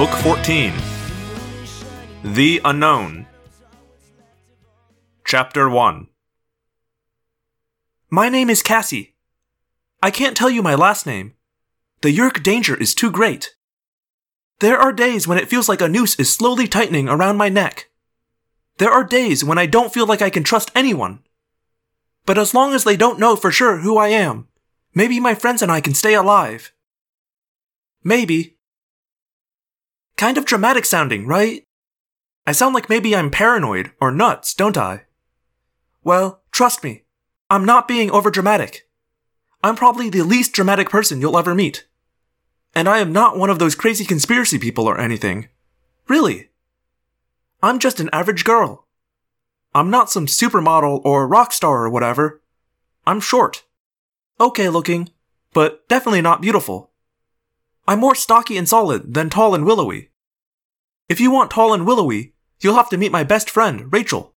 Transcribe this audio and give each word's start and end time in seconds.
Book 0.00 0.18
14 0.18 0.72
The 2.24 2.60
Unknown. 2.64 3.26
Chapter 5.24 5.70
1 5.70 6.09
My 8.12 8.28
name 8.28 8.50
is 8.50 8.60
Cassie. 8.60 9.14
I 10.02 10.10
can't 10.10 10.36
tell 10.36 10.50
you 10.50 10.64
my 10.64 10.74
last 10.74 11.06
name. 11.06 11.34
The 12.02 12.12
Yeerk 12.12 12.42
danger 12.42 12.74
is 12.74 12.92
too 12.92 13.08
great. 13.08 13.54
There 14.58 14.76
are 14.76 14.92
days 14.92 15.28
when 15.28 15.38
it 15.38 15.48
feels 15.48 15.68
like 15.68 15.80
a 15.80 15.88
noose 15.88 16.18
is 16.18 16.32
slowly 16.32 16.66
tightening 16.66 17.08
around 17.08 17.36
my 17.36 17.48
neck. 17.48 17.88
There 18.78 18.90
are 18.90 19.04
days 19.04 19.44
when 19.44 19.58
I 19.58 19.66
don't 19.66 19.94
feel 19.94 20.06
like 20.06 20.22
I 20.22 20.28
can 20.28 20.42
trust 20.42 20.72
anyone. 20.74 21.20
But 22.26 22.36
as 22.36 22.52
long 22.52 22.74
as 22.74 22.82
they 22.82 22.96
don't 22.96 23.20
know 23.20 23.36
for 23.36 23.52
sure 23.52 23.78
who 23.78 23.96
I 23.96 24.08
am, 24.08 24.48
maybe 24.92 25.20
my 25.20 25.36
friends 25.36 25.62
and 25.62 25.70
I 25.70 25.80
can 25.80 25.94
stay 25.94 26.14
alive. 26.14 26.72
Maybe. 28.02 28.56
Kind 30.16 30.36
of 30.36 30.46
dramatic 30.46 30.84
sounding, 30.84 31.28
right? 31.28 31.62
I 32.44 32.50
sound 32.50 32.74
like 32.74 32.88
maybe 32.88 33.14
I'm 33.14 33.30
paranoid 33.30 33.92
or 34.00 34.10
nuts, 34.10 34.52
don't 34.52 34.76
I? 34.76 35.04
Well, 36.02 36.42
trust 36.50 36.82
me, 36.82 37.04
I'm 37.50 37.64
not 37.64 37.88
being 37.88 38.10
overdramatic. 38.10 38.82
I'm 39.64 39.74
probably 39.74 40.08
the 40.08 40.22
least 40.22 40.52
dramatic 40.52 40.88
person 40.88 41.20
you'll 41.20 41.36
ever 41.36 41.52
meet. 41.52 41.84
And 42.76 42.88
I 42.88 42.98
am 42.98 43.12
not 43.12 43.36
one 43.36 43.50
of 43.50 43.58
those 43.58 43.74
crazy 43.74 44.04
conspiracy 44.04 44.56
people 44.56 44.86
or 44.86 45.00
anything. 45.00 45.48
Really. 46.06 46.50
I'm 47.60 47.80
just 47.80 47.98
an 47.98 48.08
average 48.12 48.44
girl. 48.44 48.86
I'm 49.74 49.90
not 49.90 50.10
some 50.10 50.26
supermodel 50.26 51.04
or 51.04 51.26
rock 51.26 51.52
star 51.52 51.84
or 51.84 51.90
whatever. 51.90 52.40
I'm 53.04 53.20
short. 53.20 53.64
Okay 54.40 54.68
looking, 54.68 55.10
but 55.52 55.88
definitely 55.88 56.22
not 56.22 56.40
beautiful. 56.40 56.92
I'm 57.88 57.98
more 57.98 58.14
stocky 58.14 58.56
and 58.56 58.68
solid 58.68 59.14
than 59.14 59.28
tall 59.28 59.56
and 59.56 59.66
willowy. 59.66 60.10
If 61.08 61.20
you 61.20 61.32
want 61.32 61.50
tall 61.50 61.74
and 61.74 61.84
willowy, 61.84 62.34
you'll 62.60 62.76
have 62.76 62.90
to 62.90 62.96
meet 62.96 63.10
my 63.10 63.24
best 63.24 63.50
friend, 63.50 63.92
Rachel. 63.92 64.34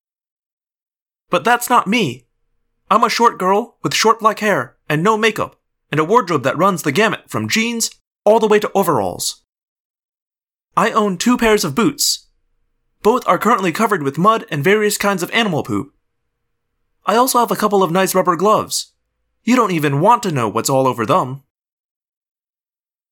But 1.28 1.44
that's 1.44 1.68
not 1.68 1.86
me. 1.86 2.24
I'm 2.92 3.04
a 3.04 3.08
short 3.08 3.38
girl 3.38 3.78
with 3.82 3.94
short 3.94 4.20
black 4.20 4.40
hair 4.40 4.76
and 4.86 5.02
no 5.02 5.16
makeup, 5.16 5.58
and 5.90 5.98
a 5.98 6.04
wardrobe 6.04 6.42
that 6.42 6.58
runs 6.58 6.82
the 6.82 6.92
gamut 6.92 7.22
from 7.26 7.48
jeans 7.48 7.90
all 8.26 8.38
the 8.38 8.46
way 8.46 8.60
to 8.60 8.70
overalls. 8.74 9.44
I 10.76 10.90
own 10.90 11.16
two 11.16 11.38
pairs 11.38 11.64
of 11.64 11.74
boots. 11.74 12.28
Both 13.02 13.26
are 13.26 13.38
currently 13.38 13.72
covered 13.72 14.02
with 14.02 14.18
mud 14.18 14.44
and 14.50 14.62
various 14.62 14.98
kinds 14.98 15.22
of 15.22 15.30
animal 15.30 15.62
poop. 15.62 15.94
I 17.06 17.16
also 17.16 17.38
have 17.38 17.50
a 17.50 17.56
couple 17.56 17.82
of 17.82 17.90
nice 17.90 18.14
rubber 18.14 18.36
gloves. 18.36 18.92
You 19.42 19.56
don't 19.56 19.72
even 19.72 20.00
want 20.00 20.22
to 20.24 20.30
know 20.30 20.50
what's 20.50 20.68
all 20.68 20.86
over 20.86 21.06
them. 21.06 21.44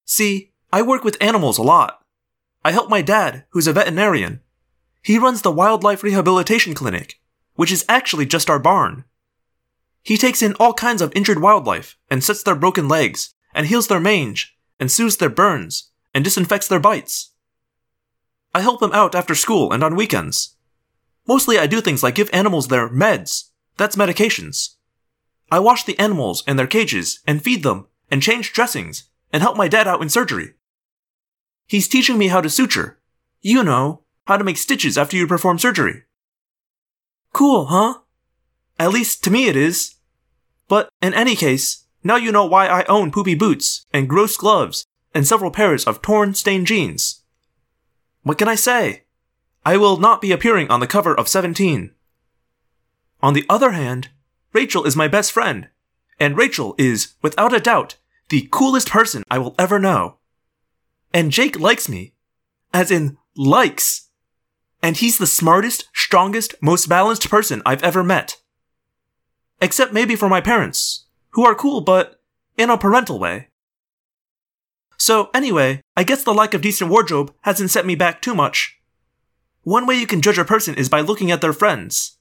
See, 0.04 0.52
I 0.70 0.82
work 0.82 1.04
with 1.04 1.16
animals 1.22 1.56
a 1.56 1.62
lot. 1.62 2.02
I 2.62 2.72
help 2.72 2.90
my 2.90 3.00
dad, 3.00 3.46
who's 3.52 3.66
a 3.66 3.72
veterinarian. 3.72 4.40
He 5.02 5.18
runs 5.18 5.40
the 5.40 5.50
Wildlife 5.50 6.02
Rehabilitation 6.02 6.74
Clinic, 6.74 7.18
which 7.54 7.72
is 7.72 7.86
actually 7.88 8.26
just 8.26 8.50
our 8.50 8.58
barn. 8.58 9.06
He 10.02 10.16
takes 10.16 10.42
in 10.42 10.54
all 10.54 10.72
kinds 10.72 11.02
of 11.02 11.12
injured 11.14 11.40
wildlife 11.40 11.96
and 12.08 12.24
sets 12.24 12.42
their 12.42 12.54
broken 12.54 12.88
legs, 12.88 13.34
and 13.54 13.66
heals 13.66 13.88
their 13.88 14.00
mange, 14.00 14.56
and 14.78 14.90
soothes 14.90 15.18
their 15.18 15.28
burns, 15.28 15.90
and 16.14 16.24
disinfects 16.24 16.68
their 16.68 16.80
bites. 16.80 17.32
I 18.54 18.60
help 18.62 18.82
him 18.82 18.92
out 18.92 19.14
after 19.14 19.34
school 19.34 19.72
and 19.72 19.84
on 19.84 19.94
weekends. 19.94 20.56
Mostly 21.26 21.58
I 21.58 21.66
do 21.66 21.80
things 21.80 22.02
like 22.02 22.14
give 22.14 22.30
animals 22.32 22.69
their 22.69 22.88
meds. 22.88 23.50
That's 23.76 23.97
medications. 23.97 24.76
I 25.50 25.58
wash 25.58 25.84
the 25.84 25.98
animals 25.98 26.42
and 26.46 26.58
their 26.58 26.66
cages 26.66 27.20
and 27.26 27.42
feed 27.42 27.62
them 27.62 27.86
and 28.10 28.22
change 28.22 28.52
dressings 28.52 29.04
and 29.32 29.42
help 29.42 29.56
my 29.56 29.69
dad 29.69 29.86
out 29.86 30.02
in 30.02 30.08
surgery. 30.08 30.54
He's 31.66 31.88
teaching 31.88 32.19
me 32.19 32.28
how 32.28 32.41
to 32.41 32.50
suture. 32.50 32.98
You 33.41 33.62
know, 33.62 34.02
how 34.26 34.36
to 34.36 34.44
make 34.44 34.56
stitches 34.56 34.98
after 34.98 35.16
you 35.16 35.26
perform 35.26 35.58
surgery. 35.58 36.02
Cool, 37.32 37.66
huh? 37.66 37.98
At 38.80 38.92
least 38.92 39.22
to 39.24 39.30
me 39.30 39.46
it 39.46 39.56
is. 39.56 39.96
But 40.66 40.88
in 41.02 41.12
any 41.12 41.36
case, 41.36 41.84
now 42.02 42.16
you 42.16 42.32
know 42.32 42.46
why 42.46 42.66
I 42.66 42.84
own 42.84 43.12
poopy 43.12 43.34
boots 43.34 43.84
and 43.92 44.08
gross 44.08 44.38
gloves 44.38 44.86
and 45.12 45.26
several 45.26 45.50
pairs 45.50 45.84
of 45.84 46.00
torn, 46.00 46.32
stained 46.32 46.66
jeans. 46.66 47.20
What 48.22 48.38
can 48.38 48.48
I 48.48 48.54
say? 48.54 49.04
I 49.66 49.76
will 49.76 49.98
not 49.98 50.22
be 50.22 50.32
appearing 50.32 50.70
on 50.70 50.80
the 50.80 50.86
cover 50.86 51.14
of 51.14 51.28
17. 51.28 51.90
On 53.22 53.34
the 53.34 53.44
other 53.50 53.72
hand, 53.72 54.08
Rachel 54.54 54.84
is 54.84 54.96
my 54.96 55.08
best 55.08 55.30
friend, 55.30 55.69
and 56.19 56.38
Rachel 56.38 56.74
is, 56.78 57.12
without 57.20 57.54
a 57.54 57.60
doubt, 57.60 57.96
the 58.30 58.48
coolest 58.50 58.88
person 58.88 59.24
I 59.30 59.36
will 59.36 59.54
ever 59.58 59.78
know. 59.78 60.16
And 61.12 61.32
Jake 61.32 61.60
likes 61.60 61.86
me. 61.86 62.14
As 62.72 62.90
in, 62.90 63.19
likes. 63.36 64.08
And 64.82 64.96
he's 64.96 65.19
the 65.19 65.26
smartest, 65.26 65.90
strongest, 65.92 66.54
most 66.62 66.88
balanced 66.88 67.28
person 67.28 67.60
I've 67.66 67.82
ever 67.82 68.02
met. 68.02 68.39
Except 69.60 69.93
maybe 69.93 70.16
for 70.16 70.28
my 70.28 70.41
parents, 70.41 71.06
who 71.31 71.44
are 71.44 71.54
cool 71.54 71.81
but 71.81 72.21
in 72.56 72.71
a 72.71 72.78
parental 72.78 73.19
way. 73.19 73.48
So, 74.97 75.31
anyway, 75.34 75.81
I 75.97 76.04
guess 76.04 76.22
the 76.22 76.34
lack 76.34 76.54
of 76.54 76.60
decent 76.60 76.91
wardrobe 76.91 77.34
hasn't 77.43 77.70
set 77.70 77.87
me 77.87 77.94
back 77.94 78.20
too 78.20 78.34
much. 78.34 78.78
One 79.62 79.87
way 79.87 79.97
you 79.97 80.06
can 80.06 80.22
judge 80.22 80.38
a 80.38 80.44
person 80.44 80.75
is 80.75 80.88
by 80.88 81.00
looking 81.00 81.31
at 81.31 81.41
their 81.41 81.53
friends 81.53 82.19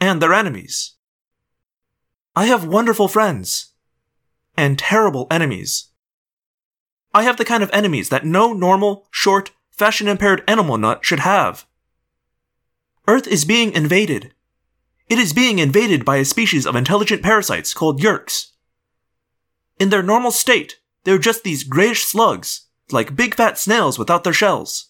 and 0.00 0.20
their 0.20 0.34
enemies. 0.34 0.92
I 2.36 2.46
have 2.46 2.66
wonderful 2.66 3.08
friends 3.08 3.72
and 4.56 4.78
terrible 4.78 5.26
enemies. 5.30 5.88
I 7.14 7.22
have 7.22 7.36
the 7.36 7.44
kind 7.44 7.62
of 7.62 7.70
enemies 7.72 8.08
that 8.08 8.26
no 8.26 8.52
normal, 8.52 9.06
short, 9.10 9.52
fashion 9.70 10.08
impaired 10.08 10.42
animal 10.48 10.76
nut 10.76 11.04
should 11.04 11.20
have. 11.20 11.66
Earth 13.06 13.26
is 13.28 13.44
being 13.44 13.72
invaded. 13.72 14.33
It 15.14 15.20
is 15.20 15.32
being 15.32 15.60
invaded 15.60 16.04
by 16.04 16.16
a 16.16 16.24
species 16.24 16.66
of 16.66 16.74
intelligent 16.74 17.22
parasites 17.22 17.72
called 17.72 18.00
Yeerks. 18.00 18.46
In 19.78 19.90
their 19.90 20.02
normal 20.02 20.32
state, 20.32 20.80
they're 21.04 21.18
just 21.18 21.44
these 21.44 21.62
grayish 21.62 22.02
slugs, 22.02 22.66
like 22.90 23.14
big 23.14 23.36
fat 23.36 23.56
snails 23.56 23.96
without 23.96 24.24
their 24.24 24.32
shells. 24.32 24.86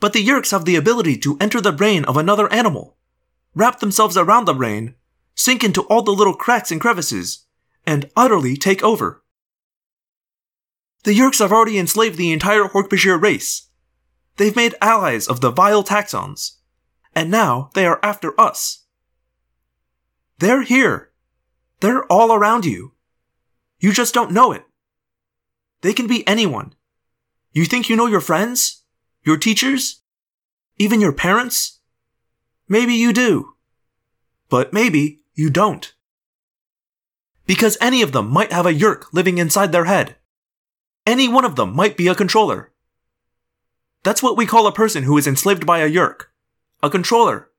But 0.00 0.14
the 0.14 0.26
Yeerks 0.26 0.50
have 0.50 0.64
the 0.64 0.74
ability 0.74 1.16
to 1.18 1.36
enter 1.40 1.60
the 1.60 1.70
brain 1.70 2.04
of 2.06 2.16
another 2.16 2.52
animal, 2.52 2.96
wrap 3.54 3.78
themselves 3.78 4.16
around 4.16 4.46
the 4.46 4.52
brain, 4.52 4.96
sink 5.36 5.62
into 5.62 5.82
all 5.82 6.02
the 6.02 6.10
little 6.10 6.34
cracks 6.34 6.72
and 6.72 6.80
crevices, 6.80 7.46
and 7.86 8.10
utterly 8.16 8.56
take 8.56 8.82
over. 8.82 9.22
The 11.04 11.16
Yeerks 11.16 11.38
have 11.38 11.52
already 11.52 11.78
enslaved 11.78 12.18
the 12.18 12.32
entire 12.32 12.64
Hork-Bajir 12.64 13.22
race. 13.22 13.68
They've 14.38 14.56
made 14.56 14.74
allies 14.82 15.28
of 15.28 15.40
the 15.40 15.52
vile 15.52 15.84
Taxxons, 15.84 16.56
and 17.14 17.30
now 17.30 17.70
they 17.74 17.86
are 17.86 18.00
after 18.02 18.34
us. 18.40 18.80
They're 20.38 20.62
here. 20.62 21.10
They're 21.80 22.04
all 22.04 22.32
around 22.32 22.64
you. 22.64 22.94
You 23.78 23.92
just 23.92 24.14
don't 24.14 24.32
know 24.32 24.52
it. 24.52 24.64
They 25.82 25.92
can 25.92 26.06
be 26.06 26.26
anyone. 26.26 26.74
You 27.52 27.64
think 27.64 27.88
you 27.88 27.96
know 27.96 28.06
your 28.06 28.20
friends? 28.20 28.84
Your 29.22 29.36
teachers? 29.36 30.02
Even 30.78 31.00
your 31.00 31.12
parents? 31.12 31.80
Maybe 32.68 32.94
you 32.94 33.12
do. 33.12 33.54
But 34.48 34.72
maybe 34.72 35.20
you 35.34 35.50
don't. 35.50 35.92
Because 37.46 37.76
any 37.80 38.02
of 38.02 38.12
them 38.12 38.30
might 38.30 38.52
have 38.52 38.66
a 38.66 38.72
Yeerk 38.72 39.12
living 39.12 39.38
inside 39.38 39.72
their 39.72 39.84
head. 39.84 40.16
Any 41.06 41.28
one 41.28 41.44
of 41.44 41.56
them 41.56 41.76
might 41.76 41.96
be 41.96 42.08
a 42.08 42.14
controller. 42.14 42.72
That's 44.02 44.22
what 44.22 44.36
we 44.36 44.46
call 44.46 44.66
a 44.66 44.72
person 44.72 45.04
who 45.04 45.18
is 45.18 45.26
enslaved 45.26 45.66
by 45.66 45.80
a 45.80 45.90
Yeerk. 45.90 46.26
A 46.82 46.90
controller. 46.90 47.50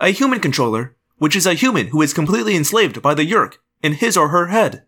A 0.00 0.10
human 0.10 0.40
controller, 0.40 0.95
which 1.18 1.36
is 1.36 1.46
a 1.46 1.54
human 1.54 1.88
who 1.88 2.02
is 2.02 2.12
completely 2.12 2.56
enslaved 2.56 3.00
by 3.02 3.14
the 3.14 3.24
Yeerk 3.24 3.54
in 3.82 3.94
his 3.94 4.16
or 4.16 4.28
her 4.28 4.46
head. 4.46 4.84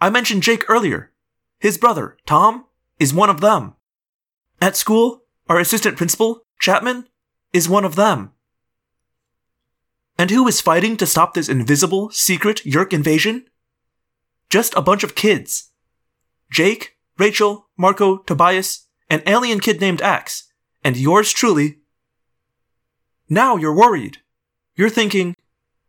I 0.00 0.10
mentioned 0.10 0.42
Jake 0.42 0.68
earlier. 0.68 1.12
His 1.58 1.76
brother, 1.76 2.16
Tom, 2.26 2.66
is 2.98 3.12
one 3.12 3.30
of 3.30 3.40
them. 3.40 3.74
At 4.60 4.76
school, 4.76 5.24
our 5.48 5.58
assistant 5.58 5.96
principal, 5.96 6.46
Chapman, 6.58 7.06
is 7.52 7.68
one 7.68 7.84
of 7.84 7.96
them. 7.96 8.32
And 10.16 10.30
who 10.30 10.46
is 10.46 10.60
fighting 10.60 10.96
to 10.98 11.06
stop 11.06 11.34
this 11.34 11.48
invisible, 11.48 12.10
secret 12.10 12.62
Yeerk 12.64 12.92
invasion? 12.92 13.46
Just 14.50 14.74
a 14.74 14.82
bunch 14.82 15.02
of 15.02 15.14
kids. 15.14 15.70
Jake, 16.50 16.96
Rachel, 17.18 17.68
Marco, 17.76 18.18
Tobias, 18.18 18.86
an 19.08 19.22
alien 19.26 19.60
kid 19.60 19.80
named 19.80 20.02
Ax, 20.02 20.52
and 20.84 20.96
yours 20.96 21.32
truly. 21.32 21.78
Now 23.28 23.56
you're 23.56 23.74
worried. 23.74 24.18
You're 24.80 24.88
thinking, 24.88 25.36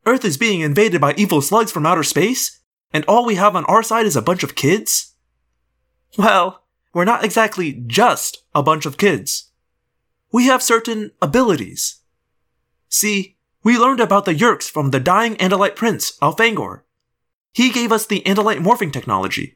Earth 0.06 0.26
is 0.26 0.36
being 0.36 0.60
invaded 0.60 1.00
by 1.00 1.14
evil 1.14 1.42
slugs 1.42 1.72
from 1.72 1.86
outer 1.86 2.04
space, 2.04 2.60
and 2.92 3.06
all 3.06 3.26
we 3.26 3.36
have 3.36 3.56
on 3.56 3.64
our 3.68 3.84
side 3.84 4.06
is 4.06 4.18
a 4.18 4.22
bunch 4.22 4.44
of 4.44 4.54
kids? 4.54 5.16
Well, 6.18 6.66
we're 6.94 7.06
not 7.06 7.24
exactly 7.24 7.72
just 7.88 8.44
a 8.54 8.62
bunch 8.62 8.86
of 8.86 8.98
kids. 8.98 9.50
We 10.34 10.48
have 10.48 10.62
certain 10.62 11.12
abilities. 11.22 12.02
See, 12.90 13.38
we 13.64 13.78
learned 13.78 14.02
about 14.02 14.26
the 14.26 14.36
Yeerks 14.36 14.70
from 14.70 14.92
the 14.92 15.00
dying 15.00 15.36
Andalite 15.38 15.78
prince, 15.78 16.18
Elfangor. 16.22 16.82
He 17.54 17.70
gave 17.70 17.94
us 17.94 18.06
the 18.06 18.20
Andalite 18.26 18.60
morphing 18.60 18.92
technology. 18.92 19.56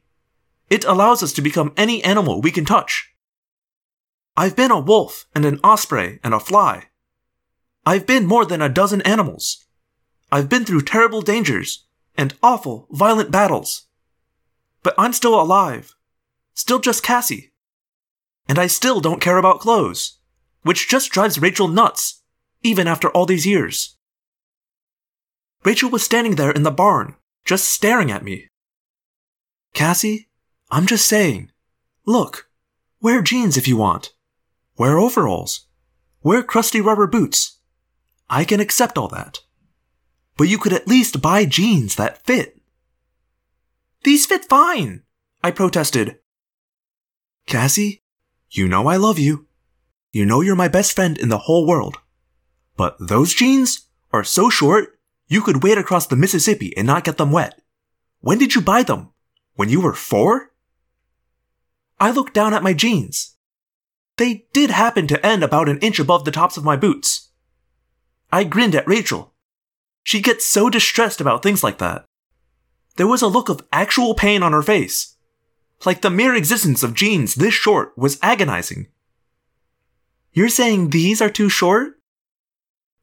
It 0.69 0.85
allows 0.85 1.21
us 1.21 1.33
to 1.33 1.41
become 1.41 1.73
any 1.75 2.01
animal 2.05 2.39
we 2.39 2.51
can 2.51 2.63
touch. 2.63 3.13
I've 4.37 4.55
been 4.55 4.71
a 4.71 4.79
wolf 4.79 5.25
and 5.35 5.43
an 5.43 5.59
osprey 5.61 6.21
and 6.23 6.33
a 6.33 6.39
fly. 6.39 6.85
I've 7.85 8.07
been 8.07 8.25
more 8.25 8.45
than 8.45 8.61
a 8.61 8.69
dozen 8.69 9.01
animals. 9.03 9.63
I've 10.31 10.49
been 10.49 10.65
through 10.65 10.81
terrible 10.81 11.21
dangers 11.21 11.85
and 12.17 12.33
awful, 12.41 12.87
violent 12.89 13.29
battles. 13.31 13.83
But 14.81 14.95
I'm 14.97 15.13
still 15.13 15.39
alive. 15.39 15.95
Still 16.55 16.79
just 16.79 17.03
Cassie. 17.03 17.53
And 18.47 18.57
I 18.57 18.67
still 18.67 19.01
don't 19.01 19.21
care 19.21 19.37
about 19.37 19.59
clothes, 19.59 20.19
which 20.63 20.89
just 20.89 21.11
drives 21.11 21.39
Rachel 21.39 21.67
nuts, 21.67 22.21
even 22.63 22.87
after 22.87 23.09
all 23.09 23.25
these 23.25 23.45
years. 23.45 23.97
Rachel 25.63 25.89
was 25.89 26.03
standing 26.03 26.35
there 26.35 26.51
in 26.51 26.63
the 26.63 26.71
barn, 26.71 27.15
just 27.43 27.67
staring 27.67 28.11
at 28.11 28.23
me. 28.23 28.47
Cassie, 29.73 30.29
I'm 30.71 30.85
just 30.85 31.05
saying. 31.05 31.51
Look, 32.05 32.49
wear 33.01 33.21
jeans 33.21 33.57
if 33.57 33.67
you 33.67 33.77
want. 33.77 34.13
Wear 34.77 34.97
overalls. 34.97 35.67
Wear 36.23 36.41
crusty 36.41 36.81
rubber 36.81 37.07
boots. 37.07 37.54
I 38.29 38.43
can 38.43 38.59
accept 38.59 38.97
all 38.97 39.07
that. 39.09 39.39
But 40.37 40.49
you 40.49 40.57
could 40.57 40.73
at 40.73 40.87
least 40.87 41.21
buy 41.21 41.45
jeans 41.45 41.95
that 41.95 42.25
fit. 42.25 42.59
These 44.03 44.25
fit 44.25 44.45
fine, 44.45 45.03
I 45.43 45.51
protested. 45.51 46.19
Cassie, 47.47 48.03
you 48.49 48.67
know 48.67 48.87
I 48.87 48.97
love 48.97 49.19
you. 49.19 49.47
You 50.11 50.25
know 50.25 50.41
you're 50.41 50.55
my 50.55 50.67
best 50.67 50.93
friend 50.93 51.17
in 51.17 51.29
the 51.29 51.39
whole 51.39 51.67
world. 51.67 51.97
But 52.77 52.97
those 52.99 53.33
jeans 53.33 53.87
are 54.11 54.23
so 54.23 54.49
short, 54.49 54.99
you 55.27 55.41
could 55.41 55.63
wade 55.63 55.77
across 55.77 56.07
the 56.07 56.15
Mississippi 56.15 56.75
and 56.77 56.87
not 56.87 57.03
get 57.03 57.17
them 57.17 57.31
wet. 57.31 57.61
When 58.19 58.37
did 58.37 58.55
you 58.55 58.61
buy 58.61 58.83
them? 58.83 59.11
When 59.55 59.69
you 59.69 59.81
were 59.81 59.93
four? 59.93 60.51
I 61.99 62.11
looked 62.11 62.33
down 62.33 62.53
at 62.53 62.63
my 62.63 62.73
jeans. 62.73 63.35
They 64.17 64.45
did 64.53 64.69
happen 64.69 65.07
to 65.07 65.25
end 65.25 65.43
about 65.43 65.69
an 65.69 65.79
inch 65.79 65.99
above 65.99 66.25
the 66.25 66.31
tops 66.31 66.57
of 66.57 66.63
my 66.63 66.75
boots. 66.75 67.24
I 68.31 68.43
grinned 68.43 68.75
at 68.75 68.87
Rachel. 68.87 69.33
She 70.03 70.21
gets 70.21 70.45
so 70.45 70.69
distressed 70.69 71.21
about 71.21 71.41
things 71.41 71.63
like 71.63 71.77
that. 71.79 72.05
There 72.97 73.07
was 73.07 73.21
a 73.21 73.27
look 73.27 73.49
of 73.49 73.65
actual 73.71 74.13
pain 74.13 74.43
on 74.43 74.53
her 74.53 74.61
face. 74.61 75.15
Like 75.85 76.01
the 76.01 76.09
mere 76.09 76.35
existence 76.35 76.83
of 76.83 76.93
jeans 76.93 77.35
this 77.35 77.53
short 77.53 77.97
was 77.97 78.19
agonizing. 78.21 78.87
You're 80.33 80.49
saying 80.49 80.89
these 80.89 81.21
are 81.21 81.29
too 81.29 81.49
short? 81.49 81.99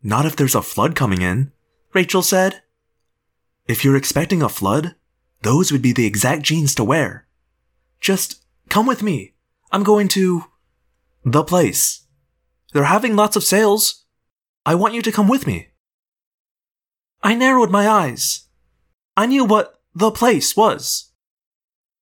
Not 0.02 0.26
if 0.26 0.36
there's 0.36 0.54
a 0.54 0.62
flood 0.62 0.94
coming 0.94 1.22
in, 1.22 1.52
Rachel 1.92 2.22
said. 2.22 2.62
If 3.66 3.84
you're 3.84 3.96
expecting 3.96 4.42
a 4.42 4.48
flood, 4.48 4.94
those 5.42 5.70
would 5.70 5.82
be 5.82 5.92
the 5.92 6.06
exact 6.06 6.42
jeans 6.42 6.74
to 6.76 6.84
wear. 6.84 7.26
Just 8.00 8.42
come 8.68 8.86
with 8.86 9.02
me. 9.02 9.34
I'm 9.70 9.82
going 9.82 10.08
to. 10.08 10.44
the 11.24 11.44
place. 11.44 12.06
They're 12.72 12.84
having 12.84 13.14
lots 13.16 13.36
of 13.36 13.44
sales. 13.44 14.01
I 14.64 14.74
want 14.74 14.94
you 14.94 15.02
to 15.02 15.12
come 15.12 15.28
with 15.28 15.46
me. 15.46 15.68
I 17.22 17.34
narrowed 17.34 17.70
my 17.70 17.88
eyes. 17.88 18.48
I 19.16 19.26
knew 19.26 19.44
what 19.44 19.80
the 19.94 20.10
place 20.10 20.56
was. 20.56 21.10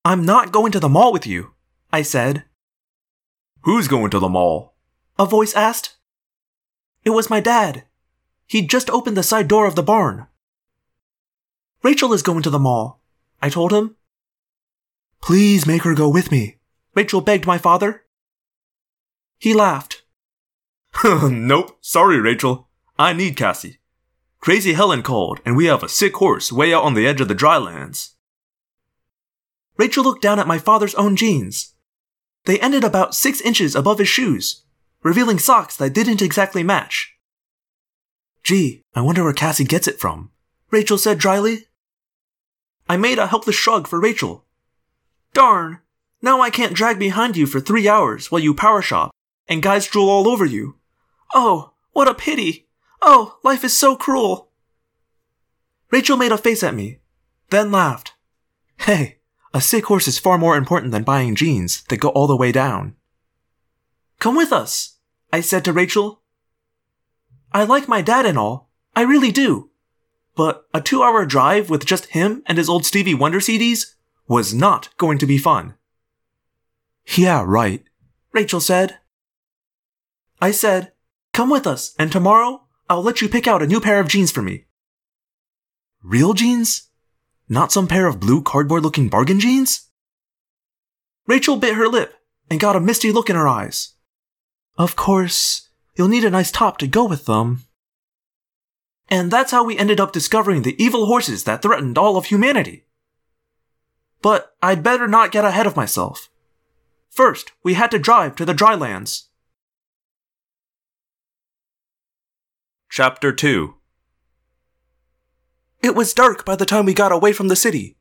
I'm 0.05 0.25
not 0.25 0.53
going 0.53 0.73
to 0.73 0.81
the 0.81 0.89
mall 0.89 1.13
with 1.13 1.27
you, 1.27 1.53
I 1.93 2.03
said. 2.03 2.45
Who's 3.63 3.89
going 3.89 4.11
to 4.11 4.19
the 4.19 4.29
mall? 4.29 4.75
A 5.19 5.27
voice 5.27 5.55
asked. 5.55 5.97
It 7.05 7.11
was 7.11 7.31
my 7.31 7.41
dad. 7.41 7.85
He'd 8.47 8.71
just 8.71 8.91
opened 8.91 9.17
the 9.17 9.23
side 9.23 9.49
door 9.49 9.67
of 9.67 9.75
the 9.75 9.83
barn. 9.83 10.27
Rachel 11.83 12.13
is 12.13 12.23
going 12.23 12.43
to 12.43 12.51
the 12.51 12.59
mall, 12.59 13.01
I 13.41 13.49
told 13.49 13.73
him. 13.73 13.97
Please 15.23 15.67
make 15.67 15.83
her 15.83 15.95
go 15.95 16.09
with 16.09 16.31
me, 16.31 16.57
Rachel 16.95 17.21
begged 17.21 17.47
my 17.47 17.59
father. 17.59 18.05
He 19.39 19.55
laughed. 19.55 20.00
nope, 21.05 21.79
sorry, 21.81 22.21
Rachel. 22.21 22.69
I 22.99 23.13
need 23.13 23.37
Cassie. 23.37 23.79
Crazy 24.41 24.73
Helen 24.73 25.03
called, 25.03 25.41
and 25.45 25.57
we 25.57 25.67
have 25.67 25.83
a 25.83 25.89
sick 25.89 26.15
horse 26.17 26.51
way 26.51 26.73
out 26.73 26.83
on 26.83 26.95
the 26.95 27.07
edge 27.07 27.21
of 27.21 27.29
the 27.29 27.35
drylands. 27.35 28.17
Rachel 29.77 30.05
looked 30.05 30.23
down 30.23 30.39
at 30.39 30.47
my 30.47 30.59
father's 30.59 30.95
own 30.95 31.17
jeans. 31.17 31.75
They 32.45 32.59
ended 32.61 32.85
about 32.85 33.15
six 33.15 33.41
inches 33.41 33.75
above 33.75 33.99
his 33.99 34.09
shoes, 34.09 34.65
revealing 35.03 35.39
socks 35.39 35.77
that 35.77 35.95
didn't 35.95 36.23
exactly 36.23 36.63
match. 36.63 37.15
Gee, 38.43 38.83
I 38.95 39.03
wonder 39.03 39.23
where 39.25 39.33
Cassie 39.33 39.65
gets 39.65 39.87
it 39.87 40.01
from, 40.01 40.31
Rachel 40.71 40.99
said 40.99 41.19
dryly. 41.19 41.67
I 42.89 42.97
made 42.97 43.19
a 43.19 43.27
helpless 43.27 43.57
shrug 43.57 43.87
for 43.87 44.01
Rachel. 44.01 44.45
Darn, 45.33 45.81
now 46.23 46.41
I 46.41 46.51
can't 46.51 46.75
drag 46.75 46.99
behind 46.99 47.37
you 47.37 47.47
for 47.47 47.61
three 47.61 47.89
hours 47.89 48.31
while 48.31 48.41
you 48.41 48.53
power 48.55 48.83
shop 48.83 49.11
and 49.49 49.63
guys 49.63 49.87
drool 49.87 50.09
all 50.09 50.29
over 50.29 50.45
you. 50.45 50.77
Oh, 51.35 51.73
what 51.93 52.09
a 52.09 52.15
pity! 52.15 52.67
Oh, 53.03 53.39
life 53.43 53.65
is 53.65 53.77
so 53.77 53.97
cruel. 53.97 54.51
Rachel 55.91 56.17
made 56.17 56.33
a 56.33 56.39
face 56.39 56.63
at 56.63 56.75
me, 56.75 56.99
then 57.51 57.73
laughed. 57.73 58.15
Hey, 58.79 59.19
a 59.53 59.61
sick 59.61 59.87
horse 59.87 60.07
is 60.07 60.19
far 60.19 60.39
more 60.39 60.57
important 60.57 60.93
than 60.93 61.03
buying 61.03 61.35
jeans 61.35 61.83
that 61.89 62.01
go 62.01 62.09
all 62.11 62.27
the 62.27 62.37
way 62.37 62.53
down. 62.53 62.95
Come 64.19 64.37
with 64.37 64.53
us, 64.53 64.99
I 65.33 65.41
said 65.41 65.65
to 65.65 65.73
Rachel. 65.73 66.23
I 67.53 67.65
like 67.65 67.89
my 67.89 68.03
dad 68.03 68.27
and 68.27 68.39
all, 68.39 68.71
I 68.95 69.03
really 69.03 69.33
do. 69.33 69.71
But 70.37 70.67
a 70.73 70.81
two 70.81 71.03
hour 71.03 71.27
drive 71.27 71.71
with 71.71 71.85
just 71.85 72.07
him 72.07 72.43
and 72.47 72.59
his 72.59 72.69
old 72.69 72.85
Stevie 72.85 73.15
Wonder 73.15 73.41
CDs 73.41 73.95
was 74.29 74.55
not 74.55 74.97
going 74.97 75.19
to 75.19 75.27
be 75.27 75.39
fun. 75.39 75.75
Yeah, 77.17 77.43
right, 77.45 77.83
Rachel 78.33 78.61
said. 78.61 78.99
I 80.41 80.53
said, 80.53 80.93
Come 81.41 81.49
with 81.49 81.67
us, 81.67 81.95
and 81.99 82.13
tomorrow 82.13 82.67
I'll 82.91 83.03
let 83.03 83.23
you 83.23 83.29
pick 83.31 83.49
out 83.49 83.63
a 83.63 83.67
new 83.67 83.81
pair 83.81 83.99
of 83.99 84.09
jeans 84.09 84.31
for 84.31 84.43
me. 84.43 84.67
Real 86.03 86.35
jeans? 86.35 86.91
Not 87.49 87.73
some 87.73 87.89
pair 87.89 88.07
of 88.07 88.21
blue 88.21 88.43
cardboard 88.43 88.83
looking 88.83 89.09
bargain 89.09 89.41
jeans? 89.41 89.89
Rachel 91.27 91.57
bit 91.57 91.77
her 91.77 91.89
lip 91.89 92.13
and 92.51 92.61
got 92.61 92.77
a 92.77 92.79
misty 92.79 93.11
look 93.11 93.31
in 93.31 93.37
her 93.37 93.49
eyes. 93.49 93.95
Of 94.77 94.97
course, 94.97 95.71
you'll 95.97 96.09
need 96.09 96.27
a 96.27 96.31
nice 96.31 96.51
top 96.51 96.77
to 96.77 96.87
go 96.87 97.07
with 97.07 97.25
them. 97.25 97.63
And 99.09 99.31
that's 99.31 99.51
how 99.51 99.65
we 99.65 99.79
ended 99.79 99.99
up 99.99 100.13
discovering 100.13 100.61
the 100.61 100.77
evil 100.77 101.07
horses 101.07 101.45
that 101.45 101.63
threatened 101.63 101.97
all 101.97 102.19
of 102.19 102.27
humanity. 102.27 102.85
But 104.21 104.55
I'd 104.63 104.83
better 104.83 105.09
not 105.09 105.33
get 105.33 105.47
ahead 105.47 105.67
of 105.67 105.75
myself. 105.75 106.29
First, 107.09 107.53
we 107.65 107.73
had 107.73 107.91
to 107.93 107.99
drive 107.99 108.37
to 108.37 108.45
the 108.45 108.53
drylands. 108.53 109.30
Chapter 112.93 113.31
2 113.31 113.75
It 115.81 115.95
was 115.95 116.13
dark 116.13 116.45
by 116.45 116.57
the 116.57 116.67
time 116.67 116.87
we 116.87 116.93
got 116.93 117.13
away 117.13 117.33
from 117.33 117.47
the 117.47 117.55
city, 117.55 117.97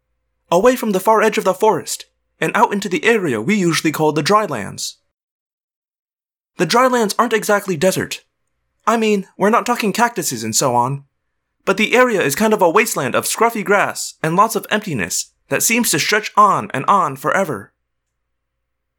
away 0.50 0.76
from 0.76 0.94
the 0.94 1.00
far 1.00 1.22
edge 1.22 1.38
of 1.38 1.44
the 1.44 1.54
forest, 1.54 2.08
and 2.42 2.52
out 2.56 2.74
into 2.74 2.90
the 2.90 3.04
area 3.04 3.40
we 3.40 3.54
usually 3.54 3.92
call 3.92 4.14
the 4.14 4.24
drylands. 4.24 4.98
The 6.58 6.66
drylands 6.66 7.14
aren't 7.20 7.34
exactly 7.34 7.78
desert. 7.78 8.26
I 8.88 8.98
mean, 8.98 9.28
we're 9.38 9.52
not 9.52 9.68
talking 9.68 9.94
cactuses 9.94 10.44
and 10.44 10.56
so 10.56 10.74
on. 10.74 11.04
But 11.66 11.78
the 11.78 11.94
area 11.94 12.24
is 12.24 12.34
kind 12.34 12.52
of 12.52 12.62
a 12.64 12.68
wasteland 12.68 13.14
of 13.14 13.26
scruffy 13.26 13.64
grass 13.64 14.16
and 14.24 14.36
lots 14.36 14.56
of 14.56 14.66
emptiness 14.72 15.32
that 15.50 15.62
seems 15.62 15.92
to 15.92 16.00
stretch 16.00 16.32
on 16.36 16.72
and 16.74 16.84
on 16.88 17.16
forever. 17.16 17.76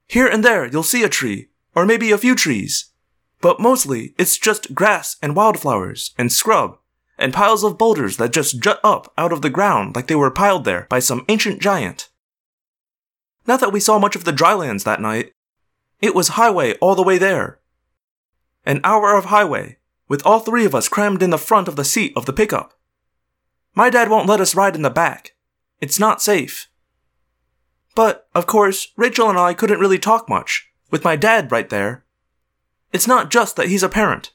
Here 0.06 0.28
and 0.28 0.44
there 0.44 0.66
you'll 0.66 0.84
see 0.84 1.02
a 1.02 1.08
tree, 1.08 1.48
or 1.74 1.84
maybe 1.84 2.12
a 2.12 2.18
few 2.18 2.36
trees, 2.36 2.89
but 3.40 3.60
mostly 3.60 4.14
it's 4.18 4.38
just 4.38 4.74
grass 4.74 5.16
and 5.22 5.36
wildflowers 5.36 6.14
and 6.18 6.32
scrub 6.32 6.76
and 7.18 7.34
piles 7.34 7.62
of 7.62 7.78
boulders 7.78 8.16
that 8.16 8.32
just 8.32 8.60
jut 8.60 8.80
up 8.82 9.12
out 9.18 9.32
of 9.32 9.42
the 9.42 9.50
ground 9.50 9.94
like 9.94 10.06
they 10.06 10.14
were 10.14 10.30
piled 10.30 10.64
there 10.64 10.86
by 10.88 10.98
some 10.98 11.24
ancient 11.28 11.60
giant. 11.60 12.08
Not 13.46 13.60
that 13.60 13.72
we 13.72 13.80
saw 13.80 13.98
much 13.98 14.16
of 14.16 14.24
the 14.24 14.32
drylands 14.32 14.84
that 14.84 15.00
night. 15.00 15.32
It 16.00 16.14
was 16.14 16.28
highway 16.28 16.74
all 16.74 16.94
the 16.94 17.02
way 17.02 17.18
there. 17.18 17.60
An 18.64 18.80
hour 18.84 19.16
of 19.16 19.26
highway, 19.26 19.78
with 20.08 20.24
all 20.24 20.40
three 20.40 20.64
of 20.64 20.74
us 20.74 20.88
crammed 20.88 21.22
in 21.22 21.30
the 21.30 21.38
front 21.38 21.68
of 21.68 21.76
the 21.76 21.84
seat 21.84 22.12
of 22.16 22.26
the 22.26 22.32
pickup. 22.32 22.74
My 23.74 23.90
dad 23.90 24.08
won't 24.08 24.28
let 24.28 24.40
us 24.40 24.54
ride 24.54 24.74
in 24.74 24.82
the 24.82 24.90
back. 24.90 25.32
It's 25.80 25.98
not 25.98 26.22
safe. 26.22 26.68
But, 27.94 28.28
of 28.34 28.46
course, 28.46 28.88
Rachel 28.96 29.28
and 29.28 29.38
I 29.38 29.54
couldn't 29.54 29.80
really 29.80 29.98
talk 29.98 30.28
much, 30.28 30.68
with 30.90 31.04
my 31.04 31.16
dad 31.16 31.52
right 31.52 31.68
there, 31.68 32.04
it's 32.92 33.06
not 33.06 33.30
just 33.30 33.56
that 33.56 33.68
he's 33.68 33.82
a 33.82 33.88
parent. 33.88 34.32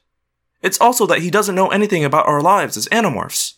It's 0.62 0.80
also 0.80 1.06
that 1.06 1.20
he 1.20 1.30
doesn't 1.30 1.54
know 1.54 1.68
anything 1.68 2.04
about 2.04 2.26
our 2.26 2.40
lives 2.40 2.76
as 2.76 2.88
animorphs. 2.88 3.54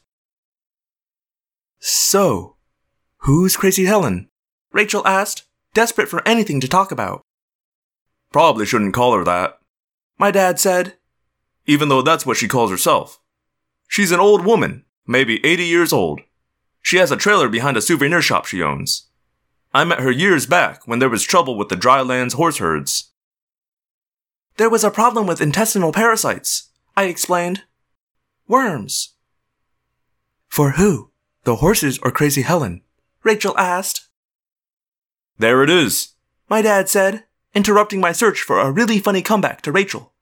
So, 1.78 2.56
who's 3.18 3.56
Crazy 3.56 3.84
Helen? 3.84 4.28
Rachel 4.72 5.06
asked, 5.06 5.44
desperate 5.74 6.08
for 6.08 6.26
anything 6.26 6.60
to 6.60 6.68
talk 6.68 6.90
about. 6.90 7.22
Probably 8.32 8.66
shouldn't 8.66 8.94
call 8.94 9.16
her 9.16 9.24
that. 9.24 9.58
My 10.18 10.30
dad 10.30 10.58
said, 10.58 10.94
even 11.66 11.88
though 11.88 12.02
that's 12.02 12.26
what 12.26 12.36
she 12.36 12.48
calls 12.48 12.70
herself. 12.70 13.20
She's 13.86 14.10
an 14.10 14.20
old 14.20 14.44
woman, 14.44 14.84
maybe 15.06 15.44
80 15.46 15.64
years 15.64 15.92
old. 15.92 16.20
She 16.82 16.96
has 16.96 17.10
a 17.10 17.16
trailer 17.16 17.48
behind 17.48 17.76
a 17.76 17.82
souvenir 17.82 18.22
shop 18.22 18.46
she 18.46 18.62
owns. 18.62 19.08
I 19.72 19.84
met 19.84 20.00
her 20.00 20.10
years 20.10 20.46
back 20.46 20.86
when 20.86 20.98
there 20.98 21.10
was 21.10 21.22
trouble 21.22 21.56
with 21.56 21.68
the 21.68 21.76
drylands 21.76 22.34
horse 22.34 22.58
herds. 22.58 23.12
There 24.58 24.68
was 24.68 24.82
a 24.82 24.90
problem 24.90 25.28
with 25.28 25.40
intestinal 25.40 25.92
parasites, 25.92 26.70
I 26.96 27.04
explained. 27.04 27.62
Worms. 28.48 29.14
For 30.48 30.72
who? 30.72 31.12
The 31.44 31.56
horses 31.56 32.00
or 32.02 32.10
Crazy 32.10 32.42
Helen? 32.42 32.82
Rachel 33.22 33.56
asked. 33.56 34.08
There 35.38 35.62
it 35.62 35.70
is, 35.70 36.14
my 36.50 36.60
dad 36.60 36.88
said, 36.88 37.22
interrupting 37.54 38.00
my 38.00 38.10
search 38.10 38.42
for 38.42 38.58
a 38.58 38.72
really 38.72 38.98
funny 38.98 39.22
comeback 39.22 39.62
to 39.62 39.70
Rachel. 39.70 40.12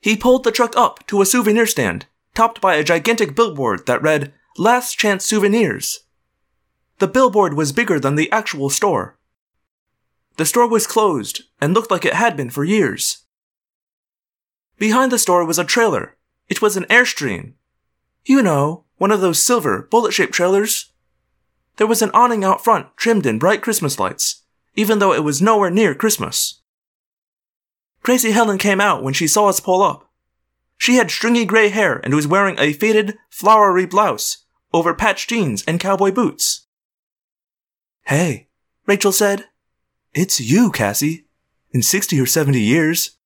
He 0.00 0.16
pulled 0.16 0.44
the 0.44 0.52
truck 0.52 0.76
up 0.76 1.04
to 1.08 1.20
a 1.20 1.26
souvenir 1.26 1.66
stand, 1.66 2.06
topped 2.36 2.60
by 2.60 2.76
a 2.76 2.84
gigantic 2.84 3.34
billboard 3.34 3.86
that 3.86 4.00
read, 4.00 4.32
Last 4.56 4.96
Chance 4.96 5.24
Souvenirs. 5.24 6.04
The 7.00 7.08
billboard 7.08 7.54
was 7.54 7.72
bigger 7.72 7.98
than 7.98 8.14
the 8.14 8.30
actual 8.30 8.70
store. 8.70 9.18
The 10.36 10.46
store 10.46 10.68
was 10.68 10.86
closed 10.86 11.42
and 11.60 11.74
looked 11.74 11.90
like 11.90 12.04
it 12.04 12.14
had 12.14 12.36
been 12.36 12.50
for 12.50 12.64
years. 12.64 13.24
Behind 14.78 15.12
the 15.12 15.18
store 15.18 15.44
was 15.44 15.58
a 15.58 15.64
trailer. 15.64 16.16
It 16.48 16.62
was 16.62 16.76
an 16.76 16.84
Airstream. 16.84 17.54
You 18.24 18.42
know, 18.42 18.84
one 18.96 19.10
of 19.10 19.20
those 19.20 19.42
silver, 19.42 19.88
bullet 19.90 20.12
shaped 20.12 20.32
trailers. 20.32 20.92
There 21.76 21.86
was 21.86 22.02
an 22.02 22.10
awning 22.12 22.44
out 22.44 22.64
front 22.64 22.88
trimmed 22.96 23.26
in 23.26 23.38
bright 23.38 23.62
Christmas 23.62 23.98
lights, 23.98 24.42
even 24.74 24.98
though 24.98 25.12
it 25.12 25.24
was 25.24 25.42
nowhere 25.42 25.70
near 25.70 25.94
Christmas. 25.94 26.60
Crazy 28.02 28.32
Helen 28.32 28.58
came 28.58 28.80
out 28.80 29.02
when 29.02 29.14
she 29.14 29.28
saw 29.28 29.48
us 29.48 29.60
pull 29.60 29.82
up. 29.82 30.10
She 30.76 30.96
had 30.96 31.10
stringy 31.10 31.44
gray 31.44 31.68
hair 31.68 32.00
and 32.02 32.14
was 32.14 32.26
wearing 32.26 32.56
a 32.58 32.72
faded, 32.72 33.16
flowery 33.30 33.86
blouse 33.86 34.38
over 34.72 34.94
patched 34.94 35.28
jeans 35.28 35.62
and 35.66 35.78
cowboy 35.78 36.10
boots. 36.10 36.66
Hey, 38.06 38.48
Rachel 38.86 39.12
said. 39.12 39.46
It's 40.14 40.40
you, 40.40 40.70
Cassie. 40.70 41.24
In 41.70 41.82
60 41.82 42.20
or 42.20 42.26
70 42.26 42.60
years. 42.60 43.16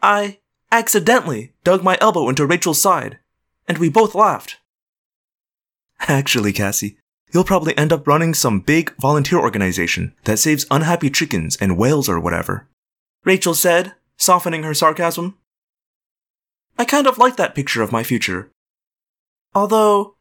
I 0.00 0.38
accidentally 0.70 1.52
dug 1.62 1.84
my 1.84 1.98
elbow 2.00 2.30
into 2.30 2.46
Rachel's 2.46 2.80
side, 2.80 3.18
and 3.68 3.76
we 3.76 3.90
both 3.90 4.14
laughed. 4.14 4.56
Actually, 6.00 6.54
Cassie, 6.54 6.96
you'll 7.32 7.44
probably 7.44 7.76
end 7.76 7.92
up 7.92 8.06
running 8.06 8.32
some 8.32 8.60
big 8.60 8.94
volunteer 8.98 9.38
organization 9.38 10.14
that 10.24 10.38
saves 10.38 10.66
unhappy 10.70 11.10
chickens 11.10 11.56
and 11.56 11.76
whales 11.76 12.08
or 12.08 12.18
whatever. 12.18 12.66
Rachel 13.24 13.54
said, 13.54 13.92
softening 14.16 14.62
her 14.62 14.72
sarcasm. 14.72 15.36
I 16.78 16.86
kind 16.86 17.06
of 17.06 17.18
like 17.18 17.36
that 17.36 17.54
picture 17.54 17.82
of 17.82 17.92
my 17.92 18.02
future. 18.02 18.50
Although, 19.54 20.16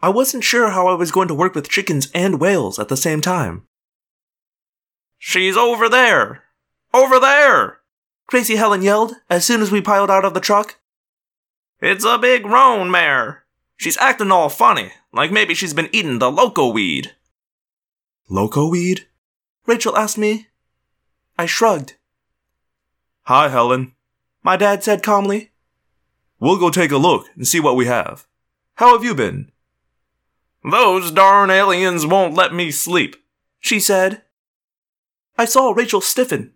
I 0.00 0.10
wasn't 0.10 0.44
sure 0.44 0.70
how 0.70 0.86
I 0.86 0.94
was 0.94 1.10
going 1.10 1.26
to 1.26 1.34
work 1.34 1.56
with 1.56 1.68
chickens 1.68 2.08
and 2.14 2.40
whales 2.40 2.78
at 2.78 2.88
the 2.88 2.96
same 2.96 3.20
time. 3.20 3.64
She's 5.22 5.54
over 5.54 5.86
there! 5.90 6.44
Over 6.94 7.20
there! 7.20 7.80
Crazy 8.26 8.56
Helen 8.56 8.80
yelled 8.80 9.12
as 9.28 9.44
soon 9.44 9.60
as 9.60 9.70
we 9.70 9.82
piled 9.82 10.10
out 10.10 10.24
of 10.24 10.32
the 10.32 10.40
truck. 10.40 10.76
It's 11.78 12.06
a 12.06 12.16
big 12.16 12.46
roan 12.46 12.90
mare. 12.90 13.44
She's 13.76 13.98
acting 13.98 14.32
all 14.32 14.48
funny, 14.48 14.92
like 15.12 15.30
maybe 15.30 15.54
she's 15.54 15.74
been 15.74 15.90
eating 15.92 16.20
the 16.20 16.32
loco 16.32 16.72
weed. 16.72 17.14
Loco 18.30 18.66
weed? 18.66 19.08
Rachel 19.66 19.94
asked 19.94 20.16
me. 20.16 20.46
I 21.38 21.44
shrugged. 21.44 21.96
Hi, 23.24 23.48
Helen. 23.48 23.92
My 24.42 24.56
dad 24.56 24.82
said 24.82 25.02
calmly. 25.02 25.50
We'll 26.38 26.58
go 26.58 26.70
take 26.70 26.92
a 26.92 26.96
look 26.96 27.26
and 27.36 27.46
see 27.46 27.60
what 27.60 27.76
we 27.76 27.84
have. 27.84 28.26
How 28.76 28.94
have 28.94 29.04
you 29.04 29.14
been? 29.14 29.52
Those 30.64 31.10
darn 31.10 31.50
aliens 31.50 32.06
won't 32.06 32.34
let 32.34 32.54
me 32.54 32.70
sleep, 32.70 33.16
she 33.60 33.78
said. 33.80 34.22
I 35.40 35.46
saw 35.46 35.70
Rachel 35.70 36.02
stiffen. 36.02 36.52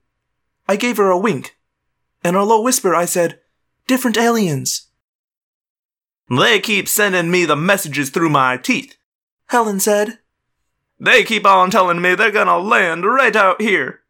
I 0.68 0.76
gave 0.76 0.98
her 0.98 1.08
a 1.08 1.16
wink. 1.16 1.56
In 2.22 2.34
a 2.34 2.44
low 2.44 2.60
whisper, 2.60 2.94
I 2.94 3.06
said, 3.06 3.40
Different 3.86 4.18
aliens. 4.18 4.88
They 6.28 6.60
keep 6.60 6.86
sending 6.86 7.30
me 7.30 7.46
the 7.46 7.56
messages 7.56 8.10
through 8.10 8.28
my 8.28 8.58
teeth, 8.58 8.98
Helen 9.46 9.80
said. 9.80 10.18
They 11.00 11.24
keep 11.24 11.46
on 11.46 11.70
telling 11.70 12.02
me 12.02 12.14
they're 12.14 12.30
gonna 12.30 12.58
land 12.58 13.06
right 13.06 13.34
out 13.34 13.62
here. 13.62 14.00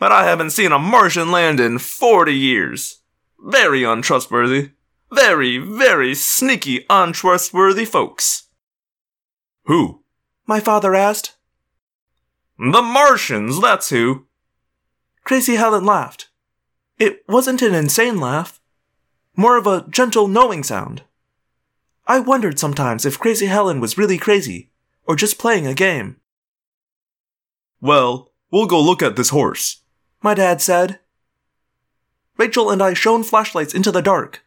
But 0.00 0.10
I 0.10 0.24
haven't 0.24 0.50
seen 0.50 0.72
a 0.72 0.78
Martian 0.80 1.30
land 1.30 1.60
in 1.60 1.78
40 1.78 2.34
years. 2.34 3.02
Very 3.38 3.84
untrustworthy. 3.84 4.70
Very, 5.12 5.58
very 5.58 6.16
sneaky, 6.16 6.84
untrustworthy 6.90 7.84
folks. 7.84 8.48
Who? 9.66 10.02
My 10.46 10.58
father 10.58 10.96
asked. 10.96 11.35
The 12.58 12.82
Martians, 12.82 13.60
that's 13.60 13.90
who. 13.90 14.26
Crazy 15.24 15.56
Helen 15.56 15.84
laughed. 15.84 16.28
It 16.98 17.22
wasn't 17.28 17.60
an 17.60 17.74
insane 17.74 18.18
laugh, 18.18 18.60
more 19.36 19.58
of 19.58 19.66
a 19.66 19.84
gentle, 19.90 20.28
knowing 20.28 20.62
sound. 20.62 21.02
I 22.06 22.20
wondered 22.20 22.58
sometimes 22.58 23.04
if 23.04 23.18
Crazy 23.18 23.46
Helen 23.46 23.80
was 23.80 23.98
really 23.98 24.16
crazy, 24.16 24.70
or 25.04 25.16
just 25.16 25.38
playing 25.38 25.66
a 25.66 25.74
game. 25.74 26.16
Well, 27.80 28.32
we'll 28.50 28.66
go 28.66 28.80
look 28.80 29.02
at 29.02 29.16
this 29.16 29.28
horse, 29.28 29.82
my 30.22 30.32
dad 30.32 30.62
said. 30.62 31.00
Rachel 32.38 32.70
and 32.70 32.82
I 32.82 32.94
shone 32.94 33.22
flashlights 33.22 33.74
into 33.74 33.92
the 33.92 34.00
dark. 34.00 34.44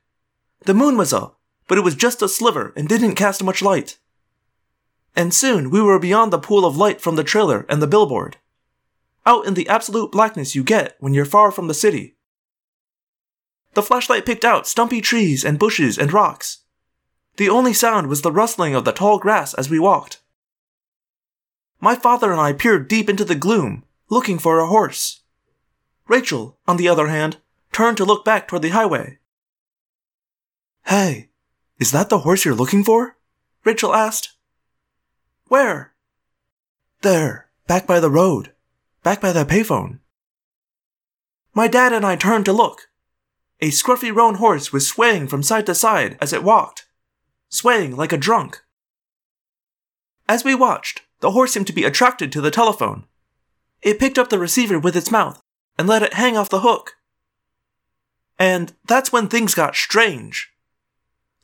The 0.66 0.74
moon 0.74 0.98
was 0.98 1.14
up, 1.14 1.40
but 1.68 1.78
it 1.78 1.84
was 1.84 1.96
just 1.96 2.22
a 2.24 2.28
sliver 2.28 2.74
and 2.76 2.88
didn't 2.88 3.16
cast 3.16 3.44
much 3.44 3.62
light. 3.62 4.00
And 5.20 5.34
soon 5.34 5.70
we 5.70 5.82
were 5.82 6.00
beyond 6.00 6.32
the 6.32 6.40
pool 6.40 6.64
of 6.66 6.78
light 6.78 7.02
from 7.02 7.18
the 7.18 7.26
trailer 7.26 7.66
and 7.68 7.82
the 7.82 7.88
billboard. 7.88 8.38
Out 9.26 9.46
in 9.46 9.54
the 9.54 9.68
absolute 9.68 10.14
blackness 10.14 10.56
you 10.56 10.64
get 10.64 10.96
when 11.02 11.14
you're 11.14 11.26
far 11.26 11.52
from 11.52 11.68
the 11.68 11.74
city. 11.74 12.16
The 13.74 13.84
flashlight 13.84 14.26
picked 14.26 14.46
out 14.46 14.66
stumpy 14.66 15.02
trees 15.02 15.44
and 15.44 15.60
bushes 15.60 15.98
and 15.98 16.14
rocks. 16.14 16.60
The 17.36 17.50
only 17.50 17.74
sound 17.74 18.08
was 18.08 18.22
the 18.22 18.32
rustling 18.32 18.74
of 18.74 18.86
the 18.86 18.94
tall 18.94 19.20
grass 19.20 19.54
as 19.54 19.70
we 19.70 19.78
walked. 19.78 20.22
My 21.82 21.96
father 21.96 22.32
and 22.32 22.40
I 22.40 22.54
peered 22.54 22.88
deep 22.88 23.10
into 23.10 23.26
the 23.26 23.36
gloom, 23.36 23.84
looking 24.10 24.40
for 24.40 24.60
a 24.60 24.68
horse. 24.68 25.20
Rachel, 26.08 26.58
on 26.66 26.78
the 26.78 26.88
other 26.88 27.08
hand, 27.08 27.40
turned 27.74 27.98
to 27.98 28.06
look 28.06 28.24
back 28.24 28.48
toward 28.48 28.62
the 28.62 28.70
highway. 28.70 29.20
Hey, 30.86 31.28
is 31.78 31.92
that 31.92 32.08
the 32.08 32.20
horse 32.20 32.46
you're 32.46 32.56
looking 32.56 32.86
for? 32.86 33.18
Rachel 33.66 33.94
asked. 33.94 34.38
Where? 35.50 35.94
There, 37.02 37.50
back 37.68 37.88
by 37.88 38.00
the 38.00 38.10
road, 38.10 38.54
back 39.04 39.20
by 39.20 39.32
the 39.32 39.46
payphone. 39.46 40.00
My 41.56 41.68
dad 41.68 41.92
and 41.92 42.06
I 42.06 42.16
turned 42.16 42.46
to 42.46 42.54
look. 42.54 42.90
A 43.60 43.70
scruffy 43.70 44.16
roan 44.16 44.36
horse 44.36 44.72
was 44.72 44.88
swaying 44.88 45.28
from 45.28 45.44
side 45.44 45.66
to 45.66 45.76
side 45.76 46.18
as 46.22 46.34
it 46.34 46.44
walked, 46.44 46.86
swaying 47.50 47.98
like 47.98 48.14
a 48.14 48.18
drunk. 48.18 48.62
As 50.30 50.44
we 50.44 50.54
watched, 50.54 51.02
the 51.20 51.32
horse 51.32 51.54
seemed 51.54 51.68
to 51.68 51.74
be 51.74 51.84
attracted 51.84 52.32
to 52.32 52.42
the 52.42 52.52
telephone. 52.52 53.06
It 53.82 54.00
picked 54.00 54.20
up 54.20 54.30
the 54.30 54.40
receiver 54.40 54.78
with 54.78 54.96
its 54.96 55.12
mouth 55.12 55.42
and 55.80 55.88
let 55.88 56.04
it 56.04 56.14
hang 56.14 56.38
off 56.38 56.50
the 56.50 56.62
hook. 56.62 56.94
And 58.38 58.74
that's 58.86 59.12
when 59.12 59.28
things 59.28 59.56
got 59.56 59.76
strange. 59.76 60.52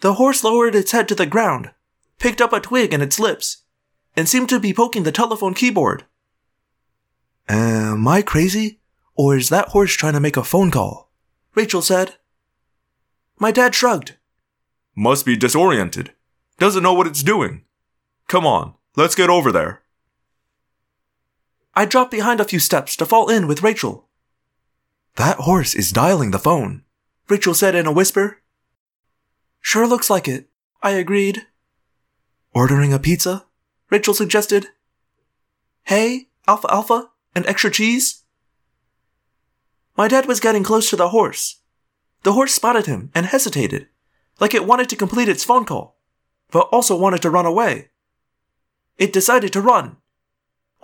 The 0.01 0.13
horse 0.13 0.43
lowered 0.43 0.75
its 0.75 0.91
head 0.91 1.07
to 1.07 1.15
the 1.15 1.25
ground, 1.25 1.71
picked 2.19 2.39
up 2.39 2.53
a 2.53 2.59
twig 2.59 2.93
in 2.93 3.01
its 3.01 3.19
lips, 3.19 3.63
and 4.15 4.27
seemed 4.29 4.49
to 4.49 4.59
be 4.59 4.73
poking 4.73 5.03
the 5.03 5.11
telephone 5.11 5.53
keyboard. 5.53 6.05
Am 7.47 8.07
I 8.07 8.21
crazy? 8.21 8.79
Or 9.15 9.37
is 9.37 9.49
that 9.49 9.69
horse 9.69 9.93
trying 9.93 10.13
to 10.13 10.19
make 10.19 10.37
a 10.37 10.43
phone 10.43 10.71
call? 10.71 11.09
Rachel 11.53 11.81
said. 11.81 12.15
My 13.39 13.51
dad 13.51 13.75
shrugged. 13.75 14.15
Must 14.95 15.25
be 15.25 15.35
disoriented. 15.35 16.13
Doesn't 16.57 16.83
know 16.83 16.93
what 16.93 17.07
it's 17.07 17.23
doing. 17.23 17.63
Come 18.27 18.45
on, 18.45 18.75
let's 18.95 19.15
get 19.15 19.29
over 19.29 19.51
there. 19.51 19.81
I 21.75 21.85
dropped 21.85 22.11
behind 22.11 22.39
a 22.39 22.45
few 22.45 22.59
steps 22.59 22.95
to 22.95 23.05
fall 23.05 23.29
in 23.29 23.47
with 23.47 23.61
Rachel. 23.61 24.07
That 25.15 25.39
horse 25.39 25.75
is 25.75 25.91
dialing 25.91 26.31
the 26.31 26.39
phone, 26.39 26.83
Rachel 27.29 27.53
said 27.53 27.75
in 27.75 27.85
a 27.85 27.91
whisper. 27.91 28.41
Sure 29.59 29.87
looks 29.87 30.09
like 30.09 30.27
it, 30.27 30.49
I 30.81 30.91
agreed. 30.91 31.47
Ordering 32.53 32.93
a 32.93 32.99
pizza? 32.99 33.44
Rachel 33.95 34.13
suggested. 34.13 34.67
Hey, 35.83 36.27
Alpha 36.49 36.67
Alpha, 36.69 37.11
and 37.33 37.45
extra 37.45 37.71
cheese? 37.71 38.25
My 39.95 40.09
dad 40.09 40.25
was 40.25 40.41
getting 40.41 40.63
close 40.63 40.89
to 40.89 40.97
the 40.97 41.11
horse. 41.15 41.61
The 42.23 42.33
horse 42.33 42.53
spotted 42.53 42.87
him 42.87 43.09
and 43.15 43.25
hesitated, 43.25 43.87
like 44.41 44.53
it 44.53 44.67
wanted 44.67 44.89
to 44.89 44.97
complete 44.97 45.29
its 45.29 45.45
phone 45.45 45.63
call, 45.63 45.97
but 46.51 46.67
also 46.73 46.93
wanted 46.97 47.21
to 47.21 47.29
run 47.29 47.45
away. 47.45 47.87
it 48.97 49.13
decided 49.13 49.53
to 49.53 49.61
run. 49.61 49.95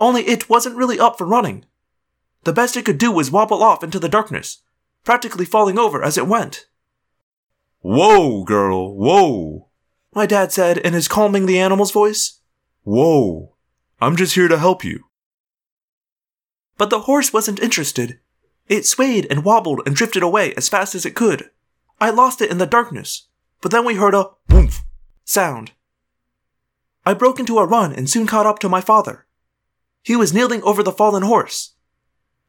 Only 0.00 0.22
it 0.22 0.48
wasn't 0.48 0.76
really 0.78 0.98
up 0.98 1.18
for 1.18 1.26
running. 1.26 1.66
The 2.44 2.54
best 2.54 2.78
it 2.78 2.86
could 2.86 2.96
do 2.96 3.12
was 3.12 3.30
wobble 3.30 3.62
off 3.62 3.84
into 3.84 3.98
the 3.98 4.08
darkness, 4.08 4.62
practically 5.04 5.44
falling 5.44 5.78
over 5.78 6.02
as 6.02 6.16
it 6.16 6.26
went. 6.26 6.64
Whoa, 7.80 8.42
girl, 8.44 8.96
whoa. 8.96 9.68
My 10.14 10.24
dad 10.24 10.50
said 10.50 10.78
in 10.78 10.94
his 10.94 11.08
calming 11.08 11.44
the 11.44 11.58
animal's 11.58 11.92
voice. 11.92 12.38
Whoa. 12.84 13.54
I'm 14.00 14.16
just 14.16 14.34
here 14.34 14.48
to 14.48 14.58
help 14.58 14.84
you. 14.84 15.04
But 16.76 16.90
the 16.90 17.00
horse 17.00 17.32
wasn't 17.32 17.60
interested. 17.60 18.18
It 18.68 18.86
swayed 18.86 19.26
and 19.30 19.44
wobbled 19.44 19.82
and 19.86 19.94
drifted 19.94 20.22
away 20.22 20.54
as 20.54 20.68
fast 20.68 20.94
as 20.94 21.06
it 21.06 21.14
could. 21.14 21.50
I 22.00 22.10
lost 22.10 22.40
it 22.40 22.50
in 22.50 22.58
the 22.58 22.66
darkness, 22.66 23.28
but 23.60 23.70
then 23.70 23.84
we 23.84 23.94
heard 23.94 24.14
a 24.14 24.30
whoomph 24.48 24.82
sound. 25.24 25.72
I 27.04 27.14
broke 27.14 27.38
into 27.38 27.58
a 27.58 27.66
run 27.66 27.92
and 27.92 28.08
soon 28.08 28.26
caught 28.26 28.46
up 28.46 28.58
to 28.60 28.68
my 28.68 28.80
father. 28.80 29.26
He 30.02 30.16
was 30.16 30.34
kneeling 30.34 30.62
over 30.62 30.82
the 30.82 30.92
fallen 30.92 31.22
horse. 31.22 31.74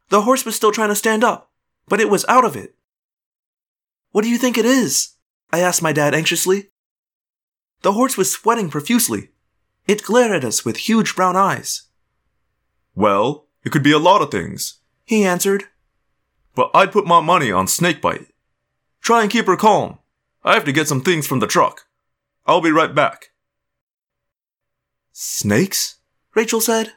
The 0.10 0.22
horse 0.22 0.46
was 0.46 0.56
still 0.56 0.72
trying 0.72 0.90
to 0.90 0.96
stand 0.96 1.24
up, 1.24 1.52
but 1.88 2.00
it 2.00 2.10
was 2.10 2.26
out 2.28 2.46
of 2.46 2.56
it. 2.56 2.76
What 4.12 4.24
do 4.24 4.30
you 4.30 4.38
think 4.38 4.58
it 4.58 4.66
is? 4.66 5.10
I 5.52 5.60
asked 5.60 5.82
my 5.82 5.94
dad 5.94 6.16
anxiously. 6.16 6.70
The 7.82 7.94
horse 7.94 8.18
was 8.18 8.32
sweating 8.32 8.70
profusely. 8.70 9.30
It 9.88 10.04
glared 10.04 10.32
at 10.32 10.46
us 10.46 10.64
with 10.64 10.78
huge 10.78 11.16
brown 11.16 11.36
eyes. 11.36 11.84
Well, 12.96 13.48
it 13.64 13.72
could 13.72 13.84
be 13.84 13.92
a 13.92 14.00
lot 14.00 14.22
of 14.22 14.32
things, 14.32 14.80
He 15.06 15.26
answered. 15.26 15.66
but 16.56 16.70
I'd 16.74 16.92
put 16.92 17.06
my 17.08 17.20
money 17.20 17.52
on 17.52 17.68
Snakebite. 17.68 18.28
Try 19.02 19.22
and 19.24 19.32
keep 19.32 19.48
her 19.48 19.58
calm. 19.58 19.98
I 20.44 20.54
have 20.54 20.66
to 20.66 20.72
get 20.72 20.88
some 20.88 21.02
things 21.02 21.26
from 21.28 21.40
the 21.40 21.48
truck. 21.48 21.88
I'll 22.46 22.62
be 22.62 22.72
right 22.72 22.94
back. 22.94 23.32
Snakes? 25.12 25.96
Rachel 26.36 26.62
said. 26.62 26.94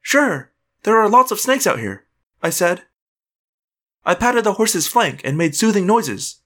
Sure, 0.00 0.52
there 0.84 0.98
are 0.98 1.08
lots 1.08 1.30
of 1.30 1.40
snakes 1.40 1.66
out 1.66 1.78
here, 1.80 2.04
I 2.42 2.50
said. 2.50 2.82
I 4.04 4.14
patted 4.14 4.44
the 4.44 4.54
horse's 4.54 4.86
flank 4.86 5.20
and 5.24 5.36
made 5.36 5.54
soothing 5.56 5.86
noises. 5.86 6.40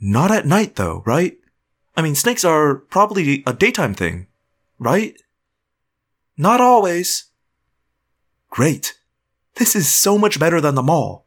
Not 0.00 0.30
at 0.30 0.46
night, 0.46 0.76
though, 0.76 1.02
right? 1.06 1.37
I 1.98 2.00
mean, 2.00 2.14
snakes 2.14 2.44
are 2.44 2.76
probably 2.76 3.42
a 3.44 3.52
daytime 3.52 3.92
thing, 3.92 4.28
right? 4.78 5.20
Not 6.36 6.60
always. 6.60 7.24
Great. 8.50 9.00
This 9.56 9.74
is 9.74 9.92
so 9.92 10.16
much 10.16 10.38
better 10.38 10.60
than 10.60 10.76
the 10.76 10.82
mall. 10.82 11.26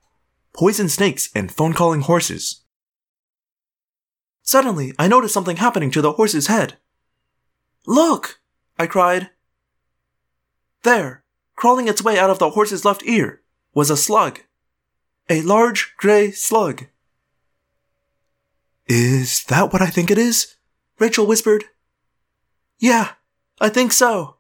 Poison 0.53 0.87
snakes 0.87 1.29
and 1.35 1.51
phone 1.51 1.73
calling 1.73 1.99
horses. 1.99 2.61
Suddenly, 4.43 4.93
I 4.97 5.09
noticed 5.09 5.33
something 5.33 5.57
happening 5.57 5.91
to 5.91 6.01
the 6.01 6.13
horse's 6.13 6.47
head. 6.47 6.77
Look! 7.85 8.39
I 8.79 8.87
cried. 8.87 9.29
There, 10.83 11.25
crawling 11.57 11.89
its 11.89 12.01
way 12.01 12.17
out 12.17 12.29
of 12.29 12.39
the 12.39 12.51
horse's 12.51 12.85
left 12.85 13.03
ear, 13.05 13.41
was 13.73 13.89
a 13.89 13.97
slug. 13.97 14.39
A 15.29 15.41
large 15.41 15.95
gray 15.97 16.31
slug. 16.31 16.85
Is 18.87 19.43
that 19.49 19.73
what 19.73 19.81
I 19.81 19.87
think 19.87 20.09
it 20.09 20.17
is? 20.17 20.55
Rachel 21.01 21.25
whispered. 21.25 21.63
Yeah, 22.77 23.13
I 23.59 23.69
think 23.69 23.91
so. 23.91 24.35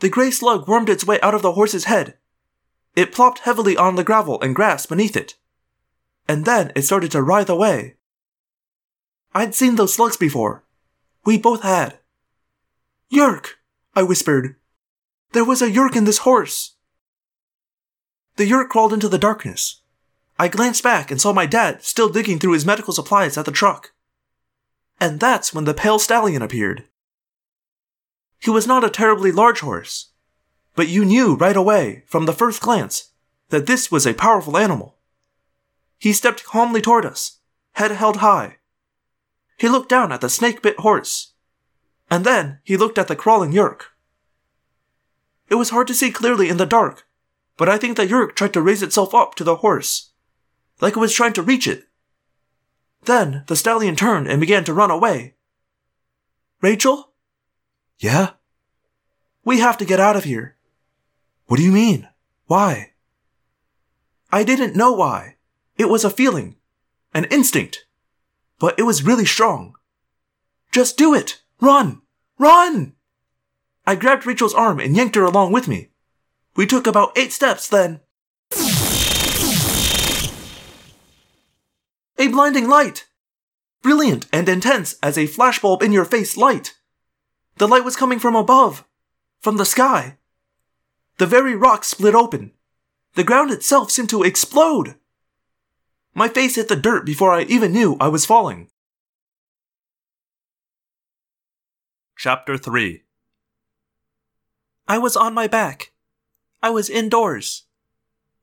The 0.00 0.08
gray 0.08 0.32
slug 0.32 0.66
wormed 0.66 0.88
its 0.88 1.06
way 1.06 1.20
out 1.20 1.34
of 1.36 1.42
the 1.42 1.52
horse's 1.52 1.84
head. 1.84 2.18
It 2.96 3.12
plopped 3.12 3.46
heavily 3.46 3.76
on 3.76 3.94
the 3.94 4.02
gravel 4.02 4.40
and 4.40 4.56
grass 4.56 4.86
beneath 4.86 5.16
it. 5.16 5.36
And 6.26 6.44
then 6.44 6.72
it 6.74 6.82
started 6.82 7.12
to 7.12 7.22
writhe 7.22 7.48
away. 7.48 7.94
I'd 9.32 9.54
seen 9.54 9.76
those 9.76 9.94
slugs 9.94 10.16
before. 10.16 10.64
We 11.24 11.38
both 11.38 11.62
had. 11.62 12.00
Yeerk! 13.08 13.50
I 13.94 14.02
whispered. 14.02 14.56
There 15.30 15.44
was 15.44 15.62
a 15.62 15.70
Yeerk 15.70 15.94
in 15.94 16.06
this 16.06 16.18
horse. 16.18 16.72
The 18.34 18.50
Yeerk 18.50 18.68
crawled 18.68 18.92
into 18.92 19.08
the 19.08 19.16
darkness. 19.16 19.82
I 20.40 20.48
glanced 20.48 20.82
back 20.82 21.12
and 21.12 21.20
saw 21.20 21.32
my 21.32 21.46
dad 21.46 21.84
still 21.84 22.08
digging 22.08 22.40
through 22.40 22.54
his 22.54 22.66
medical 22.66 22.92
supplies 22.92 23.38
at 23.38 23.44
the 23.44 23.52
truck. 23.52 23.92
And 25.02 25.18
that's 25.18 25.52
when 25.52 25.64
the 25.64 25.74
pale 25.74 25.98
stallion 25.98 26.42
appeared. 26.42 26.84
He 28.38 28.50
was 28.50 28.68
not 28.68 28.84
a 28.84 28.88
terribly 28.88 29.32
large 29.32 29.58
horse, 29.58 30.10
but 30.76 30.86
you 30.86 31.04
knew 31.04 31.34
right 31.34 31.56
away, 31.56 32.04
from 32.06 32.24
the 32.24 32.32
first 32.32 32.62
glance, 32.62 33.10
that 33.48 33.66
this 33.66 33.90
was 33.90 34.06
a 34.06 34.14
powerful 34.14 34.56
animal. 34.56 34.98
He 35.98 36.12
stepped 36.12 36.44
calmly 36.44 36.80
toward 36.80 37.04
us, 37.04 37.40
head 37.72 37.90
held 37.90 38.18
high. 38.18 38.58
He 39.58 39.68
looked 39.68 39.88
down 39.88 40.12
at 40.12 40.20
the 40.20 40.28
snake 40.28 40.62
bit 40.62 40.78
horse, 40.78 41.32
and 42.08 42.24
then 42.24 42.60
he 42.62 42.76
looked 42.76 42.96
at 42.96 43.08
the 43.08 43.16
crawling 43.16 43.50
Yeerk. 43.50 43.86
It 45.48 45.56
was 45.56 45.70
hard 45.70 45.88
to 45.88 45.94
see 45.94 46.12
clearly 46.12 46.48
in 46.48 46.58
the 46.58 46.64
dark, 46.64 47.08
but 47.56 47.68
I 47.68 47.76
think 47.76 47.96
the 47.96 48.06
Yeerk 48.06 48.36
tried 48.36 48.52
to 48.52 48.62
raise 48.62 48.84
itself 48.84 49.16
up 49.16 49.34
to 49.34 49.42
the 49.42 49.56
horse, 49.56 50.12
like 50.80 50.96
it 50.96 51.00
was 51.00 51.12
trying 51.12 51.32
to 51.32 51.42
reach 51.42 51.66
it. 51.66 51.88
Then 53.04 53.44
the 53.48 53.56
stallion 53.56 53.96
turned 53.96 54.28
and 54.28 54.40
began 54.40 54.64
to 54.64 54.74
run 54.74 54.90
away. 54.90 55.34
Rachel? 56.60 57.12
Yeah? 57.98 58.30
We 59.44 59.58
have 59.58 59.76
to 59.78 59.84
get 59.84 60.00
out 60.00 60.16
of 60.16 60.24
here. 60.24 60.56
What 61.46 61.56
do 61.56 61.64
you 61.64 61.72
mean? 61.72 62.08
Why? 62.46 62.92
I 64.30 64.44
didn't 64.44 64.76
know 64.76 64.92
why. 64.92 65.36
It 65.76 65.88
was 65.88 66.04
a 66.04 66.10
feeling, 66.10 66.56
an 67.12 67.24
instinct, 67.24 67.86
but 68.58 68.78
it 68.78 68.82
was 68.82 69.02
really 69.02 69.26
strong. 69.26 69.74
Just 70.70 70.96
do 70.96 71.12
it! 71.14 71.42
Run! 71.60 72.02
Run! 72.38 72.94
I 73.86 73.96
grabbed 73.96 74.26
Rachel's 74.26 74.54
arm 74.54 74.78
and 74.78 74.96
yanked 74.96 75.16
her 75.16 75.24
along 75.24 75.52
with 75.52 75.66
me. 75.66 75.88
We 76.54 76.66
took 76.66 76.86
about 76.86 77.16
eight 77.16 77.32
steps, 77.32 77.68
then. 77.68 78.00
A 82.22 82.28
blinding 82.28 82.68
light! 82.68 83.08
Brilliant 83.82 84.28
and 84.32 84.48
intense 84.48 84.94
as 85.02 85.18
a 85.18 85.26
flashbulb 85.26 85.82
in 85.82 85.90
your 85.90 86.04
face 86.04 86.36
light. 86.36 86.78
The 87.56 87.66
light 87.66 87.84
was 87.84 87.96
coming 87.96 88.20
from 88.20 88.36
above, 88.36 88.84
from 89.40 89.56
the 89.56 89.64
sky. 89.64 90.18
The 91.18 91.26
very 91.26 91.56
rocks 91.56 91.88
split 91.88 92.14
open. 92.14 92.52
The 93.14 93.24
ground 93.24 93.50
itself 93.50 93.90
seemed 93.90 94.08
to 94.10 94.22
explode. 94.22 94.94
My 96.14 96.28
face 96.28 96.54
hit 96.54 96.68
the 96.68 96.76
dirt 96.76 97.04
before 97.04 97.32
I 97.32 97.42
even 97.42 97.72
knew 97.72 97.96
I 97.98 98.06
was 98.06 98.24
falling. 98.24 98.70
Chapter 102.16 102.56
3 102.56 103.02
I 104.86 104.96
was 104.96 105.16
on 105.16 105.34
my 105.34 105.48
back. 105.48 105.90
I 106.62 106.70
was 106.70 106.88
indoors. 106.88 107.64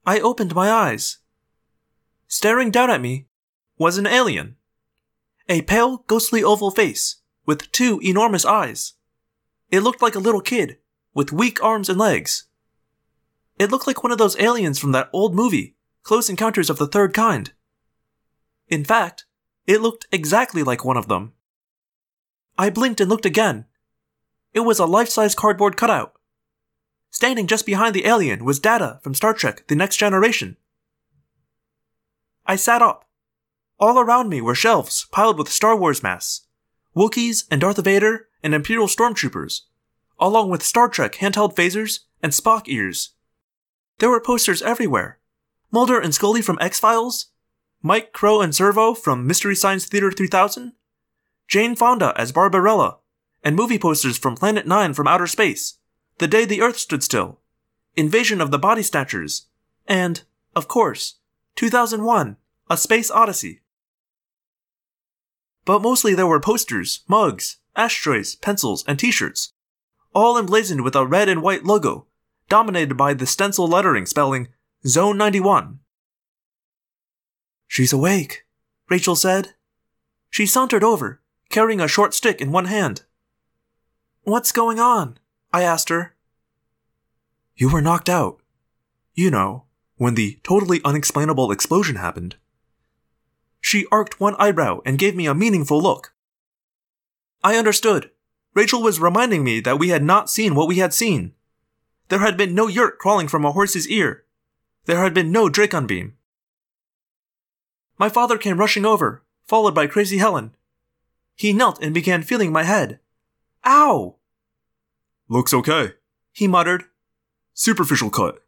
I 0.06 0.20
opened 0.20 0.54
my 0.54 0.70
eyes. 0.70 1.20
Staring 2.28 2.72
down 2.72 2.90
at 2.90 3.00
me 3.00 3.29
was 3.80 3.98
an 3.98 4.06
alien. 4.06 4.58
A 5.48 5.64
pale, 5.64 6.04
ghostly 6.06 6.44
oval 6.44 6.70
face 6.70 7.16
with 7.48 7.72
two 7.72 8.00
enormous 8.04 8.46
eyes. 8.46 8.94
It 9.72 9.80
looked 9.80 10.04
like 10.04 10.14
a 10.14 10.20
little 10.20 10.42
kid 10.42 10.78
with 11.16 11.32
weak 11.32 11.64
arms 11.64 11.90
and 11.90 11.98
legs. 11.98 12.44
It 13.58 13.72
looked 13.72 13.88
like 13.88 14.04
one 14.04 14.12
of 14.12 14.20
those 14.20 14.40
aliens 14.40 14.78
from 14.78 14.92
that 14.92 15.10
old 15.12 15.34
movie, 15.34 15.76
Close 16.04 16.30
Encounters 16.30 16.70
of 16.70 16.78
the 16.78 16.88
Third 16.88 17.14
Kind. 17.14 17.54
In 18.68 18.84
fact, 18.84 19.26
it 19.66 19.82
looked 19.82 20.06
exactly 20.12 20.62
like 20.62 20.86
one 20.86 20.98
of 20.98 21.08
them. 21.08 21.34
I 22.58 22.70
blinked 22.70 23.02
and 23.02 23.10
looked 23.10 23.26
again. 23.26 23.66
It 24.54 24.62
was 24.62 24.80
a 24.80 24.86
life 24.86 25.10
size 25.10 25.36
cardboard 25.36 25.78
cutout. 25.78 26.14
Standing 27.10 27.48
just 27.48 27.66
behind 27.66 27.96
the 27.96 28.06
alien 28.06 28.46
was 28.46 28.60
Data 28.60 29.00
from 29.02 29.16
Star 29.16 29.34
Trek 29.34 29.68
The 29.68 29.76
Next 29.76 29.98
Generation. 29.98 30.58
I 32.46 32.56
sat 32.56 32.82
up. 32.82 33.09
All 33.80 33.98
around 33.98 34.28
me 34.28 34.42
were 34.42 34.56
shelves 34.56 35.08
piled 35.12 35.38
with 35.38 35.50
Star 35.50 35.76
Wars 35.76 36.04
masks, 36.04 36.46
Wookiees 36.96 37.46
and 37.50 37.62
Darth 37.62 37.82
Vader 37.82 38.28
and 38.44 38.54
Imperial 38.54 38.88
stormtroopers, 38.88 39.62
along 40.20 40.50
with 40.50 40.64
Star 40.64 40.90
Trek 40.90 41.16
handheld 41.16 41.56
phasers 41.56 42.00
and 42.22 42.34
Spock 42.34 42.64
ears. 42.68 43.12
There 44.00 44.10
were 44.10 44.20
posters 44.20 44.62
everywhere. 44.62 45.20
Mulder 45.72 46.00
and 46.00 46.14
Scully 46.14 46.42
from 46.42 46.58
X 46.60 46.80
Files, 46.80 47.28
Mike 47.82 48.12
Crow 48.12 48.42
and 48.42 48.54
Servo 48.54 48.94
from 48.94 49.26
Mystery 49.26 49.56
Science 49.56 49.86
Theater 49.86 50.12
3000, 50.12 50.74
Jane 51.48 51.76
Fonda 51.76 52.14
as 52.18 52.34
Barbarella, 52.34 52.98
and 53.44 53.56
movie 53.56 53.80
posters 53.80 54.18
from 54.18 54.36
Planet 54.36 54.68
Nine 54.68 54.94
from 54.94 55.08
Outer 55.08 55.28
Space, 55.28 55.78
The 56.18 56.28
Day 56.28 56.44
the 56.44 56.62
Earth 56.62 56.78
Stood 56.78 57.02
Still, 57.02 57.40
Invasion 57.96 58.42
of 58.42 58.52
the 58.52 58.60
Body 58.60 58.84
Snatchers, 58.84 59.48
and, 59.88 60.24
of 60.54 60.68
course, 60.68 61.16
2001 61.56 62.36
A 62.70 62.76
Space 62.76 63.10
Odyssey. 63.10 63.62
But 65.70 65.84
mostly 65.84 66.16
there 66.16 66.26
were 66.26 66.40
posters, 66.40 67.02
mugs, 67.08 67.58
ashtrays, 67.76 68.36
pencils, 68.38 68.84
and 68.88 68.98
t 68.98 69.12
shirts, 69.12 69.54
all 70.16 70.36
emblazoned 70.36 70.82
with 70.84 70.96
a 70.96 71.06
red 71.06 71.30
and 71.30 71.44
white 71.44 71.64
logo, 71.64 72.08
dominated 72.48 72.96
by 72.96 73.14
the 73.14 73.28
stencil 73.28 73.68
lettering 73.68 74.08
spelling 74.08 74.48
Zone 74.88 75.16
91. 75.16 75.78
She's 77.68 77.94
awake, 77.94 78.48
Rachel 78.90 79.16
said. 79.16 79.54
She 80.32 80.48
sauntered 80.48 80.84
over, 80.84 81.22
carrying 81.52 81.82
a 81.82 81.88
short 81.88 82.16
stick 82.16 82.42
in 82.42 82.52
one 82.52 82.66
hand. 82.66 83.04
What's 84.24 84.52
going 84.52 84.80
on? 84.80 85.20
I 85.54 85.62
asked 85.62 85.90
her. 85.90 86.16
You 87.56 87.72
were 87.72 87.80
knocked 87.84 88.10
out. 88.10 88.42
You 89.14 89.30
know, 89.30 89.66
when 89.98 90.16
the 90.16 90.40
totally 90.42 90.82
unexplainable 90.84 91.52
explosion 91.52 91.98
happened. 91.98 92.38
She 93.62 93.86
arched 93.92 94.20
one 94.20 94.36
eyebrow 94.40 94.80
and 94.86 94.98
gave 94.98 95.16
me 95.16 95.28
a 95.28 95.36
meaningful 95.36 95.82
look. 95.82 96.14
I 97.44 97.56
understood. 97.56 98.12
Rachel 98.54 98.82
was 98.82 99.00
reminding 99.00 99.44
me 99.44 99.60
that 99.62 99.80
we 99.80 99.90
had 99.90 100.04
not 100.04 100.30
seen 100.30 100.56
what 100.56 100.68
we 100.68 100.78
had 100.78 100.94
seen. 100.94 101.34
There 102.10 102.20
had 102.20 102.38
been 102.38 102.56
no 102.56 102.68
Yeerk 102.68 102.98
crawling 102.98 103.28
from 103.28 103.46
a 103.46 103.52
horse's 103.52 103.88
ear. 103.88 104.26
There 104.86 105.02
had 105.02 105.14
been 105.14 105.32
no 105.32 105.48
Dracon 105.50 105.88
beam. 105.88 106.16
My 107.98 108.10
father 108.10 108.38
came 108.38 108.60
rushing 108.60 108.86
over, 108.86 109.24
followed 109.46 109.76
by 109.76 109.88
Crazy 109.88 110.18
Helen. 110.18 110.56
He 111.36 111.54
knelt 111.54 111.82
and 111.82 111.94
began 111.94 112.24
feeling 112.24 112.52
my 112.52 112.64
head. 112.64 113.00
Ow! 113.66 114.16
Looks 115.28 115.54
okay. 115.54 115.94
He 116.32 116.48
muttered. 116.48 116.86
Superficial 117.54 118.10
cut. 118.10 118.42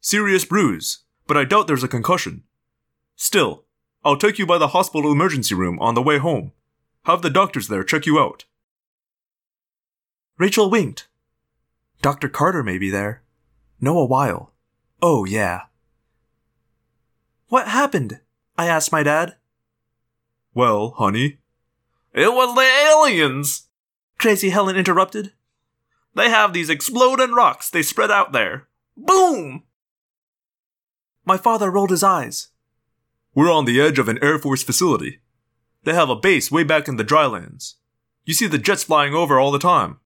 Serious 0.00 0.44
bruise, 0.44 1.00
but 1.26 1.36
I 1.36 1.44
doubt 1.44 1.66
there's 1.66 1.84
a 1.84 1.88
concussion. 1.88 2.44
Still, 3.16 3.64
I'll 4.04 4.16
take 4.16 4.38
you 4.38 4.46
by 4.46 4.58
the 4.58 4.68
hospital 4.68 5.12
emergency 5.12 5.54
room 5.54 5.78
on 5.78 5.94
the 5.94 6.02
way 6.02 6.18
home. 6.18 6.52
Have 7.04 7.22
the 7.22 7.30
doctors 7.30 7.68
there 7.68 7.84
check 7.84 8.06
you 8.06 8.18
out. 8.18 8.44
Rachel 10.38 10.70
winked. 10.70 11.08
Dr. 12.00 12.28
Carter 12.28 12.62
may 12.62 12.78
be 12.78 12.90
there. 12.90 13.22
Know 13.80 13.98
a 13.98 14.04
while. 14.04 14.52
Oh, 15.00 15.24
yeah. 15.24 15.62
What 17.48 17.68
happened? 17.68 18.20
I 18.56 18.66
asked 18.66 18.92
my 18.92 19.02
dad. 19.02 19.36
Well, 20.54 20.94
honey, 20.96 21.38
It 22.12 22.32
was 22.32 22.54
the 22.54 22.60
aliens! 22.90 23.68
Crazy 24.18 24.50
Helen 24.50 24.76
interrupted. 24.76 25.32
They 26.14 26.28
have 26.28 26.52
these 26.52 26.68
exploding 26.68 27.32
rocks 27.32 27.70
they 27.70 27.82
spread 27.82 28.10
out 28.10 28.32
there. 28.32 28.68
Boom! 28.96 29.62
My 31.24 31.36
father 31.38 31.70
rolled 31.70 31.90
his 31.90 32.02
eyes. 32.02 32.48
We're 33.34 33.52
on 33.52 33.64
the 33.64 33.80
edge 33.80 33.98
of 33.98 34.08
an 34.08 34.18
Air 34.22 34.38
Force 34.38 34.62
facility. 34.62 35.20
They 35.84 35.94
have 35.94 36.10
a 36.10 36.16
base 36.16 36.50
way 36.50 36.64
back 36.64 36.88
in 36.88 36.96
the 36.96 37.04
drylands. 37.04 37.76
You 38.24 38.34
see 38.34 38.46
the 38.46 38.58
jets 38.58 38.84
flying 38.84 39.14
over 39.14 39.38
all 39.38 39.50
the 39.50 39.58
time. 39.58 39.98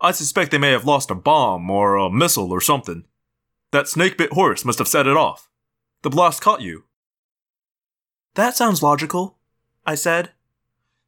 I 0.00 0.12
suspect 0.12 0.50
they 0.50 0.58
may 0.58 0.70
have 0.70 0.84
lost 0.84 1.10
a 1.10 1.14
bomb 1.14 1.70
or 1.70 1.96
a 1.96 2.10
missile 2.10 2.52
or 2.52 2.60
something. 2.60 3.04
That 3.70 3.88
snake 3.88 4.16
bit 4.16 4.32
horse 4.32 4.64
must 4.64 4.78
have 4.78 4.88
set 4.88 5.06
it 5.06 5.16
off. 5.16 5.48
The 6.02 6.10
blast 6.10 6.40
caught 6.40 6.62
you. 6.62 6.84
That 8.34 8.56
sounds 8.56 8.82
logical, 8.82 9.36
I 9.84 9.94
said. 9.94 10.30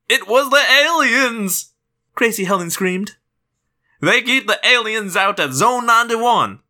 It 0.09 0.27
was 0.27 0.51
the 0.51 0.63
aliens! 0.85 1.73
Crazy 2.15 2.45
Helen 2.45 2.71
screamed. 2.71 3.13
They 4.01 4.23
keep 4.23 4.47
the 4.47 4.59
aliens 4.65 5.17
out 5.17 5.39
at 5.39 5.53
Zone 5.53 5.87
91. 5.87 6.61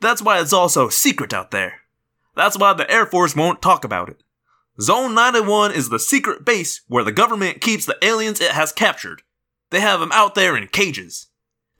That's 0.00 0.22
why 0.22 0.40
it's 0.40 0.52
all 0.52 0.68
so 0.68 0.88
secret 0.88 1.32
out 1.32 1.50
there. 1.50 1.79
That's 2.40 2.56
why 2.56 2.72
the 2.72 2.90
Air 2.90 3.04
Force 3.04 3.36
won't 3.36 3.60
talk 3.60 3.84
about 3.84 4.08
it. 4.08 4.22
Zone 4.80 5.14
91 5.14 5.72
is 5.72 5.90
the 5.90 5.98
secret 5.98 6.42
base 6.42 6.80
where 6.88 7.04
the 7.04 7.12
government 7.12 7.60
keeps 7.60 7.84
the 7.84 7.98
aliens 8.00 8.40
it 8.40 8.52
has 8.52 8.72
captured. 8.72 9.20
They 9.68 9.80
have 9.80 10.00
them 10.00 10.10
out 10.14 10.34
there 10.34 10.56
in 10.56 10.66
cages. 10.68 11.26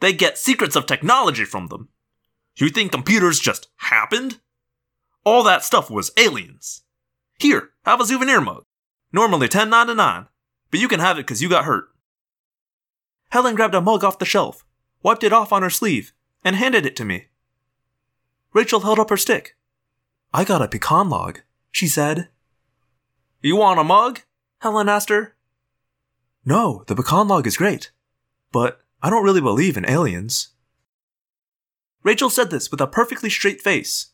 They 0.01 0.13
get 0.13 0.37
secrets 0.37 0.77
of 0.77 0.85
technology 0.85 1.47
from 1.47 1.69
them. 1.69 1.89
You 2.57 2.69
think 2.69 2.93
computers 2.93 3.41
just 3.41 3.69
happened? 3.77 4.41
All 5.25 5.43
that 5.45 5.65
stuff 5.65 5.89
was 5.89 6.13
aliens. 6.19 6.83
Here, 7.39 7.71
have 7.87 8.03
a 8.03 8.05
souvenir 8.05 8.43
mug. 8.43 8.67
Normally 9.15 9.49
$10.99, 9.49 10.29
but 10.71 10.79
you 10.79 10.89
can 10.89 11.01
have 11.01 11.17
it 11.17 11.23
because 11.23 11.41
you 11.41 11.49
got 11.49 11.65
hurt. 11.65 11.87
Helen 13.31 13.55
grabbed 13.55 13.75
a 13.75 13.81
mug 13.81 14.05
off 14.05 14.19
the 14.19 14.27
shelf, 14.27 14.67
wiped 15.03 15.25
it 15.25 15.33
off 15.33 15.55
on 15.55 15.63
her 15.63 15.71
sleeve, 15.71 16.13
and 16.45 16.55
handed 16.55 16.85
it 16.85 16.97
to 16.97 17.07
me. 17.07 17.29
Rachel 18.53 18.81
held 18.81 18.99
up 18.99 19.09
her 19.09 19.17
stick. 19.17 19.57
I 20.33 20.45
got 20.45 20.63
a 20.63 20.69
pecan 20.69 21.09
log, 21.09 21.41
she 21.71 21.89
said. 21.89 22.29
You 23.43 23.57
want 23.57 23.81
a 23.81 23.85
mug? 23.85 24.21
Helen 24.61 24.89
asked 24.89 25.09
her. 25.09 25.35
No, 26.45 26.85
the 26.87 26.95
pecan 26.95 27.29
log 27.29 27.47
is 27.47 27.57
great, 27.57 27.91
but 28.53 28.81
I 29.03 29.11
don't 29.11 29.25
really 29.25 29.41
believe 29.41 29.77
in 29.77 29.89
aliens. 29.89 30.51
Rachel 32.03 32.31
said 32.31 32.51
this 32.51 32.71
with 32.71 32.81
a 32.81 32.87
perfectly 32.87 33.29
straight 33.29 33.61
face. 33.61 34.13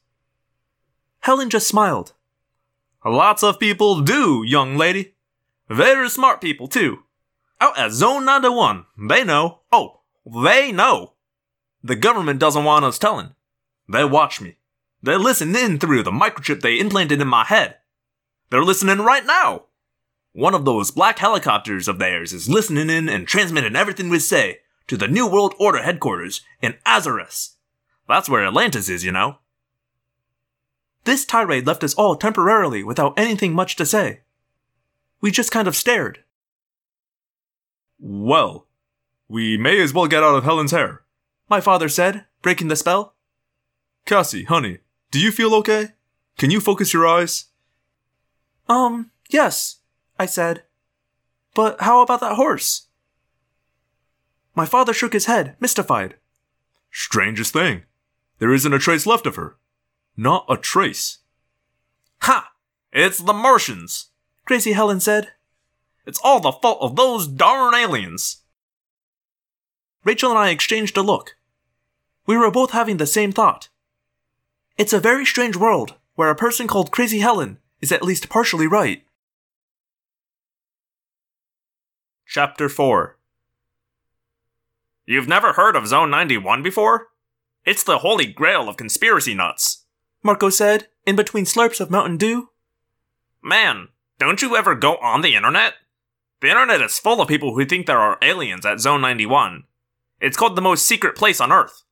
Helen 1.21 1.51
just 1.51 1.69
smiled. 1.69 2.15
Lots 3.05 3.43
of 3.43 3.61
people 3.61 4.01
do, 4.01 4.43
young 4.45 4.77
lady. 4.77 5.15
Very 5.69 6.09
smart 6.09 6.41
people, 6.41 6.67
too. 6.67 7.05
Out 7.61 7.79
at 7.79 7.93
Zone 7.93 8.25
91, 8.25 8.87
they 9.09 9.23
know. 9.23 9.61
Oh, 9.71 10.01
they 10.25 10.73
know. 10.73 11.13
The 11.83 11.97
government 11.97 12.41
doesn't 12.41 12.65
want 12.65 12.85
us 12.85 12.99
telling. 12.99 13.35
They 13.89 14.05
watch 14.05 14.41
me. 14.41 14.57
They 15.03 15.17
listen 15.17 15.55
in 15.55 15.79
through 15.79 16.03
the 16.03 16.11
microchip 16.11 16.61
they 16.61 16.79
implanted 16.79 17.21
in 17.21 17.29
my 17.29 17.45
head. 17.45 17.77
They're 18.51 18.65
listening 18.65 18.99
right 18.99 19.25
now. 19.25 19.65
One 20.33 20.55
of 20.55 20.65
those 20.65 20.91
black 20.91 21.19
helicopters 21.19 21.89
of 21.89 21.99
theirs 21.99 22.33
is 22.33 22.49
listening 22.49 22.91
in 22.91 23.09
and 23.09 23.27
transmitting 23.27 23.77
everything 23.77 24.09
we 24.09 24.19
say 24.19 24.59
to 24.87 24.97
the 24.97 25.09
New 25.09 25.27
World 25.27 25.55
Order 25.59 25.83
headquarters 25.83 26.43
in 26.61 26.75
Azores. 26.85 27.57
That's 28.09 28.29
where 28.29 28.45
Atlantis 28.45 28.89
is, 28.89 29.05
you 29.05 29.13
know. 29.13 29.39
This 31.05 31.25
tirade 31.25 31.67
left 31.67 31.85
us 31.85 31.95
all 31.95 32.17
temporarily 32.17 32.83
without 32.83 33.19
anything 33.19 33.55
much 33.55 33.77
to 33.77 33.87
say. 33.87 34.21
We 35.21 35.31
just 35.31 35.51
kind 35.51 35.67
of 35.67 35.77
stared. 35.77 36.25
Well, 37.99 38.67
we 39.29 39.57
may 39.57 39.81
as 39.81 39.95
well 39.95 40.07
get 40.07 40.23
out 40.23 40.37
of 40.37 40.45
Helen's 40.45 40.73
hair. 40.73 41.03
My 41.49 41.61
father 41.61 41.89
said, 41.89 42.27
breaking 42.43 42.69
the 42.69 42.77
spell. 42.77 43.15
Cassie, 44.05 44.45
honey, 44.45 44.79
do 45.17 45.23
you 45.23 45.33
feel 45.33 45.55
okay? 45.55 45.93
Can 46.37 46.51
you 46.51 46.61
focus 46.61 46.93
your 46.93 47.07
eyes? 47.07 47.47
Um, 48.69 49.13
yes, 49.31 49.77
I 50.19 50.27
said. 50.27 50.65
But 51.55 51.81
how 51.81 52.03
about 52.03 52.21
that 52.21 52.37
horse? 52.37 52.89
My 54.55 54.67
father 54.67 54.93
shook 54.93 55.15
his 55.15 55.25
head, 55.25 55.57
mystified. 55.59 56.17
Strangest 56.91 57.55
thing. 57.55 57.85
There 58.41 58.53
isn't 58.53 58.75
a 58.75 58.79
trace 58.79 59.07
left 59.07 59.27
of 59.27 59.37
her. 59.37 59.57
Not 60.19 60.45
a 60.51 60.59
trace. 60.59 61.21
Ha! 62.21 62.53
It's 62.93 63.17
the 63.17 63.33
Martians. 63.33 64.11
Crazy 64.45 64.73
Helen 64.73 65.01
said. 65.01 65.33
It's 66.05 66.21
all 66.23 66.41
the 66.41 66.53
fault 66.53 66.83
of 66.83 66.95
those 66.95 67.27
darn 67.27 67.75
aliens. 67.75 68.43
Rachel 70.05 70.29
and 70.29 70.39
I 70.39 70.51
exchanged 70.51 70.99
a 70.99 71.03
look. 71.03 71.39
We 72.27 72.37
were 72.37 72.51
both 72.51 72.73
having 72.73 72.99
the 72.99 73.07
same 73.07 73.33
thought. 73.33 73.71
It's 74.79 74.93
a 74.93 75.01
very 75.01 75.25
strange 75.25 75.57
world 75.57 75.95
where 76.17 76.29
a 76.29 76.37
person 76.37 76.67
called 76.67 76.91
Crazy 76.91 77.21
Helen 77.21 77.59
is 77.81 77.91
at 77.91 78.03
least 78.03 78.29
partially 78.29 78.67
right. 78.67 79.03
Chapter 82.27 82.69
4 82.69 83.17
You've 85.07 85.29
never 85.29 85.55
heard 85.55 85.77
of 85.77 85.87
Zone 85.87 86.11
91 86.11 86.63
before? 86.63 87.09
It's 87.65 87.83
the 87.83 87.99
holy 87.99 88.27
grail 88.27 88.69
of 88.69 88.77
conspiracy 88.77 89.35
nuts. 89.35 89.87
Marco 90.23 90.51
said, 90.51 90.89
in 91.07 91.17
between 91.17 91.47
slurps 91.47 91.81
of 91.81 91.91
Mountain 91.91 92.19
Dew. 92.19 92.51
Man, 93.43 93.89
don't 94.19 94.43
you 94.43 94.57
ever 94.57 94.75
go 94.75 94.97
on 94.97 95.23
the 95.23 95.37
internet? 95.37 95.75
The 96.43 96.51
internet 96.51 96.83
is 96.83 96.99
full 96.99 97.23
of 97.23 97.29
people 97.29 97.55
who 97.55 97.65
think 97.65 97.87
there 97.87 97.99
are 97.99 98.19
aliens 98.21 98.67
at 98.67 98.81
Zone 98.81 99.01
91. 99.01 99.65
It's 100.21 100.37
called 100.37 100.55
the 100.55 100.61
most 100.61 100.85
secret 100.85 101.17
place 101.17 101.41
on 101.41 101.51
Earth. 101.51 101.85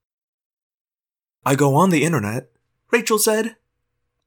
I 1.46 1.54
go 1.54 1.76
on 1.76 1.88
the 1.90 2.04
internet, 2.04 2.50
Rachel 2.94 3.18
said. 3.18 3.56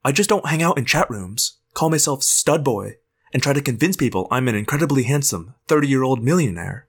I 0.04 0.12
just 0.12 0.28
don't 0.28 0.46
hang 0.46 0.62
out 0.62 0.76
in 0.76 0.84
chat 0.84 1.08
rooms, 1.08 1.56
call 1.72 1.88
myself 1.88 2.22
stud 2.22 2.62
boy, 2.62 2.96
and 3.32 3.42
try 3.42 3.54
to 3.54 3.62
convince 3.62 3.96
people 3.96 4.28
I'm 4.30 4.46
an 4.46 4.54
incredibly 4.54 5.04
handsome 5.04 5.54
30 5.68 5.88
year 5.88 6.02
old 6.02 6.22
millionaire. 6.22 6.86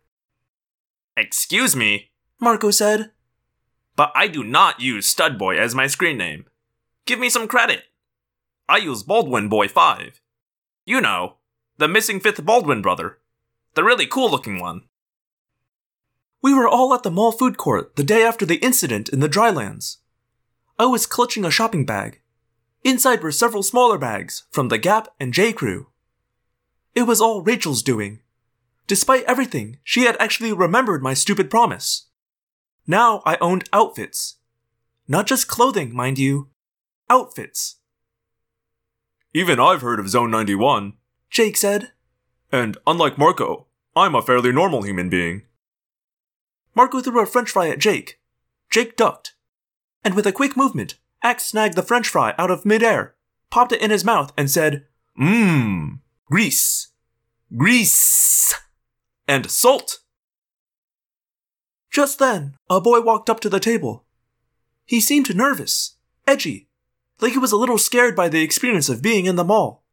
Excuse 1.16 1.78
me, 1.78 2.12
Marco 2.38 2.70
said. 2.70 3.12
but 3.96 4.12
I 4.14 4.28
do 4.28 4.44
not 4.44 4.82
use 4.82 5.14
Studboy 5.14 5.58
as 5.58 5.74
my 5.74 5.88
screen 5.88 6.18
name. 6.18 6.48
Give 7.06 7.18
me 7.18 7.30
some 7.30 7.48
credit. 7.48 7.84
I 8.68 8.78
use 8.78 9.04
Baldwin 9.04 9.48
Boy 9.48 9.70
5. 9.70 10.20
You 10.86 11.00
know, 11.00 11.36
the 11.78 11.88
missing 11.88 12.20
fifth 12.20 12.46
Baldwin 12.46 12.82
brother. 12.82 13.20
The 13.76 13.86
really 13.86 14.06
cool 14.06 14.30
looking 14.30 14.60
one. 14.60 14.82
We 16.42 16.54
were 16.54 16.68
all 16.68 16.94
at 16.94 17.04
the 17.04 17.12
mall 17.12 17.32
food 17.32 17.58
court 17.58 17.96
the 17.96 18.04
day 18.04 18.24
after 18.24 18.46
the 18.46 18.58
incident 18.58 19.08
in 19.08 19.22
the 19.22 19.30
drylands. 19.30 20.00
I 20.80 20.86
was 20.86 21.06
clutching 21.06 21.44
a 21.44 21.52
shopping 21.52 21.86
bag. 21.86 22.22
Inside 22.86 23.22
were 23.22 23.34
several 23.34 23.64
smaller 23.64 23.98
bags 23.98 24.46
from 24.50 24.70
the 24.70 24.78
Gap 24.78 25.10
and 25.20 25.34
J. 25.34 25.52
Crew. 25.52 25.88
It 26.96 27.04
was 27.04 27.20
all 27.20 27.42
Rachel's 27.42 27.84
doing. 27.84 28.22
Despite 28.88 29.26
everything, 29.26 29.80
she 29.84 30.06
had 30.06 30.16
actually 30.22 30.54
remembered 30.54 31.04
my 31.04 31.14
stupid 31.14 31.50
promise. 31.50 32.08
Now 32.88 33.22
I 33.26 33.38
owned 33.42 33.70
outfits. 33.74 34.38
Not 35.06 35.28
just 35.28 35.50
clothing, 35.50 35.94
mind 35.94 36.18
you. 36.18 36.48
Outfits. 37.10 37.76
Even 39.34 39.60
I've 39.60 39.82
heard 39.82 40.00
of 40.00 40.08
Zone 40.08 40.32
91. 40.32 40.94
Jake 41.30 41.58
said. 41.58 41.92
And 42.54 42.78
unlike 42.88 43.18
Marco, 43.18 43.68
I'm 43.98 44.16
a 44.16 44.22
fairly 44.22 44.54
normal 44.54 44.84
human 44.84 45.10
being. 45.10 45.42
Marco 46.74 47.02
threw 47.02 47.22
a 47.22 47.26
french 47.26 47.50
fry 47.50 47.68
at 47.68 47.80
Jake. 47.80 48.22
Jake 48.70 48.96
ducked. 48.96 49.34
And 50.04 50.16
with 50.16 50.26
a 50.26 50.32
quick 50.32 50.56
movement, 50.56 50.96
Ax 51.24 51.46
snagged 51.46 51.76
the 51.76 51.84
french 51.84 52.08
fry 52.08 52.34
out 52.38 52.52
of 52.52 52.66
midair, 52.66 53.16
popped 53.50 53.72
it 53.72 53.82
in 53.82 53.92
his 53.92 54.06
mouth, 54.06 54.32
and 54.38 54.50
said, 54.50 54.86
Mmm. 55.20 56.00
Grease. 56.26 56.90
Grease. 57.56 58.54
And 59.28 59.50
salt. 59.50 60.00
Just 61.92 62.20
then, 62.20 62.56
a 62.70 62.80
boy 62.80 63.02
walked 63.02 63.30
up 63.30 63.40
to 63.42 63.50
the 63.50 63.60
table. 63.60 64.06
He 64.86 65.02
seemed 65.02 65.36
nervous, 65.36 65.98
edgy, 66.28 66.70
like 67.20 67.34
he 67.34 67.40
was 67.40 67.52
a 67.52 67.58
little 67.58 67.78
scared 67.78 68.16
by 68.16 68.30
the 68.30 68.42
experience 68.42 68.90
of 68.90 69.02
being 69.02 69.26
in 69.26 69.36
the 69.36 69.44
mall. 69.44 69.84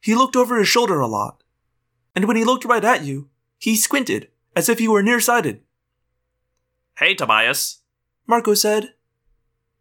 He 0.00 0.14
looked 0.14 0.36
over 0.36 0.58
his 0.58 0.68
shoulder 0.68 1.00
a 1.00 1.06
lot, 1.06 1.42
and 2.14 2.26
when 2.26 2.36
he 2.36 2.44
looked 2.44 2.64
right 2.64 2.84
at 2.84 3.04
you, 3.04 3.30
he 3.58 3.76
squinted 3.76 4.28
as 4.56 4.68
if 4.68 4.78
he 4.78 4.88
were 4.88 5.02
nearsighted. 5.02 5.62
Hey, 6.98 7.14
Tobias. 7.14 7.79
Marco 8.30 8.54
said, 8.54 8.94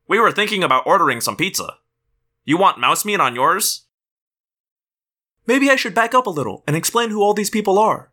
We 0.07 0.19
were 0.19 0.31
thinking 0.31 0.63
about 0.63 0.87
ordering 0.87 1.21
some 1.21 1.35
pizza. 1.35 1.75
You 2.43 2.57
want 2.57 2.79
mouse 2.79 3.05
meat 3.05 3.19
on 3.19 3.35
yours? 3.35 3.85
Maybe 5.45 5.69
I 5.69 5.75
should 5.75 5.93
back 5.93 6.15
up 6.15 6.25
a 6.25 6.31
little 6.31 6.63
and 6.65 6.75
explain 6.75 7.11
who 7.11 7.21
all 7.21 7.35
these 7.35 7.51
people 7.51 7.77
are. 7.77 8.11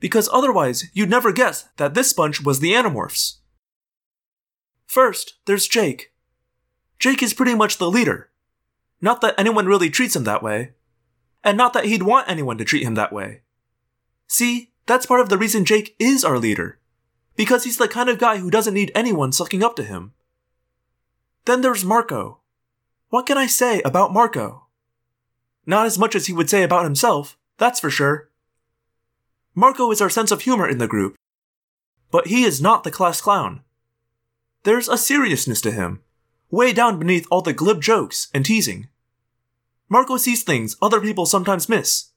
Because 0.00 0.28
otherwise, 0.32 0.86
you'd 0.92 1.08
never 1.08 1.30
guess 1.30 1.68
that 1.76 1.94
this 1.94 2.12
bunch 2.12 2.42
was 2.42 2.58
the 2.58 2.72
Animorphs. 2.72 3.36
First, 4.84 5.34
there's 5.46 5.68
Jake. 5.68 6.12
Jake 6.98 7.22
is 7.22 7.32
pretty 7.32 7.54
much 7.54 7.78
the 7.78 7.88
leader. 7.88 8.30
Not 9.00 9.20
that 9.20 9.36
anyone 9.38 9.66
really 9.66 9.90
treats 9.90 10.16
him 10.16 10.24
that 10.24 10.42
way. 10.42 10.72
And 11.44 11.56
not 11.56 11.72
that 11.72 11.84
he'd 11.84 12.02
want 12.02 12.28
anyone 12.28 12.58
to 12.58 12.64
treat 12.64 12.82
him 12.82 12.96
that 12.96 13.12
way. 13.12 13.42
See, 14.26 14.72
that's 14.86 15.06
part 15.06 15.20
of 15.20 15.28
the 15.28 15.38
reason 15.38 15.64
Jake 15.64 15.94
is 16.00 16.24
our 16.24 16.38
leader. 16.38 16.80
Because 17.36 17.64
he's 17.64 17.78
the 17.78 17.88
kind 17.88 18.08
of 18.08 18.18
guy 18.18 18.38
who 18.38 18.50
doesn't 18.50 18.74
need 18.74 18.92
anyone 18.94 19.32
sucking 19.32 19.62
up 19.62 19.76
to 19.76 19.84
him. 19.84 20.12
Then 21.44 21.60
there's 21.60 21.84
Marco. 21.84 22.40
What 23.08 23.26
can 23.26 23.36
I 23.38 23.46
say 23.46 23.82
about 23.82 24.12
Marco? 24.12 24.66
Not 25.66 25.86
as 25.86 25.98
much 25.98 26.14
as 26.14 26.26
he 26.26 26.32
would 26.32 26.50
say 26.50 26.62
about 26.62 26.84
himself, 26.84 27.36
that's 27.58 27.80
for 27.80 27.90
sure. 27.90 28.28
Marco 29.54 29.90
is 29.90 30.00
our 30.00 30.10
sense 30.10 30.30
of 30.30 30.42
humor 30.42 30.68
in 30.68 30.78
the 30.78 30.88
group. 30.88 31.16
But 32.10 32.28
he 32.28 32.44
is 32.44 32.60
not 32.60 32.84
the 32.84 32.90
class 32.90 33.20
clown. 33.20 33.62
There's 34.64 34.88
a 34.88 34.96
seriousness 34.96 35.60
to 35.62 35.70
him, 35.70 36.02
way 36.50 36.72
down 36.72 36.98
beneath 36.98 37.26
all 37.30 37.42
the 37.42 37.52
glib 37.52 37.82
jokes 37.82 38.28
and 38.32 38.44
teasing. 38.44 38.88
Marco 39.88 40.16
sees 40.16 40.42
things 40.42 40.76
other 40.80 41.00
people 41.00 41.26
sometimes 41.26 41.68
miss. 41.68 42.10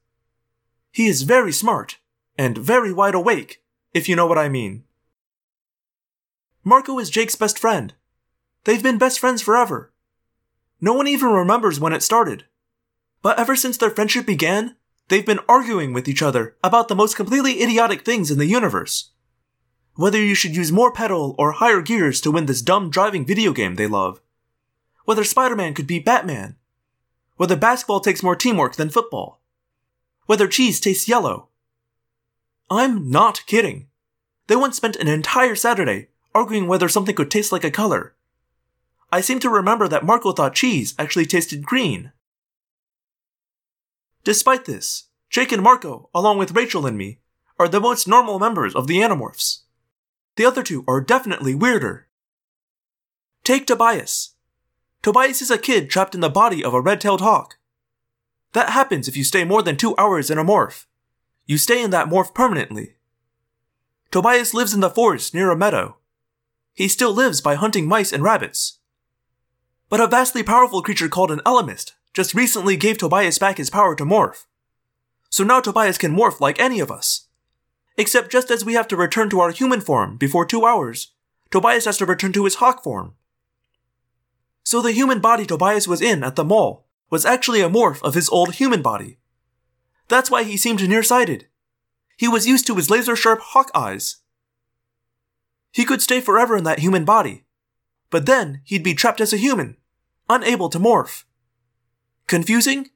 He 0.92 1.08
is 1.08 1.24
very 1.24 1.52
smart, 1.52 1.98
and 2.38 2.58
very 2.58 2.94
wide 2.94 3.16
awake, 3.16 3.62
if 3.94 4.08
you 4.08 4.16
know 4.16 4.28
what 4.28 4.38
I 4.38 4.48
mean. 4.48 4.84
Marco 6.68 6.98
is 6.98 7.12
Jake's 7.12 7.36
best 7.36 7.60
friend. 7.60 7.94
They've 8.64 8.82
been 8.82 8.98
best 8.98 9.20
friends 9.20 9.40
forever. 9.40 9.94
No 10.82 10.94
one 10.94 11.08
even 11.08 11.30
remembers 11.30 11.80
when 11.80 11.94
it 11.94 12.02
started. 12.02 12.46
But 13.22 13.38
ever 13.38 13.56
since 13.56 13.78
their 13.78 13.92
friendship 13.92 14.26
began, 14.26 14.76
they've 15.08 15.26
been 15.26 15.42
arguing 15.48 15.94
with 15.94 16.08
each 16.08 16.24
other 16.24 16.58
about 16.64 16.88
the 16.88 16.96
most 16.96 17.16
completely 17.16 17.62
idiotic 17.62 18.04
things 18.04 18.32
in 18.32 18.40
the 18.40 18.48
universe. 18.48 19.12
Whether 19.94 20.20
you 20.20 20.34
should 20.34 20.56
use 20.56 20.72
more 20.72 20.92
pedal 20.92 21.36
or 21.38 21.52
higher 21.52 21.82
gears 21.84 22.20
to 22.22 22.32
win 22.32 22.48
this 22.48 22.64
dumb 22.64 22.90
driving 22.90 23.28
video 23.28 23.54
game 23.54 23.76
they 23.76 23.86
love. 23.86 24.20
Whether 25.06 25.24
Spider 25.24 25.56
Man 25.56 25.76
could 25.76 25.86
beat 25.86 26.04
Batman. 26.04 26.56
Whether 27.38 27.56
basketball 27.56 28.00
takes 28.00 28.24
more 28.24 28.36
teamwork 28.36 28.76
than 28.76 28.90
football. 28.90 29.40
Whether 30.26 30.48
cheese 30.48 30.80
tastes 30.80 31.08
yellow. 31.08 31.50
I'm 32.72 33.12
not 33.12 33.46
kidding. 33.46 33.88
They 34.48 34.56
once 34.56 34.78
spent 34.78 34.96
an 34.96 35.08
entire 35.08 35.54
Saturday 35.54 36.08
arguing 36.36 36.68
whether 36.68 36.90
something 36.90 37.16
could 37.16 37.32
taste 37.32 37.52
like 37.52 37.64
a 37.64 37.72
color. 37.72 38.14
I 39.12 39.22
seem 39.22 39.40
to 39.40 39.50
remember 39.50 39.88
that 39.88 40.06
Marco 40.06 40.34
thought 40.34 40.54
cheese 40.54 40.94
actually 41.00 41.26
tasted 41.26 41.66
green. 41.66 42.12
Despite 44.26 44.66
this, 44.66 45.06
Jake 45.30 45.52
and 45.52 45.64
Marco, 45.64 46.10
along 46.14 46.38
with 46.38 46.52
Rachel 46.52 46.86
and 46.86 46.98
me, 46.98 47.20
are 47.58 47.70
the 47.70 47.80
most 47.80 48.08
normal 48.08 48.38
members 48.38 48.76
of 48.76 48.88
the 48.88 48.98
Animorphs. 48.98 49.62
The 50.36 50.46
other 50.46 50.62
two 50.62 50.84
are 50.88 51.00
definitely 51.00 51.56
weirder. 51.56 52.08
Take 53.46 53.66
Tobias. 53.66 54.34
Tobias 55.02 55.42
is 55.42 55.52
a 55.52 55.58
kid 55.58 55.90
trapped 55.90 56.16
in 56.16 56.22
the 56.22 56.30
body 56.30 56.64
of 56.64 56.74
a 56.74 56.82
red-tailed 56.82 57.22
hawk. 57.22 57.58
That 58.54 58.72
happens 58.72 59.08
if 59.08 59.16
you 59.16 59.24
stay 59.24 59.46
more 59.46 59.62
than 59.62 59.78
two 59.78 59.96
hours 59.98 60.30
in 60.30 60.38
a 60.38 60.44
morph. 60.44 60.86
You 61.46 61.58
stay 61.58 61.82
in 61.82 61.92
that 61.92 62.10
morph 62.10 62.34
permanently. 62.34 62.96
Tobias 64.12 64.54
lives 64.54 64.74
in 64.74 64.80
the 64.82 64.90
forest 64.90 65.34
near 65.34 65.52
a 65.52 65.56
meadow. 65.56 65.98
He 66.76 66.88
still 66.88 67.14
lives 67.14 67.42
by 67.42 67.56
hunting 67.56 67.88
mice 67.88 68.12
and 68.14 68.22
rabbits. 68.22 68.80
But 69.90 70.02
a 70.02 70.08
vastly 70.08 70.44
powerful 70.44 70.84
creature 70.84 71.10
called 71.10 71.32
an 71.32 71.40
Ellimist 71.46 71.94
just 72.14 72.34
recently 72.34 72.78
gave 72.78 72.98
Tobias 72.98 73.40
back 73.40 73.58
his 73.58 73.70
power 73.70 73.96
to 73.96 74.06
morph. 74.06 74.46
So 75.30 75.44
now 75.44 75.62
Tobias 75.62 75.98
can 75.98 76.16
morph 76.16 76.40
like 76.40 76.60
any 76.60 76.80
of 76.80 76.92
us. 76.92 77.28
Except 77.98 78.32
just 78.32 78.52
as 78.52 78.66
we 78.66 78.74
have 78.74 78.88
to 78.90 78.98
return 78.98 79.30
to 79.30 79.40
our 79.40 79.52
human 79.52 79.80
form 79.80 80.18
before 80.18 80.46
two 80.46 80.66
hours, 80.66 81.14
Tobias 81.50 81.86
has 81.86 81.98
to 81.98 82.06
return 82.06 82.34
to 82.34 82.44
his 82.44 82.56
hawk 82.56 82.84
form. 82.84 83.16
So 84.64 84.82
the 84.82 84.92
human 84.92 85.20
body 85.20 85.46
Tobias 85.46 85.88
was 85.88 86.02
in 86.02 86.24
at 86.24 86.36
the 86.36 86.44
mall 86.44 86.86
was 87.10 87.26
actually 87.26 87.62
a 87.62 87.70
morph 87.70 88.02
of 88.02 88.16
his 88.16 88.30
old 88.30 88.56
human 88.56 88.82
body. 88.82 89.18
That's 90.08 90.30
why 90.30 90.44
he 90.44 90.58
seemed 90.58 90.88
nearsighted. 90.88 91.48
He 92.18 92.28
was 92.28 92.48
used 92.48 92.68
to 92.68 92.76
his 92.76 92.90
laser 92.90 93.16
sharp 93.16 93.40
hawk 93.42 93.70
eyes. 93.74 94.18
He 95.76 95.84
could 95.84 96.02
stay 96.02 96.22
forever 96.22 96.56
in 96.56 96.64
that 96.64 96.80
human 96.80 97.04
body, 97.04 97.44
but 98.10 98.26
then 98.26 98.62
he'd 98.64 98.82
be 98.82 98.94
trapped 98.94 99.20
as 99.20 99.34
a 99.34 99.38
human, 99.38 99.76
unable 100.30 100.70
to 100.70 100.80
morph. 100.80 101.26
Confusing? 102.28 102.92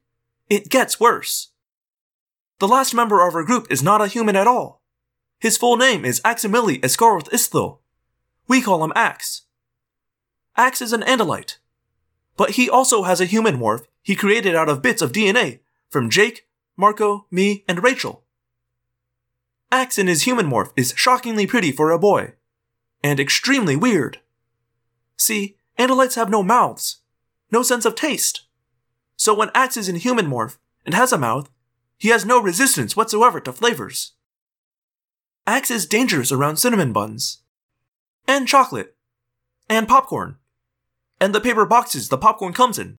It 0.48 0.70
gets 0.70 0.98
worse. 0.98 1.48
The 2.58 2.66
last 2.66 2.94
member 2.94 3.20
of 3.20 3.34
our 3.34 3.44
group 3.44 3.66
is 3.70 3.82
not 3.82 4.00
a 4.00 4.06
human 4.06 4.34
at 4.34 4.46
all. 4.46 4.80
His 5.38 5.58
full 5.58 5.76
name 5.76 6.06
is 6.06 6.22
Aximili-Esgarrouth-Isthill. 6.22 7.80
We 8.48 8.62
call 8.62 8.82
him 8.82 8.94
Ax. 8.96 9.42
Ax 10.56 10.80
is 10.80 10.94
an 10.94 11.02
Andalite. 11.02 11.58
But 12.38 12.52
he 12.52 12.70
also 12.70 13.02
has 13.02 13.20
a 13.20 13.26
human 13.26 13.58
morph 13.58 13.84
he 14.00 14.16
created 14.16 14.54
out 14.54 14.70
of 14.70 14.80
bits 14.80 15.02
of 15.02 15.12
DNA 15.12 15.60
from 15.90 16.08
Jake, 16.08 16.48
Marco, 16.78 17.26
me, 17.30 17.62
and 17.68 17.84
Rachel. 17.84 18.24
Ax 19.70 19.98
in 19.98 20.06
his 20.06 20.22
human 20.22 20.46
morph 20.46 20.72
is 20.76 20.94
shockingly 20.96 21.46
pretty 21.46 21.72
for 21.72 21.90
a 21.90 21.98
boy, 21.98 22.36
and 23.02 23.18
extremely 23.18 23.76
weird. 23.76 24.20
See, 25.16 25.56
Andalites 25.78 26.16
have 26.16 26.30
no 26.30 26.42
mouths, 26.42 26.98
no 27.50 27.62
sense 27.62 27.84
of 27.84 27.94
taste. 27.94 28.42
So 29.16 29.34
when 29.34 29.50
Ax 29.54 29.76
is 29.76 29.88
in 29.88 29.96
human 29.96 30.26
morph 30.26 30.56
and 30.84 30.94
has 30.94 31.12
a 31.12 31.18
mouth, 31.18 31.50
he 31.98 32.08
has 32.08 32.24
no 32.24 32.40
resistance 32.40 32.96
whatsoever 32.96 33.40
to 33.40 33.52
flavors. 33.52 34.12
Ax 35.46 35.70
is 35.70 35.86
dangerous 35.86 36.32
around 36.32 36.56
cinnamon 36.56 36.92
buns, 36.92 37.38
and 38.26 38.46
chocolate, 38.46 38.94
and 39.68 39.88
popcorn, 39.88 40.36
and 41.20 41.34
the 41.34 41.40
paper 41.40 41.66
boxes 41.66 42.08
the 42.08 42.18
popcorn 42.18 42.52
comes 42.52 42.78
in. 42.78 42.96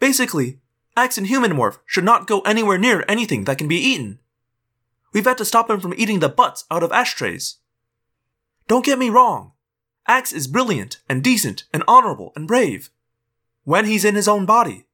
Basically, 0.00 0.60
Ax 0.96 1.18
in 1.18 1.24
human 1.24 1.52
morph 1.52 1.78
should 1.86 2.04
not 2.04 2.26
go 2.26 2.40
anywhere 2.40 2.78
near 2.78 3.04
anything 3.08 3.44
that 3.44 3.58
can 3.58 3.68
be 3.68 3.76
eaten. 3.76 4.18
We've 5.12 5.24
had 5.24 5.38
to 5.38 5.44
stop 5.44 5.70
him 5.70 5.80
from 5.80 5.94
eating 5.96 6.20
the 6.20 6.28
butts 6.28 6.64
out 6.70 6.82
of 6.82 6.92
ashtrays. 6.92 7.56
Don't 8.68 8.84
get 8.84 8.98
me 8.98 9.10
wrong, 9.10 9.52
Ax 10.06 10.32
is 10.32 10.46
brilliant 10.46 11.00
and 11.08 11.22
decent 11.22 11.64
and 11.72 11.84
honorable 11.86 12.32
and 12.34 12.48
brave 12.48 12.90
when 13.64 13.84
he's 13.84 14.04
in 14.04 14.14
his 14.14 14.26
own 14.26 14.46
body. 14.46 14.86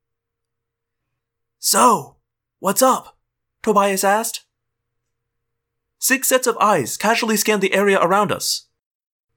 So, 1.60 2.16
what's 2.58 2.82
up? 2.82 3.16
Tobias 3.62 4.02
asked. 4.02 4.44
Six 6.00 6.28
sets 6.28 6.48
of 6.48 6.58
eyes 6.58 6.96
casually 6.96 7.36
scanned 7.36 7.62
the 7.62 7.72
area 7.72 8.00
around 8.00 8.32
us. 8.32 8.66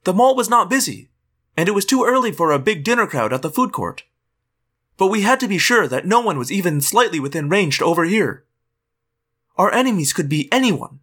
The 0.04 0.13
mall 0.13 0.36
was 0.36 0.50
not 0.50 0.69
busy, 0.69 1.10
and 1.56 1.69
it 1.69 1.73
was 1.73 1.86
too 1.86 2.04
early 2.04 2.32
for 2.32 2.52
a 2.52 2.60
big 2.60 2.84
dinner 2.84 3.06
crowd 3.06 3.32
at 3.32 3.43
the 3.43 3.52
food 3.52 3.71
court. 3.71 4.04
But 4.97 5.08
we 5.08 5.21
had 5.21 5.39
to 5.41 5.47
be 5.47 5.60
sure 5.60 5.88
that 5.88 6.08
no 6.08 6.19
one 6.19 6.39
was 6.39 6.52
even 6.52 6.82
slightly 6.82 7.19
within 7.19 7.50
range 7.50 7.78
to 7.78 7.86
overhear. 7.86 8.45
Our 9.58 9.71
enemies 9.71 10.12
could 10.12 10.28
be 10.28 10.52
anyone, 10.52 11.00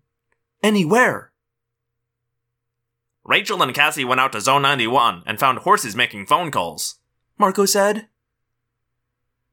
anywhere. 0.63 1.31
Rachel 3.25 3.63
and 3.63 3.75
Cassie 3.75 4.05
went 4.05 4.21
out 4.21 4.33
to 4.33 4.41
Zone 4.41 4.63
91 4.63 5.23
and 5.27 5.41
found 5.41 5.61
horses 5.61 5.97
making 5.97 6.27
phone 6.27 6.51
calls. 6.51 6.97
Marco 7.39 7.65
said. 7.65 8.09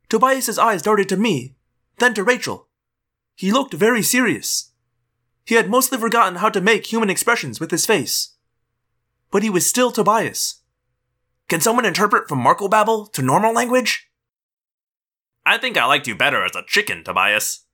Tobias's 0.09 0.59
eyes 0.59 0.81
darted 0.81 1.07
to 1.09 1.17
me, 1.17 1.55
then 1.99 2.13
to 2.13 2.23
Rachel. 2.23 2.67
He 3.33 3.51
looked 3.51 3.73
very 3.73 4.03
serious. 4.03 4.71
He 5.45 5.55
had 5.55 5.69
mostly 5.69 5.97
forgotten 5.97 6.35
how 6.35 6.49
to 6.49 6.59
make 6.59 6.85
human 6.85 7.09
expressions 7.09 7.59
with 7.59 7.71
his 7.71 7.85
face. 7.85 8.35
But 9.31 9.41
he 9.41 9.49
was 9.49 9.65
still 9.65 9.91
Tobias. 9.91 10.61
Can 11.47 11.61
someone 11.61 11.85
interpret 11.85 12.27
from 12.27 12.39
Marco 12.39 12.67
babble 12.67 13.07
to 13.07 13.21
normal 13.21 13.53
language? 13.53 14.09
I 15.45 15.57
think 15.57 15.77
I 15.77 15.85
liked 15.85 16.07
you 16.07 16.15
better 16.15 16.43
as 16.43 16.55
a 16.55 16.63
chicken, 16.67 17.03
Tobias. 17.03 17.65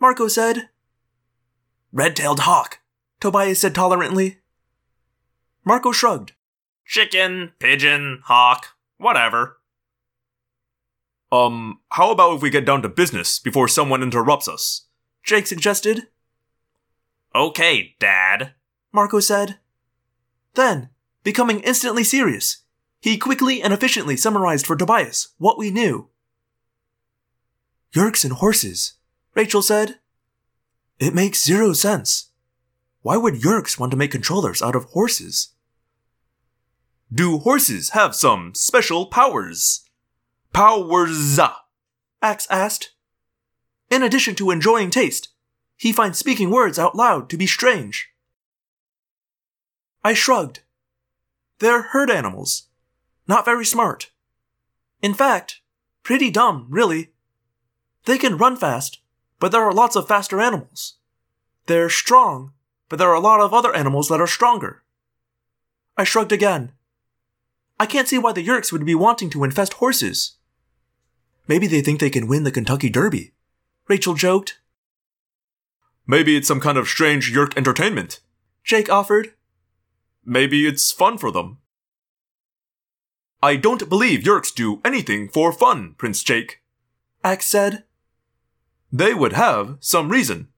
Marco 0.00 0.28
said. 0.28 0.70
Red 1.92 2.16
tailed 2.16 2.40
hawk, 2.40 2.80
Tobias 3.20 3.60
said 3.60 3.74
tolerantly. 3.74 4.41
Marco 5.64 5.92
shrugged. 5.92 6.32
Chicken, 6.84 7.52
pigeon, 7.58 8.22
hawk, 8.24 8.76
whatever. 8.98 9.58
Um, 11.30 11.80
how 11.90 12.10
about 12.10 12.36
if 12.36 12.42
we 12.42 12.50
get 12.50 12.66
down 12.66 12.82
to 12.82 12.88
business 12.88 13.38
before 13.38 13.68
someone 13.68 14.02
interrupts 14.02 14.48
us? 14.48 14.86
Jake 15.24 15.46
suggested. 15.46 16.08
Okay, 17.34 17.94
Dad. 17.98 18.52
Marco 18.92 19.20
said. 19.20 19.58
Then, 20.54 20.90
becoming 21.22 21.60
instantly 21.60 22.04
serious, 22.04 22.58
he 23.00 23.16
quickly 23.16 23.62
and 23.62 23.72
efficiently 23.72 24.16
summarized 24.16 24.66
for 24.66 24.76
Tobias 24.76 25.28
what 25.38 25.58
we 25.58 25.70
knew. 25.70 26.08
Yeerks 27.94 28.24
and 28.24 28.34
horses, 28.34 28.94
Rachel 29.34 29.62
said. 29.62 30.00
It 30.98 31.14
makes 31.14 31.44
zero 31.44 31.72
sense. 31.72 32.30
Why 33.00 33.16
would 33.16 33.40
Yeerks 33.40 33.78
want 33.78 33.90
to 33.92 33.96
make 33.96 34.12
controllers 34.12 34.62
out 34.62 34.76
of 34.76 34.84
horses? 34.84 35.48
Do 37.12 37.38
horses 37.40 37.90
have 37.90 38.14
some 38.14 38.54
special 38.54 39.04
powers? 39.04 39.82
Powers! 40.54 41.38
Ax 42.22 42.46
asked. 42.48 42.92
In 43.90 44.02
addition 44.02 44.34
to 44.36 44.50
enjoying 44.50 44.90
taste, 44.90 45.28
he 45.76 45.92
finds 45.92 46.18
speaking 46.18 46.50
words 46.50 46.78
out 46.78 46.94
loud 46.94 47.28
to 47.28 47.36
be 47.36 47.46
strange. 47.46 48.08
I 50.02 50.14
shrugged. 50.14 50.60
They're 51.58 51.82
herd 51.82 52.10
animals. 52.10 52.68
Not 53.28 53.44
very 53.44 53.66
smart. 53.66 54.10
In 55.02 55.12
fact, 55.12 55.60
pretty 56.02 56.30
dumb, 56.30 56.66
really. 56.70 57.10
They 58.06 58.16
can 58.16 58.38
run 58.38 58.56
fast, 58.56 59.00
but 59.38 59.52
there 59.52 59.62
are 59.62 59.74
lots 59.74 59.96
of 59.96 60.08
faster 60.08 60.40
animals. 60.40 60.94
They're 61.66 61.90
strong, 61.90 62.52
but 62.88 62.98
there 62.98 63.10
are 63.10 63.14
a 63.14 63.20
lot 63.20 63.40
of 63.40 63.52
other 63.52 63.74
animals 63.74 64.08
that 64.08 64.20
are 64.20 64.26
stronger. 64.26 64.82
I 65.96 66.04
shrugged 66.04 66.32
again. 66.32 66.72
I 67.82 67.86
can't 67.86 68.06
see 68.06 68.16
why 68.16 68.30
the 68.30 68.46
Yeerks 68.46 68.70
would 68.70 68.86
be 68.86 68.94
wanting 68.94 69.28
to 69.30 69.42
infest 69.42 69.72
horses. 69.72 70.36
Maybe 71.48 71.66
they 71.66 71.80
think 71.80 71.98
they 71.98 72.10
can 72.10 72.28
win 72.28 72.44
the 72.44 72.52
Kentucky 72.52 72.88
Derby. 72.88 73.32
Rachel 73.88 74.14
joked. 74.14 74.60
Maybe 76.06 76.36
it's 76.36 76.46
some 76.46 76.60
kind 76.60 76.78
of 76.78 76.86
strange 76.86 77.32
Yeerk 77.32 77.56
entertainment. 77.56 78.20
Jake 78.62 78.88
offered. 78.88 79.34
Maybe 80.24 80.64
it's 80.64 80.92
fun 80.92 81.18
for 81.18 81.32
them. 81.32 81.58
I 83.42 83.56
don't 83.56 83.88
believe 83.88 84.20
Yeerks 84.20 84.54
do 84.54 84.80
anything 84.84 85.28
for 85.28 85.50
fun, 85.50 85.96
Prince 85.98 86.22
Jake. 86.22 86.62
Ax 87.24 87.46
said. 87.46 87.82
They 88.92 89.12
would 89.12 89.32
have 89.32 89.78
some 89.80 90.08
reason. 90.08 90.50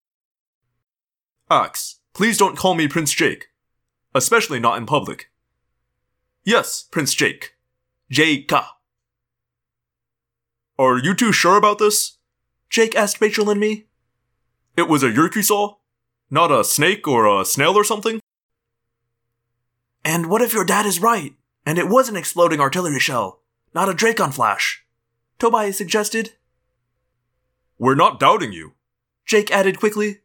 Ax, 1.51 2.01
please 2.13 2.37
don't 2.37 2.59
call 2.59 2.75
me 2.75 2.87
Prince 2.87 3.13
Jake. 3.13 3.47
Especially 4.15 4.61
not 4.61 4.77
in 4.77 4.85
public. 4.85 5.31
Yes, 6.45 6.87
Prince 6.91 7.15
Jake. 7.15 7.55
J-Ka. 8.11 8.77
Are 10.79 10.99
you 10.99 11.15
two 11.15 11.33
sure 11.33 11.57
about 11.57 11.79
this? 11.79 12.19
Jake 12.69 12.95
asked 12.95 13.21
Rachel 13.21 13.49
and 13.49 13.59
me. 13.59 13.87
It 14.77 14.89
was 14.89 15.03
a 15.03 15.11
Yeerk 15.11 15.37
you 15.37 15.43
saw? 15.43 15.77
Not 16.31 16.53
a 16.53 16.65
snake 16.65 17.09
or 17.09 17.27
a 17.27 17.47
snail 17.47 17.77
or 17.77 17.85
something? 17.85 18.21
And 20.05 20.27
what 20.27 20.43
if 20.43 20.53
your 20.53 20.67
dad 20.67 20.85
is 20.85 21.01
right, 21.01 21.35
and 21.65 21.79
it 21.79 21.89
was 21.89 22.11
an 22.11 22.17
exploding 22.17 22.61
artillery 22.61 23.01
shell, 23.01 23.41
not 23.75 23.89
a 23.89 23.93
Dracon 23.93 24.35
flash? 24.35 24.85
Tobias 25.39 25.79
suggested. 25.79 26.33
We're 27.79 27.95
not 27.95 28.21
doubting 28.21 28.53
you. 28.53 28.73
Jake 29.25 29.51
added 29.51 29.79
quickly. 29.79 30.21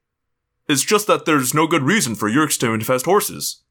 It's 0.67 0.83
just 0.83 1.07
that 1.07 1.25
there's 1.25 1.53
no 1.53 1.65
good 1.65 1.83
reason 1.83 2.15
for 2.15 2.29
Yeerks 2.29 2.59
to 2.59 2.73
infest 2.73 3.05
horses. 3.05 3.61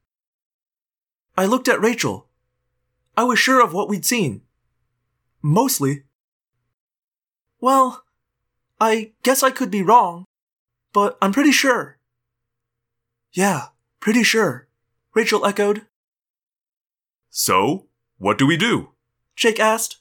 I 1.36 1.44
looked 1.44 1.68
at 1.68 1.80
Rachel. 1.82 2.27
I 3.18 3.24
was 3.24 3.40
sure 3.40 3.60
of 3.60 3.72
what 3.72 3.88
we'd 3.88 4.06
seen. 4.06 4.42
Mostly. 5.42 6.04
Well, 7.60 8.04
I 8.80 9.10
guess 9.24 9.42
I 9.42 9.50
could 9.50 9.72
be 9.72 9.82
wrong, 9.82 10.24
but 10.92 11.18
I'm 11.20 11.32
pretty 11.32 11.50
sure. 11.50 11.98
Yeah, 13.32 13.70
pretty 13.98 14.22
sure, 14.22 14.68
Rachel 15.16 15.44
echoed. 15.44 15.86
So, 17.28 17.88
what 18.18 18.38
do 18.38 18.46
we 18.46 18.56
do? 18.56 18.90
Jake 19.34 19.58
asked. 19.58 19.96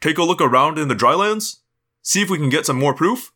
Take 0.00 0.16
a 0.16 0.22
look 0.22 0.40
around 0.40 0.78
in 0.78 0.88
the 0.88 0.94
drylands? 0.94 1.64
See 2.00 2.22
if 2.22 2.30
we 2.30 2.38
can 2.38 2.48
get 2.48 2.64
some 2.64 2.78
more 2.78 2.94
proof? 2.94 3.30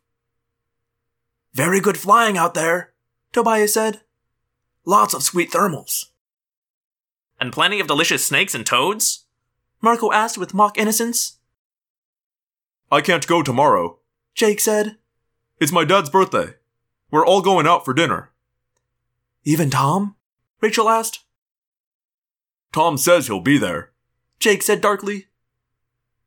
Very 1.53 1.79
good 1.81 1.97
flying 1.99 2.35
out 2.35 2.55
there, 2.55 2.93
Tobias 3.31 3.75
said. 3.75 4.01
Lots 4.85 5.13
of 5.13 5.21
sweet 5.21 5.51
thermals. 5.51 6.10
And 7.41 7.51
plenty 7.51 7.79
of 7.79 7.87
delicious 7.87 8.23
snakes 8.23 8.53
and 8.53 8.63
toads? 8.63 9.25
Marco 9.81 10.11
asked 10.11 10.37
with 10.37 10.53
mock 10.53 10.77
innocence. 10.77 11.39
I 12.91 13.01
can't 13.01 13.25
go 13.25 13.41
tomorrow. 13.41 13.97
Jake 14.35 14.59
said. 14.59 14.97
It's 15.59 15.71
my 15.71 15.83
dad's 15.83 16.11
birthday. 16.11 16.53
We're 17.09 17.25
all 17.25 17.41
going 17.41 17.65
out 17.65 17.83
for 17.83 17.95
dinner. 17.95 18.29
Even 19.43 19.71
Tom? 19.71 20.15
Rachel 20.61 20.87
asked. 20.87 21.21
Tom 22.71 22.95
says 22.95 23.25
he'll 23.25 23.41
be 23.41 23.57
there. 23.57 23.89
Jake 24.37 24.61
said 24.61 24.79
darkly. 24.79 25.25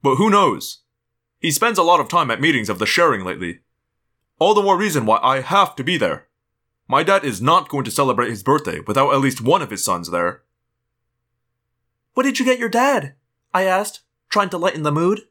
But 0.03 0.17
who 0.17 0.29
knows? 0.29 0.81
He 1.39 1.53
spends 1.53 1.79
a 1.79 1.85
lot 1.85 2.01
of 2.01 2.09
time 2.09 2.31
at 2.33 2.41
meetings 2.41 2.69
of 2.69 2.81
the 2.81 2.87
sharing 2.87 3.25
lately. 3.25 3.61
All 4.41 4.53
the 4.53 4.63
more 4.63 4.77
reason 4.77 5.07
why 5.07 5.21
I 5.23 5.43
have 5.43 5.77
to 5.77 5.85
be 5.85 5.97
there. 5.97 6.27
My 6.89 7.05
dad 7.05 7.23
is 7.23 7.41
not 7.41 7.69
going 7.69 7.85
to 7.85 7.93
celebrate 7.93 8.31
his 8.31 8.43
birthday 8.43 8.81
without 8.81 9.15
at 9.15 9.21
least 9.21 9.41
one 9.41 9.63
of 9.63 9.71
his 9.71 9.85
sons 9.85 10.11
there. 10.11 10.43
What 12.15 12.23
did 12.23 12.39
you 12.39 12.45
get 12.45 12.59
your 12.59 12.69
dad? 12.69 13.15
I 13.53 13.65
asked, 13.65 14.01
trying 14.29 14.51
to 14.51 14.59
lighten 14.59 14.83
the 14.83 14.93
mood. 14.93 15.23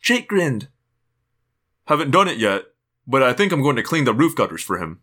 Jake 0.00 0.28
grinned. 0.28 0.68
Haven't 1.86 2.10
done 2.10 2.28
it 2.28 2.38
yet, 2.38 2.64
but 3.06 3.22
I 3.22 3.32
think 3.32 3.52
I'm 3.52 3.62
going 3.62 3.76
to 3.76 3.82
clean 3.82 4.04
the 4.04 4.14
roof 4.14 4.34
gutters 4.34 4.62
for 4.62 4.78
him. 4.78 5.00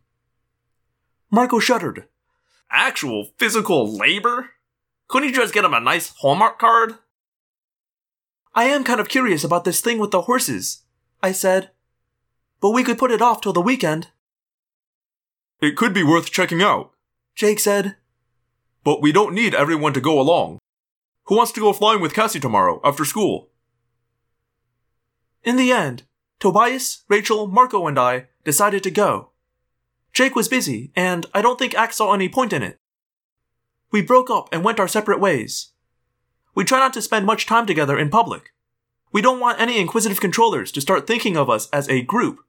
Marco 1.29 1.59
shuddered. 1.59 2.07
Actual 2.71 3.31
physical 3.37 3.91
labor? 3.91 4.51
Couldn't 5.07 5.29
you 5.29 5.35
just 5.35 5.53
get 5.53 5.65
him 5.65 5.73
a 5.73 5.79
nice 5.79 6.13
Hallmark 6.19 6.59
card? 6.59 6.95
I 8.55 8.65
am 8.65 8.83
kind 8.83 8.99
of 8.99 9.09
curious 9.09 9.43
about 9.43 9.63
this 9.63 9.81
thing 9.81 9.99
with 9.99 10.11
the 10.11 10.23
horses, 10.23 10.83
I 11.21 11.31
said. 11.31 11.69
But 12.59 12.71
we 12.71 12.83
could 12.83 12.97
put 12.97 13.11
it 13.11 13.21
off 13.21 13.41
till 13.41 13.53
the 13.53 13.61
weekend. 13.61 14.07
It 15.61 15.75
could 15.75 15.93
be 15.93 16.03
worth 16.03 16.31
checking 16.31 16.61
out, 16.61 16.91
Jake 17.35 17.59
said. 17.59 17.97
But 18.87 19.01
we 19.01 19.11
don't 19.11 19.33
need 19.33 19.53
everyone 19.53 19.91
to 19.95 19.99
go 19.99 20.17
along. 20.17 20.59
Who 21.25 21.35
wants 21.35 21.51
to 21.51 21.59
go 21.59 21.73
flying 21.73 21.99
with 21.99 22.13
Cassie 22.13 22.39
tomorrow 22.39 22.79
after 22.85 23.03
school? 23.03 23.49
In 25.43 25.57
the 25.57 25.73
end, 25.73 26.03
Tobias, 26.39 27.03
Rachel, 27.09 27.47
Marco, 27.47 27.85
and 27.85 27.99
I 27.99 28.27
decided 28.45 28.83
to 28.83 28.89
go. 28.89 29.31
Jake 30.13 30.37
was 30.37 30.47
busy, 30.47 30.93
and 30.95 31.25
I 31.33 31.41
don't 31.41 31.59
think 31.59 31.75
Ax 31.75 31.97
saw 31.97 32.13
any 32.13 32.29
point 32.29 32.53
in 32.53 32.63
it. 32.63 32.79
We 33.91 34.01
broke 34.01 34.29
up 34.29 34.47
and 34.53 34.63
went 34.63 34.79
our 34.79 34.87
separate 34.87 35.19
ways. 35.19 35.73
We 36.55 36.63
try 36.63 36.79
not 36.79 36.93
to 36.93 37.01
spend 37.01 37.25
much 37.25 37.45
time 37.45 37.65
together 37.65 37.99
in 37.99 38.09
public. 38.09 38.53
We 39.11 39.21
don't 39.21 39.41
want 39.41 39.59
any 39.59 39.81
inquisitive 39.81 40.21
controllers 40.21 40.71
to 40.71 40.79
start 40.79 41.05
thinking 41.05 41.35
of 41.35 41.49
us 41.49 41.67
as 41.71 41.89
a 41.89 42.03
group. 42.03 42.39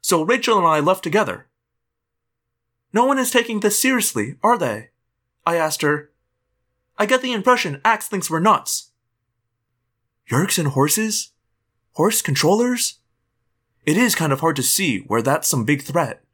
So 0.00 0.22
Rachel 0.22 0.58
and 0.58 0.66
I 0.68 0.78
left 0.78 1.02
together. 1.02 1.48
No 2.92 3.04
one 3.04 3.18
is 3.18 3.32
taking 3.32 3.58
this 3.58 3.82
seriously, 3.82 4.36
are 4.44 4.56
they? 4.56 4.90
I 5.46 5.56
asked 5.56 5.82
her. 5.82 6.10
I 6.98 7.06
get 7.06 7.22
the 7.22 7.32
impression 7.32 7.80
Ax 7.84 8.08
thinks 8.08 8.28
we're 8.28 8.40
nuts. 8.40 8.90
Yeerks 10.30 10.58
and 10.58 10.68
horses? 10.68 11.30
Horse 11.92 12.20
controllers? 12.20 12.98
It 13.84 13.96
is 13.96 14.16
kind 14.16 14.32
of 14.32 14.40
hard 14.40 14.56
to 14.56 14.62
see 14.62 14.98
where 15.06 15.22
that's 15.22 15.46
some 15.46 15.64
big 15.64 15.82
threat. 15.82 16.24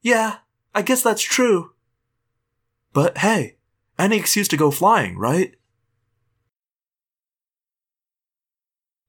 Yeah, 0.00 0.36
I 0.74 0.82
guess 0.82 1.02
that's 1.02 1.22
true. 1.22 1.72
But 2.92 3.18
hey, 3.18 3.56
any 3.98 4.16
excuse 4.16 4.46
to 4.48 4.56
go 4.56 4.70
flying, 4.70 5.18
right? 5.18 5.56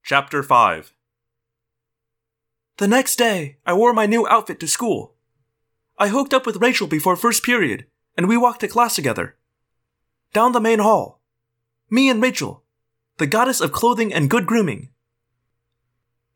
Chapter 0.03 0.41
5 0.41 0.93
The 2.77 2.87
next 2.87 3.17
day, 3.17 3.57
I 3.67 3.73
wore 3.73 3.93
my 3.93 4.07
new 4.07 4.27
outfit 4.27 4.59
to 4.61 4.67
school. 4.67 5.13
I 5.99 6.07
hooked 6.07 6.33
up 6.33 6.47
with 6.47 6.61
Rachel 6.61 6.87
before 6.87 7.15
first 7.15 7.43
period, 7.43 7.85
and 8.19 8.27
we 8.27 8.35
walked 8.35 8.59
to 8.59 8.67
class 8.67 8.95
together. 8.95 9.37
Down 10.33 10.51
the 10.51 10.59
main 10.59 10.79
hall. 10.79 11.21
Me 11.89 12.09
and 12.09 12.21
Rachel, 12.21 12.63
the 13.15 13.25
goddess 13.25 13.61
of 13.61 13.71
clothing 13.71 14.13
and 14.13 14.29
good 14.29 14.45
grooming. 14.45 14.89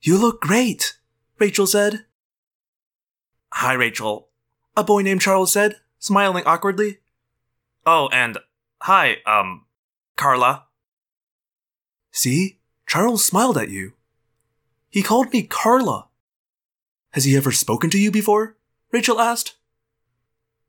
You 0.02 0.18
look 0.18 0.40
great, 0.40 0.98
Rachel 1.40 1.68
said. 1.68 2.06
Hi, 3.52 3.74
Rachel. 3.74 4.30
A 4.78 4.84
boy 4.86 5.02
named 5.02 5.20
Charles 5.20 5.52
said, 5.52 5.76
smiling 6.00 6.46
awkwardly. 6.46 7.00
Oh, 7.86 8.08
and 8.14 8.38
hi, 8.84 9.18
um, 9.26 9.66
Carla. 10.16 10.68
See? 12.14 12.60
Charles 12.88 13.26
smiled 13.26 13.58
at 13.58 13.70
you. 13.70 13.92
He 14.90 15.04
called 15.04 15.34
me 15.34 15.44
Carla. 15.44 16.08
Has 17.12 17.26
he 17.26 17.36
ever 17.36 17.52
spoken 17.52 17.90
to 17.90 18.00
you 18.00 18.10
before? 18.10 18.56
Rachel 18.94 19.20
asked. 19.20 19.58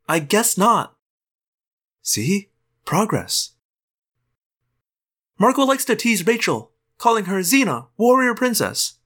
I 0.09 0.19
guess 0.19 0.59
not. 0.59 0.94
See? 2.05 2.51
Progress. 2.85 3.53
Marco 5.39 5.65
likes 5.65 5.87
to 5.87 5.97
tease 5.97 6.27
Rachel, 6.27 6.71
calling 6.99 7.25
her 7.25 7.41
Xena, 7.41 7.87
warrior 7.97 8.35
princess. 8.35 8.99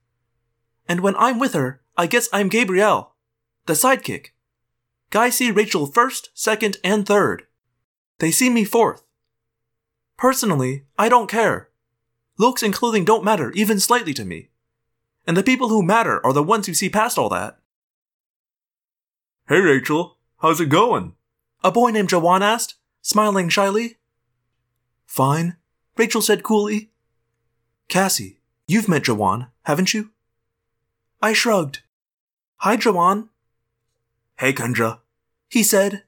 And 0.88 1.00
when 1.00 1.14
I'm 1.16 1.38
with 1.38 1.54
her, 1.54 1.80
I 1.96 2.08
guess 2.08 2.28
I'm 2.32 2.48
Gabrielle, 2.48 3.14
the 3.66 3.74
sidekick. 3.74 4.30
Guys 5.10 5.36
see 5.36 5.52
Rachel 5.52 5.86
first, 5.86 6.30
second, 6.34 6.78
and 6.82 7.06
third. 7.06 7.44
They 8.18 8.32
see 8.32 8.50
me 8.50 8.64
fourth. 8.64 9.04
Personally, 10.16 10.84
I 10.98 11.08
don't 11.08 11.30
care. 11.30 11.70
Looks 12.36 12.64
and 12.64 12.74
clothing 12.74 13.04
don't 13.04 13.24
matter 13.24 13.52
even 13.52 13.78
slightly 13.78 14.12
to 14.14 14.24
me. 14.24 14.50
And 15.24 15.36
the 15.36 15.44
people 15.44 15.68
who 15.68 15.84
matter 15.84 16.24
are 16.26 16.32
the 16.32 16.42
ones 16.42 16.66
who 16.66 16.74
see 16.74 16.90
past 16.90 17.16
all 17.16 17.28
that. 17.28 17.58
Hey 19.48 19.60
Rachel, 19.60 20.18
how's 20.38 20.60
it 20.60 20.68
going? 20.68 21.14
A 21.62 21.70
boy 21.70 21.90
named 21.90 22.08
Jawan 22.08 22.40
asked, 22.40 22.74
smiling 23.02 23.48
shyly. 23.48 23.96
Fine, 25.06 25.56
Rachel 25.96 26.22
said 26.22 26.42
coolly. 26.42 26.90
Cassie, 27.88 28.40
you've 28.66 28.88
met 28.88 29.04
Jawan, 29.04 29.48
haven't 29.64 29.94
you? 29.94 30.10
I 31.22 31.32
shrugged. 31.32 31.80
Hi, 32.58 32.76
Jawan. 32.76 33.28
Hey, 34.38 34.52
Kendra, 34.52 35.00
he 35.48 35.62
said. 35.62 36.04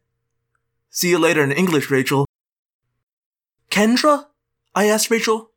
See 0.90 1.10
you 1.10 1.18
later 1.18 1.42
in 1.42 1.52
English, 1.52 1.90
Rachel. 1.90 2.26
Kendra? 3.70 4.26
I 4.74 4.86
asked 4.86 5.10
Rachel. 5.10 5.50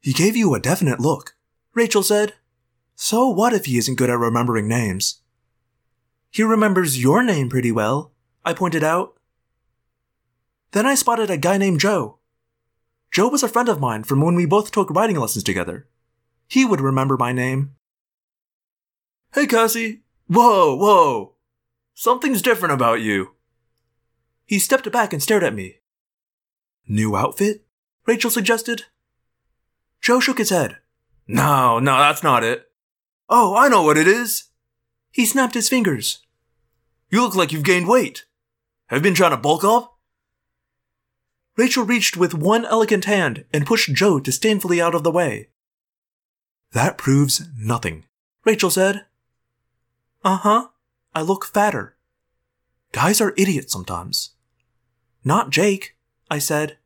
He 0.00 0.12
gave 0.12 0.36
you 0.36 0.54
a 0.54 0.60
definite 0.60 1.00
look, 1.00 1.36
Rachel 1.74 2.02
said. 2.02 2.34
So 2.94 3.28
what 3.28 3.52
if 3.52 3.66
he 3.66 3.78
isn't 3.78 3.98
good 3.98 4.10
at 4.10 4.18
remembering 4.18 4.66
names? 4.66 5.20
He 6.30 6.42
remembers 6.42 7.00
your 7.00 7.22
name 7.22 7.48
pretty 7.48 7.72
well, 7.72 8.12
I 8.44 8.54
pointed 8.54 8.82
out. 8.84 9.17
Then 10.72 10.86
I 10.86 10.94
spotted 10.94 11.30
a 11.30 11.36
guy 11.36 11.58
named 11.58 11.80
Joe. 11.80 12.18
Joe 13.10 13.28
was 13.28 13.42
a 13.42 13.48
friend 13.48 13.68
of 13.68 13.80
mine 13.80 14.04
from 14.04 14.20
when 14.20 14.34
we 14.34 14.46
both 14.46 14.70
took 14.70 14.90
writing 14.90 15.16
lessons 15.16 15.44
together. 15.44 15.88
He 16.46 16.64
would 16.64 16.80
remember 16.80 17.16
my 17.16 17.32
name. 17.32 17.74
Hey, 19.34 19.46
Cassie. 19.46 20.02
Whoa, 20.26 20.74
whoa. 20.74 21.34
Something's 21.94 22.42
different 22.42 22.74
about 22.74 23.00
you. 23.00 23.34
He 24.46 24.58
stepped 24.58 24.90
back 24.92 25.12
and 25.12 25.22
stared 25.22 25.42
at 25.42 25.54
me. 25.54 25.78
New 26.86 27.16
outfit? 27.16 27.66
Rachel 28.06 28.30
suggested. 28.30 28.84
Joe 30.00 30.20
shook 30.20 30.38
his 30.38 30.50
head. 30.50 30.78
No, 31.26 31.78
no, 31.78 31.98
that's 31.98 32.22
not 32.22 32.44
it. 32.44 32.66
Oh, 33.28 33.54
I 33.54 33.68
know 33.68 33.82
what 33.82 33.98
it 33.98 34.08
is. 34.08 34.44
He 35.10 35.26
snapped 35.26 35.54
his 35.54 35.68
fingers. 35.68 36.24
You 37.10 37.20
look 37.20 37.34
like 37.34 37.52
you've 37.52 37.64
gained 37.64 37.88
weight. 37.88 38.24
Have 38.86 38.98
you 38.98 39.02
been 39.02 39.14
trying 39.14 39.32
to 39.32 39.36
bulk 39.36 39.64
up? 39.64 39.97
Rachel 41.58 41.84
reached 41.84 42.16
with 42.16 42.34
one 42.34 42.64
elegant 42.64 43.06
hand 43.06 43.44
and 43.52 43.66
pushed 43.66 43.92
Joe 43.92 44.20
disdainfully 44.20 44.80
out 44.80 44.94
of 44.94 45.02
the 45.02 45.10
way. 45.10 45.48
That 46.70 46.96
proves 46.96 47.48
nothing, 47.58 48.04
Rachel 48.44 48.70
said. 48.70 49.06
Uh 50.24 50.36
huh. 50.36 50.68
I 51.16 51.22
look 51.22 51.44
fatter. 51.44 51.96
Guys 52.92 53.20
are 53.20 53.34
idiots 53.36 53.72
sometimes. 53.72 54.36
Not 55.24 55.50
Jake, 55.50 55.96
I 56.30 56.38
said. 56.38 56.78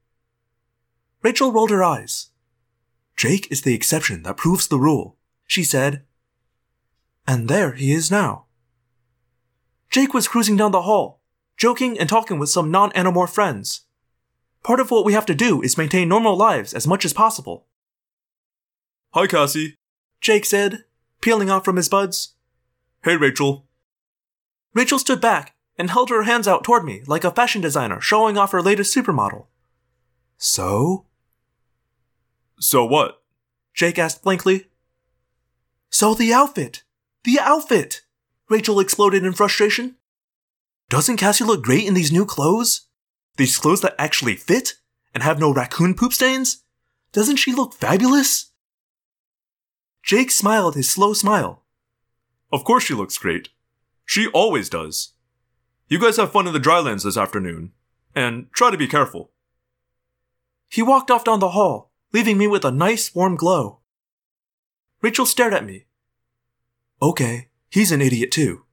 Rachel 1.21 1.53
rolled 1.53 1.71
her 1.71 1.85
eyes. 1.85 2.31
Jake 3.15 3.53
is 3.53 3.63
the 3.63 3.75
exception 3.75 4.23
that 4.23 4.39
proves 4.39 4.67
the 4.67 4.79
rule, 4.79 5.19
she 5.47 5.65
said. 5.65 6.03
And 7.27 7.49
there 7.49 7.73
he 7.73 7.93
is 7.93 8.11
now. 8.11 8.47
Jake 9.91 10.15
was 10.15 10.29
cruising 10.29 10.57
down 10.57 10.73
the 10.73 10.83
hall, 10.83 11.21
joking 11.59 11.99
and 11.99 12.09
talking 12.09 12.39
with 12.39 12.49
some 12.49 12.71
non 12.71 12.91
animorph 12.93 13.35
friends. 13.35 13.83
Part 14.63 14.79
of 14.79 14.91
what 14.91 15.05
we 15.05 15.13
have 15.13 15.27
to 15.27 15.35
do 15.35 15.61
is 15.61 15.77
maintain 15.77 16.09
normal 16.09 16.37
lives 16.37 16.73
as 16.73 16.87
much 16.87 17.05
as 17.05 17.13
possible. 17.13 17.67
Hi 19.13 19.27
Cassie. 19.27 19.77
Jake 20.21 20.45
said, 20.45 20.85
peeling 21.21 21.51
off 21.51 21.65
from 21.65 21.77
his 21.77 21.89
buds. 21.89 22.35
Hey 23.03 23.17
Rachel. 23.17 23.67
Rachel 24.75 24.99
stood 24.99 25.21
back 25.21 25.55
and 25.77 25.91
held 25.91 26.11
her 26.11 26.23
hands 26.23 26.47
out 26.47 26.63
toward 26.63 26.85
me 26.85 27.03
like 27.07 27.25
a 27.25 27.31
fashion 27.33 27.61
designer 27.61 28.01
showing 28.01 28.39
off 28.39 28.53
her 28.53 28.63
latest 28.63 28.95
supermodel. 28.95 29.47
So? 30.39 31.07
So 32.61 32.85
what? 32.85 33.23
Jake 33.75 33.99
asked 33.99 34.23
blankly. 34.23 34.69
So 35.91 36.15
the 36.15 36.33
outfit! 36.33 36.85
The 37.25 37.39
outfit! 37.41 38.03
Rachel 38.49 38.81
exploded 38.81 39.25
in 39.25 39.33
frustration. 39.33 39.97
Doesn't 40.89 41.17
Cassie 41.17 41.45
look 41.45 41.63
great 41.63 41.87
in 41.87 41.95
these 41.95 42.13
new 42.13 42.25
clothes? 42.25 42.87
These 43.37 43.59
clothes 43.59 43.81
that 43.81 43.95
actually 43.99 44.37
fit 44.37 44.75
and 45.15 45.23
have 45.23 45.39
no 45.39 45.53
raccoon 45.53 45.95
poop 45.95 46.13
stains? 46.13 46.65
Doesn't 47.13 47.37
she 47.37 47.53
look 47.53 47.75
fabulous? 47.75 48.53
Jake 50.03 50.31
smiled 50.31 50.75
his 50.75 50.91
slow 50.91 51.13
smile. 51.13 51.65
Of 52.53 52.65
course 52.65 52.85
she 52.85 52.95
looks 52.95 53.19
great. 53.19 53.49
She 54.05 54.29
always 54.29 54.69
does. 54.69 55.13
You 55.89 55.99
guys 55.99 56.17
have 56.17 56.33
fun 56.33 56.47
in 56.47 56.53
the 56.53 56.59
drylands 56.59 57.05
this 57.05 57.17
afternoon, 57.17 57.73
and 58.15 58.51
try 58.53 58.71
to 58.71 58.79
be 58.79 58.87
careful. 58.89 59.31
He 60.69 60.83
walked 60.83 61.11
off 61.11 61.25
down 61.25 61.41
the 61.41 61.51
hall, 61.51 61.93
leaving 62.13 62.39
me 62.39 62.47
with 62.47 62.65
a 62.65 62.71
nice 62.71 63.15
warm 63.15 63.37
glow. 63.37 63.81
Rachel 65.03 65.27
stared 65.27 65.55
at 65.55 65.65
me. 65.65 65.87
Okay, 67.01 67.49
he's 67.71 67.93
an 67.93 68.01
idiot 68.01 68.31
too. 68.31 68.65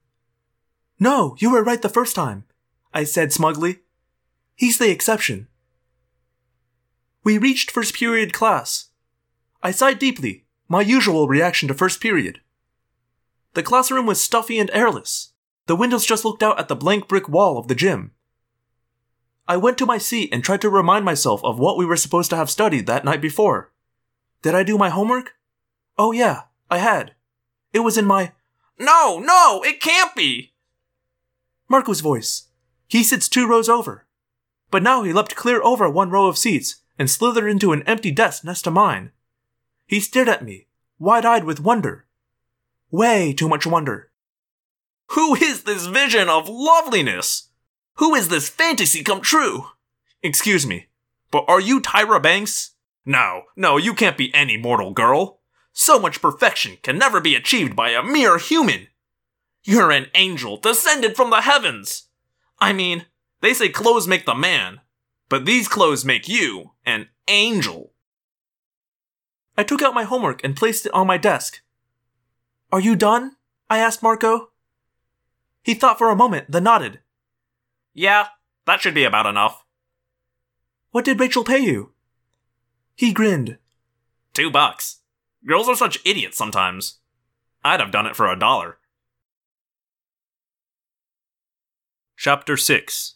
No, 0.99 1.35
you 1.39 1.51
were 1.51 1.63
right 1.63 1.81
the 1.81 1.89
first 1.89 2.15
time, 2.15 2.45
I 2.93 3.03
said 3.03 3.33
smugly. 3.33 3.79
He's 4.59 4.77
the 4.77 4.89
exception. 4.89 5.47
We 7.23 7.37
reached 7.37 7.71
first 7.71 7.95
period 7.95 8.33
class. 8.33 8.89
I 9.63 9.71
sighed 9.71 9.99
deeply, 9.99 10.47
my 10.67 10.81
usual 10.81 11.29
reaction 11.29 11.69
to 11.69 11.73
first 11.73 12.01
period. 12.01 12.41
The 13.53 13.63
classroom 13.63 14.05
was 14.05 14.19
stuffy 14.19 14.59
and 14.59 14.69
airless. 14.73 15.31
The 15.67 15.77
windows 15.77 16.05
just 16.05 16.25
looked 16.25 16.43
out 16.43 16.59
at 16.59 16.67
the 16.67 16.75
blank 16.75 17.07
brick 17.07 17.29
wall 17.29 17.57
of 17.57 17.69
the 17.69 17.73
gym. 17.73 18.11
I 19.47 19.55
went 19.55 19.77
to 19.77 19.85
my 19.85 19.97
seat 19.97 20.29
and 20.33 20.43
tried 20.43 20.59
to 20.59 20.69
remind 20.69 21.05
myself 21.05 21.41
of 21.45 21.57
what 21.57 21.77
we 21.77 21.85
were 21.85 21.95
supposed 21.95 22.29
to 22.31 22.35
have 22.35 22.49
studied 22.49 22.85
that 22.85 23.05
night 23.05 23.21
before. 23.21 23.71
Did 24.41 24.55
I 24.55 24.63
do 24.63 24.77
my 24.77 24.89
homework? 24.89 25.35
Oh, 25.97 26.11
yeah, 26.11 26.41
I 26.69 26.79
had. 26.79 27.15
It 27.71 27.79
was 27.79 27.97
in 27.97 28.03
my. 28.03 28.33
No, 28.77 29.19
no, 29.19 29.63
it 29.63 29.79
can't 29.79 30.13
be! 30.15 30.51
Marco's 31.69 32.01
voice. 32.01 32.49
He 32.89 33.05
sits 33.05 33.29
two 33.29 33.47
rows 33.47 33.69
over. 33.69 34.05
But 34.71 34.83
now 34.83 35.03
he 35.03 35.13
leapt 35.13 35.35
clear 35.35 35.61
over 35.63 35.89
one 35.89 36.09
row 36.09 36.27
of 36.27 36.37
seats 36.37 36.77
and 36.97 37.09
slithered 37.09 37.49
into 37.49 37.71
an 37.71 37.83
empty 37.83 38.11
desk 38.11 38.43
next 38.43 38.63
to 38.63 38.71
mine. 38.71 39.11
He 39.87 39.99
stared 39.99 40.29
at 40.29 40.43
me, 40.43 40.67
wide 40.99 41.25
eyed 41.25 41.43
with 41.43 41.59
wonder. 41.59 42.05
Way 42.91 43.33
too 43.33 43.49
much 43.49 43.65
wonder. 43.65 44.11
Who 45.13 45.35
is 45.35 45.63
this 45.63 45.87
vision 45.87 46.29
of 46.29 46.47
loveliness? 46.47 47.49
Who 47.95 48.13
is 48.13 48.29
this 48.29 48.49
fantasy 48.49 49.03
come 49.03 49.21
true? 49.21 49.65
Excuse 50.21 50.67
me, 50.67 50.87
but 51.31 51.45
are 51.47 51.59
you 51.59 51.81
Tyra 51.81 52.21
Banks? 52.21 52.71
No, 53.05 53.43
no, 53.55 53.77
you 53.77 53.93
can't 53.93 54.17
be 54.17 54.33
any 54.35 54.57
mortal 54.57 54.91
girl. 54.91 55.39
So 55.73 55.99
much 55.99 56.21
perfection 56.21 56.77
can 56.83 56.97
never 56.97 57.21
be 57.21 57.35
achieved 57.35 57.75
by 57.75 57.89
a 57.89 58.03
mere 58.03 58.37
human. 58.37 58.87
You're 59.63 59.91
an 59.91 60.07
angel 60.13 60.57
descended 60.57 61.15
from 61.15 61.29
the 61.29 61.41
heavens. 61.41 62.09
I 62.59 62.73
mean, 62.73 63.05
they 63.41 63.53
say 63.53 63.69
clothes 63.69 64.07
make 64.07 64.25
the 64.25 64.35
man, 64.35 64.81
but 65.29 65.45
these 65.45 65.67
clothes 65.67 66.03
make 66.03 66.27
you 66.27 66.71
an 66.85 67.07
angel. 67.27 67.93
I 69.57 69.63
took 69.63 69.81
out 69.81 69.93
my 69.93 70.03
homework 70.03 70.43
and 70.43 70.55
placed 70.55 70.85
it 70.85 70.93
on 70.93 71.07
my 71.07 71.17
desk. 71.17 71.61
Are 72.71 72.79
you 72.79 72.95
done? 72.95 73.35
I 73.69 73.79
asked 73.79 74.03
Marco. 74.03 74.49
He 75.63 75.73
thought 75.73 75.97
for 75.97 76.09
a 76.09 76.15
moment, 76.15 76.51
then 76.51 76.63
nodded. 76.63 76.99
Yeah, 77.93 78.27
that 78.65 78.81
should 78.81 78.93
be 78.93 79.03
about 79.03 79.25
enough. 79.25 79.65
What 80.91 81.05
did 81.05 81.19
Rachel 81.19 81.43
pay 81.43 81.59
you? 81.59 81.91
He 82.95 83.13
grinned. 83.13 83.57
Two 84.33 84.49
bucks. 84.49 84.99
Girls 85.45 85.69
are 85.69 85.75
such 85.75 85.99
idiots 86.05 86.37
sometimes. 86.37 86.99
I'd 87.63 87.79
have 87.79 87.91
done 87.91 88.05
it 88.05 88.15
for 88.15 88.31
a 88.31 88.39
dollar. 88.39 88.77
Chapter 92.17 92.57
6 92.57 93.15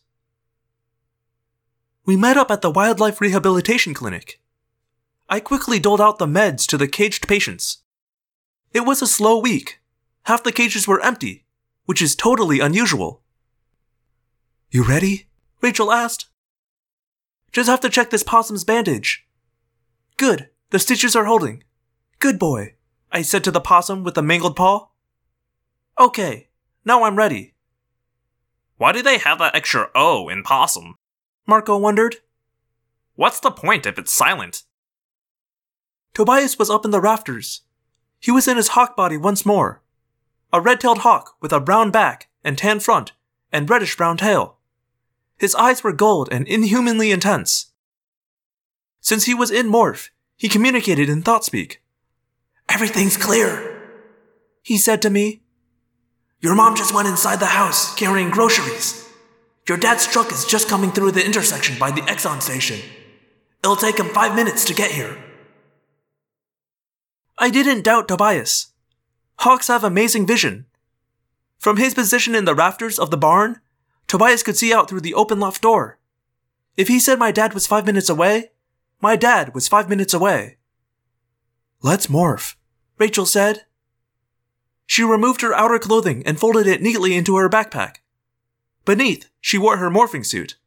We 2.05 2.17
met 2.17 2.35
up 2.35 2.51
at 2.51 2.61
the 2.61 2.69
Wildlife 2.69 3.21
Rehabilitation 3.21 3.93
Clinic. 3.93 4.41
I 5.29 5.39
quickly 5.39 5.79
doled 5.79 6.01
out 6.01 6.19
the 6.19 6.25
meds 6.25 6.67
to 6.67 6.77
the 6.77 6.87
caged 6.87 7.29
patients. 7.29 7.77
It 8.73 8.81
was 8.81 9.01
a 9.01 9.07
slow 9.07 9.39
week. 9.39 9.79
Half 10.23 10.43
the 10.43 10.51
cages 10.51 10.85
were 10.85 11.01
empty, 11.01 11.45
which 11.85 12.01
is 12.01 12.13
totally 12.13 12.59
unusual. 12.59 13.21
You 14.69 14.83
ready? 14.83 15.27
Rachel 15.61 15.93
asked. 15.93 16.25
Just 17.53 17.69
have 17.69 17.79
to 17.81 17.89
check 17.89 18.09
this 18.09 18.23
possum's 18.23 18.65
bandage. 18.65 19.25
Good, 20.17 20.49
the 20.71 20.79
stitches 20.79 21.15
are 21.15 21.25
holding. 21.25 21.63
Good 22.19 22.37
boy, 22.37 22.75
I 23.13 23.21
said 23.21 23.45
to 23.45 23.51
the 23.51 23.61
possum 23.61 24.03
with 24.03 24.15
the 24.15 24.21
mangled 24.21 24.57
paw. 24.57 24.89
Okay, 25.97 26.49
now 26.83 27.03
I'm 27.03 27.15
ready. 27.15 27.53
Why 28.75 28.91
do 28.91 29.01
they 29.01 29.19
have 29.19 29.39
that 29.39 29.55
extra 29.55 29.89
O 29.95 30.27
in 30.27 30.43
possum? 30.43 30.95
Marco 31.45 31.77
wondered. 31.77 32.17
What's 33.15 33.39
the 33.39 33.51
point 33.51 33.85
if 33.85 33.97
it's 33.99 34.11
silent? 34.11 34.63
Tobias 36.13 36.57
was 36.57 36.69
up 36.69 36.85
in 36.85 36.91
the 36.91 37.01
rafters. 37.01 37.61
He 38.19 38.31
was 38.31 38.47
in 38.47 38.57
his 38.57 38.69
hawk 38.69 38.95
body 38.95 39.17
once 39.17 39.45
more. 39.45 39.81
A 40.51 40.61
red 40.61 40.79
tailed 40.79 40.99
hawk 40.99 41.35
with 41.41 41.51
a 41.51 41.59
brown 41.59 41.91
back 41.91 42.29
and 42.43 42.57
tan 42.57 42.79
front 42.79 43.11
and 43.51 43.69
reddish 43.69 43.97
brown 43.97 44.17
tail. 44.17 44.57
His 45.37 45.55
eyes 45.55 45.83
were 45.83 45.93
gold 45.93 46.29
and 46.31 46.47
inhumanly 46.47 47.11
intense. 47.11 47.71
Since 49.01 49.25
he 49.25 49.33
was 49.33 49.51
in 49.51 49.67
Morph, 49.67 50.09
he 50.37 50.47
communicated 50.47 51.09
in 51.09 51.21
thought 51.21 51.43
speak. 51.43 51.81
Everything's 52.69 53.17
clear, 53.17 53.81
he 54.61 54.77
said 54.77 55.01
to 55.01 55.09
me. 55.09 55.41
Your 56.39 56.55
mom 56.55 56.75
just 56.75 56.93
went 56.93 57.07
inside 57.07 57.39
the 57.39 57.47
house 57.47 57.93
carrying 57.95 58.29
groceries. 58.29 59.02
Your 59.67 59.77
dad's 59.77 60.05
truck 60.05 60.31
is 60.31 60.45
just 60.45 60.67
coming 60.67 60.91
through 60.91 61.11
the 61.11 61.25
intersection 61.25 61.79
by 61.79 61.91
the 61.91 62.01
Exxon 62.01 62.41
station. 62.41 62.79
It'll 63.63 63.77
take 63.77 63.97
him 63.97 64.09
five 64.09 64.35
minutes 64.35 64.65
to 64.65 64.73
get 64.73 64.91
here. 64.91 65.17
I 67.37 67.49
didn't 67.49 67.83
doubt 67.83 68.09
Tobias. 68.09 68.73
Hawks 69.39 69.69
have 69.69 69.83
amazing 69.83 70.27
vision. 70.27 70.65
From 71.59 71.77
his 71.77 71.93
position 71.93 72.35
in 72.35 72.43
the 72.43 72.55
rafters 72.55 72.99
of 72.99 73.09
the 73.09 73.17
barn, 73.17 73.61
Tobias 74.07 74.43
could 74.43 74.57
see 74.57 74.73
out 74.73 74.89
through 74.89 75.01
the 75.01 75.13
open 75.13 75.39
loft 75.39 75.61
door. 75.61 75.97
If 76.75 76.89
he 76.89 76.99
said 76.99 77.17
my 77.17 77.31
dad 77.31 77.53
was 77.53 77.65
five 77.65 77.85
minutes 77.85 78.09
away, 78.09 78.51
my 79.01 79.15
dad 79.15 79.53
was 79.53 79.69
five 79.69 79.87
minutes 79.87 80.13
away. 80.13 80.57
Let's 81.81 82.07
morph, 82.07 82.55
Rachel 82.97 83.25
said. 83.25 83.65
She 84.85 85.03
removed 85.03 85.41
her 85.41 85.53
outer 85.53 85.79
clothing 85.79 86.21
and 86.25 86.39
folded 86.39 86.67
it 86.67 86.81
neatly 86.81 87.15
into 87.15 87.37
her 87.37 87.49
backpack. 87.49 87.97
Beneath, 88.85 89.29
she 89.39 89.57
wore 89.57 89.77
her 89.77 89.89
morphing 89.89 90.25
suit. 90.25 90.57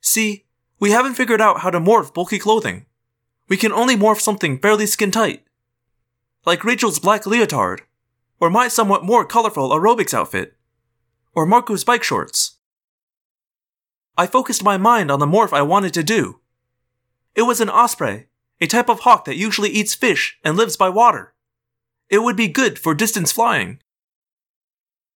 See, 0.00 0.44
we 0.78 0.90
haven't 0.90 1.14
figured 1.14 1.40
out 1.40 1.60
how 1.60 1.70
to 1.70 1.80
morph 1.80 2.12
bulky 2.12 2.38
clothing. 2.38 2.86
We 3.48 3.56
can 3.56 3.72
only 3.72 3.96
morph 3.96 4.20
something 4.20 4.58
fairly 4.58 4.86
skin 4.86 5.10
tight. 5.10 5.44
Like 6.44 6.64
Rachel's 6.64 6.98
black 6.98 7.26
leotard, 7.26 7.82
or 8.40 8.50
my 8.50 8.68
somewhat 8.68 9.04
more 9.04 9.24
colorful 9.24 9.70
aerobics 9.70 10.12
outfit, 10.12 10.56
or 11.34 11.46
Marco's 11.46 11.84
bike 11.84 12.02
shorts. 12.02 12.56
I 14.18 14.26
focused 14.26 14.64
my 14.64 14.76
mind 14.76 15.10
on 15.10 15.20
the 15.20 15.26
morph 15.26 15.52
I 15.52 15.62
wanted 15.62 15.94
to 15.94 16.02
do. 16.02 16.40
It 17.34 17.42
was 17.42 17.60
an 17.60 17.68
osprey, 17.68 18.26
a 18.60 18.66
type 18.66 18.88
of 18.88 19.00
hawk 19.00 19.26
that 19.26 19.36
usually 19.36 19.68
eats 19.68 19.94
fish 19.94 20.38
and 20.42 20.56
lives 20.56 20.76
by 20.76 20.88
water. 20.88 21.34
It 22.08 22.22
would 22.22 22.36
be 22.36 22.48
good 22.48 22.78
for 22.78 22.94
distance 22.94 23.32
flying. 23.32 23.80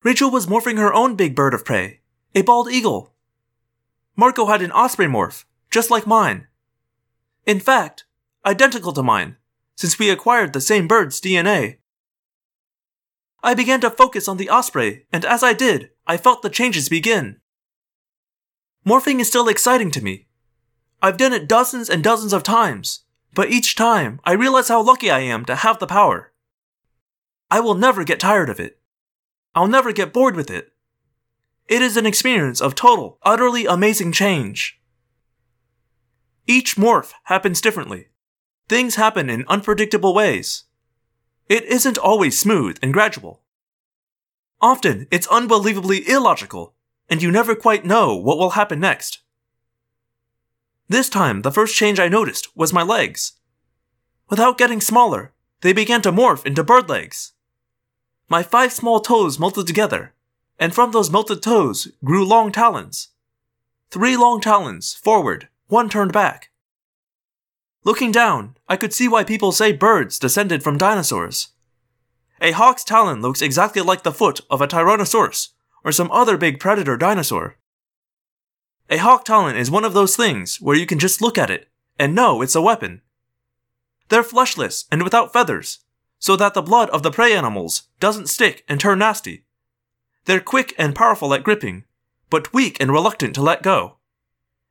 Rachel 0.02 0.30
was 0.30 0.46
morphing 0.46 0.78
her 0.78 0.92
own 0.92 1.14
big 1.16 1.34
bird 1.34 1.54
of 1.54 1.64
prey, 1.64 1.99
a 2.34 2.42
bald 2.42 2.70
eagle. 2.70 3.14
Marco 4.16 4.46
had 4.46 4.62
an 4.62 4.72
osprey 4.72 5.06
morph, 5.06 5.44
just 5.70 5.90
like 5.90 6.06
mine. 6.06 6.46
In 7.46 7.58
fact, 7.58 8.04
identical 8.46 8.92
to 8.92 9.02
mine, 9.02 9.36
since 9.76 9.98
we 9.98 10.10
acquired 10.10 10.52
the 10.52 10.60
same 10.60 10.86
bird's 10.86 11.20
DNA. 11.20 11.78
I 13.42 13.54
began 13.54 13.80
to 13.80 13.90
focus 13.90 14.28
on 14.28 14.36
the 14.36 14.50
osprey, 14.50 15.06
and 15.12 15.24
as 15.24 15.42
I 15.42 15.54
did, 15.54 15.90
I 16.06 16.16
felt 16.16 16.42
the 16.42 16.50
changes 16.50 16.88
begin. 16.88 17.40
Morphing 18.86 19.20
is 19.20 19.28
still 19.28 19.48
exciting 19.48 19.90
to 19.92 20.02
me. 20.02 20.26
I've 21.02 21.16
done 21.16 21.32
it 21.32 21.48
dozens 21.48 21.88
and 21.88 22.04
dozens 22.04 22.32
of 22.32 22.42
times, 22.42 23.04
but 23.34 23.50
each 23.50 23.74
time 23.74 24.20
I 24.24 24.32
realize 24.32 24.68
how 24.68 24.82
lucky 24.82 25.10
I 25.10 25.20
am 25.20 25.44
to 25.46 25.56
have 25.56 25.78
the 25.78 25.86
power. 25.86 26.32
I 27.50 27.60
will 27.60 27.74
never 27.74 28.04
get 28.04 28.20
tired 28.20 28.50
of 28.50 28.60
it. 28.60 28.78
I'll 29.54 29.66
never 29.66 29.92
get 29.92 30.12
bored 30.12 30.36
with 30.36 30.50
it. 30.50 30.69
It 31.70 31.82
is 31.82 31.96
an 31.96 32.04
experience 32.04 32.60
of 32.60 32.74
total, 32.74 33.16
utterly 33.22 33.64
amazing 33.64 34.10
change. 34.10 34.80
Each 36.44 36.74
morph 36.74 37.12
happens 37.26 37.60
differently. 37.60 38.08
Things 38.68 38.96
happen 38.96 39.30
in 39.30 39.44
unpredictable 39.46 40.12
ways. 40.12 40.64
It 41.48 41.62
isn't 41.62 41.96
always 41.96 42.36
smooth 42.36 42.76
and 42.82 42.92
gradual. 42.92 43.42
Often, 44.60 45.06
it's 45.12 45.28
unbelievably 45.28 46.08
illogical, 46.08 46.74
and 47.08 47.22
you 47.22 47.30
never 47.30 47.54
quite 47.54 47.84
know 47.84 48.16
what 48.16 48.36
will 48.36 48.50
happen 48.50 48.80
next. 48.80 49.20
This 50.88 51.08
time, 51.08 51.42
the 51.42 51.52
first 51.52 51.76
change 51.76 52.00
I 52.00 52.08
noticed 52.08 52.48
was 52.56 52.72
my 52.72 52.82
legs. 52.82 53.34
Without 54.28 54.58
getting 54.58 54.80
smaller, 54.80 55.34
they 55.60 55.72
began 55.72 56.02
to 56.02 56.10
morph 56.10 56.44
into 56.44 56.64
bird 56.64 56.88
legs. 56.88 57.34
My 58.28 58.42
five 58.42 58.72
small 58.72 58.98
toes 58.98 59.38
melted 59.38 59.68
together, 59.68 60.14
and 60.60 60.74
from 60.74 60.92
those 60.92 61.10
melted 61.10 61.42
toes 61.42 61.88
grew 62.04 62.24
long 62.24 62.52
talons. 62.52 63.08
Three 63.90 64.16
long 64.16 64.40
talons, 64.40 64.94
forward, 64.94 65.48
one 65.66 65.88
turned 65.88 66.12
back. 66.12 66.50
Looking 67.82 68.12
down, 68.12 68.56
I 68.68 68.76
could 68.76 68.92
see 68.92 69.08
why 69.08 69.24
people 69.24 69.52
say 69.52 69.72
birds 69.72 70.18
descended 70.18 70.62
from 70.62 70.76
dinosaurs. 70.76 71.48
A 72.42 72.52
hawk's 72.52 72.84
talon 72.84 73.22
looks 73.22 73.40
exactly 73.40 73.80
like 73.80 74.02
the 74.02 74.12
foot 74.12 74.42
of 74.50 74.60
a 74.60 74.68
Tyrannosaurus 74.68 75.48
or 75.82 75.92
some 75.92 76.10
other 76.10 76.36
big 76.36 76.60
predator 76.60 76.98
dinosaur. 76.98 77.56
A 78.90 78.98
hawk 78.98 79.24
talon 79.24 79.56
is 79.56 79.70
one 79.70 79.84
of 79.84 79.94
those 79.94 80.14
things 80.14 80.60
where 80.60 80.76
you 80.76 80.84
can 80.84 80.98
just 80.98 81.22
look 81.22 81.38
at 81.38 81.50
it 81.50 81.68
and 81.98 82.14
know 82.14 82.42
it's 82.42 82.54
a 82.54 82.62
weapon. 82.62 83.00
They're 84.10 84.22
fleshless 84.22 84.84
and 84.92 85.02
without 85.02 85.32
feathers, 85.32 85.78
so 86.18 86.36
that 86.36 86.52
the 86.52 86.62
blood 86.62 86.90
of 86.90 87.02
the 87.02 87.10
prey 87.10 87.32
animals 87.32 87.84
doesn't 87.98 88.28
stick 88.28 88.62
and 88.68 88.78
turn 88.78 88.98
nasty. 88.98 89.44
They're 90.24 90.40
quick 90.40 90.74
and 90.78 90.94
powerful 90.94 91.32
at 91.34 91.42
gripping, 91.42 91.84
but 92.28 92.52
weak 92.52 92.76
and 92.80 92.92
reluctant 92.92 93.34
to 93.34 93.42
let 93.42 93.62
go. 93.62 93.96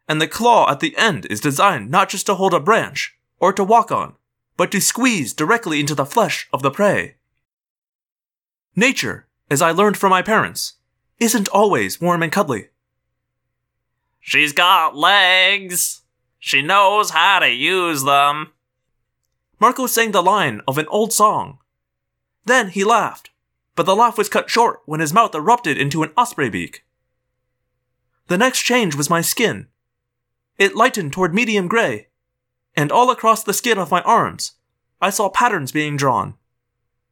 And 0.07 0.21
the 0.21 0.27
claw 0.27 0.69
at 0.69 0.79
the 0.79 0.95
end 0.97 1.25
is 1.25 1.41
designed 1.41 1.91
not 1.91 2.09
just 2.09 2.25
to 2.27 2.35
hold 2.35 2.53
a 2.53 2.59
branch 2.59 3.15
or 3.39 3.53
to 3.53 3.63
walk 3.63 3.91
on, 3.91 4.15
but 4.57 4.71
to 4.71 4.81
squeeze 4.81 5.33
directly 5.33 5.79
into 5.79 5.95
the 5.95 6.05
flesh 6.05 6.47
of 6.51 6.61
the 6.61 6.71
prey. 6.71 7.15
Nature, 8.75 9.27
as 9.49 9.61
I 9.61 9.71
learned 9.71 9.97
from 9.97 10.09
my 10.09 10.21
parents, 10.21 10.73
isn't 11.19 11.47
always 11.49 11.99
warm 11.99 12.23
and 12.23 12.31
cuddly. 12.31 12.69
She's 14.19 14.53
got 14.53 14.95
legs. 14.95 16.01
She 16.39 16.61
knows 16.61 17.09
how 17.09 17.39
to 17.39 17.49
use 17.49 18.03
them. 18.03 18.51
Marco 19.59 19.87
sang 19.87 20.11
the 20.11 20.23
line 20.23 20.61
of 20.67 20.77
an 20.77 20.87
old 20.87 21.11
song. 21.11 21.59
Then 22.45 22.69
he 22.69 22.83
laughed, 22.83 23.29
but 23.79 23.85
the 23.85 23.95
laugh 23.95 24.17
was 24.17 24.27
cut 24.27 24.49
short 24.49 24.81
when 24.87 24.99
his 24.99 25.13
mouth 25.13 25.33
erupted 25.33 25.77
into 25.77 26.03
an 26.03 26.11
osprey 26.17 26.49
beak. 26.49 26.83
The 28.27 28.37
next 28.37 28.63
change 28.63 28.93
was 28.93 29.09
my 29.09 29.21
skin. 29.21 29.67
It 30.57 30.75
lightened 30.75 31.13
toward 31.13 31.33
medium 31.33 31.69
gray, 31.69 32.09
and 32.75 32.91
all 32.91 33.09
across 33.09 33.41
the 33.41 33.53
skin 33.53 33.77
of 33.77 33.89
my 33.89 34.01
arms, 34.01 34.57
I 34.99 35.09
saw 35.11 35.29
patterns 35.29 35.71
being 35.71 35.95
drawn. 35.95 36.35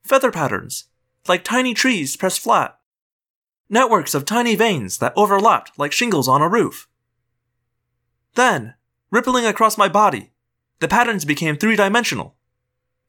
Feather 0.03 0.29
patterns, 0.29 0.89
like 1.25 1.45
tiny 1.45 1.73
trees 1.73 2.17
pressed 2.17 2.41
flat. 2.41 2.77
Networks 3.69 4.13
of 4.13 4.25
tiny 4.25 4.57
veins 4.57 4.97
that 4.97 5.13
overlapped 5.15 5.79
like 5.79 5.93
shingles 5.93 6.27
on 6.27 6.41
a 6.41 6.49
roof. 6.49 6.89
Then, 8.35 8.73
rippling 9.09 9.45
across 9.45 9.77
my 9.77 9.87
body, 9.87 10.33
the 10.79 10.89
patterns 10.89 11.23
became 11.23 11.55
three 11.55 11.77
dimensional. 11.77 12.35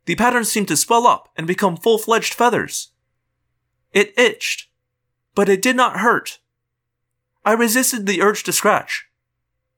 The 0.04 0.14
patterns 0.14 0.48
seemed 0.48 0.68
to 0.68 0.76
swell 0.76 1.08
up 1.08 1.28
and 1.34 1.44
become 1.44 1.76
full 1.76 1.98
fledged 1.98 2.34
feathers. 2.34 2.92
It 3.92 4.18
itched, 4.18 4.68
but 5.34 5.48
it 5.48 5.62
did 5.62 5.76
not 5.76 6.00
hurt. 6.00 6.38
I 7.44 7.52
resisted 7.52 8.06
the 8.06 8.20
urge 8.20 8.42
to 8.44 8.52
scratch, 8.52 9.06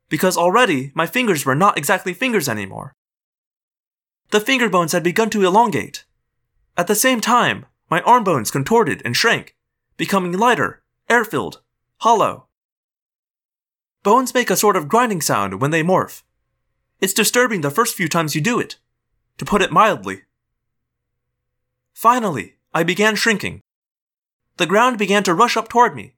because 0.09 0.37
already 0.37 0.91
my 0.95 1.07
fingers 1.07 1.47
were 1.47 1.55
not 1.55 1.79
exactly 1.79 2.13
fingers 2.13 2.49
anymore. 2.49 2.95
The 4.31 4.41
finger 4.41 4.69
bones 4.69 4.93
had 4.93 5.03
begun 5.03 5.31
to 5.31 5.45
elongate. 5.45 6.05
At 6.77 6.87
the 6.87 6.95
same 6.95 7.21
time, 7.21 7.67
my 7.91 8.01
arm 8.03 8.25
bones 8.25 8.51
contorted 8.51 9.03
and 9.05 9.17
shrank, 9.17 9.57
becoming 9.97 10.33
lighter, 10.33 10.83
air 11.09 11.25
filled, 11.25 11.61
hollow. 11.99 12.47
Bones 14.03 14.33
make 14.33 14.51
a 14.51 14.57
sort 14.57 14.77
of 14.77 14.89
grinding 14.89 15.21
sound 15.21 15.61
when 15.61 15.71
they 15.71 15.83
morph. 15.83 16.23
It's 17.01 17.13
disturbing 17.13 17.61
the 17.61 17.71
first 17.71 17.95
few 17.95 18.09
times 18.09 18.35
you 18.35 18.41
do 18.41 18.59
it, 18.59 18.77
to 19.39 19.45
put 19.45 19.63
it 19.63 19.73
mildly. 19.73 20.23
Finally, 21.93 22.55
I 22.73 22.83
began 22.83 23.15
shrinking. 23.15 23.61
The 24.61 24.67
ground 24.67 24.99
began 24.99 25.23
to 25.23 25.33
rush 25.33 25.57
up 25.57 25.71
toward 25.71 25.97
me. 25.97 26.17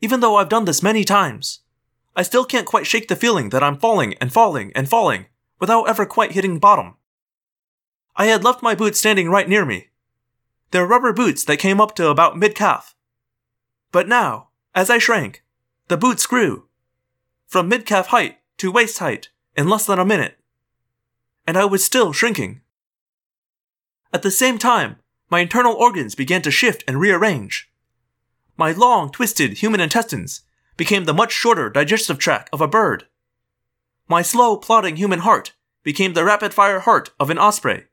Even 0.00 0.18
though 0.18 0.34
I've 0.34 0.48
done 0.48 0.64
this 0.64 0.82
many 0.82 1.04
times, 1.04 1.60
I 2.16 2.24
still 2.24 2.44
can't 2.44 2.66
quite 2.66 2.84
shake 2.84 3.06
the 3.06 3.14
feeling 3.14 3.50
that 3.50 3.62
I'm 3.62 3.78
falling 3.78 4.14
and 4.14 4.32
falling 4.32 4.72
and 4.74 4.88
falling 4.88 5.26
without 5.60 5.88
ever 5.88 6.04
quite 6.04 6.32
hitting 6.32 6.58
bottom. 6.58 6.96
I 8.16 8.26
had 8.26 8.42
left 8.42 8.60
my 8.60 8.74
boots 8.74 8.98
standing 8.98 9.30
right 9.30 9.48
near 9.48 9.64
me. 9.64 9.90
They're 10.72 10.84
rubber 10.84 11.12
boots 11.12 11.44
that 11.44 11.60
came 11.60 11.80
up 11.80 11.94
to 11.94 12.08
about 12.08 12.36
mid 12.36 12.56
calf. 12.56 12.96
But 13.92 14.08
now, 14.08 14.48
as 14.74 14.90
I 14.90 14.98
shrank, 14.98 15.44
the 15.86 15.96
boots 15.96 16.26
grew. 16.26 16.66
From 17.46 17.68
mid 17.68 17.86
calf 17.86 18.08
height 18.08 18.38
to 18.56 18.72
waist 18.72 18.98
height 18.98 19.28
in 19.56 19.68
less 19.68 19.86
than 19.86 20.00
a 20.00 20.04
minute. 20.04 20.40
And 21.46 21.56
I 21.56 21.66
was 21.66 21.84
still 21.84 22.12
shrinking. 22.12 22.62
At 24.12 24.22
the 24.22 24.32
same 24.32 24.58
time, 24.58 24.96
my 25.30 25.40
internal 25.40 25.74
organs 25.74 26.14
began 26.14 26.42
to 26.42 26.50
shift 26.50 26.84
and 26.86 27.00
rearrange. 27.00 27.70
My 28.56 28.72
long, 28.72 29.10
twisted 29.10 29.58
human 29.58 29.80
intestines 29.80 30.42
became 30.76 31.04
the 31.04 31.14
much 31.14 31.32
shorter 31.32 31.70
digestive 31.70 32.18
tract 32.18 32.48
of 32.52 32.60
a 32.60 32.68
bird. 32.68 33.06
My 34.08 34.22
slow, 34.22 34.56
plodding 34.56 34.96
human 34.96 35.20
heart 35.20 35.52
became 35.82 36.14
the 36.14 36.24
rapid 36.24 36.52
fire 36.52 36.80
heart 36.80 37.10
of 37.20 37.30
an 37.30 37.38
osprey. 37.38 37.84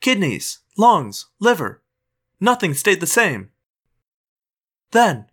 Kidneys, 0.00 0.58
lungs, 0.76 1.26
liver, 1.38 1.82
nothing 2.40 2.74
stayed 2.74 3.00
the 3.00 3.06
same. 3.06 3.50
Then, 4.90 5.26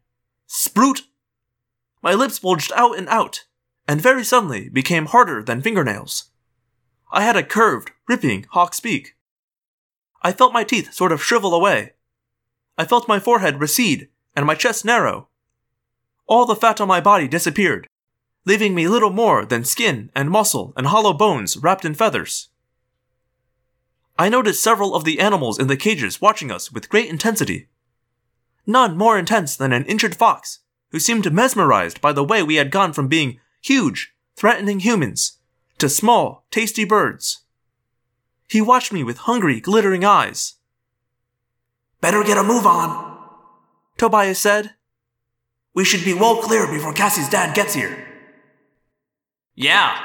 sprout! 0.46 1.02
My 2.02 2.14
lips 2.14 2.40
bulged 2.40 2.72
out 2.76 2.98
and 2.98 3.10
out, 3.10 3.46
and 3.88 4.02
very 4.02 4.24
suddenly 4.24 4.70
became 4.70 5.08
harder 5.08 5.42
than 5.42 5.62
fingernails. 5.62 6.26
I 7.12 7.24
had 7.24 7.36
a 7.36 7.44
curved, 7.44 7.92
ripping 8.08 8.46
hawk's 8.52 8.80
beak. 8.80 9.17
I 10.22 10.32
felt 10.32 10.54
my 10.54 10.64
teeth 10.64 10.94
sort 10.94 11.12
of 11.12 11.24
shrivel 11.24 11.54
away. 11.54 11.94
I 12.78 12.86
felt 12.86 13.08
my 13.08 13.20
forehead 13.20 13.60
recede 13.60 14.10
and 14.36 14.46
my 14.46 14.56
chest 14.56 14.86
narrow. 14.86 15.30
All 16.28 16.46
the 16.46 16.56
fat 16.56 16.82
on 16.82 16.88
my 16.88 17.00
body 17.00 17.28
disappeared, 17.28 17.88
leaving 18.46 18.76
me 18.76 18.88
little 18.88 19.10
more 19.10 19.46
than 19.46 19.64
skin 19.64 20.12
and 20.16 20.30
muscle 20.30 20.74
and 20.76 20.88
hollow 20.88 21.14
bones 21.14 21.58
wrapped 21.58 21.86
in 21.86 21.94
feathers. 21.94 22.50
I 24.20 24.30
noticed 24.30 24.64
several 24.64 24.96
of 24.96 25.04
the 25.04 25.20
animals 25.20 25.60
in 25.60 25.68
the 25.68 25.78
cages 25.78 26.22
watching 26.22 26.52
us 26.52 26.72
with 26.72 26.90
great 26.90 27.10
intensity. 27.10 27.70
None 28.66 28.98
more 28.98 29.18
intense 29.18 29.56
than 29.56 29.72
an 29.72 29.86
injured 29.86 30.16
fox, 30.16 30.60
who 30.92 31.00
seemed 31.00 31.32
mesmerized 31.32 32.02
by 32.02 32.14
the 32.14 32.24
way 32.24 32.42
we 32.42 32.56
had 32.56 32.72
gone 32.72 32.94
from 32.94 33.08
being 33.08 33.40
huge, 33.62 34.14
threatening 34.36 34.80
humans 34.80 35.38
to 35.78 35.88
small, 35.88 36.46
tasty 36.52 36.84
birds. 36.84 37.44
He 38.48 38.62
watched 38.62 38.94
me 38.94 39.04
with 39.04 39.18
hungry, 39.20 39.60
glittering 39.60 40.06
eyes. 40.06 40.56
Better 42.00 42.24
get 42.24 42.38
a 42.38 42.44
move 42.44 42.66
on, 42.66 43.18
Tobias 43.98 44.40
said. 44.40 44.76
We 45.74 45.84
should 45.84 46.06
be 46.06 46.14
well 46.14 46.38
clear 46.38 46.68
before 46.68 46.94
Cassie's 46.94 47.30
dad 47.30 47.56
gets 47.56 47.74
here. 47.74 48.06
Yeah, 49.56 50.00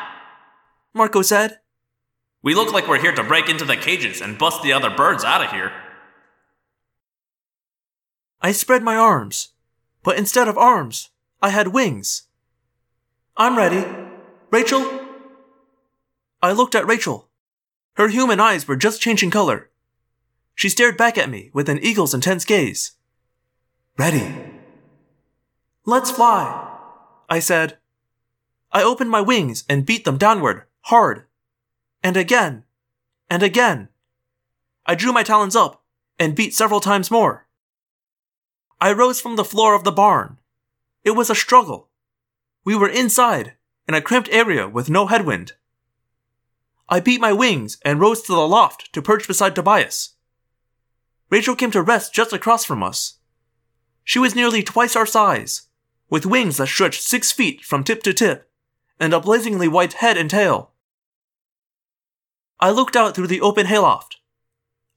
Marco 0.92 1.22
said. 1.22 1.60
we 2.42 2.54
look 2.54 2.72
like 2.72 2.88
we're 2.88 3.00
here 3.00 3.14
to 3.14 3.22
break 3.22 3.48
into 3.48 3.64
the 3.64 3.76
cages 3.76 4.20
and 4.20 4.38
bust 4.38 4.62
the 4.62 4.72
other 4.72 4.90
birds 4.90 5.24
out 5.24 5.44
of 5.44 5.50
here. 5.52 5.72
I 8.40 8.50
spread 8.52 8.82
my 8.82 8.96
arms, 8.96 9.50
but 10.02 10.18
instead 10.18 10.48
of 10.48 10.58
arms, 10.58 11.10
I 11.40 11.50
had 11.50 11.68
wings. 11.68 12.24
I'm 13.36 13.56
ready. 13.56 13.86
Rachel? 14.50 15.00
I 16.42 16.52
looked 16.52 16.74
at 16.74 16.86
Rachel. 16.86 17.28
Her 17.94 18.08
human 18.08 18.40
eyes 18.40 18.66
were 18.66 18.76
just 18.76 19.00
changing 19.00 19.30
color. 19.30 19.70
She 20.54 20.68
stared 20.68 20.96
back 20.96 21.18
at 21.18 21.30
me 21.30 21.50
with 21.52 21.68
an 21.68 21.78
eagle's 21.78 22.14
intense 22.14 22.44
gaze. 22.44 22.92
Ready. 23.98 24.34
Let's 25.84 26.10
fly, 26.10 26.78
I 27.28 27.38
said. 27.38 27.78
I 28.70 28.82
opened 28.82 29.10
my 29.10 29.20
wings 29.20 29.64
and 29.68 29.84
beat 29.84 30.04
them 30.04 30.16
downward, 30.16 30.62
hard. 30.82 31.24
And 32.02 32.16
again. 32.16 32.64
And 33.28 33.42
again. 33.42 33.88
I 34.86 34.94
drew 34.94 35.12
my 35.12 35.22
talons 35.22 35.54
up 35.54 35.82
and 36.18 36.34
beat 36.34 36.54
several 36.54 36.80
times 36.80 37.10
more. 37.10 37.46
I 38.80 38.92
rose 38.92 39.20
from 39.20 39.36
the 39.36 39.44
floor 39.44 39.74
of 39.74 39.84
the 39.84 39.92
barn. 39.92 40.38
It 41.04 41.12
was 41.12 41.30
a 41.30 41.34
struggle. 41.34 41.88
We 42.64 42.74
were 42.74 42.88
inside, 42.88 43.54
in 43.86 43.94
a 43.94 44.00
cramped 44.00 44.28
area 44.30 44.68
with 44.68 44.88
no 44.88 45.06
headwind. 45.06 45.52
I 46.92 47.00
beat 47.00 47.22
my 47.22 47.32
wings 47.32 47.78
and 47.86 47.98
rose 47.98 48.20
to 48.20 48.32
the 48.32 48.46
loft 48.46 48.92
to 48.92 49.00
perch 49.00 49.26
beside 49.26 49.54
Tobias. 49.54 50.10
Rachel 51.30 51.56
came 51.56 51.70
to 51.70 51.80
rest 51.80 52.12
just 52.12 52.34
across 52.34 52.66
from 52.66 52.82
us. 52.82 53.14
She 54.04 54.18
was 54.18 54.34
nearly 54.34 54.62
twice 54.62 54.94
our 54.94 55.06
size, 55.06 55.68
with 56.10 56.26
wings 56.26 56.58
that 56.58 56.66
stretched 56.66 57.00
six 57.00 57.32
feet 57.32 57.64
from 57.64 57.82
tip 57.82 58.02
to 58.02 58.12
tip, 58.12 58.50
and 59.00 59.14
a 59.14 59.20
blazingly 59.20 59.68
white 59.68 59.94
head 59.94 60.18
and 60.18 60.28
tail. 60.28 60.72
I 62.60 62.68
looked 62.68 62.94
out 62.94 63.14
through 63.14 63.28
the 63.28 63.40
open 63.40 63.64
hayloft. 63.64 64.18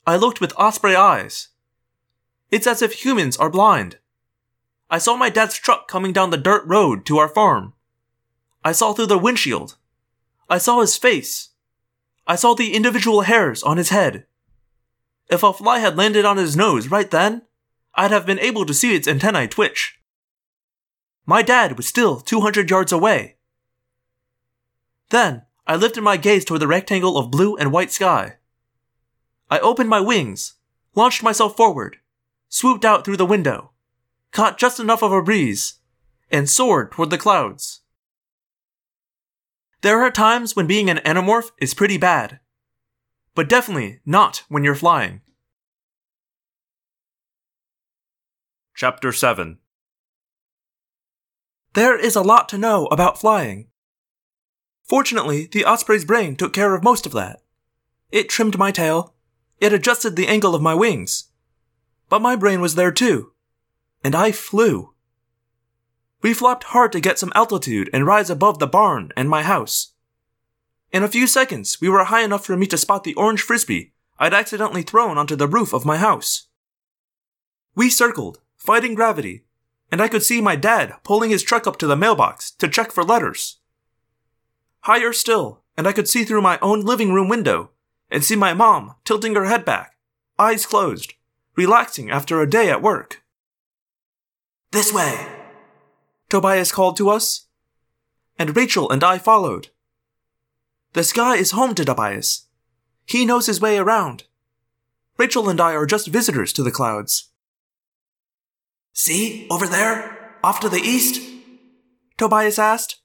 I 0.06 0.18
looked 0.18 0.41
with 0.41 0.52
osprey 0.58 0.98
eyes. 0.98 1.48
It's 2.52 2.68
as 2.68 2.82
if 2.82 3.06
humans 3.06 3.38
are 3.38 3.50
blind. 3.50 4.00
I 4.89 4.98
saw 4.98 5.16
my 5.16 5.30
dad's 5.30 5.58
truck 5.58 5.88
coming 5.88 6.12
down 6.12 6.32
the 6.32 6.38
dirt 6.38 6.66
road 6.66 7.06
to 7.06 7.20
our 7.20 7.30
farm. 7.30 7.72
I 8.66 8.74
saw 8.74 8.91
through 8.91 9.06
the 9.06 9.18
windshield. 9.18 9.78
I 10.50 10.58
saw 10.58 10.82
his 10.82 10.98
face. 10.98 11.52
I 12.28 12.36
saw 12.36 12.54
the 12.54 12.74
individual 12.74 13.22
hairs 13.22 13.62
on 13.64 13.78
his 13.78 13.90
head. 13.90 14.26
If 15.30 15.44
a 15.44 15.54
fly 15.54 15.80
had 15.80 15.98
landed 15.98 16.26
on 16.26 16.38
his 16.38 16.56
nose 16.56 16.88
right 16.88 17.10
then, 17.10 17.44
I'd 17.94 18.12
have 18.12 18.26
been 18.26 18.40
able 18.40 18.66
to 18.66 18.74
see 18.74 18.96
its 18.96 19.08
antennae 19.08 19.48
twitch. 19.48 20.00
My 21.26 21.42
dad 21.42 21.78
was 21.78 21.88
still 21.88 22.20
200 22.20 22.70
yards 22.70 22.92
away. 22.92 23.38
Then, 25.10 25.44
I 25.68 25.76
lifted 25.76 26.02
my 26.02 26.18
gaze 26.18 26.46
toward 26.46 26.62
the 26.62 26.68
rectangle 26.68 27.18
of 27.18 27.32
blue 27.32 27.56
and 27.56 27.72
white 27.72 27.92
sky. 27.92 28.36
I 29.50 29.60
opened 29.60 29.90
my 29.90 30.00
wings, 30.00 30.56
launched 30.94 31.24
myself 31.24 31.56
forward, 31.56 31.98
swooped 32.50 32.86
out 32.86 33.06
through 33.06 33.18
the 33.18 33.26
window, 33.26 33.72
caught 34.32 34.58
just 34.58 34.80
enough 34.80 35.04
of 35.04 35.12
a 35.12 35.22
breeze, 35.22 35.76
and 36.32 36.50
soared 36.50 36.92
toward 36.92 37.10
the 37.10 37.18
clouds. 37.18 37.82
There 39.86 40.02
are 40.02 40.10
times 40.10 40.56
when 40.56 40.66
being 40.66 40.90
an 40.90 40.98
Animorph 41.06 41.52
is 41.62 41.76
pretty 41.76 42.00
bad, 42.00 42.40
but 43.36 43.48
definitely 43.48 44.00
not 44.04 44.44
when 44.50 44.64
you're 44.64 44.74
flying. 44.74 45.22
Chapter 48.76 49.12
7 49.12 49.60
There 51.76 51.96
is 51.96 52.16
a 52.16 52.24
lot 52.24 52.50
to 52.50 52.58
know 52.58 52.88
about 52.88 53.20
flying. 53.20 53.68
Fortunately, 54.84 55.46
the 55.46 55.66
osprey's 55.66 56.04
brain 56.04 56.36
took 56.36 56.52
care 56.52 56.74
of 56.74 56.84
most 56.84 57.06
of 57.06 57.12
that. 57.12 57.44
It 58.12 58.28
trimmed 58.28 58.58
my 58.58 58.72
tail, 58.72 59.14
it 59.60 59.72
adjusted 59.72 60.16
the 60.16 60.28
angle 60.28 60.56
of 60.56 60.64
my 60.64 60.74
wings. 60.74 61.26
But 62.10 62.24
my 62.24 62.36
brain 62.36 62.60
was 62.60 62.74
there 62.74 62.92
too, 62.92 63.34
and 64.04 64.16
I 64.16 64.32
flew. 64.32 64.95
We 66.26 66.34
flopped 66.34 66.64
hard 66.74 66.92
to 66.94 67.00
get 67.00 67.20
some 67.20 67.32
altitude 67.36 67.88
and 67.94 68.04
rise 68.04 68.32
above 68.32 68.58
the 68.58 68.66
barn 68.66 69.12
and 69.16 69.30
my 69.30 69.44
house. 69.44 69.94
In 70.92 71.04
a 71.04 71.08
few 71.08 71.28
seconds, 71.28 71.80
we 71.80 71.88
were 71.88 72.04
high 72.04 72.24
enough 72.24 72.44
for 72.44 72.58
me 72.58 72.66
to 72.66 72.80
spot 72.80 73.04
the 73.04 73.14
orange 73.14 73.44
frisbee 73.44 73.94
I'd 74.18 74.34
accidentally 74.34 74.82
thrown 74.82 75.20
onto 75.20 75.36
the 75.36 75.48
roof 75.48 75.72
of 75.72 75.86
my 75.86 75.98
house. 75.98 76.48
We 77.76 77.92
circled, 77.92 78.40
fighting 78.58 78.96
gravity, 78.96 79.46
and 79.92 80.02
I 80.02 80.08
could 80.08 80.24
see 80.24 80.42
my 80.42 80.56
dad 80.56 80.96
pulling 81.04 81.30
his 81.30 81.44
truck 81.44 81.68
up 81.68 81.78
to 81.78 81.86
the 81.86 81.96
mailbox 81.96 82.50
to 82.54 82.68
check 82.68 82.92
for 82.92 83.04
letters. 83.04 83.60
Higher 84.80 85.14
still, 85.14 85.62
and 85.78 85.86
I 85.86 85.94
could 85.94 86.10
see 86.10 86.24
through 86.24 86.42
my 86.42 86.58
own 86.60 86.82
living 86.82 87.14
room 87.14 87.30
window 87.30 87.70
and 88.10 88.24
see 88.24 88.36
my 88.36 88.56
mom 88.56 88.96
tilting 89.06 89.36
her 89.36 89.46
head 89.46 89.64
back, 89.64 89.98
eyes 90.40 90.66
closed, 90.66 91.14
relaxing 91.56 92.10
after 92.10 92.42
a 92.42 92.50
day 92.50 92.72
at 92.72 92.82
work. 92.82 93.22
This 94.72 94.92
way. 94.92 95.44
Tobias 96.30 96.72
called 96.72 96.98
to 96.98 97.10
us, 97.10 97.48
and 98.38 98.56
Rachel 98.56 98.90
and 98.90 99.04
I 99.04 99.18
followed. 99.18 99.70
The 100.94 101.04
sky 101.04 101.36
is 101.36 101.52
home 101.52 101.76
to 101.76 101.86
Tobias. 101.86 102.48
He 103.06 103.26
knows 103.26 103.46
his 103.46 103.62
way 103.62 103.78
around. 103.78 104.24
Rachel 105.18 105.50
and 105.50 105.62
I 105.62 105.74
are 105.74 105.86
just 105.86 106.08
visitors 106.08 106.52
to 106.54 106.64
the 106.64 106.72
clouds. 106.72 107.30
See, 108.94 109.48
over 109.52 109.68
there, 109.68 110.36
off 110.44 110.60
to 110.62 110.70
the 110.70 110.78
east? 110.78 111.22
Tobias 112.18 112.58
asked. 112.58 113.02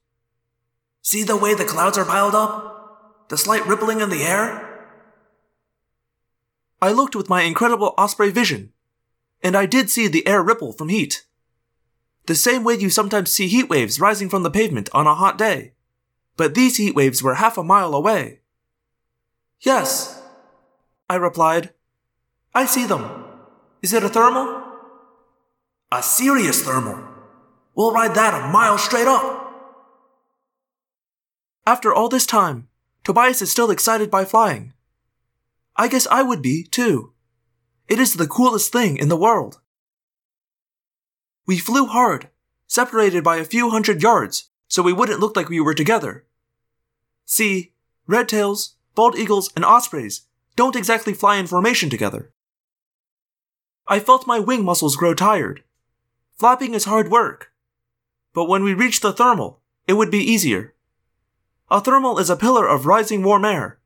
See 1.03 1.23
the 1.23 1.37
way 1.37 1.55
the 1.55 1.65
clouds 1.65 1.99
are 1.99 2.05
piled 2.05 2.35
up? 2.35 3.29
The 3.29 3.39
slight 3.39 3.67
rippling 3.67 4.01
in 4.01 4.11
the 4.11 4.23
air? 4.23 4.67
I 6.83 6.93
looked 6.93 7.15
with 7.15 7.29
my 7.29 7.43
incredible 7.43 7.95
osprey 7.99 8.31
vision, 8.31 8.73
and 9.43 9.57
I 9.57 9.67
did 9.67 9.91
see 9.91 10.09
the 10.09 10.27
air 10.27 10.43
ripple 10.43 10.73
from 10.73 10.89
heat. 10.89 11.27
The 12.31 12.37
same 12.37 12.63
way 12.63 12.75
you 12.75 12.91
sometimes 12.91 13.33
see 13.33 13.49
heat 13.49 13.69
waves 13.69 13.99
rising 13.99 14.29
from 14.29 14.45
the 14.45 14.53
pavement 14.53 14.89
on 14.95 15.09
a 15.09 15.17
hot 15.17 15.37
day. 15.37 15.73
But 16.37 16.55
these 16.55 16.77
heat 16.77 16.95
waves 16.95 17.25
were 17.25 17.35
half 17.35 17.59
a 17.59 17.65
mile 17.65 17.93
away. 17.93 18.39
Yes, 19.63 20.23
I 21.09 21.17
replied. 21.17 21.75
I 22.55 22.67
see 22.67 22.87
them. 22.87 23.25
Is 23.83 23.93
it 23.93 24.05
a 24.05 24.09
thermal? 24.09 24.63
A 25.91 26.05
serious 26.05 26.63
thermal. 26.63 27.03
We'll 27.75 27.93
ride 27.93 28.15
that 28.15 28.45
a 28.45 28.47
mile 28.47 28.79
straight 28.79 29.09
up. 29.09 29.53
After 31.67 31.93
all 31.93 32.09
this 32.09 32.27
time, 32.27 32.69
Tobias 33.03 33.43
is 33.43 33.51
still 33.51 33.73
excited 33.73 34.09
by 34.09 34.25
flying. 34.25 34.73
I 35.75 35.89
guess 35.89 36.07
I 36.07 36.23
would 36.23 36.43
be, 36.43 36.63
too. 36.63 37.13
It 37.89 37.99
is 37.99 38.15
the 38.15 38.29
coolest 38.29 38.71
thing 38.71 38.99
in 38.99 39.09
the 39.09 39.17
world. 39.17 39.60
We 41.47 41.59
flew 41.59 41.87
hard, 41.87 42.29
separated 42.67 43.25
by 43.25 43.37
a 43.37 43.45
few 43.45 43.71
hundred 43.71 44.03
yards, 44.03 44.51
so 44.69 44.83
we 44.83 44.93
wouldn't 44.93 45.21
look 45.21 45.37
like 45.37 45.49
we 45.49 45.61
were 45.61 45.75
together. 45.75 46.25
See, 47.25 47.73
red 48.07 48.29
tails, 48.29 48.77
bald 48.95 49.17
eagles, 49.17 49.51
and 49.57 49.65
ospreys 49.65 50.23
don't 50.57 50.77
exactly 50.77 51.15
fly 51.15 51.37
in 51.37 51.47
formation 51.47 51.91
together. 51.91 52.33
I 53.87 53.99
felt 53.99 54.27
my 54.27 54.39
wing 54.39 54.65
muscles 54.65 54.95
grow 54.95 55.15
tired. 55.15 55.65
Flapping 56.39 56.75
is 56.75 56.85
hard 56.85 57.11
work. 57.11 57.53
But 58.33 58.49
when 58.49 58.63
we 58.63 58.75
reached 58.75 59.03
the 59.03 59.13
thermal, 59.13 59.61
it 59.89 59.95
would 59.95 60.11
be 60.11 60.19
easier. 60.19 60.75
A 61.71 61.81
thermal 61.81 62.19
is 62.19 62.31
a 62.31 62.37
pillar 62.37 62.69
of 62.69 62.87
rising 62.87 63.23
warm 63.23 63.45
air. 63.45 63.81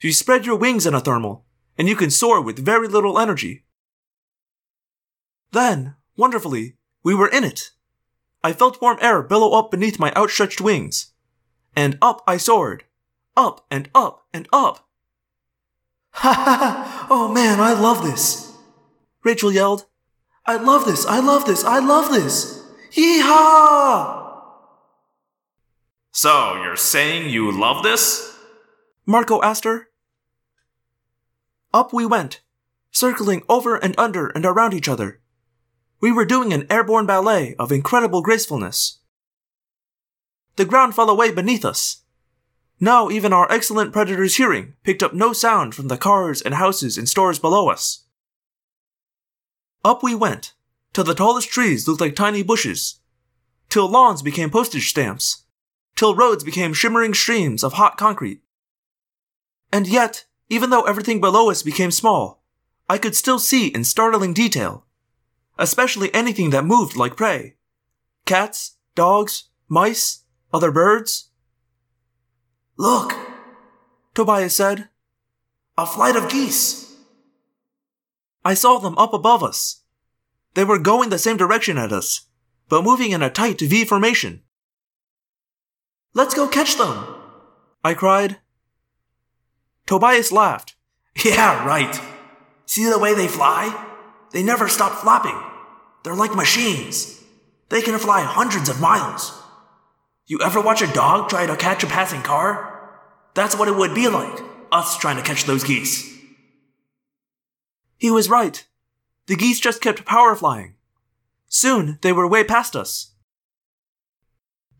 You 0.00 0.12
spread 0.12 0.46
your 0.46 0.56
wings 0.56 0.86
in 0.86 0.94
a 0.94 1.00
thermal, 1.00 1.44
and 1.76 1.88
you 1.88 1.94
can 1.94 2.10
soar 2.10 2.40
with 2.40 2.64
very 2.64 2.88
little 2.88 3.18
energy. 3.18 3.64
Then, 5.52 5.94
wonderfully, 6.16 6.77
we 7.08 7.14
were 7.14 7.28
in 7.28 7.42
it. 7.42 7.70
I 8.44 8.52
felt 8.52 8.82
warm 8.82 8.98
air 9.00 9.22
billow 9.22 9.58
up 9.58 9.70
beneath 9.70 9.98
my 9.98 10.12
outstretched 10.14 10.60
wings. 10.60 11.14
And 11.74 11.96
up 12.02 12.22
I 12.26 12.36
soared. 12.36 12.84
Up 13.34 13.64
and 13.70 13.88
up 13.94 14.26
and 14.34 14.46
up. 14.52 14.86
Ha 16.12 16.34
ha 16.34 16.56
ha! 16.60 17.06
Oh 17.08 17.32
man, 17.32 17.60
I 17.60 17.72
love 17.72 18.02
this! 18.02 18.52
Rachel 19.24 19.50
yelled. 19.50 19.86
I 20.44 20.56
love 20.56 20.84
this! 20.84 21.06
I 21.06 21.20
love 21.20 21.46
this! 21.46 21.64
I 21.64 21.78
love 21.78 22.12
this! 22.12 22.62
Yeehaw! 22.92 24.42
So, 26.12 26.60
you're 26.62 26.76
saying 26.76 27.30
you 27.30 27.50
love 27.50 27.82
this? 27.82 28.36
Marco 29.06 29.40
asked 29.40 29.64
her. 29.64 29.88
Up 31.72 31.94
we 31.94 32.04
went, 32.04 32.42
circling 32.90 33.44
over 33.48 33.76
and 33.76 33.94
under 33.96 34.26
and 34.28 34.44
around 34.44 34.74
each 34.74 34.90
other. 34.90 35.20
We 36.00 36.12
were 36.12 36.24
doing 36.24 36.52
an 36.52 36.66
airborne 36.70 37.06
ballet 37.06 37.54
of 37.58 37.72
incredible 37.72 38.22
gracefulness. 38.22 38.98
The 40.56 40.64
ground 40.64 40.94
fell 40.94 41.10
away 41.10 41.32
beneath 41.32 41.64
us. 41.64 42.02
Now 42.80 43.10
even 43.10 43.32
our 43.32 43.50
excellent 43.50 43.92
predator's 43.92 44.36
hearing 44.36 44.74
picked 44.84 45.02
up 45.02 45.12
no 45.12 45.32
sound 45.32 45.74
from 45.74 45.88
the 45.88 45.96
cars 45.96 46.40
and 46.40 46.54
houses 46.54 46.96
and 46.96 47.08
stores 47.08 47.38
below 47.38 47.68
us. 47.68 48.04
Up 49.84 50.02
we 50.02 50.14
went, 50.14 50.54
till 50.92 51.04
the 51.04 51.14
tallest 51.14 51.50
trees 51.50 51.86
looked 51.86 52.00
like 52.00 52.14
tiny 52.14 52.42
bushes, 52.42 53.00
till 53.68 53.88
lawns 53.88 54.22
became 54.22 54.50
postage 54.50 54.90
stamps, 54.90 55.44
till 55.96 56.14
roads 56.14 56.44
became 56.44 56.72
shimmering 56.72 57.14
streams 57.14 57.64
of 57.64 57.74
hot 57.74 57.96
concrete. 57.96 58.40
And 59.72 59.86
yet, 59.86 60.26
even 60.48 60.70
though 60.70 60.82
everything 60.82 61.20
below 61.20 61.50
us 61.50 61.62
became 61.62 61.90
small, 61.90 62.42
I 62.88 62.98
could 62.98 63.14
still 63.14 63.38
see 63.38 63.68
in 63.68 63.84
startling 63.84 64.32
detail, 64.32 64.86
especially 65.58 66.14
anything 66.14 66.50
that 66.50 66.64
moved 66.64 66.96
like 66.96 67.16
prey 67.16 67.56
cats, 68.24 68.76
dogs, 68.94 69.44
mice, 69.68 70.24
other 70.52 70.70
birds. 70.70 71.30
Look, 72.76 73.14
Tobias 74.14 74.54
said. 74.54 74.88
a 75.76 75.86
flight 75.86 76.16
of 76.16 76.28
geese. 76.28 76.94
I 78.44 78.54
saw 78.54 78.78
them 78.78 78.96
up 78.98 79.12
above 79.14 79.42
us. 79.42 79.82
They 80.54 80.64
were 80.64 80.78
going 80.78 81.10
the 81.10 81.18
same 81.18 81.36
direction 81.36 81.78
at 81.78 81.92
us, 81.92 82.26
but 82.68 82.82
moving 82.84 83.12
in 83.12 83.22
a 83.22 83.30
tight 83.30 83.60
V 83.60 83.84
formation. 83.84 84.42
Let's 86.14 86.34
go 86.34 86.48
catch 86.48 86.76
them. 86.76 87.04
I 87.84 87.94
cried. 87.94 88.38
Tobias 89.86 90.32
laughed. 90.32 90.74
Yeah, 91.24 91.66
right. 91.66 92.00
See 92.66 92.84
the 92.88 92.98
way 92.98 93.14
they 93.14 93.26
fly? 93.26 93.74
They 94.32 94.42
never 94.42 94.68
stop 94.68 94.92
flapping. 95.02 95.47
They're 96.02 96.14
like 96.14 96.34
machines. 96.34 97.22
They 97.68 97.82
can 97.82 97.98
fly 97.98 98.22
hundreds 98.22 98.68
of 98.68 98.80
miles. 98.80 99.38
You 100.26 100.40
ever 100.42 100.60
watch 100.60 100.82
a 100.82 100.92
dog 100.92 101.28
try 101.28 101.46
to 101.46 101.56
catch 101.56 101.82
a 101.82 101.86
passing 101.86 102.22
car? 102.22 102.90
That's 103.34 103.56
what 103.56 103.68
it 103.68 103.76
would 103.76 103.94
be 103.94 104.08
like, 104.08 104.40
us 104.70 104.98
trying 104.98 105.16
to 105.16 105.22
catch 105.22 105.44
those 105.44 105.64
geese. 105.64 106.18
He 107.96 108.10
was 108.10 108.28
right. 108.28 108.66
The 109.26 109.36
geese 109.36 109.60
just 109.60 109.80
kept 109.80 110.04
power 110.04 110.34
flying. 110.34 110.74
Soon 111.48 111.98
they 112.02 112.12
were 112.12 112.26
way 112.28 112.44
past 112.44 112.76
us. 112.76 113.12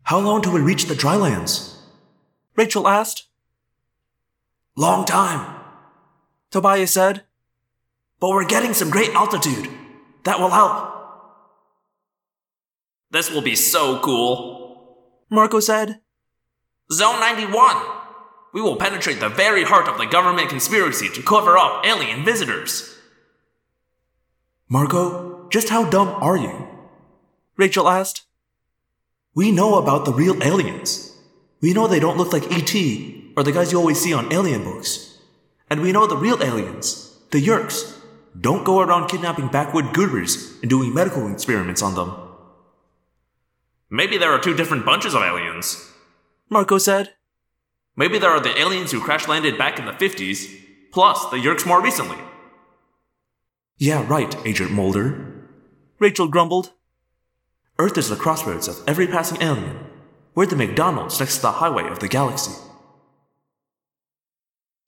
How 0.03 0.19
long 0.19 0.41
till 0.41 0.53
we 0.53 0.61
reach 0.61 0.85
the 0.85 0.95
drylands? 0.95 1.77
Rachel 2.55 2.87
asked. 2.87 3.27
Long 4.75 5.05
time. 5.05 5.55
Tobias 6.51 6.91
said. 6.91 7.23
But 8.19 8.29
we're 8.29 8.45
getting 8.45 8.73
some 8.73 8.89
great 8.89 9.13
altitude. 9.13 9.69
That 10.23 10.39
will 10.39 10.49
help. 10.49 10.98
This 13.11 13.31
will 13.31 13.41
be 13.41 13.55
so 13.55 13.99
cool. 13.99 14.95
Marco 15.29 15.59
said. 15.59 16.01
Zone 16.91 17.19
91! 17.19 17.75
We 18.53 18.61
will 18.61 18.75
penetrate 18.75 19.19
the 19.19 19.29
very 19.29 19.63
heart 19.63 19.87
of 19.87 19.97
the 19.97 20.05
government 20.05 20.49
conspiracy 20.49 21.09
to 21.09 21.21
cover 21.21 21.57
up 21.57 21.85
alien 21.85 22.23
visitors. 22.23 22.95
Marco, 24.67 25.47
just 25.49 25.69
how 25.69 25.89
dumb 25.89 26.09
are 26.09 26.37
you? 26.37 26.67
Rachel 27.57 27.89
asked. 27.89 28.25
We 29.33 29.51
know 29.51 29.75
about 29.75 30.05
the 30.05 30.13
real 30.13 30.41
aliens. 30.43 31.15
We 31.61 31.73
know 31.73 31.87
they 31.87 31.99
don't 31.99 32.17
look 32.17 32.33
like 32.33 32.51
E.T. 32.51 33.33
or 33.35 33.43
the 33.43 33.51
guys 33.51 33.71
you 33.71 33.79
always 33.79 33.99
see 33.99 34.13
on 34.13 34.31
alien 34.31 34.63
books. 34.63 35.17
And 35.69 35.81
we 35.81 35.91
know 35.91 36.07
the 36.07 36.17
real 36.17 36.41
aliens, 36.43 37.17
the 37.31 37.43
Yeerks, 37.43 37.99
don't 38.39 38.63
go 38.63 38.79
around 38.79 39.07
kidnapping 39.07 39.47
backwood 39.47 39.93
gurus 39.93 40.59
and 40.61 40.69
doing 40.69 40.93
medical 40.93 41.31
experiments 41.31 41.81
on 41.81 41.95
them. 41.95 42.28
Maybe 43.89 44.17
there 44.17 44.31
are 44.31 44.39
two 44.39 44.55
different 44.55 44.85
bunches 44.85 45.15
of 45.15 45.23
aliens. 45.23 45.91
Marco 46.49 46.77
said. 46.77 47.15
Maybe 47.95 48.19
there 48.19 48.29
are 48.29 48.39
the 48.39 48.57
aliens 48.59 48.91
who 48.91 49.01
crash 49.01 49.27
landed 49.27 49.57
back 49.57 49.79
in 49.79 49.85
the 49.85 49.91
50s, 49.93 50.47
plus 50.91 51.25
the 51.29 51.37
Yeerks 51.37 51.65
more 51.65 51.81
recently. 51.81 52.17
Yeah, 53.77 54.05
right, 54.07 54.35
Agent 54.45 54.71
Mulder. 54.71 55.47
Rachel 55.99 56.27
grumbled. 56.27 56.73
Earth 57.77 57.97
is 57.97 58.09
the 58.09 58.15
crossroads 58.15 58.67
of 58.67 58.81
every 58.87 59.07
passing 59.07 59.41
alien. 59.41 59.79
We're 60.35 60.45
the 60.45 60.55
McDonald's 60.55 61.19
next 61.19 61.37
to 61.37 61.41
the 61.43 61.51
highway 61.53 61.87
of 61.89 61.99
the 61.99 62.07
galaxy. 62.07 62.51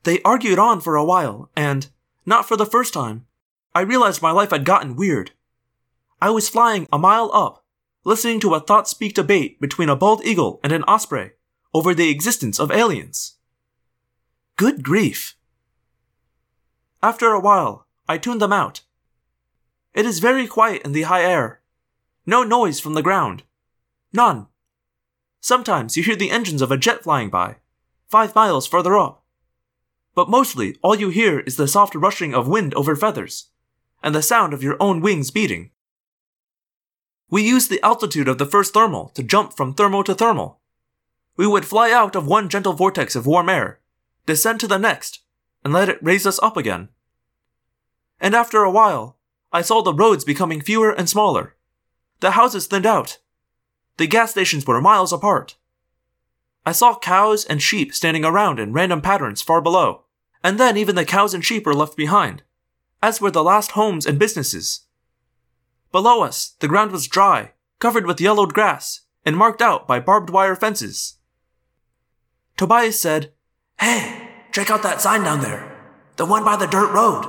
They 0.04 0.22
argued 0.24 0.60
on 0.60 0.82
for 0.82 0.96
a 0.96 1.06
while, 1.06 1.50
and, 1.56 1.90
not 2.26 2.48
for 2.48 2.56
the 2.56 2.66
first 2.66 2.94
time, 2.94 3.26
I 3.74 3.82
realized 3.82 4.22
my 4.22 4.32
life 4.32 4.52
had 4.52 4.66
gotten 4.66 4.96
weird. 4.96 5.32
I 6.22 6.30
was 6.30 6.50
flying 6.50 6.88
a 6.92 7.00
mile 7.00 7.32
up, 7.34 7.61
listening 8.04 8.40
to 8.40 8.54
a 8.56 8.60
thought 8.60 8.88
speak 8.88 9.14
debate 9.14 9.60
between 9.62 9.90
a 9.90 9.96
bald 9.96 10.26
eagle 10.26 10.60
and 10.64 10.74
an 10.74 10.84
osprey 10.84 11.32
over 11.74 11.94
the 11.94 12.10
existence 12.10 12.60
of 12.60 12.72
aliens. 12.72 13.38
Good 14.58 14.84
grief. 14.84 15.36
After 17.04 17.30
a 17.30 17.40
while, 17.40 17.88
I 18.08 18.18
tuned 18.18 18.42
them 18.42 18.54
out. 18.54 18.82
It 19.94 20.06
is 20.06 20.20
very 20.20 20.48
quiet 20.48 20.82
in 20.84 20.92
the 20.92 21.04
high 21.04 21.24
air. 21.24 21.62
No 22.26 22.44
noise 22.44 22.80
from 22.80 22.94
the 22.94 23.02
ground. 23.02 23.44
None. 24.14 24.48
Sometimes 25.40 25.98
you 25.98 26.04
hear 26.04 26.16
the 26.16 26.30
engines 26.30 26.62
of 26.62 26.72
a 26.72 26.78
jet 26.78 27.04
flying 27.04 27.30
by, 27.30 27.58
five 28.08 28.36
miles 28.36 28.68
further 28.68 28.98
up. 28.98 29.24
But 30.14 30.30
mostly 30.30 30.78
all 30.82 30.96
you 30.96 31.10
hear 31.10 31.40
is 31.40 31.56
the 31.56 31.68
soft 31.68 31.96
rushing 31.96 32.36
of 32.36 32.48
wind 32.48 32.74
over 32.74 32.96
feathers, 32.96 33.50
and 34.04 34.14
the 34.14 34.22
sound 34.22 34.54
of 34.54 34.62
your 34.62 34.78
own 34.80 35.02
wings 35.02 35.32
beating. 35.32 35.72
We 37.32 37.42
used 37.42 37.70
the 37.70 37.84
altitude 37.84 38.28
of 38.28 38.38
the 38.38 38.46
first 38.46 38.74
thermal 38.74 39.08
to 39.16 39.24
jump 39.24 39.54
from 39.54 39.74
thermal 39.74 40.04
to 40.04 40.14
thermal. 40.14 40.60
We 41.38 41.48
would 41.48 41.66
fly 41.66 41.90
out 41.90 42.14
of 42.16 42.28
one 42.28 42.50
gentle 42.50 42.74
vortex 42.74 43.16
of 43.16 43.26
warm 43.26 43.48
air, 43.48 43.80
descend 44.26 44.60
to 44.60 44.68
the 44.68 44.78
next, 44.78 45.22
and 45.64 45.74
let 45.74 45.88
it 45.88 46.04
raise 46.04 46.28
us 46.28 46.40
up 46.44 46.58
again. 46.58 46.90
And 48.20 48.36
after 48.36 48.64
a 48.64 48.70
while, 48.70 49.18
I 49.54 49.62
saw 49.62 49.82
the 49.82 49.94
roads 49.94 50.26
becoming 50.26 50.60
fewer 50.60 50.92
and 50.92 51.10
smaller. 51.10 51.56
The 52.20 52.32
houses 52.32 52.68
thinned 52.68 52.86
out. 52.86 53.20
The 53.96 54.08
gas 54.08 54.32
stations 54.32 54.68
were 54.68 54.82
miles 54.82 55.14
apart. 55.14 55.56
I 56.66 56.74
saw 56.74 57.00
cows 57.00 57.46
and 57.46 57.62
sheep 57.62 57.94
standing 57.94 58.26
around 58.26 58.60
in 58.60 58.74
random 58.74 59.02
patterns 59.02 59.42
far 59.42 59.62
below, 59.62 60.04
and 60.44 60.60
then 60.60 60.76
even 60.76 60.96
the 60.96 61.06
cows 61.06 61.34
and 61.34 61.46
sheep 61.46 61.66
were 61.66 61.74
left 61.74 61.96
behind, 61.96 62.44
as 63.02 63.22
were 63.22 63.32
the 63.32 63.44
last 63.44 63.72
homes 63.72 64.06
and 64.06 64.20
businesses. 64.20 64.82
Below 65.92 66.22
us, 66.22 66.56
the 66.60 66.68
ground 66.68 66.92
was 66.92 67.08
dry, 67.08 67.52
covered 67.80 68.06
with 68.06 68.22
yellowed 68.22 68.54
grass, 68.54 69.02
and 69.26 69.36
marked 69.36 69.62
out 69.62 69.88
by 69.88 70.00
barbed 70.00 70.30
wire 70.30 70.56
fences. 70.56 71.18
Tobias 72.58 73.00
said, 73.00 73.34
Hey, 73.80 74.30
check 74.52 74.70
out 74.70 74.84
that 74.84 75.02
sign 75.02 75.24
down 75.24 75.42
there. 75.42 75.68
The 76.18 76.26
one 76.26 76.44
by 76.44 76.56
the 76.56 76.68
dirt 76.68 76.92
road. 76.92 77.26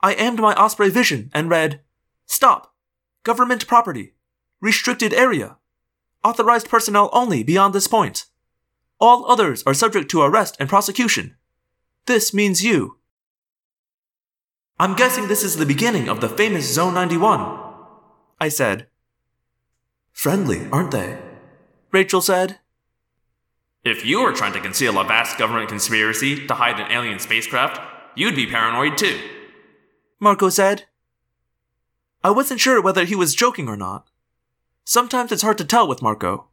I 0.00 0.14
aimed 0.14 0.40
my 0.40 0.54
Osprey 0.54 0.90
vision 0.90 1.30
and 1.32 1.50
read, 1.50 1.80
Stop! 2.26 2.74
Government 3.24 3.66
property. 3.66 4.14
Restricted 4.60 5.12
area. 5.12 5.58
Authorized 6.24 6.68
personnel 6.68 7.10
only 7.12 7.42
beyond 7.42 7.74
this 7.74 7.88
point. 7.88 8.26
All 9.00 9.28
others 9.30 9.62
are 9.64 9.74
subject 9.74 10.10
to 10.12 10.22
arrest 10.22 10.56
and 10.60 10.68
prosecution. 10.68 11.36
This 12.06 12.32
means 12.32 12.64
you. 12.64 12.98
I'm 14.78 14.94
guessing 14.94 15.28
this 15.28 15.44
is 15.44 15.56
the 15.56 15.66
beginning 15.66 16.08
of 16.08 16.20
the 16.20 16.28
famous 16.28 16.72
Zone 16.72 16.94
91. 16.94 17.58
I 18.40 18.48
said. 18.48 18.86
Friendly, 20.12 20.68
aren't 20.70 20.90
they? 20.90 21.18
Rachel 21.92 22.20
said. 22.20 22.58
If 23.84 24.04
you 24.04 24.22
were 24.22 24.32
trying 24.32 24.52
to 24.54 24.60
conceal 24.60 24.98
a 24.98 25.04
vast 25.04 25.38
government 25.38 25.68
conspiracy 25.68 26.46
to 26.46 26.54
hide 26.54 26.80
an 26.80 26.90
alien 26.90 27.18
spacecraft, 27.18 27.80
you'd 28.16 28.34
be 28.34 28.46
paranoid 28.46 28.96
too. 28.96 29.20
Marco 30.18 30.48
said. 30.48 30.84
I 32.24 32.30
wasn't 32.30 32.60
sure 32.60 32.80
whether 32.80 33.04
he 33.04 33.14
was 33.14 33.34
joking 33.34 33.68
or 33.68 33.76
not. 33.76 34.08
Sometimes 34.84 35.32
it's 35.32 35.42
hard 35.42 35.58
to 35.58 35.64
tell 35.64 35.86
with 35.86 36.02
Marco. 36.02 36.46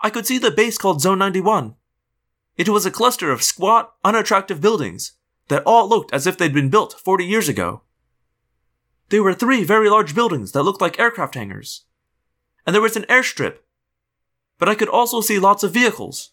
I 0.00 0.10
could 0.10 0.26
see 0.26 0.38
the 0.38 0.50
base 0.50 0.78
called 0.78 1.02
Zone 1.02 1.18
91. 1.18 1.74
It 2.56 2.68
was 2.68 2.86
a 2.86 2.90
cluster 2.90 3.30
of 3.30 3.42
squat, 3.42 3.94
unattractive 4.04 4.60
buildings 4.60 5.12
that 5.50 5.64
all 5.66 5.88
looked 5.88 6.14
as 6.14 6.26
if 6.26 6.38
they'd 6.38 6.54
been 6.54 6.70
built 6.70 6.94
40 7.04 7.24
years 7.26 7.48
ago. 7.48 7.82
There 9.10 9.22
were 9.22 9.34
three 9.34 9.64
very 9.64 9.90
large 9.90 10.14
buildings 10.14 10.52
that 10.52 10.62
looked 10.62 10.80
like 10.80 10.98
aircraft 10.98 11.34
hangars. 11.34 11.84
And 12.64 12.72
there 12.72 12.80
was 12.80 12.96
an 12.96 13.02
airstrip. 13.08 13.56
But 14.58 14.68
I 14.68 14.76
could 14.76 14.88
also 14.88 15.20
see 15.20 15.38
lots 15.38 15.62
of 15.62 15.74
vehicles 15.74 16.30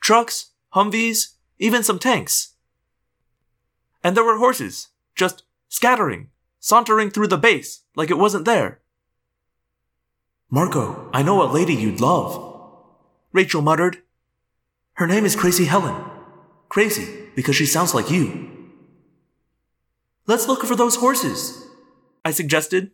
trucks, 0.00 0.52
Humvees, 0.74 1.34
even 1.58 1.82
some 1.82 1.98
tanks. 1.98 2.54
And 4.02 4.16
there 4.16 4.24
were 4.24 4.38
horses, 4.38 4.88
just 5.14 5.44
scattering, 5.68 6.30
sauntering 6.58 7.10
through 7.10 7.28
the 7.28 7.38
base 7.38 7.82
like 7.94 8.10
it 8.10 8.18
wasn't 8.18 8.46
there. 8.46 8.80
Marco, 10.50 11.10
I 11.12 11.22
know 11.22 11.42
a 11.42 11.52
lady 11.52 11.74
you'd 11.74 12.00
love. 12.00 12.62
Rachel 13.32 13.60
muttered. 13.60 13.98
Her 14.94 15.06
name 15.06 15.26
is 15.26 15.36
Crazy 15.36 15.66
Helen. 15.66 16.02
Crazy 16.70 17.28
because 17.34 17.56
she 17.56 17.66
sounds 17.66 17.94
like 17.94 18.10
you. 18.10 18.53
Let's 20.26 20.48
look 20.48 20.64
for 20.64 20.74
those 20.74 20.96
horses, 20.96 21.66
I 22.24 22.30
suggested. 22.30 22.92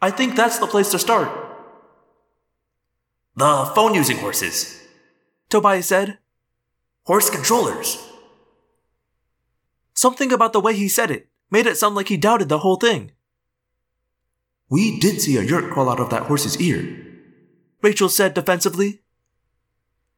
I 0.00 0.10
think 0.10 0.34
that's 0.34 0.58
the 0.58 0.66
place 0.66 0.90
to 0.90 0.98
start. 0.98 1.28
The 3.36 3.70
phone 3.74 3.94
using 3.94 4.18
horses, 4.18 4.82
Tobias 5.48 5.86
said. 5.86 6.18
Horse 7.04 7.28
controllers. 7.30 7.98
Something 9.94 10.32
about 10.32 10.52
the 10.52 10.60
way 10.60 10.74
he 10.74 10.88
said 10.88 11.10
it 11.10 11.28
made 11.50 11.66
it 11.66 11.76
sound 11.76 11.94
like 11.94 12.08
he 12.08 12.16
doubted 12.16 12.48
the 12.48 12.60
whole 12.60 12.76
thing. 12.76 13.12
We 14.70 14.98
did 14.98 15.20
see 15.20 15.36
a 15.36 15.44
Yeerk 15.44 15.70
crawl 15.70 15.90
out 15.90 16.00
of 16.00 16.10
that 16.10 16.22
horse's 16.24 16.58
ear, 16.60 16.80
Rachel 17.82 18.08
said 18.08 18.32
defensively. 18.32 19.02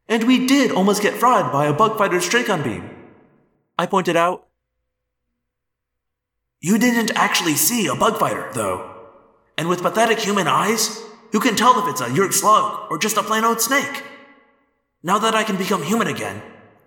And 0.07 0.25
we 0.25 0.47
did 0.47 0.71
almost 0.71 1.03
get 1.03 1.15
fried 1.15 1.51
by 1.51 1.67
a 1.67 1.73
bug 1.73 1.99
fighter's 1.99 2.29
Dracon 2.29 2.63
beam, 2.63 2.89
I 3.77 3.87
pointed 3.87 4.15
out. 4.15 4.49
You 6.65 6.79
didn't 6.79 7.11
actually 7.15 7.57
see 7.57 7.89
a 7.89 7.95
bug 7.95 8.19
fighter, 8.19 8.49
though. 8.55 8.91
And 9.59 9.69
with 9.69 9.83
pathetic 9.83 10.19
human 10.19 10.49
eyes, 10.49 10.99
who 11.31 11.39
can 11.39 11.57
tell 11.57 11.79
if 11.79 11.91
it's 11.91 12.01
a 12.01 12.07
Yeerk 12.07 12.33
slug 12.33 12.91
or 12.91 12.97
just 12.97 13.19
a 13.19 13.23
plain 13.23 13.45
old 13.45 13.61
snake? 13.61 14.03
Now 15.03 15.19
that 15.19 15.35
I 15.35 15.45
can 15.45 15.59
become 15.59 15.83
human 15.83 16.07
again, 16.07 16.41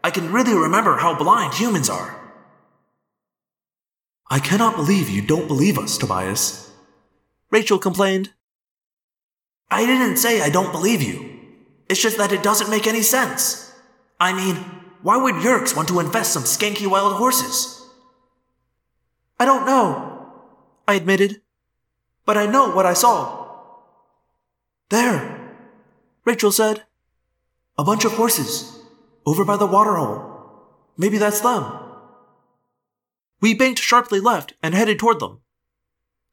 I 0.03 0.09
can 0.09 0.32
really 0.32 0.55
remember 0.55 0.97
how 0.97 1.15
blind 1.15 1.53
humans 1.53 1.91
are. 1.91 2.19
I 4.32 4.39
cannot 4.39 4.75
believe 4.75 5.11
you 5.11 5.21
don't 5.21 5.47
believe 5.47 5.78
us, 5.78 5.99
Tobias. 5.99 6.71
Rachel 7.51 7.78
complained. 7.78 8.34
I 9.69 9.86
didn't 9.86 10.17
say 10.17 10.41
I 10.41 10.49
don't 10.49 10.71
believe 10.71 11.03
you. 11.03 11.39
It's 11.88 12.01
just 12.01 12.17
that 12.17 12.32
it 12.32 12.41
doesn't 12.41 12.71
make 12.71 12.88
any 12.88 13.03
sense. 13.03 13.71
I 14.19 14.34
mean, 14.34 14.55
why 15.03 15.17
would 15.17 15.36
Yeerks 15.36 15.75
want 15.75 15.88
to 15.89 15.99
infest 15.99 16.34
some 16.34 16.45
skanky 16.45 16.88
wild 16.88 17.13
horses? 17.17 17.78
I 19.39 19.45
don't 19.45 19.65
know, 19.65 20.31
I 20.88 20.95
admitted. 20.95 21.41
But 22.25 22.38
I 22.38 22.45
know 22.45 22.71
what 22.71 22.85
I 22.85 22.93
saw. 22.93 23.47
There, 24.89 25.55
Rachel 26.25 26.51
said. 26.51 26.83
A 27.77 27.83
bunch 27.83 28.05
of 28.05 28.13
horses, 28.13 28.79
over 29.25 29.45
by 29.45 29.55
the 29.55 29.67
waterhole. 29.67 30.27
Maybe 30.97 31.17
that's 31.17 31.41
them. 31.41 31.71
We 33.39 33.53
banked 33.53 33.79
sharply 33.79 34.19
left 34.19 34.53
and 34.63 34.73
headed 34.73 34.97
toward 34.97 35.19
them. 35.19 35.41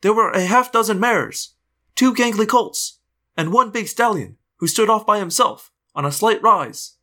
There 0.00 0.14
were 0.14 0.30
a 0.30 0.46
half 0.46 0.72
dozen 0.72 0.98
mares, 0.98 1.55
two 1.94 2.14
gangly 2.14 2.48
colts, 2.48 3.00
and 3.36 3.52
one 3.52 3.70
big 3.70 3.88
stallion 3.88 4.36
who 4.57 4.66
stood 4.66 4.88
off 4.88 5.07
by 5.07 5.18
himself 5.18 5.70
on 5.94 6.05
a 6.05 6.12
slight 6.12 6.42
rise. 6.42 6.96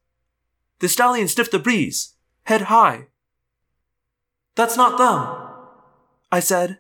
The 0.80 0.90
stallion 0.90 1.28
sniffed 1.28 1.52
the 1.52 1.60
breeze, 1.60 2.16
head 2.44 2.64
high. 2.64 3.08
That's 4.56 4.76
not 4.76 4.98
them, 4.98 5.51
I 6.32 6.40
said. 6.40 6.80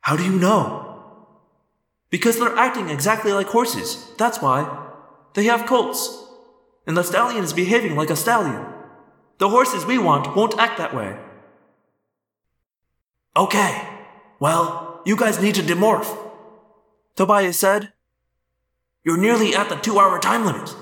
How 0.00 0.16
do 0.16 0.24
you 0.24 0.38
know? 0.38 0.84
Because 2.10 2.38
they're 2.38 2.56
acting 2.56 2.88
exactly 2.88 3.32
like 3.32 3.48
horses, 3.48 4.06
that's 4.18 4.40
why. 4.40 4.88
They 5.34 5.44
have 5.44 5.66
colts. 5.66 6.22
And 6.86 6.96
the 6.96 7.02
stallion 7.02 7.42
is 7.42 7.52
behaving 7.52 7.96
like 7.96 8.10
a 8.10 8.16
stallion. 8.16 8.64
The 9.38 9.48
horses 9.48 9.84
we 9.84 9.98
want 9.98 10.36
won't 10.36 10.58
act 10.58 10.78
that 10.78 10.94
way. 10.94 11.16
Okay. 13.36 13.88
Well, 14.38 15.02
you 15.04 15.16
guys 15.16 15.42
need 15.42 15.56
to 15.56 15.62
demorph. 15.62 16.16
Tobias 17.16 17.58
said. 17.58 17.92
You're 19.02 19.18
nearly 19.18 19.54
at 19.54 19.68
the 19.68 19.76
two 19.76 19.98
hour 19.98 20.18
time 20.18 20.44
limit. 20.44 20.74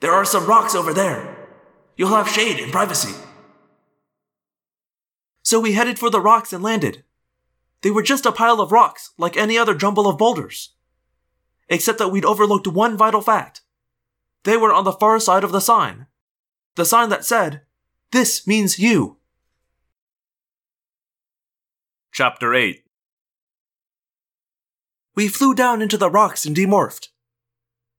There 0.00 0.12
are 0.12 0.24
some 0.24 0.46
rocks 0.46 0.74
over 0.74 0.94
there. 0.94 1.36
You'll 1.96 2.16
have 2.16 2.28
shade 2.28 2.58
and 2.58 2.72
privacy. 2.72 3.14
So 5.52 5.60
we 5.60 5.74
headed 5.74 5.98
for 5.98 6.08
the 6.08 6.18
rocks 6.18 6.54
and 6.54 6.64
landed. 6.64 7.04
They 7.82 7.90
were 7.90 8.02
just 8.02 8.24
a 8.24 8.32
pile 8.32 8.58
of 8.58 8.72
rocks, 8.72 9.10
like 9.18 9.36
any 9.36 9.58
other 9.58 9.74
jumble 9.74 10.08
of 10.08 10.16
boulders. 10.16 10.70
Except 11.68 11.98
that 11.98 12.08
we'd 12.08 12.24
overlooked 12.24 12.66
one 12.66 12.96
vital 12.96 13.20
fact. 13.20 13.60
They 14.44 14.56
were 14.56 14.72
on 14.72 14.84
the 14.84 14.94
far 14.94 15.20
side 15.20 15.44
of 15.44 15.52
the 15.52 15.60
sign. 15.60 16.06
The 16.76 16.86
sign 16.86 17.10
that 17.10 17.26
said, 17.26 17.60
This 18.12 18.46
means 18.46 18.78
you. 18.78 19.18
Chapter 22.12 22.54
8 22.54 22.86
We 25.14 25.28
flew 25.28 25.54
down 25.54 25.82
into 25.82 25.98
the 25.98 26.08
rocks 26.08 26.46
and 26.46 26.56
demorphed. 26.56 27.08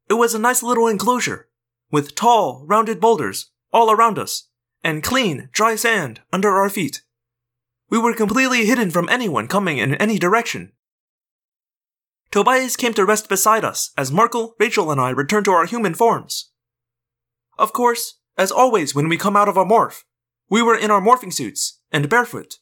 It 0.10 0.16
was 0.16 0.34
a 0.34 0.40
nice 0.40 0.64
little 0.64 0.88
enclosure, 0.88 1.50
with 1.92 2.16
tall, 2.16 2.66
rounded 2.66 3.00
boulders 3.00 3.52
all 3.72 3.92
around 3.92 4.18
us, 4.18 4.48
and 4.84 5.04
clean, 5.04 5.50
dry 5.52 5.76
sand 5.76 6.22
under 6.32 6.50
our 6.50 6.68
feet. 6.68 7.04
We 7.94 8.00
were 8.00 8.16
completely 8.16 8.66
hidden 8.66 8.90
from 8.90 9.08
anyone 9.08 9.48
coming 9.48 9.78
in 9.78 9.94
any 9.94 10.18
direction. 10.18 10.72
Tobias 12.32 12.76
came 12.76 12.96
to 12.96 13.06
rest 13.06 13.30
beside 13.30 13.64
us 13.64 13.92
as 13.96 14.12
Marco, 14.12 14.56
Rachel, 14.60 14.90
and 14.90 15.00
I 15.00 15.12
returned 15.12 15.46
to 15.46 15.52
our 15.52 15.68
human 15.68 15.94
forms. 15.94 16.50
Of 17.56 17.72
course, 17.72 18.16
as 18.36 18.52
always 18.52 18.96
when 18.96 19.10
we 19.10 19.16
come 19.16 19.36
out 19.36 19.48
of 19.48 19.58
a 19.58 19.64
morph, 19.64 20.06
we 20.50 20.64
were 20.64 20.76
in 20.76 20.90
our 20.90 21.02
morphing 21.02 21.32
suits 21.32 21.82
and 21.92 22.10
barefoot. 22.10 22.56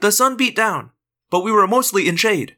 The 0.00 0.12
sun 0.12 0.36
beat 0.36 0.54
down, 0.54 0.90
but 1.30 1.40
we 1.40 1.50
were 1.50 1.66
mostly 1.66 2.06
in 2.06 2.16
shade. 2.16 2.56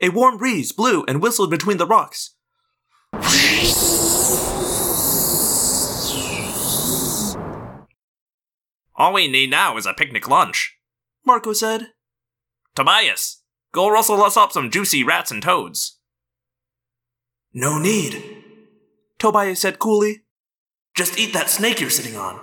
A 0.00 0.08
warm 0.08 0.38
breeze 0.38 0.72
blew 0.72 1.04
and 1.06 1.22
whistled 1.22 1.50
between 1.50 1.76
the 1.76 1.86
rocks. 1.86 2.34
All 8.96 9.12
we 9.12 9.28
need 9.28 9.50
now 9.50 9.76
is 9.76 9.86
a 9.86 9.94
picnic 9.94 10.28
lunch. 10.28 10.78
Marco 11.24 11.52
said. 11.52 11.88
Tobias, 12.74 13.42
go 13.72 13.88
rustle 13.88 14.22
us 14.22 14.36
up 14.36 14.52
some 14.52 14.70
juicy 14.70 15.04
rats 15.04 15.30
and 15.30 15.42
toads. 15.42 15.98
No 17.52 17.78
need. 17.78 18.22
Tobias 19.18 19.60
said 19.60 19.78
coolly. 19.78 20.22
Just 20.94 21.18
eat 21.18 21.32
that 21.32 21.50
snake 21.50 21.80
you're 21.80 21.90
sitting 21.90 22.16
on. 22.16 22.40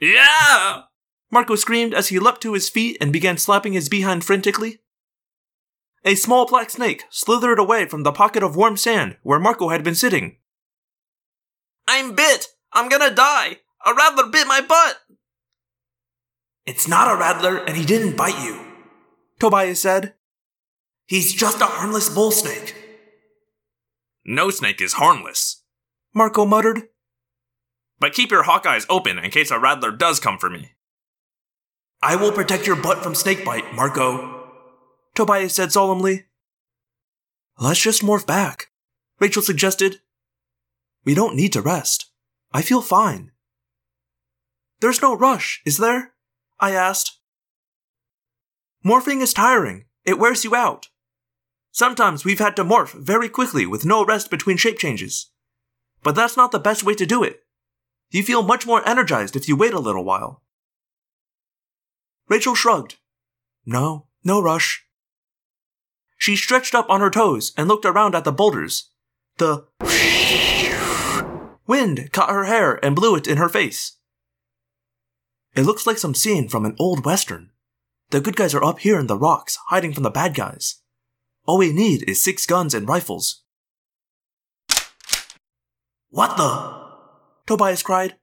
Yeah! 0.00 0.82
Marco 1.30 1.54
screamed 1.56 1.94
as 1.94 2.08
he 2.08 2.18
leapt 2.18 2.42
to 2.42 2.52
his 2.52 2.68
feet 2.68 2.96
and 3.00 3.12
began 3.12 3.38
slapping 3.38 3.72
his 3.72 3.88
behind 3.88 4.24
frantically. 4.24 4.80
A 6.04 6.14
small 6.14 6.46
black 6.46 6.70
snake 6.70 7.04
slithered 7.10 7.58
away 7.58 7.86
from 7.86 8.02
the 8.02 8.12
pocket 8.12 8.42
of 8.42 8.56
warm 8.56 8.76
sand 8.76 9.16
where 9.22 9.40
Marco 9.40 9.70
had 9.70 9.82
been 9.82 9.94
sitting. 9.94 10.36
I'm 11.88 12.14
bit! 12.14 12.48
I'm 12.72 12.88
gonna 12.88 13.14
die! 13.14 13.58
A 13.86 13.94
rattler 13.94 14.26
bit 14.30 14.46
my 14.46 14.60
butt! 14.60 15.00
It's 16.66 16.88
not 16.88 17.12
a 17.12 17.18
rattler, 17.18 17.58
and 17.58 17.76
he 17.76 17.84
didn't 17.84 18.16
bite 18.16 18.42
you. 18.42 18.64
Tobias 19.38 19.82
said. 19.82 20.14
He's 21.06 21.34
just 21.34 21.60
a 21.60 21.66
harmless 21.66 22.08
bull 22.08 22.30
snake. 22.30 22.74
No 24.24 24.48
snake 24.48 24.80
is 24.80 24.94
harmless. 24.94 25.62
Marco 26.14 26.46
muttered. 26.46 26.84
But 28.00 28.14
keep 28.14 28.30
your 28.30 28.44
hawk 28.44 28.64
eyes 28.64 28.86
open 28.88 29.18
in 29.18 29.30
case 29.30 29.50
a 29.50 29.58
rattler 29.58 29.90
does 29.90 30.18
come 30.18 30.38
for 30.38 30.48
me. 30.48 30.72
I 32.02 32.16
will 32.16 32.32
protect 32.32 32.66
your 32.66 32.76
butt 32.76 33.02
from 33.02 33.14
snakebite, 33.14 33.74
Marco. 33.74 34.50
Tobias 35.14 35.54
said 35.54 35.72
solemnly. 35.72 36.24
Let's 37.58 37.80
just 37.80 38.02
morph 38.02 38.26
back, 38.26 38.68
Rachel 39.20 39.42
suggested. 39.42 40.00
We 41.04 41.14
don't 41.14 41.36
need 41.36 41.52
to 41.52 41.60
rest. 41.60 42.10
I 42.52 42.62
feel 42.62 42.80
fine. 42.80 43.32
There's 44.80 45.02
no 45.02 45.14
rush, 45.14 45.60
is 45.64 45.76
there? 45.76 46.13
I 46.60 46.72
asked. 46.72 47.18
Morphing 48.84 49.22
is 49.22 49.32
tiring. 49.32 49.86
It 50.04 50.18
wears 50.18 50.44
you 50.44 50.54
out. 50.54 50.88
Sometimes 51.72 52.24
we've 52.24 52.38
had 52.38 52.54
to 52.56 52.64
morph 52.64 52.92
very 52.92 53.28
quickly 53.28 53.66
with 53.66 53.84
no 53.84 54.04
rest 54.04 54.30
between 54.30 54.56
shape 54.56 54.78
changes. 54.78 55.30
But 56.02 56.14
that's 56.14 56.36
not 56.36 56.52
the 56.52 56.58
best 56.58 56.84
way 56.84 56.94
to 56.94 57.06
do 57.06 57.22
it. 57.22 57.40
You 58.10 58.22
feel 58.22 58.42
much 58.42 58.66
more 58.66 58.86
energized 58.88 59.34
if 59.34 59.48
you 59.48 59.56
wait 59.56 59.72
a 59.72 59.80
little 59.80 60.04
while. 60.04 60.42
Rachel 62.28 62.54
shrugged. 62.54 62.96
No, 63.66 64.06
No 64.22 64.42
rush. 64.42 64.86
She 66.16 66.36
stretched 66.36 66.74
up 66.74 66.88
on 66.88 67.00
her 67.00 67.10
toes 67.10 67.52
and 67.56 67.68
looked 67.68 67.84
around 67.84 68.14
at 68.14 68.24
the 68.24 68.32
boulders. 68.32 68.90
The 69.36 69.66
wind 71.66 72.10
caught 72.12 72.30
her 72.30 72.44
hair 72.44 72.82
and 72.82 72.96
blew 72.96 73.16
it 73.16 73.26
in 73.26 73.36
her 73.36 73.48
face. 73.50 73.96
It 75.54 75.62
looks 75.62 75.86
like 75.86 75.98
some 75.98 76.14
scene 76.14 76.48
from 76.48 76.64
an 76.64 76.74
old 76.78 77.04
western. 77.04 77.50
The 78.10 78.20
good 78.20 78.36
guys 78.36 78.54
are 78.54 78.64
up 78.64 78.80
here 78.80 78.98
in 78.98 79.06
the 79.06 79.18
rocks, 79.18 79.58
hiding 79.68 79.92
from 79.92 80.02
the 80.02 80.10
bad 80.10 80.34
guys. 80.34 80.82
All 81.46 81.58
we 81.58 81.72
need 81.72 82.08
is 82.08 82.22
six 82.22 82.44
guns 82.46 82.74
and 82.74 82.88
rifles. 82.88 83.42
What 86.10 86.36
the? 86.36 86.84
Tobias 87.46 87.82
cried. 87.82 88.16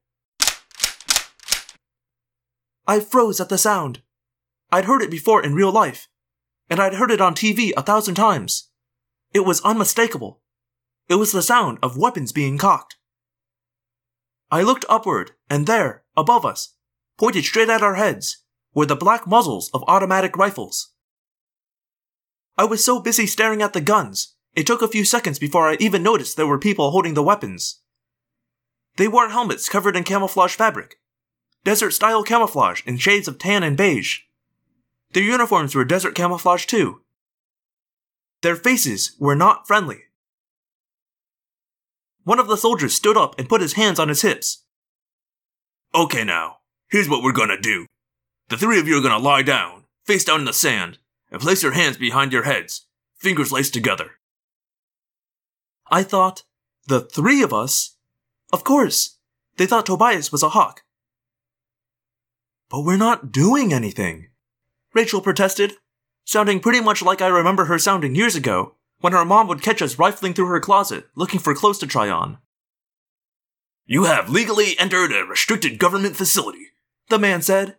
I 2.87 2.99
froze 2.99 3.39
at 3.39 3.49
the 3.49 3.57
sound. 3.57 4.01
I'd 4.71 4.85
heard 4.85 5.01
it 5.01 5.11
before 5.11 5.43
in 5.43 5.53
real 5.53 5.71
life, 5.71 6.07
and 6.69 6.79
I'd 6.79 6.95
heard 6.95 7.11
it 7.11 7.21
on 7.21 7.35
TV 7.35 7.71
a 7.77 7.81
thousand 7.81 8.15
times. 8.15 8.69
It 9.33 9.41
was 9.41 9.61
unmistakable. 9.61 10.41
It 11.07 11.15
was 11.15 11.31
the 11.31 11.41
sound 11.41 11.77
of 11.81 11.97
weapons 11.97 12.31
being 12.31 12.57
cocked. 12.57 12.97
I 14.49 14.63
looked 14.63 14.85
upward, 14.89 15.31
and 15.49 15.67
there, 15.67 16.03
above 16.17 16.45
us, 16.45 16.75
pointed 17.21 17.45
straight 17.45 17.69
at 17.69 17.83
our 17.83 17.93
heads, 17.93 18.37
were 18.73 18.87
the 18.87 18.95
black 18.95 19.27
muzzles 19.27 19.69
of 19.75 19.83
automatic 19.87 20.35
rifles. 20.35 20.95
I 22.57 22.63
was 22.63 22.83
so 22.83 22.99
busy 22.99 23.27
staring 23.27 23.61
at 23.61 23.73
the 23.73 23.79
guns, 23.79 24.33
it 24.55 24.65
took 24.65 24.81
a 24.81 24.87
few 24.87 25.05
seconds 25.05 25.37
before 25.37 25.69
I 25.69 25.77
even 25.79 26.01
noticed 26.01 26.35
there 26.35 26.47
were 26.47 26.57
people 26.57 26.89
holding 26.89 27.13
the 27.13 27.21
weapons. 27.21 27.81
They 28.97 29.07
wore 29.07 29.29
helmets 29.29 29.69
covered 29.69 29.95
in 29.95 30.03
camouflage 30.03 30.55
fabric, 30.55 30.95
desert 31.63 31.91
style 31.91 32.23
camouflage 32.23 32.81
in 32.87 32.97
shades 32.97 33.27
of 33.27 33.37
tan 33.37 33.61
and 33.61 33.77
beige. 33.77 34.21
Their 35.13 35.21
uniforms 35.21 35.75
were 35.75 35.85
desert 35.85 36.15
camouflage 36.15 36.65
too. 36.65 37.01
Their 38.41 38.55
faces 38.55 39.15
were 39.19 39.35
not 39.35 39.67
friendly. 39.67 40.05
One 42.23 42.39
of 42.39 42.47
the 42.47 42.57
soldiers 42.57 42.95
stood 42.95 43.15
up 43.15 43.37
and 43.37 43.47
put 43.47 43.61
his 43.61 43.73
hands 43.73 43.99
on 43.99 44.09
his 44.09 44.23
hips. 44.23 44.63
Okay, 45.93 46.23
now, 46.23 46.60
here's 46.91 47.09
what 47.09 47.23
we're 47.23 47.31
gonna 47.31 47.59
do. 47.59 47.85
The 48.49 48.57
three 48.57 48.79
of 48.79 48.87
you 48.87 48.97
are 48.97 49.01
gonna 49.01 49.17
lie 49.17 49.41
down, 49.41 49.85
face 50.05 50.23
down 50.23 50.41
in 50.41 50.45
the 50.45 50.53
sand, 50.53 50.99
and 51.31 51.41
place 51.41 51.63
your 51.63 51.71
hands 51.71 51.97
behind 51.97 52.33
your 52.33 52.43
heads, 52.43 52.85
fingers 53.15 53.51
laced 53.51 53.73
together. 53.73 54.11
I 55.89 56.03
thought, 56.03 56.43
the 56.87 57.01
three 57.01 57.41
of 57.41 57.53
us? 57.53 57.97
Of 58.51 58.63
course, 58.63 59.17
they 59.57 59.65
thought 59.65 59.85
Tobias 59.85 60.31
was 60.31 60.43
a 60.43 60.49
hawk. 60.49 60.81
But 62.69 62.81
we're 62.81 62.97
not 62.97 63.31
doing 63.31 63.73
anything, 63.73 64.29
Rachel 64.93 65.21
protested, 65.21 65.73
sounding 66.25 66.59
pretty 66.59 66.81
much 66.81 67.01
like 67.01 67.21
I 67.21 67.27
remember 67.27 67.65
her 67.65 67.79
sounding 67.79 68.15
years 68.15 68.35
ago, 68.35 68.75
when 68.99 69.13
her 69.13 69.25
mom 69.25 69.47
would 69.47 69.61
catch 69.61 69.81
us 69.81 69.99
rifling 69.99 70.33
through 70.33 70.47
her 70.47 70.59
closet 70.59 71.07
looking 71.15 71.39
for 71.39 71.53
clothes 71.53 71.79
to 71.79 71.87
try 71.87 72.09
on. 72.09 72.37
You 73.85 74.05
have 74.05 74.29
legally 74.29 74.77
entered 74.79 75.11
a 75.11 75.25
restricted 75.25 75.79
government 75.79 76.15
facility, 76.15 76.67
The 77.11 77.19
man 77.19 77.41
said. 77.41 77.75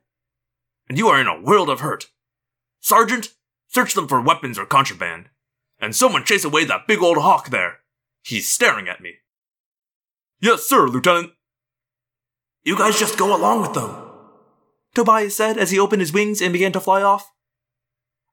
and 0.91 0.99
you 0.99 1.09
are 1.09 1.19
in 1.19 1.27
a 1.27 1.41
world 1.41 1.71
of 1.71 1.81
hurt. 1.81 2.09
Sergeant, 2.81 3.31
search 3.67 3.95
them 3.95 4.07
for 4.07 4.21
weapons 4.21 4.59
or 4.59 4.67
contraband. 4.67 5.31
And 5.81 5.97
someone 5.97 6.25
chase 6.27 6.45
away 6.45 6.67
that 6.67 6.87
big 6.87 7.01
old 7.01 7.17
hawk 7.17 7.49
there. 7.49 7.79
He's 8.23 8.47
staring 8.53 8.89
at 8.89 9.01
me. 9.01 9.15
Yes, 10.39 10.69
sir, 10.69 10.87
Lieutenant. 10.87 11.31
You 12.63 12.77
guys 12.77 12.99
just 12.99 13.17
go 13.17 13.35
along 13.35 13.63
with 13.63 13.73
them. 13.73 13.97
Tobias 14.95 15.35
said 15.35 15.57
as 15.57 15.71
he 15.71 15.79
opened 15.79 16.03
his 16.03 16.13
wings 16.13 16.43
and 16.43 16.53
began 16.53 16.73
to 16.73 16.81
fly 16.81 17.01
off. 17.01 17.33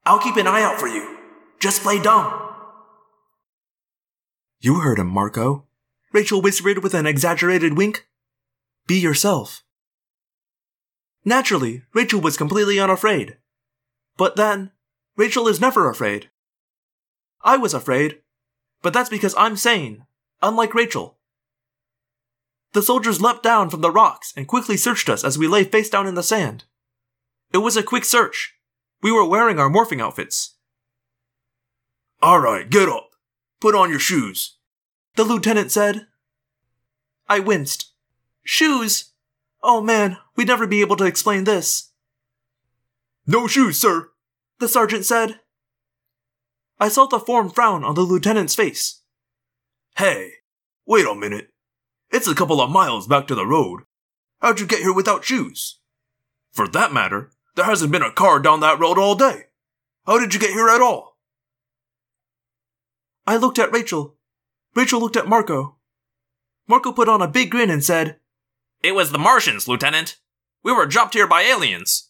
I'll 0.04 0.18
keep 0.18 0.36
an 0.36 0.46
eye 0.46 0.62
out 0.62 0.78
for 0.78 0.86
you. 0.86 1.16
Just 1.60 1.82
play 1.82 1.98
dumb. 1.98 2.30
You 4.60 4.80
heard 4.80 4.98
him, 4.98 5.06
Marco. 5.08 5.64
Rachel 6.12 6.42
whispered 6.42 6.82
with 6.82 6.92
an 6.92 7.06
exaggerated 7.06 7.78
wink. 7.78 8.06
Be 8.86 8.98
yourself. 8.98 9.62
Naturally, 11.24 11.82
Rachel 11.92 12.20
was 12.20 12.36
completely 12.36 12.80
unafraid. 12.80 13.36
But 14.16 14.36
then, 14.36 14.70
Rachel 15.16 15.48
is 15.48 15.60
never 15.60 15.88
afraid. 15.88 16.30
I 17.42 17.56
was 17.56 17.74
afraid, 17.74 18.20
but 18.82 18.92
that's 18.92 19.10
because 19.10 19.34
I'm 19.36 19.56
sane, 19.56 20.06
unlike 20.42 20.74
Rachel. 20.74 21.18
The 22.72 22.82
soldiers 22.82 23.20
leapt 23.20 23.42
down 23.42 23.68
from 23.68 23.80
the 23.80 23.90
rocks 23.90 24.32
and 24.36 24.46
quickly 24.46 24.76
searched 24.76 25.08
us 25.08 25.24
as 25.24 25.36
we 25.36 25.48
lay 25.48 25.64
face 25.64 25.90
down 25.90 26.06
in 26.06 26.14
the 26.14 26.22
sand. 26.22 26.64
It 27.52 27.58
was 27.58 27.76
a 27.76 27.82
quick 27.82 28.04
search. 28.04 28.54
We 29.02 29.10
were 29.10 29.24
wearing 29.24 29.58
our 29.58 29.70
morphing 29.70 30.00
outfits. 30.00 30.54
Alright, 32.22 32.70
get 32.70 32.88
up. 32.88 33.10
Put 33.60 33.74
on 33.74 33.90
your 33.90 33.98
shoes. 33.98 34.56
The 35.16 35.24
lieutenant 35.24 35.72
said. 35.72 36.06
I 37.28 37.40
winced. 37.40 37.92
Shoes? 38.44 39.09
Oh 39.62 39.80
man, 39.80 40.16
we'd 40.36 40.48
never 40.48 40.66
be 40.66 40.80
able 40.80 40.96
to 40.96 41.04
explain 41.04 41.44
this. 41.44 41.90
No 43.26 43.46
shoes, 43.46 43.78
sir. 43.78 44.08
The 44.58 44.68
sergeant 44.68 45.04
said. 45.04 45.40
I 46.78 46.88
saw 46.88 47.06
the 47.06 47.20
form 47.20 47.50
frown 47.50 47.84
on 47.84 47.94
the 47.94 48.00
lieutenant's 48.00 48.54
face. 48.54 49.02
Hey, 49.96 50.32
wait 50.86 51.06
a 51.06 51.14
minute. 51.14 51.48
It's 52.10 52.26
a 52.26 52.34
couple 52.34 52.60
of 52.60 52.70
miles 52.70 53.06
back 53.06 53.26
to 53.28 53.34
the 53.34 53.46
road. 53.46 53.82
How'd 54.40 54.60
you 54.60 54.66
get 54.66 54.80
here 54.80 54.94
without 54.94 55.24
shoes? 55.24 55.78
For 56.52 56.66
that 56.68 56.92
matter, 56.92 57.30
there 57.54 57.66
hasn't 57.66 57.92
been 57.92 58.02
a 58.02 58.12
car 58.12 58.40
down 58.40 58.60
that 58.60 58.80
road 58.80 58.98
all 58.98 59.14
day. 59.14 59.44
How 60.06 60.18
did 60.18 60.32
you 60.32 60.40
get 60.40 60.50
here 60.50 60.68
at 60.68 60.80
all? 60.80 61.18
I 63.26 63.36
looked 63.36 63.58
at 63.58 63.72
Rachel. 63.72 64.16
Rachel 64.74 65.00
looked 65.00 65.16
at 65.16 65.28
Marco. 65.28 65.76
Marco 66.66 66.92
put 66.92 67.08
on 67.08 67.20
a 67.20 67.28
big 67.28 67.50
grin 67.50 67.70
and 67.70 67.84
said, 67.84 68.16
It 68.82 68.94
was 68.94 69.12
the 69.12 69.18
Martians, 69.18 69.68
Lieutenant. 69.68 70.16
We 70.62 70.72
were 70.72 70.86
dropped 70.86 71.12
here 71.12 71.26
by 71.26 71.42
aliens. 71.42 72.08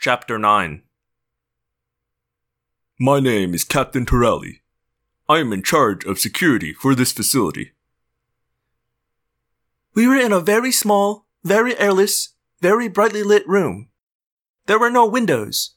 Chapter 0.00 0.38
9 0.38 0.82
My 2.98 3.20
name 3.20 3.52
is 3.52 3.64
Captain 3.64 4.06
Torelli. 4.06 4.62
I 5.28 5.40
am 5.40 5.52
in 5.52 5.62
charge 5.62 6.06
of 6.06 6.18
security 6.18 6.72
for 6.72 6.94
this 6.94 7.12
facility. 7.12 7.72
We 9.94 10.08
were 10.08 10.16
in 10.16 10.32
a 10.32 10.40
very 10.40 10.72
small, 10.72 11.26
very 11.44 11.78
airless, 11.78 12.30
very 12.62 12.88
brightly 12.88 13.22
lit 13.22 13.46
room. 13.46 13.90
There 14.66 14.78
were 14.78 14.90
no 14.90 15.04
windows. 15.04 15.74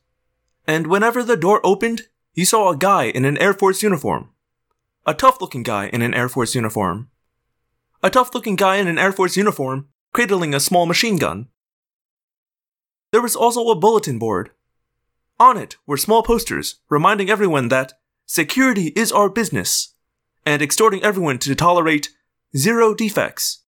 And 0.65 0.87
whenever 0.87 1.21
the 1.21 1.35
door 1.35 1.59
opened, 1.65 2.03
you 2.33 2.45
saw 2.45 2.69
a 2.69 2.77
guy 2.77 3.05
in 3.05 3.25
an 3.25 3.37
Air 3.39 3.53
Force 3.53 3.83
uniform. 3.83 4.29
A 5.05 5.13
tough 5.13 5.41
looking 5.41 5.63
guy 5.63 5.87
in 5.87 6.01
an 6.01 6.13
Air 6.13 6.29
Force 6.29 6.55
uniform. 6.55 7.09
A 8.01 8.09
tough 8.09 8.33
looking 8.33 8.55
guy 8.55 8.77
in 8.77 8.87
an 8.87 8.97
Air 8.97 9.11
Force 9.11 9.35
uniform 9.35 9.89
cradling 10.13 10.53
a 10.53 10.59
small 10.59 10.85
machine 10.85 11.17
gun. 11.17 11.47
There 13.11 13.21
was 13.21 13.35
also 13.35 13.67
a 13.69 13.75
bulletin 13.75 14.17
board. 14.17 14.51
On 15.39 15.57
it 15.57 15.75
were 15.85 15.97
small 15.97 16.23
posters 16.23 16.75
reminding 16.89 17.29
everyone 17.29 17.67
that 17.67 17.93
security 18.25 18.87
is 18.95 19.11
our 19.11 19.29
business 19.29 19.95
and 20.45 20.61
exhorting 20.61 21.03
everyone 21.03 21.39
to 21.39 21.55
tolerate 21.55 22.09
zero 22.55 22.93
defects. 22.93 23.63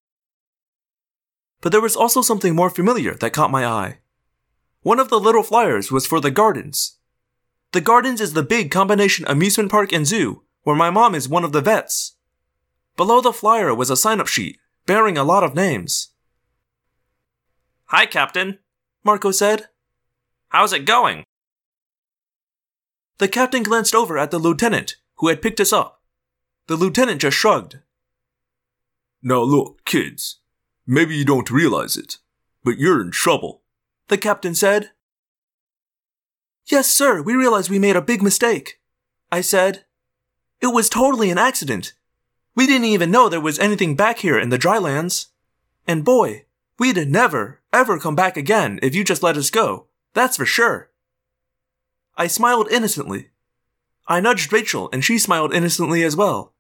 But 1.60 1.72
there 1.72 1.82
was 1.82 1.96
also 1.96 2.22
something 2.22 2.56
more 2.56 2.70
familiar 2.70 3.16
that 3.16 3.34
caught 3.34 3.52
my 3.52 3.66
eye. 3.66 4.00
One 4.82 5.00
of 5.00 5.10
the 5.10 5.20
little 5.20 5.44
flyers 5.44 5.92
was 5.92 6.08
for 6.08 6.20
the 6.20 6.32
gardens. 6.32 6.98
The 7.74 7.82
gardens 7.82 8.22
is 8.22 8.34
the 8.34 8.44
big 8.44 8.72
combination 8.72 9.26
amusement 9.28 9.72
park 9.72 9.92
and 9.92 10.08
zoo 10.08 10.44
where 10.64 10.76
my 10.76 10.90
mom 10.90 11.16
is 11.16 11.28
one 11.28 11.44
of 11.44 11.52
the 11.52 11.62
vets. 11.62 12.16
Below 12.98 13.22
the 13.22 13.34
flyer 13.34 13.74
was 13.74 13.90
a 13.90 13.98
sign 13.98 14.20
up 14.20 14.28
sheet 14.28 14.58
bearing 14.86 15.18
a 15.18 15.24
lot 15.24 15.44
of 15.44 15.56
names. 15.56 16.10
Hi, 17.86 18.06
Captain. 18.06 18.60
Marco 19.04 19.32
said. 19.32 19.68
How's 20.50 20.74
it 20.74 20.86
going? 20.86 21.24
The 23.18 23.28
captain 23.28 23.64
glanced 23.64 23.96
over 23.96 24.18
at 24.18 24.32
the 24.32 24.40
lieutenant 24.40 24.96
who 25.16 25.28
had 25.28 25.42
picked 25.42 25.60
us 25.60 25.72
up. 25.72 26.02
The 26.68 26.76
lieutenant 26.76 27.22
just 27.22 27.38
shrugged. 27.38 27.80
Now 29.22 29.42
look, 29.42 29.86
kids. 29.86 30.40
Maybe 30.88 31.16
you 31.16 31.26
don't 31.26 31.52
realize 31.52 31.96
it, 31.96 32.18
but 32.64 32.78
you're 32.78 33.02
in 33.02 33.12
trouble. 33.12 33.62
The 34.08 34.18
captain 34.18 34.56
said. 34.56 34.92
Yes, 36.66 36.90
sir, 36.90 37.22
we 37.22 37.34
realize 37.34 37.70
we 37.70 37.80
made 37.80 37.96
a 37.96 38.02
big 38.02 38.22
mistake. 38.24 38.80
I 39.32 39.42
said. 39.42 39.86
It 40.60 40.68
was 40.68 40.90
totally 40.90 41.30
an 41.30 41.38
accident. 41.38 41.94
We 42.56 42.68
didn't 42.68 42.86
even 42.86 43.12
know 43.12 43.30
there 43.30 43.40
was 43.42 43.60
anything 43.60 43.96
back 43.96 44.20
here 44.20 44.38
in 44.40 44.50
the 44.50 44.58
drylands. 44.58 45.28
And 45.88 46.04
boy, 46.04 46.46
we'd 46.78 46.98
never, 47.08 47.62
ever 47.72 48.00
come 48.00 48.16
back 48.16 48.38
again 48.38 48.80
if 48.82 48.94
you 48.94 49.04
just 49.04 49.24
let 49.24 49.38
us 49.38 49.50
go. 49.50 49.88
That's 50.14 50.38
for 50.38 50.46
sure. 50.46 50.90
I 52.18 52.28
smiled 52.28 52.70
innocently. 52.70 53.30
I 54.08 54.20
nudged 54.20 54.52
Rachel 54.52 54.90
and 54.92 55.04
she 55.04 55.18
smiled 55.18 55.54
innocently 55.54 56.04
as 56.04 56.16
well. 56.16 56.54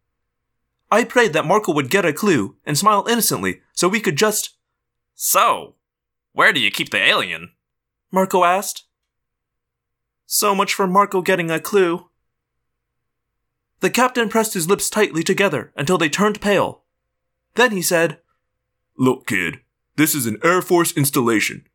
I 0.89 1.03
prayed 1.03 1.33
that 1.33 1.45
Marco 1.45 1.73
would 1.73 1.89
get 1.89 2.05
a 2.05 2.13
clue 2.13 2.55
and 2.65 2.77
smile 2.77 3.05
innocently 3.07 3.61
so 3.73 3.87
we 3.87 3.99
could 3.99 4.17
just. 4.17 4.55
So, 5.15 5.75
where 6.33 6.53
do 6.53 6.59
you 6.59 6.71
keep 6.71 6.89
the 6.89 6.97
alien? 6.97 7.51
Marco 8.11 8.43
asked. 8.43 8.83
So 10.25 10.53
much 10.55 10.73
for 10.73 10.87
Marco 10.87 11.21
getting 11.21 11.51
a 11.51 11.59
clue. 11.59 12.07
The 13.81 13.89
captain 13.89 14.29
pressed 14.29 14.53
his 14.53 14.69
lips 14.69 14.89
tightly 14.89 15.23
together 15.23 15.73
until 15.75 15.97
they 15.97 16.09
turned 16.09 16.39
pale. 16.39 16.83
Then 17.55 17.71
he 17.71 17.81
said, 17.81 18.19
Look, 18.95 19.27
kid, 19.27 19.59
this 19.95 20.15
is 20.15 20.27
an 20.27 20.37
Air 20.43 20.61
Force 20.61 20.91
installation. 20.95 21.67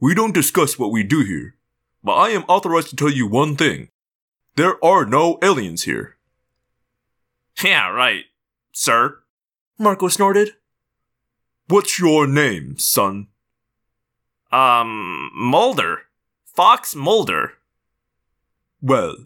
We 0.00 0.14
don't 0.14 0.34
discuss 0.34 0.78
what 0.78 0.90
we 0.90 1.02
do 1.04 1.20
here, 1.22 1.54
but 2.02 2.14
I 2.14 2.30
am 2.30 2.44
authorized 2.48 2.88
to 2.90 2.96
tell 2.96 3.10
you 3.10 3.26
one 3.26 3.54
thing. 3.56 3.88
There 4.56 4.82
are 4.84 5.06
no 5.06 5.38
aliens 5.42 5.84
here. 5.84 6.16
Yeah, 7.62 7.90
right, 7.90 8.24
sir. 8.72 9.18
Marco 9.78 10.08
snorted. 10.08 10.52
What's 11.68 11.98
your 11.98 12.26
name, 12.26 12.78
son? 12.78 13.28
Um, 14.50 15.30
Mulder. 15.34 16.04
Fox 16.44 16.96
Mulder. 16.96 17.52
Well, 18.80 19.16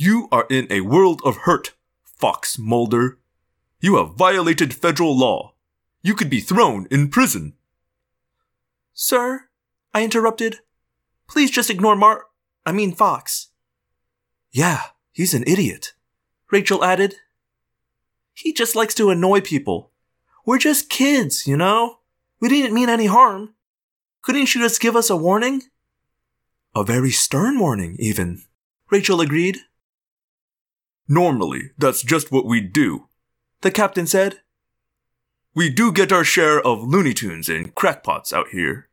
you 0.00 0.28
are 0.32 0.46
in 0.48 0.66
a 0.70 0.80
world 0.80 1.20
of 1.24 1.38
hurt, 1.38 1.74
Fox 2.02 2.58
Mulder. 2.58 3.18
You 3.80 3.96
have 3.96 4.14
violated 4.14 4.72
federal 4.72 5.16
law. 5.16 5.52
You 6.02 6.14
could 6.14 6.30
be 6.30 6.40
thrown 6.40 6.86
in 6.90 7.10
prison. 7.10 7.52
Sir, 8.94 9.48
I 9.92 10.02
interrupted. 10.02 10.60
Please 11.28 11.50
just 11.50 11.68
ignore 11.68 11.96
Mar. 11.96 12.26
I 12.64 12.72
mean, 12.72 12.92
Fox. 12.92 13.48
Yeah, 14.50 14.80
he's 15.12 15.34
an 15.34 15.44
idiot, 15.46 15.92
Rachel 16.50 16.82
added. 16.82 17.16
He 18.32 18.52
just 18.54 18.74
likes 18.74 18.94
to 18.94 19.10
annoy 19.10 19.42
people. 19.42 19.90
We're 20.46 20.58
just 20.58 20.88
kids, 20.88 21.46
you 21.46 21.56
know? 21.56 21.98
We 22.40 22.48
didn't 22.48 22.74
mean 22.74 22.88
any 22.88 23.06
harm. 23.06 23.54
Couldn't 24.22 24.54
you 24.54 24.62
just 24.62 24.80
give 24.80 24.96
us 24.96 25.10
a 25.10 25.16
warning? 25.16 25.62
A 26.74 26.84
very 26.84 27.10
stern 27.10 27.58
warning, 27.58 27.96
even, 27.98 28.42
Rachel 28.90 29.20
agreed. 29.20 29.58
Normally, 31.12 31.72
that's 31.76 32.04
just 32.04 32.30
what 32.30 32.46
we 32.46 32.60
do, 32.60 33.08
The 33.62 33.72
captain 33.72 34.06
said. 34.06 34.42
We 35.56 35.68
do 35.68 35.90
get 35.90 36.12
our 36.12 36.22
share 36.22 36.60
of 36.64 36.84
Looney 36.84 37.14
Tunes 37.14 37.48
and 37.48 37.74
crackpots 37.74 38.32
out 38.32 38.50
here. 38.52 38.88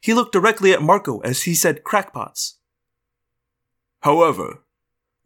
He 0.00 0.14
looked 0.14 0.32
directly 0.32 0.72
at 0.72 0.80
Marco 0.80 1.18
as 1.22 1.42
he 1.42 1.56
said 1.56 1.82
crackpots. 1.82 2.58
However, 4.02 4.62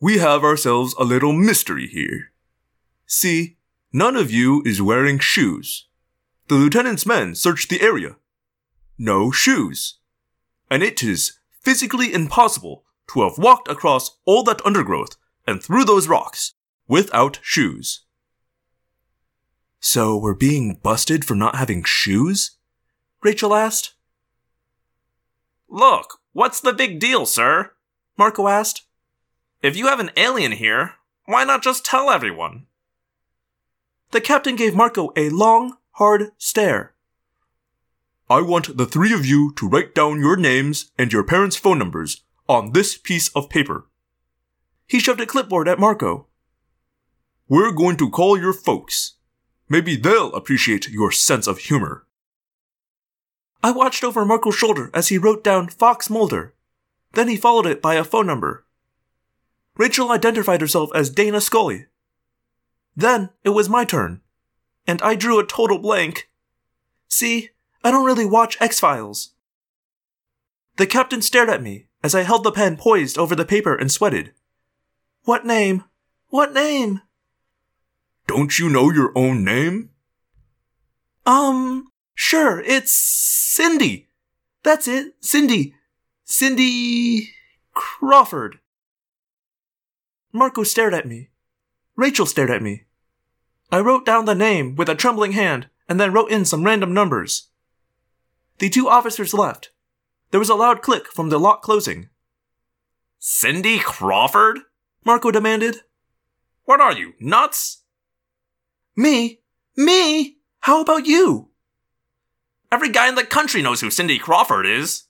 we 0.01 0.17
have 0.17 0.43
ourselves 0.43 0.95
a 0.99 1.05
little 1.05 1.35
mystery 1.35 1.87
here. 1.87 2.33
See, 3.07 3.59
none 3.93 4.17
of 4.17 4.31
you 4.31 4.63
is 4.65 4.81
wearing 4.81 5.19
shoes. 5.19 5.89
The 6.49 6.55
lieutenant's 6.55 7.05
men 7.05 7.35
searched 7.35 7.69
the 7.69 7.83
area. 7.83 8.17
No 8.97 9.31
shoes. 9.31 9.99
And 10.71 10.83
it 10.83 11.03
is 11.03 11.39
physically 11.61 12.15
impossible 12.15 12.85
to 13.13 13.29
have 13.29 13.37
walked 13.37 13.69
across 13.69 14.17
all 14.25 14.43
that 14.45 14.65
undergrowth 14.65 15.17
and 15.47 15.63
through 15.63 15.85
those 15.85 16.09
rocks 16.09 16.55
without 16.89 17.39
shoes. 17.43 18.05
So 19.81 20.17
we're 20.17 20.35
being 20.35 20.79
busted 20.83 21.25
for 21.25 21.35
not 21.35 21.57
having 21.57 21.83
shoes? 21.85 22.53
Rachel 23.23 23.55
asked. 23.55 23.95
Look, 25.69 26.21
what's 26.33 26.61
the 26.61 26.73
big 26.73 27.01
deal, 27.01 27.27
sir? 27.27 27.73
Marco 28.17 28.47
asked. 28.47 28.83
If 29.63 29.77
you 29.77 29.87
have 29.87 30.01
an 30.01 30.11
alien 30.17 30.53
here, 30.53 30.95
why 31.25 31.45
not 31.45 31.63
just 31.63 31.85
tell 31.85 32.11
everyone? 32.11 32.67
The 34.11 34.21
captain 34.21 34.57
gave 34.57 34.75
Marco 34.75 35.13
a 35.17 35.31
long, 35.31 35.79
hard 35.93 36.33
stare. 36.37 36.95
I 38.29 38.41
want 38.41 38.77
the 38.77 38.87
three 38.87 39.13
of 39.13 39.27
you 39.27 39.53
to 39.57 39.69
write 39.69 39.95
down 39.95 40.21
your 40.21 40.37
names 40.37 40.91
and 40.99 41.13
your 41.13 41.25
parents' 41.25 41.57
phone 41.57 41.79
numbers 41.79 42.23
on 42.49 42.73
this 42.73 42.97
piece 42.97 43.29
of 43.31 43.49
paper. 43.49 43.87
He 44.93 45.01
shoved 45.01 45.23
a 45.23 45.27
clipboard 45.27 45.69
at 45.69 45.79
Marco. 45.79 46.27
We're 47.49 47.73
going 47.73 47.97
to 47.97 48.11
call 48.11 48.39
your 48.39 48.53
folks. 48.53 49.15
Maybe 49.67 49.97
they'll 49.97 50.35
appreciate 50.35 50.91
your 50.91 51.11
sense 51.11 51.47
of 51.47 51.61
humor. 51.61 52.07
I 53.63 53.71
watched 53.71 54.05
over 54.05 54.27
Marco's 54.27 54.55
shoulder 54.55 54.91
as 54.93 55.09
he 55.09 55.17
wrote 55.17 55.43
down 55.43 55.71
Fox 55.71 56.11
Mulder. 56.11 56.53
Then 57.15 57.29
he 57.29 57.39
followed 57.39 57.65
it 57.65 57.81
by 57.81 57.95
a 57.95 58.05
phone 58.05 58.27
number. 58.27 58.67
Rachel 59.79 60.13
identified 60.13 60.61
herself 60.61 60.91
as 60.95 61.09
Dana 61.09 61.41
Scully. 61.41 61.87
Then 62.95 63.31
it 63.45 63.55
was 63.57 63.71
my 63.71 63.87
turn, 63.87 64.21
and 64.87 65.01
I 65.01 65.15
drew 65.15 65.39
a 65.39 65.47
total 65.47 65.79
blank. 65.79 66.29
See, 67.09 67.49
I 67.83 67.91
don't 67.91 68.05
really 68.05 68.27
watch 68.27 68.61
X 68.61 68.79
Files. 68.79 69.33
The 70.77 70.87
captain 70.87 71.23
stared 71.23 71.49
at 71.49 71.63
me 71.63 71.87
as 72.05 72.15
I 72.15 72.25
held 72.25 72.45
the 72.45 72.53
pen 72.53 72.77
poised 72.77 73.17
over 73.17 73.35
the 73.35 73.47
paper 73.47 73.75
and 73.75 73.91
sweated. 73.91 74.35
What 75.25 75.47
name? 75.47 75.85
What 76.29 76.53
name? 76.53 77.01
Don't 78.27 78.59
you 78.59 78.69
know 78.69 78.91
your 78.91 79.13
own 79.15 79.45
name? 79.45 79.91
Um, 81.25 81.93
sure, 82.15 82.61
it's 82.61 82.93
Cindy. 82.93 84.09
That's 84.65 84.89
it, 84.89 85.15
Cindy. 85.21 85.75
Cindy 86.25 87.31
Crawford. 87.73 88.59
Marco 90.33 90.65
stared 90.65 90.95
at 90.95 91.07
me. 91.07 91.29
Rachel 91.95 92.27
stared 92.27 92.51
at 92.51 92.63
me. 92.63 92.85
I 93.71 93.81
wrote 93.81 94.05
down 94.05 94.25
the 94.25 94.35
name 94.35 94.75
with 94.75 94.89
a 94.89 94.95
trembling 94.95 95.33
hand 95.33 95.69
and 95.89 96.01
then 96.01 96.13
wrote 96.13 96.31
in 96.31 96.45
some 96.45 96.65
random 96.65 96.93
numbers. 96.93 97.49
The 98.59 98.69
two 98.69 98.89
officers 98.89 99.35
left. 99.35 99.71
There 100.31 100.41
was 100.41 100.49
a 100.49 100.55
loud 100.55 100.83
click 100.83 101.07
from 101.07 101.29
the 101.29 101.39
lock 101.39 101.63
closing. 101.63 102.09
Cindy 103.19 103.79
Crawford? 103.79 104.61
Marco 105.05 105.31
demanded. 105.31 105.79
What 106.65 106.81
are 106.81 106.93
you, 106.93 107.15
nuts? 107.21 107.83
Me? 108.97 109.41
Me? 109.77 110.39
How 110.61 110.81
about 110.81 111.07
you? 111.07 111.49
Every 112.71 112.89
guy 112.89 113.09
in 113.09 113.17
the 113.17 113.25
country 113.25 113.63
knows 113.63 113.81
who 113.81 113.91
Cindy 113.91 114.19
Crawford 114.19 114.67
is. 114.67 115.05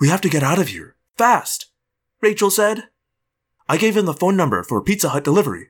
We 0.00 0.08
have 0.08 0.20
to 0.22 0.30
get 0.30 0.42
out 0.42 0.58
of 0.58 0.68
here. 0.68 0.96
Fast, 1.16 1.66
Rachel 2.20 2.50
said. 2.50 2.84
I 3.68 3.76
gave 3.76 3.96
him 3.96 4.06
the 4.06 4.14
phone 4.14 4.36
number 4.36 4.62
for 4.62 4.82
Pizza 4.82 5.10
Hut 5.10 5.22
delivery. 5.22 5.68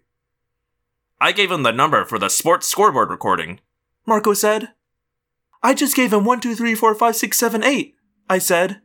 I 1.21 1.33
gave 1.33 1.51
him 1.51 1.65
the 1.65 1.73
number 1.73 2.05
for 2.05 2.19
the 2.19 2.31
sports 2.31 2.69
scoreboard 2.69 3.11
recording. 3.11 3.61
Marco 4.07 4.33
said. 4.33 4.71
I 5.63 5.75
just 5.75 5.95
gave 5.95 6.13
him 6.13 6.25
one, 6.25 6.41
two, 6.41 6.55
three, 6.55 6.75
four, 6.75 6.95
five, 6.95 7.17
six, 7.17 7.37
seven, 7.37 7.63
eight. 7.63 7.97
I 8.29 8.39
said. 8.39 8.81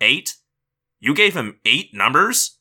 Eight? 0.00 0.36
You 1.02 1.14
gave 1.14 1.34
him 1.34 1.58
eight 1.64 1.92
numbers? 1.92 2.58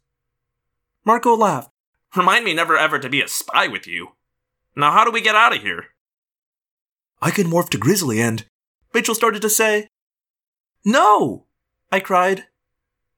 Marco 1.05 1.35
laughed. 1.35 1.69
Remind 2.15 2.43
me 2.43 2.55
never 2.55 2.75
ever 2.75 2.97
to 2.97 3.07
be 3.07 3.21
a 3.21 3.27
spy 3.27 3.67
with 3.67 3.85
you. 3.85 4.13
Now, 4.75 4.91
how 4.91 5.05
do 5.05 5.11
we 5.11 5.21
get 5.21 5.35
out 5.35 5.55
of 5.55 5.61
here? 5.61 5.89
I 7.21 7.29
can 7.29 7.45
morph 7.45 7.69
to 7.69 7.77
Grizzly 7.77 8.19
and. 8.19 8.45
Rachel 8.93 9.13
started 9.13 9.43
to 9.43 9.49
say. 9.49 9.89
No! 10.83 11.45
I 11.91 11.99
cried. 11.99 12.45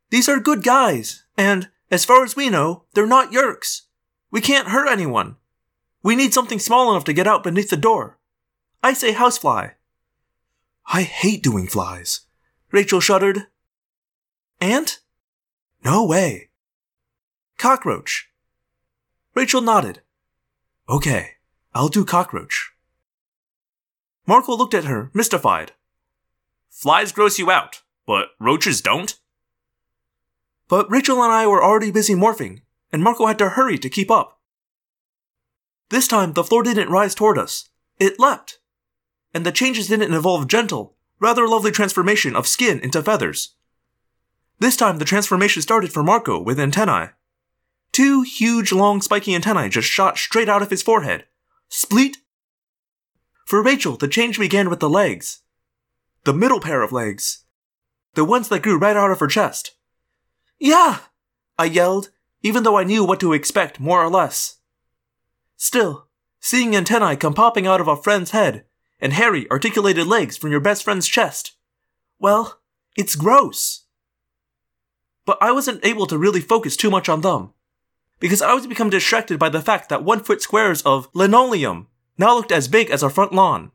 These 0.09 0.27
are 0.27 0.41
good 0.41 0.61
guys, 0.61 1.23
and, 1.37 1.69
as 1.89 2.03
far 2.03 2.25
as 2.25 2.35
we 2.35 2.49
know, 2.49 2.83
they're 2.93 3.07
not 3.07 3.31
Yeerks. 3.31 3.83
We 4.29 4.41
can't 4.41 4.67
hurt 4.67 4.89
anyone. 4.89 5.37
We 6.03 6.17
need 6.17 6.33
something 6.33 6.59
small 6.59 6.91
enough 6.91 7.05
to 7.05 7.13
get 7.13 7.27
out 7.27 7.43
beneath 7.43 7.69
the 7.69 7.77
door. 7.77 8.19
I 8.83 8.91
say 8.91 9.13
housefly. 9.13 9.69
I 10.85 11.03
hate 11.03 11.41
doing 11.41 11.67
flies. 11.67 12.21
Rachel 12.73 12.99
shuddered. 12.99 13.47
Ant? 14.59 14.99
No 15.83 16.05
way. 16.05 16.49
Cockroach. 17.57 18.29
Rachel 19.35 19.61
nodded. 19.61 20.01
Okay, 20.87 21.31
I'll 21.73 21.89
do 21.89 22.05
cockroach. 22.05 22.71
Marco 24.25 24.55
looked 24.55 24.73
at 24.73 24.85
her, 24.85 25.11
mystified. 25.13 25.73
Flies 26.69 27.11
gross 27.11 27.37
you 27.37 27.51
out, 27.51 27.81
but 28.05 28.29
roaches 28.39 28.81
don't? 28.81 29.15
But 30.69 30.89
Rachel 30.89 31.21
and 31.21 31.33
I 31.33 31.45
were 31.47 31.63
already 31.63 31.91
busy 31.91 32.15
morphing, 32.15 32.61
and 32.91 33.03
Marco 33.03 33.25
had 33.25 33.37
to 33.39 33.49
hurry 33.49 33.77
to 33.79 33.89
keep 33.89 34.09
up. 34.09 34.39
This 35.89 36.07
time, 36.07 36.33
the 36.33 36.43
floor 36.43 36.63
didn't 36.63 36.89
rise 36.89 37.13
toward 37.13 37.37
us. 37.37 37.69
It 37.99 38.19
leapt. 38.19 38.59
And 39.33 39.45
the 39.45 39.51
changes 39.51 39.87
didn't 39.87 40.13
involve 40.13 40.47
gentle, 40.47 40.95
rather 41.19 41.47
lovely 41.47 41.71
transformation 41.71 42.35
of 42.35 42.47
skin 42.47 42.79
into 42.79 43.03
feathers. 43.03 43.55
This 44.59 44.77
time, 44.77 44.97
the 44.97 45.05
transformation 45.05 45.61
started 45.61 45.91
for 45.91 46.03
Marco 46.03 46.39
with 46.39 46.59
antennae. 46.59 47.09
Two 47.91 48.23
huge, 48.23 48.71
long, 48.71 49.01
spiky 49.01 49.35
antennae 49.35 49.69
just 49.69 49.87
shot 49.87 50.17
straight 50.17 50.49
out 50.49 50.61
of 50.61 50.69
his 50.69 50.81
forehead. 50.81 51.25
Spleet! 51.69 52.17
For 53.45 53.61
Rachel, 53.61 53.97
the 53.97 54.07
change 54.07 54.39
began 54.39 54.69
with 54.69 54.79
the 54.79 54.89
legs. 54.89 55.41
The 56.23 56.33
middle 56.33 56.59
pair 56.59 56.81
of 56.81 56.91
legs. 56.91 57.43
The 58.13 58.25
ones 58.25 58.49
that 58.49 58.61
grew 58.61 58.77
right 58.77 58.95
out 58.95 59.11
of 59.11 59.19
her 59.19 59.27
chest. 59.27 59.71
Yeah! 60.59 60.99
I 61.57 61.65
yelled, 61.65 62.09
even 62.41 62.63
though 62.63 62.77
I 62.77 62.83
knew 62.83 63.03
what 63.03 63.19
to 63.19 63.33
expect 63.33 63.79
more 63.79 64.03
or 64.03 64.09
less. 64.09 64.57
Still, 65.55 66.07
seeing 66.39 66.75
antennae 66.75 67.15
come 67.15 67.33
popping 67.33 67.67
out 67.67 67.81
of 67.81 67.87
a 67.87 67.95
friend's 67.95 68.31
head 68.31 68.65
and 68.99 69.13
hairy, 69.13 69.49
articulated 69.51 70.07
legs 70.07 70.37
from 70.37 70.51
your 70.51 70.59
best 70.59 70.83
friend's 70.83 71.07
chest. 71.07 71.53
well, 72.19 72.59
it's 72.95 73.15
gross. 73.15 73.82
But 75.25 75.37
I 75.41 75.51
wasn't 75.51 75.85
able 75.85 76.05
to 76.07 76.17
really 76.17 76.41
focus 76.41 76.75
too 76.75 76.91
much 76.91 77.07
on 77.07 77.21
them, 77.21 77.53
because 78.19 78.41
I 78.41 78.53
was 78.53 78.67
become 78.67 78.89
distracted 78.89 79.39
by 79.39 79.49
the 79.49 79.61
fact 79.61 79.89
that 79.89 80.03
one 80.03 80.23
foot 80.23 80.41
squares 80.41 80.81
of 80.81 81.07
linoleum 81.13 81.87
now 82.17 82.35
looked 82.35 82.51
as 82.51 82.67
big 82.67 82.89
as 82.89 83.03
our 83.03 83.09
front 83.09 83.33
lawn. 83.33 83.71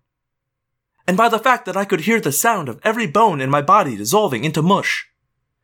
And 1.06 1.16
by 1.16 1.28
the 1.28 1.38
fact 1.38 1.64
that 1.64 1.76
I 1.76 1.86
could 1.86 2.02
hear 2.02 2.20
the 2.20 2.32
sound 2.32 2.68
of 2.68 2.80
every 2.84 3.06
bone 3.06 3.40
in 3.40 3.48
my 3.48 3.62
body 3.62 3.96
dissolving 3.96 4.44
into 4.44 4.60
mush. 4.60 5.08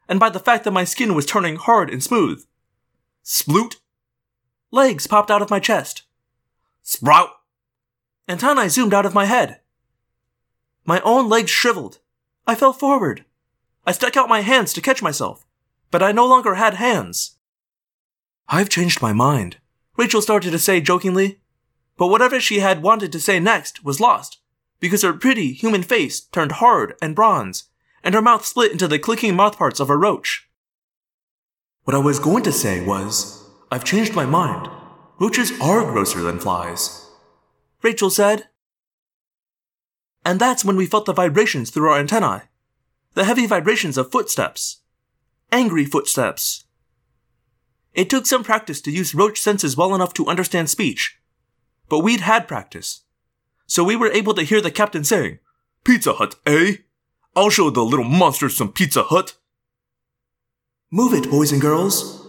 And 0.08 0.18
by 0.18 0.30
the 0.30 0.40
fact 0.40 0.64
that 0.64 0.70
my 0.70 0.84
skin 0.84 1.14
was 1.14 1.26
turning 1.26 1.56
hard 1.56 1.90
and 1.90 2.02
smooth. 2.02 2.44
Sploot. 3.22 3.76
Legs 4.70 5.06
popped 5.06 5.30
out 5.30 5.42
of 5.42 5.50
my 5.50 5.60
chest. 5.60 6.02
Sprout. 6.82 7.30
Antennae 8.28 8.68
zoomed 8.68 8.94
out 8.94 9.06
of 9.06 9.14
my 9.14 9.26
head. 9.26 9.60
My 10.86 11.00
own 11.00 11.28
legs 11.28 11.50
shriveled. 11.50 11.98
I 12.46 12.54
fell 12.54 12.72
forward. 12.72 13.24
I 13.86 13.92
stuck 13.92 14.16
out 14.16 14.28
my 14.28 14.40
hands 14.40 14.72
to 14.74 14.80
catch 14.80 15.02
myself, 15.02 15.46
but 15.90 16.02
I 16.02 16.12
no 16.12 16.26
longer 16.26 16.54
had 16.54 16.74
hands. 16.74 17.36
I've 18.48 18.68
changed 18.68 19.00
my 19.00 19.12
mind, 19.12 19.58
Rachel 19.96 20.20
started 20.20 20.50
to 20.50 20.58
say 20.58 20.80
jokingly, 20.80 21.40
but 21.96 22.08
whatever 22.08 22.40
she 22.40 22.58
had 22.58 22.82
wanted 22.82 23.12
to 23.12 23.20
say 23.20 23.38
next 23.38 23.84
was 23.84 24.00
lost, 24.00 24.38
because 24.80 25.02
her 25.02 25.12
pretty 25.12 25.52
human 25.52 25.82
face 25.82 26.20
turned 26.20 26.52
hard 26.52 26.94
and 27.00 27.14
bronze, 27.14 27.64
and 28.02 28.14
her 28.14 28.22
mouth 28.22 28.44
split 28.44 28.72
into 28.72 28.88
the 28.88 28.98
clicking 28.98 29.34
mouthparts 29.34 29.78
of 29.80 29.88
a 29.88 29.96
roach. 29.96 30.48
What 31.84 31.94
I 31.94 32.00
was 32.00 32.18
going 32.18 32.42
to 32.44 32.52
say 32.52 32.84
was, 32.84 33.48
I've 33.70 33.84
changed 33.84 34.14
my 34.14 34.26
mind. 34.26 34.68
Roaches 35.20 35.52
are 35.60 35.84
grosser 35.84 36.22
than 36.22 36.40
flies. 36.40 37.08
Rachel 37.82 38.10
said. 38.10 38.48
And 40.24 40.40
that's 40.40 40.64
when 40.64 40.76
we 40.76 40.86
felt 40.86 41.04
the 41.04 41.12
vibrations 41.12 41.70
through 41.70 41.90
our 41.90 41.98
antennae. 41.98 42.42
The 43.12 43.24
heavy 43.24 43.46
vibrations 43.46 43.96
of 43.96 44.10
footsteps. 44.10 44.80
Angry 45.54 45.84
footsteps. 45.84 46.64
It 47.92 48.10
took 48.10 48.26
some 48.26 48.42
practice 48.42 48.80
to 48.80 48.90
use 48.90 49.14
roach 49.14 49.40
senses 49.40 49.76
well 49.76 49.94
enough 49.94 50.12
to 50.14 50.26
understand 50.26 50.68
speech. 50.68 51.20
But 51.88 52.00
we'd 52.00 52.22
had 52.22 52.48
practice. 52.48 53.04
So 53.68 53.84
we 53.84 53.94
were 53.94 54.10
able 54.10 54.34
to 54.34 54.42
hear 54.42 54.60
the 54.60 54.72
captain 54.72 55.04
saying, 55.04 55.38
Pizza 55.84 56.14
Hut, 56.14 56.34
eh? 56.44 56.78
I'll 57.36 57.50
show 57.50 57.70
the 57.70 57.84
little 57.84 58.04
monsters 58.04 58.56
some 58.56 58.72
Pizza 58.72 59.04
Hut. 59.04 59.36
Move 60.90 61.14
it, 61.14 61.30
boys 61.30 61.52
and 61.52 61.60
girls. 61.60 62.26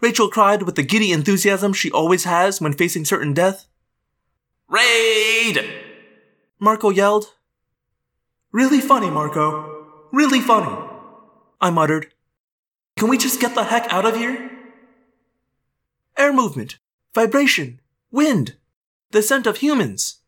Rachel 0.00 0.28
cried 0.28 0.62
with 0.62 0.76
the 0.76 0.84
giddy 0.84 1.10
enthusiasm 1.10 1.72
she 1.72 1.90
always 1.90 2.22
has 2.22 2.60
when 2.60 2.74
facing 2.74 3.04
certain 3.04 3.34
death. 3.34 3.66
Raid! 4.68 5.68
Marco 6.60 6.90
yelled. 6.90 7.34
Really 8.52 8.80
funny, 8.80 9.10
Marco. 9.10 10.06
Really 10.12 10.40
funny. 10.40 10.78
I 11.60 11.70
muttered. 11.70 12.11
Can 12.96 13.08
we 13.08 13.18
just 13.18 13.40
get 13.40 13.54
the 13.54 13.64
heck 13.64 13.92
out 13.92 14.04
of 14.04 14.16
here? 14.16 14.50
Air 16.16 16.32
movement, 16.32 16.78
vibration, 17.14 17.80
wind, 18.10 18.56
the 19.10 19.22
scent 19.22 19.46
of 19.46 19.58
humans. 19.58 20.20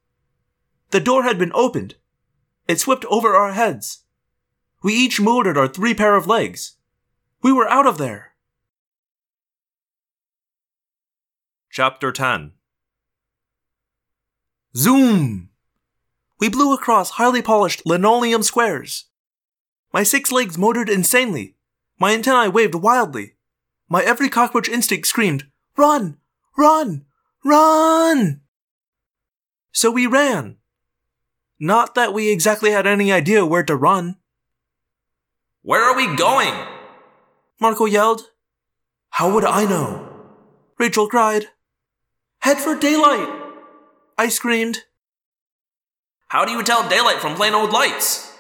The 0.91 1.01
door 1.01 1.23
had 1.25 1.39
been 1.39 1.53
opened. 1.55 1.97
It 2.67 2.81
swept 2.81 3.05
over 3.07 3.35
our 3.35 3.53
heads. 3.53 4.05
We 4.83 4.95
each 4.95 5.21
at 5.21 5.57
our 5.57 5.69
three 5.69 5.95
pair 5.95 6.15
of 6.15 6.27
legs. 6.27 6.77
We 7.43 7.53
were 7.53 7.69
out 7.69 7.87
of 7.87 7.99
there. 7.99 8.33
Chapter 11.71 12.13
10 12.13 12.53
Zoom! 14.77 15.51
We 16.39 16.49
blew 16.49 16.75
across 16.75 17.11
highly 17.11 17.43
polished 17.43 17.83
linoleum 17.87 18.43
squares. 18.43 19.07
My 19.93 20.03
six 20.03 20.31
legs 20.31 20.59
motored 20.59 20.89
insanely. 20.89 21.54
My 21.99 22.13
antennae 22.13 22.49
waved 22.49 22.75
wildly. 22.75 23.35
My 23.89 24.03
every 24.03 24.29
cockroach 24.29 24.69
instinct 24.69 25.07
screamed, 25.07 25.47
Run! 25.77 26.19
Run! 26.57 27.05
Run! 27.45 28.41
So 29.73 29.91
we 29.91 30.07
ran. 30.07 30.57
Not 31.59 31.95
that 31.95 32.13
we 32.13 32.31
exactly 32.31 32.71
had 32.71 32.87
any 32.87 33.13
idea 33.13 33.47
where 33.47 33.63
to 33.65 33.77
run. 33.77 34.17
Where 35.63 35.83
are 35.83 35.97
we 35.97 36.15
going? 36.17 36.53
Marco 37.61 37.85
yelled. 37.87 38.23
How 39.11 39.33
would 39.33 39.45
I 39.45 39.65
know? 39.65 40.11
Rachel 40.79 41.09
cried. 41.09 41.47
Head 42.41 42.59
for 42.59 42.75
daylight! 42.79 43.29
I 44.19 44.29
screamed. 44.29 44.85
How 46.29 46.45
do 46.45 46.53
you 46.53 46.63
tell 46.63 46.89
daylight 46.89 47.21
from 47.21 47.37
plain 47.37 47.55
old 47.55 47.71
lights? 47.71 48.37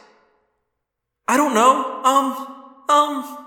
I 1.27 1.37
don't 1.37 1.55
know. 1.55 2.03
Um, 2.05 2.87
um. 2.89 3.44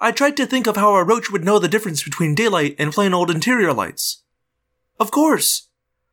I 0.00 0.12
tried 0.12 0.36
to 0.36 0.46
think 0.46 0.66
of 0.66 0.76
how 0.76 0.94
a 0.94 1.04
roach 1.04 1.30
would 1.30 1.44
know 1.44 1.58
the 1.58 1.68
difference 1.68 2.04
between 2.04 2.34
daylight 2.34 2.76
and 2.78 2.92
plain 2.92 3.12
old 3.12 3.30
interior 3.30 3.72
lights. 3.72 4.22
Of 5.00 5.10
course. 5.10 5.68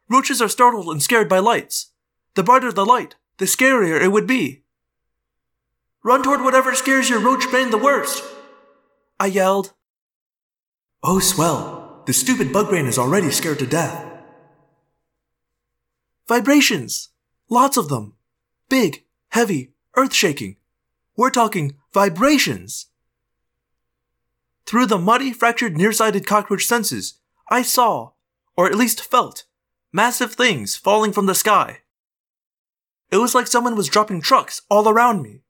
Roaches 0.09 0.41
are 0.41 0.49
startled 0.49 0.89
and 0.89 1.01
scared 1.01 1.29
by 1.29 1.39
lights. 1.39 1.91
The 2.33 2.43
brighter 2.43 2.71
the 2.71 2.85
light, 2.85 3.15
the 3.37 3.45
scarier 3.45 4.01
it 4.01 4.11
would 4.11 4.27
be. 4.27 4.63
Run 6.03 6.23
toward 6.23 6.41
whatever 6.41 6.73
scares 6.75 7.09
your 7.09 7.19
roach 7.19 7.49
brain 7.49 7.69
the 7.69 7.77
worst. 7.77 8.23
I 9.19 9.27
yelled. 9.27 9.73
Oh, 11.03 11.19
swell. 11.19 12.03
The 12.05 12.13
stupid 12.13 12.51
bug 12.51 12.69
brain 12.69 12.85
is 12.85 12.99
already 12.99 13.31
scared 13.31 13.59
to 13.59 13.67
death. 13.67 14.05
Vibrations. 16.27 17.09
Lots 17.49 17.77
of 17.77 17.89
them. 17.89 18.13
Big, 18.69 19.05
heavy, 19.29 19.73
earth 19.95 20.13
shaking. 20.13 20.57
We're 21.15 21.29
talking 21.29 21.75
vibrations. 21.93 22.87
Through 24.65 24.87
the 24.87 24.97
muddy, 24.97 25.31
fractured, 25.31 25.77
nearsighted 25.77 26.25
cockroach 26.25 26.65
senses, 26.65 27.15
I 27.49 27.61
saw, 27.61 28.11
or 28.57 28.65
at 28.67 28.75
least 28.75 29.03
felt, 29.03 29.43
massive 29.93 30.33
things 30.33 30.75
falling 30.75 31.11
from 31.11 31.27
the 31.27 31.35
sky. 31.35 31.79
It 33.11 33.17
was 33.17 33.35
like 33.35 33.47
someone 33.47 33.75
was 33.75 33.87
dropping 33.87 34.21
trucks 34.21 34.61
all 34.69 34.89
around 34.89 35.21
me. 35.21 35.43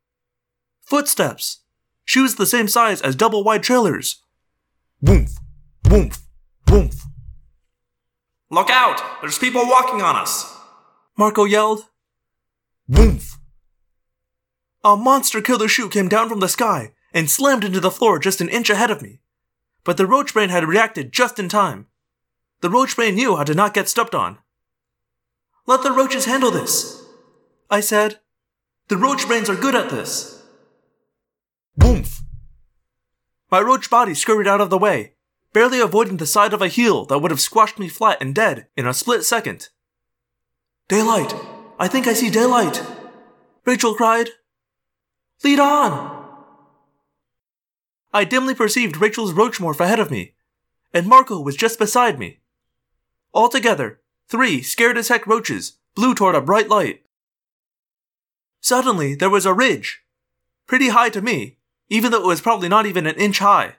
Footsteps. 0.82 1.62
Shoes 2.04 2.36
the 2.36 2.46
same 2.46 2.68
size 2.68 3.02
as 3.02 3.16
double 3.16 3.44
wide 3.44 3.64
trailers. 3.64 4.22
Woomph, 5.02 5.32
woomph, 5.90 6.20
woomph. 6.70 7.02
Look 8.52 8.70
out! 8.70 9.02
There's 9.22 9.40
people 9.40 9.66
walking 9.66 10.02
on 10.02 10.16
us! 10.16 10.56
Marco 11.18 11.46
yelled. 11.46 11.86
Woomph. 12.88 13.38
A 14.84 14.96
monster 14.96 15.42
killer 15.42 15.68
shoe 15.68 15.90
came 15.90 16.10
down 16.10 16.30
from 16.30 16.42
the 16.42 16.50
sky 16.50 16.92
and 17.16 17.32
slammed 17.32 17.64
into 17.64 17.80
the 17.80 17.90
floor 17.90 18.20
just 18.20 18.42
an 18.42 18.50
inch 18.50 18.70
ahead 18.70 18.92
of 18.92 19.02
me. 19.02 19.22
But 19.86 19.96
the 19.96 20.06
roach 20.06 20.34
brain 20.34 20.50
had 20.50 20.68
reacted 20.68 21.14
just 21.14 21.40
in 21.40 21.48
time. 21.48 21.88
The 22.60 22.70
roach 22.70 22.96
brain 22.96 23.16
knew 23.16 23.38
how 23.38 23.46
to 23.46 23.54
not 23.54 23.74
get 23.74 23.88
stepped 23.88 24.14
on. 24.14 24.38
Let 25.66 25.82
the 25.82 25.92
roaches 25.92 26.26
handle 26.26 26.52
this, 26.52 27.04
I 27.72 27.80
said. 27.80 28.20
The 28.90 28.98
roach 28.98 29.26
brains 29.28 29.50
are 29.50 29.56
good 29.56 29.76
at 29.76 29.90
this. 29.90 30.44
Woomph. 31.78 32.22
My 33.50 33.62
roach 33.62 33.90
body 33.90 34.14
scurried 34.14 34.48
out 34.48 34.62
of 34.62 34.70
the 34.70 34.78
way, 34.78 35.14
barely 35.54 35.80
avoiding 35.80 36.18
the 36.18 36.26
side 36.26 36.54
of 36.54 36.62
a 36.62 36.68
heel 36.68 37.06
that 37.06 37.20
would 37.20 37.32
have 37.32 37.40
squashed 37.40 37.80
me 37.80 37.88
flat 37.88 38.18
and 38.20 38.36
dead 38.36 38.68
in 38.76 38.86
a 38.86 38.94
split 38.94 39.24
second. 39.24 39.70
Daylight! 40.90 41.34
I 41.80 41.88
think 41.88 42.08
I 42.08 42.14
see 42.14 42.30
daylight! 42.30 42.84
Rachel 43.66 43.96
cried. 43.96 44.30
Lead 45.44 45.60
on! 45.60 46.24
I 48.16 48.24
dimly 48.24 48.56
perceived 48.56 48.96
Rachel's 48.96 49.34
roach 49.34 49.60
morph 49.60 49.82
ahead 49.82 50.00
of 50.00 50.10
me, 50.10 50.36
and 50.94 51.06
Marco 51.06 51.42
was 51.42 51.58
just 51.58 51.78
beside 51.78 52.18
me. 52.18 52.40
Altogether, 53.34 54.00
three 54.30 54.62
scared 54.62 54.98
as 54.98 55.10
heck 55.10 55.28
roaches 55.28 55.74
blew 55.96 56.16
toward 56.16 56.34
a 56.34 56.40
bright 56.40 56.70
light. 56.70 57.04
Suddenly, 58.62 59.16
there 59.16 59.30
was 59.30 59.46
a 59.46 59.54
ridge. 59.54 60.06
Pretty 60.66 60.88
high 60.88 61.10
to 61.10 61.22
me, 61.22 61.58
even 61.90 62.14
though 62.14 62.22
it 62.22 62.26
was 62.26 62.40
probably 62.40 62.70
not 62.70 62.86
even 62.86 63.06
an 63.06 63.16
inch 63.16 63.40
high. 63.40 63.76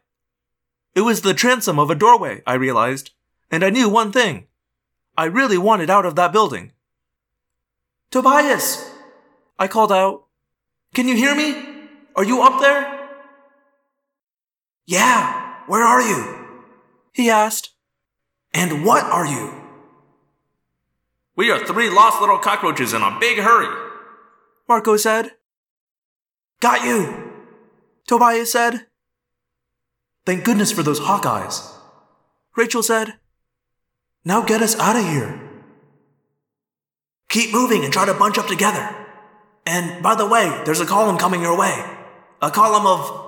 It 0.95 1.01
was 1.01 1.23
the 1.23 1.33
transom 1.33 1.79
of 1.79 1.89
a 1.89 1.95
doorway, 1.95 2.43
I 2.47 2.57
realized, 2.57 3.13
and 3.51 3.65
I 3.65 3.71
knew 3.71 3.89
one 3.89 4.13
thing. 4.13 4.49
I 5.17 5.25
really 5.25 5.57
wanted 5.57 5.89
out 5.89 6.05
of 6.05 6.15
that 6.17 6.33
building. 6.33 6.73
Tobias! 8.11 8.91
I 9.59 9.67
called 9.67 9.93
out. 9.93 10.27
Can 10.93 11.09
you 11.09 11.17
hear 11.17 11.35
me? 11.35 11.57
Are 12.15 12.25
you 12.25 12.43
up 12.43 12.61
there? 12.61 12.96
Yeah, 14.87 15.55
where 15.67 15.83
are 15.83 16.01
you? 16.01 16.47
He 17.13 17.29
asked. 17.29 17.71
And 18.55 18.85
what 18.85 19.05
are 19.05 19.27
you? 19.27 19.53
We 21.35 21.51
are 21.51 21.67
three 21.67 21.91
lost 21.91 22.21
little 22.21 22.39
cockroaches 22.39 22.95
in 22.95 23.03
a 23.03 23.17
big 23.21 23.39
hurry. 23.39 23.69
Marco 24.69 24.97
said. 24.97 25.33
Got 26.61 26.85
you! 26.85 27.33
Tobias 28.07 28.53
said. 28.53 28.87
Thank 30.25 30.45
goodness 30.45 30.73
for 30.73 30.83
those 30.83 31.01
hawk 31.01 31.27
eyes. 31.27 31.73
Rachel 32.57 32.83
said. 32.83 33.15
Now 34.25 34.43
get 34.43 34.63
us 34.63 34.79
out 34.79 34.97
of 34.97 35.05
here. 35.05 35.41
Keep 37.29 37.53
moving 37.53 37.85
and 37.85 37.93
try 37.93 38.07
to 38.07 38.15
bunch 38.15 38.39
up 38.39 38.47
together. 38.47 38.95
And 39.67 40.03
by 40.03 40.15
the 40.15 40.27
way, 40.27 40.63
there's 40.65 40.81
a 40.81 40.87
column 40.87 41.19
coming 41.19 41.43
your 41.43 41.59
way. 41.59 41.85
A 42.41 42.51
column 42.51 42.87
of 42.87 43.26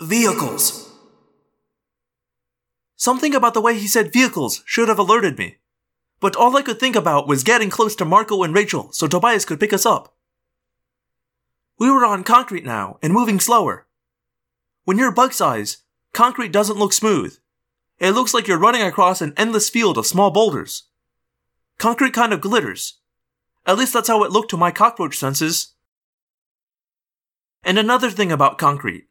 vehicles. 0.00 0.90
Something 2.96 3.34
about 3.34 3.54
the 3.54 3.60
way 3.60 3.78
he 3.78 3.86
said 3.86 4.12
vehicles 4.12 4.62
should 4.64 4.88
have 4.88 4.98
alerted 4.98 5.38
me. 5.38 5.56
But 6.20 6.36
all 6.36 6.56
I 6.56 6.62
could 6.62 6.80
think 6.80 6.96
about 6.96 7.28
was 7.28 7.44
getting 7.44 7.70
close 7.70 7.94
to 7.96 8.04
Marco 8.04 8.42
and 8.42 8.54
Rachel 8.54 8.90
so 8.92 9.06
Tobias 9.06 9.44
could 9.44 9.60
pick 9.60 9.72
us 9.72 9.86
up. 9.86 10.16
We 11.78 11.90
were 11.90 12.04
on 12.04 12.24
concrete 12.24 12.64
now 12.64 12.98
and 13.02 13.12
moving 13.12 13.38
slower. 13.38 13.86
When 14.84 14.98
you're 14.98 15.12
bug 15.12 15.32
size, 15.32 15.78
concrete 16.12 16.52
doesn't 16.52 16.78
look 16.78 16.92
smooth. 16.92 17.36
It 17.98 18.12
looks 18.12 18.34
like 18.34 18.46
you're 18.46 18.58
running 18.58 18.82
across 18.82 19.20
an 19.20 19.34
endless 19.36 19.68
field 19.68 19.98
of 19.98 20.06
small 20.06 20.30
boulders. 20.30 20.84
Concrete 21.78 22.12
kind 22.12 22.32
of 22.32 22.40
glitters. 22.40 22.98
At 23.66 23.78
least 23.78 23.92
that's 23.92 24.08
how 24.08 24.24
it 24.24 24.32
looked 24.32 24.50
to 24.50 24.56
my 24.56 24.70
cockroach 24.70 25.16
senses. 25.16 25.74
And 27.64 27.78
another 27.78 28.10
thing 28.10 28.32
about 28.32 28.58
concrete, 28.58 29.07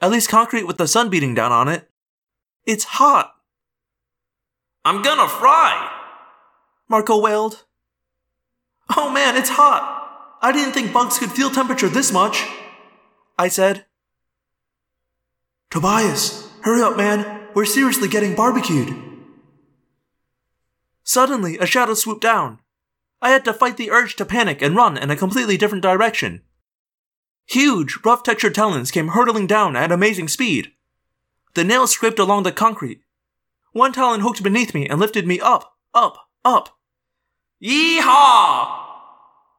at 0.00 0.10
least 0.10 0.28
concrete 0.28 0.66
with 0.66 0.78
the 0.78 0.88
sun 0.88 1.10
beating 1.10 1.34
down 1.34 1.52
on 1.52 1.68
it, 1.68 1.90
it's 2.64 2.84
hot. 2.84 3.34
I'm 4.84 5.02
gonna 5.02 5.28
fry! 5.28 5.90
Marco 6.88 7.20
wailed. 7.20 7.64
Oh 8.96 9.10
man, 9.10 9.36
it's 9.36 9.50
hot! 9.50 10.38
I 10.42 10.52
didn't 10.52 10.72
think 10.72 10.92
bugs 10.92 11.18
could 11.18 11.30
feel 11.30 11.50
temperature 11.50 11.88
this 11.88 12.12
much. 12.12 12.46
I 13.38 13.48
said. 13.48 13.84
Tobias, 15.70 16.50
hurry 16.62 16.82
up, 16.82 16.96
man. 16.96 17.48
We're 17.54 17.64
seriously 17.64 18.08
getting 18.08 18.34
barbecued. 18.34 18.94
Suddenly, 21.04 21.58
a 21.58 21.66
shadow 21.66 21.94
swooped 21.94 22.22
down. 22.22 22.60
I 23.22 23.30
had 23.30 23.44
to 23.44 23.52
fight 23.52 23.76
the 23.76 23.90
urge 23.90 24.16
to 24.16 24.24
panic 24.24 24.62
and 24.62 24.74
run 24.74 24.96
in 24.96 25.10
a 25.10 25.16
completely 25.16 25.56
different 25.56 25.82
direction. 25.82 26.42
Huge, 27.50 27.98
rough 28.04 28.22
textured 28.22 28.54
talons 28.54 28.92
came 28.92 29.08
hurtling 29.08 29.48
down 29.48 29.74
at 29.74 29.90
amazing 29.90 30.28
speed. 30.28 30.70
The 31.54 31.64
nails 31.64 31.90
scraped 31.90 32.20
along 32.20 32.44
the 32.44 32.52
concrete. 32.52 33.02
One 33.72 33.92
talon 33.92 34.20
hooked 34.20 34.40
beneath 34.44 34.72
me 34.72 34.88
and 34.88 35.00
lifted 35.00 35.26
me 35.26 35.40
up, 35.40 35.74
up, 35.92 36.28
up. 36.44 36.78
Yeehaw! 37.60 38.86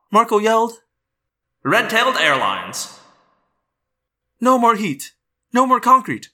Marco 0.09 0.39
yelled. 0.39 0.79
Red 1.63 1.89
tailed 1.89 2.15
airlines. 2.15 2.97
No 4.39 4.57
more 4.57 4.75
heat. 4.77 5.11
No 5.51 5.67
more 5.67 5.81
concrete. 5.81 6.29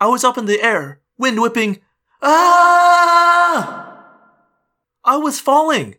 I 0.00 0.08
was 0.08 0.24
up 0.24 0.36
in 0.36 0.46
the 0.46 0.60
air, 0.60 1.02
wind 1.16 1.40
whipping. 1.40 1.82
Ah! 2.20 4.02
I 5.04 5.16
was 5.18 5.38
falling. 5.38 5.94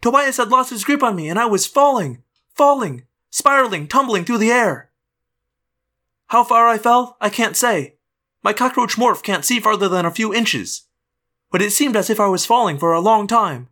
Tobias 0.00 0.38
had 0.38 0.48
lost 0.48 0.70
his 0.70 0.84
grip 0.84 1.02
on 1.02 1.16
me 1.16 1.28
and 1.28 1.38
I 1.38 1.44
was 1.44 1.66
falling, 1.66 2.22
falling, 2.54 3.04
spiraling, 3.30 3.86
tumbling 3.88 4.24
through 4.24 4.38
the 4.38 4.50
air. 4.50 4.90
How 6.28 6.44
far 6.44 6.68
I 6.68 6.78
fell, 6.78 7.16
I 7.20 7.30
can't 7.30 7.56
say. 7.56 7.96
My 8.42 8.52
cockroach 8.52 8.96
morph 8.96 9.22
can't 9.22 9.44
see 9.44 9.60
farther 9.60 9.88
than 9.88 10.06
a 10.06 10.10
few 10.10 10.34
inches. 10.34 10.82
But 11.50 11.62
it 11.62 11.72
seemed 11.72 11.96
as 11.96 12.10
if 12.10 12.20
I 12.20 12.28
was 12.28 12.46
falling 12.46 12.78
for 12.78 12.92
a 12.92 13.00
long 13.00 13.26
time. 13.26 13.68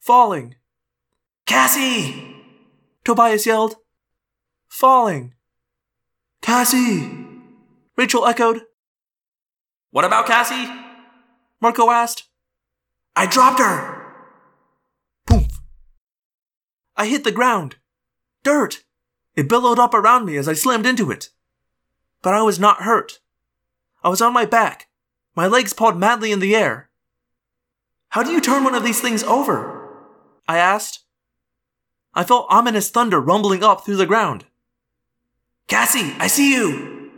Falling. 0.00 0.54
Cassie! 1.46 2.36
Tobias 3.04 3.46
yelled. 3.46 3.76
Falling. 4.68 5.34
Cassie! 6.40 7.10
Rachel 7.96 8.26
echoed. 8.26 8.62
What 9.90 10.04
about 10.04 10.26
Cassie? 10.26 10.70
Marco 11.60 11.90
asked. 11.90 12.24
I 13.16 13.26
dropped 13.26 13.58
her! 13.58 14.14
Poof. 15.26 15.60
I 16.96 17.06
hit 17.06 17.24
the 17.24 17.32
ground. 17.32 17.76
Dirt. 18.44 18.84
It 19.34 19.48
billowed 19.48 19.80
up 19.80 19.94
around 19.94 20.26
me 20.26 20.36
as 20.36 20.46
I 20.46 20.52
slammed 20.52 20.86
into 20.86 21.10
it. 21.10 21.30
But 22.22 22.34
I 22.34 22.42
was 22.42 22.60
not 22.60 22.82
hurt. 22.82 23.18
I 24.04 24.08
was 24.08 24.22
on 24.22 24.32
my 24.32 24.44
back. 24.44 24.88
My 25.34 25.48
legs 25.48 25.72
pawed 25.72 25.98
madly 25.98 26.30
in 26.30 26.38
the 26.38 26.54
air. 26.54 26.88
How 28.10 28.22
do 28.22 28.30
you 28.30 28.40
turn 28.40 28.62
one 28.62 28.76
of 28.76 28.84
these 28.84 29.00
things 29.00 29.24
over? 29.24 29.88
I 30.46 30.58
asked. 30.58 31.00
I 32.14 32.22
felt 32.22 32.46
ominous 32.48 32.90
thunder 32.90 33.20
rumbling 33.20 33.64
up 33.64 33.84
through 33.84 33.96
the 33.96 34.06
ground. 34.06 34.44
Cassie, 35.66 36.14
I 36.20 36.28
see 36.28 36.54
you! 36.54 37.10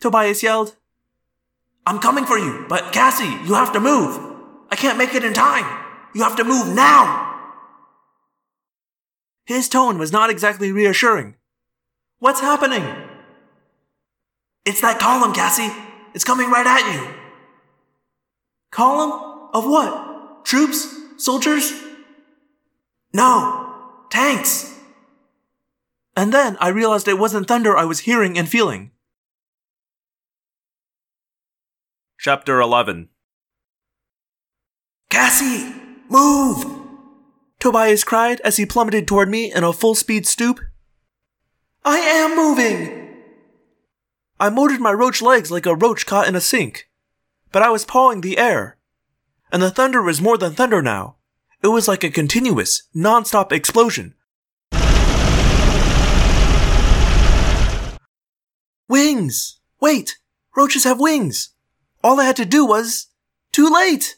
Tobias 0.00 0.42
yelled. 0.42 0.76
I'm 1.86 2.00
coming 2.00 2.26
for 2.26 2.36
you, 2.36 2.66
but 2.68 2.92
Cassie, 2.92 3.24
you 3.46 3.54
have 3.54 3.72
to 3.72 3.80
move. 3.80 4.20
I 4.70 4.76
can't 4.76 4.98
make 4.98 5.14
it 5.14 5.24
in 5.24 5.32
time. 5.32 5.64
You 6.14 6.22
have 6.24 6.36
to 6.36 6.44
move 6.44 6.74
now. 6.74 7.25
His 9.46 9.68
tone 9.68 9.96
was 9.96 10.10
not 10.10 10.28
exactly 10.28 10.72
reassuring. 10.72 11.36
What's 12.18 12.40
happening? 12.40 12.84
It's 14.64 14.80
that 14.80 14.98
column, 14.98 15.32
Cassie. 15.32 15.72
It's 16.14 16.24
coming 16.24 16.50
right 16.50 16.66
at 16.66 16.92
you. 16.92 17.14
Column? 18.72 19.48
Of 19.54 19.64
what? 19.64 20.44
Troops? 20.44 20.94
Soldiers? 21.16 21.72
No, 23.12 24.02
tanks. 24.10 24.74
And 26.16 26.32
then 26.32 26.56
I 26.60 26.68
realized 26.68 27.06
it 27.06 27.18
wasn't 27.18 27.46
thunder 27.46 27.76
I 27.76 27.84
was 27.84 28.00
hearing 28.00 28.36
and 28.36 28.48
feeling. 28.48 28.90
Chapter 32.18 32.60
11 32.60 33.10
Cassie, 35.08 35.72
move! 36.08 36.85
Tobias 37.58 38.04
cried 38.04 38.40
as 38.40 38.56
he 38.56 38.66
plummeted 38.66 39.08
toward 39.08 39.28
me 39.28 39.52
in 39.52 39.64
a 39.64 39.72
full 39.72 39.94
speed 39.94 40.26
stoop. 40.26 40.60
I 41.84 41.98
am 41.98 42.36
moving! 42.36 43.06
I 44.38 44.50
motored 44.50 44.80
my 44.80 44.92
roach 44.92 45.22
legs 45.22 45.50
like 45.50 45.66
a 45.66 45.74
roach 45.74 46.04
caught 46.04 46.28
in 46.28 46.36
a 46.36 46.40
sink, 46.40 46.88
but 47.52 47.62
I 47.62 47.70
was 47.70 47.84
pawing 47.84 48.20
the 48.20 48.38
air. 48.38 48.76
And 49.50 49.62
the 49.62 49.70
thunder 49.70 50.02
was 50.02 50.20
more 50.20 50.36
than 50.36 50.54
thunder 50.54 50.82
now. 50.82 51.16
It 51.62 51.68
was 51.68 51.88
like 51.88 52.04
a 52.04 52.10
continuous, 52.10 52.82
non-stop 52.92 53.52
explosion. 53.52 54.14
Wings! 58.88 59.58
Wait! 59.80 60.18
Roaches 60.56 60.84
have 60.84 61.00
wings! 61.00 61.50
All 62.04 62.20
I 62.20 62.24
had 62.24 62.36
to 62.36 62.44
do 62.44 62.64
was. 62.64 63.08
Too 63.52 63.68
late! 63.68 64.16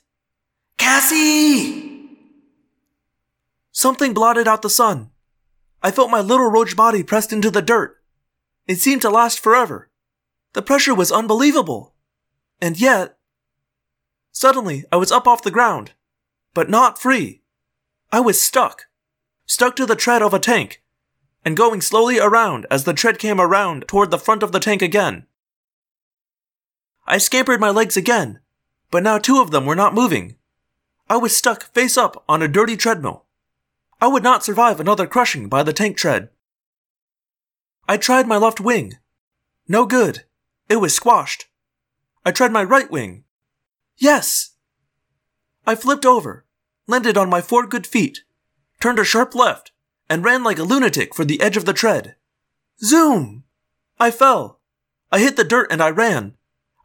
Cassie! 0.77 1.98
Something 3.79 4.13
blotted 4.13 4.49
out 4.49 4.63
the 4.63 4.69
sun. 4.69 5.11
I 5.85 5.93
felt 5.93 6.11
my 6.11 6.21
little 6.21 6.51
roach 6.51 6.75
body 6.75 7.05
pressed 7.05 7.33
into 7.33 7.49
the 7.49 7.63
dirt. 7.63 8.03
It 8.67 8.81
seemed 8.81 9.03
to 9.03 9.09
last 9.09 9.39
forever. 9.39 9.89
The 10.53 10.63
pressure 10.63 10.97
was 10.97 11.13
unbelievable. 11.13 11.95
And 12.61 12.81
yet. 12.81 13.19
Suddenly, 14.33 14.85
I 14.91 14.97
was 14.97 15.13
up 15.13 15.29
off 15.29 15.45
the 15.45 15.53
ground. 15.53 15.93
But 16.55 16.69
not 16.69 17.01
free. 17.01 17.43
I 18.11 18.19
was 18.19 18.43
stuck. 18.43 18.87
Stuck 19.47 19.77
to 19.77 19.87
the 19.87 19.95
tread 19.95 20.23
of 20.23 20.35
a 20.35 20.41
tank. 20.41 20.83
And 21.45 21.57
going 21.57 21.81
slowly 21.81 22.19
around 22.19 22.67
as 22.73 22.83
the 22.83 22.95
tread 22.95 23.21
came 23.21 23.41
around 23.41 23.87
toward 23.87 24.11
the 24.11 24.19
front 24.19 24.43
of 24.43 24.51
the 24.51 24.59
tank 24.59 24.83
again. 24.83 25.25
I 27.07 27.19
scampered 27.19 27.61
my 27.61 27.71
legs 27.71 27.97
again, 27.97 28.41
but 28.91 29.05
now 29.05 29.19
two 29.19 29.41
of 29.41 29.53
them 29.53 29.67
were 29.67 29.77
not 29.77 29.95
moving. 29.95 30.35
I 31.09 31.17
was 31.17 31.37
stuck 31.37 31.73
face 31.73 31.97
up 31.97 32.25
on 32.29 32.43
a 32.43 32.49
dirty 32.49 32.77
treadmill. 32.77 33.27
I 34.01 34.07
would 34.07 34.23
not 34.23 34.45
survive 34.45 34.79
another 34.79 35.07
crushing 35.07 35.49
by 35.49 35.63
the 35.63 35.73
tank 35.73 35.97
tread. 35.97 36.31
I 37.89 37.97
tried 37.97 38.29
my 38.29 38.37
left 38.37 38.61
wing. 38.61 38.95
No 39.67 39.87
good. 39.87 40.25
It 40.69 40.77
was 40.77 40.95
squashed. 40.95 41.47
I 42.25 42.31
tried 42.31 42.53
my 42.53 42.63
right 42.63 42.91
wing. 42.91 43.25
Yes! 43.97 44.51
I 45.67 45.75
flipped 45.75 46.07
over, 46.07 46.45
landed 46.87 47.17
on 47.17 47.29
my 47.29 47.41
four 47.41 47.67
good 47.67 47.87
feet, 47.87 48.21
turned 48.81 48.99
a 48.99 49.05
sharp 49.05 49.35
left, 49.35 49.73
and 50.09 50.25
ran 50.25 50.45
like 50.45 50.59
a 50.59 50.63
lunatic 50.65 51.15
for 51.15 51.25
the 51.25 51.41
edge 51.41 51.57
of 51.57 51.65
the 51.65 51.73
tread. 51.73 52.15
Zoom! 52.83 53.45
I 53.99 54.11
fell. 54.11 54.61
I 55.11 55.19
hit 55.19 55.37
the 55.37 55.45
dirt 55.45 55.73
and 55.73 55.83
I 55.83 55.91
ran. 55.91 56.35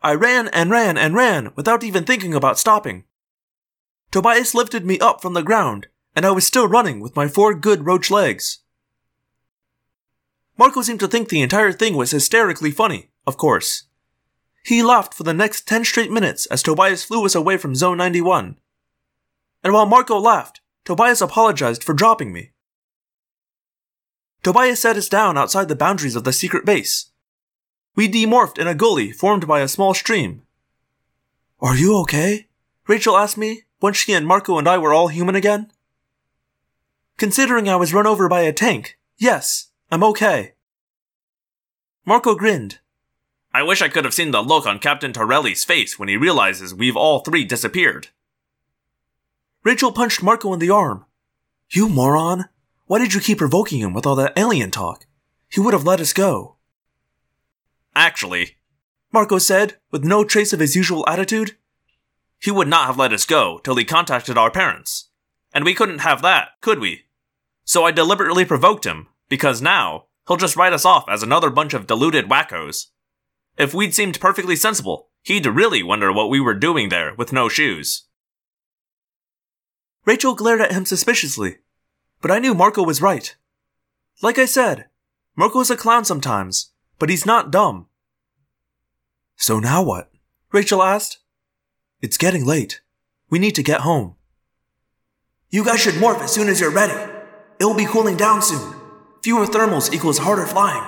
I 0.02 0.16
ran 0.16 0.48
and 0.50 0.72
ran 0.72 0.98
and 0.98 1.14
ran 1.14 1.52
without 1.56 1.84
even 1.84 2.04
thinking 2.04 2.34
about 2.34 2.58
stopping. 2.58 3.04
Tobias 4.12 4.56
lifted 4.56 4.86
me 4.86 5.00
up 5.00 5.22
from 5.22 5.34
the 5.34 5.44
ground, 5.44 5.88
and 6.16 6.26
I 6.26 6.32
was 6.32 6.46
still 6.46 6.68
running 6.68 7.00
with 7.00 7.16
my 7.16 7.28
four 7.28 7.54
good 7.54 7.86
roach 7.86 8.12
legs. 8.12 8.60
Marco 10.58 10.82
seemed 10.82 11.00
to 11.00 11.08
think 11.08 11.30
the 11.30 11.42
entire 11.42 11.72
thing 11.72 11.96
was 11.96 12.12
hysterically 12.12 12.72
funny, 12.72 13.10
of 13.26 13.38
course. 13.38 13.86
He 14.64 14.84
laughed 14.84 15.14
for 15.14 15.24
the 15.24 15.34
next 15.34 15.68
10 15.68 15.84
straight 15.84 16.12
minutes 16.12 16.46
as 16.46 16.64
Tobias 16.64 17.04
flew 17.04 17.26
us 17.26 17.36
away 17.36 17.58
from 17.58 17.76
Zone 17.76 17.98
91. 17.98 18.58
And 19.64 19.74
while 19.74 19.86
Marco 19.86 20.18
laughed, 20.18 20.62
Tobias 20.86 21.22
apologized 21.22 21.84
for 21.84 21.94
dropping 21.94 22.32
me. 22.32 22.52
Tobias 24.44 24.82
set 24.82 24.98
us 24.98 25.10
down 25.10 25.38
outside 25.38 25.70
the 25.70 25.76
boundaries 25.76 26.16
of 26.16 26.24
the 26.24 26.34
secret 26.34 26.66
base. 26.66 27.12
We 27.96 28.10
demorphed 28.10 28.58
in 28.58 28.68
a 28.68 28.76
gully 28.76 29.12
formed 29.12 29.48
by 29.48 29.62
a 29.62 29.68
small 29.68 29.94
stream. 29.94 30.44
Are 31.62 31.76
you 31.76 31.98
okay? 32.00 32.48
Rachel 32.88 33.18
asked 33.18 33.38
me 33.38 33.64
once 33.82 33.98
she 33.98 34.14
and 34.14 34.28
Marco 34.28 34.58
and 34.58 34.68
I 34.68 34.78
were 34.78 34.94
all 34.94 35.08
human 35.08 35.36
again. 35.36 35.72
Considering 37.18 37.70
I 37.70 37.76
was 37.76 37.94
run 37.94 38.08
over 38.08 38.28
by 38.28 38.42
a 38.42 38.54
tank, 38.54 38.98
Yes, 39.18 39.70
I'm 39.92 40.04
okay. 40.04 40.54
Marco 42.06 42.36
grinned. 42.36 42.80
I 43.54 43.62
wish 43.64 43.82
I 43.82 43.88
could 43.88 44.04
have 44.04 44.14
seen 44.14 44.32
the 44.32 44.42
look 44.42 44.66
on 44.66 44.80
Captain 44.80 45.14
Torelli's 45.14 45.64
face 45.64 46.00
when 46.00 46.10
he 46.10 46.18
realizes 46.18 46.74
we've 46.74 46.98
all 46.98 47.20
three 47.20 47.46
disappeared. 47.46 48.08
Rachel 49.64 49.92
punched 49.92 50.24
Marco 50.24 50.52
in 50.54 50.60
the 50.60 50.72
arm. 50.72 51.06
You 51.70 51.88
moron! 51.88 52.46
Why 52.88 53.00
did 53.00 53.14
you 53.14 53.22
keep 53.22 53.38
provoking 53.38 53.80
him 53.80 53.94
with 53.94 54.06
all 54.06 54.16
that 54.16 54.38
alien 54.38 54.72
talk? 54.72 55.06
He 55.48 55.62
would 55.62 55.74
have 55.74 55.86
let 55.86 56.02
us 56.02 56.12
go. 56.12 56.58
Actually, 57.96 58.58
Marco 59.14 59.38
said, 59.38 59.78
with 59.92 60.04
no 60.04 60.24
trace 60.24 60.52
of 60.52 60.60
his 60.60 60.76
usual 60.76 61.06
attitude. 61.08 61.56
he 62.40 62.52
would 62.52 62.68
not 62.68 62.88
have 62.88 62.98
let 62.98 63.14
us 63.14 63.26
go 63.26 63.60
till 63.64 63.76
he 63.76 63.86
contacted 63.86 64.38
our 64.38 64.52
parents. 64.52 65.10
And 65.54 65.64
we 65.64 65.76
couldn't 65.76 66.00
have 66.00 66.22
that, 66.22 66.50
could 66.62 66.80
we? 66.80 67.04
So 67.64 67.86
I 67.86 67.92
deliberately 67.92 68.46
provoked 68.46 68.86
him, 68.86 69.08
because 69.30 69.62
now 69.62 70.06
he'll 70.28 70.38
just 70.38 70.56
write 70.56 70.74
us 70.74 70.86
off 70.86 71.06
as 71.08 71.24
another 71.24 71.50
bunch 71.50 71.74
of 71.74 71.88
deluded 71.88 72.28
wackos. 72.28 72.88
If 73.58 73.74
we'd 73.74 73.94
seemed 73.94 74.20
perfectly 74.20 74.56
sensible, 74.56 75.10
he'd 75.22 75.46
really 75.46 75.84
wonder 75.84 76.12
what 76.12 76.30
we 76.30 76.40
were 76.40 76.56
doing 76.56 76.90
there 76.90 77.14
with 77.16 77.32
no 77.32 77.50
shoes. 77.50 78.06
Rachel 80.06 80.36
glared 80.36 80.60
at 80.60 80.72
him 80.72 80.86
suspiciously, 80.86 81.58
but 82.22 82.32
I 82.32 82.40
knew 82.40 82.54
Marco 82.54 82.84
was 82.84 83.02
right. 83.02 83.36
Like 84.22 84.38
I 84.38 84.46
said, 84.46 84.88
Marco's 85.36 85.70
a 85.70 85.78
clown 85.78 86.04
sometimes, 86.04 86.72
but 87.00 87.10
he's 87.10 87.26
not 87.26 87.52
dumb. 87.52 87.88
So 89.36 89.60
now 89.60 89.84
what? 89.84 90.12
Rachel 90.52 90.84
asked. 90.84 91.20
It's 92.02 92.18
getting 92.18 92.46
late. 92.46 92.82
We 93.30 93.40
need 93.40 93.56
to 93.56 93.64
get 93.64 93.82
home. 93.82 94.16
You 95.54 95.64
guys 95.64 95.82
should 95.82 95.94
morph 95.94 96.20
as 96.24 96.32
soon 96.32 96.50
as 96.50 96.60
you're 96.60 96.72
ready. 96.72 97.00
It'll 97.60 97.76
be 97.76 97.86
cooling 97.86 98.18
down 98.18 98.42
soon. 98.42 98.74
Fewer 99.22 99.46
thermals 99.46 99.94
equals 99.94 100.18
harder 100.18 100.48
flying. 100.48 100.82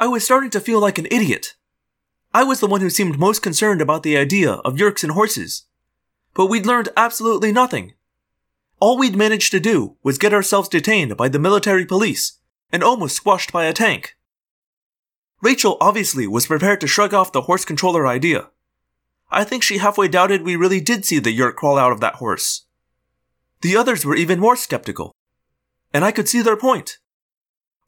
I 0.00 0.08
was 0.08 0.24
starting 0.24 0.50
to 0.50 0.60
feel 0.60 0.80
like 0.80 0.98
an 0.98 1.06
idiot. 1.08 1.54
I 2.34 2.42
was 2.42 2.58
the 2.58 2.66
one 2.66 2.80
who 2.80 2.90
seemed 2.90 3.20
most 3.20 3.40
concerned 3.40 3.80
about 3.80 4.02
the 4.02 4.16
idea 4.16 4.54
of 4.64 4.74
Yeerks 4.74 5.04
and 5.04 5.12
horses. 5.12 5.66
But 6.34 6.46
we'd 6.46 6.66
learned 6.66 6.88
absolutely 6.96 7.52
nothing. 7.52 7.92
All 8.80 8.98
we'd 8.98 9.14
managed 9.14 9.52
to 9.52 9.60
do 9.60 9.96
was 10.02 10.18
get 10.18 10.34
ourselves 10.34 10.68
detained 10.68 11.16
by 11.16 11.28
the 11.28 11.38
military 11.38 11.86
police 11.86 12.40
and 12.72 12.82
almost 12.82 13.14
squashed 13.14 13.52
by 13.52 13.66
a 13.66 13.72
tank. 13.72 14.16
Rachel 15.40 15.76
obviously 15.80 16.26
was 16.26 16.48
prepared 16.48 16.80
to 16.80 16.88
shrug 16.88 17.14
off 17.14 17.30
the 17.30 17.42
horse 17.42 17.64
controller 17.64 18.08
idea. 18.08 18.48
I 19.30 19.44
think 19.44 19.62
she 19.62 19.78
halfway 19.78 20.08
doubted 20.08 20.42
we 20.42 20.56
really 20.56 20.80
did 20.80 21.04
see 21.04 21.20
the 21.20 21.30
Yeerk 21.30 21.54
crawl 21.54 21.78
out 21.78 21.92
of 21.92 22.00
that 22.00 22.16
horse. 22.16 22.66
The 23.62 23.76
others 23.76 24.04
were 24.04 24.16
even 24.16 24.40
more 24.40 24.56
skeptical. 24.56 25.14
And 25.94 26.04
I 26.04 26.12
could 26.12 26.28
see 26.28 26.42
their 26.42 26.56
point. 26.56 26.98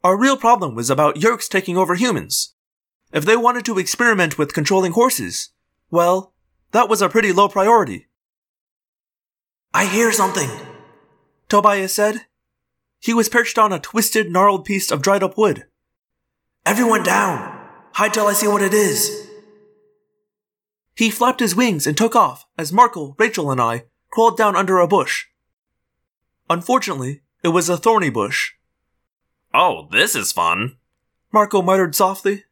Our 0.03 0.17
real 0.17 0.37
problem 0.37 0.73
was 0.75 0.89
about 0.89 1.15
Yeerks 1.15 1.49
taking 1.49 1.77
over 1.77 1.95
humans. 1.95 2.53
If 3.11 3.25
they 3.25 3.35
wanted 3.35 3.65
to 3.65 3.77
experiment 3.77 4.37
with 4.37 4.53
controlling 4.53 4.93
horses, 4.93 5.49
well, 5.91 6.33
that 6.71 6.89
was 6.89 7.01
a 7.01 7.09
pretty 7.09 7.31
low 7.31 7.49
priority. 7.49 8.07
I 9.73 9.85
hear 9.85 10.11
something. 10.11 10.49
Tobias 11.49 11.93
said. 11.93 12.21
He 12.99 13.13
was 13.13 13.29
perched 13.29 13.57
on 13.57 13.73
a 13.73 13.79
twisted, 13.79 14.31
gnarled 14.31 14.65
piece 14.65 14.91
of 14.91 15.01
dried 15.01 15.23
up 15.23 15.37
wood. 15.37 15.65
Everyone 16.65 17.03
down. 17.03 17.67
Hide 17.93 18.13
till 18.13 18.27
I 18.27 18.33
see 18.33 18.47
what 18.47 18.61
it 18.61 18.73
is. 18.73 19.29
He 20.95 21.09
flapped 21.09 21.41
his 21.41 21.55
wings 21.55 21.85
and 21.85 21.97
took 21.97 22.15
off 22.15 22.45
as 22.57 22.71
Marco, 22.71 23.15
Rachel, 23.19 23.51
and 23.51 23.59
I 23.59 23.85
crawled 24.09 24.37
down 24.37 24.55
under 24.55 24.79
a 24.79 24.87
bush. 24.87 25.25
Unfortunately, 26.49 27.21
it 27.43 27.49
was 27.49 27.69
a 27.69 27.77
thorny 27.77 28.09
bush. 28.09 28.53
Oh, 29.53 29.87
this 29.91 30.15
is 30.15 30.31
fun. 30.31 30.77
Marco 31.31 31.61
muttered 31.61 31.95
softly. 31.95 32.43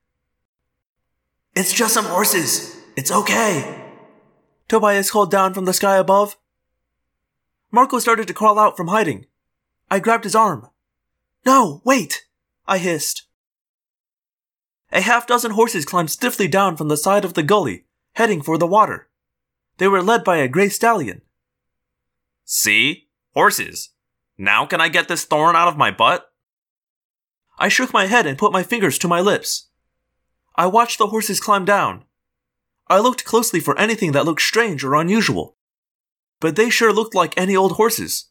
It's 1.56 1.74
just 1.74 1.94
some 1.94 2.06
horses. 2.06 2.76
It's 2.95 3.11
okay. 3.11 3.91
Tobias 4.68 5.11
called 5.11 5.30
down 5.30 5.53
from 5.53 5.65
the 5.65 5.74
sky 5.74 5.98
above. 5.98 6.38
Marco 7.72 7.99
started 7.99 8.28
to 8.28 8.34
crawl 8.34 8.57
out 8.57 8.78
from 8.78 8.88
hiding. 8.88 9.26
I 9.90 9.99
grabbed 9.99 10.24
his 10.24 10.36
arm. 10.36 10.70
No, 11.45 11.82
wait! 11.84 12.26
I 12.68 12.78
hissed. 12.78 13.24
A 14.91 15.02
half 15.02 15.28
dozen 15.28 15.52
horses 15.52 15.86
climbed 15.86 16.11
stiffly 16.11 16.48
down 16.48 16.78
from 16.78 16.88
the 16.88 16.98
side 16.98 17.26
of 17.26 17.34
the 17.34 17.44
gully, 17.44 17.86
heading 18.14 18.41
for 18.41 18.57
the 18.57 18.68
water. 18.68 19.10
They 19.78 19.88
were 19.88 20.03
led 20.03 20.24
by 20.24 20.38
a 20.38 20.48
gray 20.48 20.70
stallion. 20.70 21.22
See? 22.45 23.03
Horses. 23.34 23.89
Now 24.38 24.65
can 24.65 24.80
I 24.80 24.89
get 24.89 25.07
this 25.07 25.26
thorn 25.26 25.55
out 25.55 25.68
of 25.68 25.77
my 25.77 25.89
butt? 25.89 26.31
I 27.57 27.68
shook 27.68 27.93
my 27.93 28.05
head 28.05 28.27
and 28.27 28.38
put 28.38 28.51
my 28.51 28.61
fingers 28.64 28.97
to 28.99 29.07
my 29.07 29.22
lips. 29.22 29.69
I 30.55 30.68
watched 30.68 30.99
the 30.99 31.07
horses 31.07 31.39
climb 31.39 31.65
down. 31.65 32.05
I 32.88 32.99
looked 32.99 33.26
closely 33.26 33.60
for 33.60 33.77
anything 33.80 34.11
that 34.11 34.26
looked 34.26 34.41
strange 34.41 34.84
or 34.84 34.93
unusual. 34.93 35.55
But 36.39 36.55
they 36.55 36.69
sure 36.69 36.93
looked 36.93 37.15
like 37.15 37.34
any 37.35 37.55
old 37.55 37.73
horses. 37.73 38.26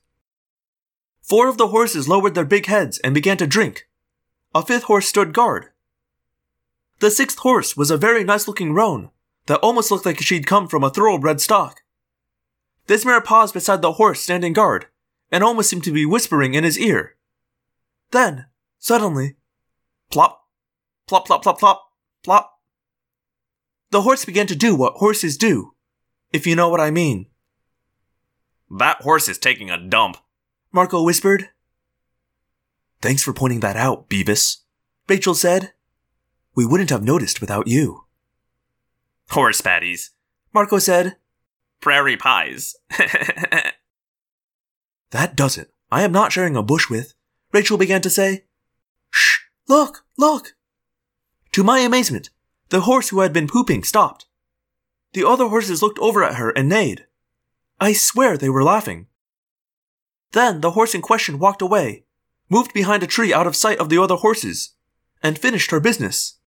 Four 1.21 1.49
of 1.49 1.57
the 1.57 1.69
horses 1.69 2.09
lowered 2.09 2.35
their 2.35 2.45
big 2.45 2.67
heads 2.67 2.99
and 2.99 3.15
began 3.15 3.37
to 3.39 3.47
drink. 3.47 3.89
A 4.55 4.63
fifth 4.63 4.85
horse 4.85 5.09
stood 5.09 5.33
guard. 5.33 5.71
The 7.01 7.11
sixth 7.11 7.39
horse 7.39 7.77
was 7.77 7.91
a 7.91 7.97
very 7.97 8.23
nice 8.23 8.47
looking 8.47 8.73
roan 8.73 9.11
that 9.47 9.61
almost 9.61 9.91
looked 9.91 10.07
like 10.07 10.21
she'd 10.21 10.47
come 10.47 10.69
from 10.69 10.85
a 10.85 10.91
thoroughbred 10.91 11.41
stock. 11.41 11.83
This 12.87 13.05
mare 13.05 13.21
paused 13.21 13.55
beside 13.55 13.83
the 13.83 13.93
horse 13.93 14.21
standing 14.21 14.53
guard 14.53 14.87
and 15.33 15.43
almost 15.43 15.71
seemed 15.71 15.83
to 15.85 15.91
be 15.91 16.05
whispering 16.05 16.53
in 16.55 16.63
his 16.63 16.79
ear. 16.79 17.17
Then, 18.11 18.47
suddenly, 18.79 19.37
plop, 20.11 20.45
plop, 21.09 21.27
plop, 21.27 21.43
plop, 21.43 21.59
plop, 21.59 21.83
plop. 22.23 22.59
The 23.91 24.03
horse 24.03 24.27
began 24.27 24.47
to 24.49 24.55
do 24.55 24.77
what 24.77 24.95
horses 24.95 25.39
do, 25.39 25.75
if 26.33 26.47
you 26.47 26.55
know 26.55 26.69
what 26.69 26.81
I 26.81 26.91
mean. 26.91 27.27
That 28.71 29.03
horse 29.03 29.29
is 29.29 29.39
taking 29.39 29.71
a 29.71 29.79
dump. 29.83 30.19
Marco 30.71 31.03
whispered. 31.03 31.49
Thanks 33.01 33.23
for 33.23 33.33
pointing 33.33 33.61
that 33.61 33.77
out, 33.77 34.09
Beavis, 34.09 34.59
Rachel 35.09 35.35
said. 35.35 35.73
We 36.55 36.67
wouldn't 36.67 36.91
have 36.91 37.03
noticed 37.03 37.41
without 37.41 37.67
you. 37.67 38.05
Horse 39.31 39.63
patties. 39.63 40.11
Marco 40.53 40.79
said. 40.79 41.17
Prairie 41.81 42.17
pies. 42.17 42.77
That 45.13 45.37
doesn't. 45.37 45.69
I 45.91 46.03
am 46.03 46.13
not 46.13 46.33
sharing 46.33 46.57
a 46.57 46.63
bush 46.63 46.91
with. 46.91 47.15
Rachel 47.53 47.79
began 47.79 48.01
to 48.01 48.11
say. 48.11 48.45
Shh! 49.11 49.41
Look! 49.69 50.05
Look! 50.19 50.55
To 51.53 51.63
my 51.63 51.81
amazement, 51.81 52.31
the 52.71 52.81
horse 52.81 53.11
who 53.11 53.21
had 53.21 53.33
been 53.33 53.47
pooping 53.47 53.85
stopped. 53.85 54.27
The 55.13 55.27
other 55.27 55.49
horses 55.49 55.83
looked 55.83 55.99
over 55.99 56.25
at 56.25 56.37
her 56.37 56.51
and 56.51 56.69
neighed. 56.69 57.07
I 57.79 57.93
swear 57.93 58.39
they 58.39 58.49
were 58.49 58.65
laughing. 58.65 59.07
Then 60.33 60.63
the 60.63 60.71
horse 60.71 60.95
in 60.95 61.03
question 61.03 61.39
walked 61.39 61.61
away, 61.61 62.05
moved 62.49 62.73
behind 62.73 63.03
a 63.03 63.07
tree 63.07 63.35
out 63.35 63.47
of 63.47 63.55
sight 63.55 63.79
of 63.79 63.91
the 63.91 64.01
other 64.01 64.17
horses, 64.17 64.71
and 65.23 65.39
finished 65.39 65.71
her 65.71 65.81
business. 65.81 66.39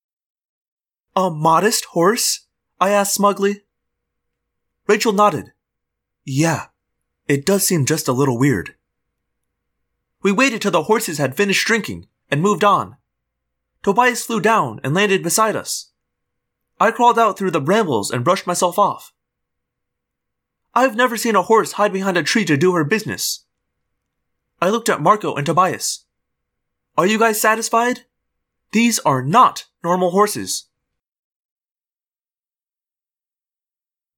A 1.15 1.29
modest 1.29 1.85
horse? 1.85 2.47
I 2.79 2.89
asked 2.89 3.13
smugly. 3.13 3.61
Rachel 4.87 5.13
nodded. 5.13 5.51
Yeah, 6.25 6.65
it 7.27 7.45
does 7.45 7.65
seem 7.65 7.85
just 7.85 8.07
a 8.07 8.13
little 8.13 8.37
weird. 8.37 8.75
We 10.21 10.31
waited 10.31 10.61
till 10.61 10.71
the 10.71 10.83
horses 10.83 11.17
had 11.17 11.37
finished 11.37 11.65
drinking 11.65 12.07
and 12.29 12.41
moved 12.41 12.63
on. 12.63 12.97
Tobias 13.83 14.25
flew 14.25 14.39
down 14.39 14.79
and 14.83 14.93
landed 14.93 15.23
beside 15.23 15.55
us. 15.55 15.91
I 16.79 16.91
crawled 16.91 17.19
out 17.19 17.37
through 17.37 17.51
the 17.51 17.61
brambles 17.61 18.11
and 18.11 18.23
brushed 18.23 18.47
myself 18.47 18.77
off. 18.77 19.13
I've 20.73 20.95
never 20.95 21.15
seen 21.15 21.35
a 21.35 21.43
horse 21.43 21.73
hide 21.73 21.93
behind 21.93 22.17
a 22.17 22.23
tree 22.23 22.45
to 22.45 22.57
do 22.57 22.73
her 22.73 22.83
business. 22.83 23.45
I 24.61 24.69
looked 24.69 24.89
at 24.89 25.01
Marco 25.01 25.35
and 25.35 25.45
Tobias. 25.45 26.05
Are 26.97 27.05
you 27.05 27.19
guys 27.19 27.39
satisfied? 27.39 28.01
These 28.71 28.99
are 28.99 29.21
not 29.21 29.65
normal 29.83 30.11
horses. 30.11 30.65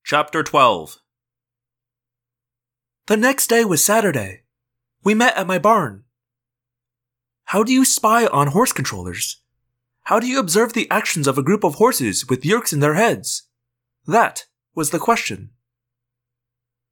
Chapter 0.03 0.41
12 0.41 0.99
The 3.07 3.15
next 3.15 3.47
day 3.47 3.63
was 3.63 3.85
Saturday. 3.85 4.41
We 5.01 5.13
met 5.13 5.37
at 5.37 5.47
my 5.47 5.59
barn. 5.59 6.03
How 7.45 7.63
do 7.63 7.71
you 7.71 7.85
spy 7.85 8.25
on 8.25 8.47
horse 8.47 8.73
controllers? 8.73 9.41
How 10.03 10.19
do 10.19 10.27
you 10.27 10.39
observe 10.39 10.73
the 10.73 10.91
actions 10.91 11.25
of 11.25 11.37
a 11.37 11.43
group 11.43 11.63
of 11.63 11.75
horses 11.75 12.27
with 12.27 12.41
Yeerks 12.41 12.73
in 12.73 12.81
their 12.81 12.95
heads? 12.95 13.43
That 14.05 14.47
was 14.75 14.89
the 14.89 14.99
question. 14.99 15.51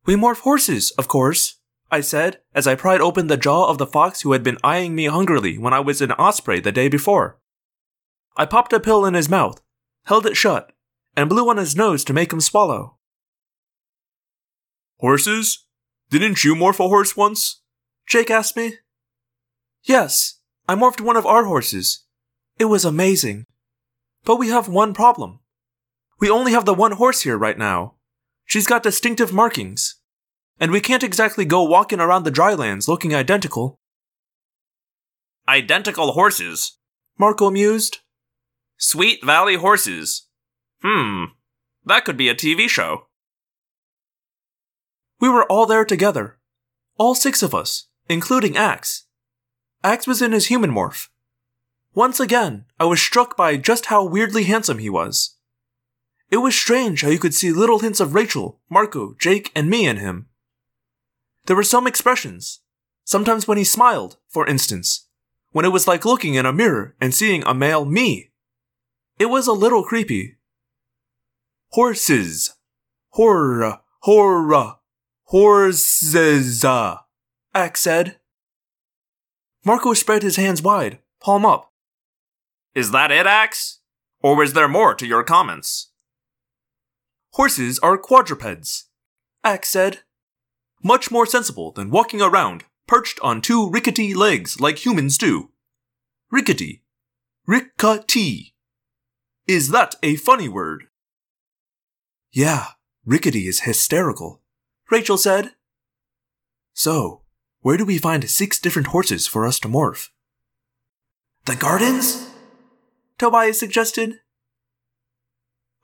We 0.06 0.16
morph 0.16 0.40
horses, 0.40 0.92
of 0.92 1.10
course, 1.10 1.56
I 1.92 2.00
said 2.00 2.40
as 2.54 2.66
I 2.66 2.76
pried 2.76 3.02
open 3.02 3.28
the 3.28 3.36
jaw 3.36 3.68
of 3.68 3.78
the 3.78 3.86
fox 3.86 4.22
who 4.22 4.32
had 4.32 4.44
been 4.44 4.58
eyeing 4.64 4.96
me 4.96 5.08
hungrily 5.08 5.58
when 5.58 5.74
I 5.74 5.82
was 5.82 6.02
in 6.02 6.14
Osprey 6.14 6.62
the 6.62 6.72
day 6.72 6.88
before. 6.88 7.40
I 8.38 8.46
popped 8.46 8.72
a 8.72 8.80
pill 8.80 9.06
in 9.06 9.16
his 9.16 9.28
mouth, 9.28 9.62
held 10.06 10.26
it 10.26 10.38
shut, 10.38 10.72
and 11.18 11.28
blew 11.28 11.50
on 11.50 11.58
his 11.58 11.76
nose 11.76 12.06
to 12.06 12.14
make 12.14 12.32
him 12.32 12.40
swallow. 12.40 12.96
Horses? 15.00 15.65
Didn't 16.10 16.44
you 16.44 16.56
morph 16.56 16.80
a 16.80 16.88
horse 16.88 17.18
once? 17.18 17.62
Jake 18.08 18.30
asked 18.30 18.56
me. 18.56 18.76
Yes, 19.84 20.40
I 20.68 20.76
morphed 20.76 21.02
one 21.02 21.18
of 21.18 21.26
our 21.26 21.46
horses. 21.46 22.06
It 22.58 22.66
was 22.66 22.86
amazing. 22.86 23.46
But 24.24 24.38
we 24.38 24.50
have 24.50 24.68
one 24.68 24.94
problem. 24.94 25.40
We 26.20 26.30
only 26.30 26.52
have 26.54 26.66
the 26.66 26.74
one 26.74 26.94
horse 26.94 27.22
here 27.22 27.38
right 27.38 27.58
now. 27.58 27.96
She's 28.46 28.68
got 28.68 28.84
distinctive 28.84 29.34
markings. 29.34 29.96
And 30.60 30.72
we 30.72 30.80
can't 30.80 31.04
exactly 31.04 31.46
go 31.46 31.64
walking 31.64 32.00
around 32.00 32.24
the 32.24 32.32
drylands 32.32 32.88
looking 32.88 33.14
identical. 33.14 33.80
Identical 35.48 36.14
horses. 36.14 36.78
Marco 37.20 37.50
mused. 37.50 38.00
Sweet 38.78 39.24
Valley 39.24 39.56
horses. 39.56 40.28
Hmm. 40.82 41.26
That 41.86 42.06
could 42.06 42.18
be 42.18 42.30
a 42.30 42.36
TV 42.36 42.70
show. 42.70 43.08
We 45.26 45.30
were 45.30 45.52
all 45.52 45.66
there 45.66 45.86
together. 45.86 46.38
All 47.00 47.16
six 47.16 47.42
of 47.42 47.56
us, 47.56 47.88
including 48.08 48.56
Ax. 48.56 49.08
Ax 49.84 50.06
was 50.06 50.22
in 50.22 50.34
his 50.34 50.46
human 50.46 50.70
morph. 50.70 51.08
Once 51.96 52.20
again, 52.20 52.66
I 52.80 52.86
was 52.86 53.02
struck 53.02 53.36
by 53.36 53.58
just 53.58 53.88
how 53.88 54.06
weirdly 54.06 54.44
handsome 54.44 54.78
he 54.78 54.88
was. 54.88 55.38
It 56.30 56.38
was 56.38 56.54
strange 56.54 57.02
how 57.02 57.10
you 57.10 57.18
could 57.18 57.34
see 57.34 57.52
little 57.52 57.80
hints 57.80 58.00
of 58.00 58.14
Rachel, 58.14 58.60
Marco, 58.70 59.16
Jake, 59.18 59.52
and 59.56 59.68
me 59.68 59.88
in 59.88 59.98
him. 59.98 60.28
There 61.48 61.56
were 61.56 61.64
some 61.64 61.88
expressions. 61.88 62.60
Sometimes 63.04 63.48
when 63.48 63.58
he 63.58 63.64
smiled, 63.64 64.18
for 64.28 64.46
instance, 64.46 65.08
when 65.54 65.66
it 65.66 65.74
was 65.74 65.88
like 65.88 66.06
looking 66.06 66.36
in 66.36 66.46
a 66.46 66.54
mirror 66.54 66.96
and 67.02 67.16
seeing 67.16 67.42
a 67.48 67.56
male 67.56 67.84
me. 67.84 68.30
It 69.18 69.32
was 69.32 69.48
a 69.48 69.54
little 69.54 69.84
creepy. 69.84 70.38
Horses. 71.70 72.54
Horror. 73.10 73.80
Horror. 74.02 74.76
Horses. 75.30 76.64
Ax 76.64 77.82
said. 77.82 78.18
Marco 79.66 79.94
spread 79.94 80.22
his 80.22 80.36
hands 80.36 80.62
wide, 80.62 81.00
palm 81.20 81.46
up. 81.46 81.72
Is 82.76 82.92
that 82.92 83.12
it, 83.12 83.26
Ax? 83.26 83.80
Or 84.22 84.36
was 84.36 84.54
there 84.54 84.68
more 84.68 84.94
to 84.94 85.08
your 85.08 85.24
comments? 85.24 85.92
Horses 87.34 87.80
are 87.80 87.98
quadrupeds, 87.98 88.86
Ax 89.44 89.70
said. 89.70 90.02
Much 90.84 91.10
more 91.10 91.26
sensible 91.26 91.72
than 91.72 91.90
walking 91.90 92.22
around 92.22 92.66
perched 92.88 93.20
on 93.22 93.42
two 93.42 93.68
rickety 93.70 94.14
legs 94.14 94.60
like 94.60 94.86
humans 94.86 95.18
do. 95.18 95.50
Rickety. 96.30 96.84
Rickety. 97.48 98.54
Is 99.48 99.70
that 99.70 99.96
a 100.04 100.18
funny 100.18 100.48
word? 100.48 100.86
Yeah, 102.32 102.68
rickety 103.06 103.48
is 103.48 103.62
hysterical, 103.62 104.42
Rachel 104.92 105.18
said. 105.18 105.52
So, 106.74 107.22
where 107.62 107.78
do 107.78 107.86
we 107.86 107.98
find 107.98 108.30
six 108.30 108.60
different 108.60 108.90
horses 108.90 109.28
for 109.28 109.46
us 109.46 109.60
to 109.62 109.68
morph? 109.68 110.10
The 111.46 111.56
gardens? 111.56 112.30
Tobias 113.18 113.60
suggested. 113.60 114.20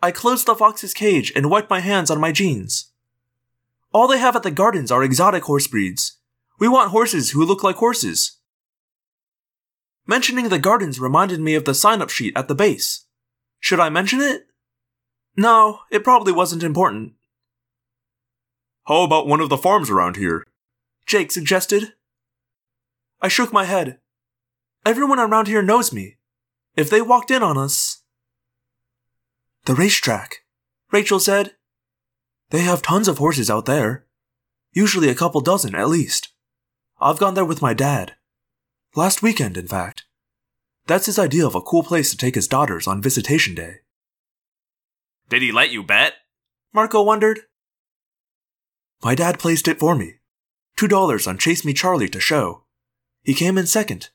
I 0.03 0.11
closed 0.11 0.45
the 0.47 0.55
fox's 0.55 0.93
cage 0.93 1.31
and 1.35 1.49
wiped 1.49 1.69
my 1.69 1.79
hands 1.79 2.11
on 2.11 2.19
my 2.19 2.31
jeans. 2.31 2.91
All 3.93 4.07
they 4.07 4.17
have 4.17 4.35
at 4.35 4.43
the 4.43 4.51
gardens 4.51 4.91
are 4.91 5.03
exotic 5.03 5.43
horse 5.43 5.67
breeds. 5.67 6.17
We 6.59 6.67
want 6.67 6.91
horses 6.91 7.31
who 7.31 7.45
look 7.45 7.63
like 7.63 7.77
horses. 7.77 8.37
Mentioning 10.07 10.49
the 10.49 10.59
gardens 10.59 10.99
reminded 10.99 11.39
me 11.39 11.55
of 11.55 11.65
the 11.65 11.73
sign 11.73 12.01
up 12.01 12.09
sheet 12.09 12.35
at 12.35 12.47
the 12.47 12.55
base. 12.55 13.05
Should 13.59 13.79
I 13.79 13.89
mention 13.89 14.19
it? 14.21 14.47
No, 15.37 15.79
it 15.91 16.03
probably 16.03 16.33
wasn't 16.33 16.63
important. 16.63 17.13
How 18.85 19.03
about 19.03 19.27
one 19.27 19.41
of 19.41 19.49
the 19.49 19.57
farms 19.57 19.89
around 19.89 20.15
here? 20.15 20.45
Jake 21.05 21.31
suggested. 21.31 21.93
I 23.21 23.27
shook 23.27 23.53
my 23.53 23.65
head. 23.65 23.99
Everyone 24.85 25.19
around 25.19 25.47
here 25.47 25.61
knows 25.61 25.93
me. 25.93 26.17
If 26.75 26.89
they 26.89 27.01
walked 27.01 27.31
in 27.31 27.43
on 27.43 27.57
us. 27.57 28.01
The 29.65 29.75
racetrack, 29.75 30.37
Rachel 30.91 31.19
said. 31.19 31.55
They 32.49 32.61
have 32.61 32.81
tons 32.81 33.07
of 33.07 33.19
horses 33.19 33.49
out 33.49 33.65
there. 33.65 34.07
Usually 34.73 35.09
a 35.09 35.15
couple 35.15 35.41
dozen 35.41 35.75
at 35.75 35.89
least. 35.89 36.29
I've 36.99 37.19
gone 37.19 37.35
there 37.35 37.45
with 37.45 37.61
my 37.61 37.73
dad. 37.73 38.15
Last 38.95 39.21
weekend, 39.21 39.57
in 39.57 39.67
fact. 39.67 40.05
That's 40.87 41.05
his 41.05 41.19
idea 41.19 41.45
of 41.45 41.55
a 41.55 41.61
cool 41.61 41.83
place 41.83 42.09
to 42.09 42.17
take 42.17 42.35
his 42.35 42.47
daughters 42.47 42.87
on 42.87 43.01
visitation 43.01 43.53
day. 43.53 43.75
Did 45.29 45.41
he 45.41 45.51
let 45.51 45.71
you 45.71 45.83
bet? 45.83 46.13
Marco 46.73 47.01
wondered. 47.01 47.41
My 49.03 49.15
dad 49.15 49.39
placed 49.39 49.67
it 49.67 49.79
for 49.79 49.95
me. 49.95 50.15
Two 50.75 50.87
dollars 50.87 51.27
on 51.27 51.37
Chase 51.37 51.65
Me 51.65 51.73
Charlie 51.73 52.09
to 52.09 52.19
show. 52.19 52.63
He 53.23 53.33
came 53.33 53.57
in 53.57 53.67
second. 53.67 54.09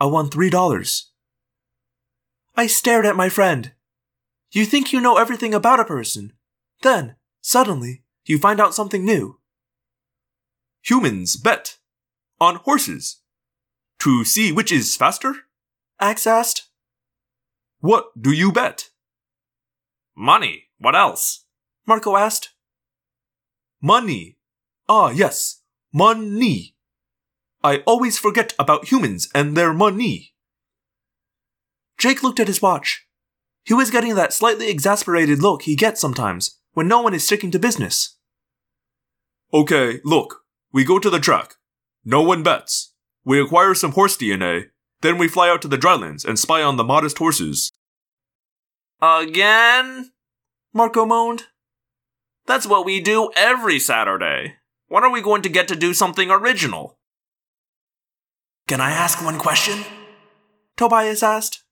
I 0.00 0.06
won 0.06 0.30
three 0.30 0.50
dollars. 0.50 1.10
I 2.56 2.66
stared 2.66 3.06
at 3.06 3.16
my 3.16 3.28
friend. 3.28 3.72
You 4.50 4.64
think 4.64 4.92
you 4.92 5.00
know 5.00 5.16
everything 5.16 5.54
about 5.54 5.80
a 5.80 5.84
person. 5.84 6.32
Then, 6.82 7.16
suddenly, 7.40 8.02
you 8.24 8.38
find 8.38 8.60
out 8.60 8.74
something 8.74 9.04
new. 9.04 9.38
Humans 10.82 11.36
bet. 11.36 11.78
On 12.40 12.56
horses. 12.56 13.20
To 14.00 14.24
see 14.24 14.52
which 14.52 14.70
is 14.70 14.96
faster? 14.96 15.34
Ax 16.00 16.26
asked. 16.26 16.68
What 17.80 18.06
do 18.20 18.30
you 18.30 18.52
bet? 18.52 18.90
Money. 20.16 20.64
What 20.78 20.94
else? 20.94 21.44
Marco 21.86 22.16
asked. 22.16 22.50
Money. 23.80 24.36
Ah, 24.88 25.10
yes. 25.10 25.62
Money. 25.92 26.74
I 27.62 27.78
always 27.86 28.18
forget 28.18 28.54
about 28.58 28.90
humans 28.90 29.28
and 29.34 29.56
their 29.56 29.72
money. 29.72 30.34
Jake 31.96 32.22
looked 32.22 32.40
at 32.40 32.48
his 32.48 32.62
watch. 32.62 33.06
He 33.64 33.74
was 33.74 33.90
getting 33.90 34.14
that 34.14 34.32
slightly 34.32 34.70
exasperated 34.70 35.42
look 35.42 35.62
he 35.62 35.76
gets 35.76 36.00
sometimes 36.00 36.58
when 36.72 36.88
no 36.88 37.00
one 37.00 37.14
is 37.14 37.24
sticking 37.24 37.50
to 37.50 37.58
business. 37.58 38.16
Okay, 39.52 40.00
look. 40.04 40.42
We 40.72 40.84
go 40.84 40.98
to 40.98 41.10
the 41.10 41.20
track. 41.20 41.54
No 42.04 42.22
one 42.22 42.42
bets. 42.42 42.92
We 43.24 43.40
acquire 43.40 43.74
some 43.74 43.92
horse 43.92 44.16
DNA. 44.16 44.66
Then 45.00 45.18
we 45.18 45.28
fly 45.28 45.48
out 45.48 45.62
to 45.62 45.68
the 45.68 45.78
drylands 45.78 46.24
and 46.24 46.38
spy 46.38 46.62
on 46.62 46.76
the 46.76 46.84
modest 46.84 47.18
horses. 47.18 47.70
Again? 49.00 50.12
Marco 50.72 51.04
moaned. 51.04 51.44
That's 52.48 52.66
what 52.66 52.86
we 52.86 53.00
do 53.00 53.30
every 53.36 53.78
Saturday. 53.78 54.54
When 54.88 55.04
are 55.04 55.12
we 55.12 55.20
going 55.20 55.42
to 55.42 55.50
get 55.50 55.68
to 55.68 55.76
do 55.76 55.92
something 55.92 56.30
original? 56.30 56.98
Can 58.66 58.80
I 58.80 58.90
ask 58.90 59.22
one 59.22 59.38
question? 59.38 59.84
Tobias 60.78 61.22
asked. 61.22 61.62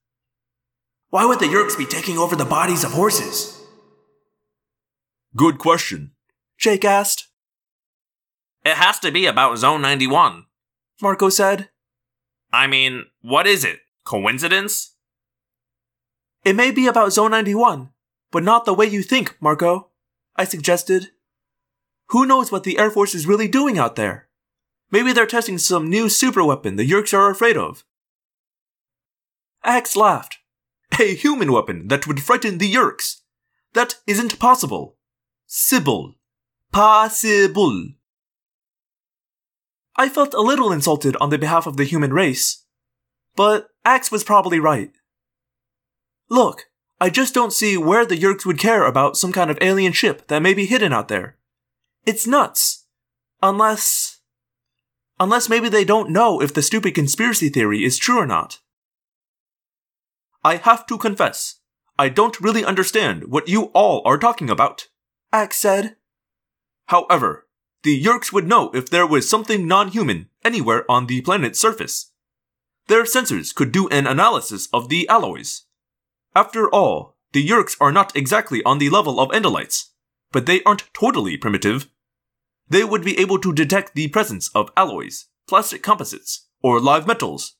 Why 1.09 1.25
would 1.25 1.39
the 1.39 1.47
Yeerks 1.47 1.75
be 1.75 1.85
taking 1.85 2.19
over 2.19 2.35
the 2.35 2.45
bodies 2.45 2.83
of 2.83 2.91
horses? 2.91 3.59
Good 5.35 5.57
question. 5.57 6.11
Jake 6.59 6.85
asked. 6.85 7.27
It 8.63 8.75
has 8.75 8.99
to 8.99 9.11
be 9.11 9.25
about 9.25 9.57
Zone 9.57 9.81
91. 9.81 10.45
Marco 11.01 11.29
said. 11.29 11.69
I 12.53 12.67
mean, 12.67 13.05
what 13.21 13.47
is 13.47 13.63
it? 13.63 13.79
Coincidence? 14.05 14.95
It 16.45 16.55
may 16.55 16.69
be 16.69 16.85
about 16.85 17.13
Zone 17.13 17.31
91, 17.31 17.89
but 18.31 18.43
not 18.43 18.65
the 18.65 18.75
way 18.75 18.85
you 18.85 19.01
think, 19.01 19.35
Marco, 19.41 19.89
I 20.37 20.45
suggested. 20.45 21.11
Who 22.09 22.25
knows 22.25 22.51
what 22.51 22.63
the 22.63 22.77
Air 22.77 22.91
Force 22.91 23.15
is 23.15 23.27
really 23.27 23.47
doing 23.47 23.77
out 23.77 23.95
there? 23.95 24.29
Maybe 24.91 25.11
they're 25.11 25.25
testing 25.25 25.57
some 25.57 25.89
new 25.89 26.07
super 26.07 26.43
weapon 26.43 26.75
the 26.75 26.89
Yeerks 26.89 27.13
are 27.13 27.29
afraid 27.29 27.57
of. 27.57 27.83
Ax 29.63 29.95
laughed. 29.95 30.37
A 30.99 31.13
human 31.13 31.51
weapon 31.51 31.89
that 31.89 32.07
would 32.07 32.23
frighten 32.23 32.57
the 32.57 32.73
Yeerks. 32.73 33.21
That 33.73 33.95
isn't 34.07 34.39
possible. 34.39 34.97
Sybil. 35.45 36.15
Possible. 36.71 37.89
I 39.95 40.09
felt 40.09 40.33
a 40.33 40.41
little 40.41 40.71
insulted 40.71 41.15
on 41.17 41.29
the 41.29 41.37
behalf 41.37 41.65
of 41.65 41.75
the 41.75 41.83
human 41.83 42.13
race. 42.13 42.63
But 43.35 43.69
Ax 43.83 44.11
was 44.11 44.23
probably 44.23 44.59
right. 44.59 44.91
Look, 46.29 46.66
I 46.99 47.09
just 47.09 47.33
don't 47.33 47.53
see 47.53 47.77
where 47.77 48.05
the 48.05 48.17
Yeerks 48.17 48.45
would 48.45 48.57
care 48.57 48.85
about 48.85 49.17
some 49.17 49.31
kind 49.31 49.51
of 49.51 49.57
alien 49.61 49.93
ship 49.93 50.27
that 50.27 50.41
may 50.41 50.53
be 50.53 50.65
hidden 50.65 50.91
out 50.91 51.07
there. 51.07 51.37
It's 52.05 52.25
nuts. 52.25 52.85
Unless. 53.43 54.21
Unless 55.19 55.49
maybe 55.49 55.69
they 55.69 55.85
don't 55.85 56.09
know 56.09 56.41
if 56.41 56.53
the 56.53 56.61
stupid 56.61 56.95
conspiracy 56.95 57.49
theory 57.49 57.83
is 57.83 57.97
true 57.97 58.17
or 58.17 58.25
not. 58.25 58.59
I 60.43 60.55
have 60.55 60.87
to 60.87 60.97
confess, 60.97 61.59
I 61.99 62.09
don't 62.09 62.39
really 62.39 62.63
understand 62.63 63.25
what 63.27 63.47
you 63.47 63.63
all 63.73 64.01
are 64.05 64.17
talking 64.17 64.49
about. 64.49 64.87
Ax 65.33 65.57
said. 65.57 65.97
However, 66.87 67.47
the 67.83 68.01
Yeerks 68.01 68.31
would 68.31 68.47
know 68.47 68.71
if 68.71 68.89
there 68.89 69.05
was 69.05 69.29
something 69.29 69.67
non 69.67 69.89
human 69.89 70.29
anywhere 70.43 70.89
on 70.89 71.05
the 71.05 71.21
planet's 71.21 71.59
surface. 71.59 72.11
Their 72.87 73.03
sensors 73.03 73.53
could 73.53 73.71
do 73.71 73.87
an 73.89 74.07
analysis 74.07 74.67
of 74.73 74.89
the 74.89 75.07
alloys. 75.09 75.66
After 76.37 76.69
all, 76.69 77.17
the 77.31 77.43
Yeerks 77.43 77.75
are 77.81 77.91
not 77.91 78.15
exactly 78.15 78.61
on 78.61 78.77
the 78.77 78.91
level 78.91 79.19
of 79.19 79.29
Andalites, 79.29 79.85
but 80.31 80.45
they 80.45 80.61
aren't 80.65 80.87
totally 80.93 81.35
primitive. 81.35 81.89
They 82.69 82.83
would 82.83 83.03
be 83.03 83.17
able 83.17 83.39
to 83.39 83.51
detect 83.51 83.95
the 83.95 84.07
presence 84.09 84.49
of 84.53 84.69
alloys, 84.77 85.29
plastic 85.47 85.81
composites, 85.81 86.45
or 86.61 86.79
live 86.79 87.07
metals. 87.07 87.55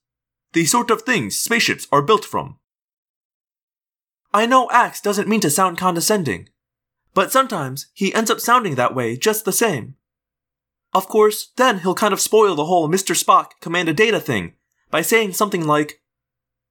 The 0.54 0.66
sort 0.66 0.92
of 0.92 1.02
things 1.02 1.40
spaceships 1.40 1.88
are 1.92 2.04
built 2.04 2.24
from. 2.24 2.60
I 4.32 4.46
know 4.46 4.70
Ax 4.70 5.02
doesn't 5.02 5.28
mean 5.28 5.42
to 5.42 5.50
sound 5.50 5.80
condescending, 5.80 6.50
but 7.16 7.32
sometimes 7.32 7.88
he 7.96 8.14
ends 8.14 8.30
up 8.30 8.40
sounding 8.40 8.76
that 8.76 8.94
way 8.94 9.18
just 9.18 9.44
the 9.44 9.52
same. 9.52 9.96
Of 10.94 11.08
course, 11.08 11.50
then 11.56 11.80
he'll 11.80 11.96
kind 11.96 12.14
of 12.14 12.22
spoil 12.22 12.54
the 12.54 12.66
whole 12.66 12.88
Mr. 12.88 13.18
Spock 13.18 13.54
Commander 13.60 13.94
Data 13.94 14.20
thing 14.20 14.54
by 14.92 15.02
saying 15.02 15.34
something 15.34 15.66
like, 15.66 16.04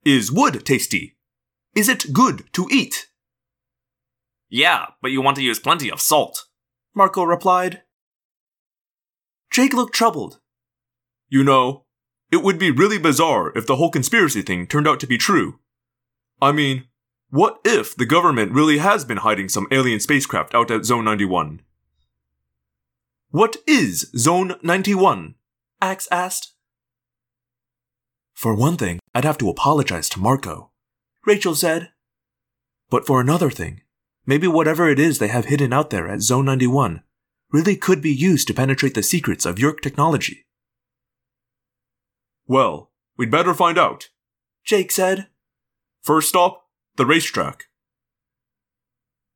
Is 0.04 0.30
wood 0.30 0.64
tasty? 0.64 1.15
Is 1.76 1.90
it 1.90 2.14
good 2.14 2.44
to 2.54 2.66
eat? 2.70 3.08
Yeah, 4.48 4.86
but 5.02 5.10
you 5.10 5.20
want 5.20 5.36
to 5.36 5.42
use 5.42 5.58
plenty 5.58 5.90
of 5.90 6.00
salt. 6.00 6.46
Marco 6.94 7.22
replied. 7.22 7.82
Jake 9.50 9.74
looked 9.74 9.94
troubled. 9.94 10.40
You 11.28 11.44
know, 11.44 11.84
it 12.32 12.42
would 12.42 12.58
be 12.58 12.70
really 12.70 12.98
bizarre 12.98 13.52
if 13.54 13.66
the 13.66 13.76
whole 13.76 13.90
conspiracy 13.90 14.40
thing 14.40 14.66
turned 14.66 14.88
out 14.88 15.00
to 15.00 15.06
be 15.06 15.18
true. 15.18 15.58
I 16.40 16.52
mean, 16.52 16.84
what 17.28 17.58
if 17.64 17.94
the 17.94 18.06
government 18.06 18.52
really 18.52 18.78
has 18.78 19.04
been 19.04 19.18
hiding 19.18 19.50
some 19.50 19.66
alien 19.70 20.00
spacecraft 20.00 20.54
out 20.54 20.70
at 20.70 20.86
Zone 20.86 21.04
91? 21.04 21.60
What 23.30 23.56
is 23.66 24.10
Zone 24.16 24.54
91? 24.62 25.34
Ax 25.82 26.08
asked. 26.10 26.54
For 28.32 28.54
one 28.54 28.78
thing, 28.78 28.98
I'd 29.14 29.24
have 29.24 29.38
to 29.38 29.50
apologize 29.50 30.08
to 30.10 30.20
Marco. 30.20 30.70
Rachel 31.26 31.56
said. 31.56 31.90
But 32.88 33.04
for 33.04 33.20
another 33.20 33.50
thing, 33.50 33.82
maybe 34.24 34.46
whatever 34.46 34.88
it 34.88 35.00
is 35.00 35.18
they 35.18 35.28
have 35.28 35.46
hidden 35.46 35.72
out 35.72 35.90
there 35.90 36.08
at 36.08 36.22
Zone 36.22 36.44
91 36.44 37.02
really 37.50 37.76
could 37.76 38.00
be 38.00 38.12
used 38.12 38.46
to 38.46 38.54
penetrate 38.54 38.94
the 38.94 39.02
secrets 39.02 39.44
of 39.44 39.56
Yeerk 39.56 39.80
technology. 39.80 40.46
Well, 42.46 42.92
we'd 43.16 43.30
better 43.30 43.54
find 43.54 43.76
out. 43.76 44.10
Jake 44.64 44.92
said. 44.92 45.26
First 46.02 46.28
stop, 46.28 46.68
the 46.96 47.06
racetrack. 47.06 47.64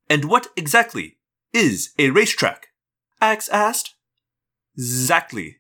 And 0.09 0.27
what 0.27 0.49
exactly 0.57 1.19
is 1.53 1.91
a 1.99 2.11
racetrack? 2.11 2.69
Ax 3.21 3.49
asked. 3.49 3.97
Exactly. 4.77 5.57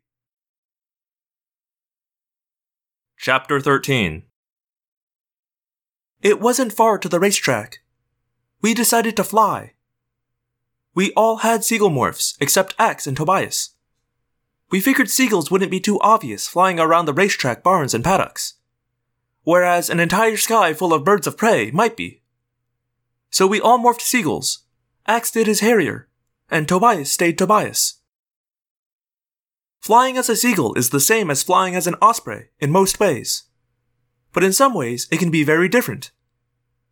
Chapter 3.18 3.60
13 3.60 4.22
It 6.22 6.40
wasn't 6.40 6.72
far 6.72 6.98
to 6.98 7.08
the 7.08 7.18
racetrack. 7.18 7.78
We 8.60 8.74
decided 8.74 9.16
to 9.16 9.24
fly. 9.24 9.72
We 10.94 11.12
all 11.14 11.38
had 11.38 11.64
seagull 11.64 11.90
morphs, 11.90 12.36
except 12.40 12.74
Ax 12.78 13.06
and 13.06 13.16
Tobias. 13.16 13.70
We 14.70 14.80
figured 14.80 15.10
seagulls 15.10 15.50
wouldn't 15.50 15.70
be 15.70 15.80
too 15.80 15.98
obvious 16.00 16.46
flying 16.46 16.78
around 16.78 17.06
the 17.06 17.14
racetrack 17.14 17.62
barns 17.62 17.94
and 17.94 18.04
paddocks, 18.04 18.54
whereas 19.44 19.88
an 19.88 19.98
entire 19.98 20.36
sky 20.36 20.74
full 20.74 20.92
of 20.92 21.04
birds 21.04 21.26
of 21.26 21.38
prey 21.38 21.70
might 21.70 21.96
be. 21.96 22.22
So 23.30 23.46
we 23.46 23.60
all 23.60 23.78
morphed 23.78 24.02
seagulls. 24.02 24.64
Ax 25.06 25.30
did 25.30 25.46
his 25.46 25.60
Harrier, 25.60 26.08
and 26.50 26.68
Tobias 26.68 27.10
stayed 27.10 27.38
Tobias. 27.38 28.00
Flying 29.80 30.18
as 30.18 30.28
a 30.28 30.36
seagull 30.36 30.74
is 30.74 30.90
the 30.90 31.00
same 31.00 31.30
as 31.30 31.42
flying 31.42 31.74
as 31.74 31.86
an 31.86 31.94
osprey 32.02 32.50
in 32.58 32.70
most 32.70 33.00
ways. 33.00 33.44
But 34.32 34.44
in 34.44 34.52
some 34.52 34.74
ways, 34.74 35.08
it 35.10 35.18
can 35.18 35.30
be 35.30 35.44
very 35.44 35.68
different. 35.68 36.10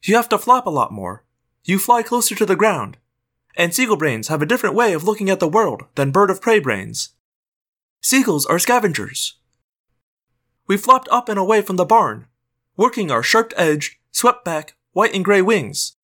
You 0.03 0.17
have 0.17 0.29
to 0.31 0.39
flap 0.39 0.67
a 0.67 0.71
lot 0.71 0.93
more. 0.93 1.25
You 1.65 1.79
fly 1.79 2.03
closer 2.03 2.35
to 2.35 2.47
the 2.47 2.57
ground. 2.57 2.97
And 3.57 3.75
seagull 3.75 3.97
brains 3.97 4.29
have 4.29 4.43
a 4.43 4.47
different 4.47 4.75
way 4.75 4.93
of 4.93 5.05
looking 5.05 5.31
at 5.31 5.41
the 5.41 5.49
world 5.49 5.85
than 5.95 6.11
bird 6.11 6.31
of 6.31 6.41
prey 6.41 6.61
brains. 6.61 7.11
Seagulls 8.01 8.47
are 8.47 8.59
scavengers. 8.59 9.35
We 10.67 10.77
flopped 10.77 11.09
up 11.11 11.29
and 11.29 11.39
away 11.39 11.63
from 11.63 11.77
the 11.77 11.85
barn, 11.85 12.27
working 12.77 13.11
our 13.11 13.23
sharp 13.23 13.53
edged, 13.57 13.97
swept 14.13 14.45
back, 14.45 14.77
white 14.93 15.15
and 15.15 15.25
gray 15.25 15.43
wings. 15.43 15.97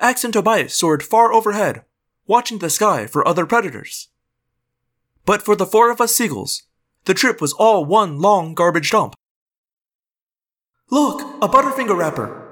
Ax 0.00 0.24
and 0.24 0.32
Tobias 0.32 0.74
soared 0.74 1.02
far 1.02 1.32
overhead, 1.32 1.84
watching 2.26 2.58
the 2.58 2.70
sky 2.70 3.06
for 3.06 3.26
other 3.26 3.46
predators. 3.46 4.08
But 5.26 5.42
for 5.42 5.56
the 5.56 5.66
four 5.66 5.90
of 5.90 6.00
us 6.00 6.14
seagulls, 6.14 6.62
the 7.04 7.14
trip 7.14 7.40
was 7.40 7.52
all 7.52 7.84
one 7.84 8.20
long 8.20 8.54
garbage 8.54 8.90
dump. 8.90 9.14
Look, 10.90 11.20
a 11.42 11.48
Butterfinger 11.48 11.96
wrapper. 11.96 12.42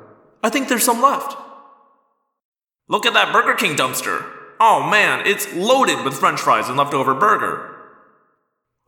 I 0.43 0.51
think 0.51 0.69
there's 0.69 0.85
some 0.85 1.01
left. 1.01 1.37
Look 2.89 3.07
at 3.07 3.15
that 3.15 3.33
Burger 3.33 3.55
King 3.55 3.77
dumpster. 3.77 4.29
Oh 4.61 4.89
man, 4.89 5.27
it's 5.27 5.53
loaded 5.55 6.05
with 6.05 6.15
french 6.15 6.41
fries 6.41 6.69
and 6.69 6.77
leftover 6.77 7.15
burger. 7.15 7.69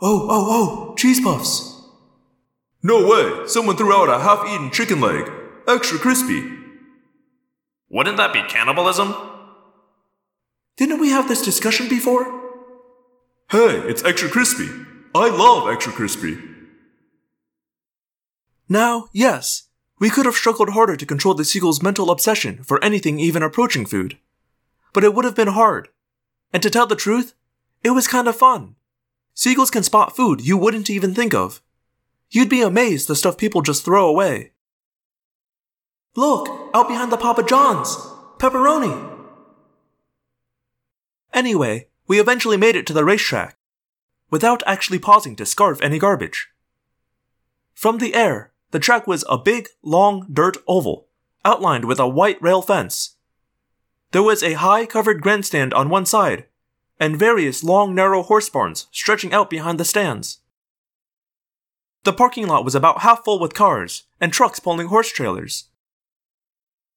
Oh, 0.01 0.27
oh, 0.29 0.47
oh, 0.91 0.95
cheese 0.97 1.21
puffs. 1.21 1.83
No 2.83 3.07
way! 3.09 3.47
Someone 3.47 3.77
threw 3.77 3.93
out 3.93 4.11
a 4.11 4.19
half 4.19 4.47
eaten 4.47 4.71
chicken 4.71 5.01
leg. 5.01 5.31
Extra 5.67 5.99
crispy. 5.99 6.45
Wouldn't 7.89 8.19
that 8.19 8.33
be 8.33 8.43
cannibalism? 8.43 9.15
Didn't 10.77 11.01
we 11.01 11.11
have 11.11 11.29
this 11.29 11.43
discussion 11.43 11.89
before? 11.89 12.25
Hey, 13.51 13.79
it's 13.89 14.05
extra 14.05 14.29
crispy. 14.29 14.69
I 15.15 15.31
love 15.31 15.69
extra 15.69 15.93
crispy. 15.93 16.37
Now, 18.69 19.09
yes, 19.13 19.65
we 19.99 20.11
could 20.11 20.27
have 20.27 20.35
struggled 20.35 20.71
harder 20.71 20.97
to 20.97 21.07
control 21.07 21.35
the 21.35 21.45
seagull's 21.45 21.83
mental 21.83 22.11
obsession 22.11 22.63
for 22.63 22.83
anything 22.83 23.19
even 23.19 23.43
approaching 23.43 23.87
food. 23.87 24.19
But 24.93 25.05
it 25.05 25.15
would 25.15 25.25
have 25.25 25.35
been 25.35 25.49
hard. 25.49 25.89
And 26.53 26.63
to 26.63 26.71
tell 26.71 26.87
the 26.87 26.97
truth, 26.97 27.35
it 27.83 27.91
was 27.91 28.09
kind 28.09 28.29
of 28.29 28.37
fun. 28.37 28.77
Seagulls 29.35 29.71
can 29.71 29.83
spot 29.83 30.17
food 30.17 30.41
you 30.41 30.57
wouldn't 30.57 30.89
even 30.89 31.15
think 31.15 31.35
of. 31.35 31.61
You'd 32.31 32.49
be 32.49 32.63
amazed 32.63 33.09
the 33.09 33.17
stuff 33.17 33.37
people 33.37 33.61
just 33.61 33.85
throw 33.85 34.09
away. 34.09 34.53
Look, 36.17 36.49
out 36.73 36.89
behind 36.89 37.13
the 37.13 37.17
Papa 37.17 37.43
John's! 37.43 37.97
Pepperoni! 38.39 39.13
Anyway, 41.33 41.89
we 42.07 42.21
eventually 42.21 42.57
made 42.57 42.77
it 42.77 42.87
to 42.87 42.93
the 42.93 43.05
racetrack, 43.05 43.57
without 44.31 44.63
actually 44.67 45.01
pausing 45.01 45.35
to 45.37 45.45
scarf 45.45 45.83
any 45.83 45.99
garbage. 45.99 46.49
From 47.75 47.99
the 47.99 48.15
air, 48.15 48.53
the 48.75 48.81
track 48.81 49.07
was 49.07 49.25
a 49.29 49.39
big, 49.39 49.69
long 49.85 50.27
dirt 50.33 50.57
oval, 50.67 51.07
outlined 51.45 51.85
with 51.85 52.01
a 52.01 52.09
white 52.09 52.43
rail 52.43 52.61
fence. 52.61 53.15
There 54.11 54.21
was 54.21 54.43
a 54.43 54.55
high 54.55 54.85
covered 54.85 55.23
grandstand 55.23 55.73
on 55.73 55.89
one 55.89 56.05
side, 56.05 56.47
and 56.99 57.17
various 57.17 57.63
long, 57.63 57.95
narrow 57.95 58.25
horse 58.25 58.49
barns 58.49 58.89
stretching 58.91 59.33
out 59.33 59.49
behind 59.49 59.79
the 59.79 59.85
stands. 59.85 60.41
The 62.03 62.13
parking 62.13 62.49
lot 62.49 62.65
was 62.65 62.75
about 62.75 63.03
half 63.03 63.23
full 63.23 63.39
with 63.39 63.55
cars 63.55 64.07
and 64.21 64.33
trucks 64.33 64.59
pulling 64.59 64.89
horse 64.89 65.13
trailers. 65.13 65.69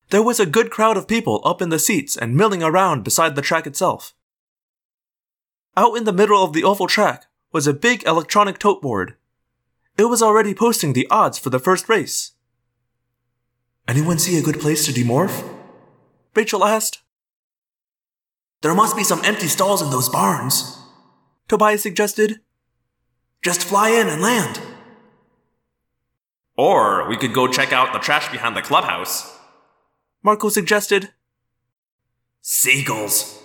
There 0.09 0.23
was 0.23 0.39
a 0.39 0.47
good 0.47 0.71
crowd 0.71 0.97
of 0.97 1.07
people 1.07 1.43
up 1.45 1.61
in 1.61 1.69
the 1.69 1.77
seats 1.77 2.17
and 2.17 2.35
milling 2.35 2.63
around 2.63 3.03
beside 3.03 3.35
the 3.35 3.43
track 3.43 3.67
itself. 3.67 4.15
Out 5.75 5.95
in 5.95 6.05
the 6.05 6.11
middle 6.11 6.43
of 6.43 6.53
the 6.53 6.63
oval 6.63 6.87
track 6.87 7.25
was 7.51 7.67
a 7.67 7.71
big 7.71 8.03
electronic 8.07 8.57
tote 8.57 8.81
board. 8.81 9.13
It 9.97 10.05
was 10.05 10.21
already 10.21 10.53
posting 10.53 10.93
the 10.93 11.07
odds 11.09 11.39
for 11.39 11.49
the 11.49 11.59
first 11.59 11.89
race. 11.89 12.33
Anyone 13.87 14.19
see 14.19 14.37
a 14.37 14.43
good 14.43 14.59
place 14.59 14.85
to 14.85 14.91
demorph? 14.91 15.43
Rachel 16.35 16.63
asked. 16.63 17.01
There 18.61 18.75
must 18.75 18.95
be 18.95 19.03
some 19.03 19.23
empty 19.23 19.47
stalls 19.47 19.81
in 19.81 19.89
those 19.89 20.09
barns. 20.09 20.77
Tobias 21.47 21.81
suggested. 21.81 22.41
Just 23.43 23.63
fly 23.63 23.89
in 23.89 24.07
and 24.07 24.21
land. 24.21 24.59
Or 26.57 27.07
we 27.07 27.17
could 27.17 27.33
go 27.33 27.47
check 27.47 27.71
out 27.71 27.93
the 27.93 27.99
trash 27.99 28.31
behind 28.31 28.55
the 28.55 28.61
clubhouse. 28.61 29.35
Marco 30.21 30.49
suggested. 30.49 31.11
Seagulls. 32.41 33.41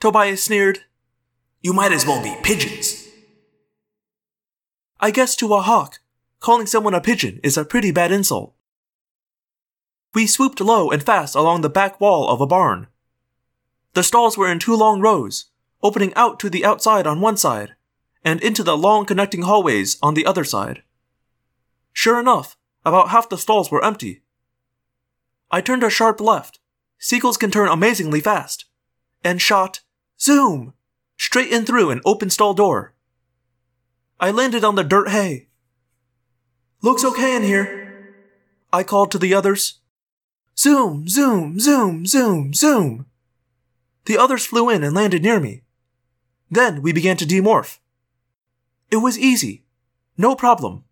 Tobias 0.00 0.44
sneered. 0.44 0.80
You 1.62 1.72
might 1.72 1.92
as 1.92 2.06
well 2.06 2.22
be 2.22 2.34
pigeons. 2.42 2.93
I 5.04 5.10
guess 5.10 5.36
to 5.36 5.52
a 5.52 5.60
hawk, 5.60 6.00
calling 6.40 6.66
someone 6.66 6.94
a 6.94 7.00
pigeon 7.02 7.38
is 7.42 7.58
a 7.58 7.64
pretty 7.66 7.90
bad 7.90 8.10
insult. 8.10 8.54
We 10.14 10.26
swooped 10.26 10.62
low 10.62 10.90
and 10.90 11.02
fast 11.02 11.34
along 11.34 11.60
the 11.60 11.68
back 11.68 12.00
wall 12.00 12.26
of 12.30 12.40
a 12.40 12.46
barn. 12.46 12.86
The 13.92 14.02
stalls 14.02 14.38
were 14.38 14.50
in 14.50 14.58
two 14.58 14.74
long 14.74 15.02
rows, 15.02 15.50
opening 15.82 16.14
out 16.14 16.40
to 16.40 16.48
the 16.48 16.64
outside 16.64 17.06
on 17.06 17.20
one 17.20 17.36
side, 17.36 17.74
and 18.24 18.40
into 18.40 18.62
the 18.62 18.78
long 18.78 19.04
connecting 19.04 19.42
hallways 19.42 19.98
on 20.02 20.14
the 20.14 20.24
other 20.24 20.42
side. 20.42 20.82
Sure 21.92 22.18
enough, 22.18 22.56
about 22.82 23.10
half 23.10 23.28
the 23.28 23.36
stalls 23.36 23.70
were 23.70 23.84
empty. 23.84 24.22
I 25.50 25.60
turned 25.60 25.84
a 25.84 25.90
sharp 25.90 26.18
left. 26.18 26.60
Seagulls 26.98 27.36
can 27.36 27.50
turn 27.50 27.68
amazingly 27.68 28.22
fast. 28.22 28.64
And 29.22 29.38
shot, 29.38 29.80
zoom, 30.18 30.72
straight 31.18 31.52
in 31.52 31.66
through 31.66 31.90
an 31.90 32.00
open 32.06 32.30
stall 32.30 32.54
door. 32.54 32.93
I 34.20 34.30
landed 34.30 34.64
on 34.64 34.74
the 34.74 34.84
dirt 34.84 35.08
hay. 35.08 35.48
Looks 36.82 37.04
okay 37.04 37.36
in 37.36 37.42
here. 37.42 38.14
I 38.72 38.82
called 38.82 39.10
to 39.12 39.18
the 39.18 39.34
others. 39.34 39.80
Zoom, 40.56 41.08
zoom, 41.08 41.58
zoom, 41.58 42.06
zoom, 42.06 42.54
zoom. 42.54 43.06
The 44.04 44.18
others 44.18 44.46
flew 44.46 44.70
in 44.70 44.84
and 44.84 44.94
landed 44.94 45.22
near 45.22 45.40
me. 45.40 45.62
Then 46.50 46.82
we 46.82 46.92
began 46.92 47.16
to 47.16 47.26
demorph. 47.26 47.78
It 48.90 48.98
was 48.98 49.18
easy. 49.18 49.64
No 50.16 50.36
problem. 50.36 50.84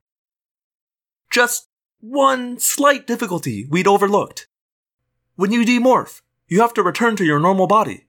Just 1.30 1.68
one 2.00 2.58
slight 2.58 3.06
difficulty 3.06 3.66
we'd 3.70 3.86
overlooked. 3.86 4.48
When 5.36 5.52
you 5.52 5.64
demorph, 5.64 6.20
you 6.48 6.60
have 6.60 6.74
to 6.74 6.82
return 6.82 7.16
to 7.16 7.24
your 7.24 7.38
normal 7.38 7.66
body. 7.66 8.08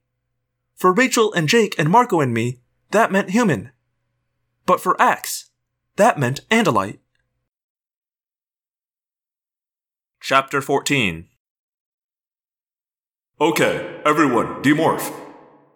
For 0.76 0.92
Rachel 0.92 1.32
and 1.34 1.48
Jake 1.48 1.76
and 1.78 1.90
Marco 1.90 2.20
and 2.20 2.34
me, 2.34 2.60
that 2.92 3.12
meant 3.12 3.30
human. 3.30 3.72
But 4.66 4.80
for 4.80 5.00
Ax, 5.02 5.50
that 5.98 6.18
meant 6.18 6.48
Andalite. 6.50 7.00
Chapter 10.22 10.62
14 10.62 11.28
Okay, 13.42 14.02
everyone, 14.06 14.64
demorph. 14.64 15.12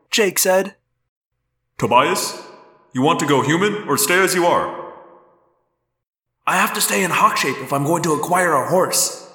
Jake 0.09 0.39
said, 0.39 0.75
Tobias, 1.77 2.41
you 2.93 3.01
want 3.01 3.19
to 3.19 3.25
go 3.25 3.41
human 3.41 3.87
or 3.89 3.97
stay 3.97 4.19
as 4.23 4.33
you 4.33 4.45
are? 4.45 4.93
I 6.45 6.55
have 6.55 6.73
to 6.75 6.81
stay 6.81 7.03
in 7.03 7.11
hawk 7.11 7.35
shape 7.35 7.57
if 7.57 7.73
I'm 7.73 7.83
going 7.83 8.03
to 8.03 8.13
acquire 8.13 8.53
a 8.53 8.69
horse. 8.69 9.29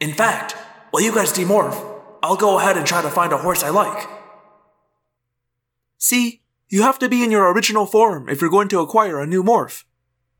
In 0.00 0.12
fact, 0.12 0.52
while 0.90 1.02
you 1.02 1.14
guys 1.14 1.32
demorph, 1.32 1.82
I'll 2.22 2.36
go 2.36 2.58
ahead 2.58 2.76
and 2.76 2.86
try 2.86 3.00
to 3.00 3.08
find 3.10 3.32
a 3.32 3.38
horse 3.38 3.62
I 3.62 3.70
like. 3.70 4.06
See, 5.96 6.41
you 6.72 6.80
have 6.80 6.98
to 6.98 7.08
be 7.08 7.22
in 7.22 7.30
your 7.30 7.52
original 7.52 7.84
form 7.84 8.30
if 8.30 8.40
you're 8.40 8.48
going 8.48 8.66
to 8.68 8.80
acquire 8.80 9.20
a 9.20 9.26
new 9.26 9.42
morph. 9.42 9.84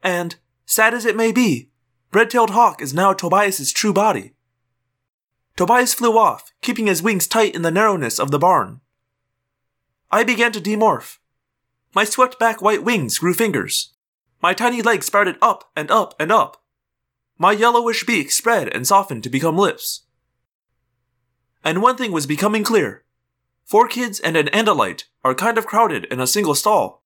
And, 0.02 0.36
sad 0.64 0.94
as 0.94 1.04
it 1.04 1.14
may 1.14 1.30
be, 1.30 1.68
Red 2.10 2.30
tailed 2.30 2.50
Hawk 2.50 2.80
is 2.80 2.94
now 2.94 3.12
Tobias's 3.12 3.70
true 3.70 3.92
body. 3.92 4.32
Tobias 5.56 5.92
flew 5.92 6.16
off, 6.16 6.50
keeping 6.62 6.86
his 6.86 7.02
wings 7.02 7.26
tight 7.26 7.54
in 7.54 7.60
the 7.60 7.70
narrowness 7.70 8.18
of 8.18 8.30
the 8.30 8.38
barn. 8.38 8.80
I 10.10 10.24
began 10.24 10.52
to 10.52 10.60
demorph. 10.60 11.18
My 11.94 12.04
swept 12.04 12.38
back 12.38 12.62
white 12.62 12.82
wings 12.82 13.18
grew 13.18 13.34
fingers. 13.34 13.92
My 14.40 14.54
tiny 14.54 14.80
legs 14.80 15.04
sprouted 15.04 15.36
up 15.42 15.70
and 15.76 15.90
up 15.90 16.14
and 16.18 16.32
up. 16.32 16.62
My 17.36 17.52
yellowish 17.52 18.06
beak 18.06 18.30
spread 18.30 18.68
and 18.74 18.86
softened 18.86 19.22
to 19.24 19.30
become 19.30 19.58
lips. 19.58 20.04
And 21.62 21.82
one 21.82 21.98
thing 21.98 22.10
was 22.10 22.26
becoming 22.26 22.64
clear. 22.64 23.01
Four 23.72 23.88
kids 23.88 24.20
and 24.20 24.36
an 24.36 24.48
Andalite 24.48 25.04
are 25.24 25.34
kind 25.34 25.56
of 25.56 25.64
crowded 25.64 26.04
in 26.10 26.20
a 26.20 26.26
single 26.26 26.54
stall. 26.54 27.02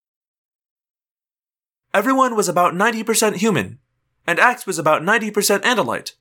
Everyone 1.94 2.34
was 2.34 2.48
about 2.48 2.74
90% 2.74 3.36
human, 3.36 3.78
and 4.26 4.40
Ax 4.40 4.66
was 4.66 4.76
about 4.76 5.00
90% 5.00 5.30
Andalite, 5.62 6.14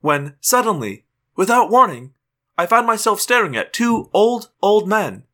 when, 0.00 0.36
suddenly, 0.40 1.04
without 1.36 1.68
warning, 1.68 2.14
I 2.56 2.64
found 2.64 2.86
myself 2.86 3.20
staring 3.20 3.58
at 3.58 3.74
two 3.74 4.08
old, 4.14 4.48
old 4.62 4.88
men. 4.88 5.24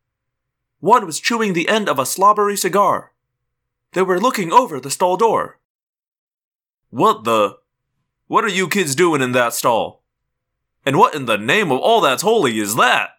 One 0.81 1.05
was 1.05 1.21
chewing 1.21 1.53
the 1.53 1.69
end 1.69 1.87
of 1.87 1.97
a 1.97 2.05
slobbery 2.05 2.57
cigar. 2.57 3.13
They 3.93 4.01
were 4.01 4.19
looking 4.19 4.51
over 4.51 4.81
the 4.81 4.91
stall 4.91 5.15
door. 5.15 5.59
What 6.89 7.23
the? 7.23 7.59
What 8.27 8.43
are 8.43 8.49
you 8.49 8.67
kids 8.67 8.95
doing 8.95 9.21
in 9.21 9.31
that 9.31 9.53
stall? 9.53 10.03
And 10.85 10.97
what 10.97 11.15
in 11.15 11.25
the 11.25 11.37
name 11.37 11.71
of 11.71 11.79
all 11.79 12.01
that's 12.01 12.21
holy 12.21 12.59
is 12.59 12.75
that? 12.75 13.11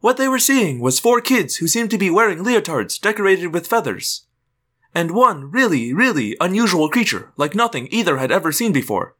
What 0.00 0.16
they 0.16 0.28
were 0.28 0.38
seeing 0.38 0.80
was 0.80 0.98
four 0.98 1.20
kids 1.20 1.56
who 1.56 1.68
seemed 1.68 1.90
to 1.90 1.98
be 1.98 2.10
wearing 2.10 2.38
leotards 2.38 3.00
decorated 3.00 3.52
with 3.52 3.66
feathers. 3.66 4.26
And 4.94 5.10
one 5.12 5.50
really, 5.50 5.92
really 5.92 6.36
unusual 6.40 6.88
creature 6.88 7.32
like 7.36 7.54
nothing 7.54 7.86
either 7.90 8.16
had 8.16 8.32
ever 8.32 8.50
seen 8.50 8.72
before. 8.72 9.14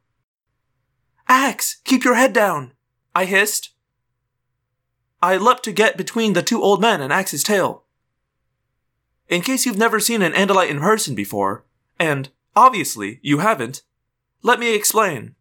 Ax, 1.27 1.79
keep 1.85 2.03
your 2.03 2.15
head 2.15 2.33
down, 2.33 2.73
I 3.15 3.25
hissed. 3.25 3.69
I 5.21 5.37
leapt 5.37 5.63
to 5.63 5.71
get 5.71 5.97
between 5.97 6.33
the 6.33 6.41
two 6.41 6.61
old 6.61 6.81
men 6.81 6.99
and 6.99 7.13
Ax's 7.13 7.43
tail. 7.43 7.85
In 9.29 9.41
case 9.41 9.65
you've 9.65 9.77
never 9.77 9.99
seen 9.99 10.21
an 10.21 10.33
Andalite 10.33 10.69
in 10.69 10.79
person 10.79 11.15
before, 11.15 11.63
and 11.99 12.29
obviously 12.55 13.19
you 13.21 13.37
haven't, 13.37 13.83
let 14.41 14.59
me 14.59 14.75
explain. 14.75 15.35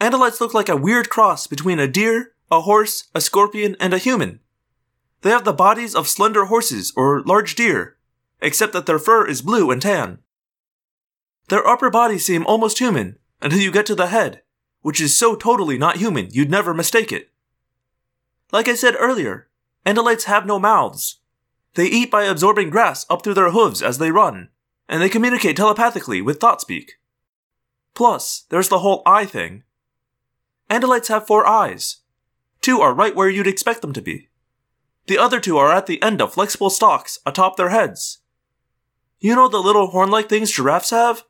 Andalites 0.00 0.40
look 0.40 0.54
like 0.54 0.68
a 0.68 0.76
weird 0.76 1.10
cross 1.10 1.46
between 1.46 1.78
a 1.78 1.88
deer, 1.88 2.31
a 2.52 2.60
horse, 2.60 3.08
a 3.14 3.20
scorpion, 3.20 3.74
and 3.80 3.94
a 3.94 3.98
human. 3.98 4.38
They 5.22 5.30
have 5.30 5.44
the 5.44 5.54
bodies 5.54 5.94
of 5.94 6.06
slender 6.06 6.44
horses 6.44 6.92
or 6.94 7.22
large 7.22 7.54
deer, 7.54 7.96
except 8.42 8.74
that 8.74 8.84
their 8.84 8.98
fur 8.98 9.26
is 9.26 9.40
blue 9.40 9.70
and 9.70 9.80
tan. 9.80 10.18
Their 11.48 11.66
upper 11.66 11.88
bodies 11.88 12.26
seem 12.26 12.44
almost 12.46 12.78
human 12.78 13.18
until 13.40 13.58
you 13.58 13.72
get 13.72 13.86
to 13.86 13.94
the 13.94 14.08
head, 14.08 14.42
which 14.82 15.00
is 15.00 15.18
so 15.18 15.34
totally 15.34 15.78
not 15.78 15.96
human 15.96 16.28
you'd 16.30 16.50
never 16.50 16.74
mistake 16.74 17.10
it. 17.10 17.30
Like 18.52 18.68
I 18.68 18.74
said 18.74 18.96
earlier, 18.98 19.48
Andalites 19.86 20.24
have 20.24 20.44
no 20.44 20.58
mouths. 20.58 21.20
They 21.74 21.86
eat 21.86 22.10
by 22.10 22.24
absorbing 22.24 22.68
grass 22.68 23.06
up 23.08 23.24
through 23.24 23.34
their 23.34 23.50
hooves 23.50 23.80
as 23.80 23.96
they 23.96 24.10
run, 24.10 24.50
and 24.90 25.00
they 25.00 25.08
communicate 25.08 25.56
telepathically 25.56 26.20
with 26.20 26.38
thought 26.38 26.60
speak. 26.60 26.98
Plus, 27.94 28.44
there's 28.50 28.68
the 28.68 28.80
whole 28.80 29.02
eye 29.06 29.24
thing. 29.24 29.62
Andalites 30.68 31.08
have 31.08 31.26
four 31.26 31.46
eyes. 31.46 32.01
Two 32.62 32.80
are 32.80 32.94
right 32.94 33.14
where 33.14 33.28
you'd 33.28 33.46
expect 33.46 33.82
them 33.82 33.92
to 33.92 34.00
be. 34.00 34.28
The 35.06 35.18
other 35.18 35.40
two 35.40 35.58
are 35.58 35.72
at 35.72 35.86
the 35.86 36.00
end 36.00 36.22
of 36.22 36.32
flexible 36.32 36.70
stalks 36.70 37.18
atop 37.26 37.56
their 37.56 37.70
heads. 37.70 38.20
You 39.18 39.34
know 39.34 39.48
the 39.48 39.58
little 39.58 39.88
horn 39.88 40.10
like 40.10 40.28
things 40.28 40.50
giraffes 40.50 40.90
have? 40.90 41.24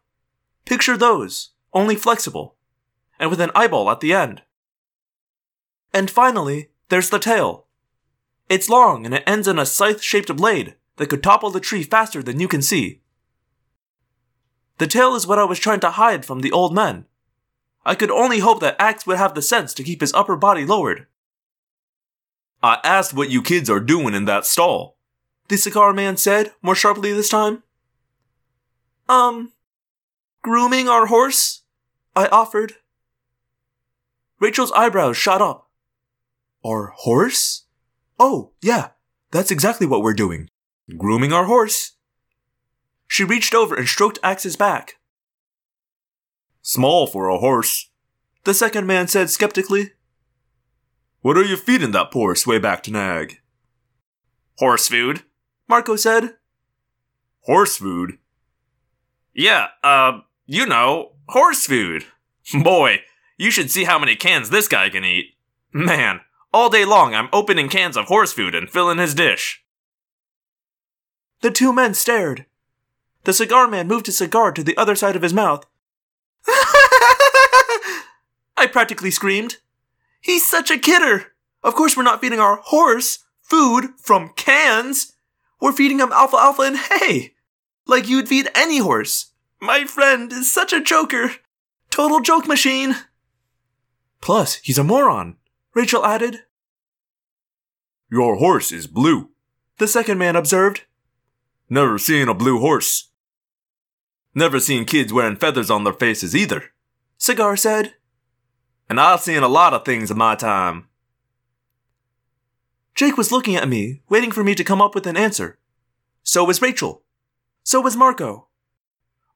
Picture 0.66 0.96
those, 0.96 1.50
only 1.72 1.96
flexible, 1.96 2.56
and 3.18 3.30
with 3.30 3.40
an 3.40 3.50
eyeball 3.54 3.90
at 3.90 4.00
the 4.00 4.12
end. 4.12 4.42
And 5.92 6.10
finally, 6.10 6.70
there's 6.90 7.10
the 7.10 7.18
tail. 7.18 7.66
It's 8.48 8.68
long 8.68 9.06
and 9.06 9.14
it 9.14 9.24
ends 9.26 9.48
in 9.48 9.58
a 9.58 9.66
scythe 9.66 10.02
shaped 10.02 10.34
blade 10.36 10.74
that 10.96 11.08
could 11.08 11.22
topple 11.22 11.50
the 11.50 11.60
tree 11.60 11.82
faster 11.82 12.22
than 12.22 12.40
you 12.40 12.48
can 12.48 12.62
see. 12.62 13.00
The 14.78 14.86
tail 14.86 15.14
is 15.14 15.26
what 15.26 15.38
I 15.38 15.44
was 15.44 15.58
trying 15.58 15.80
to 15.80 15.90
hide 15.90 16.24
from 16.24 16.40
the 16.40 16.52
old 16.52 16.74
men. 16.74 17.06
I 17.84 17.94
could 17.94 18.10
only 18.10 18.40
hope 18.40 18.60
that 18.60 18.76
Ax 18.78 19.06
would 19.06 19.16
have 19.16 19.34
the 19.34 19.42
sense 19.42 19.72
to 19.74 19.82
keep 19.82 20.00
his 20.00 20.12
upper 20.12 20.36
body 20.36 20.66
lowered. 20.66 21.06
I 22.62 22.78
asked 22.84 23.14
what 23.14 23.30
you 23.30 23.42
kids 23.42 23.68
are 23.68 23.80
doing 23.80 24.14
in 24.14 24.24
that 24.26 24.46
stall. 24.46 24.96
The 25.48 25.56
cigar 25.56 25.92
man 25.92 26.16
said, 26.16 26.52
more 26.62 26.74
sharply 26.74 27.12
this 27.12 27.28
time. 27.28 27.62
Um, 29.08 29.52
grooming 30.42 30.88
our 30.88 31.06
horse? 31.06 31.62
I 32.14 32.26
offered. 32.28 32.74
Rachel's 34.38 34.72
eyebrows 34.72 35.16
shot 35.16 35.42
up. 35.42 35.68
Our 36.64 36.92
horse? 36.96 37.64
Oh, 38.18 38.52
yeah, 38.60 38.90
that's 39.32 39.50
exactly 39.50 39.86
what 39.86 40.02
we're 40.02 40.14
doing. 40.14 40.48
Grooming 40.96 41.32
our 41.32 41.46
horse. 41.46 41.92
She 43.08 43.24
reached 43.24 43.54
over 43.54 43.74
and 43.74 43.88
stroked 43.88 44.18
Ax's 44.22 44.56
back. 44.56 44.94
Small 46.62 47.06
for 47.06 47.28
a 47.28 47.38
horse. 47.38 47.90
The 48.44 48.54
second 48.54 48.86
man 48.86 49.08
said 49.08 49.30
skeptically. 49.30 49.92
What 51.22 51.38
are 51.38 51.44
you 51.44 51.56
feeding 51.56 51.92
that 51.92 52.10
poor 52.10 52.34
swayback 52.34 52.82
to 52.82 52.90
nag? 52.90 53.38
Horse 54.58 54.88
food? 54.88 55.22
Marco 55.68 55.94
said. 55.94 56.34
Horse 57.42 57.76
food? 57.76 58.18
Yeah, 59.32 59.68
uh, 59.84 60.20
you 60.46 60.66
know, 60.66 61.12
horse 61.28 61.64
food. 61.64 62.06
Boy, 62.62 63.02
you 63.38 63.52
should 63.52 63.70
see 63.70 63.84
how 63.84 64.00
many 64.00 64.16
cans 64.16 64.50
this 64.50 64.66
guy 64.66 64.90
can 64.90 65.04
eat. 65.04 65.36
Man, 65.72 66.22
all 66.52 66.68
day 66.68 66.84
long 66.84 67.14
I'm 67.14 67.28
opening 67.32 67.68
cans 67.68 67.96
of 67.96 68.06
horse 68.06 68.32
food 68.32 68.56
and 68.56 68.68
filling 68.68 68.98
his 68.98 69.14
dish. 69.14 69.64
The 71.40 71.52
two 71.52 71.72
men 71.72 71.94
stared. 71.94 72.46
The 73.22 73.32
cigar 73.32 73.68
man 73.68 73.86
moved 73.86 74.06
his 74.06 74.18
cigar 74.18 74.50
to 74.50 74.64
the 74.64 74.76
other 74.76 74.96
side 74.96 75.14
of 75.14 75.22
his 75.22 75.32
mouth. 75.32 75.66
I 78.56 78.66
practically 78.70 79.12
screamed. 79.12 79.58
He's 80.22 80.48
such 80.48 80.70
a 80.70 80.78
kidder! 80.78 81.26
Of 81.62 81.74
course, 81.74 81.96
we're 81.96 82.02
not 82.04 82.20
feeding 82.20 82.40
our 82.40 82.56
horse 82.56 83.18
food 83.42 83.90
from 83.98 84.30
cans. 84.34 85.12
We're 85.60 85.72
feeding 85.72 85.98
him 85.98 86.12
alfalfa 86.12 86.62
and 86.62 86.76
hay. 86.76 87.34
Like 87.86 88.08
you'd 88.08 88.28
feed 88.28 88.48
any 88.54 88.78
horse. 88.78 89.32
My 89.60 89.84
friend 89.84 90.32
is 90.32 90.52
such 90.52 90.72
a 90.72 90.80
joker. 90.80 91.32
Total 91.90 92.20
joke 92.20 92.48
machine. 92.48 92.96
Plus, 94.20 94.54
he's 94.62 94.78
a 94.78 94.84
moron, 94.84 95.36
Rachel 95.74 96.06
added. 96.06 96.44
Your 98.10 98.36
horse 98.36 98.72
is 98.72 98.86
blue, 98.86 99.30
the 99.78 99.88
second 99.88 100.18
man 100.18 100.36
observed. 100.36 100.82
Never 101.68 101.98
seen 101.98 102.28
a 102.28 102.34
blue 102.34 102.58
horse. 102.58 103.10
Never 104.34 104.60
seen 104.60 104.84
kids 104.84 105.12
wearing 105.12 105.36
feathers 105.36 105.70
on 105.70 105.84
their 105.84 105.92
faces 105.92 106.34
either, 106.34 106.72
Cigar 107.18 107.56
said. 107.56 107.94
And 108.92 109.00
I've 109.00 109.22
seen 109.22 109.42
a 109.42 109.48
lot 109.48 109.72
of 109.72 109.86
things 109.86 110.10
in 110.10 110.18
my 110.18 110.34
time. 110.34 110.86
Jake 112.94 113.16
was 113.16 113.32
looking 113.32 113.56
at 113.56 113.66
me, 113.66 114.02
waiting 114.10 114.30
for 114.30 114.44
me 114.44 114.54
to 114.54 114.62
come 114.62 114.82
up 114.82 114.94
with 114.94 115.06
an 115.06 115.16
answer. 115.16 115.58
So 116.22 116.44
was 116.44 116.60
Rachel. 116.60 117.02
So 117.64 117.80
was 117.80 117.96
Marco. 117.96 118.48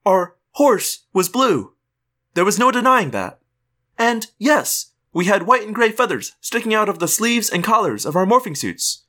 Our 0.05 0.35
horse 0.51 1.07
was 1.11 1.27
blue. 1.27 1.73
There 2.35 2.45
was 2.45 2.59
no 2.59 2.69
denying 2.69 3.09
that. 3.09 3.39
And 3.97 4.27
yes, 4.37 4.91
we 5.11 5.25
had 5.25 5.47
white 5.47 5.63
and 5.63 5.73
gray 5.73 5.89
feathers 5.89 6.35
sticking 6.39 6.75
out 6.75 6.87
of 6.87 6.99
the 6.99 7.07
sleeves 7.07 7.49
and 7.49 7.63
collars 7.63 8.05
of 8.05 8.15
our 8.15 8.27
morphing 8.27 8.55
suits. 8.55 9.05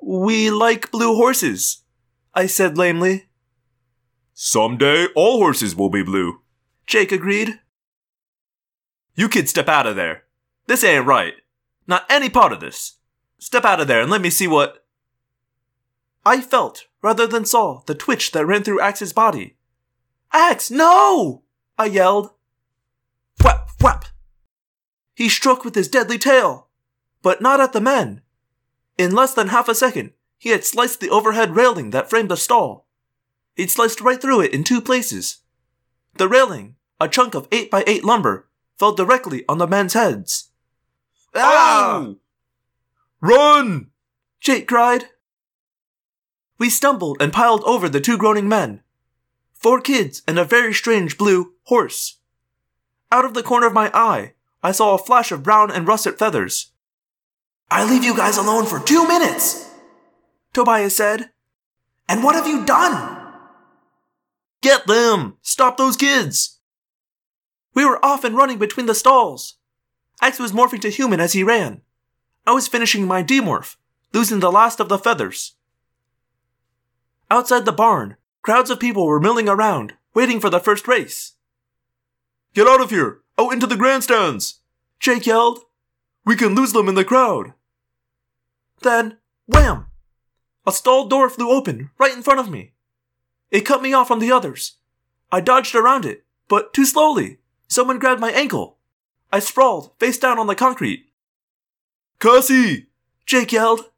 We 0.00 0.50
like 0.50 0.92
blue 0.92 1.16
horses, 1.16 1.78
I 2.32 2.46
said 2.46 2.78
lamely. 2.78 3.26
Someday 4.34 5.08
all 5.16 5.38
horses 5.38 5.74
will 5.74 5.90
be 5.90 6.04
blue. 6.04 6.42
Jake 6.86 7.10
agreed. 7.10 7.58
You 9.14 9.28
kids 9.28 9.50
step 9.50 9.68
out 9.68 9.86
of 9.86 9.96
there. 9.96 10.24
This 10.66 10.82
ain't 10.82 11.06
right. 11.06 11.34
Not 11.86 12.06
any 12.08 12.28
part 12.28 12.52
of 12.52 12.60
this. 12.60 12.98
Step 13.38 13.64
out 13.64 13.80
of 13.80 13.86
there 13.86 14.00
and 14.00 14.10
let 14.10 14.20
me 14.20 14.30
see 14.30 14.48
what. 14.48 14.84
I 16.24 16.40
felt, 16.40 16.86
rather 17.02 17.26
than 17.26 17.44
saw, 17.44 17.82
the 17.86 17.94
twitch 17.94 18.32
that 18.32 18.46
ran 18.46 18.62
through 18.62 18.80
Ax's 18.80 19.12
body. 19.12 19.56
Ax, 20.32 20.70
no! 20.70 21.42
I 21.78 21.86
yelled. 21.86 22.30
Whap, 23.42 23.68
whap! 23.80 24.06
He 25.14 25.28
struck 25.28 25.64
with 25.64 25.74
his 25.74 25.88
deadly 25.88 26.18
tail, 26.18 26.68
but 27.22 27.40
not 27.40 27.60
at 27.60 27.72
the 27.72 27.80
men. 27.80 28.22
In 28.96 29.14
less 29.14 29.34
than 29.34 29.48
half 29.48 29.68
a 29.68 29.74
second, 29.74 30.12
he 30.38 30.50
had 30.50 30.64
sliced 30.64 31.00
the 31.00 31.10
overhead 31.10 31.54
railing 31.54 31.90
that 31.90 32.10
framed 32.10 32.30
the 32.30 32.36
stall. 32.36 32.86
He'd 33.54 33.70
sliced 33.70 34.00
right 34.00 34.20
through 34.20 34.40
it 34.40 34.52
in 34.52 34.64
two 34.64 34.80
places. 34.80 35.38
The 36.14 36.28
railing, 36.28 36.76
a 37.00 37.08
chunk 37.08 37.34
of 37.34 37.48
8 37.52 37.70
by 37.70 37.84
8 37.86 38.04
lumber, 38.04 38.48
fell 38.78 38.94
directly 38.94 39.44
on 39.48 39.58
the 39.58 39.66
men's 39.66 39.94
heads. 39.94 40.50
Ah! 41.34 42.14
Run! 43.20 43.90
Jake 44.40 44.68
cried. 44.68 45.06
We 46.58 46.70
stumbled 46.70 47.16
and 47.20 47.32
piled 47.32 47.64
over 47.64 47.88
the 47.88 48.00
two 48.00 48.18
groaning 48.18 48.48
men. 48.48 48.82
Four 49.52 49.80
kids 49.80 50.22
and 50.28 50.38
a 50.38 50.44
very 50.44 50.74
strange 50.74 51.16
blue 51.16 51.54
horse. 51.64 52.18
Out 53.10 53.24
of 53.24 53.34
the 53.34 53.42
corner 53.42 53.66
of 53.66 53.72
my 53.72 53.90
eye, 53.94 54.34
I 54.62 54.72
saw 54.72 54.94
a 54.94 54.98
flash 54.98 55.32
of 55.32 55.42
brown 55.42 55.70
and 55.70 55.86
russet 55.86 56.18
feathers. 56.18 56.72
I 57.70 57.88
leave 57.88 58.04
you 58.04 58.16
guys 58.16 58.36
alone 58.36 58.66
for 58.66 58.78
two 58.78 59.06
minutes. 59.08 59.70
Tobias 60.52 60.96
said. 60.96 61.30
And 62.08 62.22
what 62.22 62.34
have 62.34 62.46
you 62.46 62.64
done? 62.64 63.32
Get 64.60 64.86
them! 64.86 65.36
Stop 65.42 65.76
those 65.76 65.96
kids! 65.96 66.53
We 67.74 67.84
were 67.84 68.02
off 68.04 68.24
and 68.24 68.36
running 68.36 68.58
between 68.58 68.86
the 68.86 68.94
stalls. 68.94 69.54
Ax 70.22 70.38
was 70.38 70.52
morphing 70.52 70.80
to 70.82 70.90
human 70.90 71.20
as 71.20 71.32
he 71.32 71.42
ran. 71.42 71.82
I 72.46 72.52
was 72.52 72.68
finishing 72.68 73.06
my 73.06 73.22
demorph, 73.22 73.76
losing 74.12 74.40
the 74.40 74.52
last 74.52 74.80
of 74.80 74.88
the 74.88 74.98
feathers. 74.98 75.56
Outside 77.30 77.64
the 77.64 77.72
barn, 77.72 78.16
crowds 78.42 78.70
of 78.70 78.78
people 78.78 79.06
were 79.06 79.20
milling 79.20 79.48
around, 79.48 79.94
waiting 80.14 80.40
for 80.40 80.50
the 80.50 80.60
first 80.60 80.86
race. 80.86 81.32
Get 82.54 82.68
out 82.68 82.80
of 82.80 82.90
here! 82.90 83.20
Out 83.36 83.52
into 83.52 83.66
the 83.66 83.76
grandstands! 83.76 84.60
Jake 85.00 85.26
yelled. 85.26 85.60
We 86.24 86.36
can 86.36 86.54
lose 86.54 86.72
them 86.72 86.88
in 86.88 86.94
the 86.94 87.04
crowd! 87.04 87.54
Then, 88.82 89.18
wham! 89.46 89.86
A 90.66 90.72
stall 90.72 91.08
door 91.08 91.28
flew 91.28 91.50
open 91.50 91.90
right 91.98 92.14
in 92.14 92.22
front 92.22 92.40
of 92.40 92.50
me. 92.50 92.72
It 93.50 93.66
cut 93.66 93.82
me 93.82 93.92
off 93.92 94.08
from 94.08 94.20
the 94.20 94.30
others. 94.30 94.76
I 95.32 95.40
dodged 95.40 95.74
around 95.74 96.04
it, 96.04 96.24
but 96.48 96.72
too 96.72 96.84
slowly. 96.84 97.38
Someone 97.68 97.98
grabbed 97.98 98.20
my 98.20 98.30
ankle. 98.30 98.78
I 99.32 99.38
sprawled, 99.40 99.92
face 99.98 100.18
down 100.18 100.38
on 100.38 100.46
the 100.46 100.54
concrete. 100.54 101.10
Cassie! 102.20 102.86
Jake 103.26 103.52
yelled. 103.52 103.90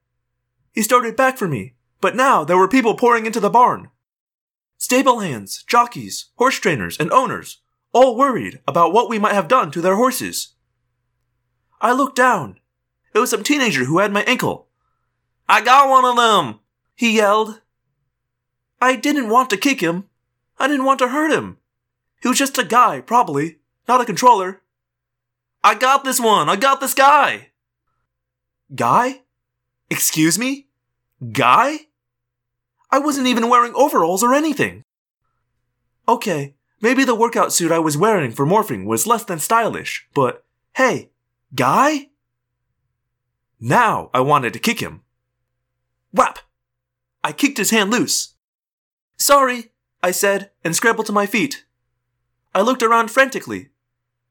He 0.72 0.82
started 0.82 1.16
back 1.16 1.36
for 1.36 1.48
me, 1.48 1.74
but 2.00 2.16
now 2.16 2.44
there 2.44 2.56
were 2.56 2.68
people 2.68 2.94
pouring 2.94 3.26
into 3.26 3.40
the 3.40 3.50
barn. 3.50 3.90
Stable 4.78 5.20
hands, 5.20 5.64
jockeys, 5.66 6.26
horse 6.36 6.58
trainers, 6.58 6.98
and 6.98 7.10
owners, 7.12 7.58
all 7.92 8.16
worried 8.16 8.60
about 8.68 8.92
what 8.92 9.08
we 9.08 9.18
might 9.18 9.32
have 9.32 9.48
done 9.48 9.70
to 9.70 9.80
their 9.80 9.96
horses. 9.96 10.54
I 11.80 11.92
looked 11.92 12.16
down. 12.16 12.60
It 13.14 13.18
was 13.18 13.30
some 13.30 13.42
teenager 13.42 13.84
who 13.84 13.98
had 13.98 14.12
my 14.12 14.22
ankle. 14.24 14.68
I 15.48 15.62
got 15.62 15.88
one 15.88 16.04
of 16.04 16.16
them, 16.16 16.60
he 16.94 17.16
yelled. 17.16 17.60
I 18.80 18.96
didn't 18.96 19.30
want 19.30 19.50
to 19.50 19.56
kick 19.56 19.80
him. 19.80 20.04
I 20.58 20.68
didn't 20.68 20.84
want 20.84 20.98
to 21.00 21.08
hurt 21.08 21.32
him. 21.32 21.58
He 22.26 22.28
was 22.28 22.38
just 22.38 22.58
a 22.58 22.64
guy, 22.64 23.00
probably, 23.02 23.58
not 23.86 24.00
a 24.00 24.04
controller. 24.04 24.60
I 25.62 25.76
got 25.76 26.02
this 26.02 26.18
one. 26.18 26.48
I 26.48 26.56
got 26.56 26.80
this 26.80 26.92
guy. 26.92 27.50
Guy? 28.74 29.22
Excuse 29.90 30.36
me? 30.36 30.66
Guy? 31.30 31.82
I 32.90 32.98
wasn't 32.98 33.28
even 33.28 33.48
wearing 33.48 33.72
overalls 33.76 34.24
or 34.24 34.34
anything. 34.34 34.82
Okay, 36.08 36.56
maybe 36.80 37.04
the 37.04 37.14
workout 37.14 37.52
suit 37.52 37.70
I 37.70 37.78
was 37.78 37.96
wearing 37.96 38.32
for 38.32 38.44
morphing 38.44 38.86
was 38.86 39.06
less 39.06 39.22
than 39.22 39.38
stylish, 39.38 40.08
but 40.12 40.44
hey, 40.74 41.12
guy? 41.54 42.08
Now 43.60 44.10
I 44.12 44.18
wanted 44.18 44.52
to 44.54 44.58
kick 44.58 44.80
him. 44.80 45.02
Whap! 46.12 46.40
I 47.22 47.30
kicked 47.30 47.58
his 47.58 47.70
hand 47.70 47.92
loose. 47.92 48.34
Sorry, 49.16 49.70
I 50.02 50.10
said, 50.10 50.50
and 50.64 50.74
scrambled 50.74 51.06
to 51.06 51.12
my 51.12 51.26
feet. 51.26 51.65
I 52.56 52.62
looked 52.62 52.82
around 52.82 53.10
frantically. 53.10 53.68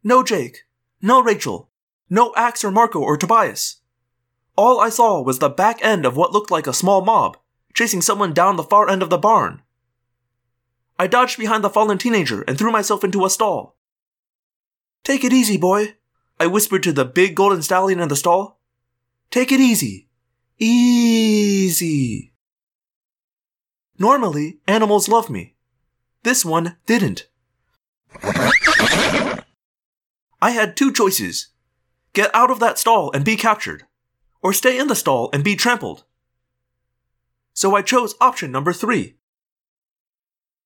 No 0.03 0.23
Jake, 0.23 0.64
no 0.99 1.22
Rachel, 1.22 1.69
no 2.10 2.34
Ax 2.35 2.64
or 2.64 2.72
Marco 2.72 2.99
or 2.99 3.18
Tobias. 3.18 3.81
All 4.56 4.80
I 4.80 4.89
saw 4.89 5.22
was 5.22 5.38
the 5.38 5.47
back 5.47 5.77
end 5.85 6.07
of 6.07 6.18
what 6.18 6.31
looked 6.31 6.49
like 6.49 6.65
a 6.65 6.73
small 6.73 7.06
mob, 7.06 7.38
chasing 7.76 8.02
someone 8.02 8.34
down 8.34 8.56
the 8.56 8.64
far 8.64 8.89
end 8.89 9.03
of 9.03 9.11
the 9.11 9.19
barn. 9.19 9.61
I 10.97 11.06
dodged 11.06 11.38
behind 11.38 11.64
the 11.64 11.69
fallen 11.69 11.99
teenager 11.99 12.41
and 12.47 12.57
threw 12.57 12.72
myself 12.72 13.03
into 13.03 13.26
a 13.26 13.30
stall. 13.30 13.77
Take 15.03 15.23
it 15.23 15.31
easy, 15.31 15.56
boy, 15.56 15.93
I 16.39 16.47
whispered 16.47 16.81
to 16.81 16.93
the 16.93 17.06
big 17.06 17.35
golden 17.35 17.61
stallion 17.61 17.99
in 17.99 18.07
the 18.07 18.15
stall. 18.15 18.60
Take 19.30 19.52
it 19.52 19.60
easy. 19.60 20.10
Easy. 20.57 22.34
Normally, 23.99 24.57
animals 24.68 25.07
love 25.07 25.30
me. 25.30 25.53
This 26.23 26.43
one 26.43 26.77
didn't. 26.88 27.27
I 30.41 30.51
had 30.51 30.75
two 30.75 30.91
choices 30.91 31.47
get 32.13 32.33
out 32.33 32.49
of 32.49 32.59
that 32.59 32.79
stall 32.79 33.11
and 33.13 33.25
be 33.25 33.35
captured, 33.35 33.85
or 34.41 34.53
stay 34.53 34.79
in 34.79 34.87
the 34.87 34.95
stall 34.95 35.29
and 35.33 35.43
be 35.43 35.55
trampled. 35.55 36.05
So 37.53 37.75
I 37.75 37.81
chose 37.81 38.15
option 38.19 38.51
number 38.51 38.73
three. 38.73 39.15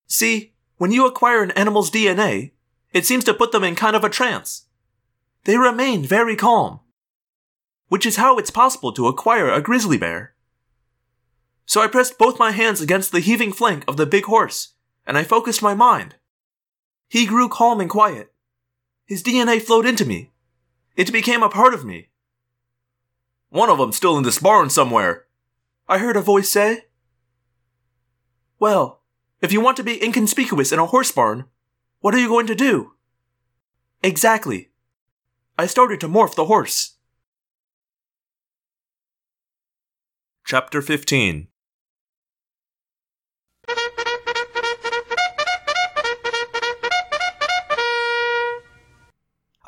See, 0.08 0.54
when 0.78 0.92
you 0.92 1.06
acquire 1.06 1.44
an 1.44 1.52
animal's 1.52 1.92
DNA, 1.92 2.52
it 2.94 3.06
seems 3.06 3.24
to 3.26 3.34
put 3.34 3.52
them 3.52 3.64
in 3.64 3.76
kind 3.76 3.96
of 3.96 4.04
a 4.04 4.10
trance. 4.10 4.66
They 5.46 5.58
remain 5.58 6.04
very 6.04 6.36
calm, 6.36 6.80
which 7.88 8.06
is 8.06 8.16
how 8.16 8.38
it's 8.38 8.52
possible 8.52 8.92
to 8.94 9.08
acquire 9.08 9.50
a 9.50 9.62
grizzly 9.62 9.98
bear. 9.98 10.34
So 11.66 11.82
I 11.82 11.88
pressed 11.88 12.18
both 12.18 12.40
my 12.40 12.52
hands 12.52 12.82
against 12.82 13.12
the 13.12 13.20
heaving 13.20 13.54
flank 13.54 13.84
of 13.88 13.98
the 13.98 14.06
big 14.06 14.26
horse, 14.26 14.74
and 15.06 15.18
I 15.18 15.24
focused 15.24 15.62
my 15.62 15.74
mind. 15.74 16.16
He 17.10 17.26
grew 17.26 17.50
calm 17.50 17.82
and 17.82 17.90
quiet. 17.90 18.32
His 19.06 19.24
DNA 19.24 19.60
flowed 19.62 19.88
into 19.88 20.06
me. 20.06 20.32
It 20.96 21.12
became 21.12 21.42
a 21.42 21.50
part 21.50 21.74
of 21.74 21.84
me. 21.84 22.10
One 23.50 23.70
of 23.70 23.80
them's 23.80 23.98
still 23.98 24.16
in 24.18 24.24
this 24.24 24.38
barn 24.38 24.70
somewhere, 24.70 25.26
I 25.88 25.98
heard 25.98 26.16
a 26.16 26.22
voice 26.22 26.50
say. 26.50 26.86
Well, 28.60 29.02
if 29.42 29.52
you 29.52 29.60
want 29.60 29.76
to 29.78 29.84
be 29.84 30.04
inconspicuous 30.04 30.72
in 30.72 30.78
a 30.78 30.86
horse 30.86 31.12
barn, 31.12 31.46
what 32.02 32.14
are 32.14 32.20
you 32.20 32.28
going 32.28 32.46
to 32.48 32.56
do? 32.56 32.94
Exactly. 34.04 34.70
I 35.58 35.66
started 35.66 36.00
to 36.02 36.08
morph 36.08 36.36
the 36.36 36.46
horse. 36.46 36.98
Chapter 40.46 40.82
15 40.82 41.48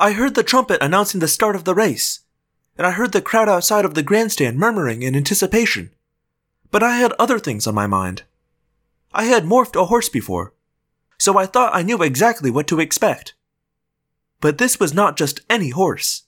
I 0.02 0.14
heard 0.14 0.34
the 0.34 0.42
trumpet 0.42 0.82
announcing 0.82 1.20
the 1.20 1.28
start 1.28 1.56
of 1.56 1.64
the 1.64 1.76
race, 1.76 2.22
and 2.76 2.88
I 2.88 2.92
heard 2.92 3.12
the 3.12 3.22
crowd 3.22 3.48
outside 3.48 3.86
of 3.86 3.94
the 3.94 4.02
grandstand 4.02 4.58
murmuring 4.58 5.04
in 5.04 5.16
anticipation. 5.16 5.92
But 6.72 6.82
I 6.82 6.98
had 6.98 7.14
other 7.20 7.38
things 7.38 7.68
on 7.68 7.76
my 7.76 7.86
mind. 7.86 8.24
I 9.14 9.26
had 9.26 9.44
morphed 9.44 9.80
a 9.80 9.86
horse 9.86 10.10
before, 10.10 10.56
so 11.20 11.38
I 11.38 11.46
thought 11.46 11.76
I 11.76 11.84
knew 11.84 12.02
exactly 12.02 12.50
what 12.50 12.66
to 12.70 12.80
expect. 12.80 13.36
But 14.40 14.58
this 14.58 14.80
was 14.80 14.92
not 14.92 15.18
just 15.18 15.42
any 15.48 15.70
horse. 15.70 16.24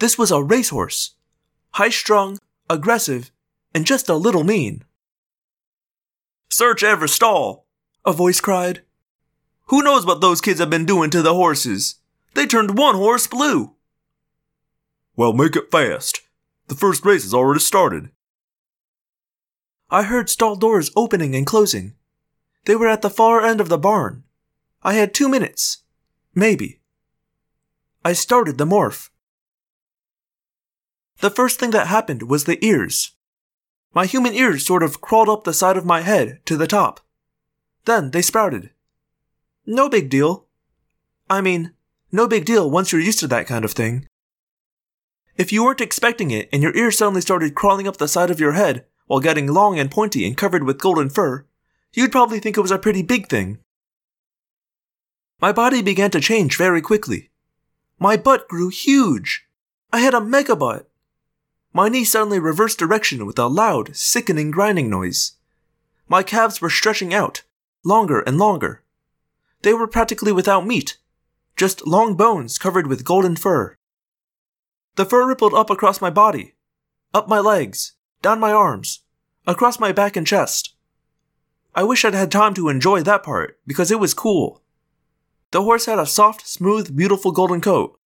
This 0.00 0.18
was 0.18 0.30
a 0.30 0.42
racehorse. 0.42 1.14
High 1.70 1.88
strung, 1.88 2.38
aggressive, 2.68 3.30
and 3.74 3.86
just 3.86 4.10
a 4.10 4.16
little 4.16 4.44
mean. 4.44 4.84
Search 6.50 6.82
every 6.82 7.08
stall, 7.08 7.64
A 8.04 8.12
voice 8.12 8.42
cried. 8.42 8.82
Who 9.68 9.82
knows 9.82 10.04
what 10.04 10.20
those 10.20 10.42
kids 10.42 10.60
have 10.60 10.68
been 10.68 10.84
doing 10.84 11.08
to 11.08 11.22
the 11.22 11.32
horses? 11.32 11.94
They 12.38 12.46
turned 12.46 12.78
one 12.78 12.94
horse 12.94 13.26
blue. 13.26 13.74
Well, 15.16 15.32
make 15.32 15.56
it 15.56 15.72
fast. 15.72 16.20
The 16.68 16.76
first 16.76 17.04
race 17.04 17.24
has 17.24 17.34
already 17.34 17.58
started. 17.58 18.10
I 19.90 20.04
heard 20.04 20.30
stall 20.30 20.54
doors 20.54 20.92
opening 20.94 21.34
and 21.34 21.44
closing. 21.44 21.94
They 22.64 22.76
were 22.76 22.86
at 22.86 23.02
the 23.02 23.10
far 23.10 23.44
end 23.44 23.60
of 23.60 23.68
the 23.68 23.76
barn. 23.76 24.22
I 24.84 24.92
had 24.92 25.12
two 25.12 25.28
minutes. 25.28 25.78
Maybe. 26.32 26.78
I 28.04 28.12
started 28.12 28.56
the 28.56 28.66
morph. 28.66 29.10
The 31.18 31.30
first 31.30 31.58
thing 31.58 31.72
that 31.72 31.88
happened 31.88 32.30
was 32.30 32.44
the 32.44 32.64
ears. 32.64 33.16
My 33.92 34.06
human 34.06 34.32
ears 34.32 34.64
sort 34.64 34.84
of 34.84 35.00
crawled 35.00 35.28
up 35.28 35.42
the 35.42 35.52
side 35.52 35.76
of 35.76 35.84
my 35.84 36.02
head 36.02 36.38
to 36.46 36.56
the 36.56 36.68
top. 36.68 37.00
Then 37.84 38.12
they 38.12 38.22
sprouted. 38.22 38.70
No 39.66 39.88
big 39.88 40.08
deal. 40.08 40.46
I 41.28 41.40
mean, 41.40 41.74
no 42.10 42.26
big 42.26 42.44
deal 42.44 42.70
once 42.70 42.92
you're 42.92 43.00
used 43.00 43.20
to 43.20 43.26
that 43.28 43.46
kind 43.46 43.64
of 43.64 43.72
thing. 43.72 44.06
If 45.36 45.52
you 45.52 45.64
weren't 45.64 45.80
expecting 45.80 46.30
it 46.30 46.48
and 46.52 46.62
your 46.62 46.76
ears 46.76 46.98
suddenly 46.98 47.20
started 47.20 47.54
crawling 47.54 47.86
up 47.86 47.98
the 47.98 48.08
side 48.08 48.30
of 48.30 48.40
your 48.40 48.52
head 48.52 48.84
while 49.06 49.20
getting 49.20 49.46
long 49.46 49.78
and 49.78 49.90
pointy 49.90 50.26
and 50.26 50.36
covered 50.36 50.64
with 50.64 50.80
golden 50.80 51.10
fur, 51.10 51.46
you'd 51.92 52.12
probably 52.12 52.40
think 52.40 52.56
it 52.56 52.62
was 52.62 52.70
a 52.70 52.78
pretty 52.78 53.02
big 53.02 53.28
thing. 53.28 53.58
My 55.40 55.52
body 55.52 55.82
began 55.82 56.10
to 56.10 56.20
change 56.20 56.56
very 56.56 56.82
quickly. 56.82 57.30
My 57.98 58.16
butt 58.16 58.48
grew 58.48 58.68
huge. 58.68 59.46
I 59.92 60.00
had 60.00 60.14
a 60.14 60.20
mega 60.20 60.56
butt. 60.56 60.88
My 61.72 61.88
knee 61.88 62.04
suddenly 62.04 62.40
reversed 62.40 62.78
direction 62.78 63.24
with 63.26 63.38
a 63.38 63.46
loud, 63.46 63.94
sickening 63.94 64.50
grinding 64.50 64.90
noise. 64.90 65.32
My 66.08 66.22
calves 66.22 66.60
were 66.60 66.70
stretching 66.70 67.14
out, 67.14 67.42
longer 67.84 68.20
and 68.20 68.38
longer. 68.38 68.82
They 69.62 69.74
were 69.74 69.86
practically 69.86 70.32
without 70.32 70.66
meat, 70.66 70.96
just 71.58 71.86
long 71.86 72.14
bones 72.14 72.56
covered 72.56 72.86
with 72.86 73.04
golden 73.04 73.34
fur. 73.34 73.76
The 74.94 75.04
fur 75.04 75.26
rippled 75.28 75.54
up 75.54 75.70
across 75.70 76.00
my 76.00 76.08
body, 76.08 76.54
up 77.12 77.28
my 77.28 77.40
legs, 77.40 77.94
down 78.22 78.38
my 78.38 78.52
arms, 78.52 79.00
across 79.46 79.80
my 79.80 79.92
back 79.92 80.16
and 80.16 80.26
chest. 80.26 80.76
I 81.74 81.82
wish 81.82 82.04
I'd 82.04 82.14
had 82.14 82.30
time 82.30 82.54
to 82.54 82.68
enjoy 82.68 83.02
that 83.02 83.22
part 83.24 83.58
because 83.66 83.90
it 83.90 84.00
was 84.00 84.14
cool. 84.14 84.62
The 85.50 85.62
horse 85.62 85.86
had 85.86 85.98
a 85.98 86.06
soft, 86.06 86.46
smooth, 86.46 86.96
beautiful 86.96 87.32
golden 87.32 87.60
coat. 87.60 87.98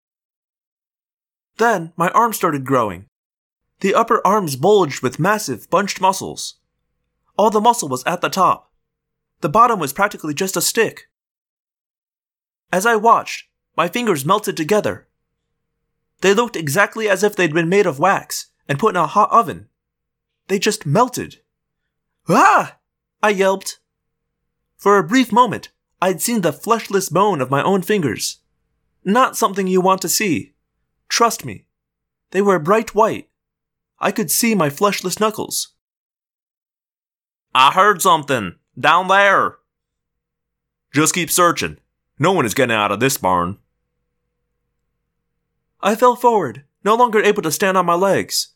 Then 1.58 1.92
my 1.96 2.10
arms 2.12 2.38
started 2.38 2.66
growing. 2.66 3.08
The 3.82 3.96
upper 3.96 4.26
arms 4.26 4.56
bulged 4.56 5.02
with 5.02 5.20
massive, 5.20 5.70
bunched 5.70 6.00
muscles. 6.00 6.56
All 7.38 7.50
the 7.50 7.62
muscle 7.62 7.90
was 7.90 8.04
at 8.06 8.22
the 8.22 8.30
top. 8.30 8.72
The 9.42 9.50
bottom 9.50 9.80
was 9.80 9.92
practically 9.92 10.34
just 10.34 10.56
a 10.56 10.62
stick. 10.62 11.10
As 12.72 12.86
I 12.86 12.96
watched, 12.96 13.48
my 13.76 13.88
fingers 13.88 14.26
melted 14.26 14.56
together. 14.56 15.08
They 16.22 16.34
looked 16.34 16.56
exactly 16.56 17.10
as 17.10 17.24
if 17.24 17.36
they'd 17.36 17.54
been 17.54 17.70
made 17.70 17.86
of 17.86 18.00
wax 18.00 18.48
and 18.68 18.80
put 18.80 18.96
in 18.96 19.02
a 19.02 19.08
hot 19.08 19.32
oven. 19.32 19.68
They 20.48 20.60
just 20.60 20.86
melted. 20.86 21.42
Ah! 22.30 22.78
I 23.24 23.30
yelped. 23.30 23.80
For 24.78 24.98
a 24.98 25.04
brief 25.04 25.32
moment, 25.32 25.70
I'd 26.02 26.22
seen 26.22 26.42
the 26.42 26.54
fleshless 26.54 27.10
bone 27.10 27.42
of 27.42 27.52
my 27.52 27.62
own 27.62 27.82
fingers. 27.82 28.40
Not 29.04 29.38
something 29.38 29.68
you 29.68 29.82
want 29.82 30.02
to 30.02 30.10
see. 30.10 30.54
Trust 31.10 31.46
me. 31.46 31.66
They 32.32 32.42
were 32.42 32.60
bright 32.60 32.96
white. 32.96 33.30
I 34.00 34.12
could 34.12 34.32
see 34.32 34.56
my 34.56 34.70
fleshless 34.70 35.20
knuckles. 35.20 35.70
I 37.54 37.72
heard 37.72 38.02
something. 38.02 38.56
Down 38.80 39.08
there. 39.08 39.58
Just 40.94 41.14
keep 41.14 41.30
searching. 41.30 41.78
No 42.22 42.34
one 42.34 42.46
is 42.46 42.54
getting 42.54 42.76
out 42.76 42.92
of 42.92 43.00
this 43.00 43.18
barn. 43.18 43.58
I 45.82 45.96
fell 45.96 46.16
forward, 46.16 46.66
no 46.84 46.94
longer 46.94 47.20
able 47.20 47.42
to 47.42 47.52
stand 47.52 47.80
on 47.80 47.88
my 47.88 47.96
legs. 47.96 48.50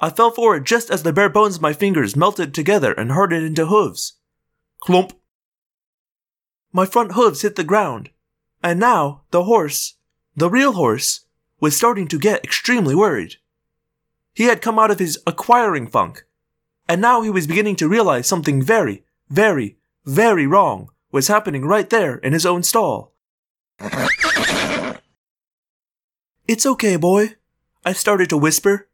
I 0.00 0.08
fell 0.08 0.30
forward 0.30 0.64
just 0.64 0.90
as 0.90 1.02
the 1.02 1.12
bare 1.12 1.28
bones 1.28 1.56
of 1.56 1.60
my 1.60 1.74
fingers 1.74 2.16
melted 2.16 2.54
together 2.54 2.94
and 2.94 3.12
hardened 3.12 3.44
into 3.44 3.66
hooves. 3.66 4.14
Clump. 4.80 5.12
My 6.72 6.86
front 6.86 7.12
hooves 7.12 7.42
hit 7.42 7.56
the 7.56 7.62
ground, 7.62 8.08
and 8.62 8.80
now 8.80 9.24
the 9.32 9.44
horse, 9.44 9.96
the 10.34 10.48
real 10.48 10.72
horse, 10.72 11.26
was 11.60 11.76
starting 11.76 12.08
to 12.08 12.18
get 12.18 12.42
extremely 12.42 12.94
worried. 12.94 13.34
He 14.32 14.44
had 14.44 14.62
come 14.62 14.78
out 14.78 14.90
of 14.90 14.98
his 14.98 15.18
acquiring 15.26 15.88
funk, 15.88 16.24
and 16.88 17.02
now 17.02 17.20
he 17.20 17.28
was 17.28 17.46
beginning 17.46 17.76
to 17.76 17.86
realize 17.86 18.26
something 18.26 18.62
very, 18.62 19.04
very, 19.28 19.76
very 20.06 20.46
wrong 20.46 20.88
was 21.14 21.28
happening 21.28 21.64
right 21.64 21.90
there 21.90 22.16
in 22.16 22.32
his 22.32 22.44
own 22.44 22.64
stall. 22.64 23.14
It's 26.48 26.66
okay, 26.66 26.96
boy, 26.96 27.36
I 27.84 27.92
started 27.92 28.28
to 28.30 28.36
whisper. 28.36 28.88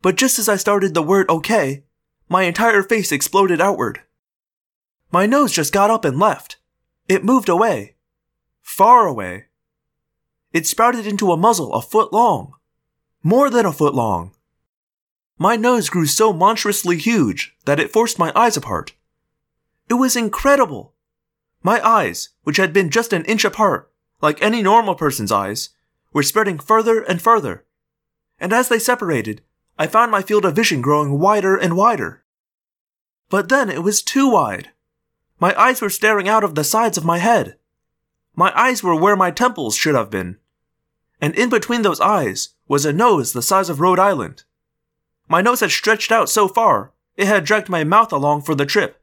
But 0.00 0.16
just 0.16 0.38
as 0.38 0.48
I 0.48 0.56
started 0.56 0.94
the 0.94 1.02
word 1.02 1.28
okay, 1.28 1.84
my 2.30 2.44
entire 2.44 2.82
face 2.82 3.12
exploded 3.12 3.60
outward. 3.60 4.00
My 5.12 5.26
nose 5.26 5.52
just 5.52 5.70
got 5.70 5.90
up 5.90 6.06
and 6.06 6.18
left. 6.18 6.56
It 7.08 7.24
moved 7.24 7.50
away. 7.50 7.96
Far 8.62 9.06
away. 9.06 9.48
It 10.54 10.66
sprouted 10.66 11.06
into 11.06 11.30
a 11.30 11.36
muzzle 11.36 11.74
a 11.74 11.82
foot 11.82 12.10
long. 12.10 12.54
More 13.22 13.50
than 13.50 13.66
a 13.66 13.72
foot 13.72 13.94
long. 13.94 14.32
My 15.36 15.56
nose 15.56 15.90
grew 15.90 16.06
so 16.06 16.32
monstrously 16.32 16.96
huge 16.96 17.54
that 17.66 17.78
it 17.78 17.92
forced 17.92 18.18
my 18.18 18.32
eyes 18.34 18.56
apart. 18.56 18.94
It 19.90 19.94
was 19.94 20.16
incredible. 20.16 20.94
My 21.62 21.86
eyes, 21.86 22.30
which 22.44 22.56
had 22.56 22.72
been 22.72 22.90
just 22.90 23.12
an 23.12 23.24
inch 23.26 23.44
apart, 23.44 23.90
like 24.22 24.40
any 24.40 24.62
normal 24.62 24.94
person's 24.94 25.32
eyes, 25.32 25.70
were 26.12 26.22
spreading 26.22 26.58
further 26.58 27.02
and 27.02 27.20
further. 27.20 27.64
And 28.38 28.52
as 28.52 28.68
they 28.68 28.78
separated, 28.78 29.42
I 29.78 29.86
found 29.86 30.10
my 30.10 30.22
field 30.22 30.44
of 30.44 30.56
vision 30.56 30.80
growing 30.80 31.18
wider 31.18 31.56
and 31.56 31.76
wider. 31.76 32.24
But 33.28 33.48
then 33.48 33.70
it 33.70 33.82
was 33.82 34.02
too 34.02 34.30
wide. 34.30 34.70
My 35.38 35.58
eyes 35.58 35.80
were 35.80 35.90
staring 35.90 36.28
out 36.28 36.44
of 36.44 36.54
the 36.54 36.64
sides 36.64 36.98
of 36.98 37.04
my 37.04 37.18
head. 37.18 37.56
My 38.34 38.52
eyes 38.58 38.82
were 38.82 38.94
where 38.96 39.16
my 39.16 39.30
temples 39.30 39.76
should 39.76 39.94
have 39.94 40.10
been. 40.10 40.38
And 41.20 41.34
in 41.34 41.48
between 41.48 41.82
those 41.82 42.00
eyes 42.00 42.50
was 42.68 42.84
a 42.84 42.92
nose 42.92 43.32
the 43.32 43.42
size 43.42 43.68
of 43.68 43.80
Rhode 43.80 43.98
Island. 43.98 44.44
My 45.28 45.42
nose 45.42 45.60
had 45.60 45.70
stretched 45.70 46.10
out 46.10 46.28
so 46.28 46.48
far, 46.48 46.92
it 47.16 47.26
had 47.26 47.44
dragged 47.44 47.68
my 47.68 47.84
mouth 47.84 48.12
along 48.12 48.42
for 48.42 48.54
the 48.54 48.66
trip. 48.66 48.99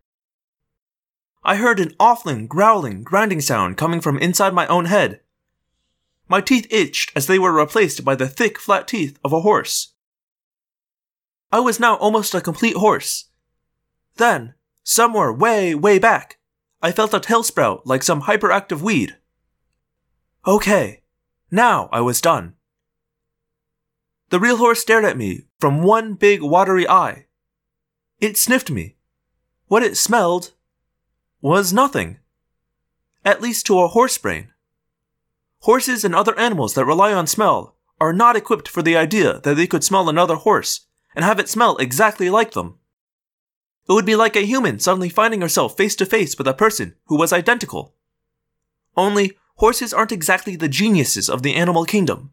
I 1.48 1.56
heard 1.56 1.80
an 1.80 1.96
awful 1.98 2.46
growling, 2.46 3.04
grinding 3.04 3.40
sound 3.40 3.78
coming 3.78 4.02
from 4.02 4.18
inside 4.18 4.54
my 4.54 4.68
own 4.68 4.84
head. 4.84 5.22
My 6.28 6.42
teeth 6.42 6.68
itched 6.70 7.14
as 7.16 7.28
they 7.28 7.40
were 7.40 7.54
replaced 7.54 8.04
by 8.04 8.16
the 8.16 8.28
thick, 8.28 8.60
flat 8.60 8.86
teeth 8.86 9.18
of 9.24 9.32
a 9.32 9.40
horse. 9.40 9.94
I 11.50 11.62
was 11.62 11.80
now 11.80 11.96
almost 11.96 12.36
a 12.36 12.42
complete 12.42 12.76
horse. 12.76 13.30
Then, 14.18 14.56
somewhere 14.84 15.32
way, 15.32 15.74
way 15.74 16.00
back, 16.00 16.38
I 16.82 16.92
felt 16.92 17.14
a 17.14 17.20
tail 17.22 17.44
sprout 17.44 17.88
like 17.88 18.04
some 18.04 18.24
hyperactive 18.24 18.82
weed. 18.82 19.16
Okay, 20.46 21.04
now 21.50 21.88
I 21.94 22.02
was 22.02 22.20
done. 22.20 22.56
The 24.32 24.40
real 24.42 24.58
horse 24.58 24.82
stared 24.82 25.06
at 25.06 25.16
me 25.16 25.44
from 25.62 25.82
one 25.82 26.16
big 26.16 26.42
watery 26.42 26.90
eye. 26.90 27.28
It 28.20 28.38
sniffed 28.38 28.70
me. 28.70 28.98
What 29.68 29.84
it 29.84 29.96
smelled 29.96 30.52
was 31.42 31.72
nothing. 31.72 32.18
At 33.24 33.42
least 33.42 33.66
to 33.68 33.80
a 33.80 33.88
horse 33.88 34.18
brain. 34.18 34.50
Horses 35.62 36.04
and 36.04 36.16
other 36.16 36.38
animals 36.40 36.74
that 36.74 36.86
rely 36.86 37.14
on 37.14 37.28
smell 37.28 37.76
are 38.00 38.14
not 38.14 38.36
equipped 38.36 38.68
for 38.68 38.82
the 38.82 38.96
idea 38.96 39.40
that 39.40 39.56
they 39.56 39.68
could 39.68 39.84
smell 39.84 40.10
another 40.10 40.36
horse 40.36 40.88
and 41.16 41.26
have 41.26 41.40
it 41.40 41.50
smell 41.50 41.78
exactly 41.78 42.30
like 42.30 42.52
them. 42.52 42.78
It 43.90 43.94
would 43.94 44.06
be 44.06 44.16
like 44.16 44.36
a 44.36 44.46
human 44.46 44.80
suddenly 44.80 45.10
finding 45.10 45.42
herself 45.42 45.78
face 45.78 45.96
to 45.98 46.06
face 46.06 46.38
with 46.38 46.48
a 46.48 46.54
person 46.54 46.96
who 47.06 47.18
was 47.18 47.32
identical. 47.32 47.96
Only, 48.96 49.38
horses 49.56 49.94
aren't 49.94 50.12
exactly 50.12 50.56
the 50.56 50.68
geniuses 50.68 51.30
of 51.30 51.44
the 51.44 51.56
animal 51.56 51.86
kingdom. 51.86 52.32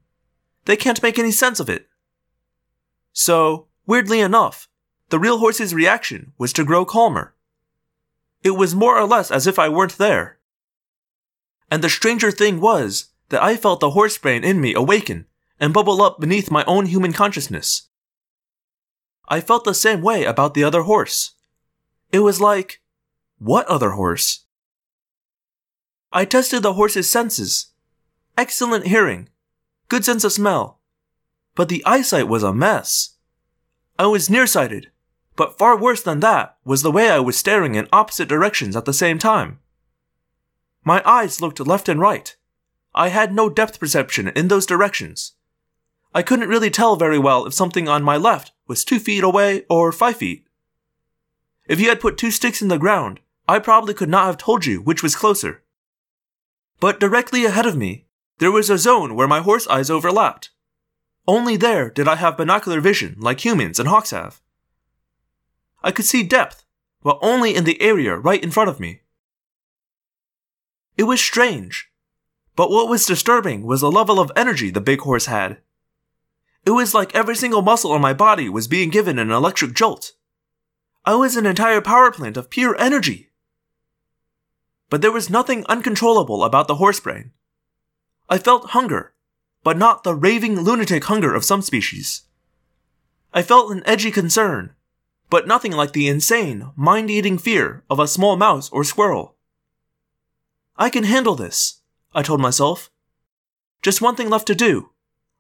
They 0.65 0.77
can't 0.77 1.03
make 1.03 1.19
any 1.19 1.31
sense 1.31 1.61
of 1.61 1.69
it. 1.69 1.89
So, 3.13 3.69
weirdly 3.87 4.21
enough, 4.21 4.69
the 5.11 5.19
real 5.19 5.39
horse's 5.39 5.75
reaction 5.75 6.33
was 6.39 6.53
to 6.55 6.65
grow 6.65 6.85
calmer. 6.85 7.34
It 8.45 8.51
was 8.51 8.75
more 8.75 8.97
or 8.97 9.07
less 9.07 9.31
as 9.31 9.47
if 9.47 9.59
I 9.59 9.71
weren't 9.71 9.99
there. 9.99 10.39
And 11.71 11.83
the 11.83 11.89
stranger 11.89 12.31
thing 12.31 12.61
was 12.61 13.07
that 13.31 13.43
I 13.43 13.57
felt 13.57 13.81
the 13.81 13.91
horse 13.91 14.19
brain 14.19 14.45
in 14.45 14.61
me 14.61 14.75
awaken 14.75 15.27
and 15.59 15.73
bubble 15.73 16.03
up 16.03 16.21
beneath 16.21 16.51
my 16.51 16.63
own 16.67 16.87
human 16.87 17.13
consciousness. 17.13 17.89
I 19.29 19.41
felt 19.41 19.65
the 19.65 19.75
same 19.75 20.03
way 20.03 20.25
about 20.25 20.53
the 20.53 20.63
other 20.63 20.83
horse. 20.83 21.33
It 22.13 22.21
was 22.21 22.41
like, 22.41 22.83
what 23.39 23.67
other 23.67 23.93
horse? 23.93 24.45
I 26.13 26.25
tested 26.25 26.63
the 26.63 26.75
horse's 26.75 27.11
senses. 27.11 27.73
Excellent 28.37 28.87
hearing, 28.87 29.29
good 29.89 30.05
sense 30.05 30.23
of 30.23 30.33
smell, 30.33 30.81
but 31.55 31.69
the 31.69 31.85
eyesight 31.87 32.29
was 32.29 32.43
a 32.43 32.53
mess. 32.53 33.15
I 33.99 34.07
was 34.07 34.29
nearsighted, 34.29 34.91
but 35.37 35.59
far 35.59 35.77
worse 35.77 36.03
than 36.03 36.21
that 36.21 36.57
was 36.65 36.83
the 36.83 36.93
way 36.93 37.11
I 37.11 37.19
was 37.19 37.37
staring 37.37 37.75
in 37.75 37.89
opposite 37.93 38.29
directions 38.29 38.77
at 38.77 38.85
the 38.85 38.93
same 38.93 39.19
time. 39.19 39.59
My 40.85 41.03
eyes 41.05 41.41
looked 41.41 41.61
left 41.61 41.89
and 41.89 42.01
right. 42.01 42.37
I 42.95 43.09
had 43.09 43.35
no 43.35 43.49
depth 43.49 43.81
perception 43.81 44.29
in 44.29 44.49
those 44.49 44.67
directions. 44.67 45.33
I 46.15 46.23
couldn't 46.23 46.49
really 46.49 46.71
tell 46.71 46.95
very 46.95 47.19
well 47.19 47.47
if 47.47 47.55
something 47.55 47.89
on 47.89 48.05
my 48.05 48.17
left 48.17 48.53
was 48.69 48.85
two 48.85 49.01
feet 49.01 49.25
away 49.25 49.65
or 49.69 49.91
five 49.91 50.17
feet. 50.17 50.47
If 51.67 51.81
you 51.81 51.89
had 51.89 52.01
put 52.01 52.17
two 52.17 52.31
sticks 52.31 52.63
in 52.63 52.69
the 52.69 52.79
ground, 52.79 53.21
I 53.49 53.59
probably 53.59 53.95
could 53.95 54.09
not 54.09 54.27
have 54.27 54.39
told 54.39 54.67
you 54.67 54.81
which 54.81 55.03
was 55.03 55.17
closer. 55.17 55.65
But 56.79 57.01
directly 57.01 57.45
ahead 57.45 57.67
of 57.67 57.77
me, 57.77 58.07
there 58.39 58.53
was 58.53 58.71
a 58.71 58.79
zone 58.79 59.15
where 59.15 59.29
my 59.29 59.41
horse 59.41 59.67
eyes 59.67 59.91
overlapped. 59.91 60.51
Only 61.27 61.57
there 61.57 61.91
did 61.91 62.07
I 62.07 62.17
have 62.17 62.37
binocular 62.37 62.81
vision 62.81 63.17
like 63.19 63.45
humans 63.45 63.79
and 63.79 63.89
hawks 63.89 64.11
have. 64.11 64.41
I 65.85 65.93
could 65.93 66.07
see 66.07 66.23
depth, 66.23 66.65
but 67.03 67.19
only 67.21 67.55
in 67.55 67.65
the 67.65 67.81
area 67.81 68.17
right 68.17 68.43
in 68.43 68.51
front 68.51 68.71
of 68.71 68.81
me. 68.81 69.03
It 70.97 71.05
was 71.05 71.21
strange. 71.21 71.91
But 72.57 72.71
what 72.71 72.89
was 72.89 73.05
disturbing 73.05 73.65
was 73.65 73.83
the 73.83 73.93
level 73.93 74.19
of 74.19 74.33
energy 74.35 74.71
the 74.71 74.81
big 74.81 75.01
horse 75.01 75.27
had. 75.27 75.59
It 76.65 76.71
was 76.71 76.95
like 76.95 77.15
every 77.15 77.37
single 77.37 77.61
muscle 77.61 77.93
on 77.93 78.01
my 78.01 78.15
body 78.15 78.49
was 78.49 78.67
being 78.67 78.89
given 78.89 79.19
an 79.19 79.31
electric 79.31 79.75
jolt. 79.75 80.13
I 81.05 81.17
was 81.17 81.37
an 81.37 81.45
entire 81.45 81.83
power 81.83 82.11
plant 82.11 82.39
of 82.39 82.49
pure 82.49 82.75
energy. 82.81 83.31
But 84.89 85.03
there 85.03 85.13
was 85.13 85.29
nothing 85.29 85.67
uncontrollable 85.69 86.45
about 86.45 86.67
the 86.67 86.77
horse 86.77 87.01
brain. 87.01 87.33
I 88.31 88.39
felt 88.39 88.71
hunger, 88.71 89.13
but 89.63 89.77
not 89.77 90.03
the 90.03 90.15
raving 90.15 90.61
lunatic 90.61 91.05
hunger 91.05 91.35
of 91.35 91.45
some 91.45 91.61
species. 91.61 92.23
I 93.35 93.43
felt 93.43 93.71
an 93.71 93.83
edgy 93.85 94.11
concern, 94.11 94.75
but 95.31 95.47
nothing 95.47 95.73
like 95.73 95.93
the 95.93 96.09
insane, 96.09 96.71
mind 96.77 97.11
eating 97.11 97.39
fear 97.39 97.83
of 97.91 97.99
a 97.99 98.09
small 98.09 98.37
mouse 98.37 98.71
or 98.71 98.85
squirrel. 98.85 99.37
I 100.77 100.91
can 100.91 101.05
handle 101.05 101.35
this, 101.35 101.81
I 102.15 102.23
told 102.23 102.41
myself. 102.41 102.91
Just 103.83 104.01
one 104.01 104.17
thing 104.17 104.31
left 104.31 104.47
to 104.47 104.55
do. 104.55 104.91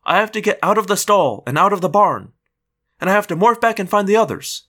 I 0.04 0.18
have 0.18 0.32
to 0.32 0.40
get 0.40 0.58
out 0.62 0.78
of 0.78 0.86
the 0.86 0.96
stall 0.96 1.42
and 1.46 1.56
out 1.56 1.72
of 1.72 1.80
the 1.80 1.88
barn, 1.88 2.32
and 3.00 3.08
I 3.08 3.12
have 3.14 3.26
to 3.28 3.36
morph 3.36 3.60
back 3.60 3.78
and 3.78 3.88
find 3.88 4.06
the 4.06 4.16
others. 4.16 4.64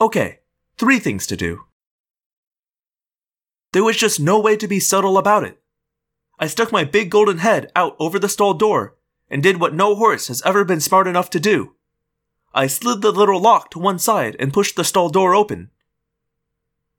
Okay, 0.00 0.40
three 0.76 0.98
things 0.98 1.26
to 1.28 1.36
do. 1.36 1.64
There 3.72 3.84
was 3.84 3.96
just 3.96 4.18
no 4.18 4.40
way 4.40 4.56
to 4.56 4.66
be 4.66 4.80
subtle 4.80 5.16
about 5.16 5.44
it. 5.44 5.60
I 6.38 6.48
stuck 6.48 6.72
my 6.72 6.84
big 6.84 7.10
golden 7.10 7.38
head 7.38 7.70
out 7.76 7.96
over 7.98 8.18
the 8.18 8.28
stall 8.28 8.54
door 8.54 8.96
and 9.30 9.42
did 9.42 9.60
what 9.60 9.74
no 9.74 9.94
horse 9.94 10.28
has 10.28 10.42
ever 10.42 10.64
been 10.64 10.80
smart 10.80 11.06
enough 11.06 11.30
to 11.30 11.40
do. 11.40 11.75
I 12.56 12.68
slid 12.68 13.02
the 13.02 13.12
little 13.12 13.38
lock 13.38 13.70
to 13.72 13.78
one 13.78 13.98
side 13.98 14.34
and 14.40 14.50
pushed 14.50 14.76
the 14.76 14.82
stall 14.82 15.10
door 15.10 15.34
open. 15.34 15.70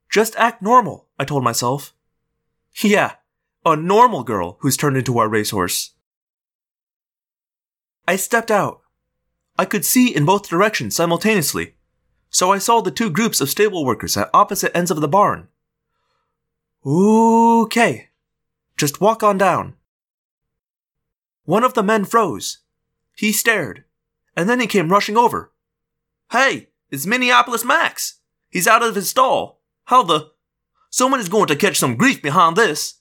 Just 0.08 0.36
act 0.36 0.62
normal, 0.62 1.08
I 1.18 1.24
told 1.24 1.42
myself. 1.42 1.92
Yeah, 2.80 3.16
a 3.66 3.74
normal 3.74 4.22
girl 4.22 4.58
who's 4.60 4.76
turned 4.76 4.96
into 4.96 5.18
our 5.18 5.28
racehorse. 5.28 5.94
I 8.06 8.14
stepped 8.14 8.52
out. 8.52 8.82
I 9.58 9.64
could 9.64 9.84
see 9.84 10.14
in 10.14 10.24
both 10.24 10.48
directions 10.48 10.94
simultaneously, 10.94 11.74
so 12.30 12.52
I 12.52 12.58
saw 12.58 12.80
the 12.80 12.92
two 12.92 13.10
groups 13.10 13.40
of 13.40 13.50
stable 13.50 13.84
workers 13.84 14.16
at 14.16 14.30
opposite 14.32 14.74
ends 14.76 14.92
of 14.92 15.00
the 15.00 15.08
barn. 15.08 15.48
Okay, 16.86 18.10
just 18.76 19.00
walk 19.00 19.24
on 19.24 19.36
down. 19.36 19.74
One 21.44 21.64
of 21.64 21.74
the 21.74 21.82
men 21.82 22.04
froze. 22.04 22.58
He 23.16 23.32
stared, 23.32 23.84
and 24.38 24.48
then 24.48 24.60
he 24.60 24.68
came 24.68 24.88
rushing 24.88 25.16
over. 25.16 25.52
Hey, 26.30 26.68
it's 26.90 27.06
Minneapolis 27.06 27.64
Max. 27.64 28.20
He's 28.48 28.68
out 28.68 28.84
of 28.84 28.94
his 28.94 29.10
stall. 29.10 29.62
How 29.86 30.04
the? 30.04 30.30
Someone 30.90 31.18
is 31.18 31.28
going 31.28 31.48
to 31.48 31.56
catch 31.56 31.76
some 31.76 31.96
grief 31.96 32.22
behind 32.22 32.54
this. 32.54 33.00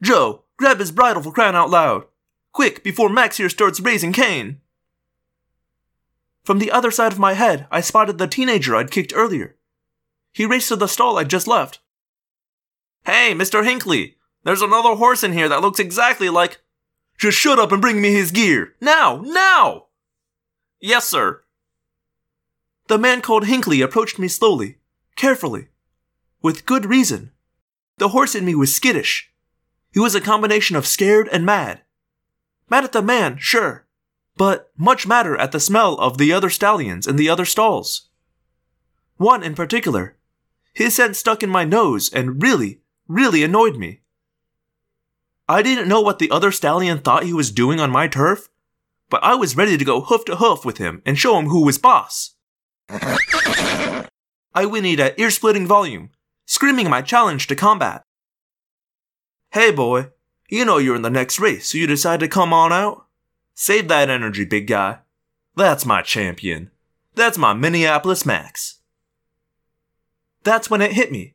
Joe, 0.00 0.44
grab 0.56 0.78
his 0.78 0.90
bridle 0.90 1.22
for 1.22 1.30
crying 1.30 1.54
out 1.54 1.68
loud. 1.68 2.06
Quick, 2.52 2.82
before 2.82 3.10
Max 3.10 3.36
here 3.36 3.50
starts 3.50 3.80
raising 3.80 4.14
Cain. 4.14 4.62
From 6.42 6.58
the 6.58 6.70
other 6.70 6.90
side 6.90 7.12
of 7.12 7.18
my 7.18 7.34
head, 7.34 7.66
I 7.70 7.82
spotted 7.82 8.16
the 8.16 8.26
teenager 8.26 8.74
I'd 8.74 8.90
kicked 8.90 9.12
earlier. 9.14 9.56
He 10.32 10.46
raced 10.46 10.68
to 10.68 10.76
the 10.76 10.86
stall 10.86 11.18
I'd 11.18 11.28
just 11.28 11.46
left. 11.46 11.80
Hey, 13.04 13.34
Mr. 13.34 13.62
Hinckley, 13.62 14.16
there's 14.42 14.62
another 14.62 14.94
horse 14.94 15.22
in 15.22 15.34
here 15.34 15.50
that 15.50 15.60
looks 15.60 15.80
exactly 15.80 16.30
like. 16.30 16.62
Just 17.18 17.36
shut 17.36 17.58
up 17.58 17.72
and 17.72 17.82
bring 17.82 18.00
me 18.00 18.10
his 18.12 18.30
gear. 18.30 18.72
Now! 18.80 19.20
Now! 19.22 19.87
Yes, 20.80 21.08
sir. 21.08 21.42
The 22.86 22.98
man 22.98 23.20
called 23.20 23.46
Hinckley 23.46 23.80
approached 23.80 24.18
me 24.18 24.28
slowly, 24.28 24.78
carefully, 25.16 25.68
with 26.40 26.66
good 26.66 26.86
reason. 26.86 27.32
The 27.98 28.10
horse 28.10 28.34
in 28.34 28.44
me 28.44 28.54
was 28.54 28.74
skittish. 28.74 29.32
He 29.92 30.00
was 30.00 30.14
a 30.14 30.20
combination 30.20 30.76
of 30.76 30.86
scared 30.86 31.28
and 31.32 31.44
mad. 31.44 31.82
Mad 32.70 32.84
at 32.84 32.92
the 32.92 33.02
man, 33.02 33.38
sure, 33.38 33.86
but 34.36 34.70
much 34.76 35.06
madder 35.06 35.36
at 35.36 35.52
the 35.52 35.60
smell 35.60 35.94
of 35.94 36.16
the 36.16 36.32
other 36.32 36.48
stallions 36.48 37.06
in 37.06 37.16
the 37.16 37.28
other 37.28 37.44
stalls. 37.44 38.08
One 39.16 39.42
in 39.42 39.54
particular. 39.54 40.16
His 40.72 40.94
scent 40.94 41.16
stuck 41.16 41.42
in 41.42 41.50
my 41.50 41.64
nose 41.64 42.12
and 42.12 42.40
really, 42.40 42.80
really 43.08 43.42
annoyed 43.42 43.76
me. 43.76 44.00
I 45.48 45.62
didn't 45.62 45.88
know 45.88 46.00
what 46.00 46.20
the 46.20 46.30
other 46.30 46.52
stallion 46.52 47.00
thought 47.00 47.24
he 47.24 47.32
was 47.32 47.50
doing 47.50 47.80
on 47.80 47.90
my 47.90 48.06
turf, 48.06 48.48
but 49.10 49.22
I 49.22 49.34
was 49.34 49.56
ready 49.56 49.76
to 49.76 49.84
go 49.84 50.00
hoof 50.00 50.24
to 50.26 50.36
hoof 50.36 50.64
with 50.64 50.78
him 50.78 51.02
and 51.06 51.18
show 51.18 51.38
him 51.38 51.46
who 51.46 51.64
was 51.64 51.78
boss. 51.78 52.34
I 52.90 54.64
whinnied 54.64 54.98
at 54.98 55.18
ear 55.18 55.30
splitting 55.30 55.66
volume, 55.66 56.10
screaming 56.46 56.90
my 56.90 57.02
challenge 57.02 57.46
to 57.46 57.56
combat. 57.56 58.02
Hey 59.50 59.70
boy, 59.70 60.10
you 60.48 60.64
know 60.64 60.78
you're 60.78 60.96
in 60.96 61.02
the 61.02 61.10
next 61.10 61.38
race, 61.38 61.68
so 61.68 61.78
you 61.78 61.86
decide 61.86 62.20
to 62.20 62.28
come 62.28 62.52
on 62.52 62.72
out? 62.72 63.06
Save 63.54 63.88
that 63.88 64.10
energy, 64.10 64.44
big 64.44 64.66
guy. 64.66 64.98
That's 65.56 65.84
my 65.84 66.02
champion. 66.02 66.70
That's 67.14 67.36
my 67.36 67.52
Minneapolis 67.52 68.24
Max. 68.24 68.80
That's 70.44 70.70
when 70.70 70.80
it 70.80 70.92
hit 70.92 71.10
me. 71.10 71.34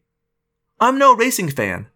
I'm 0.79 0.97
no 0.97 1.15
racing 1.15 1.49
fan, 1.49 1.87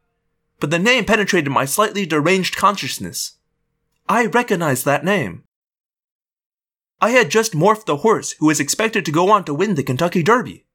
but 0.60 0.70
the 0.70 0.80
name 0.80 1.06
penetrated 1.06 1.52
my 1.52 1.66
slightly 1.66 2.06
deranged 2.06 2.56
consciousness. 2.56 3.38
I 4.10 4.26
recognized 4.26 4.86
that 4.86 5.06
name. 5.06 5.44
I 7.00 7.12
had 7.12 7.30
just 7.30 7.54
morphed 7.54 7.86
the 7.86 7.98
horse 7.98 8.34
who 8.40 8.48
was 8.48 8.60
expected 8.60 9.06
to 9.06 9.12
go 9.12 9.30
on 9.30 9.44
to 9.46 9.54
win 9.54 9.76
the 9.76 9.84
Kentucky 9.84 10.24
Derby. 10.24 10.66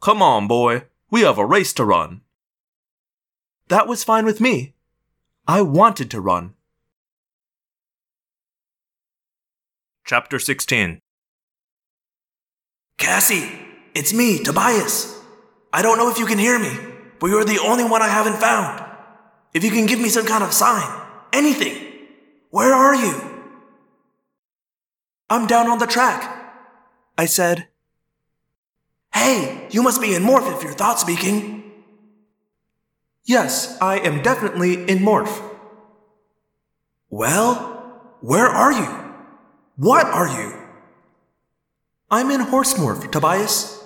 Come 0.00 0.22
on, 0.22 0.46
boy. 0.46 0.84
We 1.10 1.22
have 1.22 1.36
a 1.36 1.44
race 1.44 1.74
to 1.74 1.84
run. 1.84 2.22
That 3.68 3.86
was 3.86 4.02
fine 4.02 4.24
with 4.24 4.40
me. 4.40 4.74
I 5.46 5.60
wanted 5.60 6.10
to 6.12 6.20
run. 6.20 6.54
Chapter 10.06 10.38
16 10.38 11.00
Cassie, 12.96 13.48
it's 13.94 14.12
me, 14.12 14.42
Tobias. 14.42 15.20
I 15.72 15.82
don't 15.82 15.98
know 15.98 16.10
if 16.10 16.18
you 16.18 16.26
can 16.26 16.38
hear 16.38 16.58
me, 16.58 16.76
but 17.18 17.28
you're 17.28 17.44
the 17.44 17.60
only 17.60 17.84
one 17.84 18.02
I 18.02 18.08
haven't 18.08 18.40
found. 18.40 18.84
If 19.52 19.64
you 19.64 19.70
can 19.70 19.86
give 19.86 20.00
me 20.00 20.08
some 20.08 20.26
kind 20.26 20.42
of 20.42 20.52
sign, 20.52 20.88
anything. 21.32 21.76
Where 22.50 22.72
are 22.72 22.94
you? 22.94 23.29
I'm 25.30 25.46
down 25.46 25.68
on 25.68 25.78
the 25.78 25.86
track, 25.86 26.52
I 27.16 27.26
said. 27.26 27.68
Hey, 29.14 29.68
you 29.70 29.80
must 29.80 30.00
be 30.00 30.14
in 30.14 30.24
morph 30.24 30.52
if 30.56 30.64
you're 30.64 30.72
thought 30.72 30.98
speaking. 30.98 31.70
Yes, 33.24 33.78
I 33.80 33.98
am 33.98 34.22
definitely 34.22 34.74
in 34.90 34.98
morph. 34.98 35.40
Well, 37.10 38.16
where 38.20 38.48
are 38.48 38.72
you? 38.72 38.88
What 39.76 40.06
are 40.06 40.26
you? 40.26 40.52
I'm 42.10 42.32
in 42.32 42.40
horse 42.40 42.74
morph, 42.74 43.08
Tobias. 43.12 43.84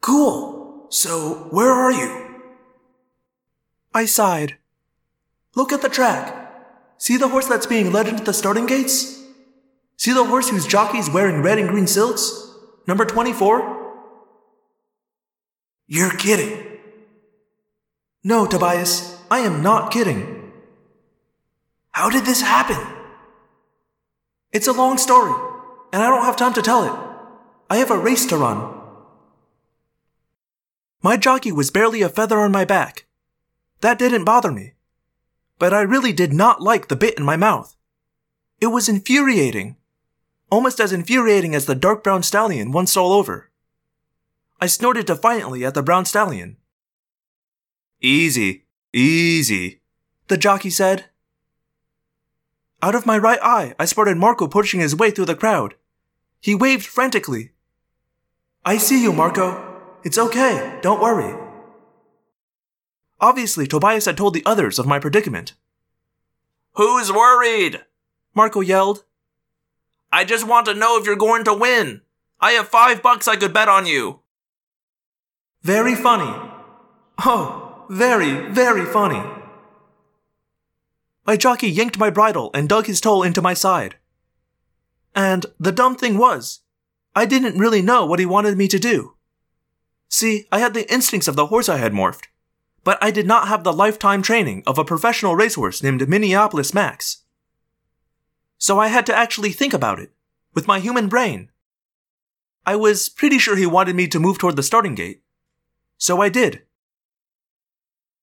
Cool. 0.00 0.86
So, 0.88 1.48
where 1.50 1.70
are 1.70 1.92
you? 1.92 2.40
I 3.92 4.06
sighed. 4.06 4.56
Look 5.54 5.72
at 5.72 5.82
the 5.82 5.90
track. 5.90 6.32
See 6.96 7.18
the 7.18 7.28
horse 7.28 7.46
that's 7.46 7.66
being 7.66 7.92
led 7.92 8.08
into 8.08 8.24
the 8.24 8.32
starting 8.32 8.64
gates? 8.64 9.25
See 9.96 10.12
the 10.12 10.24
horse 10.24 10.50
whose 10.50 10.66
jockey 10.66 10.98
is 10.98 11.10
wearing 11.10 11.42
red 11.42 11.58
and 11.58 11.68
green 11.68 11.86
silks? 11.86 12.54
Number 12.86 13.04
24? 13.04 13.94
You're 15.86 16.16
kidding. 16.16 16.78
No, 18.22 18.46
Tobias, 18.46 19.20
I 19.30 19.40
am 19.40 19.62
not 19.62 19.92
kidding. 19.92 20.52
How 21.92 22.10
did 22.10 22.24
this 22.24 22.42
happen? 22.42 22.76
It's 24.52 24.68
a 24.68 24.72
long 24.72 24.98
story, 24.98 25.32
and 25.92 26.02
I 26.02 26.08
don't 26.08 26.24
have 26.24 26.36
time 26.36 26.52
to 26.54 26.62
tell 26.62 26.84
it. 26.84 26.92
I 27.70 27.76
have 27.76 27.90
a 27.90 27.98
race 27.98 28.26
to 28.26 28.36
run. 28.36 28.74
My 31.02 31.16
jockey 31.16 31.52
was 31.52 31.70
barely 31.70 32.02
a 32.02 32.08
feather 32.08 32.40
on 32.40 32.52
my 32.52 32.64
back. 32.64 33.06
That 33.80 33.98
didn't 33.98 34.24
bother 34.24 34.50
me. 34.50 34.74
But 35.58 35.72
I 35.72 35.82
really 35.82 36.12
did 36.12 36.32
not 36.32 36.60
like 36.60 36.88
the 36.88 36.96
bit 36.96 37.16
in 37.18 37.24
my 37.24 37.36
mouth. 37.36 37.76
It 38.60 38.68
was 38.68 38.88
infuriating. 38.88 39.75
Almost 40.50 40.80
as 40.80 40.92
infuriating 40.92 41.54
as 41.54 41.66
the 41.66 41.74
dark 41.74 42.04
brown 42.04 42.22
stallion 42.22 42.70
once 42.72 42.96
all 42.96 43.12
over. 43.12 43.50
I 44.60 44.66
snorted 44.66 45.06
defiantly 45.06 45.64
at 45.64 45.74
the 45.74 45.82
brown 45.82 46.04
stallion. 46.04 46.56
Easy, 48.00 48.64
easy, 48.92 49.80
the 50.28 50.36
jockey 50.36 50.70
said. 50.70 51.06
Out 52.82 52.94
of 52.94 53.06
my 53.06 53.18
right 53.18 53.40
eye, 53.42 53.74
I 53.78 53.86
spotted 53.86 54.16
Marco 54.16 54.46
pushing 54.46 54.80
his 54.80 54.94
way 54.94 55.10
through 55.10 55.24
the 55.24 55.34
crowd. 55.34 55.74
He 56.40 56.54
waved 56.54 56.86
frantically. 56.86 57.52
I 58.64 58.76
see 58.76 59.02
you, 59.02 59.12
Marco. 59.12 59.62
It's 60.04 60.18
okay, 60.18 60.78
don't 60.82 61.00
worry. 61.00 61.34
Obviously, 63.20 63.66
Tobias 63.66 64.04
had 64.04 64.16
told 64.16 64.34
the 64.34 64.44
others 64.44 64.78
of 64.78 64.86
my 64.86 64.98
predicament. 64.98 65.54
Who's 66.74 67.10
worried? 67.10 67.82
Marco 68.34 68.60
yelled. 68.60 69.04
I 70.16 70.24
just 70.24 70.48
want 70.48 70.64
to 70.64 70.72
know 70.72 70.96
if 70.96 71.04
you're 71.04 71.14
going 71.14 71.44
to 71.44 71.52
win. 71.52 72.00
I 72.40 72.52
have 72.52 72.68
five 72.68 73.02
bucks 73.02 73.28
I 73.28 73.36
could 73.36 73.52
bet 73.52 73.68
on 73.68 73.84
you. 73.84 74.20
Very 75.60 75.94
funny. 75.94 76.32
Oh, 77.18 77.84
Very, 77.90 78.50
very 78.50 78.86
funny. 78.86 79.22
My 81.26 81.36
jockey 81.36 81.68
yanked 81.68 81.98
my 81.98 82.08
bridle 82.08 82.50
and 82.54 82.66
dug 82.66 82.86
his 82.86 82.98
toe 82.98 83.22
into 83.22 83.42
my 83.42 83.52
side. 83.52 83.96
And 85.14 85.44
the 85.60 85.70
dumb 85.70 85.96
thing 85.96 86.16
was, 86.16 86.60
I 87.14 87.26
didn't 87.26 87.58
really 87.58 87.82
know 87.82 88.06
what 88.06 88.18
he 88.18 88.24
wanted 88.24 88.56
me 88.56 88.68
to 88.68 88.78
do. 88.78 89.16
See, 90.08 90.46
I 90.50 90.60
had 90.60 90.72
the 90.72 90.90
instincts 90.90 91.28
of 91.28 91.36
the 91.36 91.48
horse 91.48 91.68
I 91.68 91.76
had 91.76 91.92
morphed, 91.92 92.28
but 92.84 92.96
I 93.02 93.10
did 93.10 93.26
not 93.26 93.48
have 93.48 93.64
the 93.64 93.72
lifetime 93.84 94.22
training 94.22 94.62
of 94.66 94.78
a 94.78 94.84
professional 94.92 95.36
racehorse 95.36 95.82
named 95.82 96.08
Minneapolis 96.08 96.72
Max. 96.72 97.18
So 98.58 98.78
I 98.78 98.88
had 98.88 99.06
to 99.06 99.14
actually 99.14 99.52
think 99.52 99.74
about 99.74 99.98
it, 99.98 100.12
with 100.54 100.66
my 100.66 100.80
human 100.80 101.08
brain. 101.08 101.50
I 102.64 102.76
was 102.76 103.08
pretty 103.08 103.38
sure 103.38 103.56
he 103.56 103.66
wanted 103.66 103.94
me 103.94 104.08
to 104.08 104.18
move 104.18 104.38
toward 104.38 104.56
the 104.56 104.62
starting 104.62 104.94
gate. 104.94 105.22
So 105.98 106.20
I 106.20 106.28
did. 106.28 106.62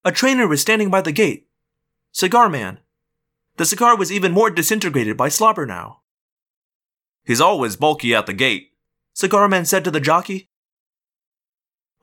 A 0.04 0.12
trainer 0.12 0.48
was 0.48 0.62
standing 0.62 0.90
by 0.90 1.02
the 1.02 1.14
gate. 1.14 1.48
Cigar 2.12 2.50
man. 2.50 2.80
The 3.58 3.66
cigar 3.66 3.96
was 3.96 4.12
even 4.12 4.32
more 4.32 4.50
disintegrated 4.50 5.16
by 5.16 5.30
slobber 5.30 5.66
now. 5.66 6.02
He's 7.24 7.40
always 7.40 7.78
bulky 7.78 8.14
at 8.14 8.26
the 8.26 8.34
gate. 8.34 8.72
Cigar 9.14 9.48
man 9.48 9.66
said 9.66 9.84
to 9.86 9.92
the 9.92 10.02
jockey. 10.02 10.50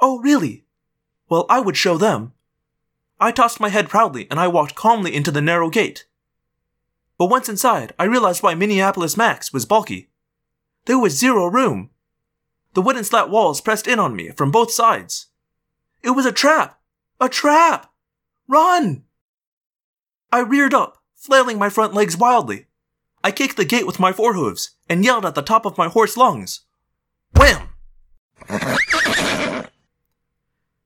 Oh, 0.01 0.19
really? 0.21 0.65
Well, 1.29 1.45
I 1.51 1.61
would 1.61 1.77
show 1.77 1.99
them. 1.99 2.33
I 3.21 3.33
tossed 3.33 3.61
my 3.61 3.69
head 3.69 3.91
proudly 3.91 4.27
and 4.31 4.41
I 4.41 4.49
walked 4.49 4.75
calmly 4.75 5.15
into 5.15 5.31
the 5.31 5.43
narrow 5.43 5.69
gate. 5.69 6.07
But 7.21 7.29
once 7.29 7.51
inside, 7.51 7.93
I 7.99 8.05
realized 8.05 8.43
why 8.43 8.55
Minneapolis 8.55 9.15
Max 9.15 9.53
was 9.53 9.67
bulky. 9.67 10.09
There 10.87 10.99
was 10.99 11.19
zero 11.19 11.49
room. 11.49 11.91
The 12.73 12.81
wooden 12.81 13.05
slat 13.05 13.29
walls 13.29 13.61
pressed 13.61 13.87
in 13.87 13.99
on 13.99 14.17
me 14.17 14.31
from 14.31 14.51
both 14.51 14.73
sides. 14.73 15.27
It 16.03 16.13
was 16.13 16.25
a 16.25 16.33
trap! 16.33 16.81
A 17.21 17.29
trap! 17.29 17.93
Run! 18.49 19.05
I 20.33 20.39
reared 20.39 20.73
up, 20.73 21.03
flailing 21.15 21.59
my 21.59 21.69
front 21.69 21.93
legs 21.93 22.17
wildly. 22.17 22.69
I 23.23 23.33
kicked 23.33 23.59
the 23.59 23.67
gate 23.67 23.87
with 23.87 24.01
my 24.01 24.13
forehooves 24.13 24.71
and 24.89 25.05
yelled 25.05 25.27
at 25.27 25.35
the 25.35 25.43
top 25.43 25.67
of 25.67 25.77
my 25.77 25.89
horse 25.89 26.17
lungs. 26.17 26.63
Wham! 27.37 27.69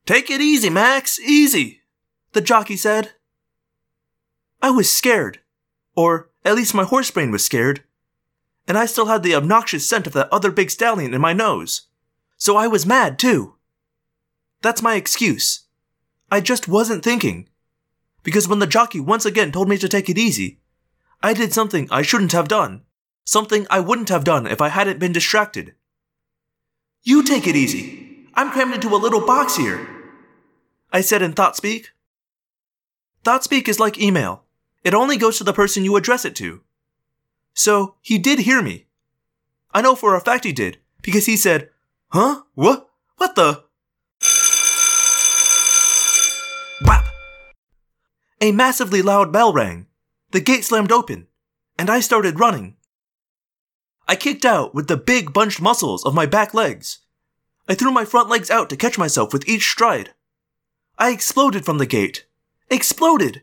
Take 0.05 0.31
it 0.31 0.41
easy, 0.41 0.69
Max, 0.69 1.21
easy, 1.21 1.83
the 2.33 2.41
jockey 2.41 2.77
said. 2.77 3.13
I 4.61 4.71
was 4.71 4.91
scared, 4.91 5.39
or 5.97 6.31
at 6.45 6.55
least 6.55 6.75
my 6.75 6.85
horse 6.85 7.11
brain 7.11 7.31
was 7.31 7.45
scared, 7.45 7.83
and 8.67 8.79
I 8.79 8.87
still 8.87 9.07
had 9.07 9.23
the 9.23 9.35
obnoxious 9.35 9.89
scent 9.89 10.07
of 10.07 10.13
that 10.15 10.33
other 10.33 10.51
big 10.51 10.71
stallion 10.71 11.15
in 11.15 11.21
my 11.21 11.33
nose, 11.33 11.83
so 12.37 12.57
I 12.57 12.67
was 12.67 12.87
mad 12.87 13.19
too. 13.19 13.55
That's 14.63 14.83
my 14.83 14.95
excuse. 14.95 15.65
I 16.31 16.41
just 16.41 16.69
wasn't 16.69 17.05
thinking. 17.05 17.49
Because 18.23 18.49
when 18.49 18.59
the 18.59 18.67
jockey 18.67 19.01
once 19.01 19.27
again 19.27 19.53
told 19.53 19.69
me 19.69 19.77
to 19.77 19.89
take 19.89 20.09
it 20.09 20.19
easy, 20.19 20.61
I 21.23 21.35
did 21.35 21.53
something 21.53 21.89
I 21.91 22.03
shouldn't 22.03 22.33
have 22.33 22.49
done. 22.49 22.83
Something 23.27 23.67
I 23.71 23.81
wouldn't 23.81 24.09
have 24.09 24.25
done 24.25 24.47
if 24.47 24.61
I 24.61 24.69
hadn't 24.69 24.99
been 24.99 25.13
distracted. 25.13 25.75
You 27.03 27.23
take 27.23 27.47
it 27.47 27.57
easy. 27.57 28.27
I'm 28.35 28.51
crammed 28.51 28.75
into 28.75 28.95
a 28.95 28.97
little 28.97 29.25
box 29.25 29.57
here. 29.57 29.87
I 30.93 31.03
said 31.03 31.23
in 31.23 31.35
ThoughtSpeak. 31.35 31.87
ThoughtSpeak 33.25 33.69
is 33.69 33.81
like 33.81 34.01
email. 34.01 34.44
It 34.85 34.93
only 34.95 35.17
goes 35.17 35.39
to 35.39 35.45
the 35.45 35.55
person 35.55 35.83
you 35.83 35.97
address 35.97 36.27
it 36.27 36.37
to. 36.37 36.61
So, 37.55 37.95
he 38.03 38.19
did 38.19 38.41
hear 38.41 38.61
me. 38.61 38.87
I 39.73 39.81
know 39.81 39.97
for 39.97 40.15
a 40.15 40.21
fact 40.21 40.45
he 40.45 40.53
did, 40.53 40.79
because 41.03 41.27
he 41.27 41.37
said, 41.37 41.71
Huh? 42.11 42.43
What? 42.55 42.89
What 43.17 43.35
the? 43.35 43.65
Whap! 46.85 47.07
A 48.41 48.53
massively 48.53 49.01
loud 49.01 49.33
bell 49.33 49.53
rang. 49.53 49.87
The 50.33 50.41
gate 50.41 50.65
slammed 50.65 50.93
open, 50.93 51.29
and 51.79 51.89
I 51.89 52.01
started 52.01 52.39
running. 52.39 52.77
I 54.07 54.17
kicked 54.17 54.45
out 54.45 54.75
with 54.75 54.89
the 54.89 54.97
big 54.97 55.33
bunched 55.33 55.63
muscles 55.63 56.05
of 56.05 56.15
my 56.15 56.27
back 56.27 56.53
legs. 56.53 56.99
I 57.69 57.75
threw 57.75 57.91
my 57.91 58.05
front 58.05 58.29
legs 58.29 58.51
out 58.51 58.69
to 58.71 58.77
catch 58.77 58.99
myself 58.99 59.33
with 59.33 59.49
each 59.49 59.71
stride. 59.71 60.11
I 60.99 61.11
exploded 61.11 61.65
from 61.65 61.79
the 61.79 61.87
gate. 61.87 62.27
Exploded! 62.69 63.43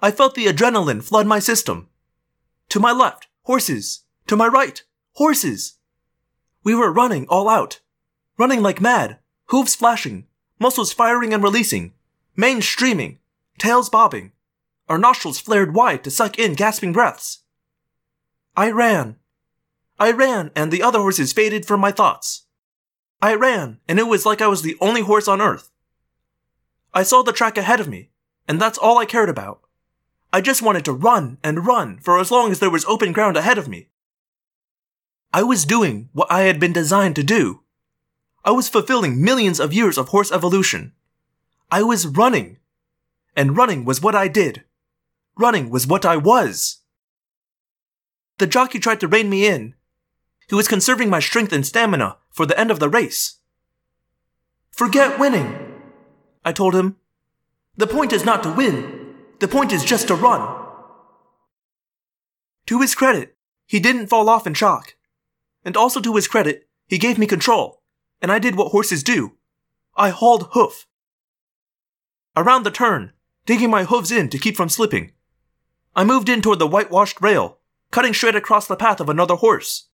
I 0.00 0.10
felt 0.12 0.34
the 0.34 0.46
adrenaline 0.46 1.02
flood 1.02 1.26
my 1.26 1.40
system. 1.40 1.88
To 2.68 2.78
my 2.78 2.92
left, 2.92 3.26
horses. 3.42 4.04
To 4.28 4.36
my 4.36 4.46
right, 4.46 4.82
horses. 5.14 5.78
We 6.62 6.74
were 6.74 6.92
running 6.92 7.26
all 7.28 7.48
out. 7.48 7.80
Running 8.36 8.62
like 8.62 8.80
mad, 8.80 9.18
hooves 9.46 9.74
flashing, 9.74 10.26
muscles 10.60 10.92
firing 10.92 11.34
and 11.34 11.42
releasing, 11.42 11.94
mane 12.36 12.62
streaming, 12.62 13.18
tails 13.58 13.88
bobbing. 13.88 14.32
Our 14.88 14.98
nostrils 14.98 15.40
flared 15.40 15.74
wide 15.74 16.04
to 16.04 16.10
suck 16.10 16.38
in 16.38 16.54
gasping 16.54 16.92
breaths. 16.92 17.42
I 18.56 18.70
ran. 18.70 19.16
I 19.98 20.12
ran, 20.12 20.52
and 20.54 20.70
the 20.70 20.82
other 20.82 21.00
horses 21.00 21.32
faded 21.32 21.66
from 21.66 21.80
my 21.80 21.90
thoughts. 21.90 22.44
I 23.20 23.34
ran, 23.34 23.80
and 23.88 23.98
it 23.98 24.06
was 24.06 24.24
like 24.24 24.40
I 24.40 24.46
was 24.46 24.62
the 24.62 24.76
only 24.80 25.00
horse 25.00 25.26
on 25.26 25.40
earth. 25.40 25.72
I 26.94 27.02
saw 27.02 27.22
the 27.22 27.32
track 27.32 27.58
ahead 27.58 27.80
of 27.80 27.88
me, 27.88 28.10
and 28.46 28.60
that's 28.60 28.78
all 28.78 28.98
I 28.98 29.04
cared 29.04 29.28
about. 29.28 29.62
I 30.32 30.40
just 30.40 30.62
wanted 30.62 30.84
to 30.84 30.92
run 30.92 31.38
and 31.42 31.66
run 31.66 31.98
for 31.98 32.18
as 32.18 32.30
long 32.30 32.50
as 32.50 32.60
there 32.60 32.70
was 32.70 32.84
open 32.84 33.12
ground 33.12 33.36
ahead 33.36 33.58
of 33.58 33.68
me. 33.68 33.88
I 35.32 35.42
was 35.42 35.64
doing 35.64 36.08
what 36.12 36.30
I 36.30 36.42
had 36.42 36.60
been 36.60 36.72
designed 36.72 37.16
to 37.16 37.22
do. 37.22 37.62
I 38.44 38.50
was 38.50 38.68
fulfilling 38.68 39.22
millions 39.22 39.60
of 39.60 39.72
years 39.72 39.98
of 39.98 40.08
horse 40.08 40.32
evolution. 40.32 40.92
I 41.70 41.82
was 41.82 42.06
running. 42.06 42.58
And 43.36 43.56
running 43.56 43.84
was 43.84 44.00
what 44.02 44.14
I 44.14 44.28
did. 44.28 44.64
Running 45.36 45.70
was 45.70 45.86
what 45.86 46.04
I 46.04 46.16
was. 46.16 46.78
The 48.38 48.46
jockey 48.46 48.78
tried 48.78 49.00
to 49.00 49.08
rein 49.08 49.30
me 49.30 49.46
in. 49.46 49.74
He 50.48 50.54
was 50.54 50.68
conserving 50.68 51.10
my 51.10 51.20
strength 51.20 51.52
and 51.52 51.66
stamina 51.66 52.16
for 52.30 52.46
the 52.46 52.58
end 52.58 52.70
of 52.70 52.80
the 52.80 52.88
race. 52.88 53.36
Forget 54.70 55.18
winning, 55.18 55.58
I 56.44 56.52
told 56.52 56.74
him. 56.74 56.96
The 57.76 57.86
point 57.86 58.12
is 58.12 58.24
not 58.24 58.42
to 58.44 58.50
win. 58.50 59.07
The 59.40 59.48
point 59.48 59.72
is 59.72 59.84
just 59.84 60.08
to 60.08 60.14
run. 60.14 60.66
To 62.66 62.80
his 62.80 62.94
credit, 62.94 63.36
he 63.66 63.78
didn't 63.78 64.08
fall 64.08 64.28
off 64.28 64.46
in 64.46 64.54
shock. 64.54 64.96
And 65.64 65.76
also 65.76 66.00
to 66.00 66.16
his 66.16 66.28
credit, 66.28 66.68
he 66.86 66.98
gave 66.98 67.18
me 67.18 67.26
control, 67.26 67.82
and 68.20 68.32
I 68.32 68.38
did 68.38 68.56
what 68.56 68.72
horses 68.72 69.02
do. 69.02 69.36
I 69.96 70.10
hauled 70.10 70.48
hoof. 70.52 70.86
Around 72.36 72.64
the 72.64 72.70
turn, 72.70 73.12
digging 73.46 73.70
my 73.70 73.84
hooves 73.84 74.10
in 74.10 74.28
to 74.30 74.38
keep 74.38 74.56
from 74.56 74.68
slipping. 74.68 75.12
I 75.94 76.04
moved 76.04 76.28
in 76.28 76.42
toward 76.42 76.58
the 76.58 76.66
whitewashed 76.66 77.20
rail, 77.20 77.58
cutting 77.90 78.14
straight 78.14 78.36
across 78.36 78.66
the 78.66 78.76
path 78.76 79.00
of 79.00 79.08
another 79.08 79.36
horse. 79.36 79.88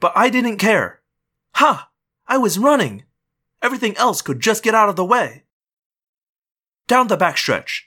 But 0.00 0.12
I 0.16 0.30
didn't 0.30 0.56
care. 0.56 1.00
Ha! 1.54 1.90
I 2.26 2.38
was 2.38 2.58
running. 2.58 3.04
Everything 3.62 3.96
else 3.96 4.22
could 4.22 4.40
just 4.40 4.62
get 4.62 4.74
out 4.74 4.88
of 4.88 4.96
the 4.96 5.04
way. 5.04 5.44
Down 6.86 7.08
the 7.08 7.16
backstretch. 7.16 7.82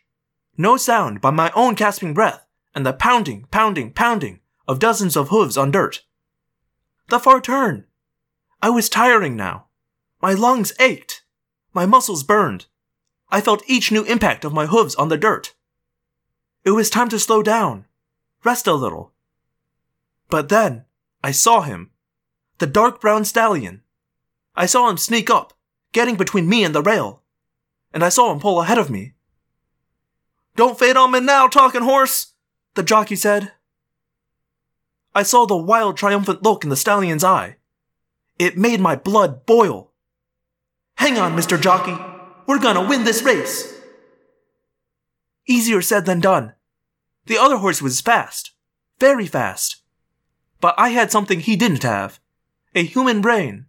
No 0.58 0.78
sound 0.78 1.22
but 1.22 1.32
my 1.32 1.52
own 1.56 1.76
gasping 1.76 2.14
breath 2.14 2.46
and 2.76 2.86
the 2.86 2.94
pounding, 2.94 3.46
pounding, 3.52 3.92
pounding 3.92 4.40
of 4.68 4.80
dozens 4.80 5.16
of 5.16 5.30
hooves 5.30 5.58
on 5.58 5.72
dirt. 5.72 6.04
The 7.10 7.20
far 7.20 7.42
turn. 7.42 7.86
I 8.62 8.70
was 8.70 8.90
tiring 8.90 9.36
now. 9.36 9.66
My 10.22 10.34
lungs 10.34 10.72
ached. 10.80 11.24
My 11.74 11.86
muscles 11.86 12.24
burned. 12.24 12.68
I 13.30 13.42
felt 13.42 13.64
each 13.68 13.92
new 13.92 14.04
impact 14.04 14.46
of 14.46 14.54
my 14.54 14.68
hooves 14.68 14.96
on 14.96 15.10
the 15.10 15.18
dirt. 15.18 15.54
It 16.64 16.72
was 16.72 16.90
time 16.90 17.10
to 17.10 17.20
slow 17.20 17.44
down, 17.44 17.86
rest 18.44 18.68
a 18.68 18.74
little. 18.74 19.12
But 20.30 20.50
then, 20.50 20.86
I 21.24 21.32
saw 21.32 21.62
him. 21.62 21.92
The 22.60 22.68
dark 22.68 23.02
brown 23.02 23.26
stallion. 23.26 23.82
I 24.56 24.66
saw 24.66 24.90
him 24.90 24.98
sneak 24.98 25.30
up, 25.30 25.54
getting 25.92 26.16
between 26.16 26.48
me 26.48 26.64
and 26.64 26.74
the 26.74 26.82
rail. 26.82 27.22
And 27.92 28.04
I 28.04 28.10
saw 28.10 28.32
him 28.32 28.40
pull 28.40 28.62
ahead 28.62 28.78
of 28.78 28.90
me. 28.90 29.14
Don't 30.56 30.78
fade 30.78 30.98
on 30.98 31.12
me 31.12 31.20
now, 31.20 31.48
talking 31.48 31.82
horse, 31.82 32.34
the 32.76 32.84
jockey 32.84 33.16
said. 33.16 33.52
I 35.16 35.24
saw 35.24 35.46
the 35.46 35.56
wild, 35.56 35.98
triumphant 35.98 36.44
look 36.44 36.64
in 36.64 36.70
the 36.70 36.76
stallion's 36.76 37.24
eye. 37.24 37.58
It 38.40 38.58
made 38.58 38.80
my 38.80 38.96
blood 38.96 39.46
boil. 39.46 39.92
Hang 40.96 41.18
on, 41.18 41.36
Mr. 41.36 41.60
Jockey. 41.60 41.98
We're 42.48 42.60
gonna 42.60 42.88
win 42.88 43.04
this 43.04 43.24
race. 43.24 43.74
Easier 45.48 45.82
said 45.82 46.06
than 46.06 46.20
done. 46.20 46.54
The 47.26 47.38
other 47.38 47.58
horse 47.58 47.82
was 47.82 48.02
fast. 48.02 48.52
Very 49.00 49.28
fast. 49.28 49.78
But 50.62 50.76
I 50.78 50.90
had 50.90 51.12
something 51.12 51.40
he 51.40 51.56
didn't 51.56 51.84
have. 51.84 52.20
A 52.76 52.84
human 52.84 53.22
brain. 53.22 53.66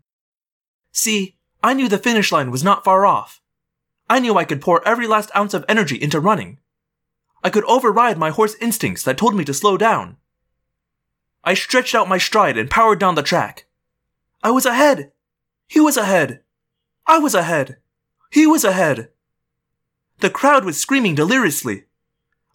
See, 0.93 1.37
I 1.63 1.75
knew 1.75 1.89
the 1.89 1.99
finish 1.99 2.31
line 2.31 2.51
was 2.51 2.65
not 2.65 2.85
far 2.85 3.05
off. 3.05 3.41
I 4.09 4.21
knew 4.21 4.37
I 4.37 4.45
could 4.45 4.61
pour 4.61 4.87
every 4.87 5.07
last 5.07 5.31
ounce 5.35 5.55
of 5.55 5.65
energy 5.69 6.01
into 6.01 6.21
running. 6.21 6.59
I 7.45 7.51
could 7.51 7.65
override 7.65 8.17
my 8.17 8.31
horse 8.31 8.57
instincts 8.59 9.03
that 9.03 9.19
told 9.19 9.37
me 9.37 9.45
to 9.45 9.53
slow 9.53 9.77
down. 9.77 10.17
I 11.45 11.53
stretched 11.53 11.95
out 11.95 12.09
my 12.09 12.17
stride 12.17 12.57
and 12.57 12.71
powered 12.71 12.99
down 12.99 13.17
the 13.17 13.23
track. 13.23 13.67
I 14.43 14.51
was 14.51 14.65
ahead. 14.65 15.13
He 15.69 15.79
was 15.79 15.99
ahead. 15.99 16.41
I 17.07 17.19
was 17.19 17.35
ahead. 17.35 17.77
He 18.31 18.47
was 18.47 18.65
ahead. 18.65 19.11
The 20.21 20.31
crowd 20.31 20.65
was 20.65 20.81
screaming 20.81 21.15
deliriously. 21.15 21.85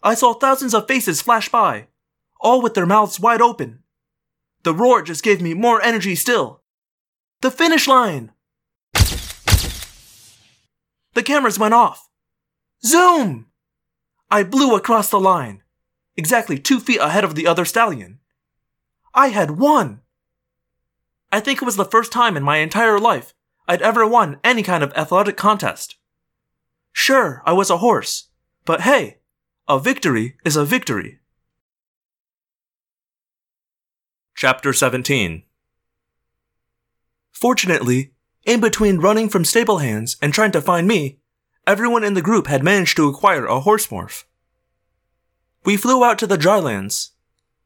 I 0.02 0.14
saw 0.14 0.34
thousands 0.34 0.74
of 0.74 0.88
faces 0.88 1.22
flash 1.22 1.48
by, 1.48 1.86
all 2.40 2.60
with 2.60 2.74
their 2.74 2.86
mouths 2.86 3.20
wide 3.20 3.40
open. 3.40 3.84
The 4.64 4.74
roar 4.74 5.02
just 5.02 5.22
gave 5.22 5.40
me 5.40 5.54
more 5.54 5.80
energy 5.80 6.16
still. 6.16 6.62
The 7.42 7.50
finish 7.50 7.86
line! 7.86 8.32
The 11.14 11.22
cameras 11.22 11.58
went 11.58 11.74
off. 11.74 12.08
Zoom! 12.84 13.49
I 14.30 14.42
blew 14.44 14.76
across 14.76 15.10
the 15.10 15.20
line, 15.20 15.62
exactly 16.16 16.58
two 16.58 16.78
feet 16.78 17.00
ahead 17.00 17.24
of 17.24 17.34
the 17.34 17.46
other 17.46 17.64
stallion. 17.64 18.20
I 19.14 19.28
had 19.28 19.52
won! 19.52 20.02
I 21.32 21.40
think 21.40 21.60
it 21.60 21.64
was 21.64 21.76
the 21.76 21.84
first 21.84 22.12
time 22.12 22.36
in 22.36 22.42
my 22.42 22.58
entire 22.58 22.98
life 22.98 23.34
I'd 23.66 23.82
ever 23.82 24.06
won 24.06 24.40
any 24.42 24.62
kind 24.62 24.82
of 24.82 24.92
athletic 24.94 25.36
contest. 25.36 25.96
Sure, 26.92 27.42
I 27.46 27.52
was 27.52 27.70
a 27.70 27.78
horse, 27.78 28.28
but 28.64 28.82
hey, 28.82 29.18
a 29.68 29.78
victory 29.78 30.36
is 30.44 30.56
a 30.56 30.64
victory. 30.64 31.20
Chapter 34.34 34.72
17 34.72 35.44
Fortunately, 37.30 38.12
in 38.44 38.60
between 38.60 38.98
running 38.98 39.28
from 39.28 39.44
stable 39.44 39.78
hands 39.78 40.16
and 40.20 40.34
trying 40.34 40.50
to 40.52 40.60
find 40.60 40.88
me, 40.88 41.19
everyone 41.66 42.04
in 42.04 42.14
the 42.14 42.22
group 42.22 42.46
had 42.46 42.64
managed 42.64 42.96
to 42.96 43.08
acquire 43.08 43.46
a 43.46 43.60
horse 43.60 43.86
morph. 43.88 44.24
We 45.64 45.76
flew 45.76 46.04
out 46.04 46.18
to 46.20 46.26
the 46.26 46.38
drylands. 46.38 47.12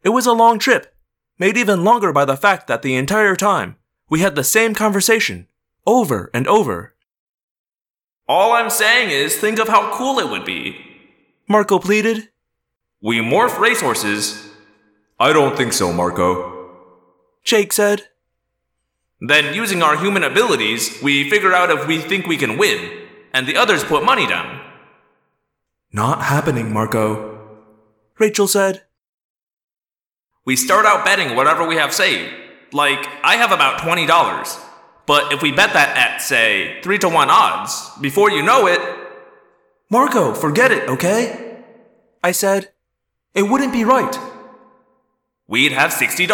It 0.03 0.11
was 0.11 0.27
a 0.27 0.33
long 0.33 0.59
trip, 0.59 0.95
made 1.39 1.57
even 1.57 1.85
longer 1.85 2.13
by 2.13 2.25
the 2.25 2.37
fact 2.37 2.67
that 2.67 2.83
the 2.83 2.97
entire 2.97 3.37
time 3.37 3.77
we 4.09 4.21
had 4.21 4.35
the 4.35 4.45
same 4.45 4.75
conversation, 4.75 5.49
over 5.87 6.31
and 6.35 6.47
over. 6.47 6.95
All 8.29 8.53
I'm 8.53 8.71
saying 8.71 9.11
is 9.11 9.37
think 9.37 9.59
of 9.59 9.69
how 9.69 9.93
cool 9.97 10.19
it 10.19 10.31
would 10.31 10.45
be. 10.45 10.77
Marco 11.49 11.79
pleaded. 11.79 12.31
We 13.03 13.19
morph 13.19 13.59
racehorses. 13.59 14.51
I 15.21 15.33
don't 15.33 15.57
think 15.57 15.73
so, 15.73 15.93
Marco. 15.93 16.71
Jake 17.45 17.73
said. 17.73 18.09
Then, 19.21 19.55
using 19.55 19.83
our 19.83 19.97
human 19.97 20.25
abilities, 20.25 21.03
we 21.03 21.29
figure 21.31 21.53
out 21.53 21.71
if 21.71 21.87
we 21.87 21.99
think 21.99 22.27
we 22.27 22.37
can 22.37 22.59
win, 22.59 23.04
and 23.35 23.47
the 23.47 23.57
others 23.57 23.85
put 23.85 24.05
money 24.05 24.27
down. 24.27 24.61
Not 25.93 26.23
happening, 26.23 26.73
Marco. 26.73 27.39
Rachel 28.19 28.49
said. 28.49 28.85
We 30.47 30.57
start 30.57 30.87
out 30.87 31.05
betting 31.05 31.37
whatever 31.37 31.67
we 31.67 31.77
have 31.77 31.93
saved. 31.93 32.33
Like, 32.73 33.07
I 33.23 33.37
have 33.37 33.53
about 33.53 33.81
$20. 33.81 34.61
But 35.07 35.33
if 35.33 35.43
we 35.43 35.53
bet 35.53 35.73
that 35.75 35.97
at, 35.97 36.23
say, 36.23 36.81
3 36.83 36.99
to 36.99 37.09
1 37.09 37.29
odds, 37.31 37.91
before 38.01 38.31
you 38.31 38.43
know 38.43 38.67
it, 38.67 38.81
Marco, 39.91 40.33
forget 40.33 40.73
it, 40.73 40.89
okay? 40.89 41.63
I 42.23 42.33
said. 42.33 42.71
It 43.35 43.43
wouldn't 43.43 43.73
be 43.73 43.85
right. 43.85 44.19
we'd 45.47 45.73
have 45.73 45.91
$60. 45.91 46.29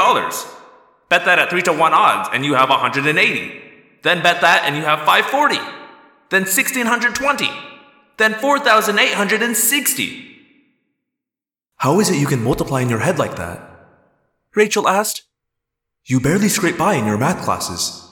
Bet 1.09 1.25
that 1.25 1.39
at 1.39 1.51
3 1.51 1.63
to 1.63 1.73
1 1.73 1.93
odds 1.93 2.29
and 2.33 2.45
you 2.45 2.55
have 2.55 2.71
180. 2.71 3.61
Then 4.03 4.23
bet 4.23 4.41
that 4.41 4.63
and 4.65 4.77
you 4.77 4.83
have 4.83 5.01
540. 5.01 5.80
Then 6.31 6.43
1620. 6.43 7.51
Then 8.17 8.35
4860. 8.35 10.27
How 11.77 11.99
is 12.01 12.11
it 12.11 12.19
you 12.19 12.27
can 12.27 12.43
multiply 12.43 12.81
in 12.81 12.89
your 12.89 13.01
head 13.01 13.19
like 13.19 13.37
that? 13.37 13.61
Rachel 14.55 14.89
asked. 14.89 15.23
You 16.05 16.21
barely 16.21 16.49
scrape 16.49 16.79
by 16.79 16.95
in 16.95 17.07
your 17.07 17.19
math 17.19 17.45
classes. 17.45 18.09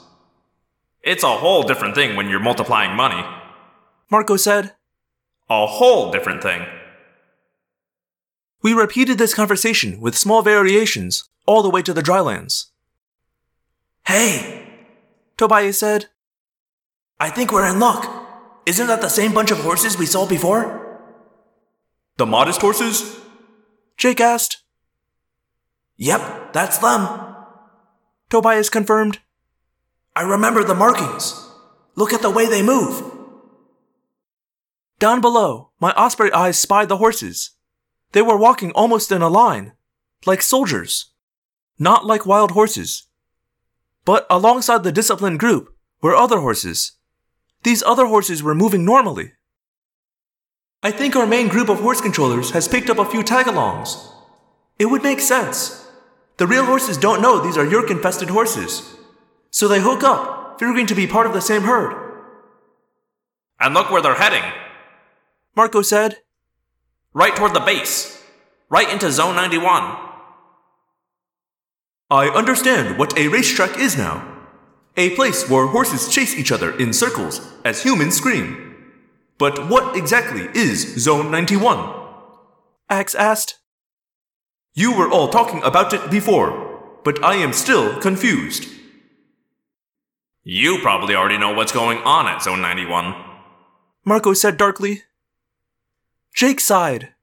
It's 1.01 1.23
a 1.23 1.37
whole 1.37 1.63
different 1.63 1.95
thing 1.95 2.15
when 2.15 2.29
you're 2.29 2.39
multiplying 2.39 2.95
money. 2.95 3.23
Marco 4.11 4.35
said. 4.35 4.73
A 5.49 5.65
whole 5.65 6.11
different 6.11 6.43
thing. 6.43 6.65
We 8.61 8.73
repeated 8.73 9.17
this 9.17 9.33
conversation 9.33 10.01
with 10.01 10.17
small 10.17 10.41
variations 10.41 11.29
all 11.45 11.63
the 11.63 11.69
way 11.69 11.81
to 11.83 11.93
the 11.93 12.03
drylands. 12.03 12.71
Hey, 14.05 14.67
Tobias 15.37 15.79
said. 15.79 16.07
I 17.19 17.29
think 17.29 17.51
we're 17.51 17.69
in 17.69 17.79
luck. 17.79 18.07
Isn't 18.65 18.87
that 18.87 19.01
the 19.01 19.09
same 19.09 19.33
bunch 19.33 19.51
of 19.51 19.59
horses 19.59 19.97
we 19.97 20.05
saw 20.05 20.25
before? 20.25 21.01
The 22.17 22.25
modest 22.25 22.61
horses? 22.61 23.19
Jake 23.97 24.21
asked. 24.21 24.63
Yep, 25.97 26.53
that's 26.53 26.77
them. 26.77 27.35
Tobias 28.29 28.69
confirmed. 28.69 29.19
I 30.15 30.21
remember 30.21 30.63
the 30.63 30.75
markings. 30.75 31.49
Look 31.95 32.13
at 32.13 32.21
the 32.21 32.29
way 32.29 32.45
they 32.45 32.61
move. 32.61 33.03
Down 34.99 35.19
below, 35.19 35.71
my 35.79 35.91
osprey 35.93 36.31
eyes 36.31 36.57
spied 36.57 36.89
the 36.89 36.97
horses. 36.97 37.51
They 38.11 38.21
were 38.21 38.37
walking 38.37 38.71
almost 38.71 39.11
in 39.11 39.21
a 39.21 39.29
line, 39.29 39.73
like 40.25 40.41
soldiers, 40.41 41.11
not 41.77 42.05
like 42.05 42.25
wild 42.25 42.51
horses. 42.51 43.03
But 44.05 44.25
alongside 44.29 44.83
the 44.83 44.91
disciplined 44.91 45.39
group 45.39 45.75
were 46.01 46.15
other 46.15 46.39
horses. 46.39 46.93
These 47.63 47.83
other 47.83 48.05
horses 48.05 48.41
were 48.41 48.55
moving 48.55 48.85
normally. 48.85 49.33
I 50.81 50.91
think 50.91 51.15
our 51.15 51.27
main 51.27 51.49
group 51.49 51.67
of 51.67 51.81
horse 51.81 51.99
controllers 51.99 52.51
has 52.51 52.69
picked 52.69 52.89
up 52.89 52.99
a 52.99 53.05
few 53.05 53.21
tagalongs. 53.21 54.11
It 54.77 54.85
would 54.85 55.03
make 55.03 55.19
sense. 55.19 55.85
The 56.37 56.47
real 56.47 56.65
horses 56.65 56.97
don't 56.97 57.21
know 57.21 57.41
these 57.41 57.57
are 57.57 57.65
Yeerk 57.65 57.91
infested 57.91 58.29
horses. 58.29 58.95
So 59.51 59.67
they 59.67 59.81
hook 59.81 60.03
up, 60.03 60.57
figuring 60.57 60.85
to 60.87 60.95
be 60.95 61.05
part 61.05 61.27
of 61.27 61.33
the 61.33 61.41
same 61.41 61.63
herd. 61.63 61.93
And 63.59 63.73
look 63.73 63.91
where 63.91 64.01
they're 64.01 64.15
heading. 64.15 64.43
Marco 65.53 65.81
said. 65.81 66.19
Right 67.13 67.35
toward 67.35 67.53
the 67.53 67.59
base. 67.59 68.23
Right 68.69 68.89
into 68.89 69.11
Zone 69.11 69.35
91. 69.35 69.65
I 72.11 72.29
understand 72.29 72.97
what 72.97 73.17
a 73.17 73.27
racetrack 73.27 73.77
is 73.77 73.97
now. 73.97 74.38
A 74.99 75.15
place 75.15 75.49
where 75.49 75.65
horses 75.67 76.09
chase 76.09 76.35
each 76.35 76.51
other 76.51 76.77
in 76.77 76.91
circles 76.91 77.39
as 77.63 77.83
humans 77.83 78.17
scream. 78.17 78.75
But 79.37 79.69
what 79.69 79.95
exactly 79.95 80.49
is 80.53 81.01
Zone 81.01 81.31
91? 81.31 81.95
Ax 82.89 83.15
asked. 83.15 83.59
You 84.73 84.91
were 84.91 85.09
all 85.09 85.29
talking 85.29 85.63
about 85.63 85.93
it 85.93 86.11
before, 86.11 86.99
but 87.05 87.23
I 87.23 87.35
am 87.35 87.53
still 87.53 87.97
confused. 88.01 88.67
You 90.43 90.79
probably 90.79 91.15
already 91.15 91.37
know 91.37 91.53
what's 91.53 91.71
going 91.71 91.99
on 91.99 92.27
at 92.27 92.43
Zone 92.43 92.61
91. 92.61 93.15
Marco 94.03 94.33
said 94.33 94.57
darkly. 94.57 95.03
Jake 96.35 96.59
sighed. 96.59 97.13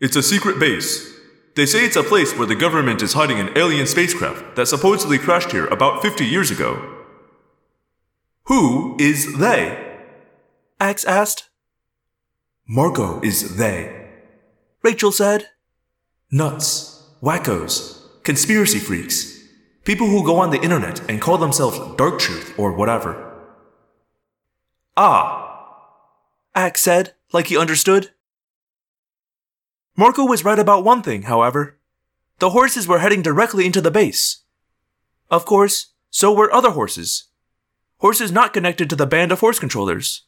It's 0.00 0.16
a 0.16 0.22
secret 0.22 0.58
base. 0.58 1.17
They 1.58 1.66
say 1.66 1.84
it's 1.84 1.96
a 1.96 2.04
place 2.04 2.38
where 2.38 2.46
the 2.46 2.54
government 2.54 3.02
is 3.02 3.14
hiding 3.14 3.40
an 3.40 3.50
alien 3.58 3.88
spacecraft 3.88 4.54
that 4.54 4.68
supposedly 4.68 5.18
crashed 5.18 5.50
here 5.50 5.66
about 5.66 6.02
50 6.02 6.24
years 6.24 6.52
ago. 6.52 7.04
Who 8.44 8.96
is 9.00 9.36
they? 9.38 9.98
Ax 10.78 11.04
asked. 11.04 11.50
Marco 12.68 13.20
is 13.22 13.56
they. 13.56 14.08
Rachel 14.84 15.10
said. 15.10 15.48
Nuts, 16.30 17.02
wackos, 17.20 18.22
conspiracy 18.22 18.78
freaks. 18.78 19.42
People 19.82 20.06
who 20.06 20.24
go 20.24 20.36
on 20.36 20.50
the 20.50 20.62
internet 20.62 21.10
and 21.10 21.20
call 21.20 21.38
themselves 21.38 21.80
Dark 21.96 22.20
Truth 22.20 22.56
or 22.56 22.72
whatever. 22.72 23.34
Ah. 24.96 25.74
Ax 26.54 26.82
said, 26.82 27.14
like 27.32 27.48
he 27.48 27.58
understood. 27.58 28.12
Marco 29.98 30.24
was 30.24 30.44
right 30.44 30.60
about 30.60 30.84
one 30.84 31.02
thing, 31.02 31.22
however. 31.22 31.76
The 32.38 32.50
horses 32.50 32.86
were 32.86 33.00
heading 33.00 33.20
directly 33.20 33.66
into 33.66 33.80
the 33.80 33.90
base. 33.90 34.44
Of 35.28 35.44
course, 35.44 35.86
so 36.08 36.32
were 36.32 36.54
other 36.54 36.70
horses. 36.70 37.24
Horses 37.98 38.30
not 38.30 38.54
connected 38.54 38.88
to 38.90 38.94
the 38.94 39.08
band 39.08 39.32
of 39.32 39.40
horse 39.40 39.58
controllers. 39.58 40.22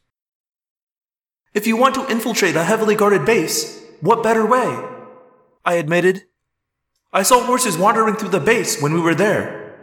If 1.53 1.65
you 1.67 1.77
want 1.77 1.95
to 1.95 2.05
infiltrate 2.11 2.57
a 2.57 2.65
heavily 2.65 2.95
guarded 2.95 3.23
base, 3.23 3.81
what 4.01 4.21
better 4.21 4.45
way? 4.45 4.77
I 5.63 5.75
admitted. 5.75 6.23
I 7.13 7.23
saw 7.23 7.41
horses 7.41 7.77
wandering 7.77 8.15
through 8.15 8.35
the 8.35 8.41
base 8.41 8.81
when 8.81 8.93
we 8.93 8.99
were 8.99 9.15
there. 9.15 9.73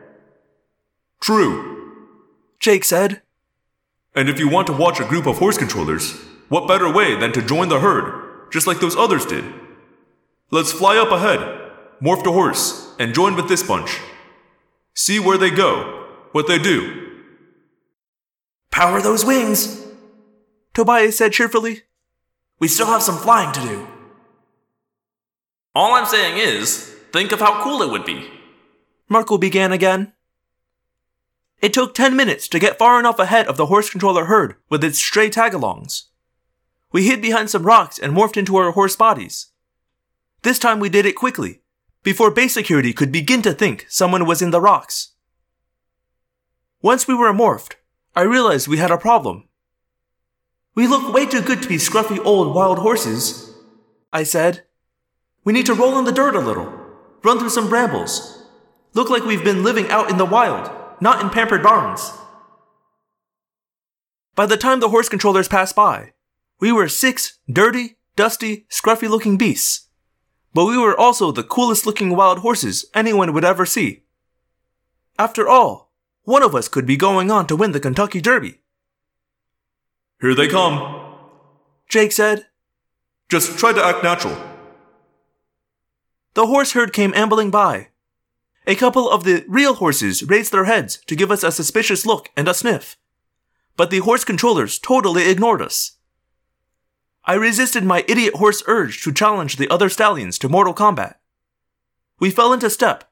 True. 1.18 1.94
Jake 2.60 2.84
said. 2.84 3.22
And 4.14 4.28
if 4.28 4.38
you 4.38 4.50
want 4.50 4.66
to 4.66 4.74
watch 4.74 5.00
a 5.00 5.06
group 5.06 5.26
of 5.26 5.38
horse 5.38 5.56
controllers, 5.56 6.12
what 6.50 6.68
better 6.68 6.92
way 6.92 7.18
than 7.18 7.32
to 7.32 7.40
join 7.40 7.70
the 7.70 7.80
herd, 7.80 8.50
just 8.52 8.66
like 8.66 8.80
those 8.80 8.94
others 8.94 9.24
did? 9.24 9.44
Let's 10.50 10.72
fly 10.72 10.96
up 10.96 11.10
ahead, 11.10 11.40
morph 12.00 12.24
to 12.24 12.32
horse, 12.32 12.94
and 12.98 13.14
join 13.14 13.36
with 13.36 13.48
this 13.48 13.62
bunch. 13.62 14.00
See 14.94 15.20
where 15.20 15.36
they 15.36 15.50
go, 15.50 16.06
what 16.32 16.46
they 16.46 16.58
do. 16.58 17.20
Power 18.70 19.02
those 19.02 19.26
wings. 19.26 19.84
Tobias 20.72 21.18
said 21.18 21.32
cheerfully. 21.32 21.82
We 22.60 22.68
still 22.68 22.86
have 22.86 23.02
some 23.02 23.18
flying 23.18 23.52
to 23.52 23.60
do. 23.60 23.86
All 25.74 25.92
I'm 25.92 26.06
saying 26.06 26.38
is, 26.38 26.94
think 27.12 27.30
of 27.30 27.40
how 27.40 27.62
cool 27.62 27.82
it 27.82 27.90
would 27.90 28.06
be. 28.06 28.30
Marco 29.06 29.36
began 29.36 29.70
again. 29.70 30.14
It 31.60 31.74
took 31.74 31.94
10 31.94 32.16
minutes 32.16 32.48
to 32.48 32.58
get 32.58 32.78
far 32.78 32.98
enough 32.98 33.18
ahead 33.18 33.46
of 33.48 33.58
the 33.58 33.66
horse 33.66 33.90
controller 33.90 34.24
herd 34.24 34.54
with 34.70 34.82
its 34.82 34.98
stray 34.98 35.28
tagalongs. 35.28 36.04
We 36.90 37.06
hid 37.06 37.20
behind 37.20 37.50
some 37.50 37.64
rocks 37.66 37.98
and 37.98 38.16
morphed 38.16 38.38
into 38.38 38.56
our 38.56 38.70
horse 38.70 38.96
bodies. 38.96 39.48
This 40.42 40.58
time 40.58 40.78
we 40.78 40.88
did 40.88 41.04
it 41.04 41.16
quickly, 41.16 41.62
before 42.04 42.30
base 42.30 42.54
security 42.54 42.92
could 42.92 43.10
begin 43.10 43.42
to 43.42 43.52
think 43.52 43.86
someone 43.88 44.24
was 44.24 44.40
in 44.40 44.50
the 44.50 44.60
rocks. 44.60 45.14
Once 46.80 47.08
we 47.08 47.14
were 47.14 47.32
morphed, 47.32 47.74
I 48.14 48.22
realized 48.22 48.68
we 48.68 48.78
had 48.78 48.92
a 48.92 48.98
problem. 48.98 49.48
We 50.76 50.86
look 50.86 51.12
way 51.12 51.26
too 51.26 51.42
good 51.42 51.60
to 51.62 51.68
be 51.68 51.76
scruffy 51.76 52.24
old 52.24 52.54
wild 52.54 52.78
horses, 52.78 53.52
I 54.12 54.22
said. 54.22 54.62
We 55.42 55.52
need 55.52 55.66
to 55.66 55.74
roll 55.74 55.98
in 55.98 56.04
the 56.04 56.12
dirt 56.12 56.36
a 56.36 56.40
little, 56.40 56.72
run 57.24 57.40
through 57.40 57.50
some 57.50 57.68
brambles, 57.68 58.44
look 58.94 59.10
like 59.10 59.24
we've 59.24 59.42
been 59.42 59.64
living 59.64 59.90
out 59.90 60.08
in 60.08 60.18
the 60.18 60.24
wild, 60.24 60.70
not 61.00 61.20
in 61.20 61.30
pampered 61.30 61.64
barns. 61.64 62.12
By 64.36 64.46
the 64.46 64.56
time 64.56 64.78
the 64.78 64.90
horse 64.90 65.08
controllers 65.08 65.48
passed 65.48 65.74
by, 65.74 66.12
we 66.60 66.70
were 66.70 66.88
six 66.88 67.40
dirty, 67.50 67.96
dusty, 68.14 68.66
scruffy 68.70 69.08
looking 69.08 69.36
beasts. 69.36 69.87
But 70.58 70.64
we 70.64 70.76
were 70.76 70.98
also 70.98 71.30
the 71.30 71.44
coolest 71.44 71.86
looking 71.86 72.16
wild 72.16 72.40
horses 72.40 72.86
anyone 72.92 73.32
would 73.32 73.44
ever 73.44 73.64
see. 73.64 74.02
After 75.16 75.48
all, 75.48 75.92
one 76.24 76.42
of 76.42 76.52
us 76.52 76.66
could 76.66 76.84
be 76.84 76.96
going 76.96 77.30
on 77.30 77.46
to 77.46 77.54
win 77.54 77.70
the 77.70 77.78
Kentucky 77.78 78.20
Derby. 78.20 78.58
Here 80.20 80.34
they 80.34 80.48
come. 80.48 81.14
Jake 81.88 82.10
said. 82.10 82.46
Just 83.28 83.56
try 83.56 83.72
to 83.72 83.84
act 83.84 84.02
natural. 84.02 84.36
The 86.34 86.48
horse 86.48 86.72
herd 86.72 86.92
came 86.92 87.14
ambling 87.14 87.52
by. 87.52 87.90
A 88.66 88.74
couple 88.74 89.08
of 89.08 89.22
the 89.22 89.44
real 89.46 89.74
horses 89.74 90.24
raised 90.24 90.50
their 90.50 90.64
heads 90.64 90.96
to 91.06 91.14
give 91.14 91.30
us 91.30 91.44
a 91.44 91.52
suspicious 91.52 92.04
look 92.04 92.30
and 92.36 92.48
a 92.48 92.52
sniff. 92.52 92.96
But 93.76 93.90
the 93.90 94.00
horse 94.00 94.24
controllers 94.24 94.80
totally 94.80 95.30
ignored 95.30 95.62
us. 95.62 95.97
I 97.24 97.34
resisted 97.34 97.84
my 97.84 98.04
idiot 98.08 98.34
horse 98.34 98.62
urge 98.66 99.02
to 99.02 99.12
challenge 99.12 99.56
the 99.56 99.68
other 99.68 99.88
stallions 99.88 100.38
to 100.38 100.48
mortal 100.48 100.72
combat. 100.72 101.20
We 102.18 102.30
fell 102.30 102.52
into 102.52 102.70
step, 102.70 103.04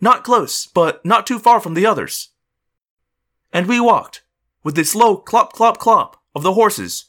not 0.00 0.24
close, 0.24 0.66
but 0.66 1.04
not 1.04 1.26
too 1.26 1.38
far 1.38 1.60
from 1.60 1.74
the 1.74 1.86
others. 1.86 2.30
And 3.52 3.66
we 3.66 3.80
walked, 3.80 4.22
with 4.62 4.74
the 4.74 4.84
slow 4.84 5.16
clop 5.16 5.52
clop 5.52 5.78
clop 5.78 6.22
of 6.34 6.42
the 6.42 6.54
horses, 6.54 7.06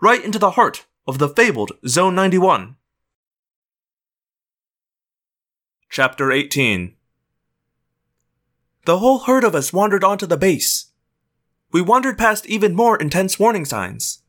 right 0.00 0.24
into 0.24 0.38
the 0.38 0.52
heart 0.52 0.86
of 1.06 1.18
the 1.18 1.28
fabled 1.28 1.72
Zone 1.86 2.14
91. 2.14 2.76
Chapter 5.90 6.30
18 6.30 6.94
The 8.84 8.98
whole 8.98 9.20
herd 9.20 9.42
of 9.42 9.54
us 9.54 9.72
wandered 9.72 10.04
onto 10.04 10.26
the 10.26 10.36
base. 10.36 10.92
We 11.72 11.80
wandered 11.80 12.18
past 12.18 12.46
even 12.46 12.74
more 12.74 12.96
intense 12.96 13.38
warning 13.38 13.64
signs. 13.64 14.22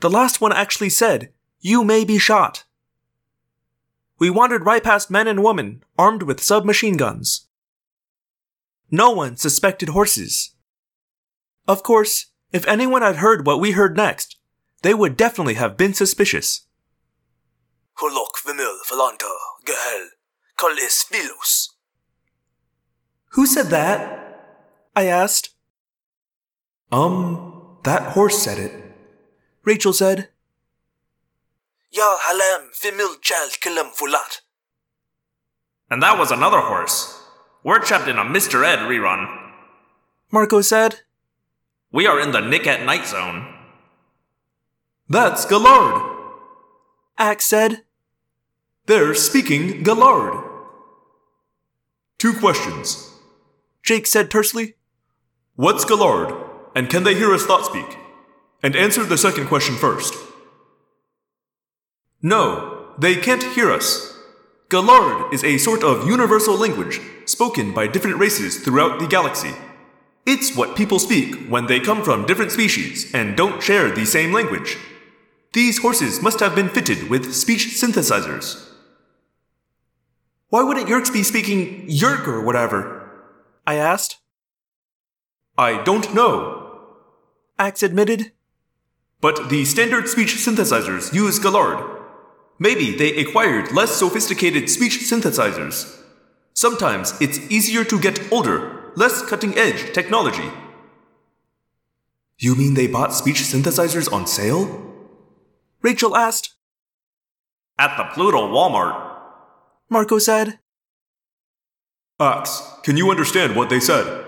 The 0.00 0.10
last 0.10 0.40
one 0.40 0.52
actually 0.52 0.88
said, 0.88 1.32
You 1.60 1.84
may 1.84 2.04
be 2.04 2.18
shot. 2.18 2.64
We 4.18 4.30
wandered 4.30 4.66
right 4.66 4.82
past 4.82 5.10
men 5.10 5.28
and 5.28 5.44
women 5.44 5.82
armed 5.98 6.22
with 6.22 6.42
submachine 6.42 6.96
guns. 6.96 7.46
No 8.90 9.10
one 9.10 9.36
suspected 9.36 9.90
horses. 9.90 10.54
Of 11.68 11.82
course, 11.82 12.26
if 12.52 12.66
anyone 12.66 13.02
had 13.02 13.16
heard 13.16 13.46
what 13.46 13.60
we 13.60 13.72
heard 13.72 13.96
next, 13.96 14.36
they 14.82 14.94
would 14.94 15.16
definitely 15.16 15.54
have 15.54 15.76
been 15.76 15.94
suspicious. 15.94 16.66
Hulok 17.98 18.40
vimil 18.44 18.76
falanta 18.88 19.30
gehel 19.66 20.06
kalis 20.58 21.04
vilus. 21.10 21.68
Who 23.32 23.46
said 23.46 23.66
that? 23.66 24.16
I 24.96 25.04
asked. 25.04 25.50
Um, 26.90 27.78
that 27.84 28.12
horse 28.12 28.42
said 28.42 28.58
it. 28.58 28.79
Rachel 29.64 29.92
said. 29.92 30.28
Ya 31.92 32.16
halem 32.26 32.70
fimil 32.72 33.20
chal 33.20 33.48
kilam 33.60 33.90
fulat. 33.94 34.40
And 35.90 36.02
that 36.02 36.18
was 36.18 36.30
another 36.30 36.60
horse. 36.60 37.20
We're 37.64 37.80
trapped 37.80 38.08
in 38.08 38.16
a 38.16 38.24
Mr. 38.24 38.64
Ed 38.64 38.78
rerun. 38.78 39.26
Marco 40.30 40.60
said. 40.60 41.00
We 41.92 42.06
are 42.06 42.20
in 42.20 42.30
the 42.30 42.40
Nick 42.40 42.66
at 42.66 42.84
Nite 42.84 43.06
zone. 43.06 43.52
That's 45.08 45.44
Galard. 45.44 46.18
Ax 47.18 47.44
said. 47.44 47.82
They're 48.86 49.14
speaking 49.14 49.82
Galard. 49.82 50.44
Two 52.18 52.32
questions. 52.34 53.12
Jake 53.82 54.06
said 54.06 54.30
tersely. 54.30 54.74
What's 55.56 55.84
Galard? 55.84 56.32
And 56.76 56.88
can 56.88 57.02
they 57.02 57.14
hear 57.16 57.34
us 57.34 57.44
thought 57.44 57.66
speak? 57.66 57.98
And 58.62 58.76
answer 58.76 59.04
the 59.04 59.18
second 59.18 59.46
question 59.46 59.76
first. 59.76 60.14
No, 62.22 62.92
they 62.98 63.16
can't 63.16 63.42
hear 63.42 63.70
us. 63.70 64.18
Galard 64.68 65.32
is 65.32 65.42
a 65.42 65.58
sort 65.58 65.82
of 65.82 66.06
universal 66.06 66.56
language 66.56 67.00
spoken 67.24 67.72
by 67.72 67.86
different 67.86 68.18
races 68.18 68.58
throughout 68.58 69.00
the 69.00 69.06
galaxy. 69.06 69.52
It's 70.26 70.54
what 70.54 70.76
people 70.76 70.98
speak 70.98 71.48
when 71.48 71.66
they 71.66 71.80
come 71.80 72.04
from 72.04 72.26
different 72.26 72.52
species 72.52 73.12
and 73.14 73.36
don't 73.36 73.62
share 73.62 73.90
the 73.90 74.04
same 74.04 74.32
language. 74.32 74.76
These 75.52 75.78
horses 75.78 76.22
must 76.22 76.40
have 76.40 76.54
been 76.54 76.68
fitted 76.68 77.10
with 77.10 77.34
speech 77.34 77.68
synthesizers. 77.80 78.68
Why 80.50 80.62
wouldn't 80.62 80.88
Yeerks 80.88 81.12
be 81.12 81.22
speaking 81.22 81.88
Yeerk 81.88 82.28
or 82.28 82.40
whatever? 82.40 83.10
I 83.66 83.76
asked. 83.76 84.18
I 85.56 85.82
don't 85.82 86.14
know. 86.14 86.96
Ax 87.58 87.82
admitted. 87.82 88.32
But 89.20 89.50
the 89.50 89.64
standard 89.64 90.08
speech 90.08 90.36
synthesizers 90.36 91.12
use 91.12 91.38
Galard. 91.38 91.84
Maybe 92.58 92.96
they 92.96 93.16
acquired 93.16 93.72
less 93.72 93.92
sophisticated 93.92 94.70
speech 94.70 94.98
synthesizers. 95.00 95.98
Sometimes 96.54 97.14
it's 97.20 97.38
easier 97.50 97.84
to 97.84 97.98
get 98.00 98.32
older, 98.32 98.92
less 98.96 99.22
cutting 99.22 99.56
edge 99.56 99.92
technology. 99.92 100.50
You 102.38 102.54
mean 102.54 102.74
they 102.74 102.86
bought 102.86 103.14
speech 103.14 103.40
synthesizers 103.42 104.10
on 104.10 104.26
sale? 104.26 104.86
Rachel 105.82 106.16
asked. 106.16 106.54
At 107.78 107.96
the 107.96 108.04
Pluto 108.04 108.48
Walmart. 108.48 109.10
Marco 109.88 110.18
said. 110.18 110.58
Ax, 112.18 112.62
can 112.82 112.96
you 112.96 113.10
understand 113.10 113.56
what 113.56 113.70
they 113.70 113.80
said? 113.80 114.24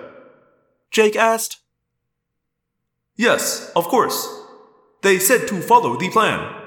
Jake 0.90 1.16
asked. 1.16 1.60
Yes, 3.16 3.70
of 3.76 3.84
course. 3.84 4.41
They 5.02 5.18
said 5.18 5.46
to 5.48 5.60
follow 5.60 5.96
the 5.96 6.10
plan. 6.10 6.62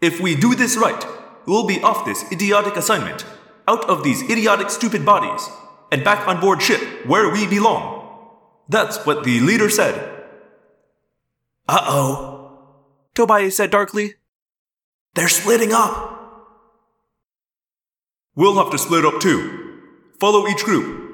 If 0.00 0.20
we 0.20 0.36
do 0.36 0.54
this 0.54 0.76
right, 0.76 1.04
we'll 1.46 1.66
be 1.66 1.82
off 1.82 2.04
this 2.04 2.24
idiotic 2.30 2.76
assignment, 2.76 3.24
out 3.66 3.88
of 3.88 4.04
these 4.04 4.22
idiotic 4.22 4.70
stupid 4.70 5.04
bodies, 5.04 5.48
and 5.90 6.04
back 6.04 6.28
on 6.28 6.40
board 6.40 6.62
ship 6.62 6.80
where 7.06 7.30
we 7.30 7.46
belong. 7.46 8.00
That's 8.68 9.04
what 9.04 9.24
the 9.24 9.40
leader 9.40 9.68
said. 9.68 9.94
Uh 11.68 11.84
oh. 11.86 12.36
Tobias 13.14 13.56
said 13.56 13.70
darkly. 13.70 14.14
They're 15.14 15.28
splitting 15.28 15.72
up. 15.72 16.18
We'll 18.34 18.56
have 18.62 18.70
to 18.70 18.78
split 18.78 19.04
up 19.04 19.20
too. 19.20 19.80
Follow 20.20 20.46
each 20.46 20.64
group. 20.64 21.10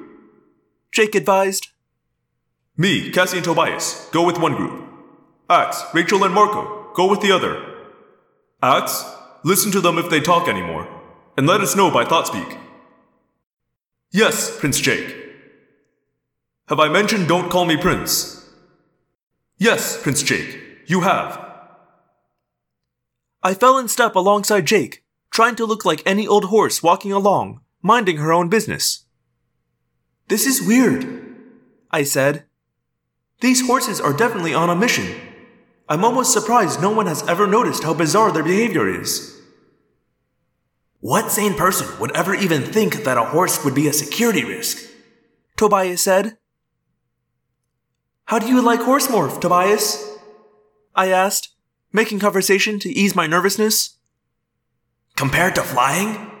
Jake 0.91 1.15
advised. 1.15 1.67
Me, 2.75 3.09
Cassie, 3.09 3.37
and 3.37 3.45
Tobias, 3.45 4.07
go 4.11 4.23
with 4.23 4.37
one 4.37 4.55
group. 4.55 4.86
Ax, 5.49 5.83
Rachel, 5.93 6.23
and 6.25 6.33
Marco, 6.33 6.91
go 6.93 7.09
with 7.09 7.21
the 7.21 7.31
other. 7.31 7.75
Ax, 8.61 9.05
listen 9.43 9.71
to 9.71 9.79
them 9.79 9.97
if 9.97 10.09
they 10.09 10.19
talk 10.19 10.47
anymore, 10.47 10.87
and 11.37 11.47
let 11.47 11.61
us 11.61 11.75
know 11.75 11.89
by 11.89 12.03
ThoughtSpeak. 12.03 12.57
Yes, 14.11 14.57
Prince 14.59 14.79
Jake. 14.79 15.15
Have 16.67 16.79
I 16.79 16.89
mentioned 16.89 17.27
don't 17.27 17.49
call 17.49 17.65
me 17.65 17.77
Prince? 17.77 18.45
Yes, 19.57 20.01
Prince 20.01 20.21
Jake, 20.21 20.59
you 20.85 21.01
have. 21.01 21.43
I 23.41 23.53
fell 23.53 23.77
in 23.77 23.87
step 23.87 24.15
alongside 24.15 24.65
Jake, 24.65 25.03
trying 25.31 25.55
to 25.55 25.65
look 25.65 25.85
like 25.85 26.03
any 26.05 26.27
old 26.27 26.45
horse 26.45 26.83
walking 26.83 27.13
along, 27.13 27.61
minding 27.81 28.17
her 28.17 28.33
own 28.33 28.49
business. 28.49 29.05
This 30.27 30.45
is 30.45 30.61
weird, 30.61 31.05
I 31.89 32.03
said. 32.03 32.43
These 33.39 33.65
horses 33.65 34.01
are 34.01 34.11
definitely 34.11 34.53
on 34.53 34.69
a 34.69 34.75
mission. 34.75 35.26
I'm 35.89 36.03
almost 36.03 36.33
surprised 36.33 36.81
no 36.81 36.91
one 36.91 37.07
has 37.07 37.27
ever 37.27 37.47
noticed 37.47 37.83
how 37.83 37.93
bizarre 37.93 38.31
their 38.31 38.43
behavior 38.43 38.89
is. 38.89 39.41
What 40.99 41.31
sane 41.31 41.53
person 41.53 41.87
would 41.99 42.15
ever 42.15 42.35
even 42.35 42.63
think 42.63 43.03
that 43.03 43.17
a 43.17 43.23
horse 43.25 43.63
would 43.63 43.75
be 43.75 43.87
a 43.87 43.93
security 43.93 44.43
risk? 44.43 44.77
Tobias 45.55 46.01
said. 46.01 46.37
How 48.25 48.39
do 48.39 48.47
you 48.47 48.61
like 48.61 48.81
horse 48.81 49.07
morph, 49.07 49.39
Tobias? 49.39 50.05
I 50.95 51.09
asked, 51.09 51.49
making 51.93 52.19
conversation 52.19 52.79
to 52.79 52.89
ease 52.89 53.15
my 53.15 53.27
nervousness. 53.27 53.97
Compared 55.15 55.55
to 55.55 55.63
flying, 55.63 56.31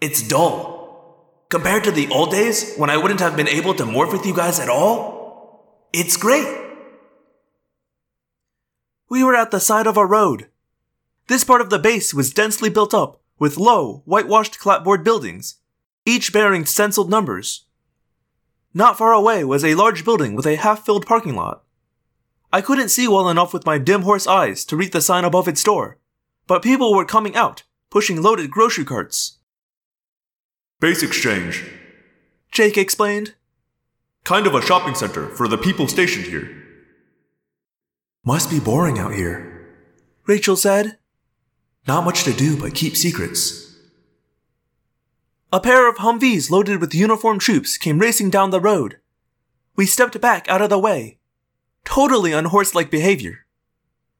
it's 0.00 0.22
dull. 0.22 1.44
Compared 1.48 1.84
to 1.84 1.90
the 1.90 2.08
old 2.08 2.30
days 2.30 2.76
when 2.76 2.90
I 2.90 2.96
wouldn't 2.96 3.20
have 3.20 3.36
been 3.36 3.48
able 3.48 3.74
to 3.74 3.84
morph 3.84 4.12
with 4.12 4.26
you 4.26 4.34
guys 4.34 4.60
at 4.60 4.68
all, 4.68 5.88
it's 5.92 6.16
great. 6.16 6.65
We 9.08 9.22
were 9.22 9.36
at 9.36 9.50
the 9.50 9.60
side 9.60 9.86
of 9.86 9.96
a 9.96 10.04
road. 10.04 10.48
This 11.28 11.44
part 11.44 11.60
of 11.60 11.70
the 11.70 11.78
base 11.78 12.12
was 12.12 12.32
densely 12.32 12.70
built 12.70 12.92
up 12.92 13.20
with 13.38 13.56
low, 13.56 14.02
whitewashed 14.04 14.58
clapboard 14.58 15.04
buildings, 15.04 15.56
each 16.04 16.32
bearing 16.32 16.64
stenciled 16.64 17.10
numbers. 17.10 17.64
Not 18.74 18.98
far 18.98 19.12
away 19.12 19.44
was 19.44 19.64
a 19.64 19.74
large 19.74 20.04
building 20.04 20.34
with 20.34 20.46
a 20.46 20.56
half 20.56 20.84
filled 20.84 21.06
parking 21.06 21.34
lot. 21.34 21.62
I 22.52 22.60
couldn't 22.60 22.88
see 22.88 23.08
well 23.08 23.28
enough 23.28 23.52
with 23.52 23.66
my 23.66 23.78
dim 23.78 24.02
horse 24.02 24.26
eyes 24.26 24.64
to 24.66 24.76
read 24.76 24.92
the 24.92 25.00
sign 25.00 25.24
above 25.24 25.48
its 25.48 25.62
door, 25.62 25.98
but 26.46 26.62
people 26.62 26.94
were 26.94 27.04
coming 27.04 27.36
out, 27.36 27.64
pushing 27.90 28.22
loaded 28.22 28.50
grocery 28.50 28.84
carts. 28.84 29.38
Base 30.80 31.02
exchange. 31.02 31.64
Jake 32.50 32.76
explained. 32.76 33.34
Kind 34.24 34.46
of 34.46 34.54
a 34.54 34.62
shopping 34.62 34.94
center 34.94 35.28
for 35.28 35.48
the 35.48 35.58
people 35.58 35.88
stationed 35.88 36.26
here. 36.26 36.65
Must 38.26 38.50
be 38.50 38.58
boring 38.58 38.98
out 38.98 39.14
here. 39.14 39.68
Rachel 40.26 40.56
said. 40.56 40.98
Not 41.86 42.02
much 42.02 42.24
to 42.24 42.32
do 42.32 42.56
but 42.60 42.74
keep 42.74 42.96
secrets. 42.96 43.76
A 45.52 45.60
pair 45.60 45.88
of 45.88 45.98
Humvees 45.98 46.50
loaded 46.50 46.80
with 46.80 46.92
uniformed 46.92 47.40
troops 47.40 47.76
came 47.76 48.00
racing 48.00 48.30
down 48.30 48.50
the 48.50 48.60
road. 48.60 48.96
We 49.76 49.86
stepped 49.86 50.20
back 50.20 50.48
out 50.48 50.60
of 50.60 50.70
the 50.70 50.78
way. 50.78 51.18
Totally 51.84 52.32
unhorse-like 52.32 52.90
behavior. 52.90 53.46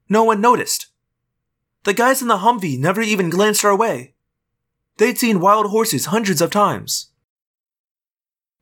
No 0.08 0.22
one 0.22 0.40
noticed. 0.40 0.86
The 1.82 1.92
guys 1.92 2.22
in 2.22 2.28
the 2.28 2.38
Humvee 2.38 2.78
never 2.78 3.02
even 3.02 3.28
glanced 3.28 3.64
our 3.64 3.76
way. 3.76 4.14
They'd 4.98 5.18
seen 5.18 5.40
wild 5.40 5.66
horses 5.66 6.06
hundreds 6.06 6.40
of 6.40 6.52
times. 6.52 7.10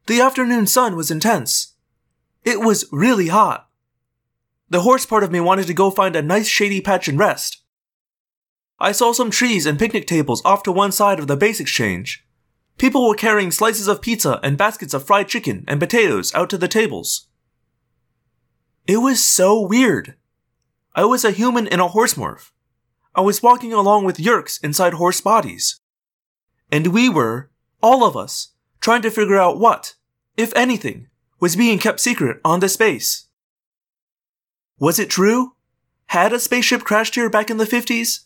The 0.07 0.23
afternoon 0.23 0.67
sun 0.67 0.97
was 0.97 1.11
intense. 1.11 1.75
It 2.45 2.61
was 2.61 2.87
really 2.91 3.29
hot. 3.29 3.69
The 4.69 4.83
horse 4.83 5.07
part 5.07 5.23
of 5.23 5.31
me 5.31 5.41
wanted 5.41 5.67
to 5.67 5.75
go 5.75 5.91
find 5.91 6.17
a 6.17 6.23
nice 6.23 6.49
shady 6.49 6.81
patch 6.81 7.09
and 7.09 7.19
rest. 7.19 7.63
I 8.81 8.93
saw 8.93 9.13
some 9.13 9.31
trees 9.31 9.67
and 9.67 9.79
picnic 9.79 10.07
tables 10.07 10.43
off 10.45 10.63
to 10.65 10.73
one 10.73 10.93
side 10.93 11.19
of 11.19 11.27
the 11.27 11.37
base 11.37 11.61
exchange. 11.61 12.27
People 12.77 13.09
were 13.09 13.15
carrying 13.15 13.51
slices 13.51 13.87
of 13.87 14.03
pizza 14.03 14.41
and 14.43 14.59
baskets 14.59 14.95
of 14.95 15.07
fried 15.07 15.29
chicken 15.29 15.65
and 15.69 15.79
potatoes 15.79 16.35
out 16.35 16.51
to 16.51 16.59
the 16.59 16.69
tables. 16.69 17.29
It 18.87 18.99
was 18.99 19.25
so 19.25 19.61
weird. 19.61 20.17
I 20.95 21.05
was 21.05 21.25
a 21.25 21.31
human 21.31 21.67
in 21.67 21.81
a 21.81 21.89
horse 21.89 22.15
morph. 22.15 22.51
I 23.15 23.21
was 23.21 23.43
walking 23.43 23.73
along 23.73 24.05
with 24.05 24.19
Yeerks 24.19 24.63
inside 24.63 24.95
horse 24.95 25.21
bodies. 25.21 25.81
And 26.71 26.89
we 26.89 27.09
were, 27.09 27.51
all 27.81 28.05
of 28.05 28.17
us, 28.17 28.55
trying 28.81 29.03
to 29.03 29.11
figure 29.11 29.39
out 29.39 29.61
what, 29.61 29.95
if 30.37 30.53
anything, 30.57 31.07
was 31.39 31.55
being 31.55 31.79
kept 31.79 32.01
secret 32.01 32.41
on 32.45 32.61
this 32.61 32.77
base. 32.77 33.29
Was 34.79 34.99
it 34.99 35.11
true? 35.11 35.55
Had 36.07 36.33
a 36.33 36.41
spaceship 36.41 36.83
crashed 36.83 37.15
here 37.15 37.31
back 37.31 37.51
in 37.51 37.57
the 37.57 37.65
50s? 37.65 38.25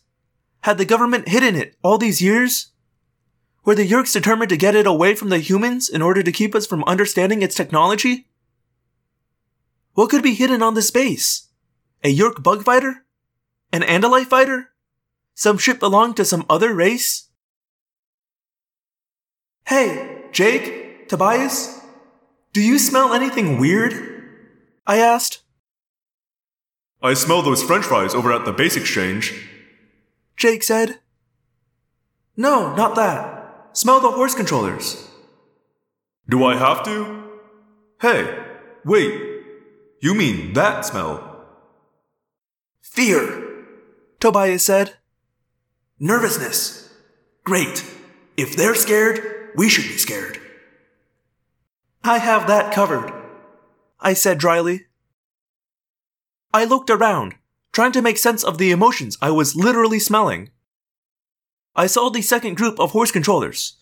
Had 0.63 0.79
the 0.79 0.85
government 0.85 1.29
hidden 1.29 1.55
it 1.55 1.77
all 1.83 1.99
these 1.99 2.21
years? 2.21 2.73
Were 3.65 3.75
the 3.75 3.89
Yeerks 3.89 4.13
determined 4.13 4.49
to 4.49 4.57
get 4.57 4.75
it 4.75 4.87
away 4.87 5.15
from 5.15 5.29
the 5.29 5.39
humans 5.39 5.89
in 5.89 6.03
order 6.03 6.23
to 6.23 6.33
keep 6.33 6.55
us 6.55 6.67
from 6.67 6.85
understanding 6.85 7.43
its 7.43 7.55
technology? 7.55 8.27
What 9.95 10.11
could 10.11 10.23
be 10.23 10.35
hidden 10.35 10.63
on 10.63 10.75
this 10.75 10.91
base? 10.91 11.49
A 12.03 12.15
Yeerk 12.15 12.43
bug 12.43 12.65
fighter? 12.65 13.05
An 13.73 13.83
Andalite 13.83 14.27
fighter? 14.27 14.71
Some 15.35 15.59
ship 15.59 15.79
belonging 15.79 16.15
to 16.15 16.25
some 16.25 16.47
other 16.49 16.73
race? 16.75 17.29
Hey, 19.67 20.25
Jake? 20.33 21.09
Tobias? 21.09 21.81
Do 22.53 22.63
you 22.63 22.79
smell 22.79 23.13
anything 23.13 23.59
weird? 23.59 23.93
I 24.87 24.99
asked. 24.99 25.43
I 27.03 27.15
smell 27.15 27.43
those 27.43 27.63
french 27.63 27.85
fries 27.85 28.15
over 28.15 28.33
at 28.33 28.45
the 28.45 28.53
base 28.53 28.77
exchange. 28.77 29.49
Jake 30.37 30.63
said. 30.63 30.99
No, 32.37 32.75
not 32.75 32.97
that. 32.97 33.71
Smell 33.73 34.01
the 34.01 34.11
horse 34.11 34.35
controllers. 34.35 35.09
Do 36.29 36.45
I 36.45 36.57
have 36.57 36.83
to? 36.85 37.31
Hey, 38.01 38.45
wait. 38.85 39.43
You 40.01 40.15
mean 40.15 40.53
that 40.55 40.85
smell? 40.85 41.47
Fear. 42.83 43.65
Tobias 44.21 44.65
said. 44.65 44.95
Nervousness. 46.01 46.93
Great. 47.45 47.85
If 48.37 48.57
they're 48.57 48.75
scared, 48.75 49.51
we 49.57 49.69
should 49.69 49.85
be 49.85 49.99
scared. 49.99 50.41
I 52.05 52.19
have 52.19 52.47
that 52.47 52.73
covered, 52.73 53.13
I 54.01 54.15
said 54.15 54.39
dryly. 54.39 54.87
I 56.53 56.65
looked 56.65 56.89
around, 56.89 57.35
trying 57.73 57.93
to 57.93 58.03
make 58.03 58.17
sense 58.17 58.43
of 58.43 58.57
the 58.57 58.71
emotions 58.71 59.19
I 59.21 59.31
was 59.31 59.55
literally 59.55 59.99
smelling. 59.99 60.51
I 61.77 61.87
saw 61.87 62.09
the 62.09 62.23
second 62.23 62.57
group 62.57 62.81
of 62.81 62.93
horse 62.93 63.11
controllers. 63.11 63.77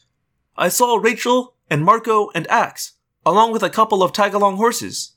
I 0.56 0.68
saw 0.68 0.96
Rachel 0.96 1.54
and 1.70 1.84
Marco 1.84 2.30
and 2.34 2.46
Ax, 2.48 2.94
along 3.24 3.52
with 3.52 3.62
a 3.62 3.70
couple 3.70 4.02
of 4.02 4.12
tag-along 4.12 4.56
horses. 4.56 5.12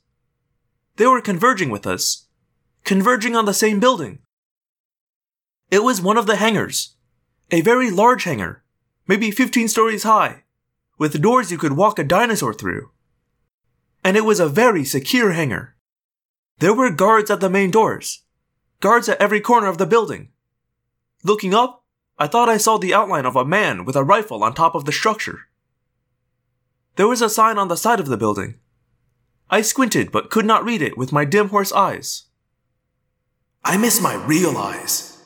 They 0.96 1.06
were 1.06 1.20
converging 1.20 1.70
with 1.70 1.86
us, 1.86 2.26
converging 2.84 3.34
on 3.34 3.46
the 3.46 3.54
same 3.54 3.80
building. 3.80 4.20
It 5.70 5.82
was 5.82 6.00
one 6.00 6.16
of 6.16 6.26
the 6.26 6.36
hangars, 6.36 6.94
a 7.50 7.62
very 7.62 7.90
large 7.90 8.24
hangar, 8.24 8.62
maybe 9.08 9.30
15 9.30 9.66
stories 9.66 10.04
high, 10.04 10.44
with 10.98 11.20
doors 11.20 11.50
you 11.50 11.58
could 11.58 11.72
walk 11.72 11.98
a 11.98 12.04
dinosaur 12.04 12.54
through. 12.54 12.90
And 14.04 14.16
it 14.16 14.24
was 14.24 14.38
a 14.38 14.48
very 14.48 14.84
secure 14.84 15.32
hangar. 15.32 15.74
There 16.60 16.74
were 16.74 16.90
guards 16.90 17.30
at 17.30 17.40
the 17.40 17.48
main 17.48 17.70
doors, 17.70 18.20
guards 18.80 19.08
at 19.08 19.18
every 19.18 19.40
corner 19.40 19.66
of 19.66 19.78
the 19.78 19.86
building. 19.86 20.28
Looking 21.24 21.54
up, 21.54 21.84
I 22.18 22.26
thought 22.26 22.50
I 22.50 22.58
saw 22.58 22.76
the 22.76 22.92
outline 22.92 23.24
of 23.24 23.34
a 23.34 23.46
man 23.46 23.86
with 23.86 23.96
a 23.96 24.04
rifle 24.04 24.44
on 24.44 24.52
top 24.52 24.74
of 24.74 24.84
the 24.84 24.92
structure. 24.92 25.48
There 26.96 27.08
was 27.08 27.22
a 27.22 27.30
sign 27.30 27.56
on 27.56 27.68
the 27.68 27.78
side 27.78 27.98
of 27.98 28.08
the 28.08 28.18
building. 28.18 28.56
I 29.48 29.62
squinted 29.62 30.12
but 30.12 30.28
could 30.28 30.44
not 30.44 30.62
read 30.62 30.82
it 30.82 30.98
with 30.98 31.12
my 31.12 31.24
dim 31.24 31.48
horse 31.48 31.72
eyes. 31.72 32.24
I 33.64 33.78
miss 33.78 33.98
my 34.02 34.22
real 34.26 34.58
eyes. 34.58 35.16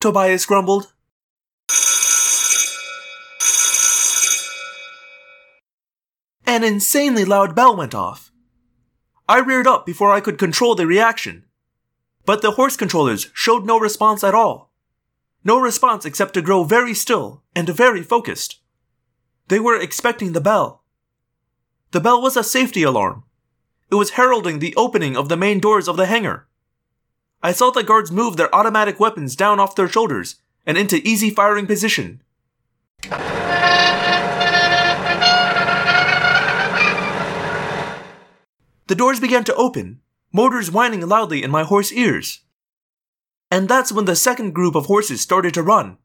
Tobias 0.00 0.46
grumbled. 0.46 0.94
An 6.46 6.64
insanely 6.64 7.26
loud 7.26 7.54
bell 7.54 7.76
went 7.76 7.94
off. 7.94 8.29
I 9.30 9.38
reared 9.38 9.68
up 9.68 9.86
before 9.86 10.10
I 10.10 10.18
could 10.18 10.38
control 10.38 10.74
the 10.74 10.88
reaction. 10.88 11.44
But 12.26 12.42
the 12.42 12.50
horse 12.50 12.76
controllers 12.76 13.30
showed 13.32 13.64
no 13.64 13.78
response 13.78 14.24
at 14.24 14.34
all. 14.34 14.72
No 15.44 15.60
response 15.60 16.04
except 16.04 16.34
to 16.34 16.42
grow 16.42 16.64
very 16.64 16.94
still 16.94 17.44
and 17.54 17.68
very 17.68 18.02
focused. 18.02 18.58
They 19.46 19.60
were 19.60 19.80
expecting 19.80 20.32
the 20.32 20.40
bell. 20.40 20.82
The 21.92 22.00
bell 22.00 22.20
was 22.20 22.36
a 22.36 22.42
safety 22.42 22.82
alarm. 22.82 23.22
It 23.88 23.94
was 23.94 24.18
heralding 24.18 24.58
the 24.58 24.74
opening 24.74 25.16
of 25.16 25.28
the 25.28 25.36
main 25.36 25.60
doors 25.60 25.86
of 25.86 25.96
the 25.96 26.06
hangar. 26.06 26.48
I 27.40 27.52
saw 27.52 27.70
the 27.70 27.84
guards 27.84 28.10
move 28.10 28.36
their 28.36 28.52
automatic 28.52 28.98
weapons 28.98 29.36
down 29.36 29.60
off 29.60 29.76
their 29.76 29.88
shoulders 29.88 30.42
and 30.66 30.76
into 30.76 31.06
easy 31.08 31.30
firing 31.30 31.68
position. 31.68 32.20
The 38.90 38.96
doors 38.96 39.20
began 39.20 39.44
to 39.44 39.54
open, 39.54 40.00
motors 40.32 40.68
whining 40.68 41.06
loudly 41.06 41.44
in 41.44 41.50
my 41.52 41.62
horse 41.62 41.92
ears. 41.92 42.40
And 43.48 43.68
that's 43.68 43.92
when 43.92 44.04
the 44.04 44.16
second 44.16 44.52
group 44.52 44.74
of 44.74 44.86
horses 44.86 45.20
started 45.20 45.54
to 45.54 45.62
run. 45.62 45.98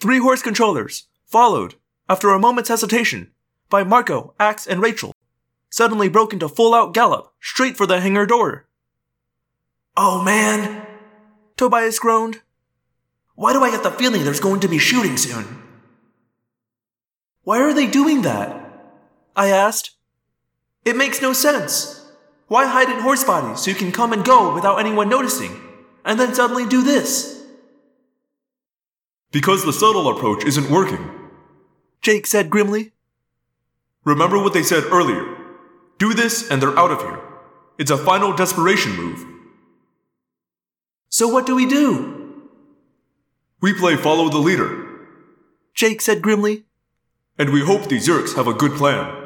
Three 0.00 0.18
horse 0.18 0.42
controllers, 0.42 1.06
followed, 1.24 1.76
after 2.08 2.30
a 2.30 2.38
moment's 2.40 2.68
hesitation, 2.68 3.30
by 3.68 3.84
Marco, 3.84 4.34
Ax, 4.40 4.66
and 4.66 4.82
Rachel, 4.82 5.14
suddenly 5.70 6.08
broke 6.08 6.32
into 6.32 6.48
full 6.48 6.74
out 6.74 6.92
gallop 6.94 7.32
straight 7.38 7.76
for 7.76 7.86
the 7.86 8.00
hangar 8.00 8.26
door. 8.26 8.66
Oh 9.96 10.20
man, 10.20 10.84
Tobias 11.56 12.00
groaned. 12.00 12.40
why 13.36 13.52
do 13.52 13.62
I 13.62 13.70
get 13.70 13.84
the 13.84 13.92
feeling 13.92 14.24
there's 14.24 14.40
going 14.40 14.58
to 14.58 14.68
be 14.68 14.78
shooting 14.78 15.16
soon? 15.16 15.62
Why 17.44 17.60
are 17.60 17.72
they 17.72 17.86
doing 17.86 18.22
that? 18.22 18.50
I 19.36 19.50
asked. 19.50 19.92
It 20.84 20.96
makes 20.96 21.22
no 21.22 21.32
sense. 21.32 21.99
Why 22.50 22.66
hide 22.66 22.90
in 22.90 22.98
horse 22.98 23.22
bodies 23.22 23.60
so 23.60 23.70
you 23.70 23.76
can 23.76 23.92
come 23.92 24.12
and 24.12 24.24
go 24.24 24.52
without 24.52 24.80
anyone 24.80 25.08
noticing, 25.08 25.52
and 26.04 26.18
then 26.18 26.34
suddenly 26.34 26.66
do 26.66 26.82
this? 26.82 27.44
Because 29.30 29.64
the 29.64 29.72
subtle 29.72 30.08
approach 30.08 30.44
isn't 30.44 30.68
working. 30.68 31.08
Jake 32.02 32.26
said 32.26 32.50
grimly. 32.50 32.90
Remember 34.02 34.36
what 34.42 34.52
they 34.52 34.64
said 34.64 34.82
earlier. 34.90 35.24
Do 35.98 36.12
this 36.12 36.50
and 36.50 36.60
they're 36.60 36.76
out 36.76 36.90
of 36.90 37.00
here. 37.02 37.20
It's 37.78 37.92
a 37.92 37.96
final 37.96 38.32
desperation 38.32 38.96
move. 38.96 39.24
So 41.08 41.28
what 41.28 41.46
do 41.46 41.54
we 41.54 41.66
do? 41.66 41.86
We 43.60 43.74
play 43.74 43.94
follow 43.94 44.28
the 44.28 44.38
leader, 44.38 44.70
Jake 45.72 46.00
said 46.00 46.20
grimly. 46.20 46.64
and 47.38 47.50
we 47.50 47.60
hope 47.64 47.88
these 47.88 48.08
Yeerks 48.08 48.34
have 48.34 48.48
a 48.48 48.54
good 48.54 48.72
plan. 48.72 49.19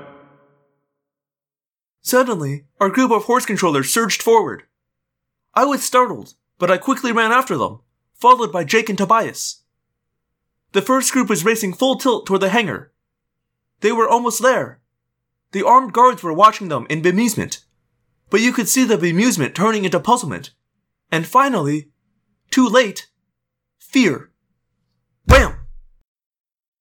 Suddenly, 2.05 2.67
our 2.79 2.91
group 2.91 3.11
of 3.11 3.25
horse 3.25 3.47
controllers 3.47 3.91
surged 3.91 4.23
forward. 4.23 4.65
I 5.55 5.65
was 5.65 5.83
startled, 5.83 6.35
but 6.59 6.71
I 6.71 6.77
quickly 6.77 7.13
ran 7.13 7.33
after 7.33 7.57
them, 7.57 7.81
followed 8.13 8.53
by 8.53 8.63
Jake 8.63 8.91
and 8.91 8.99
Tobias. 8.99 9.63
The 10.73 10.83
first 10.83 11.13
group 11.13 11.31
was 11.31 11.47
racing 11.47 11.73
full 11.73 11.97
tilt 11.97 12.27
toward 12.27 12.43
the 12.43 12.51
hangar. 12.51 12.93
They 13.81 13.91
were 13.91 14.07
almost 14.07 14.43
there. 14.43 14.81
The 15.53 15.65
armed 15.65 15.95
guards 15.95 16.23
were 16.23 16.33
watching 16.35 16.69
them 16.69 16.87
in 16.91 17.01
bemusement, 17.01 17.65
but 18.29 18.43
you 18.43 18.53
could 18.53 18.69
see 18.69 18.85
the 18.85 18.99
bemusement 18.99 19.55
turning 19.55 19.87
into 19.87 19.99
puzzlement. 19.99 20.51
And 21.11 21.27
finally, 21.27 21.89
too 22.51 22.69
late, 22.69 23.09
fear. 23.79 24.31
Wham! 25.27 25.57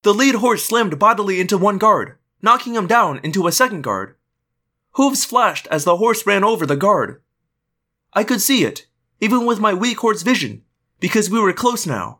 The 0.01 0.13
lead 0.13 0.35
horse 0.35 0.65
slammed 0.65 0.99
bodily 0.99 1.39
into 1.39 1.57
one 1.57 1.77
guard, 1.77 2.17
knocking 2.41 2.75
him 2.75 2.87
down 2.87 3.21
into 3.23 3.47
a 3.47 3.53
second 3.53 3.83
guard. 3.83 4.17
Hooves 4.93 5.25
flashed 5.25 5.67
as 5.67 5.83
the 5.83 5.97
horse 5.97 6.25
ran 6.25 6.43
over 6.43 6.65
the 6.65 6.75
guard. 6.75 7.21
I 8.13 8.23
could 8.23 8.41
see 8.41 8.63
it, 8.63 8.85
even 9.19 9.45
with 9.45 9.59
my 9.59 9.73
weak 9.73 9.99
horse 9.99 10.21
vision, 10.21 10.63
because 10.99 11.29
we 11.29 11.39
were 11.39 11.53
close 11.53 11.87
now, 11.87 12.19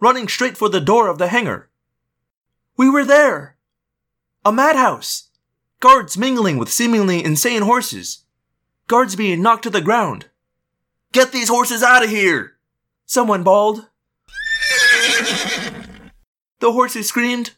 running 0.00 0.26
straight 0.26 0.56
for 0.56 0.68
the 0.68 0.80
door 0.80 1.08
of 1.08 1.18
the 1.18 1.28
hangar. 1.28 1.70
We 2.76 2.90
were 2.90 3.04
there! 3.04 3.56
A 4.44 4.52
madhouse! 4.52 5.30
Guards 5.80 6.18
mingling 6.18 6.58
with 6.58 6.72
seemingly 6.72 7.24
insane 7.24 7.62
horses. 7.62 8.24
Guards 8.88 9.14
being 9.14 9.40
knocked 9.40 9.62
to 9.62 9.70
the 9.70 9.80
ground. 9.80 10.26
Get 11.12 11.30
these 11.30 11.48
horses 11.48 11.82
out 11.84 12.02
of 12.02 12.10
here! 12.10 12.54
Someone 13.06 13.44
bawled. 13.44 13.88
The 16.60 16.72
horses 16.72 17.06
screamed. 17.06 17.54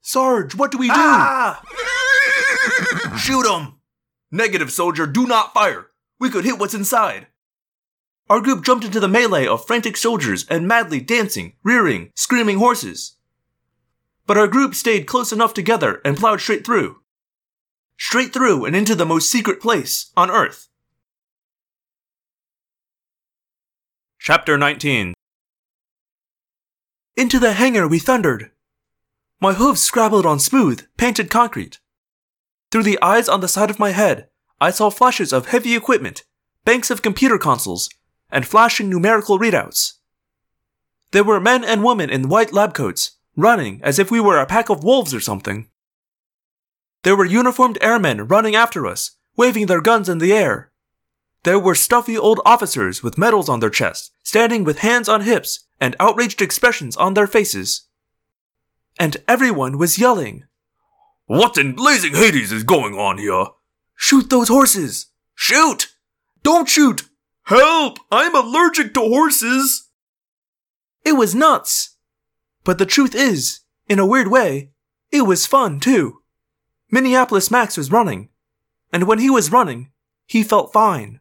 Sarge, 0.00 0.54
what 0.54 0.70
do 0.70 0.78
we 0.78 0.86
do? 0.86 0.94
Ah! 0.94 1.62
Shoot 3.16 3.46
him! 3.46 3.74
Negative, 4.30 4.70
soldier, 4.70 5.06
do 5.06 5.26
not 5.26 5.54
fire! 5.54 5.88
We 6.18 6.30
could 6.30 6.44
hit 6.44 6.58
what's 6.58 6.74
inside. 6.74 7.28
Our 8.28 8.40
group 8.40 8.64
jumped 8.64 8.84
into 8.84 9.00
the 9.00 9.08
melee 9.08 9.46
of 9.46 9.66
frantic 9.66 9.96
soldiers 9.96 10.44
and 10.48 10.66
madly 10.66 11.00
dancing, 11.00 11.54
rearing, 11.62 12.10
screaming 12.14 12.58
horses. 12.58 13.16
But 14.26 14.36
our 14.36 14.48
group 14.48 14.74
stayed 14.74 15.06
close 15.06 15.32
enough 15.32 15.54
together 15.54 16.00
and 16.04 16.16
plowed 16.16 16.40
straight 16.40 16.66
through. 16.66 17.00
Straight 17.98 18.32
through 18.32 18.64
and 18.64 18.74
into 18.74 18.94
the 18.94 19.06
most 19.06 19.30
secret 19.30 19.60
place 19.60 20.10
on 20.16 20.30
Earth. 20.30 20.68
Chapter 24.18 24.58
19 24.58 25.14
Into 27.16 27.38
the 27.38 27.52
hangar 27.52 27.86
we 27.86 28.00
thundered. 28.00 28.50
My 29.40 29.52
hooves 29.52 29.82
scrabbled 29.82 30.26
on 30.26 30.40
smooth, 30.40 30.84
painted 30.96 31.30
concrete. 31.30 31.78
Through 32.76 32.82
the 32.82 33.00
eyes 33.00 33.26
on 33.26 33.40
the 33.40 33.48
side 33.48 33.70
of 33.70 33.78
my 33.78 33.92
head, 33.92 34.28
I 34.60 34.70
saw 34.70 34.90
flashes 34.90 35.32
of 35.32 35.46
heavy 35.46 35.74
equipment, 35.74 36.24
banks 36.66 36.90
of 36.90 37.00
computer 37.00 37.38
consoles, 37.38 37.88
and 38.30 38.46
flashing 38.46 38.90
numerical 38.90 39.38
readouts. 39.38 39.94
There 41.12 41.24
were 41.24 41.40
men 41.40 41.64
and 41.64 41.82
women 41.82 42.10
in 42.10 42.28
white 42.28 42.52
lab 42.52 42.74
coats, 42.74 43.12
running 43.34 43.80
as 43.82 43.98
if 43.98 44.10
we 44.10 44.20
were 44.20 44.36
a 44.36 44.44
pack 44.44 44.68
of 44.68 44.84
wolves 44.84 45.14
or 45.14 45.20
something. 45.20 45.70
There 47.02 47.16
were 47.16 47.24
uniformed 47.24 47.78
airmen 47.80 48.28
running 48.28 48.54
after 48.54 48.86
us, 48.86 49.12
waving 49.38 49.68
their 49.68 49.80
guns 49.80 50.10
in 50.10 50.18
the 50.18 50.34
air. 50.34 50.70
There 51.44 51.58
were 51.58 51.74
stuffy 51.74 52.18
old 52.18 52.42
officers 52.44 53.02
with 53.02 53.16
medals 53.16 53.48
on 53.48 53.60
their 53.60 53.70
chests, 53.70 54.10
standing 54.22 54.64
with 54.64 54.80
hands 54.80 55.08
on 55.08 55.22
hips 55.22 55.64
and 55.80 55.96
outraged 55.98 56.42
expressions 56.42 56.94
on 56.94 57.14
their 57.14 57.26
faces. 57.26 57.88
And 59.00 59.16
everyone 59.26 59.78
was 59.78 59.98
yelling, 59.98 60.44
What 61.26 61.58
in 61.58 61.72
blazing 61.72 62.14
Hades 62.14 62.52
is 62.52 62.62
going 62.62 62.94
on 62.94 63.18
here? 63.18 63.46
Shoot 63.96 64.30
those 64.30 64.48
horses! 64.48 65.06
Shoot! 65.34 65.92
Don't 66.44 66.68
shoot! 66.68 67.02
Help! 67.42 67.98
I'm 68.12 68.36
allergic 68.36 68.94
to 68.94 69.00
horses! 69.00 69.88
It 71.04 71.12
was 71.12 71.34
nuts! 71.34 71.96
But 72.62 72.78
the 72.78 72.86
truth 72.86 73.14
is, 73.14 73.60
in 73.88 73.98
a 73.98 74.06
weird 74.06 74.28
way, 74.28 74.70
it 75.10 75.22
was 75.22 75.46
fun 75.46 75.80
too. 75.80 76.22
Minneapolis 76.92 77.50
Max 77.50 77.76
was 77.76 77.90
running, 77.90 78.28
and 78.92 79.08
when 79.08 79.18
he 79.18 79.28
was 79.28 79.50
running, 79.50 79.90
he 80.26 80.44
felt 80.44 80.72
fine. 80.72 81.18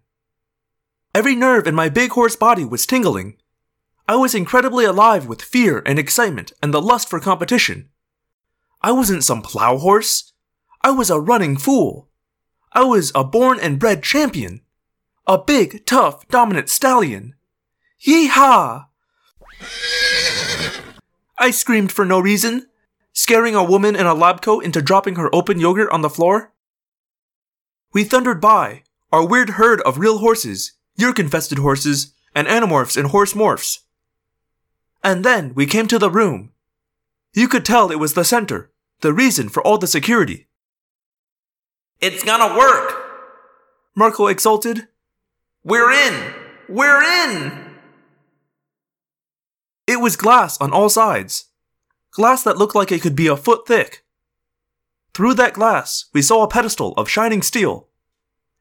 Every 1.15 1.35
nerve 1.35 1.65
in 1.65 1.73
my 1.73 1.89
big 1.89 2.11
horse 2.11 2.35
body 2.35 2.63
was 2.63 2.85
tingling. 2.85 3.37
I 4.07 4.17
was 4.17 4.35
incredibly 4.35 4.85
alive 4.85 5.25
with 5.25 5.41
fear 5.41 5.81
and 5.83 5.97
excitement 5.97 6.51
and 6.61 6.71
the 6.71 6.81
lust 6.81 7.09
for 7.09 7.19
competition. 7.19 7.89
I 8.85 8.91
wasn't 8.91 9.23
some 9.23 9.41
plow 9.41 9.79
horse. 9.79 10.31
I 10.83 10.91
was 10.91 11.09
a 11.09 11.19
running 11.19 11.57
fool. 11.57 12.07
I 12.71 12.83
was 12.83 13.11
a 13.15 13.23
born 13.23 13.59
and 13.59 13.79
bred 13.79 14.03
champion. 14.03 14.61
A 15.25 15.39
big, 15.39 15.87
tough, 15.87 16.27
dominant 16.27 16.69
stallion. 16.69 17.33
Yeehaw! 18.05 18.85
I 21.39 21.49
screamed 21.49 21.91
for 21.91 22.05
no 22.05 22.19
reason, 22.19 22.67
scaring 23.11 23.55
a 23.55 23.63
woman 23.63 23.95
in 23.95 24.05
a 24.05 24.13
lab 24.13 24.43
coat 24.43 24.63
into 24.63 24.83
dropping 24.83 25.15
her 25.15 25.33
open 25.33 25.59
yogurt 25.59 25.89
on 25.89 26.03
the 26.03 26.09
floor. 26.11 26.53
We 27.91 28.03
thundered 28.03 28.39
by, 28.39 28.83
our 29.11 29.25
weird 29.25 29.51
herd 29.61 29.81
of 29.81 29.97
real 29.97 30.19
horses, 30.19 30.73
Yeerk 30.95 31.17
infested 31.17 31.57
horses, 31.57 32.13
and 32.35 32.47
animorphs 32.47 32.97
and 32.97 33.07
horse 33.07 33.33
morphs. 33.33 33.79
And 35.03 35.25
then 35.25 35.55
we 35.55 35.65
came 35.65 35.87
to 35.87 35.97
the 35.97 36.11
room. 36.11 36.51
You 37.33 37.47
could 37.47 37.65
tell 37.65 37.89
it 37.89 37.99
was 37.99 38.13
the 38.13 38.23
center, 38.23 38.69
the 39.01 39.13
reason 39.13 39.49
for 39.49 39.61
all 39.63 39.77
the 39.77 39.87
security. 39.87 40.47
It's 42.01 42.23
gonna 42.23 42.57
work! 42.57 42.93
Marco 43.95 44.27
exulted. 44.27 44.87
We're 45.63 45.91
in! 45.91 46.33
We're 46.67 47.01
in! 47.01 47.75
It 49.87 49.99
was 49.99 50.15
glass 50.15 50.59
on 50.59 50.71
all 50.71 50.89
sides. 50.89 51.45
Glass 52.11 52.43
that 52.43 52.57
looked 52.57 52.75
like 52.75 52.91
it 52.91 53.01
could 53.01 53.15
be 53.15 53.27
a 53.27 53.37
foot 53.37 53.67
thick. 53.67 54.03
Through 55.13 55.35
that 55.35 55.53
glass, 55.53 56.05
we 56.13 56.21
saw 56.21 56.43
a 56.43 56.47
pedestal 56.47 56.93
of 56.97 57.09
shining 57.09 57.41
steel. 57.41 57.87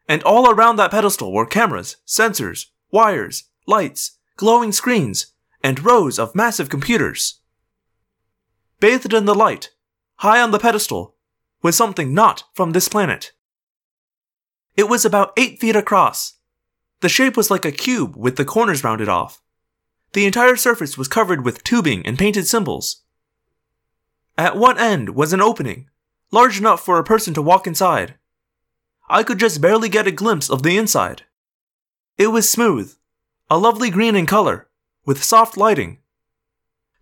And 0.09 0.23
all 0.23 0.51
around 0.51 0.77
that 0.77 0.91
pedestal 0.91 1.33
were 1.33 1.47
cameras, 1.47 1.97
sensors, 2.07 2.67
wires, 2.91 3.45
lights, 3.67 4.19
glowing 4.37 4.71
screens, 4.71 5.29
and 5.63 5.85
rows 5.85 6.19
of 6.19 6.35
massive 6.35 6.69
computers. 6.69 7.41
Bathed 8.81 9.15
in 9.15 9.25
the 9.25 9.35
light, 9.35 9.71
high 10.17 10.41
on 10.41 10.51
the 10.51 10.59
pedestal, 10.59 11.15
was 11.63 11.77
something 11.77 12.13
not 12.13 12.45
from 12.55 12.73
this 12.73 12.89
planet. 12.89 13.33
It 14.77 14.89
was 14.89 15.05
about 15.05 15.33
eight 15.37 15.61
feet 15.61 15.77
across. 15.77 16.35
The 17.01 17.09
shape 17.09 17.37
was 17.37 17.51
like 17.51 17.65
a 17.65 17.73
cube 17.73 18.17
with 18.17 18.37
the 18.37 18.45
corners 18.45 18.85
rounded 18.85 19.09
off. 19.09 19.41
The 20.13 20.27
entire 20.27 20.57
surface 20.57 20.97
was 20.97 21.09
covered 21.09 21.45
with 21.45 21.65
tubing 21.65 22.07
and 22.07 22.19
painted 22.19 22.47
symbols. 22.47 23.03
At 24.37 24.57
one 24.57 24.79
end 24.79 25.11
was 25.11 25.33
an 25.33 25.41
opening, 25.41 25.89
large 26.31 26.59
enough 26.59 26.85
for 26.85 26.99
a 26.99 27.05
person 27.05 27.35
to 27.35 27.43
walk 27.43 27.67
inside. 27.67 28.15
I 29.09 29.23
could 29.23 29.39
just 29.39 29.61
barely 29.61 29.89
get 29.89 30.07
a 30.07 30.13
glimpse 30.13 30.49
of 30.49 30.63
the 30.63 30.77
inside. 30.77 31.23
It 32.17 32.29
was 32.29 32.49
smooth, 32.49 32.95
a 33.51 33.59
lovely 33.59 33.91
green 33.91 34.17
in 34.17 34.27
color, 34.27 34.69
with 35.05 35.23
soft 35.23 35.57
lighting. 35.57 35.99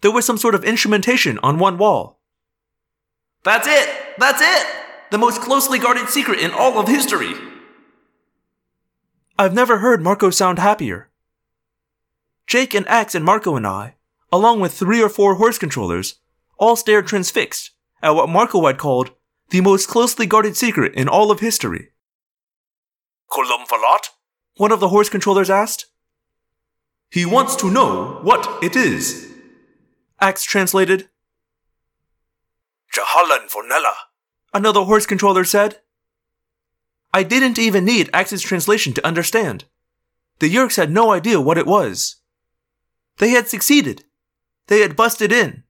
There 0.01 0.11
was 0.11 0.25
some 0.27 0.39
sort 0.39 0.55
of 0.55 0.65
instrumentation 0.65 1.39
on 1.43 1.59
one 1.59 1.79
wall. 1.79 2.21
That's 3.45 3.67
it! 3.67 3.89
That's 4.19 4.41
it! 4.41 4.67
The 5.11 5.19
most 5.19 5.41
closely 5.41 5.79
guarded 5.79 6.09
secret 6.09 6.39
in 6.39 6.53
all 6.53 6.79
of 6.79 6.89
history! 6.89 7.35
I've 9.39 9.55
never 9.55 9.79
heard 9.79 10.03
Marco 10.03 10.31
sound 10.31 10.59
happier. 10.59 11.11
Jake 12.47 12.75
and 12.75 12.87
Ax 12.89 13.15
and 13.15 13.25
Marco 13.25 13.57
and 13.57 13.67
I, 13.67 13.97
along 14.31 14.61
with 14.61 14.73
three 14.73 15.03
or 15.03 15.09
four 15.09 15.37
horse 15.37 15.59
controllers, 15.59 16.17
all 16.59 16.77
stared 16.77 17.07
transfixed 17.07 17.71
at 18.03 18.11
what 18.11 18.29
Marco 18.29 18.65
had 18.67 18.79
called 18.79 19.11
the 19.51 19.61
most 19.61 19.89
closely 19.89 20.27
guarded 20.27 20.57
secret 20.57 20.95
in 20.95 21.09
all 21.09 21.31
of 21.31 21.41
history. 21.41 21.91
Columphalot? 23.31 24.11
One 24.57 24.73
of 24.73 24.81
the 24.81 24.89
horse 24.89 25.09
controllers 25.09 25.51
asked. 25.51 25.87
He 27.11 27.27
wants 27.27 27.57
to 27.57 27.71
know 27.71 28.21
what 28.23 28.63
it 28.63 28.77
is. 28.77 29.31
Ax 30.21 30.45
translated. 30.45 31.09
Jahalan 32.93 33.51
Fornella. 33.51 33.95
Another 34.53 34.83
horse 34.83 35.07
controller 35.07 35.45
said. 35.45 35.79
I 37.15 37.23
didn't 37.23 37.59
even 37.59 37.85
need 37.85 38.11
Ax's 38.13 38.43
translation 38.43 38.93
to 38.95 39.07
understand. 39.07 39.65
The 40.39 40.53
Yeerks 40.53 40.77
had 40.77 40.91
no 40.91 41.13
idea 41.13 41.41
what 41.41 41.59
it 41.59 41.67
was. 41.67 42.17
They 43.19 43.31
had 43.31 43.49
succeeded. 43.49 44.05
They 44.67 44.81
had 44.81 44.97
busted 44.97 45.33
in. 45.33 45.65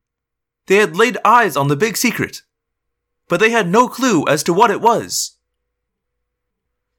They 0.67 0.77
had 0.77 0.97
laid 0.97 1.19
eyes 1.25 1.57
on 1.57 1.69
the 1.69 1.77
big 1.77 1.97
secret. 1.97 2.43
But 3.29 3.41
they 3.41 3.51
had 3.51 3.69
no 3.69 3.89
clue 3.89 4.25
as 4.27 4.43
to 4.45 4.53
what 4.53 4.71
it 4.71 4.81
was. 4.81 5.37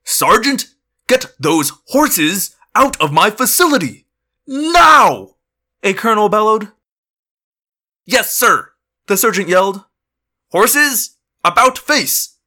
Sergeant, 0.04 0.68
get 1.08 1.34
those 1.40 1.72
horses 1.88 2.56
out 2.76 3.00
of 3.00 3.14
my 3.14 3.30
facility! 3.30 4.08
Now! 4.46 5.36
A 5.82 5.94
colonel 5.94 6.30
bellowed. 6.30 6.70
Yes, 8.06 8.34
sir! 8.34 8.72
The 9.08 9.18
sergeant 9.18 9.48
yelled. 9.48 9.86
Horses, 10.54 11.18
about 11.44 11.80
face! 11.80 12.38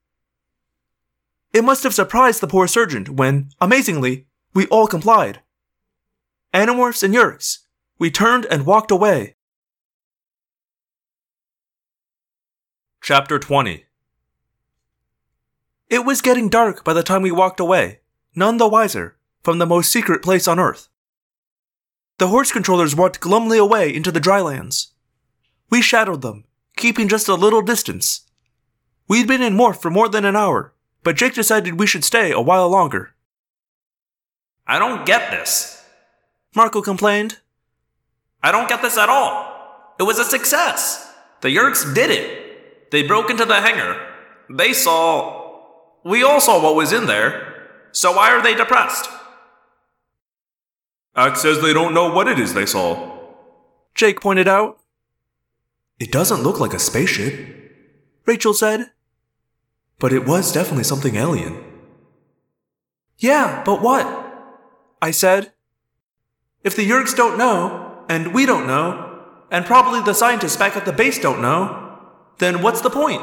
It 1.53 1.65
must 1.65 1.83
have 1.83 1.93
surprised 1.93 2.41
the 2.41 2.47
poor 2.47 2.69
surgeon 2.69 3.17
when, 3.17 3.51
amazingly, 3.61 4.29
we 4.55 4.69
all 4.69 4.87
complied. 4.87 5.41
Animorphs 6.55 7.03
and 7.03 7.13
Yeerks, 7.13 7.65
We 7.99 8.13
turned 8.13 8.47
and 8.47 8.65
walked 8.65 8.93
away. 8.93 9.35
Chapter 13.03 13.41
20 13.41 13.87
It 15.91 16.05
was 16.05 16.23
getting 16.23 16.49
dark 16.49 16.85
by 16.85 16.93
the 16.93 17.03
time 17.03 17.23
we 17.23 17.33
walked 17.33 17.59
away, 17.59 18.03
none 18.37 18.59
the 18.59 18.69
wiser, 18.69 19.17
from 19.43 19.59
the 19.59 19.67
most 19.67 19.91
secret 19.91 20.23
place 20.23 20.47
on 20.47 20.61
Earth. 20.61 20.89
The 22.19 22.29
horse 22.29 22.53
controllers 22.53 22.95
walked 22.95 23.19
glumly 23.19 23.59
away 23.59 23.93
into 23.93 24.13
the 24.13 24.21
drylands. 24.21 24.93
We 25.71 25.83
shadowed 25.83 26.23
them, 26.23 26.45
keeping 26.77 27.09
just 27.09 27.29
a 27.29 27.35
little 27.35 27.63
distance. 27.63 28.23
We'd 29.09 29.29
been 29.29 29.43
in 29.43 29.57
Morph 29.57 29.81
for 29.81 29.91
more 29.91 30.09
than 30.09 30.25
an 30.25 30.37
hour, 30.37 30.73
but 31.03 31.17
Jake 31.17 31.35
decided 31.35 31.79
we 31.79 31.87
should 31.87 32.05
stay 32.05 32.33
a 32.33 32.41
while 32.41 32.69
longer. 32.69 33.15
I 34.67 34.79
don't 34.79 35.07
get 35.07 35.31
this. 35.31 35.85
Marco 36.55 36.83
complained. 36.83 37.39
I 38.43 38.53
don't 38.53 38.69
get 38.69 38.83
this 38.83 38.99
at 38.99 39.09
all. 39.09 39.95
It 39.99 40.03
was 40.03 40.19
a 40.19 40.25
success. 40.25 41.13
The 41.41 41.49
Yeerks 41.49 41.95
did 41.95 42.11
it. 42.11 42.91
They 42.91 43.03
broke 43.03 43.31
into 43.31 43.45
the 43.45 43.61
hangar. 43.61 44.01
They 44.51 44.73
saw. 44.73 46.01
We 46.05 46.23
all 46.23 46.41
saw 46.41 46.63
what 46.63 46.77
was 46.77 46.93
in 46.93 47.07
there. 47.07 47.55
So 47.93 48.13
why 48.13 48.31
are 48.31 48.43
they 48.43 48.55
depressed? 48.55 49.09
Ax 51.15 51.41
says 51.41 51.63
they 51.63 51.73
don't 51.73 51.95
know 51.95 52.13
what 52.13 52.29
it 52.29 52.39
is 52.39 52.53
they 52.53 52.67
saw. 52.67 53.19
Jake 53.95 54.21
pointed 54.21 54.47
out. 54.47 54.79
It 55.99 56.13
doesn't 56.13 56.43
look 56.43 56.61
like 56.61 56.75
a 56.75 56.79
spaceship, 56.79 57.35
Rachel 58.27 58.55
said. 58.55 58.91
but 59.99 60.13
it 60.13 60.27
was 60.27 60.53
definitely 60.53 60.85
something 60.85 61.17
alien. 61.17 61.57
Yeah, 63.19 63.63
but 63.65 63.81
what? 63.81 64.07
I 65.01 65.11
said. 65.11 65.53
If 66.63 66.77
the 66.77 66.87
Yeerks 66.89 67.17
don't 67.17 67.39
know, 67.39 68.05
and 68.09 68.35
we 68.35 68.45
don't 68.45 68.67
know, 68.67 69.23
and 69.51 69.65
probably 69.65 70.03
the 70.03 70.13
scientists 70.13 70.57
back 70.57 70.77
at 70.77 70.85
the 70.85 70.93
base 70.93 71.19
don't 71.19 71.41
know, 71.41 71.99
then 72.39 72.61
what's 72.63 72.83
the 72.83 72.91
point? 72.91 73.23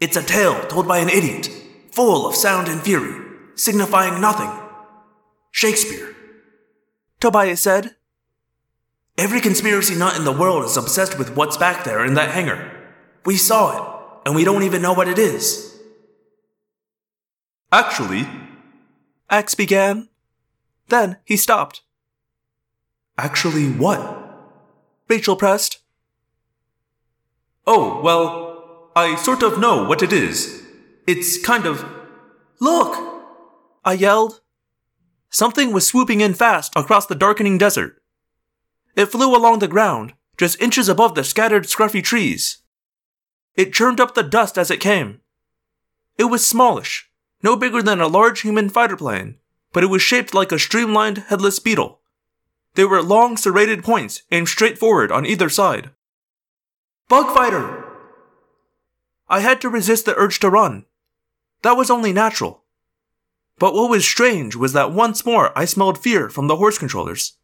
It's 0.00 0.16
a 0.16 0.22
tale 0.22 0.60
told 0.66 0.86
by 0.86 0.98
an 0.98 1.08
idiot, 1.08 1.48
full 1.92 2.26
of 2.26 2.36
sound 2.36 2.68
and 2.68 2.82
fury, 2.82 3.24
signifying 3.54 4.20
nothing. 4.20 4.50
Shakespeare. 5.50 6.14
Tobias 7.20 7.60
said. 7.62 7.96
Every 9.18 9.40
conspiracy 9.40 9.96
nut 9.96 10.16
in 10.16 10.24
the 10.24 10.30
world 10.30 10.64
is 10.64 10.76
obsessed 10.76 11.18
with 11.18 11.34
what's 11.34 11.56
back 11.56 11.82
there 11.82 12.04
in 12.04 12.14
that 12.14 12.30
hangar. 12.30 12.70
We 13.24 13.36
saw 13.36 13.76
it, 13.76 14.22
and 14.24 14.36
we 14.36 14.44
don't 14.44 14.62
even 14.62 14.80
know 14.80 14.92
what 14.92 15.08
it 15.08 15.18
is. 15.18 15.76
Actually, 17.72 18.28
Ax 19.28 19.56
began. 19.56 20.08
Then 20.86 21.16
he 21.24 21.36
stopped. 21.36 21.82
Actually, 23.18 23.68
what? 23.68 24.00
Rachel 25.08 25.34
pressed. 25.34 25.78
oh, 27.66 28.00
well, 28.00 28.92
I 28.94 29.16
sort 29.16 29.42
of 29.42 29.58
know 29.58 29.84
what 29.84 30.02
it 30.02 30.12
is. 30.12 30.62
It's 31.08 31.42
kind 31.44 31.66
of. 31.66 31.84
Look! 32.60 32.96
I 33.84 33.94
yelled. 33.94 34.40
Something 35.28 35.72
was 35.72 35.86
swooping 35.86 36.20
in 36.20 36.34
fast 36.34 36.72
across 36.76 37.06
the 37.06 37.14
darkening 37.14 37.58
desert. 37.58 37.97
It 38.98 39.12
flew 39.12 39.36
along 39.36 39.60
the 39.60 39.68
ground, 39.68 40.14
just 40.36 40.60
inches 40.60 40.88
above 40.88 41.14
the 41.14 41.22
scattered 41.22 41.66
scruffy 41.68 42.02
trees. 42.02 42.58
It 43.54 43.72
churned 43.72 44.00
up 44.00 44.16
the 44.16 44.24
dust 44.24 44.58
as 44.58 44.72
it 44.72 44.80
came. 44.80 45.20
It 46.16 46.24
was 46.24 46.44
smallish, 46.44 47.08
no 47.40 47.54
bigger 47.54 47.80
than 47.80 48.00
a 48.00 48.08
large 48.08 48.40
human 48.40 48.68
fighter 48.68 48.96
plane, 48.96 49.36
but 49.72 49.84
it 49.84 49.86
was 49.86 50.02
shaped 50.02 50.34
like 50.34 50.50
a 50.50 50.58
streamlined 50.58 51.18
headless 51.28 51.60
beetle. 51.60 52.00
There 52.74 52.88
were 52.88 53.00
long 53.00 53.36
serrated 53.36 53.84
points 53.84 54.22
aimed 54.32 54.48
straight 54.48 54.78
forward 54.78 55.12
on 55.12 55.24
either 55.24 55.48
side. 55.48 55.90
Bug 57.08 57.32
fighter! 57.32 57.84
I 59.28 59.40
had 59.40 59.60
to 59.60 59.68
resist 59.68 60.06
the 60.06 60.16
urge 60.16 60.40
to 60.40 60.50
run. 60.50 60.86
That 61.62 61.76
was 61.76 61.88
only 61.88 62.12
natural. 62.12 62.64
But 63.60 63.74
what 63.74 63.90
was 63.90 64.04
strange 64.04 64.56
was 64.56 64.72
that 64.72 64.90
once 64.90 65.24
more 65.24 65.56
I 65.56 65.66
smelled 65.66 66.02
fear 66.02 66.28
from 66.28 66.48
the 66.48 66.56
horse 66.56 66.78
controllers. 66.78 67.34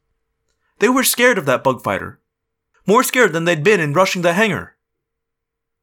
They 0.85 0.91
were 0.91 1.03
scared 1.03 1.39
of 1.39 1.47
that 1.47 1.65
bug 1.65 1.83
fighter. 1.83 2.21
More 2.87 3.03
scared 3.03 3.33
than 3.33 3.47
they'd 3.47 3.65
been 3.65 3.81
in 3.81 3.95
rushing 3.95 4.21
the 4.21 4.35
hangar. 4.35 4.77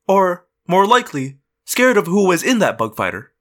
Or, 0.08 0.46
more 0.68 0.86
likely, 0.86 1.40
scared 1.66 1.98
of 1.98 2.06
who 2.06 2.28
was 2.28 2.44
in 2.44 2.60
that 2.60 2.78
bug 2.78 2.96
fighter. 2.96 3.34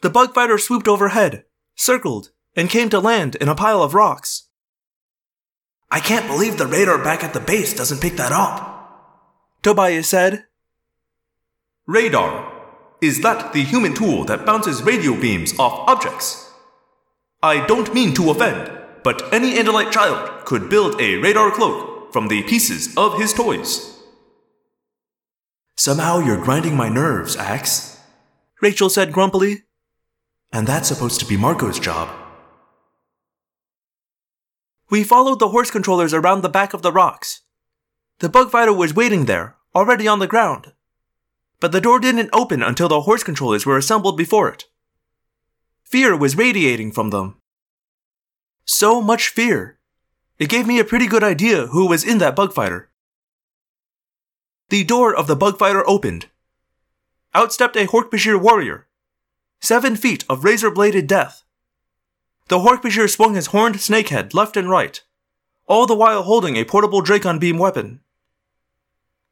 The 0.00 0.10
bug 0.10 0.34
fighter 0.34 0.58
swooped 0.58 0.88
overhead, 0.88 1.44
circled, 1.76 2.32
and 2.56 2.68
came 2.68 2.90
to 2.90 2.98
land 2.98 3.36
in 3.36 3.48
a 3.48 3.54
pile 3.54 3.84
of 3.84 3.94
rocks. 3.94 4.48
I 5.92 6.00
can't 6.00 6.26
believe 6.26 6.58
the 6.58 6.66
radar 6.66 6.98
back 6.98 7.22
at 7.22 7.32
the 7.32 7.38
base 7.38 7.72
doesn't 7.72 8.02
pick 8.02 8.16
that 8.16 8.32
up. 8.32 9.22
Tobias 9.62 10.08
said, 10.08 10.46
radar. 11.86 12.52
Is 13.00 13.20
that 13.20 13.52
the 13.52 13.62
human 13.62 13.94
tool 13.94 14.24
that 14.24 14.44
bounces 14.44 14.82
radio 14.82 15.14
beams 15.14 15.56
off 15.56 15.88
objects? 15.88 16.50
I 17.44 17.64
don't 17.64 17.94
mean 17.94 18.12
to 18.14 18.32
offend, 18.32 18.81
but 19.02 19.32
any 19.32 19.54
Andalite 19.54 19.90
child 19.90 20.44
could 20.44 20.68
build 20.68 21.00
a 21.00 21.16
radar 21.16 21.50
cloak 21.50 22.12
from 22.12 22.28
the 22.28 22.42
pieces 22.42 22.94
of 22.96 23.18
his 23.18 23.32
toys. 23.32 24.02
Somehow 25.76 26.18
you're 26.18 26.42
grinding 26.42 26.76
my 26.76 26.88
nerves, 26.88 27.36
Ax. 27.36 27.98
Rachel 28.60 28.88
said 28.88 29.12
grumpily. 29.12 29.64
And 30.52 30.66
that's 30.66 30.88
supposed 30.88 31.18
to 31.20 31.26
be 31.26 31.36
Marco's 31.36 31.80
job. 31.80 32.08
We 34.90 35.02
followed 35.02 35.38
the 35.38 35.48
horse 35.48 35.70
controllers 35.70 36.12
around 36.12 36.42
the 36.42 36.48
back 36.48 36.74
of 36.74 36.82
the 36.82 36.92
rocks. 36.92 37.40
The 38.18 38.28
bug 38.28 38.50
fighter 38.50 38.72
was 38.72 38.94
waiting 38.94 39.24
there, 39.24 39.56
already 39.74 40.06
on 40.06 40.18
the 40.18 40.26
ground. 40.26 40.72
But 41.58 41.72
the 41.72 41.80
door 41.80 41.98
didn't 41.98 42.30
open 42.32 42.62
until 42.62 42.88
the 42.88 43.00
horse 43.00 43.24
controllers 43.24 43.64
were 43.64 43.78
assembled 43.78 44.16
before 44.16 44.48
it. 44.52 44.66
Fear 45.82 46.16
was 46.16 46.36
radiating 46.36 46.92
from 46.92 47.10
them. 47.10 47.41
So 48.64 49.02
much 49.02 49.28
fear. 49.28 49.78
It 50.38 50.48
gave 50.48 50.66
me 50.66 50.78
a 50.78 50.84
pretty 50.84 51.06
good 51.06 51.22
idea 51.22 51.66
who 51.68 51.86
was 51.86 52.04
in 52.04 52.18
that 52.18 52.36
bug 52.36 52.52
fighter. 52.52 52.88
The 54.68 54.84
door 54.84 55.14
of 55.14 55.26
the 55.26 55.36
bug 55.36 55.58
fighter 55.58 55.88
opened. 55.88 56.26
Out 57.34 57.52
stepped 57.52 57.76
a 57.76 57.86
Hork-Bajir 57.86 58.40
warrior. 58.40 58.86
Seven 59.60 59.96
feet 59.96 60.24
of 60.28 60.44
razor 60.44 60.70
bladed 60.70 61.06
death. 61.06 61.44
The 62.48 62.58
Hork-Bajir 62.58 63.08
swung 63.08 63.34
his 63.34 63.46
horned 63.46 63.76
snakehead 63.76 64.34
left 64.34 64.56
and 64.56 64.68
right, 64.68 65.00
all 65.66 65.86
the 65.86 65.94
while 65.94 66.22
holding 66.22 66.56
a 66.56 66.64
portable 66.64 67.02
Dracon 67.02 67.38
beam 67.38 67.58
weapon. 67.58 68.00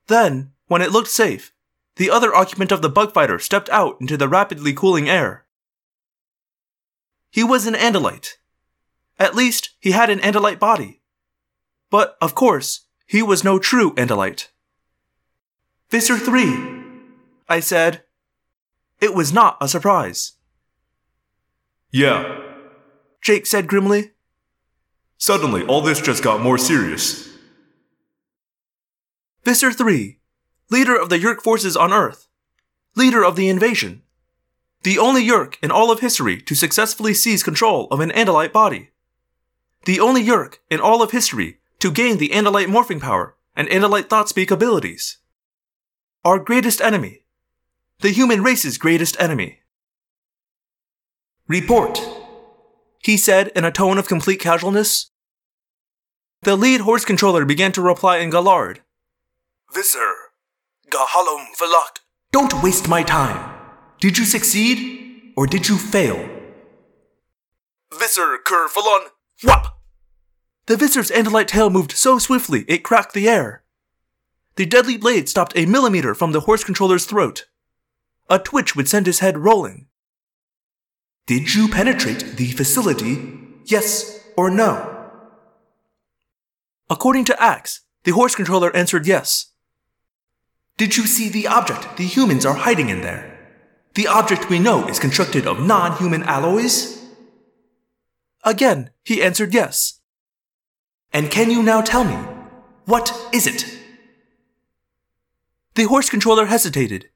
Then, 0.06 0.52
when 0.68 0.82
it 0.82 0.92
looked 0.92 1.08
safe, 1.08 1.52
the 1.96 2.10
other 2.10 2.34
occupant 2.34 2.72
of 2.72 2.82
the 2.82 2.88
bug 2.88 3.12
fighter 3.12 3.38
stepped 3.38 3.68
out 3.70 4.00
into 4.00 4.16
the 4.16 4.28
rapidly 4.28 4.72
cooling 4.72 5.08
air. 5.08 5.44
He 7.30 7.44
was 7.44 7.66
an 7.66 7.74
Andalite. 7.74 8.36
At 9.20 9.36
least, 9.36 9.70
he 9.78 9.90
had 9.92 10.08
an 10.08 10.18
Andalite 10.20 10.58
body. 10.58 11.02
But, 11.90 12.16
of 12.22 12.34
course, 12.34 12.86
he 13.06 13.22
was 13.22 13.44
no 13.44 13.58
true 13.58 13.92
Andalite. 13.94 14.48
Visser 15.90 16.16
3, 16.16 16.82
I 17.48 17.60
said. 17.60 18.02
It 18.98 19.14
was 19.14 19.32
not 19.32 19.58
a 19.60 19.68
surprise. 19.68 20.32
Yeah, 21.90 22.40
Jake 23.20 23.46
said 23.46 23.66
grimly. 23.66 24.12
suddenly 25.18 25.64
all 25.66 25.82
this 25.82 26.00
just 26.00 26.22
got 26.22 26.40
more 26.40 26.56
serious. 26.56 27.28
Visser 29.44 29.72
3, 29.72 30.18
leader 30.70 30.96
of 30.96 31.08
the 31.08 31.18
Yeerk 31.18 31.42
forces 31.42 31.76
on 31.76 31.92
Earth, 31.92 32.28
leader 32.94 33.24
of 33.24 33.36
the 33.36 33.48
invasion, 33.48 34.02
the 34.82 34.98
only 34.98 35.22
Yeerk 35.26 35.56
in 35.62 35.70
all 35.70 35.90
of 35.90 36.00
history 36.00 36.40
to 36.40 36.54
successfully 36.54 37.12
seize 37.12 37.42
control 37.42 37.86
of 37.90 38.00
an 38.00 38.10
Andalite 38.10 38.52
body, 38.52 38.90
the 39.84 40.00
only 40.00 40.22
Yeerk 40.22 40.56
in 40.68 40.80
all 40.80 41.02
of 41.02 41.10
history 41.10 41.58
to 41.78 41.90
gain 41.90 42.18
the 42.18 42.30
Andalite 42.30 42.66
morphing 42.66 43.00
power 43.00 43.34
and 43.56 43.68
Andalite 43.68 44.08
thought 44.08 44.28
speak 44.28 44.50
abilities. 44.50 45.18
Our 46.24 46.38
greatest 46.38 46.80
enemy, 46.80 47.24
the 48.00 48.10
human 48.10 48.42
race's 48.42 48.78
greatest 48.78 49.16
enemy. 49.18 49.60
Report, 51.48 52.00
he 52.98 53.16
said 53.16 53.48
in 53.56 53.64
a 53.64 53.72
tone 53.72 53.98
of 53.98 54.08
complete 54.08 54.40
casualness. 54.40 55.10
The 56.42 56.56
lead 56.56 56.82
horse 56.82 57.04
controller 57.04 57.44
began 57.44 57.72
to 57.72 57.82
reply 57.82 58.18
in 58.18 58.30
Galard. 58.30 58.80
Visser, 59.72 60.14
Gahalom 60.90 61.46
Velak. 61.58 62.00
Don't 62.32 62.62
waste 62.62 62.88
my 62.88 63.02
time. 63.02 63.58
Did 64.00 64.18
you 64.18 64.24
succeed 64.24 65.32
or 65.36 65.46
did 65.46 65.68
you 65.68 65.76
fail? 65.76 66.28
Visser 67.92 68.38
Kerfalon. 68.46 69.08
Whop! 69.42 69.80
The 70.66 70.76
Visser's 70.76 71.10
Andalite 71.10 71.48
tail 71.48 71.70
moved 71.70 71.92
so 71.92 72.18
swiftly 72.18 72.64
it 72.68 72.84
cracked 72.84 73.14
the 73.14 73.28
air. 73.28 73.64
The 74.56 74.66
deadly 74.66 74.96
blade 74.96 75.28
stopped 75.28 75.52
a 75.56 75.66
millimeter 75.66 76.14
from 76.14 76.32
the 76.32 76.40
horse 76.40 76.64
controller's 76.64 77.06
throat. 77.06 77.46
A 78.28 78.38
twitch 78.38 78.76
would 78.76 78.88
send 78.88 79.06
his 79.06 79.20
head 79.20 79.38
rolling. 79.38 79.86
Did 81.26 81.54
you 81.54 81.68
penetrate 81.68 82.36
the 82.36 82.52
facility? 82.52 83.38
Yes 83.64 84.20
or 84.36 84.50
no? 84.50 85.10
According 86.88 87.24
to 87.26 87.42
Ax, 87.42 87.80
the 88.04 88.10
horse 88.10 88.34
controller 88.34 88.74
answered 88.74 89.06
yes. 89.06 89.52
Did 90.76 90.96
you 90.96 91.06
see 91.06 91.28
the 91.28 91.46
object 91.46 91.96
the 91.96 92.04
humans 92.04 92.44
are 92.44 92.54
hiding 92.54 92.88
in 92.88 93.00
there? 93.00 93.38
The 93.94 94.06
object 94.06 94.48
we 94.50 94.58
know 94.58 94.88
is 94.88 94.98
constructed 94.98 95.46
of 95.46 95.60
non 95.60 95.96
human 95.96 96.22
alloys? 96.24 96.99
Again, 98.44 98.90
he 99.04 99.22
answered 99.22 99.52
yes. 99.52 100.00
And 101.12 101.30
can 101.30 101.50
you 101.50 101.62
now 101.62 101.80
tell 101.80 102.04
me, 102.04 102.16
what 102.84 103.12
is 103.32 103.46
it? 103.46 103.78
The 105.74 105.84
horse 105.84 106.10
controller 106.10 106.46
hesitated, 106.46 107.10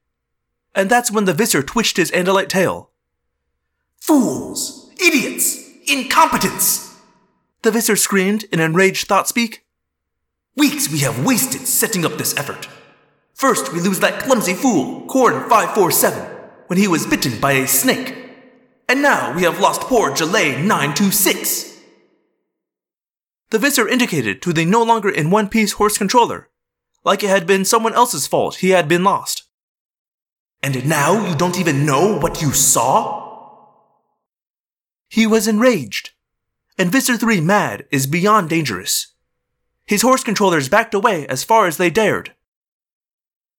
and 0.73 0.89
that's 0.89 1.11
when 1.11 1.25
the 1.25 1.33
Visser 1.33 1.63
twitched 1.63 1.97
his 1.97 2.11
Andalite 2.11 2.49
tail. 2.49 2.91
Fools! 3.99 4.91
Idiots! 5.01 5.59
Incompetents! 5.87 6.95
The 7.63 7.71
Visser 7.71 7.95
screamed 7.95 8.45
in 8.51 8.59
enraged 8.59 9.07
thought 9.07 9.27
speak. 9.27 9.65
Weeks 10.55 10.91
we 10.91 10.99
have 10.99 11.25
wasted 11.25 11.67
setting 11.67 12.05
up 12.05 12.13
this 12.13 12.37
effort. 12.37 12.67
First, 13.33 13.73
we 13.73 13.81
lose 13.81 13.99
that 13.99 14.21
clumsy 14.21 14.53
fool, 14.53 15.05
Corn 15.07 15.49
547, 15.49 16.21
when 16.67 16.79
he 16.79 16.87
was 16.87 17.05
bitten 17.05 17.39
by 17.41 17.53
a 17.53 17.67
snake. 17.67 18.24
And 18.87 19.01
now 19.01 19.33
we 19.35 19.43
have 19.43 19.59
lost 19.59 19.81
poor 19.81 20.11
Jalay 20.11 20.57
926. 20.57 21.79
The 23.49 23.59
Visser 23.59 23.87
indicated 23.87 24.41
to 24.41 24.53
the 24.53 24.65
no 24.65 24.83
longer 24.83 25.09
in 25.09 25.29
one 25.29 25.49
piece 25.49 25.73
horse 25.73 25.97
controller, 25.97 26.49
like 27.03 27.23
it 27.23 27.29
had 27.29 27.47
been 27.47 27.65
someone 27.65 27.93
else's 27.93 28.27
fault 28.27 28.55
he 28.55 28.71
had 28.71 28.87
been 28.87 29.03
lost. 29.03 29.43
And 30.61 30.87
now 30.87 31.27
you 31.27 31.35
don't 31.35 31.59
even 31.59 31.85
know 31.85 32.17
what 32.17 32.41
you 32.41 32.51
saw? 32.51 33.23
He 35.09 35.25
was 35.27 35.47
enraged, 35.47 36.11
and 36.77 36.91
Visser 36.91 37.17
3 37.17 37.41
mad 37.41 37.85
is 37.91 38.07
beyond 38.07 38.49
dangerous. 38.49 39.13
His 39.85 40.01
horse 40.01 40.23
controllers 40.23 40.69
backed 40.69 40.93
away 40.93 41.27
as 41.27 41.43
far 41.43 41.67
as 41.67 41.77
they 41.77 41.89
dared. 41.89 42.33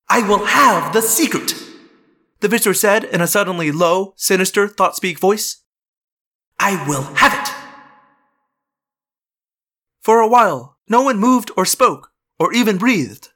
I 0.08 0.26
will 0.28 0.44
have 0.44 0.92
the 0.92 1.00
secret, 1.00 1.55
the 2.40 2.48
Visser 2.48 2.74
said 2.74 3.05
in 3.05 3.20
a 3.20 3.26
suddenly 3.26 3.73
low, 3.73 4.15
sinister, 4.16 4.68
thought 4.68 4.97
speak 4.97 5.18
voice. 5.18 5.62
I 6.58 6.86
will 6.86 7.02
have 7.15 7.32
it. 7.32 7.55
For 10.00 10.20
a 10.20 10.28
while, 10.28 10.78
no 10.89 11.02
one 11.02 11.18
moved 11.18 11.50
or 11.56 11.65
spoke, 11.65 12.12
or 12.39 12.52
even 12.52 12.78
breathed. 12.78 13.31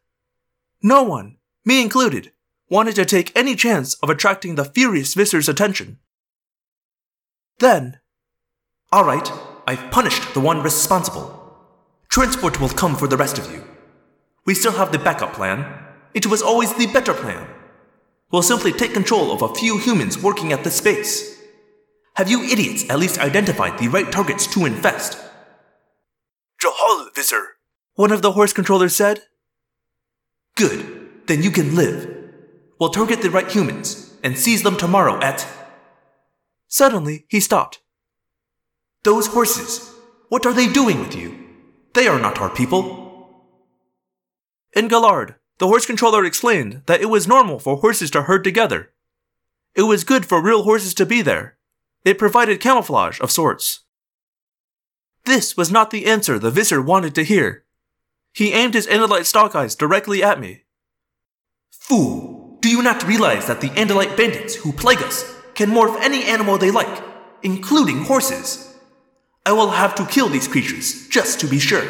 No 0.83 1.03
one, 1.03 1.39
me 1.65 1.83
included, 1.83 2.33
wanted 2.69 2.95
to 2.95 3.05
take 3.05 3.37
any 3.37 3.57
chance 3.57 3.95
of 3.95 4.11
attracting 4.11 4.55
the 4.55 4.65
furious 4.65 5.15
Visser's 5.15 5.49
attention. 5.49 5.99
Then, 7.59 7.99
all 8.93 9.05
right, 9.05 9.31
I've 9.67 9.91
punished 9.91 10.33
the 10.33 10.41
one 10.41 10.63
responsible. 10.63 11.37
Transport 12.09 12.61
will 12.61 12.69
come 12.69 12.97
for 12.97 13.07
the 13.07 13.17
rest 13.17 13.39
of 13.39 13.51
you. 13.53 13.65
We 14.45 14.55
still 14.55 14.73
have 14.73 14.93
the 14.93 14.99
backup 14.99 15.33
plan. 15.33 15.67
It 16.15 16.27
was 16.27 16.43
always 16.43 16.73
the 16.75 16.87
better 16.87 17.15
plan. 17.15 17.47
We'll 18.31 18.43
simply 18.43 18.73
take 18.73 18.93
control 18.93 19.33
of 19.33 19.43
a 19.43 19.55
few 19.55 19.79
humans 19.79 20.23
working 20.23 20.53
at 20.53 20.63
this 20.63 20.81
base. 20.81 21.41
Have 22.15 22.31
you 22.31 22.43
idiots 22.43 22.89
at 22.89 22.99
least 22.99 23.19
identified 23.19 23.79
the 23.79 23.89
right 23.89 24.11
targets 24.11 24.47
to 24.49 24.67
infest? 24.67 25.19
Jahal, 26.63 27.09
Visser, 27.15 27.57
one 27.95 28.13
of 28.13 28.23
the 28.23 28.33
horse 28.33 28.53
controllers 28.53 28.95
said. 28.95 29.23
Good, 30.57 31.27
then 31.27 31.43
you 31.43 31.51
can 31.51 31.75
live. 31.75 32.09
We'll 32.79 32.91
target 32.91 33.23
the 33.23 33.31
right 33.31 33.51
humans 33.51 34.15
and 34.23 34.39
seize 34.39 34.63
them 34.63 34.77
tomorrow 34.77 35.21
at. 35.21 35.47
Suddenly, 36.69 37.27
he 37.29 37.41
stopped. 37.41 37.81
Those 39.03 39.29
horses, 39.29 39.93
what 40.29 40.47
are 40.47 40.53
they 40.53 40.69
doing 40.69 41.01
with 41.01 41.17
you? 41.17 41.37
They 41.95 42.07
are 42.07 42.21
not 42.21 42.41
our 42.41 42.51
people. 42.51 43.45
In 44.75 44.87
Galard, 44.87 45.37
the 45.61 45.67
horse 45.67 45.85
controller 45.85 46.25
explained 46.25 46.81
that 46.87 47.03
it 47.03 47.11
was 47.11 47.29
normal 47.29 47.59
for 47.59 47.77
horses 47.77 48.11
to 48.11 48.23
herd 48.23 48.43
together. 48.43 48.91
It 49.75 49.83
was 49.83 50.05
good 50.05 50.25
for 50.25 50.43
real 50.43 50.63
horses 50.63 50.95
to 50.95 51.05
be 51.05 51.21
there. 51.21 51.59
It 52.03 52.19
provided 52.19 52.61
camouflage 52.61 53.21
of 53.21 53.31
sorts. 53.31 53.81
This 55.27 55.59
was 55.59 55.71
not 55.71 55.91
the 55.91 56.07
answer 56.07 56.39
the 56.39 56.51
Visser 56.51 56.81
wanted 56.81 57.15
to 57.15 57.25
hear. 57.25 57.65
He 58.33 58.55
aimed 58.55 58.73
his 58.73 58.87
Andalite 58.87 59.27
stock 59.27 59.55
eyes 59.55 59.75
directly 59.75 60.23
at 60.23 60.41
me. 60.41 60.63
Fool! 61.71 62.57
Do 62.63 62.71
you 62.71 62.83
not 62.83 63.07
realize 63.07 63.47
that 63.47 63.61
the 63.61 63.69
Andalite 63.71 64.17
bandits 64.17 64.55
who 64.55 64.73
plague 64.73 65.03
us 65.03 65.37
can 65.55 65.69
morph 65.71 66.01
any 66.01 66.25
animal 66.25 66.57
they 66.57 66.71
like, 66.71 67.05
including 67.43 68.05
horses? 68.05 68.79
I 69.45 69.53
will 69.53 69.71
have 69.71 69.95
to 69.97 70.07
kill 70.07 70.31
these 70.31 70.49
creatures 70.49 71.07
just 71.09 71.39
to 71.41 71.47
be 71.47 71.59
sure. 71.59 71.85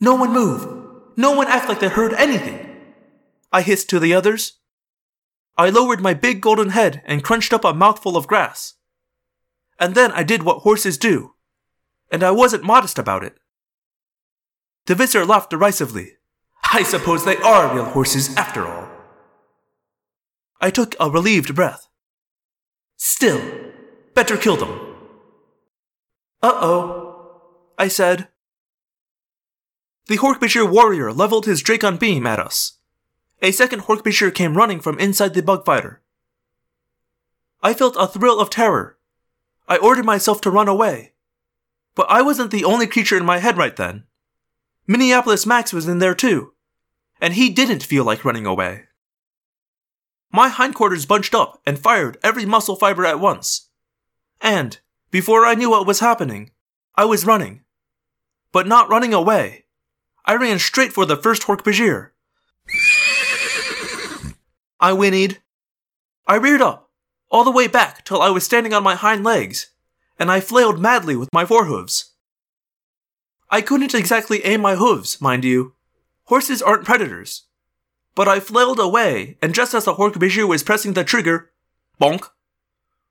No 0.00 0.14
one 0.14 0.32
move. 0.32 0.79
No 1.20 1.32
one 1.32 1.48
act 1.48 1.68
like 1.68 1.80
they 1.80 1.90
heard 1.90 2.14
anything. 2.14 2.58
I 3.52 3.60
hissed 3.60 3.90
to 3.90 4.00
the 4.00 4.14
others. 4.14 4.54
I 5.54 5.68
lowered 5.68 6.00
my 6.00 6.14
big 6.14 6.40
golden 6.40 6.70
head 6.70 7.02
and 7.04 7.22
crunched 7.22 7.52
up 7.52 7.62
a 7.62 7.74
mouthful 7.74 8.16
of 8.16 8.26
grass. 8.26 8.76
And 9.78 9.94
then 9.94 10.12
I 10.12 10.22
did 10.22 10.44
what 10.44 10.60
horses 10.60 10.96
do. 10.96 11.34
And 12.10 12.22
I 12.22 12.30
wasn't 12.30 12.64
modest 12.64 12.98
about 12.98 13.22
it. 13.22 13.34
The 14.86 14.94
Visser 14.94 15.26
laughed 15.26 15.50
derisively. 15.50 16.12
I 16.72 16.84
suppose 16.84 17.26
they 17.26 17.36
are 17.36 17.74
real 17.74 17.84
horses 17.84 18.34
after 18.36 18.66
all. 18.66 18.88
I 20.58 20.70
took 20.70 20.96
a 20.98 21.10
relieved 21.10 21.54
breath. 21.54 21.86
Still, 22.96 23.42
better 24.14 24.38
kill 24.38 24.56
them. 24.56 24.72
Uh 26.42 26.52
oh, 26.54 27.42
I 27.76 27.88
said. 27.88 28.28
The 30.10 30.18
Hork-Bajir 30.18 30.68
warrior 30.68 31.12
leveled 31.12 31.46
his 31.46 31.62
Dracon 31.62 31.96
beam 31.96 32.26
at 32.26 32.40
us. 32.40 32.78
A 33.42 33.52
second 33.52 33.82
Hork-Bajir 33.82 34.34
came 34.34 34.56
running 34.56 34.80
from 34.80 34.98
inside 34.98 35.34
the 35.34 35.40
bug 35.40 35.64
fighter. 35.64 36.02
I 37.62 37.74
felt 37.74 37.94
a 37.96 38.08
thrill 38.08 38.40
of 38.40 38.50
terror. 38.50 38.98
I 39.68 39.76
ordered 39.76 40.04
myself 40.04 40.40
to 40.40 40.50
run 40.50 40.66
away. 40.66 41.12
But 41.94 42.10
I 42.10 42.22
wasn't 42.22 42.50
the 42.50 42.64
only 42.64 42.88
creature 42.88 43.16
in 43.16 43.24
my 43.24 43.38
head 43.38 43.56
right 43.56 43.76
then. 43.76 44.02
Minneapolis 44.84 45.46
Max 45.46 45.72
was 45.72 45.86
in 45.86 46.00
there 46.00 46.16
too, 46.16 46.54
and 47.20 47.34
he 47.34 47.48
didn't 47.48 47.84
feel 47.84 48.02
like 48.02 48.24
running 48.24 48.46
away. 48.46 48.86
My 50.32 50.48
hindquarters 50.48 51.06
bunched 51.06 51.36
up 51.36 51.62
and 51.64 51.78
fired 51.78 52.18
every 52.20 52.44
muscle 52.44 52.74
fiber 52.74 53.06
at 53.06 53.20
once. 53.20 53.68
And, 54.40 54.76
before 55.12 55.46
I 55.46 55.54
knew 55.54 55.70
what 55.70 55.86
was 55.86 56.00
happening, 56.00 56.50
I 56.96 57.04
was 57.04 57.24
running. 57.24 57.62
But 58.50 58.66
not 58.66 58.90
running 58.90 59.14
away. 59.14 59.66
I 60.30 60.34
ran 60.36 60.60
straight 60.60 60.92
for 60.92 61.04
the 61.04 61.16
first 61.16 61.42
Hork-Bajir. 61.42 62.10
I 64.80 64.92
whinnied. 64.92 65.38
I 66.24 66.36
reared 66.36 66.62
up, 66.62 66.88
all 67.32 67.42
the 67.42 67.50
way 67.50 67.66
back 67.66 68.04
till 68.04 68.22
I 68.22 68.30
was 68.30 68.44
standing 68.44 68.72
on 68.72 68.84
my 68.84 68.94
hind 68.94 69.24
legs, 69.24 69.72
and 70.20 70.30
I 70.30 70.38
flailed 70.38 70.78
madly 70.78 71.16
with 71.16 71.32
my 71.32 71.44
forehooves. 71.44 72.10
I 73.50 73.60
couldn't 73.60 73.92
exactly 73.92 74.44
aim 74.44 74.60
my 74.60 74.76
hooves, 74.76 75.20
mind 75.20 75.44
you. 75.44 75.74
Horses 76.26 76.62
aren't 76.62 76.84
predators. 76.84 77.46
But 78.14 78.28
I 78.28 78.38
flailed 78.38 78.78
away, 78.78 79.36
and 79.42 79.52
just 79.52 79.74
as 79.74 79.86
the 79.86 79.94
Hork-Bajir 79.94 80.46
was 80.46 80.62
pressing 80.62 80.92
the 80.92 81.02
trigger, 81.02 81.50
bonk. 82.00 82.28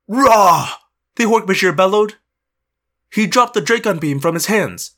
Rah! 0.08 0.72
The 1.16 1.24
Hork-Bajir 1.24 1.76
bellowed. 1.76 2.14
He 3.12 3.26
dropped 3.26 3.52
the 3.52 3.60
Dracon 3.60 4.00
beam 4.00 4.20
from 4.20 4.32
his 4.32 4.46
hands. 4.46 4.92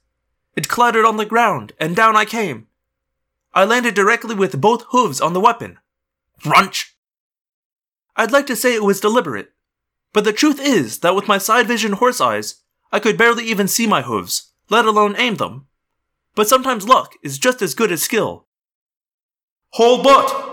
It 0.55 0.69
clattered 0.69 1.05
on 1.05 1.17
the 1.17 1.25
ground, 1.27 1.73
and 1.81 1.97
down 1.97 2.17
I 2.17 2.25
came. 2.25 2.67
I 3.55 3.65
landed 3.65 3.95
directly 3.95 4.35
with 4.35 4.61
both 4.61 4.87
hooves 4.91 5.21
on 5.21 5.33
the 5.33 5.41
weapon. 5.41 5.79
Crunch! 6.43 6.97
I'd 8.17 8.33
like 8.33 8.47
to 8.47 8.57
say 8.57 8.75
it 8.75 8.83
was 8.83 9.01
deliberate, 9.01 9.53
but 10.13 10.25
the 10.25 10.33
truth 10.33 10.61
is 10.61 10.99
that 10.99 11.15
with 11.15 11.29
my 11.29 11.39
side 11.39 11.67
vision 11.67 11.93
horse 11.93 12.21
eyes, 12.21 12.57
I 12.91 13.01
could 13.01 13.17
barely 13.17 13.45
even 13.45 13.69
see 13.69 13.87
my 13.87 14.03
hooves, 14.03 14.53
let 14.69 14.85
alone 14.85 15.15
aim 15.17 15.37
them. 15.37 15.67
But 16.35 16.49
sometimes 16.49 16.89
luck 16.89 17.15
is 17.23 17.39
just 17.39 17.63
as 17.63 17.75
good 17.75 17.93
as 17.93 18.03
skill. 18.03 18.47
Hold 19.71 20.03
butt! 20.03 20.51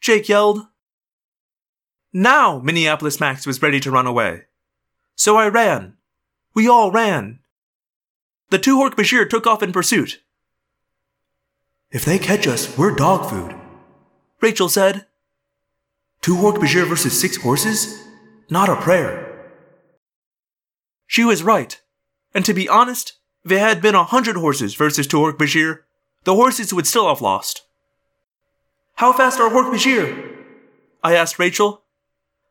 Jake 0.00 0.28
yelled. 0.28 0.66
Now 2.12 2.60
Minneapolis 2.60 3.18
Max 3.18 3.46
was 3.46 3.62
ready 3.62 3.80
to 3.80 3.90
run 3.90 4.06
away. 4.06 4.42
So 5.16 5.36
I 5.36 5.48
ran. 5.48 5.96
We 6.54 6.68
all 6.68 6.90
ran. 6.90 7.40
The 8.52 8.58
two 8.58 8.76
Hork-Bajir 8.76 9.30
took 9.30 9.46
off 9.46 9.62
in 9.62 9.72
pursuit. 9.72 10.20
If 11.90 12.04
they 12.04 12.18
catch 12.18 12.46
us, 12.46 12.76
we're 12.76 12.94
dog 12.94 13.30
food, 13.30 13.58
Rachel 14.42 14.68
said. 14.68 15.06
Two 16.20 16.36
Hork-Bajir 16.36 16.86
versus 16.86 17.18
six 17.18 17.38
horses? 17.38 18.06
Not 18.50 18.68
a 18.68 18.76
prayer. 18.76 19.48
She 21.06 21.24
was 21.24 21.42
right. 21.42 21.80
And 22.34 22.44
to 22.44 22.52
be 22.52 22.68
honest, 22.68 23.14
if 23.42 23.52
it 23.52 23.58
had 23.58 23.80
been 23.80 23.94
a 23.94 24.04
hundred 24.04 24.36
horses 24.36 24.74
versus 24.74 25.06
two 25.06 25.16
Hork-Bajir, 25.16 25.78
the 26.24 26.34
horses 26.34 26.74
would 26.74 26.86
still 26.86 27.08
have 27.08 27.22
lost. 27.22 27.62
How 28.96 29.14
fast 29.14 29.40
are 29.40 29.48
Hork-Bajir? 29.48 30.36
I 31.02 31.14
asked 31.16 31.38
Rachel. 31.38 31.84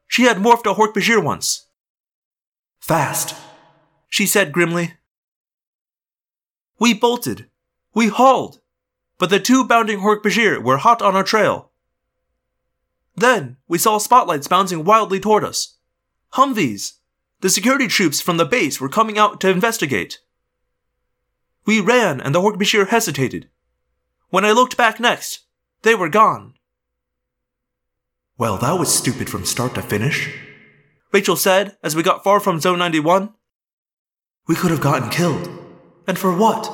She 0.08 0.24
had 0.24 0.38
morphed 0.38 0.66
a 0.66 0.74
Hork-Bajir 0.74 1.24
once. 1.24 1.68
Fast. 2.80 3.36
she 4.10 4.26
said 4.26 4.52
grimly. 4.52 4.96
We 6.82 6.95
bolted. 6.95 7.45
We 7.93 8.08
hauled. 8.08 8.60
But 9.19 9.30
the 9.30 9.40
two 9.40 9.64
bounding 9.64 10.00
Hork-Bajir 10.00 10.64
were 10.64 10.77
hot 10.77 11.00
on 11.03 11.16
our 11.16 11.24
trail. 11.24 11.69
Then 13.16 13.58
we 13.68 13.77
saw 13.77 14.00
spotlights 14.00 14.48
bouncing 14.48 14.84
wildly 14.84 15.19
toward 15.19 15.43
us. 15.43 15.77
Humvees. 16.34 16.93
The 17.42 17.51
security 17.51 17.88
troops 17.88 18.19
from 18.19 18.38
the 18.38 18.48
base 18.48 18.82
were 18.82 18.90
coming 18.90 19.19
out 19.19 19.40
to 19.42 19.50
investigate. 19.51 20.22
We 21.68 21.80
ran 21.80 22.19
and 22.19 22.34
the 22.34 22.42
Hork-Bajir 22.42 22.88
hesitated. 22.88 23.48
When 24.32 24.43
I 24.43 24.51
looked 24.51 24.76
back 24.76 25.00
next, 25.00 25.42
they 25.84 25.93
were 25.93 26.10
gone. 26.10 26.56
Well, 28.40 28.58
that 28.58 28.80
was 28.80 28.92
stupid 28.92 29.30
from 29.30 29.45
start 29.45 29.76
to 29.76 29.84
finish. 29.84 30.35
Rachel 31.11 31.35
said 31.35 31.77
as 31.84 31.95
we 31.95 32.01
got 32.01 32.24
far 32.24 32.40
from 32.40 32.60
Zone 32.60 32.80
91. 32.80 33.35
We 34.48 34.56
could 34.56 34.72
have 34.72 34.82
gotten 34.82 35.11
killed. 35.11 35.60
And 36.11 36.19
for 36.19 36.35
what? 36.35 36.69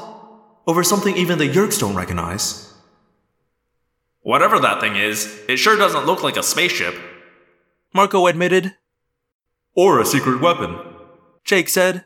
Over 0.66 0.84
something 0.84 1.16
even 1.16 1.38
the 1.38 1.48
Yeerks 1.48 1.80
don't 1.80 1.94
recognize. 1.94 2.74
Whatever 4.22 4.60
that 4.60 4.82
thing 4.82 4.96
is, 4.96 5.44
it 5.48 5.58
sure 5.58 5.78
doesn't 5.78 6.08
look 6.08 6.24
like 6.24 6.38
a 6.38 6.42
spaceship. 6.42 6.96
Marco 7.94 8.26
admitted. 8.26 8.74
Or 9.76 10.02
a 10.02 10.08
secret 10.08 10.42
weapon. 10.42 10.80
Jake 11.44 11.70
said. 11.70 12.06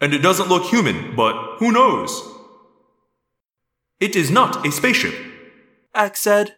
And 0.00 0.12
it 0.12 0.18
doesn't 0.18 0.48
look 0.48 0.64
human, 0.64 1.14
but 1.14 1.58
who 1.58 1.70
knows? 1.70 2.24
It 4.00 4.16
is 4.16 4.28
not 4.28 4.66
a 4.66 4.72
spaceship. 4.72 5.14
Ax 5.94 6.18
said. 6.18 6.56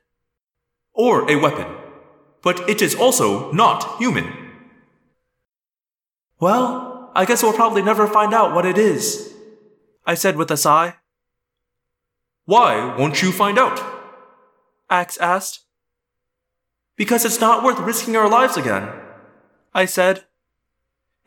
Or 0.94 1.30
a 1.30 1.36
weapon. 1.36 1.66
But 2.40 2.66
it 2.70 2.80
is 2.80 2.94
also 2.94 3.52
not 3.52 3.98
human. 3.98 4.32
Well, 6.38 7.12
I 7.14 7.26
guess 7.26 7.42
we'll 7.42 7.52
probably 7.52 7.82
never 7.82 8.06
find 8.06 8.32
out 8.32 8.54
what 8.54 8.64
it 8.64 8.78
is. 8.78 9.26
I 10.10 10.14
said 10.14 10.34
with 10.34 10.50
a 10.50 10.56
sigh. 10.56 10.97
Why 12.44 12.97
won't 12.97 13.22
you 13.22 13.30
find 13.30 13.56
out? 13.56 13.78
Ax 14.90 15.16
asked. 15.18 15.60
Because 16.97 17.24
it's 17.24 17.40
not 17.40 17.62
worth 17.62 17.78
risking 17.78 18.16
our 18.16 18.28
lives 18.28 18.56
again. 18.56 18.90
I 19.72 19.84
said. 19.84 20.24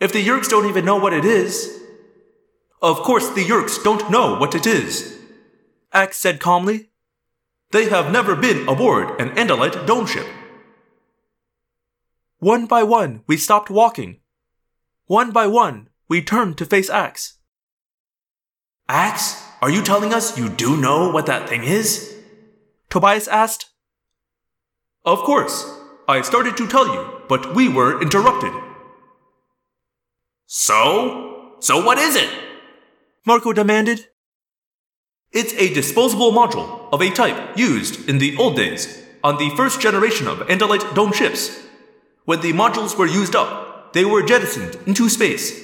If 0.01 0.11
the 0.11 0.21
Yeerks 0.21 0.49
don't 0.49 0.67
even 0.67 0.83
know 0.83 0.97
what 0.97 1.13
it 1.13 1.23
is. 1.23 1.79
Of 2.81 2.97
course, 2.97 3.29
the 3.29 3.45
Yeerks 3.45 3.81
don't 3.81 4.11
know 4.11 4.35
what 4.35 4.53
it 4.53 4.67
is. 4.67 5.17
Ax 5.93 6.17
said 6.17 6.41
calmly. 6.41 6.89
They 7.71 7.87
have 7.87 8.11
never 8.11 8.35
been 8.35 8.67
aboard 8.67 9.17
an 9.21 9.29
Andalite 9.37 9.87
dome 9.87 10.07
ship. 10.07 10.27
One 12.39 12.65
by 12.65 12.83
one, 12.83 13.23
we 13.27 13.37
stopped 13.37 13.69
walking. 13.69 14.19
One 15.05 15.31
by 15.31 15.47
one, 15.47 15.87
we 16.09 16.21
turned 16.21 16.57
to 16.57 16.65
face 16.65 16.89
Ax. 16.89 17.37
Ax, 18.89 19.41
are 19.61 19.69
you 19.69 19.81
telling 19.81 20.13
us 20.13 20.37
you 20.37 20.49
do 20.49 20.75
know 20.75 21.09
what 21.09 21.25
that 21.25 21.47
thing 21.47 21.63
is? 21.63 22.17
Tobias 22.89 23.27
asked. 23.27 23.69
Of 25.05 25.19
course. 25.19 25.79
I 26.07 26.21
started 26.21 26.57
to 26.57 26.67
tell 26.67 26.87
you, 26.87 27.21
but 27.29 27.55
we 27.55 27.69
were 27.69 28.01
interrupted. 28.01 28.51
So? 30.47 31.55
So 31.61 31.83
what 31.83 31.97
is 31.97 32.17
it? 32.17 32.29
Marco 33.25 33.53
demanded. 33.53 34.07
It's 35.31 35.53
a 35.53 35.73
disposable 35.73 36.33
module 36.33 36.89
of 36.91 37.01
a 37.01 37.09
type 37.09 37.57
used 37.57 38.07
in 38.09 38.17
the 38.17 38.35
old 38.37 38.57
days 38.57 39.01
on 39.23 39.37
the 39.37 39.49
first 39.55 39.79
generation 39.79 40.27
of 40.27 40.39
Andalite 40.39 40.93
dome 40.93 41.13
ships. 41.13 41.63
When 42.25 42.41
the 42.41 42.51
modules 42.51 42.97
were 42.97 43.07
used 43.07 43.35
up, 43.35 43.93
they 43.93 44.03
were 44.03 44.23
jettisoned 44.23 44.77
into 44.85 45.07
space. 45.07 45.63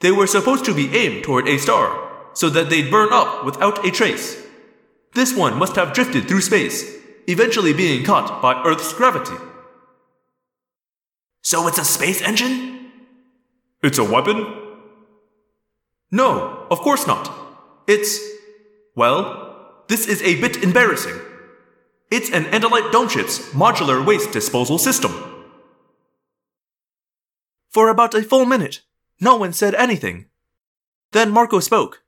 They 0.00 0.10
were 0.10 0.26
supposed 0.26 0.64
to 0.64 0.74
be 0.74 0.96
aimed 0.96 1.22
toward 1.22 1.46
a 1.46 1.58
star 1.58 1.99
so 2.34 2.48
that 2.50 2.70
they'd 2.70 2.90
burn 2.90 3.12
up 3.12 3.44
without 3.44 3.84
a 3.84 3.90
trace. 3.90 4.42
This 5.14 5.36
one 5.36 5.58
must 5.58 5.76
have 5.76 5.92
drifted 5.92 6.28
through 6.28 6.42
space, 6.42 6.96
eventually 7.26 7.72
being 7.72 8.04
caught 8.04 8.40
by 8.40 8.62
Earth's 8.64 8.92
gravity. 8.92 9.36
So 11.42 11.66
it's 11.66 11.78
a 11.78 11.84
space 11.84 12.22
engine? 12.22 12.90
It's 13.82 13.98
a 13.98 14.04
weapon? 14.04 14.46
No, 16.10 16.66
of 16.70 16.80
course 16.80 17.06
not. 17.06 17.32
It's. 17.86 18.20
Well, 18.94 19.84
this 19.88 20.06
is 20.06 20.22
a 20.22 20.40
bit 20.40 20.62
embarrassing. 20.62 21.18
It's 22.10 22.30
an 22.30 22.44
Andalite 22.46 22.92
Dome 22.92 23.08
Ship's 23.08 23.38
modular 23.50 24.04
waste 24.04 24.32
disposal 24.32 24.78
system. 24.78 25.12
For 27.68 27.88
about 27.88 28.14
a 28.14 28.22
full 28.22 28.44
minute, 28.44 28.82
no 29.20 29.36
one 29.36 29.52
said 29.52 29.74
anything. 29.76 30.26
Then 31.12 31.30
Marco 31.30 31.60
spoke. 31.60 32.02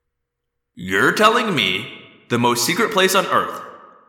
You're 0.75 1.11
telling 1.11 1.53
me 1.53 2.01
the 2.29 2.39
most 2.39 2.65
secret 2.65 2.91
place 2.91 3.13
on 3.13 3.27
Earth, 3.27 3.61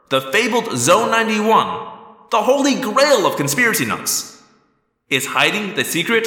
the 0.08 0.22
fabled 0.22 0.78
Zone 0.78 1.10
91, 1.10 1.88
the 2.30 2.42
holy 2.42 2.80
grail 2.80 3.26
of 3.26 3.36
conspiracy 3.36 3.84
nuts, 3.84 4.42
is 5.10 5.26
hiding 5.26 5.74
the 5.74 5.84
secret 5.84 6.26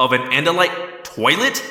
of 0.00 0.12
an 0.12 0.22
Andalite 0.32 1.04
toilet? 1.04 1.62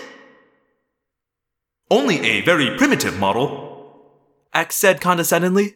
Only 1.92 2.22
a 2.22 2.40
very 2.42 2.78
primitive 2.78 3.20
model, 3.20 4.16
Ax 4.54 4.76
said 4.76 5.02
condescendingly. 5.02 5.76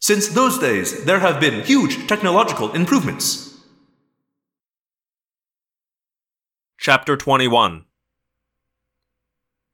Since 0.00 0.28
those 0.28 0.58
days, 0.58 1.06
there 1.06 1.20
have 1.20 1.40
been 1.40 1.64
huge 1.64 2.06
technological 2.06 2.72
improvements. 2.72 3.58
Chapter 6.76 7.16
21 7.16 7.86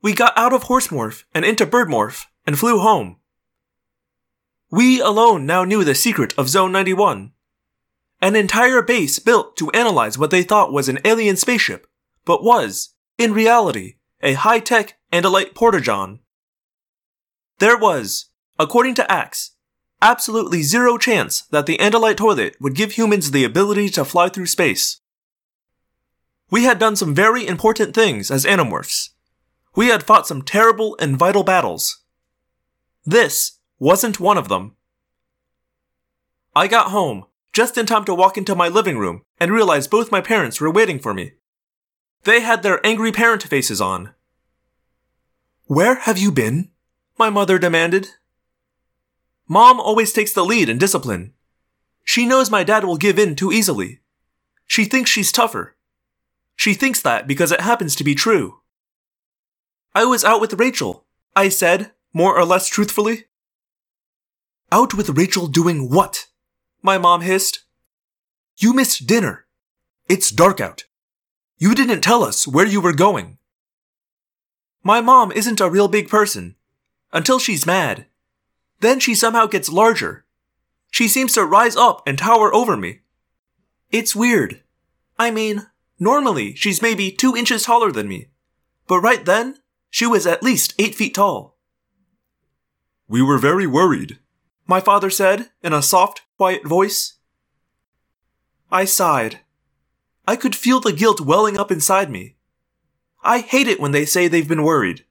We 0.04 0.12
got 0.12 0.36
out 0.36 0.52
of 0.52 0.64
horse 0.64 0.88
morph 0.88 1.24
and 1.34 1.46
into 1.46 1.64
bird 1.64 1.88
morph 1.88 2.26
and 2.46 2.58
flew 2.58 2.78
home. 2.78 3.16
We 4.70 5.00
alone 5.00 5.46
now 5.46 5.64
knew 5.64 5.82
the 5.82 5.94
secret 5.94 6.34
of 6.36 6.50
Zone 6.50 6.72
91. 6.72 7.32
An 8.20 8.36
entire 8.36 8.82
base 8.82 9.18
built 9.18 9.56
to 9.56 9.70
analyze 9.70 10.18
what 10.18 10.30
they 10.30 10.42
thought 10.42 10.74
was 10.74 10.90
an 10.90 10.98
alien 11.06 11.36
spaceship, 11.36 11.86
but 12.26 12.44
was, 12.44 12.90
in 13.16 13.32
reality, 13.32 13.94
a 14.22 14.34
high 14.34 14.58
tech 14.58 14.98
Andalite 15.10 15.54
Portageon. 15.54 16.18
There 17.58 17.78
was, 17.78 18.26
according 18.58 18.96
to 18.96 19.10
Ax, 19.10 19.52
absolutely 20.02 20.60
zero 20.64 20.98
chance 20.98 21.40
that 21.50 21.64
the 21.64 21.78
Andalite 21.78 22.18
toilet 22.18 22.56
would 22.60 22.74
give 22.74 22.92
humans 22.92 23.30
the 23.30 23.44
ability 23.44 23.88
to 23.88 24.04
fly 24.04 24.28
through 24.28 24.48
space. 24.48 25.00
We 26.50 26.64
had 26.64 26.78
done 26.78 26.94
some 26.94 27.14
very 27.14 27.46
important 27.46 27.94
things 27.94 28.30
as 28.30 28.44
Animorphs. 28.44 29.13
We 29.74 29.88
had 29.88 30.04
fought 30.04 30.26
some 30.26 30.42
terrible 30.42 30.96
and 31.00 31.16
vital 31.16 31.42
battles. 31.42 32.02
This 33.04 33.58
wasn't 33.78 34.20
one 34.20 34.38
of 34.38 34.48
them. 34.48 34.76
I 36.54 36.68
got 36.68 36.90
home 36.90 37.26
just 37.52 37.76
in 37.76 37.86
time 37.86 38.04
to 38.04 38.14
walk 38.14 38.36
into 38.38 38.54
my 38.54 38.68
living 38.68 38.98
room 38.98 39.22
and 39.38 39.52
realize 39.52 39.88
both 39.88 40.12
my 40.12 40.20
parents 40.20 40.60
were 40.60 40.70
waiting 40.70 40.98
for 40.98 41.12
me. 41.12 41.32
They 42.24 42.40
had 42.40 42.62
their 42.62 42.84
angry 42.86 43.12
parent 43.12 43.42
faces 43.42 43.80
on. 43.80 44.14
Where 45.66 45.96
have 45.96 46.18
you 46.18 46.30
been? 46.30 46.70
My 47.18 47.30
mother 47.30 47.58
demanded. 47.58 48.08
Mom 49.48 49.78
always 49.78 50.12
takes 50.12 50.32
the 50.32 50.44
lead 50.44 50.68
in 50.68 50.78
discipline. 50.78 51.32
She 52.02 52.26
knows 52.26 52.50
my 52.50 52.64
dad 52.64 52.84
will 52.84 52.96
give 52.96 53.18
in 53.18 53.36
too 53.36 53.52
easily. 53.52 54.00
She 54.66 54.84
thinks 54.84 55.10
she's 55.10 55.32
tougher. 55.32 55.76
She 56.56 56.74
thinks 56.74 57.00
that 57.02 57.26
because 57.26 57.52
it 57.52 57.60
happens 57.60 57.94
to 57.96 58.04
be 58.04 58.14
true. 58.14 58.60
I 59.94 60.04
was 60.04 60.24
out 60.24 60.40
with 60.40 60.58
Rachel, 60.58 61.04
I 61.36 61.48
said, 61.48 61.92
more 62.12 62.36
or 62.36 62.44
less 62.44 62.68
truthfully. 62.68 63.26
Out 64.72 64.94
with 64.94 65.10
Rachel 65.10 65.46
doing 65.46 65.88
what? 65.88 66.26
My 66.82 66.98
mom 66.98 67.20
hissed. 67.20 67.60
You 68.56 68.72
missed 68.72 69.06
dinner. 69.06 69.46
It's 70.08 70.30
dark 70.30 70.60
out. 70.60 70.84
You 71.58 71.74
didn't 71.74 72.00
tell 72.00 72.24
us 72.24 72.46
where 72.46 72.66
you 72.66 72.80
were 72.80 72.92
going. 72.92 73.38
My 74.82 75.00
mom 75.00 75.30
isn't 75.30 75.60
a 75.60 75.70
real 75.70 75.88
big 75.88 76.08
person. 76.08 76.56
Until 77.12 77.38
she's 77.38 77.64
mad. 77.64 78.06
Then 78.80 78.98
she 78.98 79.14
somehow 79.14 79.46
gets 79.46 79.70
larger. 79.70 80.24
She 80.90 81.06
seems 81.08 81.32
to 81.34 81.44
rise 81.44 81.76
up 81.76 82.02
and 82.06 82.18
tower 82.18 82.52
over 82.52 82.76
me. 82.76 83.00
It's 83.90 84.16
weird. 84.16 84.60
I 85.18 85.30
mean, 85.30 85.68
normally 86.00 86.54
she's 86.56 86.82
maybe 86.82 87.12
two 87.12 87.36
inches 87.36 87.62
taller 87.62 87.92
than 87.92 88.08
me. 88.08 88.26
But 88.88 89.00
right 89.00 89.24
then, 89.24 89.58
she 89.94 90.08
was 90.08 90.26
at 90.26 90.42
least 90.42 90.74
eight 90.76 90.92
feet 90.92 91.14
tall. 91.14 91.56
We 93.06 93.22
were 93.22 93.38
very 93.38 93.64
worried, 93.64 94.18
my 94.66 94.80
father 94.80 95.08
said 95.08 95.50
in 95.62 95.72
a 95.72 95.82
soft, 95.82 96.22
quiet 96.36 96.66
voice. 96.66 97.18
I 98.72 98.86
sighed. 98.86 99.38
I 100.26 100.34
could 100.34 100.56
feel 100.56 100.80
the 100.80 100.92
guilt 100.92 101.20
welling 101.20 101.56
up 101.56 101.70
inside 101.70 102.10
me. 102.10 102.34
I 103.22 103.38
hate 103.38 103.68
it 103.68 103.78
when 103.78 103.92
they 103.92 104.04
say 104.04 104.26
they've 104.26 104.48
been 104.48 104.64
worried. 104.64 105.04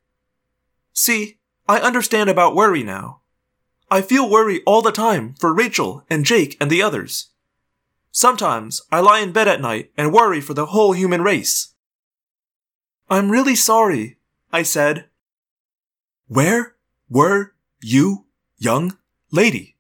See, 0.92 1.38
I 1.66 1.80
understand 1.80 2.30
about 2.30 2.54
worry 2.54 2.84
now. 2.84 3.22
I 3.90 4.02
feel 4.02 4.30
worry 4.30 4.64
all 4.66 4.82
the 4.82 4.92
time 4.92 5.36
for 5.40 5.54
Rachel 5.54 6.04
and 6.10 6.26
Jake 6.26 6.58
and 6.60 6.70
the 6.70 6.82
others. 6.82 7.30
Sometimes 8.12 8.82
I 8.92 9.00
lie 9.00 9.22
in 9.22 9.32
bed 9.32 9.48
at 9.48 9.62
night 9.62 9.92
and 9.96 10.12
worry 10.12 10.42
for 10.42 10.54
the 10.54 10.66
whole 10.66 10.92
human 10.92 11.22
race. 11.22 11.74
I'm 13.10 13.32
really 13.32 13.56
sorry, 13.56 14.18
I 14.54 14.62
said. 14.62 15.06
Where 16.28 16.76
were 17.10 17.56
you, 17.82 18.28
young 18.60 18.98
lady? 19.32 19.78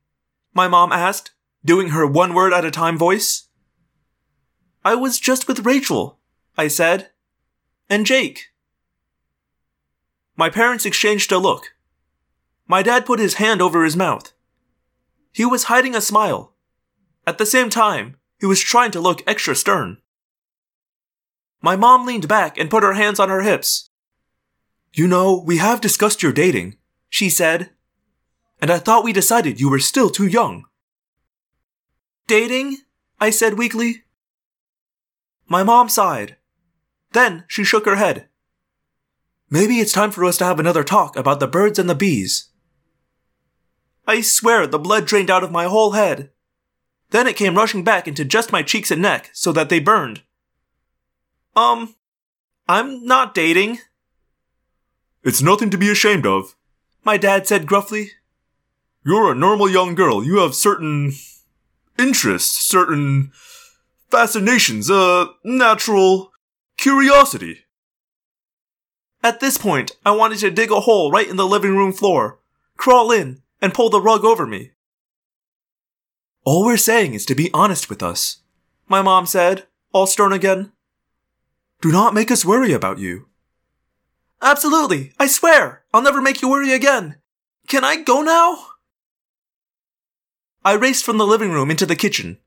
My 0.51 0.67
mom 0.67 0.91
asked, 0.91 1.31
doing 1.63 1.89
her 1.89 2.07
one 2.07 2.33
word 2.33 2.53
at 2.53 2.65
a 2.65 2.71
time 2.71 2.97
voice. 2.97 3.49
I 4.83 4.95
was 4.95 5.19
just 5.19 5.47
with 5.47 5.65
Rachel, 5.65 6.17
I 6.57 6.67
said. 6.67 7.11
And 7.87 8.07
Jake. 8.07 8.51
My 10.35 10.49
parents 10.49 10.87
exchanged 10.87 11.31
a 11.31 11.37
look. 11.37 11.75
My 12.67 12.81
dad 12.81 13.05
put 13.05 13.19
his 13.19 13.35
hand 13.35 13.61
over 13.61 13.83
his 13.83 13.95
mouth. 13.95 14.33
He 15.31 15.45
was 15.45 15.65
hiding 15.65 15.93
a 15.95 16.01
smile. 16.01 16.55
At 17.27 17.37
the 17.37 17.45
same 17.45 17.69
time, 17.69 18.17
he 18.39 18.47
was 18.47 18.59
trying 18.59 18.89
to 18.91 18.99
look 18.99 19.21
extra 19.27 19.55
stern. 19.55 19.97
My 21.61 21.75
mom 21.75 22.07
leaned 22.07 22.27
back 22.27 22.57
and 22.57 22.71
put 22.71 22.83
her 22.83 22.93
hands 22.93 23.19
on 23.19 23.29
her 23.29 23.41
hips. 23.41 23.91
You 24.93 25.07
know, 25.07 25.41
we 25.43 25.57
have 25.57 25.81
discussed 25.81 26.21
your 26.21 26.31
dating, 26.31 26.77
she 27.09 27.29
said. 27.29 27.71
And 28.61 28.71
I 28.71 28.77
thought 28.77 29.03
we 29.03 29.11
decided 29.11 29.59
you 29.59 29.69
were 29.69 29.79
still 29.79 30.09
too 30.09 30.27
young. 30.27 30.65
Dating? 32.27 32.77
I 33.19 33.31
said 33.31 33.57
weakly. 33.57 34.03
My 35.47 35.63
mom 35.63 35.89
sighed. 35.89 36.37
Then 37.11 37.43
she 37.47 37.63
shook 37.63 37.85
her 37.85 37.95
head. 37.95 38.27
Maybe 39.49 39.79
it's 39.79 39.91
time 39.91 40.11
for 40.11 40.25
us 40.25 40.37
to 40.37 40.45
have 40.45 40.59
another 40.59 40.83
talk 40.83 41.15
about 41.15 41.39
the 41.39 41.47
birds 41.47 41.77
and 41.77 41.89
the 41.89 41.95
bees. 41.95 42.49
I 44.07 44.21
swear 44.21 44.67
the 44.67 44.79
blood 44.79 45.05
drained 45.05 45.29
out 45.29 45.43
of 45.43 45.51
my 45.51 45.65
whole 45.65 45.91
head. 45.91 46.29
Then 47.09 47.27
it 47.27 47.35
came 47.35 47.55
rushing 47.55 47.83
back 47.83 48.07
into 48.07 48.25
just 48.25 48.51
my 48.51 48.63
cheeks 48.63 48.91
and 48.91 49.01
neck 49.01 49.29
so 49.33 49.51
that 49.51 49.69
they 49.69 49.79
burned. 49.79 50.23
Um, 51.55 51.95
I'm 52.67 53.05
not 53.05 53.35
dating. 53.35 53.79
It's 55.23 55.41
nothing 55.41 55.69
to 55.69 55.77
be 55.77 55.89
ashamed 55.89 56.25
of. 56.25 56.55
My 57.03 57.17
dad 57.17 57.47
said 57.47 57.65
gruffly. 57.65 58.11
You're 59.05 59.31
a 59.31 59.35
normal 59.35 59.69
young 59.69 59.95
girl. 59.95 60.23
You 60.23 60.39
have 60.39 60.55
certain 60.55 61.13
interests, 61.97 62.57
certain 62.65 63.31
fascinations, 64.09 64.89
a 64.89 65.29
natural 65.43 66.31
curiosity. 66.77 67.59
At 69.23 69.39
this 69.39 69.57
point, 69.57 69.93
I 70.05 70.11
wanted 70.11 70.39
to 70.39 70.51
dig 70.51 70.71
a 70.71 70.81
hole 70.81 71.09
right 71.11 71.27
in 71.27 71.37
the 71.37 71.47
living 71.47 71.75
room 71.77 71.93
floor, 71.93 72.39
crawl 72.75 73.11
in, 73.11 73.41
and 73.61 73.73
pull 73.73 73.89
the 73.89 74.01
rug 74.01 74.25
over 74.25 74.45
me. 74.45 74.71
All 76.43 76.65
we're 76.65 76.75
saying 76.75 77.13
is 77.13 77.25
to 77.27 77.35
be 77.35 77.49
honest 77.53 77.89
with 77.89 78.03
us, 78.03 78.39
my 78.89 79.01
mom 79.01 79.25
said, 79.25 79.67
all 79.93 80.05
stern 80.05 80.33
again. 80.33 80.73
Do 81.81 81.91
not 81.91 82.13
make 82.13 82.31
us 82.31 82.43
worry 82.43 82.73
about 82.73 82.99
you. 82.99 83.27
Absolutely, 84.43 85.13
I 85.17 85.27
swear, 85.27 85.85
I'll 85.93 86.01
never 86.01 86.21
make 86.21 86.41
you 86.41 86.49
worry 86.49 86.73
again. 86.73 87.15
Can 87.69 87.85
I 87.85 87.95
go 87.95 88.21
now? 88.21 88.67
I 90.65 90.73
raced 90.73 91.05
from 91.05 91.17
the 91.17 91.25
living 91.25 91.51
room 91.51 91.71
into 91.71 91.85
the 91.85 91.95
kitchen. 91.95 92.39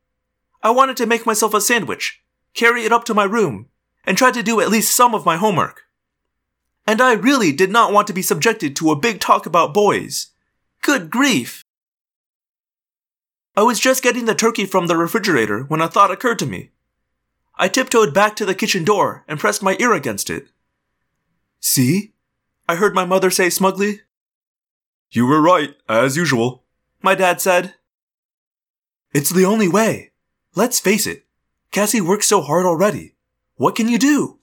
I 0.63 0.73
wanted 0.73 0.99
to 0.99 1.07
make 1.07 1.25
myself 1.25 1.55
a 1.55 1.61
sandwich, 1.61 2.21
carry 2.53 2.85
it 2.85 2.93
up 2.93 3.05
to 3.05 3.15
my 3.15 3.25
room, 3.25 3.69
and 4.05 4.19
try 4.19 4.31
to 4.31 4.43
do 4.43 4.61
at 4.61 4.69
least 4.69 4.95
some 4.95 5.15
of 5.15 5.25
my 5.25 5.39
homework. 5.39 5.85
And 6.87 7.01
I 7.01 7.15
really 7.15 7.51
did 7.51 7.71
not 7.71 7.95
want 7.95 8.07
to 8.09 8.13
be 8.13 8.23
subjected 8.23 8.77
to 8.77 8.91
a 8.91 8.97
big 8.97 9.19
talk 9.19 9.47
about 9.47 9.73
boys. 9.73 10.33
Good 10.83 11.11
grief! 11.11 11.65
I 13.57 13.63
was 13.63 13.81
just 13.81 14.03
getting 14.03 14.27
the 14.27 14.35
turkey 14.35 14.67
from 14.67 14.87
the 14.87 14.99
refrigerator 14.99 15.63
when 15.63 15.81
a 15.81 15.89
thought 15.89 16.11
occurred 16.11 16.41
to 16.41 16.47
me. 16.47 16.73
I 17.57 17.69
tiptoed 17.69 18.13
back 18.13 18.37
to 18.37 18.45
the 18.45 18.55
kitchen 18.55 18.85
door 18.85 19.25
and 19.27 19.41
pressed 19.41 19.63
my 19.63 19.79
ear 19.81 19.95
against 19.95 20.29
it. 20.29 20.49
See? 21.67 22.13
I 22.69 22.77
heard 22.77 22.95
my 22.95 23.05
mother 23.05 23.29
say 23.29 23.51
smugly. 23.51 24.03
You 25.11 25.27
were 25.27 25.43
right, 25.43 25.75
as 25.89 26.17
usual. 26.17 26.63
My 27.03 27.17
dad 27.17 27.41
said. 27.41 27.75
It's 29.13 29.31
the 29.31 29.45
only 29.45 29.67
way. 29.67 30.13
Let's 30.55 30.79
face 30.79 31.09
it. 31.09 31.27
Cassie 31.73 32.01
works 32.01 32.29
so 32.29 32.41
hard 32.41 32.67
already. 32.67 33.17
What 33.57 33.75
can 33.75 33.89
you 33.89 33.99
do? 33.99 34.39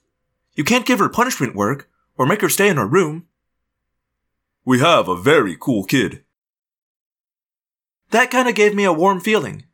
You 0.52 0.64
can't 0.64 0.84
give 0.84 0.98
her 0.98 1.08
punishment 1.08 1.56
work 1.56 1.88
or 2.18 2.26
make 2.26 2.42
her 2.42 2.50
stay 2.50 2.68
in 2.68 2.76
her 2.76 2.86
room. 2.86 3.26
We 4.66 4.80
have 4.80 5.08
a 5.08 5.16
very 5.16 5.56
cool 5.58 5.84
kid. 5.84 6.24
That 8.10 8.30
kind 8.30 8.50
of 8.50 8.54
gave 8.54 8.74
me 8.74 8.84
a 8.84 8.92
warm 8.92 9.20
feeling. 9.20 9.64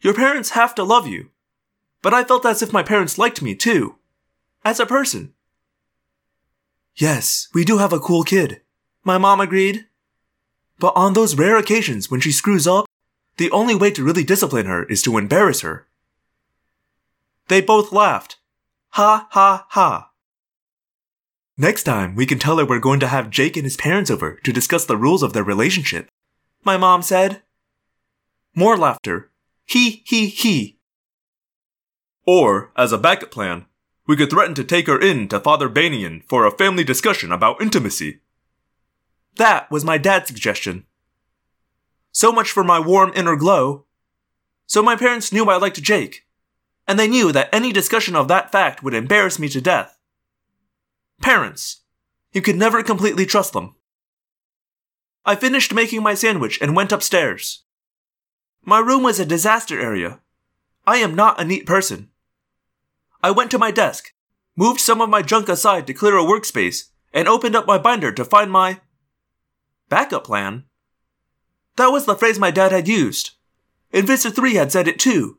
Your 0.00 0.14
parents 0.14 0.50
have 0.50 0.72
to 0.76 0.84
love 0.84 1.08
you. 1.08 1.30
But 2.00 2.14
I 2.14 2.22
felt 2.22 2.46
as 2.46 2.62
if 2.62 2.72
my 2.72 2.84
parents 2.84 3.18
liked 3.18 3.42
me 3.42 3.56
too. 3.56 3.96
As 4.64 4.78
a 4.78 4.86
person. 4.86 5.32
Yes, 6.96 7.48
we 7.52 7.64
do 7.64 7.78
have 7.78 7.92
a 7.92 8.00
cool 8.00 8.22
kid. 8.22 8.62
My 9.04 9.18
mom 9.18 9.40
agreed. 9.40 9.86
But 10.78 10.94
on 10.96 11.12
those 11.12 11.36
rare 11.36 11.56
occasions 11.56 12.10
when 12.10 12.20
she 12.20 12.32
screws 12.32 12.66
up, 12.66 12.86
the 13.36 13.50
only 13.50 13.74
way 13.74 13.90
to 13.90 14.04
really 14.04 14.24
discipline 14.24 14.66
her 14.66 14.84
is 14.84 15.02
to 15.02 15.18
embarrass 15.18 15.60
her. 15.60 15.86
They 17.48 17.60
both 17.60 17.92
laughed. 17.92 18.36
Ha 18.90 19.28
ha 19.30 19.66
ha. 19.70 20.10
Next 21.58 21.84
time, 21.84 22.14
we 22.14 22.26
can 22.26 22.38
tell 22.38 22.58
her 22.58 22.64
we're 22.64 22.78
going 22.78 23.00
to 23.00 23.08
have 23.08 23.30
Jake 23.30 23.56
and 23.56 23.64
his 23.64 23.76
parents 23.76 24.10
over 24.10 24.36
to 24.42 24.52
discuss 24.52 24.84
the 24.84 24.96
rules 24.96 25.22
of 25.22 25.32
their 25.32 25.44
relationship. 25.44 26.08
My 26.64 26.76
mom 26.76 27.02
said. 27.02 27.42
More 28.54 28.76
laughter. 28.76 29.30
He, 29.66 30.02
he, 30.06 30.28
he. 30.28 30.78
Or, 32.26 32.72
as 32.76 32.92
a 32.92 32.98
backup 32.98 33.30
plan, 33.30 33.66
we 34.06 34.16
could 34.16 34.30
threaten 34.30 34.54
to 34.54 34.64
take 34.64 34.86
her 34.86 35.00
in 35.00 35.28
to 35.28 35.40
Father 35.40 35.68
Banian 35.68 36.22
for 36.28 36.46
a 36.46 36.56
family 36.56 36.84
discussion 36.84 37.32
about 37.32 37.60
intimacy. 37.60 38.20
That 39.36 39.70
was 39.70 39.84
my 39.84 39.98
dad's 39.98 40.28
suggestion. 40.28 40.86
So 42.12 42.32
much 42.32 42.50
for 42.50 42.64
my 42.64 42.78
warm 42.78 43.12
inner 43.14 43.36
glow. 43.36 43.84
So 44.66 44.82
my 44.82 44.96
parents 44.96 45.32
knew 45.32 45.44
I 45.46 45.56
liked 45.56 45.82
Jake, 45.82 46.26
and 46.86 46.98
they 46.98 47.08
knew 47.08 47.32
that 47.32 47.48
any 47.52 47.72
discussion 47.72 48.16
of 48.16 48.28
that 48.28 48.50
fact 48.50 48.82
would 48.82 48.94
embarrass 48.94 49.38
me 49.38 49.48
to 49.50 49.60
death. 49.60 49.98
Parents. 51.20 51.82
You 52.32 52.42
could 52.42 52.56
never 52.56 52.82
completely 52.82 53.26
trust 53.26 53.52
them. 53.52 53.74
I 55.24 55.34
finished 55.34 55.74
making 55.74 56.02
my 56.02 56.14
sandwich 56.14 56.58
and 56.62 56.76
went 56.76 56.92
upstairs. 56.92 57.64
My 58.64 58.78
room 58.78 59.02
was 59.02 59.18
a 59.18 59.26
disaster 59.26 59.80
area. 59.80 60.20
I 60.86 60.98
am 60.98 61.14
not 61.14 61.40
a 61.40 61.44
neat 61.44 61.66
person. 61.66 62.10
I 63.26 63.32
went 63.32 63.50
to 63.50 63.58
my 63.58 63.72
desk, 63.72 64.12
moved 64.54 64.78
some 64.78 65.00
of 65.00 65.10
my 65.10 65.20
junk 65.20 65.48
aside 65.48 65.88
to 65.88 65.92
clear 65.92 66.16
a 66.16 66.22
workspace, 66.22 66.90
and 67.12 67.26
opened 67.26 67.56
up 67.56 67.66
my 67.66 67.76
binder 67.76 68.12
to 68.12 68.24
find 68.24 68.52
my 68.52 68.78
backup 69.88 70.22
plan. 70.22 70.62
That 71.74 71.88
was 71.88 72.06
the 72.06 72.14
phrase 72.14 72.38
my 72.38 72.52
dad 72.52 72.70
had 72.70 72.86
used. 72.86 73.32
Visser 73.92 74.30
3 74.30 74.54
had 74.54 74.70
said 74.70 74.86
it 74.86 75.00
too. 75.00 75.38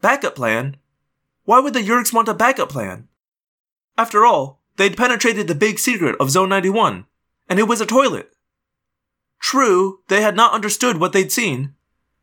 Backup 0.00 0.34
plan? 0.34 0.78
Why 1.44 1.60
would 1.60 1.74
the 1.74 1.82
Yeerks 1.82 2.10
want 2.10 2.26
a 2.26 2.32
backup 2.32 2.70
plan? 2.70 3.08
After 3.98 4.24
all, 4.24 4.62
they'd 4.76 4.96
penetrated 4.96 5.48
the 5.48 5.54
big 5.54 5.78
secret 5.78 6.16
of 6.18 6.30
Zone 6.30 6.48
91, 6.48 7.04
and 7.50 7.58
it 7.58 7.68
was 7.68 7.82
a 7.82 7.86
toilet. 7.86 8.30
True, 9.40 10.00
they 10.08 10.22
had 10.22 10.34
not 10.34 10.54
understood 10.54 10.96
what 10.96 11.12
they'd 11.12 11.30
seen, 11.30 11.74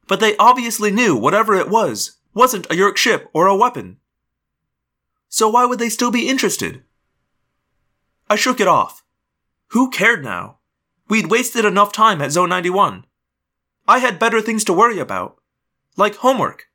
but 0.07 0.19
they 0.19 0.35
obviously 0.37 0.89
knew 0.89 1.15
whatever 1.15 1.53
it 1.53 1.69
was 1.69 2.17
wasn't 2.33 2.65
a 2.71 2.75
Yeerk 2.75 2.97
ship 2.97 3.29
or 3.31 3.45
a 3.45 3.55
weapon. 3.55 3.99
So 5.33 5.49
why 5.49 5.65
would 5.65 5.79
they 5.79 5.89
still 5.89 6.11
be 6.11 6.29
interested? 6.29 6.83
I 8.29 8.35
shook 8.35 8.59
it 8.59 8.67
off. 8.67 9.03
Who 9.69 9.89
cared 9.89 10.23
now? 10.23 10.59
We'd 11.09 11.31
wasted 11.31 11.65
enough 11.65 11.91
time 11.91 12.21
at 12.21 12.31
Zone 12.31 12.49
91. 12.49 13.07
I 13.87 13.97
had 13.97 14.19
better 14.19 14.41
things 14.41 14.63
to 14.65 14.73
worry 14.73 14.99
about, 14.99 15.37
like 15.97 16.17
homework, 16.17 16.65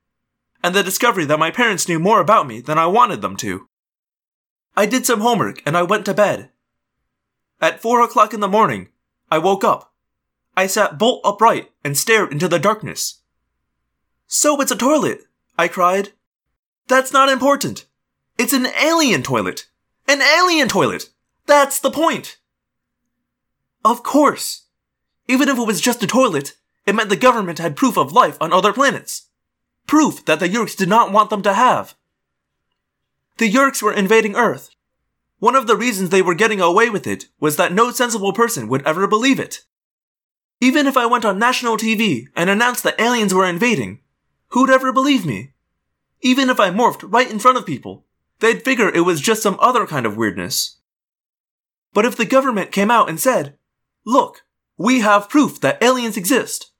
and 0.60 0.74
the 0.74 0.82
discovery 0.82 1.24
that 1.26 1.38
my 1.38 1.52
parents 1.52 1.88
knew 1.88 2.00
more 2.00 2.20
about 2.20 2.48
me 2.48 2.60
than 2.60 2.78
I 2.78 2.86
wanted 2.86 3.22
them 3.22 3.36
to. 3.36 3.68
I 4.76 4.86
did 4.86 5.06
some 5.06 5.20
homework 5.20 5.62
and 5.64 5.76
I 5.76 5.84
went 5.84 6.04
to 6.06 6.12
bed. 6.12 6.50
At 7.60 7.80
four 7.80 8.02
o'clock 8.02 8.34
in 8.34 8.40
the 8.40 8.48
morning, 8.48 8.88
I 9.30 9.38
woke 9.38 9.62
up. 9.62 9.94
I 10.56 10.66
sat 10.66 10.98
bolt 10.98 11.20
upright 11.24 11.70
and 11.84 11.96
stared 11.96 12.32
into 12.32 12.48
the 12.48 12.58
darkness. 12.58 13.22
So 14.26 14.60
it's 14.60 14.72
a 14.72 14.76
toilet, 14.76 15.20
I 15.56 15.68
cried. 15.68 16.08
That's 16.88 17.12
not 17.12 17.28
important. 17.28 17.86
It's 18.38 18.52
an 18.52 18.68
alien 18.80 19.24
toilet. 19.24 19.66
An 20.06 20.22
alien 20.22 20.68
toilet. 20.68 21.10
That's 21.46 21.80
the 21.80 21.90
point. 21.90 22.38
Of 23.84 24.02
course. 24.02 24.66
Even 25.26 25.48
if 25.48 25.58
it 25.58 25.66
was 25.66 25.80
just 25.80 26.02
a 26.02 26.06
toilet, 26.06 26.54
it 26.86 26.94
meant 26.94 27.10
the 27.10 27.16
government 27.16 27.58
had 27.58 27.76
proof 27.76 27.98
of 27.98 28.12
life 28.12 28.38
on 28.40 28.52
other 28.52 28.72
planets. 28.72 29.28
Proof 29.86 30.24
that 30.26 30.40
the 30.40 30.48
Yeerks 30.48 30.76
did 30.76 30.88
not 30.88 31.12
want 31.12 31.30
them 31.30 31.42
to 31.42 31.52
have. 31.52 31.94
The 33.38 33.50
Yeerks 33.50 33.82
were 33.82 33.92
invading 33.92 34.36
Earth. 34.36 34.70
One 35.38 35.54
of 35.54 35.66
the 35.66 35.76
reasons 35.76 36.10
they 36.10 36.22
were 36.22 36.34
getting 36.34 36.60
away 36.60 36.90
with 36.90 37.06
it 37.06 37.26
was 37.38 37.56
that 37.56 37.72
no 37.72 37.90
sensible 37.90 38.32
person 38.32 38.68
would 38.68 38.86
ever 38.86 39.06
believe 39.06 39.38
it. 39.38 39.64
Even 40.60 40.86
if 40.86 40.96
I 40.96 41.06
went 41.06 41.24
on 41.24 41.38
national 41.38 41.76
TV 41.76 42.26
and 42.34 42.50
announced 42.50 42.82
that 42.84 43.00
aliens 43.00 43.32
were 43.32 43.46
invading, 43.46 44.00
who'd 44.48 44.70
ever 44.70 44.92
believe 44.92 45.24
me? 45.24 45.52
Even 46.20 46.50
if 46.50 46.58
I 46.58 46.70
morphed 46.70 47.10
right 47.12 47.30
in 47.30 47.38
front 47.38 47.56
of 47.56 47.66
people, 47.66 48.04
they'd 48.40 48.64
figure 48.64 48.88
it 48.88 49.00
was 49.00 49.20
just 49.20 49.42
some 49.42 49.56
other 49.60 49.86
kind 49.86 50.06
of 50.06 50.16
weirdness. 50.16 50.78
But 51.92 52.04
if 52.04 52.16
the 52.16 52.24
government 52.24 52.72
came 52.72 52.90
out 52.90 53.08
and 53.08 53.18
said, 53.18 53.56
Look, 54.04 54.42
we 54.76 55.00
have 55.00 55.28
proof 55.28 55.60
that 55.60 55.82
aliens 55.82 56.16
exist, 56.16 56.72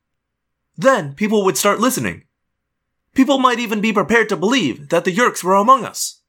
then 0.77 1.15
people 1.15 1.45
would 1.45 1.57
start 1.57 1.81
listening. 1.81 2.25
People 3.15 3.39
might 3.39 3.59
even 3.59 3.81
be 3.81 3.93
prepared 3.93 4.29
to 4.29 4.37
believe 4.37 4.91
that 4.91 5.05
the 5.05 5.15
Yeerks 5.15 5.43
were 5.43 5.55
among 5.55 5.85
us. 5.85 6.23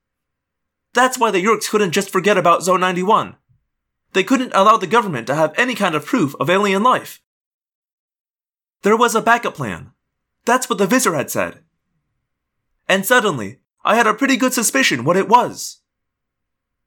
That's 0.93 1.19
why 1.19 1.29
the 1.29 1.43
Yeerks 1.43 1.69
couldn't 1.69 1.91
just 1.91 2.09
forget 2.09 2.37
about 2.37 2.63
Zone 2.63 2.79
91. 2.79 3.35
They 4.13 4.23
couldn't 4.23 4.53
allow 4.55 4.77
the 4.77 4.87
government 4.87 5.27
to 5.27 5.35
have 5.35 5.53
any 5.57 5.75
kind 5.75 5.93
of 5.93 6.05
proof 6.05 6.33
of 6.39 6.49
alien 6.49 6.81
life. 6.81 7.21
There 8.81 8.97
was 8.97 9.13
a 9.13 9.21
backup 9.21 9.53
plan. 9.53 9.91
That's 10.45 10.69
what 10.69 10.79
the 10.79 10.87
Visser 10.87 11.13
had 11.13 11.29
said. 11.29 11.59
And 12.87 13.05
suddenly, 13.05 13.59
I 13.89 13.95
had 13.95 14.05
a 14.05 14.13
pretty 14.13 14.37
good 14.37 14.53
suspicion 14.53 15.03
what 15.03 15.17
it 15.17 15.27
was. 15.27 15.79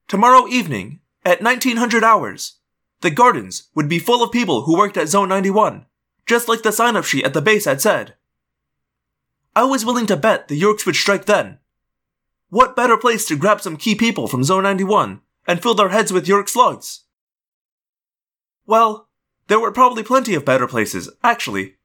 Tomorrow 0.07 0.47
evening, 0.47 1.01
at 1.25 1.43
1900 1.43 2.05
hours, 2.05 2.61
the 3.01 3.11
gardens 3.11 3.65
would 3.75 3.89
be 3.89 3.99
full 3.99 4.23
of 4.23 4.31
people 4.31 4.63
who 4.63 4.79
worked 4.79 4.97
at 4.97 5.09
Zone 5.09 5.29
91, 5.29 5.87
just 6.27 6.47
like 6.47 6.63
the 6.63 6.71
sign 6.71 6.95
up 6.95 7.05
sheet 7.05 7.25
at 7.25 7.35
the 7.35 7.43
base 7.43 7.65
had 7.65 7.81
said. 7.81 8.15
I 9.57 9.65
was 9.65 9.85
willing 9.85 10.07
to 10.07 10.17
bet 10.17 10.47
the 10.47 10.61
Yeerks 10.61 10.87
would 10.87 10.95
strike 10.95 11.25
then. 11.25 11.59
What 12.51 12.77
better 12.77 12.97
place 12.97 13.27
to 13.27 13.37
grab 13.37 13.61
some 13.61 13.77
key 13.77 13.97
people 13.97 14.29
from 14.29 14.45
Zone 14.45 14.63
91 14.63 15.23
and 15.49 15.61
fill 15.61 15.75
their 15.75 15.89
heads 15.89 16.13
with 16.13 16.29
Yeerk 16.29 16.49
slugs? 16.49 17.01
Well, 18.65 19.09
there 19.49 19.59
were 19.59 19.73
probably 19.73 20.05
plenty 20.05 20.37
of 20.37 20.45
better 20.45 20.69
places, 20.69 21.11
actually. 21.25 21.79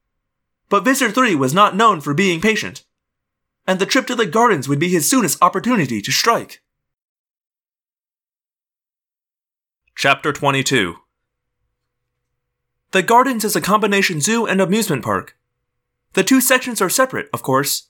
But 0.70 0.86
Visser 0.86 1.10
3 1.10 1.34
was 1.34 1.56
not 1.56 1.76
known 1.76 2.02
for 2.02 2.14
being 2.14 2.40
patient, 2.40 2.84
and 3.68 3.80
the 3.80 3.86
trip 3.86 4.08
to 4.08 4.16
the 4.16 4.26
gardens 4.26 4.70
would 4.70 4.80
be 4.80 4.88
his 4.88 5.10
soonest 5.10 5.38
opportunity 5.44 6.02
to 6.02 6.12
strike. 6.12 6.64
Chapter 9.96 10.32
22 10.32 10.96
The 12.92 13.04
gardens 13.04 13.44
is 13.44 13.56
a 13.56 13.62
combination 13.62 14.22
zoo 14.22 14.46
and 14.46 14.62
amusement 14.62 15.04
park. 15.04 15.36
The 16.14 16.24
two 16.24 16.40
sections 16.40 16.82
are 16.82 16.90
separate, 16.90 17.30
of 17.34 17.44
course. 17.44 17.90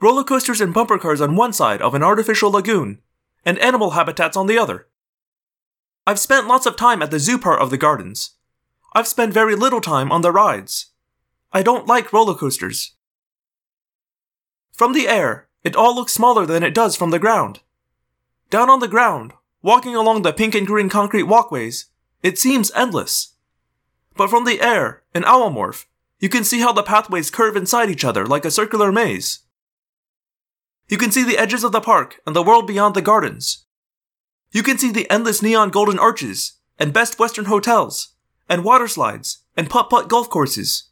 Roller 0.00 0.24
coasters 0.24 0.60
and 0.60 0.74
bumper 0.74 0.98
cars 0.98 1.20
on 1.20 1.36
one 1.36 1.52
side 1.52 1.80
of 1.80 1.94
an 1.94 2.02
artificial 2.02 2.50
lagoon, 2.50 3.00
and 3.44 3.58
animal 3.58 3.90
habitats 3.90 4.36
on 4.36 4.46
the 4.46 4.58
other. 4.58 4.88
I've 6.06 6.18
spent 6.18 6.48
lots 6.48 6.66
of 6.66 6.76
time 6.76 7.02
at 7.02 7.10
the 7.10 7.18
zoo 7.18 7.38
part 7.38 7.60
of 7.60 7.70
the 7.70 7.78
gardens. 7.78 8.30
I've 8.94 9.06
spent 9.06 9.32
very 9.32 9.54
little 9.54 9.80
time 9.80 10.10
on 10.10 10.22
the 10.22 10.32
rides. 10.32 10.86
I 11.52 11.62
don't 11.62 11.86
like 11.86 12.12
roller 12.12 12.34
coasters. 12.34 12.94
From 14.78 14.92
the 14.92 15.08
air, 15.08 15.48
it 15.64 15.74
all 15.74 15.92
looks 15.92 16.14
smaller 16.14 16.46
than 16.46 16.62
it 16.62 16.72
does 16.72 16.94
from 16.94 17.10
the 17.10 17.18
ground. 17.18 17.58
Down 18.48 18.70
on 18.70 18.78
the 18.78 18.86
ground, 18.86 19.32
walking 19.60 19.96
along 19.96 20.22
the 20.22 20.32
pink 20.32 20.54
and 20.54 20.64
green 20.64 20.88
concrete 20.88 21.24
walkways, 21.24 21.86
it 22.22 22.38
seems 22.38 22.70
endless. 22.76 23.34
But 24.16 24.30
from 24.30 24.44
the 24.44 24.60
air, 24.60 25.02
in 25.12 25.24
Owlmorph, 25.24 25.86
you 26.20 26.28
can 26.28 26.44
see 26.44 26.60
how 26.60 26.72
the 26.72 26.84
pathways 26.84 27.28
curve 27.28 27.56
inside 27.56 27.90
each 27.90 28.04
other 28.04 28.24
like 28.24 28.44
a 28.44 28.52
circular 28.52 28.92
maze. 28.92 29.40
You 30.88 30.96
can 30.96 31.10
see 31.10 31.24
the 31.24 31.38
edges 31.38 31.64
of 31.64 31.72
the 31.72 31.80
park 31.80 32.20
and 32.24 32.36
the 32.36 32.42
world 32.44 32.68
beyond 32.68 32.94
the 32.94 33.02
gardens. 33.02 33.66
You 34.52 34.62
can 34.62 34.78
see 34.78 34.92
the 34.92 35.10
endless 35.10 35.42
neon 35.42 35.70
golden 35.70 35.98
arches, 35.98 36.52
and 36.78 36.92
best 36.92 37.18
western 37.18 37.46
hotels, 37.46 38.14
and 38.48 38.62
water 38.62 38.86
slides, 38.86 39.38
and 39.56 39.68
putt 39.68 39.90
putt 39.90 40.08
golf 40.08 40.30
courses. 40.30 40.90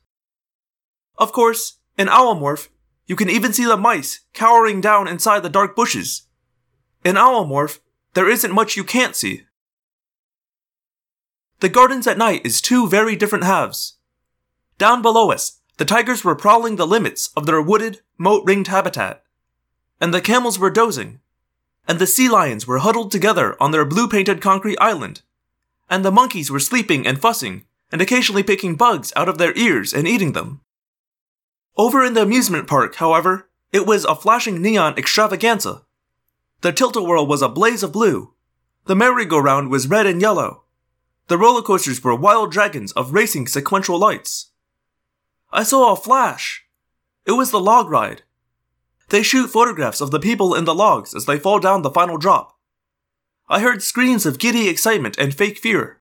Of 1.18 1.30
course, 1.30 1.78
in 1.96 2.08
Owlmorph, 2.08 2.66
you 3.06 3.16
can 3.16 3.30
even 3.30 3.52
see 3.52 3.64
the 3.64 3.76
mice 3.76 4.20
cowering 4.32 4.80
down 4.80 5.08
inside 5.08 5.40
the 5.40 5.48
dark 5.48 5.76
bushes. 5.76 6.26
In 7.04 7.16
Owlmorph, 7.16 7.78
there 8.14 8.28
isn't 8.28 8.54
much 8.54 8.76
you 8.76 8.84
can't 8.84 9.14
see. 9.14 9.44
The 11.60 11.68
gardens 11.68 12.06
at 12.06 12.18
night 12.18 12.44
is 12.44 12.60
two 12.60 12.88
very 12.88 13.16
different 13.16 13.44
halves. 13.44 13.96
Down 14.78 15.02
below 15.02 15.30
us, 15.30 15.60
the 15.78 15.84
tigers 15.84 16.24
were 16.24 16.34
prowling 16.34 16.76
the 16.76 16.86
limits 16.86 17.30
of 17.36 17.46
their 17.46 17.62
wooded, 17.62 18.00
moat 18.18 18.44
ringed 18.44 18.68
habitat, 18.68 19.22
and 20.00 20.12
the 20.12 20.20
camels 20.20 20.58
were 20.58 20.70
dozing, 20.70 21.20
and 21.88 21.98
the 21.98 22.06
sea 22.06 22.28
lions 22.28 22.66
were 22.66 22.78
huddled 22.78 23.10
together 23.10 23.56
on 23.60 23.70
their 23.70 23.84
blue 23.84 24.08
painted 24.08 24.40
concrete 24.40 24.78
island, 24.80 25.22
and 25.88 26.04
the 26.04 26.10
monkeys 26.10 26.50
were 26.50 26.60
sleeping 26.60 27.06
and 27.06 27.20
fussing, 27.20 27.64
and 27.92 28.02
occasionally 28.02 28.42
picking 28.42 28.74
bugs 28.74 29.12
out 29.16 29.28
of 29.28 29.38
their 29.38 29.56
ears 29.56 29.94
and 29.94 30.08
eating 30.08 30.32
them. 30.32 30.60
Over 31.76 32.04
in 32.04 32.14
the 32.14 32.22
amusement 32.22 32.66
park, 32.66 32.96
however, 32.96 33.50
it 33.72 33.86
was 33.86 34.04
a 34.04 34.14
flashing 34.14 34.62
neon 34.62 34.96
extravaganza. 34.96 35.82
The 36.62 36.72
tilt-a-whirl 36.72 37.26
was 37.26 37.42
a 37.42 37.48
blaze 37.48 37.82
of 37.82 37.92
blue. 37.92 38.32
The 38.86 38.96
merry-go-round 38.96 39.70
was 39.70 39.88
red 39.88 40.06
and 40.06 40.20
yellow. 40.20 40.64
The 41.28 41.36
roller 41.36 41.62
coasters 41.62 42.02
were 42.02 42.14
wild 42.14 42.50
dragons 42.50 42.92
of 42.92 43.12
racing 43.12 43.48
sequential 43.48 43.98
lights. 43.98 44.52
I 45.52 45.64
saw 45.64 45.92
a 45.92 45.96
flash. 45.96 46.64
It 47.26 47.32
was 47.32 47.50
the 47.50 47.60
log 47.60 47.90
ride. 47.90 48.22
They 49.10 49.22
shoot 49.22 49.48
photographs 49.48 50.00
of 50.00 50.10
the 50.10 50.20
people 50.20 50.54
in 50.54 50.64
the 50.64 50.74
logs 50.74 51.14
as 51.14 51.26
they 51.26 51.38
fall 51.38 51.58
down 51.58 51.82
the 51.82 51.90
final 51.90 52.16
drop. 52.16 52.56
I 53.48 53.60
heard 53.60 53.82
screams 53.82 54.24
of 54.24 54.38
giddy 54.38 54.68
excitement 54.68 55.18
and 55.18 55.34
fake 55.34 55.58
fear. 55.58 56.00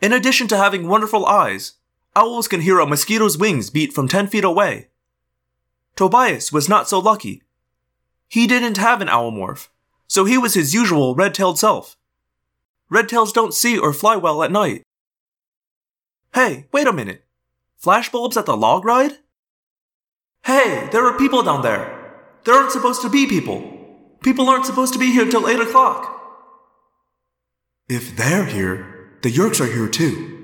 In 0.00 0.12
addition 0.12 0.46
to 0.48 0.56
having 0.56 0.88
wonderful 0.88 1.26
eyes, 1.26 1.74
owls 2.20 2.48
can 2.48 2.60
hear 2.60 2.78
a 2.78 2.86
mosquito's 2.86 3.38
wings 3.38 3.70
beat 3.70 3.94
from 3.94 4.06
10 4.06 4.26
feet 4.26 4.44
away. 4.44 4.88
Tobias 5.96 6.52
was 6.52 6.68
not 6.68 6.86
so 6.86 6.98
lucky. 6.98 7.42
He 8.28 8.46
didn't 8.46 8.76
have 8.76 9.00
an 9.00 9.08
owl 9.08 9.32
morph, 9.32 9.68
so 10.06 10.26
he 10.26 10.36
was 10.36 10.52
his 10.52 10.74
usual 10.74 11.14
red 11.14 11.34
tailed 11.34 11.58
self. 11.58 11.96
Red 12.90 13.08
tails 13.08 13.32
don't 13.32 13.54
see 13.54 13.78
or 13.78 13.94
fly 13.94 14.16
well 14.16 14.42
at 14.42 14.52
night. 14.52 14.82
Hey, 16.34 16.66
wait 16.72 16.86
a 16.86 16.92
minute. 16.92 17.24
Flashbulbs 17.82 18.36
at 18.36 18.44
the 18.44 18.56
log 18.56 18.84
ride? 18.84 19.14
Hey, 20.44 20.88
there 20.92 21.06
are 21.06 21.16
people 21.16 21.42
down 21.42 21.62
there. 21.62 21.82
There 22.44 22.54
aren't 22.54 22.72
supposed 22.72 23.00
to 23.02 23.08
be 23.08 23.26
people. 23.26 23.58
People 24.22 24.50
aren't 24.50 24.66
supposed 24.66 24.92
to 24.92 24.98
be 24.98 25.10
here 25.10 25.26
till 25.26 25.48
8 25.48 25.60
o'clock. 25.60 26.20
If 27.88 28.16
they're 28.16 28.44
here, 28.44 29.10
the 29.22 29.32
Yeerks 29.32 29.60
are 29.60 29.72
here 29.72 29.88
too. 29.88 30.39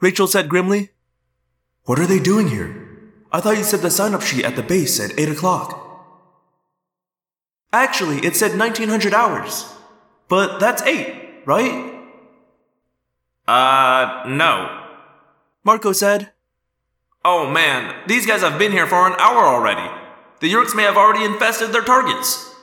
Rachel 0.00 0.26
said 0.26 0.48
grimly. 0.48 0.90
What 1.84 1.98
are 1.98 2.06
they 2.06 2.18
doing 2.18 2.48
here? 2.48 2.88
I 3.32 3.40
thought 3.40 3.58
you 3.58 3.64
said 3.64 3.80
the 3.80 3.90
sign 3.90 4.14
up 4.14 4.22
sheet 4.22 4.44
at 4.44 4.56
the 4.56 4.62
base 4.62 4.96
said 4.96 5.12
8 5.16 5.28
o'clock. 5.28 5.86
Actually, 7.72 8.18
it 8.18 8.34
said 8.34 8.58
1900 8.58 9.14
hours. 9.14 9.66
But 10.28 10.58
that's 10.58 10.82
8, 10.82 11.42
right? 11.46 11.94
Uh, 13.46 14.24
no. 14.26 14.84
Marco 15.64 15.92
said. 15.92 16.32
Oh 17.24 17.50
man, 17.50 17.94
these 18.06 18.26
guys 18.26 18.40
have 18.40 18.58
been 18.58 18.72
here 18.72 18.86
for 18.86 19.06
an 19.06 19.14
hour 19.18 19.44
already. 19.44 19.88
The 20.40 20.50
Yeerks 20.50 20.74
may 20.74 20.84
have 20.84 20.96
already 20.96 21.24
infested 21.24 21.70
their 21.72 21.82
targets. 21.82 22.54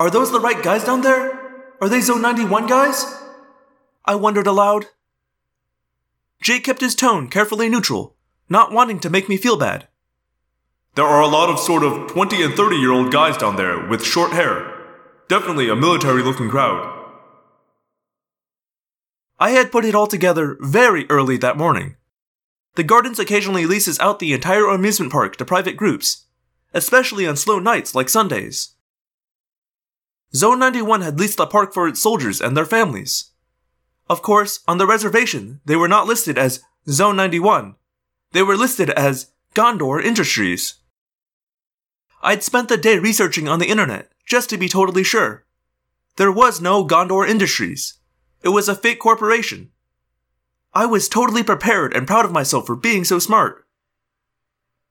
Are 0.00 0.10
those 0.10 0.32
the 0.32 0.40
right 0.40 0.60
guys 0.62 0.84
down 0.84 1.02
there? 1.02 1.38
Are 1.80 1.88
they 1.88 2.00
Zone 2.00 2.20
91 2.20 2.66
guys? 2.66 3.04
I 4.04 4.16
wondered 4.16 4.46
aloud. 4.46 4.86
Jake 6.42 6.64
kept 6.64 6.80
his 6.80 6.94
tone 6.94 7.28
carefully 7.28 7.68
neutral, 7.68 8.16
not 8.48 8.72
wanting 8.72 9.00
to 9.00 9.10
make 9.10 9.28
me 9.28 9.36
feel 9.36 9.56
bad. 9.56 9.88
There 10.94 11.04
are 11.04 11.20
a 11.20 11.28
lot 11.28 11.50
of 11.50 11.58
sort 11.58 11.82
of 11.82 12.08
20 12.08 12.42
and 12.42 12.54
30 12.54 12.76
year 12.76 12.92
old 12.92 13.12
guys 13.12 13.36
down 13.36 13.56
there 13.56 13.86
with 13.86 14.04
short 14.04 14.32
hair. 14.32 14.72
Definitely 15.28 15.68
a 15.68 15.76
military 15.76 16.22
looking 16.22 16.48
crowd. 16.48 16.92
I 19.38 19.50
had 19.50 19.70
put 19.70 19.84
it 19.84 19.94
all 19.94 20.06
together 20.06 20.56
very 20.60 21.04
early 21.10 21.36
that 21.38 21.58
morning. 21.58 21.96
The 22.76 22.82
Gardens 22.82 23.18
occasionally 23.18 23.66
leases 23.66 23.98
out 24.00 24.18
the 24.18 24.32
entire 24.32 24.66
amusement 24.68 25.12
park 25.12 25.36
to 25.36 25.44
private 25.44 25.76
groups, 25.76 26.26
especially 26.72 27.26
on 27.26 27.36
slow 27.36 27.58
nights 27.58 27.94
like 27.94 28.08
Sundays. 28.08 28.74
Zone 30.34 30.58
91 30.58 31.02
had 31.02 31.18
leased 31.18 31.36
the 31.36 31.46
park 31.46 31.74
for 31.74 31.86
its 31.86 32.00
soldiers 32.00 32.40
and 32.40 32.56
their 32.56 32.66
families. 32.66 33.32
Of 34.08 34.22
course, 34.22 34.60
on 34.68 34.78
the 34.78 34.86
reservation, 34.86 35.60
they 35.64 35.76
were 35.76 35.88
not 35.88 36.06
listed 36.06 36.38
as 36.38 36.62
Zone 36.88 37.16
91. 37.16 37.74
They 38.32 38.42
were 38.42 38.56
listed 38.56 38.90
as 38.90 39.32
Gondor 39.54 40.02
Industries. 40.02 40.74
I'd 42.22 42.42
spent 42.42 42.68
the 42.68 42.76
day 42.76 42.98
researching 42.98 43.48
on 43.48 43.58
the 43.58 43.68
internet, 43.68 44.10
just 44.24 44.48
to 44.50 44.58
be 44.58 44.68
totally 44.68 45.02
sure. 45.02 45.44
There 46.16 46.32
was 46.32 46.60
no 46.60 46.86
Gondor 46.86 47.28
Industries. 47.28 47.94
It 48.42 48.50
was 48.50 48.68
a 48.68 48.74
fake 48.74 49.00
corporation. 49.00 49.70
I 50.72 50.86
was 50.86 51.08
totally 51.08 51.42
prepared 51.42 51.94
and 51.94 52.06
proud 52.06 52.24
of 52.24 52.32
myself 52.32 52.66
for 52.66 52.76
being 52.76 53.04
so 53.04 53.18
smart. 53.18 53.66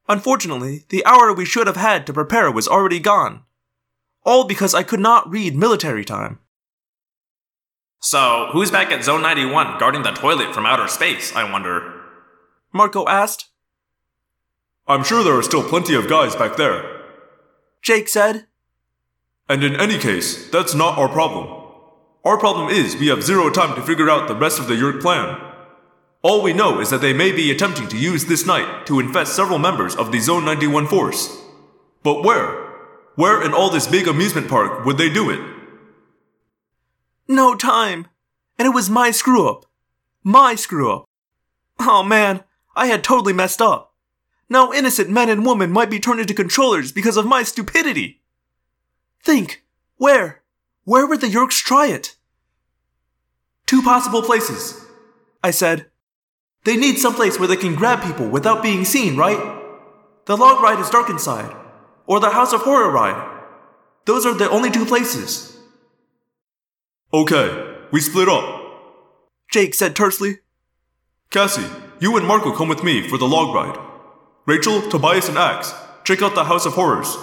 Unfortunately, 0.07 0.85
the 0.89 1.05
hour 1.05 1.33
we 1.33 1.45
should 1.45 1.67
have 1.67 1.77
had 1.77 2.05
to 2.05 2.13
prepare 2.13 2.51
was 2.51 2.67
already 2.67 2.99
gone. 2.99 3.43
All 4.23 4.45
because 4.45 4.73
I 4.73 4.83
could 4.83 4.99
not 4.99 5.29
read 5.29 5.55
military 5.55 6.03
time. 6.03 6.39
So, 7.99 8.49
who's 8.51 8.71
back 8.71 8.91
at 8.91 9.03
Zone 9.03 9.21
91 9.21 9.79
guarding 9.79 10.03
the 10.03 10.11
toilet 10.11 10.53
from 10.53 10.65
outer 10.65 10.87
space, 10.87 11.35
I 11.35 11.49
wonder? 11.51 12.01
Marco 12.71 13.07
asked. 13.07 13.49
I'm 14.87 15.03
sure 15.03 15.23
there 15.23 15.37
are 15.37 15.43
still 15.43 15.67
plenty 15.67 15.95
of 15.95 16.07
guys 16.07 16.35
back 16.35 16.57
there. 16.57 17.01
Jake 17.81 18.07
said. 18.07 18.45
And 19.49 19.63
in 19.63 19.75
any 19.75 19.97
case, 19.97 20.49
that's 20.49 20.75
not 20.75 20.97
our 20.97 21.09
problem. 21.09 21.63
Our 22.23 22.37
problem 22.37 22.69
is 22.69 22.95
we 22.95 23.07
have 23.07 23.23
zero 23.23 23.49
time 23.49 23.75
to 23.75 23.81
figure 23.81 24.09
out 24.09 24.27
the 24.27 24.35
rest 24.35 24.59
of 24.59 24.67
the 24.67 24.75
Yeerk 24.75 25.01
plan. 25.01 25.39
All 26.23 26.41
we 26.41 26.53
know 26.53 26.79
is 26.79 26.89
that 26.89 27.01
they 27.01 27.13
may 27.13 27.31
be 27.31 27.51
attempting 27.51 27.87
to 27.89 27.97
use 27.97 28.25
this 28.25 28.47
night 28.47 28.87
to 28.87 28.99
infest 28.99 29.35
several 29.35 29.59
members 29.59 29.95
of 29.95 30.11
the 30.11 30.19
Zone 30.19 30.43
91 30.43 30.87
force. 30.87 31.37
But 32.01 32.23
where? 32.23 32.65
Where 33.13 33.43
in 33.43 33.53
all 33.53 33.69
this 33.69 33.87
big 33.87 34.07
amusement 34.07 34.47
park 34.47 34.85
would 34.85 34.97
they 34.97 35.09
do 35.13 35.29
it? 35.29 35.39
No 37.27 37.55
time. 37.55 38.07
And 38.57 38.65
it 38.65 38.73
was 38.73 38.89
my 38.89 39.11
screw 39.11 39.49
up. 39.49 39.65
My 40.23 40.55
screw 40.55 40.91
up. 40.91 41.05
Oh 41.79 42.03
man, 42.03 42.43
I 42.75 42.87
had 42.87 43.03
totally 43.03 43.33
messed 43.33 43.61
up. 43.61 43.93
Now 44.49 44.71
innocent 44.71 45.09
men 45.09 45.29
and 45.29 45.45
women 45.45 45.71
might 45.71 45.89
be 45.89 45.99
turned 45.99 46.19
into 46.19 46.33
controllers 46.33 46.91
because 46.91 47.17
of 47.17 47.25
my 47.25 47.43
stupidity. 47.43 48.21
Think, 49.23 49.63
where? 49.97 50.43
Where 50.83 51.07
would 51.07 51.21
the 51.21 51.27
Yeerks 51.27 51.63
try 51.63 51.87
it? 51.87 52.15
Two 53.65 53.81
possible 53.81 54.21
places, 54.21 54.85
I 55.43 55.49
said. 55.49 55.87
They 56.63 56.77
need 56.77 56.97
some 56.97 57.15
place 57.15 57.39
where 57.39 57.47
they 57.47 57.55
can 57.55 57.75
grab 57.75 58.03
people 58.03 58.27
without 58.29 58.61
being 58.61 58.85
seen, 58.85 59.17
right? 59.17 59.39
The 60.25 60.37
log 60.37 60.61
ride 60.61 60.79
is 60.79 60.89
dark 60.89 61.09
inside, 61.09 61.55
or 62.05 62.19
the 62.19 62.31
House 62.31 62.53
of 62.53 62.61
Horror 62.61 62.91
ride. 62.91 63.31
Those 64.05 64.25
are 64.25 64.33
the 64.33 64.49
only 64.49 64.69
two 64.69 64.85
places. 64.85 65.54
Okay, 67.13 67.75
we 67.91 68.01
split 68.01 68.27
up. 68.27 68.63
Jake 69.51 69.73
said 69.73 69.95
tersely. 69.95 70.39
Cassie, 71.29 71.65
you 71.99 72.17
and 72.17 72.27
Marco 72.27 72.51
come 72.55 72.67
with 72.67 72.83
me 72.83 73.07
for 73.07 73.17
the 73.17 73.27
log 73.27 73.53
ride. 73.55 73.79
Rachel, 74.45 74.81
Tobias, 74.89 75.29
and 75.29 75.37
Ax, 75.37 75.73
check 76.03 76.21
out 76.21 76.35
the 76.35 76.43
House 76.45 76.65
of 76.65 76.73
Horrors. 76.73 77.15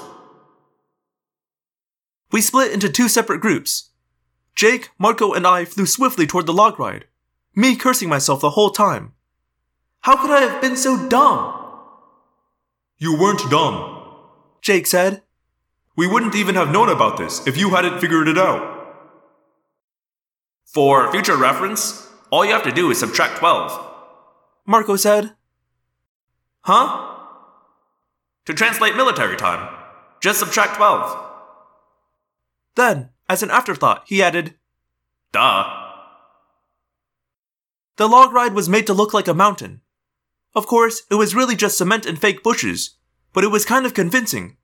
We 2.30 2.40
split 2.40 2.72
into 2.72 2.88
two 2.88 3.08
separate 3.08 3.40
groups. 3.40 3.90
Jake, 4.54 4.90
Marco, 4.98 5.32
and 5.32 5.46
I 5.46 5.64
flew 5.64 5.86
swiftly 5.86 6.26
toward 6.26 6.46
the 6.46 6.52
log 6.52 6.78
ride, 6.78 7.04
me 7.54 7.76
cursing 7.76 8.08
myself 8.08 8.40
the 8.40 8.50
whole 8.50 8.70
time. 8.70 9.12
How 10.00 10.16
could 10.16 10.30
I 10.30 10.40
have 10.40 10.60
been 10.60 10.76
so 10.76 11.08
dumb? 11.08 11.58
You 12.98 13.18
weren't 13.18 13.50
dumb. 13.50 14.06
Jake 14.62 14.86
said. 14.86 15.22
We 15.96 16.06
wouldn't 16.06 16.34
even 16.34 16.54
have 16.54 16.70
known 16.70 16.88
about 16.88 17.18
this 17.18 17.46
if 17.46 17.58
you 17.58 17.70
hadn't 17.70 18.00
figured 18.00 18.28
it 18.28 18.38
out. 18.38 18.71
For 20.72 21.12
future 21.12 21.36
reference, 21.36 22.08
all 22.30 22.46
you 22.46 22.52
have 22.52 22.62
to 22.62 22.72
do 22.72 22.90
is 22.90 22.98
subtract 22.98 23.38
12. 23.38 23.90
Marco 24.64 24.96
said. 24.96 25.34
Huh? 26.62 27.10
To 28.46 28.54
translate 28.54 28.96
military 28.96 29.36
time, 29.36 29.68
just 30.20 30.40
subtract 30.40 30.76
12. 30.76 31.30
Then, 32.74 33.10
as 33.28 33.42
an 33.42 33.50
afterthought, 33.50 34.04
he 34.06 34.22
added, 34.22 34.54
Duh. 35.30 35.64
The 37.96 38.08
log 38.08 38.32
ride 38.32 38.54
was 38.54 38.68
made 38.68 38.86
to 38.86 38.94
look 38.94 39.12
like 39.12 39.28
a 39.28 39.34
mountain. 39.34 39.82
Of 40.54 40.66
course, 40.66 41.02
it 41.10 41.16
was 41.16 41.34
really 41.34 41.54
just 41.54 41.76
cement 41.76 42.06
and 42.06 42.18
fake 42.18 42.42
bushes, 42.42 42.96
but 43.34 43.44
it 43.44 43.50
was 43.50 43.66
kind 43.66 43.84
of 43.84 43.92
convincing. 43.92 44.56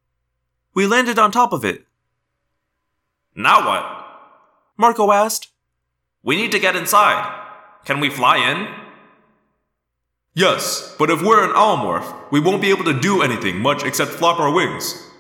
We 0.73 0.87
landed 0.87 1.19
on 1.19 1.33
top 1.33 1.53
of 1.53 1.67
it. 1.67 1.85
Now 3.35 3.67
what? 3.67 4.07
Marco 4.79 5.13
asked. 5.13 5.49
We 6.23 6.37
need 6.37 6.53
to 6.53 6.59
get 6.59 6.77
inside. 6.77 7.35
Can 7.85 8.01
we 8.01 8.11
fly 8.11 8.37
in? 8.37 8.69
Yes, 10.35 10.95
but 10.99 11.11
if 11.11 11.23
we're 11.23 11.45
an 11.45 11.55
Owlmorph, 11.55 12.31
we 12.31 12.41
won't 12.41 12.63
be 12.63 12.71
able 12.71 12.85
to 12.85 13.01
do 13.01 13.23
anything 13.23 13.61
much 13.61 13.85
except 13.85 14.13
flap 14.13 14.39
our 14.39 14.53
wings. 14.53 15.11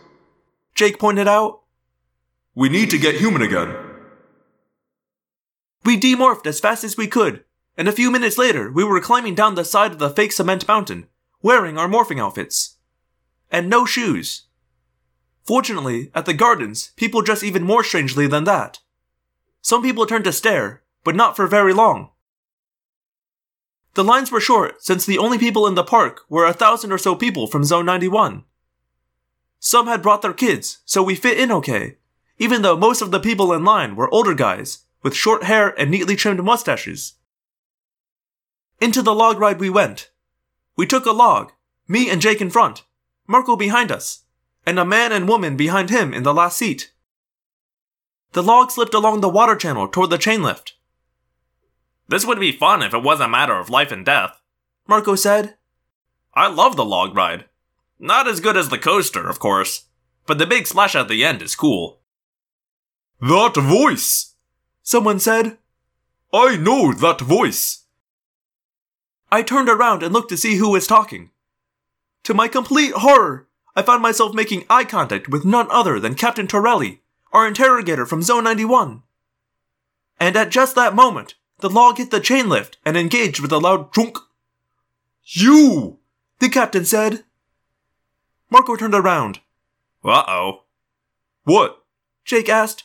Jake 0.74 0.98
pointed 0.98 1.26
out. 1.26 1.62
We 2.54 2.68
need 2.68 2.90
to 2.90 2.98
get 2.98 3.16
human 3.16 3.42
again. 3.42 3.74
We 5.84 5.98
demorphed 5.98 6.46
as 6.46 6.60
fast 6.60 6.84
as 6.84 6.96
we 6.96 7.06
could, 7.06 7.44
and 7.76 7.88
a 7.88 7.92
few 7.92 8.10
minutes 8.10 8.38
later, 8.38 8.70
we 8.70 8.84
were 8.84 9.00
climbing 9.00 9.34
down 9.34 9.54
the 9.54 9.64
side 9.64 9.92
of 9.92 9.98
the 9.98 10.10
fake 10.10 10.32
cement 10.32 10.68
mountain, 10.68 11.06
wearing 11.42 11.78
our 11.78 11.88
morphing 11.88 12.20
outfits. 12.20 12.76
And 13.50 13.70
no 13.70 13.86
shoes. 13.86 14.42
Fortunately, 15.44 16.10
at 16.14 16.26
the 16.26 16.34
gardens, 16.34 16.92
people 16.96 17.22
dress 17.22 17.42
even 17.42 17.62
more 17.62 17.82
strangely 17.82 18.26
than 18.26 18.44
that. 18.44 18.80
Some 19.62 19.82
people 19.82 20.04
turned 20.04 20.24
to 20.24 20.32
stare, 20.32 20.82
but 21.08 21.16
not 21.16 21.34
for 21.34 21.46
very 21.46 21.72
long. 21.72 22.10
The 23.94 24.04
lines 24.04 24.30
were 24.30 24.42
short 24.42 24.84
since 24.84 25.06
the 25.06 25.16
only 25.16 25.38
people 25.38 25.66
in 25.66 25.74
the 25.74 25.82
park 25.82 26.20
were 26.28 26.44
a 26.44 26.52
thousand 26.52 26.92
or 26.92 26.98
so 26.98 27.14
people 27.14 27.46
from 27.46 27.64
Zone 27.64 27.86
91. 27.86 28.44
Some 29.58 29.86
had 29.86 30.02
brought 30.02 30.20
their 30.20 30.34
kids, 30.34 30.82
so 30.84 31.02
we 31.02 31.14
fit 31.14 31.38
in 31.38 31.50
okay, 31.50 31.96
even 32.36 32.60
though 32.60 32.76
most 32.76 33.00
of 33.00 33.10
the 33.10 33.20
people 33.20 33.54
in 33.54 33.64
line 33.64 33.96
were 33.96 34.12
older 34.12 34.34
guys 34.34 34.80
with 35.02 35.14
short 35.14 35.44
hair 35.44 35.70
and 35.80 35.90
neatly 35.90 36.14
trimmed 36.14 36.44
mustaches. 36.44 37.14
Into 38.78 39.00
the 39.00 39.14
log 39.14 39.38
ride 39.38 39.60
we 39.60 39.70
went. 39.70 40.10
We 40.76 40.86
took 40.86 41.06
a 41.06 41.12
log, 41.12 41.52
me 41.88 42.10
and 42.10 42.20
Jake 42.20 42.42
in 42.42 42.50
front, 42.50 42.84
Marco 43.26 43.56
behind 43.56 43.90
us, 43.90 44.24
and 44.66 44.78
a 44.78 44.84
man 44.84 45.12
and 45.12 45.26
woman 45.26 45.56
behind 45.56 45.88
him 45.88 46.12
in 46.12 46.22
the 46.22 46.34
last 46.34 46.58
seat. 46.58 46.92
The 48.32 48.42
log 48.42 48.70
slipped 48.70 48.92
along 48.92 49.22
the 49.22 49.30
water 49.30 49.56
channel 49.56 49.88
toward 49.88 50.10
the 50.10 50.18
chain 50.18 50.42
lift. 50.42 50.74
This 52.08 52.24
would 52.24 52.40
be 52.40 52.52
fun 52.52 52.82
if 52.82 52.94
it 52.94 53.02
was 53.02 53.20
a 53.20 53.28
matter 53.28 53.58
of 53.58 53.70
life 53.70 53.92
and 53.92 54.04
death. 54.04 54.40
Marco 54.86 55.14
said. 55.14 55.56
I 56.34 56.48
love 56.48 56.76
the 56.76 56.84
log 56.84 57.14
ride. 57.14 57.44
Not 57.98 58.26
as 58.26 58.40
good 58.40 58.56
as 58.56 58.70
the 58.70 58.78
coaster, 58.78 59.28
of 59.28 59.38
course, 59.38 59.84
but 60.26 60.38
the 60.38 60.46
big 60.46 60.66
splash 60.66 60.94
at 60.94 61.08
the 61.08 61.24
end 61.24 61.42
is 61.42 61.54
cool. 61.54 62.00
That 63.20 63.54
voice! 63.56 64.34
Someone 64.82 65.20
said. 65.20 65.58
I 66.32 66.56
know 66.56 66.92
that 66.92 67.20
voice! 67.20 67.84
I 69.30 69.42
turned 69.42 69.68
around 69.68 70.02
and 70.02 70.12
looked 70.12 70.30
to 70.30 70.36
see 70.36 70.56
who 70.56 70.70
was 70.70 70.86
talking. 70.86 71.30
To 72.24 72.34
my 72.34 72.48
complete 72.48 72.92
horror, 72.92 73.48
I 73.74 73.82
found 73.82 74.02
myself 74.02 74.34
making 74.34 74.64
eye 74.70 74.84
contact 74.84 75.28
with 75.28 75.44
none 75.44 75.66
other 75.70 76.00
than 76.00 76.14
Captain 76.14 76.46
Torelli, 76.46 77.02
our 77.32 77.46
interrogator 77.46 78.06
from 78.06 78.22
Zone 78.22 78.44
91. 78.44 79.02
And 80.18 80.36
at 80.36 80.50
just 80.50 80.74
that 80.74 80.94
moment, 80.94 81.34
the 81.60 81.70
log 81.70 81.98
hit 81.98 82.10
the 82.10 82.20
chain 82.20 82.48
lift 82.48 82.78
and 82.84 82.96
engaged 82.96 83.40
with 83.40 83.52
a 83.52 83.58
loud 83.58 83.92
chunk. 83.92 84.18
You! 85.24 85.98
The 86.38 86.48
captain 86.48 86.84
said. 86.84 87.24
Marco 88.50 88.76
turned 88.76 88.94
around. 88.94 89.40
Uh 90.04 90.22
oh. 90.26 90.64
What? 91.44 91.84
Jake 92.24 92.48
asked. 92.48 92.84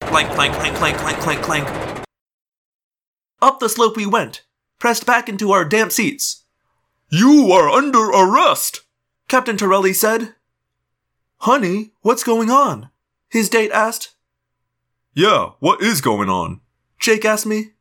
Clank, 0.00 0.30
clank, 0.32 0.54
clank, 0.54 0.76
clank, 0.76 0.96
clank, 0.98 1.18
clank, 1.18 1.42
clank. 1.42 2.04
Up 3.40 3.58
the 3.58 3.68
slope 3.68 3.96
we 3.96 4.06
went, 4.06 4.42
pressed 4.78 5.06
back 5.06 5.28
into 5.28 5.50
our 5.52 5.64
damp 5.64 5.90
seats. 5.92 6.44
You 7.08 7.50
are 7.52 7.68
under 7.68 8.10
arrest! 8.10 8.82
Captain 9.28 9.56
Torelli 9.56 9.92
said. 9.92 10.34
Honey, 11.38 11.92
what's 12.02 12.22
going 12.22 12.50
on? 12.50 12.90
His 13.28 13.48
date 13.48 13.72
asked. 13.72 14.14
Yeah, 15.14 15.50
what 15.58 15.82
is 15.82 16.00
going 16.00 16.28
on? 16.28 16.60
Jake 16.98 17.24
asked 17.24 17.46
me. 17.46 17.72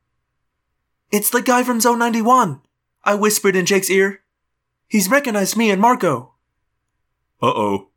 It's 1.11 1.29
the 1.29 1.41
guy 1.41 1.63
from 1.63 1.81
Zone 1.81 1.99
91, 1.99 2.61
I 3.03 3.15
whispered 3.15 3.55
in 3.55 3.65
Jake's 3.65 3.89
ear. 3.89 4.21
He's 4.87 5.09
recognized 5.09 5.57
me 5.57 5.69
and 5.69 5.81
Marco. 5.81 6.35
Uh 7.41 7.47
oh. 7.47 7.89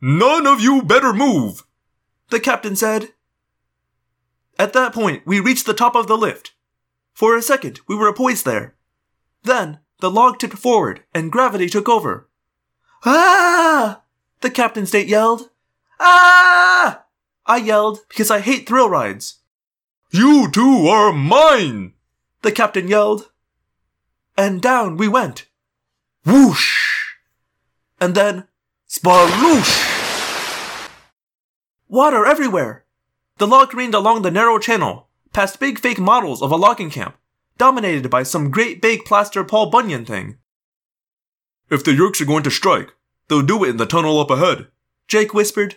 None 0.00 0.46
of 0.46 0.60
you 0.60 0.82
better 0.82 1.14
move! 1.14 1.64
The 2.28 2.40
captain 2.40 2.76
said. 2.76 3.14
At 4.58 4.74
that 4.74 4.92
point, 4.92 5.26
we 5.26 5.40
reached 5.40 5.64
the 5.64 5.74
top 5.74 5.94
of 5.94 6.06
the 6.06 6.18
lift. 6.18 6.52
For 7.14 7.34
a 7.34 7.42
second, 7.42 7.80
we 7.88 7.96
were 7.96 8.12
poised 8.12 8.44
there. 8.44 8.74
Then, 9.42 9.78
the 10.00 10.10
log 10.10 10.38
tipped 10.38 10.58
forward 10.58 11.02
and 11.14 11.32
gravity 11.32 11.68
took 11.68 11.88
over. 11.88 12.28
Ah! 13.06 14.02
The 14.42 14.50
captain's 14.50 14.90
date 14.90 15.08
yelled. 15.08 15.48
Ah! 15.98 17.04
I 17.46 17.56
yelled 17.56 18.00
because 18.08 18.30
I 18.30 18.40
hate 18.40 18.68
thrill 18.68 18.90
rides. 18.90 19.38
You 20.10 20.50
two 20.50 20.86
are 20.88 21.12
mine! 21.12 21.92
The 22.42 22.52
captain 22.52 22.88
yelled. 22.88 23.30
And 24.36 24.62
down 24.62 24.96
we 24.96 25.08
went. 25.08 25.46
Whoosh! 26.24 27.14
And 28.00 28.14
then, 28.14 28.48
sparloosh! 28.88 30.90
Water 31.88 32.24
everywhere! 32.24 32.84
The 33.38 33.46
log 33.46 33.70
careened 33.70 33.94
along 33.94 34.22
the 34.22 34.30
narrow 34.30 34.58
channel, 34.58 35.08
past 35.32 35.60
big 35.60 35.78
fake 35.78 35.98
models 35.98 36.40
of 36.40 36.50
a 36.50 36.56
logging 36.56 36.90
camp, 36.90 37.16
dominated 37.58 38.08
by 38.08 38.22
some 38.22 38.50
great 38.50 38.80
big 38.80 39.04
plaster 39.04 39.44
Paul 39.44 39.70
Bunyan 39.70 40.04
thing. 40.04 40.38
If 41.68 41.84
the 41.84 41.92
Yeerks 41.92 42.20
are 42.20 42.26
going 42.26 42.44
to 42.44 42.50
strike, 42.50 42.92
they'll 43.28 43.42
do 43.42 43.64
it 43.64 43.70
in 43.70 43.76
the 43.76 43.86
tunnel 43.86 44.20
up 44.20 44.30
ahead. 44.30 44.68
Jake 45.08 45.34
whispered. 45.34 45.76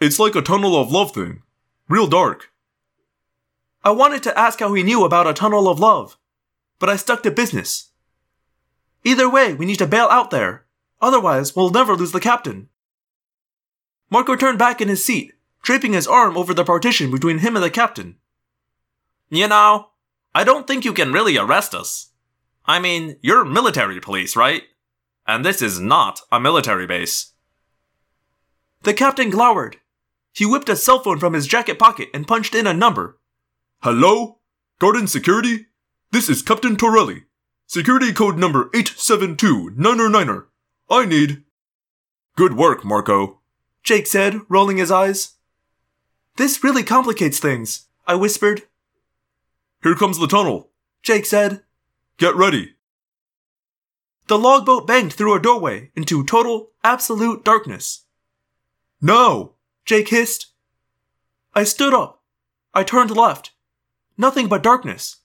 It's 0.00 0.18
like 0.18 0.34
a 0.34 0.42
tunnel 0.42 0.76
of 0.76 0.90
love 0.90 1.12
thing. 1.12 1.42
Real 1.88 2.06
dark. 2.06 2.50
I 3.84 3.90
wanted 3.90 4.22
to 4.22 4.38
ask 4.38 4.60
how 4.60 4.72
he 4.72 4.82
knew 4.82 5.04
about 5.04 5.26
a 5.26 5.34
tunnel 5.34 5.68
of 5.68 5.78
love, 5.78 6.16
but 6.78 6.88
I 6.88 6.96
stuck 6.96 7.22
to 7.22 7.30
business. 7.30 7.90
Either 9.04 9.28
way, 9.28 9.52
we 9.52 9.66
need 9.66 9.78
to 9.78 9.86
bail 9.86 10.08
out 10.10 10.30
there. 10.30 10.64
Otherwise, 11.02 11.54
we'll 11.54 11.68
never 11.68 11.94
lose 11.94 12.12
the 12.12 12.20
captain. 12.20 12.70
Marco 14.10 14.36
turned 14.36 14.58
back 14.58 14.80
in 14.80 14.88
his 14.88 15.04
seat, 15.04 15.34
draping 15.62 15.92
his 15.92 16.06
arm 16.06 16.36
over 16.38 16.54
the 16.54 16.64
partition 16.64 17.10
between 17.10 17.38
him 17.38 17.56
and 17.56 17.64
the 17.64 17.70
captain. 17.70 18.16
You 19.28 19.48
know, 19.48 19.90
I 20.34 20.44
don't 20.44 20.66
think 20.66 20.86
you 20.86 20.94
can 20.94 21.12
really 21.12 21.36
arrest 21.36 21.74
us. 21.74 22.12
I 22.64 22.78
mean, 22.78 23.16
you're 23.20 23.44
military 23.44 24.00
police, 24.00 24.34
right? 24.34 24.62
And 25.26 25.44
this 25.44 25.60
is 25.60 25.78
not 25.78 26.20
a 26.32 26.40
military 26.40 26.86
base. 26.86 27.32
The 28.82 28.94
captain 28.94 29.28
glowered. 29.28 29.76
He 30.32 30.46
whipped 30.46 30.68
a 30.70 30.76
cell 30.76 31.00
phone 31.00 31.18
from 31.18 31.34
his 31.34 31.46
jacket 31.46 31.78
pocket 31.78 32.08
and 32.14 32.26
punched 32.26 32.54
in 32.54 32.66
a 32.66 32.72
number. 32.72 33.18
Hello? 33.84 34.38
Garden 34.78 35.06
Security? 35.06 35.66
This 36.10 36.30
is 36.30 36.40
Captain 36.40 36.74
Torelli. 36.74 37.24
Security 37.66 38.14
code 38.14 38.38
number 38.38 38.70
872-9er-9er. 38.70 40.46
I 40.88 41.04
need... 41.04 41.42
Good 42.34 42.56
work, 42.56 42.82
Marco. 42.82 43.40
Jake 43.82 44.06
said, 44.06 44.40
rolling 44.48 44.78
his 44.78 44.90
eyes. 44.90 45.34
This 46.36 46.64
really 46.64 46.82
complicates 46.82 47.38
things, 47.38 47.88
I 48.06 48.14
whispered. 48.14 48.62
Here 49.82 49.94
comes 49.94 50.18
the 50.18 50.28
tunnel. 50.28 50.70
Jake 51.02 51.26
said. 51.26 51.60
Get 52.16 52.34
ready. 52.34 52.76
The 54.28 54.38
logboat 54.38 54.86
banged 54.86 55.12
through 55.12 55.34
a 55.34 55.42
doorway 55.42 55.90
into 55.94 56.24
total, 56.24 56.70
absolute 56.82 57.44
darkness. 57.44 58.06
No, 59.02 59.56
Jake 59.84 60.08
hissed. 60.08 60.52
I 61.54 61.64
stood 61.64 61.92
up. 61.92 62.22
I 62.72 62.82
turned 62.82 63.10
left. 63.10 63.50
Nothing 64.16 64.48
but 64.48 64.62
darkness. 64.62 65.16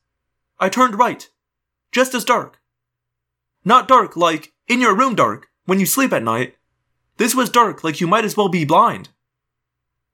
I 0.59 0.69
turned 0.69 0.97
right. 0.97 1.27
Just 1.91 2.13
as 2.13 2.25
dark. 2.25 2.59
Not 3.63 3.87
dark 3.87 4.15
like 4.15 4.51
in 4.67 4.79
your 4.79 4.95
room 4.95 5.15
dark 5.15 5.47
when 5.65 5.79
you 5.79 5.85
sleep 5.85 6.13
at 6.13 6.23
night. 6.23 6.55
This 7.17 7.35
was 7.35 7.49
dark 7.49 7.83
like 7.83 7.99
you 7.99 8.07
might 8.07 8.25
as 8.25 8.37
well 8.37 8.49
be 8.49 8.65
blind. 8.65 9.09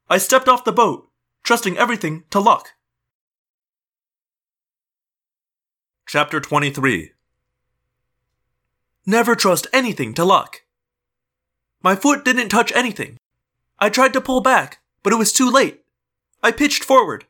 I 0.10 0.18
stepped 0.18 0.48
off 0.48 0.64
the 0.64 0.72
boat, 0.72 1.10
trusting 1.44 1.78
everything 1.78 2.24
to 2.32 2.40
luck. 2.40 2.70
Chapter 6.08 6.40
23 6.40 7.12
Never 9.06 9.36
trust 9.36 9.68
anything 9.72 10.14
to 10.16 10.26
luck. 10.26 10.64
My 11.82 11.96
foot 11.96 12.26
didn't 12.26 12.50
touch 12.50 12.72
anything. 12.74 13.18
I 13.78 13.90
tried 13.90 14.14
to 14.14 14.22
pull 14.22 14.42
back, 14.42 14.80
but 15.04 15.14
it 15.14 15.18
was 15.18 15.32
too 15.32 15.50
late. 15.50 15.84
I 16.42 16.52
pitched 16.52 16.84
forward. 16.84 17.26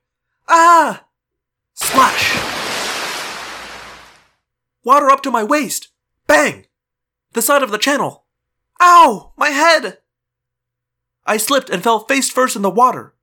Ah! 0.47 1.05
Splash! 1.75 2.35
Water 4.83 5.09
up 5.09 5.21
to 5.23 5.31
my 5.31 5.43
waist. 5.43 5.89
Bang! 6.27 6.65
The 7.33 7.41
side 7.41 7.63
of 7.63 7.71
the 7.71 7.77
channel. 7.77 8.25
Ow! 8.81 9.33
My 9.37 9.49
head! 9.49 9.99
I 11.25 11.37
slipped 11.37 11.69
and 11.69 11.83
fell 11.83 11.99
face 11.99 12.29
first 12.29 12.55
in 12.55 12.61
the 12.61 12.69
water. 12.69 13.15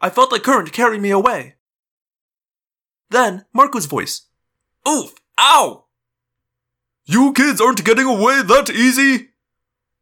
I 0.00 0.10
felt 0.10 0.30
the 0.30 0.40
current 0.40 0.72
carry 0.72 0.98
me 0.98 1.10
away. 1.10 1.54
Then, 3.10 3.44
Marco's 3.52 3.86
voice. 3.86 4.22
Oof! 4.88 5.14
Ow! 5.38 5.84
You 7.04 7.32
kids 7.32 7.60
aren't 7.60 7.84
getting 7.84 8.06
away 8.06 8.42
that 8.42 8.70
easy! 8.70 9.30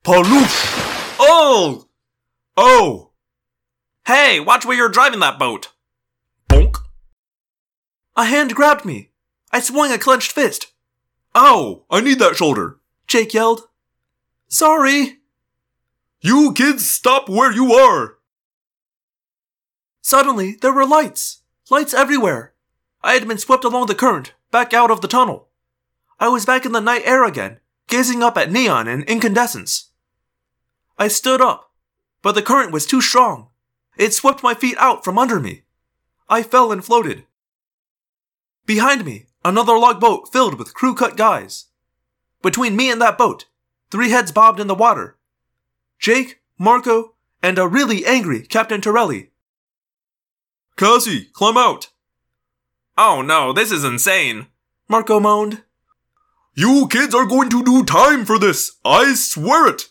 Paloof! 0.05 1.17
Oh! 1.19 1.89
Oh! 2.57 3.11
Hey, 4.07 4.41
watch 4.41 4.65
where 4.65 4.77
you're 4.77 4.89
driving 4.89 5.21
that 5.21 5.39
boat! 5.39 5.69
Bonk! 6.49 6.80
A 8.17 8.25
hand 8.25 8.55
grabbed 8.55 8.85
me. 8.85 9.11
I 9.53 9.61
swung 9.61 9.93
a 9.93 9.99
clenched 9.99 10.33
fist. 10.33 10.73
Ow! 11.35 11.85
I 11.91 12.01
need 12.01 12.19
that 12.19 12.37
shoulder! 12.37 12.79
Jake 13.07 13.35
yelled. 13.35 13.63
Sorry! 14.49 15.19
You 16.21 16.53
kids 16.53 16.89
stop 16.89 17.29
where 17.29 17.53
you 17.53 17.73
are! 17.73 18.19
Suddenly, 20.03 20.57
there 20.61 20.73
were 20.73 20.87
lights. 20.87 21.43
Lights 21.71 21.95
everywhere. 21.95 22.55
I 23.03 23.15
had 23.15 23.29
been 23.29 23.39
swept 23.39 23.65
along 23.65 23.87
the 23.87 23.95
current, 23.95 24.35
back 24.51 24.75
out 24.75 24.91
of 24.91 25.01
the 25.01 25.09
tunnel. 25.09 25.49
I 26.19 26.29
was 26.29 26.45
back 26.45 26.67
in 26.67 26.73
the 26.73 26.81
night 26.81 27.03
air 27.05 27.25
again, 27.25 27.61
gazing 27.87 28.23
up 28.23 28.37
at 28.37 28.51
neon 28.51 28.89
and 28.89 29.05
incandescence. 29.05 29.91
I 30.99 31.09
stood 31.09 31.41
up, 31.41 31.71
but 32.23 32.35
the 32.35 32.43
current 32.43 32.73
was 32.73 32.87
too 32.87 33.01
strong. 33.01 33.49
It 33.97 34.13
swept 34.13 34.43
my 34.43 34.53
feet 34.53 34.77
out 34.79 35.05
from 35.05 35.19
under 35.19 35.41
me. 35.41 35.63
I 36.29 36.43
fell 36.43 36.73
and 36.73 36.85
floated. 36.85 37.25
Behind 38.71 39.05
me, 39.05 39.27
another 39.45 39.77
log 39.77 39.99
boat 39.99 40.29
filled 40.33 40.55
with 40.57 40.75
crew 40.75 40.95
cut 40.95 41.17
guys. 41.17 41.67
Between 42.41 42.77
me 42.77 42.89
and 42.89 43.03
that 43.03 43.19
boat, 43.19 43.47
three 43.91 44.11
heads 44.11 44.31
bobbed 44.31 44.61
in 44.61 44.69
the 44.69 44.77
water 44.77 45.19
Jake, 45.99 46.39
Marco, 46.57 47.17
and 47.43 47.59
a 47.59 47.67
really 47.67 48.07
angry 48.07 48.43
Captain 48.47 48.81
Torelli. 48.81 49.33
Cassie, 50.77 51.31
climb 51.33 51.57
out! 51.57 51.89
Oh 52.97 53.23
no, 53.23 53.53
this 53.53 53.73
is 53.73 53.83
insane! 53.83 54.47
Marco 54.89 55.19
moaned. 55.19 55.65
You 56.55 56.87
kids 56.87 57.13
are 57.13 57.27
going 57.27 57.51
to 57.51 57.65
do 57.65 57.83
time 57.85 58.25
for 58.25 58.39
this! 58.39 58.79
I 58.85 59.15
swear 59.15 59.67
it! 59.67 59.89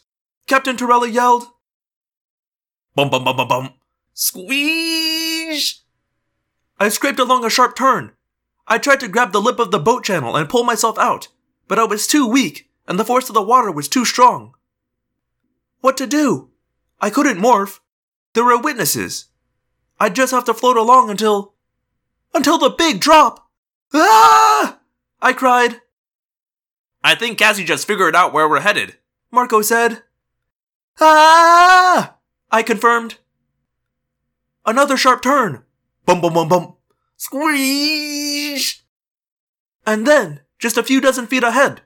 Captain 0.48 0.78
Torelli 0.78 1.12
yelled. 1.12 1.48
Bum 2.96 3.10
bum 3.10 3.26
bum 3.26 3.36
bum 3.36 3.48
bum. 3.50 3.74
Squeeze! 4.14 5.82
I 6.80 6.88
scraped 6.88 7.20
along 7.20 7.44
a 7.44 7.50
sharp 7.50 7.76
turn. 7.76 8.14
I 8.72 8.78
tried 8.78 9.00
to 9.00 9.08
grab 9.08 9.32
the 9.32 9.42
lip 9.42 9.58
of 9.58 9.72
the 9.72 9.80
boat 9.80 10.04
channel 10.04 10.36
and 10.36 10.48
pull 10.48 10.64
myself 10.64 10.98
out, 11.00 11.28
but 11.68 11.80
I 11.80 11.86
was 11.86 12.06
too 12.06 12.28
weak, 12.28 12.70
and 12.88 13.00
the 13.00 13.06
force 13.06 13.28
of 13.28 13.34
the 13.34 13.42
water 13.42 13.72
was 13.72 13.90
too 13.90 14.06
strong. 14.06 14.54
What 15.82 15.98
to 15.98 16.06
do? 16.06 16.52
I 17.02 17.10
couldn't 17.10 17.42
morph. 17.42 17.80
There 18.34 18.44
were 18.44 18.60
witnesses. 18.60 19.26
I'd 20.00 20.16
just 20.16 20.32
have 20.32 20.46
to 20.46 20.54
float 20.54 20.78
along 20.78 21.10
until. 21.10 21.56
until 22.34 22.60
the 22.60 22.70
big 22.70 23.02
drop! 23.02 23.50
Ah! 23.92 24.80
I 25.20 25.34
cried. 25.34 25.82
I 27.04 27.16
think 27.16 27.40
Cassie 27.40 27.64
just 27.64 27.88
figured 27.88 28.16
out 28.16 28.34
where 28.34 28.48
we're 28.48 28.60
headed. 28.60 28.98
Marco 29.32 29.62
said. 29.64 30.04
Ah! 31.02 32.18
I 32.52 32.62
confirmed. 32.62 33.18
Another 34.66 34.96
sharp 34.96 35.22
turn. 35.24 35.64
Bum 36.06 36.22
bum 36.22 36.34
bum 36.34 36.48
bum. 36.48 36.76
Squeeze! 37.20 38.82
And 39.86 40.08
then, 40.08 40.40
just 40.58 40.78
a 40.78 40.84
few 40.84 41.02
dozen 41.02 41.28
feet 41.28 41.44
ahead, 41.44 41.82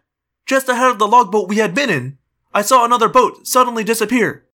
just 0.46 0.70
ahead 0.70 0.92
of 0.92 1.00
the 1.00 1.08
logboat 1.08 1.50
we 1.50 1.58
had 1.58 1.74
been 1.74 1.90
in, 1.90 2.20
I 2.54 2.62
saw 2.62 2.86
another 2.86 3.10
boat 3.10 3.48
suddenly 3.48 3.84
disappear. 3.84 4.46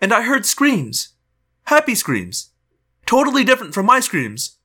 And 0.00 0.14
I 0.14 0.22
heard 0.22 0.46
screams. 0.46 1.14
Happy 1.64 1.96
screams. 1.96 2.50
Totally 3.04 3.42
different 3.42 3.74
from 3.74 3.86
my 3.86 3.98
screams. 3.98 4.58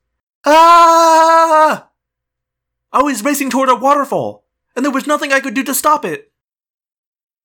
Ah! 0.46 1.88
I 2.92 3.02
was 3.02 3.24
racing 3.24 3.50
toward 3.50 3.70
a 3.70 3.74
waterfall, 3.74 4.46
and 4.76 4.84
there 4.84 4.92
was 4.92 5.08
nothing 5.08 5.32
I 5.32 5.40
could 5.40 5.54
do 5.54 5.64
to 5.64 5.74
stop 5.74 6.04
it. 6.04 6.30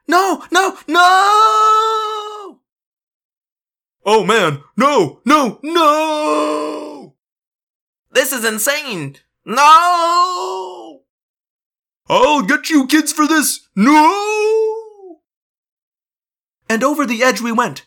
No, 0.07 0.43
no, 0.51 0.77
no! 0.87 2.59
Oh 4.05 4.23
man, 4.23 4.61
no, 4.77 5.21
no, 5.25 5.59
no! 5.63 6.88
This 8.11 8.33
is 8.33 8.43
insane! 8.43 9.17
No! 9.45 11.01
I'll 12.07 12.41
get 12.41 12.69
you 12.69 12.87
kids 12.87 13.13
for 13.13 13.27
this! 13.27 13.67
No! 13.75 15.19
And 16.67 16.83
over 16.83 17.05
the 17.05 17.23
edge 17.23 17.41
we 17.41 17.51
went. 17.51 17.85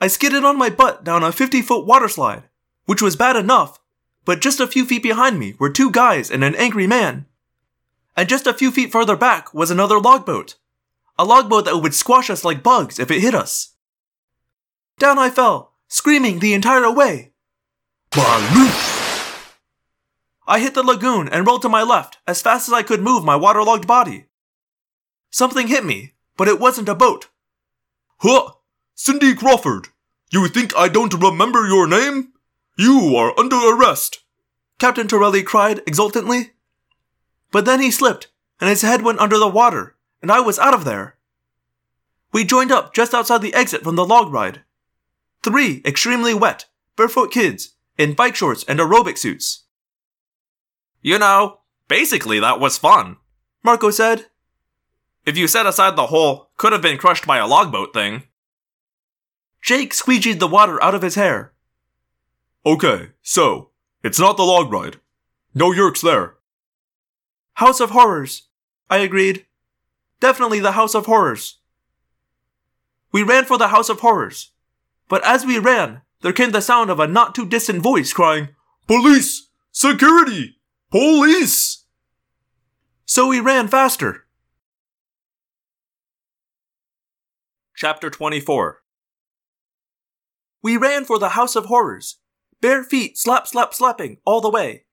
I 0.00 0.08
skidded 0.08 0.44
on 0.44 0.58
my 0.58 0.68
butt 0.68 1.04
down 1.04 1.22
a 1.22 1.32
50 1.32 1.62
foot 1.62 1.86
water 1.86 2.08
slide, 2.08 2.44
which 2.84 3.00
was 3.00 3.16
bad 3.16 3.36
enough, 3.36 3.78
but 4.24 4.40
just 4.40 4.60
a 4.60 4.66
few 4.66 4.84
feet 4.84 5.02
behind 5.02 5.38
me 5.38 5.54
were 5.58 5.70
two 5.70 5.90
guys 5.90 6.30
and 6.30 6.44
an 6.44 6.54
angry 6.56 6.86
man. 6.86 7.26
And 8.14 8.28
just 8.28 8.46
a 8.46 8.54
few 8.54 8.70
feet 8.70 8.92
further 8.92 9.16
back 9.16 9.54
was 9.54 9.70
another 9.70 9.98
logboat. 9.98 10.56
A 11.18 11.24
logboat 11.24 11.64
that 11.64 11.78
would 11.78 11.94
squash 11.94 12.28
us 12.28 12.44
like 12.44 12.62
bugs 12.62 12.98
if 12.98 13.10
it 13.10 13.20
hit 13.20 13.34
us. 13.34 13.74
Down 14.98 15.18
I 15.18 15.30
fell, 15.30 15.72
screaming 15.88 16.40
the 16.40 16.54
entire 16.54 16.90
way. 16.90 17.32
Baloof! 18.10 19.05
I 20.46 20.60
hit 20.60 20.74
the 20.74 20.82
lagoon 20.82 21.28
and 21.28 21.46
rolled 21.46 21.62
to 21.62 21.68
my 21.68 21.82
left 21.82 22.18
as 22.26 22.42
fast 22.42 22.68
as 22.68 22.74
I 22.74 22.82
could 22.82 23.02
move 23.02 23.24
my 23.24 23.36
waterlogged 23.36 23.86
body. 23.86 24.26
Something 25.30 25.66
hit 25.66 25.84
me, 25.84 26.14
but 26.36 26.48
it 26.48 26.60
wasn't 26.60 26.88
a 26.88 26.94
boat. 26.94 27.28
Huh! 28.18 28.52
Cindy 28.94 29.34
Crawford! 29.34 29.88
You 30.30 30.48
think 30.48 30.76
I 30.76 30.88
don't 30.88 31.12
remember 31.12 31.66
your 31.66 31.86
name? 31.86 32.32
You 32.78 33.16
are 33.16 33.38
under 33.38 33.56
arrest! 33.56 34.20
Captain 34.78 35.08
Torelli 35.08 35.42
cried 35.42 35.82
exultantly. 35.86 36.52
But 37.50 37.64
then 37.64 37.80
he 37.80 37.90
slipped, 37.90 38.28
and 38.60 38.70
his 38.70 38.82
head 38.82 39.02
went 39.02 39.18
under 39.18 39.38
the 39.38 39.48
water, 39.48 39.96
and 40.22 40.30
I 40.30 40.40
was 40.40 40.58
out 40.58 40.74
of 40.74 40.84
there. 40.84 41.16
We 42.32 42.44
joined 42.44 42.72
up 42.72 42.94
just 42.94 43.14
outside 43.14 43.42
the 43.42 43.54
exit 43.54 43.82
from 43.82 43.96
the 43.96 44.04
log 44.04 44.32
ride. 44.32 44.62
Three 45.42 45.82
extremely 45.84 46.34
wet, 46.34 46.66
barefoot 46.96 47.30
kids 47.30 47.74
in 47.96 48.14
bike 48.14 48.36
shorts 48.36 48.64
and 48.68 48.78
aerobic 48.78 49.16
suits. 49.16 49.64
You 51.06 51.20
know, 51.20 51.60
basically 51.86 52.40
that 52.40 52.58
was 52.58 52.78
fun. 52.78 53.18
Marco 53.62 53.90
said. 53.92 54.26
If 55.24 55.38
you 55.38 55.46
set 55.46 55.64
aside 55.64 55.94
the 55.94 56.08
whole 56.08 56.50
could 56.56 56.72
have 56.72 56.82
been 56.82 56.98
crushed 56.98 57.28
by 57.28 57.38
a 57.38 57.46
logboat 57.46 57.94
thing. 57.94 58.24
Jake 59.62 59.92
squeegeed 59.92 60.40
the 60.40 60.48
water 60.48 60.82
out 60.82 60.96
of 60.96 61.02
his 61.02 61.14
hair. 61.14 61.52
Okay, 62.66 63.10
so, 63.22 63.70
it's 64.02 64.18
not 64.18 64.36
the 64.36 64.42
log 64.42 64.72
ride. 64.72 64.96
No 65.54 65.70
Yeerks 65.70 66.02
there. 66.02 66.38
House 67.54 67.78
of 67.78 67.90
Horrors, 67.90 68.48
I 68.90 68.96
agreed. 68.96 69.46
Definitely 70.18 70.58
the 70.58 70.72
House 70.72 70.96
of 70.96 71.06
Horrors. 71.06 71.58
We 73.12 73.22
ran 73.22 73.44
for 73.44 73.58
the 73.58 73.68
House 73.68 73.88
of 73.88 74.00
Horrors. 74.00 74.50
But 75.08 75.24
as 75.24 75.46
we 75.46 75.60
ran, 75.60 76.02
there 76.22 76.32
came 76.32 76.50
the 76.50 76.60
sound 76.60 76.90
of 76.90 76.98
a 76.98 77.06
not 77.06 77.32
too 77.32 77.46
distant 77.46 77.80
voice 77.80 78.12
crying, 78.12 78.48
Police! 78.88 79.50
Security! 79.70 80.55
Police! 80.96 81.84
So 83.04 83.26
we 83.26 83.38
ran 83.38 83.68
faster. 83.68 84.24
Chapter 87.76 88.08
24 88.08 88.82
We 90.62 90.78
ran 90.78 91.04
for 91.04 91.18
the 91.18 91.30
House 91.30 91.54
of 91.54 91.66
Horrors, 91.66 92.16
bare 92.62 92.82
feet 92.82 93.18
slap 93.18 93.46
slap 93.46 93.74
slapping 93.74 94.16
all 94.24 94.40
the 94.40 94.48
way. 94.48 94.86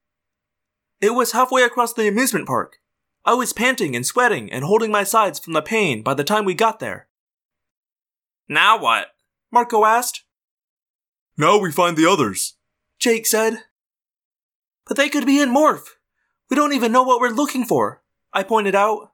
It 1.00 1.12
was 1.12 1.32
halfway 1.32 1.64
across 1.64 1.94
the 1.94 2.10
amusement 2.10 2.48
park. 2.48 2.80
I 3.24 3.36
was 3.36 3.54
panting 3.54 3.96
and 3.96 4.06
sweating 4.06 4.52
and 4.52 4.66
holding 4.66 4.92
my 4.92 5.06
sides 5.06 5.40
from 5.40 5.54
the 5.54 5.62
pain 5.62 6.04
by 6.04 6.16
the 6.16 6.26
time 6.26 6.44
we 6.44 6.54
got 6.54 6.80
there. 6.80 7.08
Now 8.50 8.78
what? 8.78 9.08
Marco 9.54 9.86
asked. 9.86 10.26
Now 11.38 11.58
we 11.58 11.72
find 11.72 11.96
the 11.96 12.12
others. 12.12 12.58
Jake 13.00 13.26
said. 13.26 13.60
But 14.86 14.98
they 14.98 15.10
could 15.10 15.26
be 15.26 15.40
in 15.40 15.50
Morph. 15.50 15.86
We 16.50 16.56
don't 16.56 16.74
even 16.74 16.92
know 16.92 17.04
what 17.04 17.20
we're 17.20 17.30
looking 17.30 17.66
for, 17.66 18.02
I 18.34 18.44
pointed 18.44 18.76
out. 18.76 19.12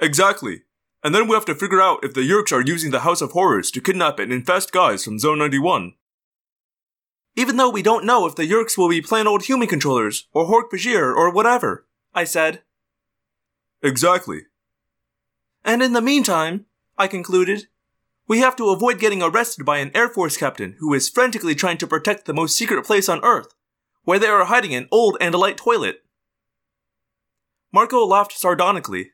Exactly. 0.00 0.62
And 1.02 1.14
then 1.14 1.28
we 1.28 1.34
have 1.34 1.44
to 1.46 1.54
figure 1.54 1.80
out 1.80 2.04
if 2.04 2.14
the 2.14 2.22
Yeerks 2.22 2.52
are 2.52 2.62
using 2.62 2.90
the 2.90 3.00
House 3.00 3.20
of 3.20 3.32
Horrors 3.32 3.70
to 3.72 3.80
kidnap 3.80 4.18
and 4.18 4.32
infest 4.32 4.72
guys 4.72 5.04
from 5.04 5.18
Zone 5.18 5.38
91. 5.38 5.94
Even 7.36 7.56
though 7.56 7.68
we 7.68 7.82
don't 7.82 8.06
know 8.06 8.26
if 8.26 8.36
the 8.36 8.48
Yeerks 8.48 8.78
will 8.78 8.88
be 8.88 9.02
plain 9.02 9.26
old 9.26 9.44
human 9.44 9.68
controllers, 9.68 10.28
or 10.32 10.46
Hork-Bajir, 10.46 11.14
or 11.14 11.32
whatever, 11.32 11.86
I 12.14 12.24
said. 12.24 12.62
Exactly. 13.82 14.42
And 15.64 15.82
in 15.82 15.92
the 15.92 16.00
meantime, 16.00 16.66
I 16.96 17.06
concluded, 17.06 17.66
we 18.26 18.38
have 18.38 18.56
to 18.56 18.70
avoid 18.70 18.98
getting 18.98 19.22
arrested 19.22 19.66
by 19.66 19.78
an 19.78 19.90
Air 19.94 20.08
Force 20.08 20.36
captain 20.36 20.76
who 20.78 20.94
is 20.94 21.08
frantically 21.08 21.54
trying 21.54 21.78
to 21.78 21.86
protect 21.86 22.24
the 22.24 22.32
most 22.32 22.56
secret 22.56 22.84
place 22.86 23.08
on 23.08 23.22
Earth, 23.24 23.52
where 24.04 24.18
they 24.18 24.26
are 24.26 24.44
hiding 24.44 24.74
an 24.74 24.88
old 24.90 25.16
Andalite 25.20 25.56
toilet. 25.56 26.04
Marco 27.72 28.04
laughed 28.04 28.32
sardonically. 28.32 29.10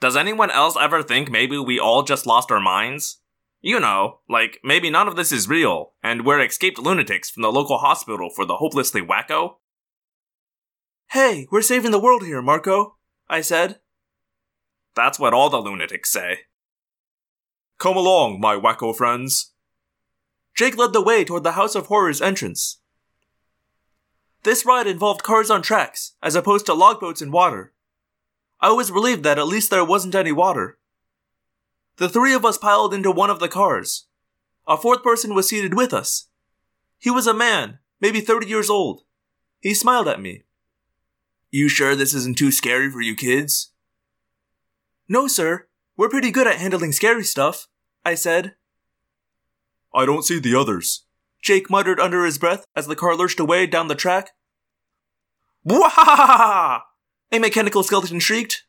Does 0.00 0.16
anyone 0.16 0.50
else 0.50 0.76
ever 0.80 1.02
think 1.02 1.30
maybe 1.30 1.56
we 1.56 1.78
all 1.78 2.02
just 2.02 2.26
lost 2.26 2.50
our 2.50 2.60
minds? 2.60 3.20
You 3.60 3.78
know, 3.78 4.18
like 4.28 4.58
maybe 4.64 4.90
none 4.90 5.06
of 5.06 5.14
this 5.14 5.30
is 5.30 5.48
real, 5.48 5.92
and 6.02 6.26
we're 6.26 6.40
escaped 6.40 6.80
lunatics 6.80 7.30
from 7.30 7.42
the 7.42 7.52
local 7.52 7.78
hospital 7.78 8.28
for 8.28 8.44
the 8.44 8.56
hopelessly 8.56 9.00
wacko? 9.00 9.56
Hey, 11.10 11.46
we're 11.52 11.62
saving 11.62 11.92
the 11.92 12.00
world 12.00 12.24
here, 12.24 12.42
Marco, 12.42 12.96
I 13.28 13.40
said. 13.40 13.78
That's 14.96 15.20
what 15.20 15.32
all 15.32 15.48
the 15.48 15.58
lunatics 15.58 16.10
say. 16.10 16.40
Come 17.78 17.96
along, 17.96 18.40
my 18.40 18.56
wacko 18.56 18.96
friends. 18.96 19.52
Jake 20.56 20.76
led 20.76 20.92
the 20.92 21.00
way 21.00 21.24
toward 21.24 21.44
the 21.44 21.52
House 21.52 21.74
of 21.74 21.86
Horrors 21.86 22.20
entrance. 22.20 22.78
This 24.44 24.66
ride 24.66 24.86
involved 24.86 25.22
cars 25.22 25.50
on 25.50 25.62
tracks, 25.62 26.12
as 26.22 26.34
opposed 26.34 26.66
to 26.66 26.74
logboats 26.74 27.22
in 27.22 27.30
water. 27.30 27.72
I 28.60 28.72
was 28.72 28.90
relieved 28.90 29.22
that 29.24 29.38
at 29.38 29.46
least 29.46 29.70
there 29.70 29.84
wasn't 29.84 30.14
any 30.14 30.32
water. 30.32 30.78
The 31.96 32.08
three 32.08 32.34
of 32.34 32.44
us 32.44 32.58
piled 32.58 32.94
into 32.94 33.10
one 33.10 33.30
of 33.30 33.38
the 33.38 33.48
cars. 33.48 34.06
A 34.66 34.76
fourth 34.76 35.02
person 35.02 35.34
was 35.34 35.48
seated 35.48 35.74
with 35.74 35.92
us. 35.92 36.28
He 36.98 37.10
was 37.10 37.26
a 37.26 37.34
man, 37.34 37.78
maybe 38.00 38.20
30 38.20 38.46
years 38.46 38.70
old. 38.70 39.02
He 39.60 39.74
smiled 39.74 40.08
at 40.08 40.20
me. 40.20 40.42
You 41.50 41.68
sure 41.68 41.94
this 41.94 42.14
isn't 42.14 42.38
too 42.38 42.50
scary 42.50 42.90
for 42.90 43.00
you 43.00 43.14
kids? 43.14 43.72
No, 45.08 45.28
sir. 45.28 45.66
We're 45.96 46.08
pretty 46.08 46.30
good 46.30 46.46
at 46.46 46.56
handling 46.56 46.92
scary 46.92 47.24
stuff, 47.24 47.68
I 48.04 48.14
said. 48.14 48.54
I 49.94 50.06
don't 50.06 50.24
see 50.24 50.38
the 50.38 50.54
others. 50.54 51.04
Jake 51.42 51.68
muttered 51.68 51.98
under 51.98 52.24
his 52.24 52.38
breath 52.38 52.64
as 52.76 52.86
the 52.86 52.96
car 52.96 53.16
lurched 53.16 53.40
away 53.40 53.66
down 53.66 53.88
the 53.88 53.94
track. 53.94 54.30
Wahahaha! 55.66 56.82
A 57.32 57.38
mechanical 57.38 57.82
skeleton 57.82 58.20
shrieked. 58.20 58.64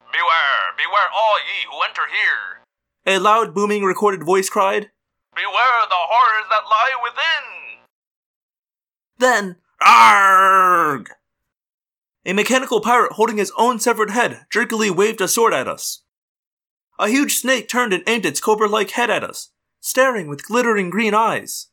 Beware, 0.00 0.74
beware 0.76 1.08
all 1.14 1.38
ye 1.38 1.66
who 1.70 1.82
enter 1.82 2.06
here. 2.06 2.64
A 3.06 3.18
loud, 3.18 3.54
booming, 3.54 3.84
recorded 3.84 4.24
voice 4.24 4.48
cried. 4.48 4.90
Beware 5.34 5.86
the 5.88 5.94
horrors 5.94 6.46
that 6.50 6.68
lie 6.68 6.92
within. 7.02 7.78
Then, 9.18 9.56
ARG! 9.84 11.10
A 12.24 12.32
mechanical 12.32 12.80
pirate 12.80 13.12
holding 13.12 13.36
his 13.38 13.52
own 13.56 13.78
severed 13.80 14.10
head 14.10 14.46
jerkily 14.50 14.90
waved 14.90 15.20
a 15.20 15.28
sword 15.28 15.52
at 15.52 15.68
us. 15.68 16.02
A 16.98 17.08
huge 17.08 17.36
snake 17.36 17.68
turned 17.68 17.92
and 17.92 18.02
aimed 18.06 18.26
its 18.26 18.40
cobra 18.40 18.68
like 18.68 18.90
head 18.92 19.10
at 19.10 19.24
us, 19.24 19.50
staring 19.80 20.26
with 20.26 20.46
glittering 20.46 20.90
green 20.90 21.14
eyes. 21.14 21.68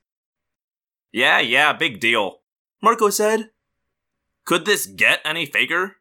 Yeah, 1.16 1.40
yeah, 1.40 1.72
big 1.72 2.02
deal, 2.02 2.42
Marco 2.82 3.10
said. 3.10 3.52
Could 4.44 4.66
this 4.66 4.85
get 4.85 5.22
any 5.24 5.45
faker? 5.45 5.95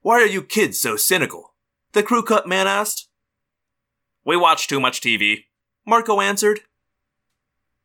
Why 0.00 0.14
are 0.14 0.26
you 0.26 0.42
kids 0.42 0.80
so 0.80 0.96
cynical? 0.96 1.54
The 1.92 2.02
crew 2.02 2.24
cut 2.24 2.48
man 2.48 2.66
asked. 2.66 3.06
We 4.24 4.36
watch 4.36 4.66
too 4.66 4.80
much 4.80 5.00
TV, 5.00 5.44
Marco 5.86 6.20
answered. 6.20 6.62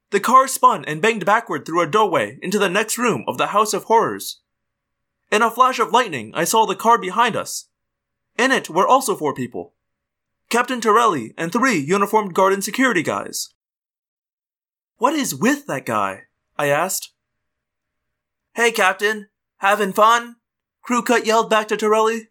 The 0.09 0.19
car 0.19 0.47
spun 0.47 0.83
and 0.85 0.99
banged 0.99 1.27
backward 1.27 1.63
through 1.63 1.83
a 1.83 1.87
doorway 1.87 2.39
into 2.41 2.57
the 2.57 2.69
next 2.69 2.97
room 2.97 3.23
of 3.27 3.37
the 3.37 3.53
House 3.53 3.75
of 3.75 3.83
Horrors. 3.83 4.39
In 5.31 5.43
a 5.43 5.51
flash 5.51 5.77
of 5.77 5.91
lightning, 5.91 6.31
I 6.33 6.43
saw 6.43 6.65
the 6.65 6.75
car 6.75 6.97
behind 6.97 7.35
us. 7.35 7.67
In 8.35 8.51
it 8.51 8.67
were 8.67 8.87
also 8.87 9.15
four 9.15 9.35
people 9.35 9.75
Captain 10.49 10.81
Torelli 10.81 11.35
and 11.37 11.51
three 11.51 11.77
uniformed 11.77 12.33
guard 12.33 12.51
and 12.51 12.63
security 12.63 13.03
guys. 13.03 13.53
What 14.97 15.13
is 15.13 15.35
with 15.35 15.67
that 15.67 15.85
guy? 15.85 16.23
I 16.57 16.67
asked. 16.67 17.11
Hey, 18.55 18.71
Captain. 18.71 19.29
Having 19.57 19.93
fun? 19.93 20.37
Crew 20.81 21.01
cut 21.01 21.25
yelled 21.25 21.49
back 21.49 21.67
to 21.69 21.77
Torelli. 21.77 22.29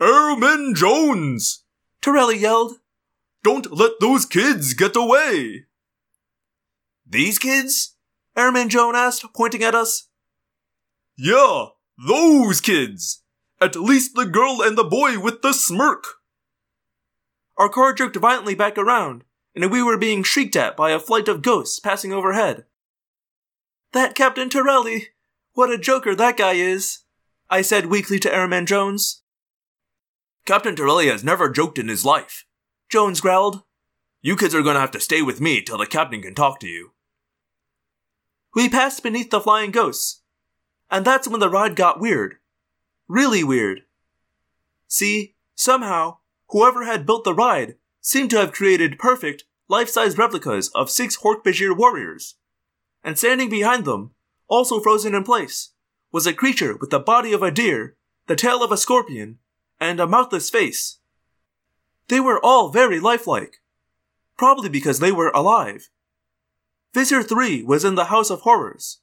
Airman 0.00 0.74
Jones! 0.74 1.64
Torelli 2.00 2.38
yelled. 2.38 2.76
Don't 3.42 3.70
let 3.72 3.92
those 4.00 4.24
kids 4.24 4.72
get 4.74 4.96
away! 4.96 5.66
These 7.06 7.38
kids? 7.38 7.96
Airman 8.36 8.68
Jones 8.68 8.96
asked, 8.96 9.24
pointing 9.34 9.62
at 9.62 9.74
us. 9.74 10.08
Yeah, 11.16 11.66
those 12.06 12.60
kids! 12.60 13.22
At 13.60 13.76
least 13.76 14.14
the 14.14 14.24
girl 14.24 14.62
and 14.62 14.78
the 14.78 14.84
boy 14.84 15.18
with 15.18 15.42
the 15.42 15.52
smirk! 15.52 16.04
Our 17.58 17.68
car 17.68 17.92
jerked 17.92 18.16
violently 18.16 18.54
back 18.54 18.78
around, 18.78 19.24
and 19.54 19.70
we 19.70 19.82
were 19.82 19.98
being 19.98 20.22
shrieked 20.22 20.56
at 20.56 20.76
by 20.76 20.90
a 20.90 21.00
flight 21.00 21.28
of 21.28 21.42
ghosts 21.42 21.78
passing 21.78 22.12
overhead. 22.12 22.64
That 23.92 24.14
Captain 24.14 24.48
Torelli! 24.48 25.08
What 25.54 25.70
a 25.70 25.78
joker 25.78 26.14
that 26.14 26.36
guy 26.36 26.52
is! 26.52 27.00
I 27.48 27.62
said 27.62 27.86
weakly 27.86 28.18
to 28.20 28.32
Airman 28.32 28.66
Jones. 28.66 29.22
Captain 30.46 30.76
Torelli 30.76 31.08
has 31.08 31.24
never 31.24 31.50
joked 31.50 31.78
in 31.78 31.88
his 31.88 32.04
life, 32.04 32.44
Jones 32.88 33.20
growled. 33.20 33.62
You 34.22 34.36
kids 34.36 34.54
are 34.54 34.62
gonna 34.62 34.80
have 34.80 34.90
to 34.92 35.00
stay 35.00 35.22
with 35.22 35.40
me 35.40 35.60
till 35.62 35.78
the 35.78 35.86
captain 35.86 36.22
can 36.22 36.34
talk 36.34 36.60
to 36.60 36.68
you. 36.68 36.92
We 38.54 38.68
passed 38.68 39.02
beneath 39.02 39.30
the 39.30 39.40
flying 39.40 39.70
ghosts, 39.70 40.22
and 40.90 41.04
that's 41.04 41.28
when 41.28 41.40
the 41.40 41.50
ride 41.50 41.76
got 41.76 42.00
weird. 42.00 42.36
Really 43.08 43.42
weird. 43.42 43.82
See, 44.86 45.34
somehow, 45.54 46.18
whoever 46.48 46.84
had 46.84 47.06
built 47.06 47.24
the 47.24 47.34
ride 47.34 47.76
seemed 48.00 48.30
to 48.30 48.38
have 48.38 48.52
created 48.52 48.98
perfect, 48.98 49.44
life-size 49.68 50.18
replicas 50.18 50.68
of 50.74 50.90
six 50.90 51.18
Hork-Bajir 51.18 51.76
warriors. 51.76 52.36
And 53.04 53.18
standing 53.18 53.48
behind 53.48 53.84
them, 53.84 54.12
also 54.48 54.80
frozen 54.80 55.14
in 55.14 55.24
place, 55.24 55.70
was 56.12 56.26
a 56.26 56.34
creature 56.34 56.76
with 56.80 56.90
the 56.90 56.98
body 56.98 57.32
of 57.32 57.42
a 57.42 57.50
deer, 57.50 57.96
the 58.26 58.36
tail 58.36 58.62
of 58.62 58.72
a 58.72 58.76
scorpion, 58.76 59.38
and 59.78 60.00
a 60.00 60.06
mouthless 60.06 60.50
face. 60.50 60.98
They 62.08 62.20
were 62.20 62.44
all 62.44 62.70
very 62.70 62.98
lifelike, 62.98 63.60
probably 64.36 64.68
because 64.68 64.98
they 64.98 65.12
were 65.12 65.30
alive. 65.30 65.88
Visser 66.92 67.22
3 67.22 67.62
was 67.62 67.84
in 67.84 67.94
the 67.94 68.06
House 68.06 68.30
of 68.30 68.40
Horrors. 68.40 68.98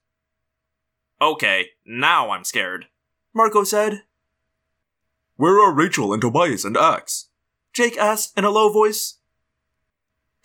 Okay, 1.21 1.67
now 1.85 2.31
I'm 2.31 2.43
scared, 2.43 2.87
Marco 3.33 3.63
said. 3.63 4.03
Where 5.37 5.59
are 5.59 5.73
Rachel 5.73 6.11
and 6.11 6.21
Tobias 6.21 6.65
and 6.65 6.75
Ax? 6.75 7.26
Jake 7.77 7.95
asked 7.95 8.35
in 8.35 8.43
a 8.43 8.49
low 8.49 8.69
voice. 8.69 9.19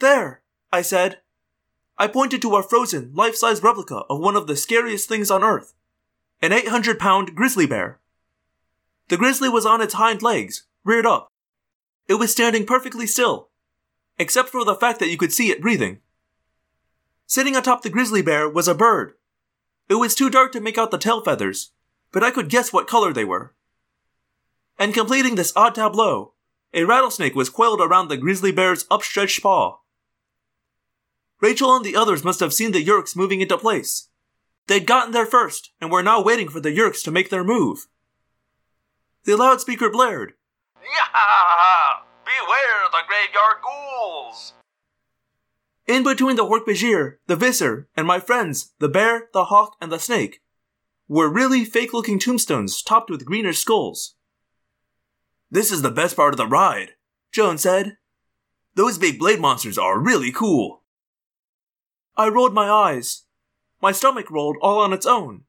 There, 0.00 0.42
I 0.70 0.82
said. 0.82 1.20
I 1.96 2.06
pointed 2.06 2.42
to 2.42 2.56
a 2.56 2.62
frozen, 2.62 3.10
life 3.14 3.36
size 3.36 3.62
replica 3.62 4.02
of 4.10 4.20
one 4.20 4.36
of 4.36 4.46
the 4.46 4.54
scariest 4.54 5.08
things 5.08 5.30
on 5.30 5.42
Earth 5.42 5.72
an 6.42 6.52
800 6.52 6.98
pound 6.98 7.34
grizzly 7.34 7.64
bear. 7.64 8.00
The 9.08 9.16
grizzly 9.16 9.48
was 9.48 9.64
on 9.64 9.80
its 9.80 9.94
hind 9.94 10.20
legs, 10.20 10.64
reared 10.84 11.06
up. 11.06 11.32
It 12.06 12.16
was 12.16 12.30
standing 12.30 12.66
perfectly 12.66 13.06
still. 13.06 13.48
except 14.18 14.50
for 14.50 14.62
the 14.62 14.74
fact 14.74 14.98
that 14.98 15.08
you 15.08 15.16
could 15.16 15.32
see 15.32 15.50
it 15.50 15.62
breathing. 15.62 16.00
Sitting 17.26 17.56
atop 17.56 17.80
the 17.80 17.88
grizzly 17.88 18.20
bear 18.20 18.46
was 18.46 18.68
a 18.68 18.74
bird. 18.74 19.14
It 19.88 19.94
was 19.94 20.14
too 20.14 20.28
dark 20.28 20.52
to 20.52 20.60
make 20.60 20.76
out 20.76 20.90
the 20.90 20.98
tail 20.98 21.24
feathers, 21.24 21.70
but 22.12 22.22
I 22.22 22.30
could 22.30 22.50
guess 22.50 22.74
what 22.74 22.86
color 22.86 23.14
they 23.14 23.24
were. 23.24 23.54
And 24.78 24.92
completing 24.92 25.36
this 25.36 25.54
odd 25.56 25.74
tableau, 25.74 26.34
a 26.74 26.84
rattlesnake 26.84 27.34
was 27.34 27.50
coiled 27.50 27.80
around 27.80 28.08
the 28.08 28.16
grizzly 28.16 28.52
bear's 28.52 28.86
upstretched 28.90 29.42
paw. 29.42 29.78
Rachel 31.40 31.74
and 31.74 31.84
the 31.84 31.96
others 31.96 32.24
must 32.24 32.40
have 32.40 32.54
seen 32.54 32.72
the 32.72 32.84
Yeerks 32.84 33.16
moving 33.16 33.40
into 33.40 33.58
place. 33.58 34.08
They'd 34.68 34.86
gotten 34.86 35.12
there 35.12 35.26
first 35.26 35.72
and 35.80 35.90
were 35.90 36.02
now 36.02 36.22
waiting 36.22 36.48
for 36.48 36.60
the 36.60 36.70
Yeerks 36.70 37.02
to 37.04 37.10
make 37.10 37.30
their 37.30 37.44
move. 37.44 37.88
The 39.24 39.36
loudspeaker 39.36 39.90
blared. 39.90 40.34
Yeah! 40.82 42.02
Beware 42.24 42.88
the 42.90 43.02
graveyard 43.06 43.62
ghouls! 43.62 44.52
In 45.86 46.04
between 46.04 46.36
the 46.36 46.44
Hork-Bajir, 46.44 47.16
the 47.26 47.36
Visser, 47.36 47.88
and 47.96 48.06
my 48.06 48.20
friends, 48.20 48.72
the 48.78 48.88
bear, 48.88 49.28
the 49.32 49.46
hawk, 49.46 49.76
and 49.80 49.90
the 49.90 49.98
snake, 49.98 50.40
were 51.08 51.28
really 51.28 51.64
fake 51.64 51.92
looking 51.92 52.18
tombstones 52.18 52.82
topped 52.82 53.10
with 53.10 53.24
greenish 53.24 53.58
skulls. 53.58 54.14
This 55.52 55.70
is 55.70 55.82
the 55.82 55.90
best 55.90 56.16
part 56.16 56.32
of 56.32 56.38
the 56.38 56.46
ride, 56.46 56.92
Joan 57.30 57.58
said. 57.58 57.98
Those 58.74 58.96
big 58.96 59.18
blade 59.18 59.38
monsters 59.38 59.76
are 59.76 60.00
really 60.00 60.32
cool. 60.32 60.82
I 62.16 62.28
rolled 62.28 62.54
my 62.54 62.70
eyes. 62.70 63.24
My 63.82 63.92
stomach 63.92 64.30
rolled 64.30 64.56
all 64.62 64.80
on 64.80 64.94
its 64.94 65.04
own. 65.04 65.42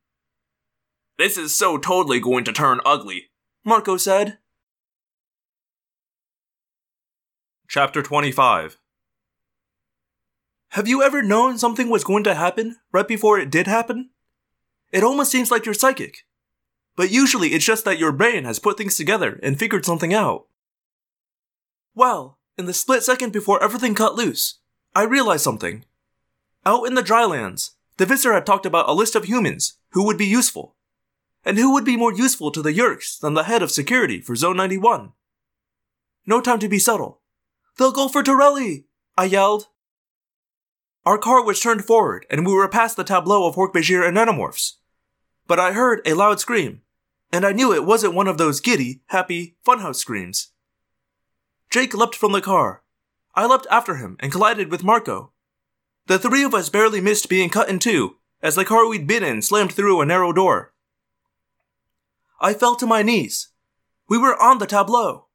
This 1.17 1.38
is 1.38 1.56
so 1.56 1.77
totally 1.77 2.19
going 2.19 2.43
to 2.43 2.51
turn 2.51 2.82
ugly. 2.85 3.30
Marco 3.64 3.95
said. 3.95 4.40
Chapter 7.69 8.03
25 8.03 8.77
Have 10.72 10.88
you 10.90 11.01
ever 11.01 11.23
known 11.23 11.57
something 11.57 11.90
was 11.90 12.03
going 12.03 12.25
to 12.25 12.35
happen 12.35 12.75
right 12.91 13.07
before 13.07 13.40
it 13.40 13.49
did 13.49 13.67
happen? 13.67 14.09
It 14.91 15.01
almost 15.01 15.32
seems 15.32 15.49
like 15.49 15.65
you're 15.65 15.73
psychic. 15.73 16.25
But 16.95 17.11
usually 17.11 17.49
it's 17.49 17.65
just 17.65 17.85
that 17.85 17.99
your 17.99 18.11
brain 18.11 18.43
has 18.43 18.59
put 18.59 18.77
things 18.77 18.95
together 18.95 19.39
and 19.41 19.57
figured 19.57 19.85
something 19.85 20.13
out. 20.13 20.45
Well, 21.95 22.38
in 22.57 22.65
the 22.65 22.73
split 22.73 23.03
second 23.03 23.33
before 23.33 23.63
everything 23.63 23.95
cut 23.95 24.15
loose, 24.15 24.59
I 24.95 25.03
realized 25.03 25.43
something. 25.43 25.85
Out 26.65 26.85
in 26.85 26.93
the 26.93 27.01
drylands, 27.01 27.72
the 27.97 28.05
Visser 28.05 28.33
had 28.33 28.45
talked 28.45 28.65
about 28.65 28.88
a 28.88 28.93
list 28.93 29.15
of 29.15 29.25
humans 29.25 29.77
who 29.91 30.05
would 30.05 30.17
be 30.17 30.25
useful. 30.25 30.75
And 31.45 31.57
who 31.57 31.73
would 31.73 31.83
be 31.83 31.97
more 31.97 32.13
useful 32.13 32.51
to 32.51 32.61
the 32.61 32.72
Yeerks 32.72 33.19
than 33.19 33.33
the 33.33 33.43
head 33.43 33.61
of 33.61 33.72
security 33.72 34.22
for 34.22 34.35
Zone 34.35 34.55
91? 34.55 35.11
No 36.25 36.41
time 36.41 36.59
to 36.59 36.69
be 36.69 36.80
subtle. 36.80 37.22
They'll 37.77 37.91
go 37.91 38.07
for 38.07 38.23
Torelli! 38.23 38.85
I 39.17 39.25
yelled. 39.25 39.67
Our 41.05 41.17
car 41.17 41.43
was 41.43 41.59
turned 41.59 41.83
forward, 41.83 42.25
and 42.30 42.45
we 42.45 42.53
were 42.53 42.69
past 42.69 42.95
the 42.95 43.03
tableau 43.03 43.47
of 43.47 43.55
Hork-Bajir 43.55 44.07
and 44.07 44.15
Nanomorphs. 44.15 44.73
But 45.47 45.59
I 45.59 45.73
heard 45.73 46.01
a 46.05 46.13
loud 46.13 46.39
scream, 46.39 46.81
and 47.33 47.47
I 47.47 47.51
knew 47.51 47.73
it 47.73 47.83
wasn't 47.83 48.13
one 48.13 48.27
of 48.27 48.37
those 48.37 48.61
giddy, 48.61 49.01
happy, 49.07 49.55
funhouse 49.65 49.95
screams. 49.95 50.51
Jake 51.71 51.95
leapt 51.95 52.13
from 52.15 52.31
the 52.31 52.41
car. 52.41 52.83
I 53.33 53.47
leapt 53.47 53.65
after 53.71 53.95
him 53.95 54.17
and 54.19 54.31
collided 54.31 54.69
with 54.69 54.83
Marco. 54.83 55.31
The 56.05 56.19
three 56.19 56.43
of 56.43 56.53
us 56.53 56.69
barely 56.69 57.01
missed 57.01 57.29
being 57.29 57.49
cut 57.49 57.69
in 57.69 57.79
two 57.79 58.17
as 58.43 58.53
the 58.53 58.63
car 58.63 58.87
we'd 58.87 59.07
been 59.07 59.23
in 59.23 59.41
slammed 59.41 59.73
through 59.73 59.99
a 59.99 60.05
narrow 60.05 60.31
door. 60.31 60.73
I 62.39 62.53
fell 62.53 62.75
to 62.75 62.85
my 62.85 63.01
knees. 63.01 63.47
We 64.07 64.19
were 64.19 64.39
on 64.39 64.59
the 64.59 64.67
tableau. 64.67 65.25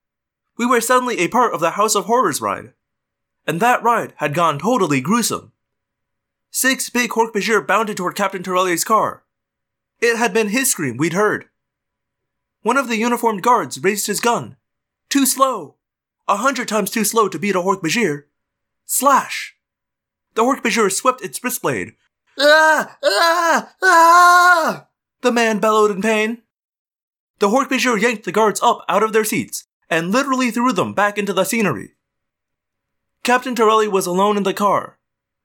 We 0.56 0.66
were 0.66 0.80
suddenly 0.80 1.18
a 1.18 1.26
part 1.26 1.52
of 1.52 1.58
the 1.58 1.72
House 1.72 1.96
of 1.96 2.04
Horrors 2.04 2.40
ride. 2.40 2.74
And 3.44 3.58
that 3.58 3.82
ride 3.82 4.12
had 4.18 4.34
gone 4.34 4.60
totally 4.60 5.00
gruesome. 5.00 5.50
Six 6.52 6.90
big 6.90 7.10
Hork-Bajir 7.10 7.66
bounded 7.66 7.96
toward 7.96 8.14
Captain 8.14 8.44
Torelli's 8.44 8.84
car. 8.84 9.24
It 10.00 10.16
had 10.16 10.32
been 10.32 10.50
his 10.50 10.70
scream 10.70 10.96
we'd 10.96 11.12
heard. 11.12 11.46
One 12.62 12.76
of 12.76 12.88
the 12.88 12.96
uniformed 12.96 13.42
guards 13.42 13.82
raised 13.82 14.06
his 14.06 14.20
gun. 14.20 14.56
Too 15.08 15.26
slow. 15.26 15.76
A 16.26 16.36
hundred 16.36 16.68
times 16.68 16.90
too 16.90 17.04
slow 17.04 17.28
to 17.28 17.38
beat 17.38 17.54
a 17.54 17.60
Hork-Bajir. 17.60 18.24
Slash! 18.84 19.56
The 20.34 20.42
Hork-Bajir 20.42 20.92
swept 20.92 21.22
its 21.22 21.42
wrist 21.42 21.62
blade. 21.62 21.94
Ah! 22.38 22.98
Ah! 23.02 23.72
Ah! 23.82 24.86
The 25.22 25.32
man 25.32 25.58
bellowed 25.58 25.90
in 25.90 26.02
pain. 26.02 26.42
The 27.38 27.48
Hork-Bajir 27.48 28.00
yanked 28.00 28.24
the 28.24 28.32
guards 28.32 28.60
up 28.62 28.84
out 28.88 29.02
of 29.02 29.12
their 29.12 29.24
seats 29.24 29.66
and 29.88 30.10
literally 30.10 30.50
threw 30.50 30.72
them 30.72 30.92
back 30.94 31.16
into 31.16 31.32
the 31.32 31.44
scenery. 31.44 31.94
Captain 33.22 33.54
Torelli 33.54 33.88
was 33.88 34.06
alone 34.06 34.36
in 34.36 34.42
the 34.42 34.54
car. 34.54 34.98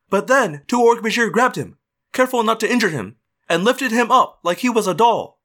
But 0.09 0.27
then 0.27 0.63
two 0.67 0.77
Hork-Bajir 0.77 1.31
grabbed 1.31 1.55
him, 1.55 1.77
careful 2.11 2.43
not 2.43 2.59
to 2.59 2.71
injure 2.71 2.89
him, 2.89 3.17
and 3.47 3.63
lifted 3.63 3.91
him 3.91 4.11
up 4.11 4.39
like 4.43 4.59
he 4.59 4.69
was 4.69 4.87
a 4.87 4.93
doll. 4.93 5.39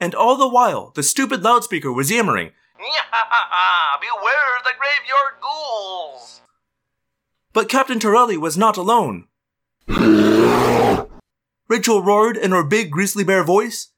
And 0.00 0.14
all 0.14 0.36
the 0.36 0.48
while, 0.48 0.92
the 0.94 1.02
stupid 1.02 1.42
loudspeaker 1.42 1.92
was 1.92 2.10
yammering, 2.10 2.52
Beware 4.00 4.60
the 4.64 4.70
graveyard 4.78 5.40
ghouls! 5.40 6.40
But 7.52 7.68
Captain 7.68 7.98
Torelli 7.98 8.36
was 8.36 8.56
not 8.56 8.76
alone. 8.76 9.26
Rachel 11.68 12.02
roared 12.02 12.36
in 12.36 12.52
her 12.52 12.62
big 12.62 12.90
grizzly 12.90 13.24
bear 13.24 13.42
voice. 13.42 13.88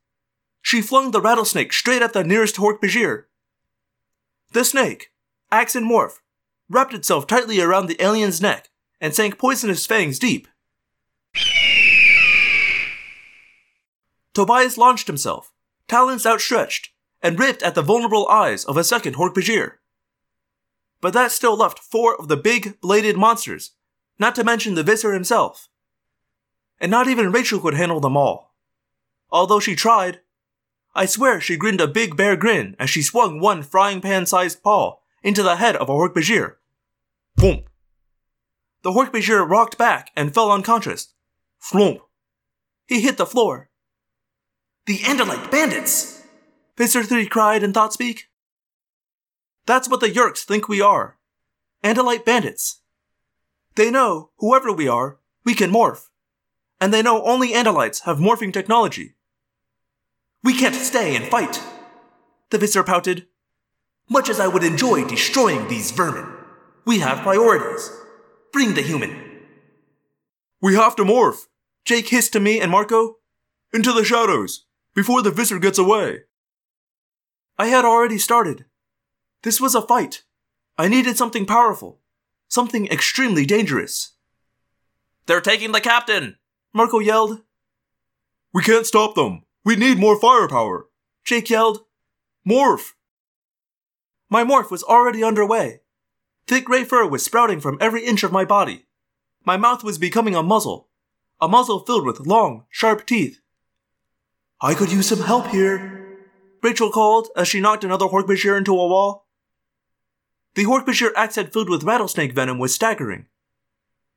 She 0.63 0.81
flung 0.81 1.11
the 1.11 1.21
rattlesnake 1.21 1.73
straight 1.73 2.03
at 2.03 2.13
the 2.13 2.25
nearest 2.25 2.57
Hork-Bajir. 2.57 3.25
The 4.53 4.65
snake, 4.65 5.13
Ax 5.53 5.75
and 5.75 5.89
morph, 5.89 6.19
wrapped 6.69 6.95
itself 6.95 7.27
tightly 7.27 7.61
around 7.61 7.87
the 7.87 8.03
alien's 8.03 8.41
neck 8.41 8.69
and 9.01 9.15
sank 9.15 9.39
poisonous 9.39 9.87
fangs 9.87 10.19
deep. 10.19 10.49
Tobias 14.35 14.79
launched 14.79 15.07
himself, 15.07 15.50
talons 15.91 16.25
outstretched, 16.25 16.91
and 17.21 17.39
ripped 17.39 17.65
at 17.65 17.75
the 17.75 17.83
vulnerable 17.83 18.29
eyes 18.29 18.65
of 18.65 18.77
a 18.77 18.85
second 18.85 19.17
Hork-Bajir. 19.17 19.73
But 21.01 21.13
that 21.15 21.33
still 21.33 21.57
left 21.57 21.81
four 21.81 22.15
of 22.17 22.29
the 22.29 22.37
big, 22.37 22.81
bladed 22.81 23.17
monsters, 23.17 23.73
not 24.17 24.37
to 24.37 24.45
mention 24.45 24.75
the 24.75 24.85
Visser 24.85 25.13
himself. 25.13 25.69
And 26.81 26.93
not 26.93 27.09
even 27.09 27.33
Rachel 27.33 27.59
could 27.59 27.75
handle 27.75 27.99
them 27.99 28.17
all. 28.17 28.55
Although 29.31 29.59
she 29.59 29.75
tried. 29.75 30.21
I 30.95 31.07
swear 31.07 31.41
she 31.41 31.57
grinned 31.57 31.81
a 31.81 31.89
big 31.89 32.17
bear 32.17 32.37
grin 32.37 32.77
as 32.79 32.89
she 32.89 33.03
swung 33.03 33.41
one 33.41 33.65
frying 33.65 34.01
pan 34.01 34.27
sized 34.27 34.63
paw 34.63 34.99
into 35.25 35.43
the 35.43 35.57
head 35.57 35.75
of 35.75 35.89
a 35.89 35.93
Hork-Bajir. 35.93 36.55
Boom! 37.35 37.65
The 38.83 38.93
Hork-Bajir 38.93 39.49
rocked 39.49 39.77
back 39.77 40.13
and 40.15 40.33
fell 40.33 40.53
unconscious. 40.53 41.15
Flump! 41.59 42.01
He 42.87 43.01
hit 43.01 43.17
the 43.19 43.27
floor. 43.27 43.70
The 44.91 44.99
Andalite 45.03 45.53
bandits! 45.53 46.21
Visser 46.77 47.05
3 47.05 47.27
cried 47.27 47.63
in 47.63 47.73
Thoughtspeak. 47.73 48.23
That's 49.65 49.89
what 49.89 50.01
the 50.01 50.11
Yeerks 50.11 50.41
think 50.41 50.69
we 50.69 50.81
are. 50.81 51.17
Andalite 51.85 52.25
bandits. 52.25 52.81
They 53.77 53.89
know, 53.89 54.31
whoever 54.39 54.73
we 54.73 54.89
are, 54.89 55.21
we 55.45 55.55
can 55.55 55.71
morph. 55.71 56.09
And 56.81 56.93
they 56.93 57.03
know 57.03 57.23
only 57.23 57.53
Andalites 57.53 58.01
have 58.01 58.19
morphing 58.19 58.53
technology. 58.53 59.15
We 60.43 60.59
can't 60.59 60.75
stay 60.75 61.15
and 61.15 61.27
fight. 61.27 61.63
The 62.51 62.59
Visser 62.59 62.83
pouted. 62.83 63.29
Much 64.09 64.29
as 64.29 64.41
I 64.41 64.49
would 64.49 64.65
enjoy 64.65 65.07
destroying 65.07 65.69
these 65.69 65.93
vermin, 65.93 66.27
we 66.85 66.99
have 66.99 67.23
priorities. 67.23 67.93
Bring 68.53 68.75
the 68.75 68.83
human. 68.83 69.39
We 70.61 70.75
have 70.75 70.97
to 70.97 71.05
morph! 71.05 71.47
Jake 71.85 72.09
hissed 72.09 72.33
to 72.33 72.41
me 72.41 72.61
and 72.61 72.73
Marco. 72.73 73.19
Into 73.73 73.93
the 73.93 74.03
shadows! 74.03 74.67
Before 74.95 75.23
the 75.23 75.31
Visser 75.31 75.59
gets 75.59 75.79
away! 75.79 76.21
I 77.59 77.67
had 77.67 77.85
already 77.85 78.19
started. 78.19 78.65
This 79.43 79.61
was 79.61 79.75
a 79.75 79.83
fight. 79.83 80.25
I 80.77 80.89
needed 80.89 81.17
something 81.17 81.47
powerful. 81.47 82.01
Something 82.49 82.87
extremely 82.89 83.47
dangerous. 83.47 84.13
They're 85.27 85.41
taking 85.41 85.73
the 85.73 85.81
captain! 85.81 86.37
Marco 86.73 86.99
yelled. 86.99 87.43
We 88.53 88.63
can't 88.63 88.87
stop 88.87 89.15
them! 89.15 89.45
We 89.65 89.77
need 89.77 89.99
more 89.99 90.19
firepower! 90.19 90.87
Jake 91.25 91.51
yelled. 91.51 91.85
Morph! 92.49 92.93
My 94.29 94.43
morph 94.43 94.71
was 94.71 94.83
already 94.83 95.23
underway. 95.23 95.83
Thick 96.47 96.65
gray 96.65 96.85
fur 96.85 97.07
was 97.07 97.25
sprouting 97.25 97.61
from 97.61 97.79
every 97.81 98.05
inch 98.05 98.25
of 98.25 98.33
my 98.33 98.45
body. 98.45 98.87
My 99.45 99.57
mouth 99.57 99.85
was 99.85 99.99
becoming 99.99 100.35
a 100.35 100.43
muzzle. 100.43 100.89
A 101.41 101.49
muzzle 101.49 101.81
filled 101.81 102.05
with 102.05 102.27
long, 102.27 102.65
sharp 102.71 103.07
teeth. 103.07 103.41
I 104.61 104.75
could 104.75 104.93
use 104.93 105.09
some 105.09 105.21
help 105.21 105.49
here, 105.49 106.19
Rachel 106.63 106.91
called 106.91 107.29
as 107.37 107.49
she 107.49 107.61
knocked 107.61 107.85
another 107.85 108.07
Hork-Bajir 108.07 108.57
into 108.59 108.73
a 108.73 108.87
wall. 108.87 109.27
The 110.55 111.13
axe 111.17 111.37
head 111.37 111.53
filled 111.53 111.71
with 111.71 111.85
rattlesnake 111.85 112.35
venom 112.35 112.59
was 112.59 112.75
staggering. 112.75 113.27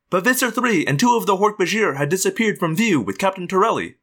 But 0.10 0.24
Visser 0.24 0.52
3 0.52 0.86
and 0.86 1.00
two 1.00 1.16
of 1.16 1.26
the 1.26 1.38
Hork-Bajir 1.38 1.96
had 1.96 2.10
disappeared 2.10 2.60
from 2.60 2.76
view 2.76 3.00
with 3.00 3.18
Captain 3.18 3.48
Torelli. 3.48 3.96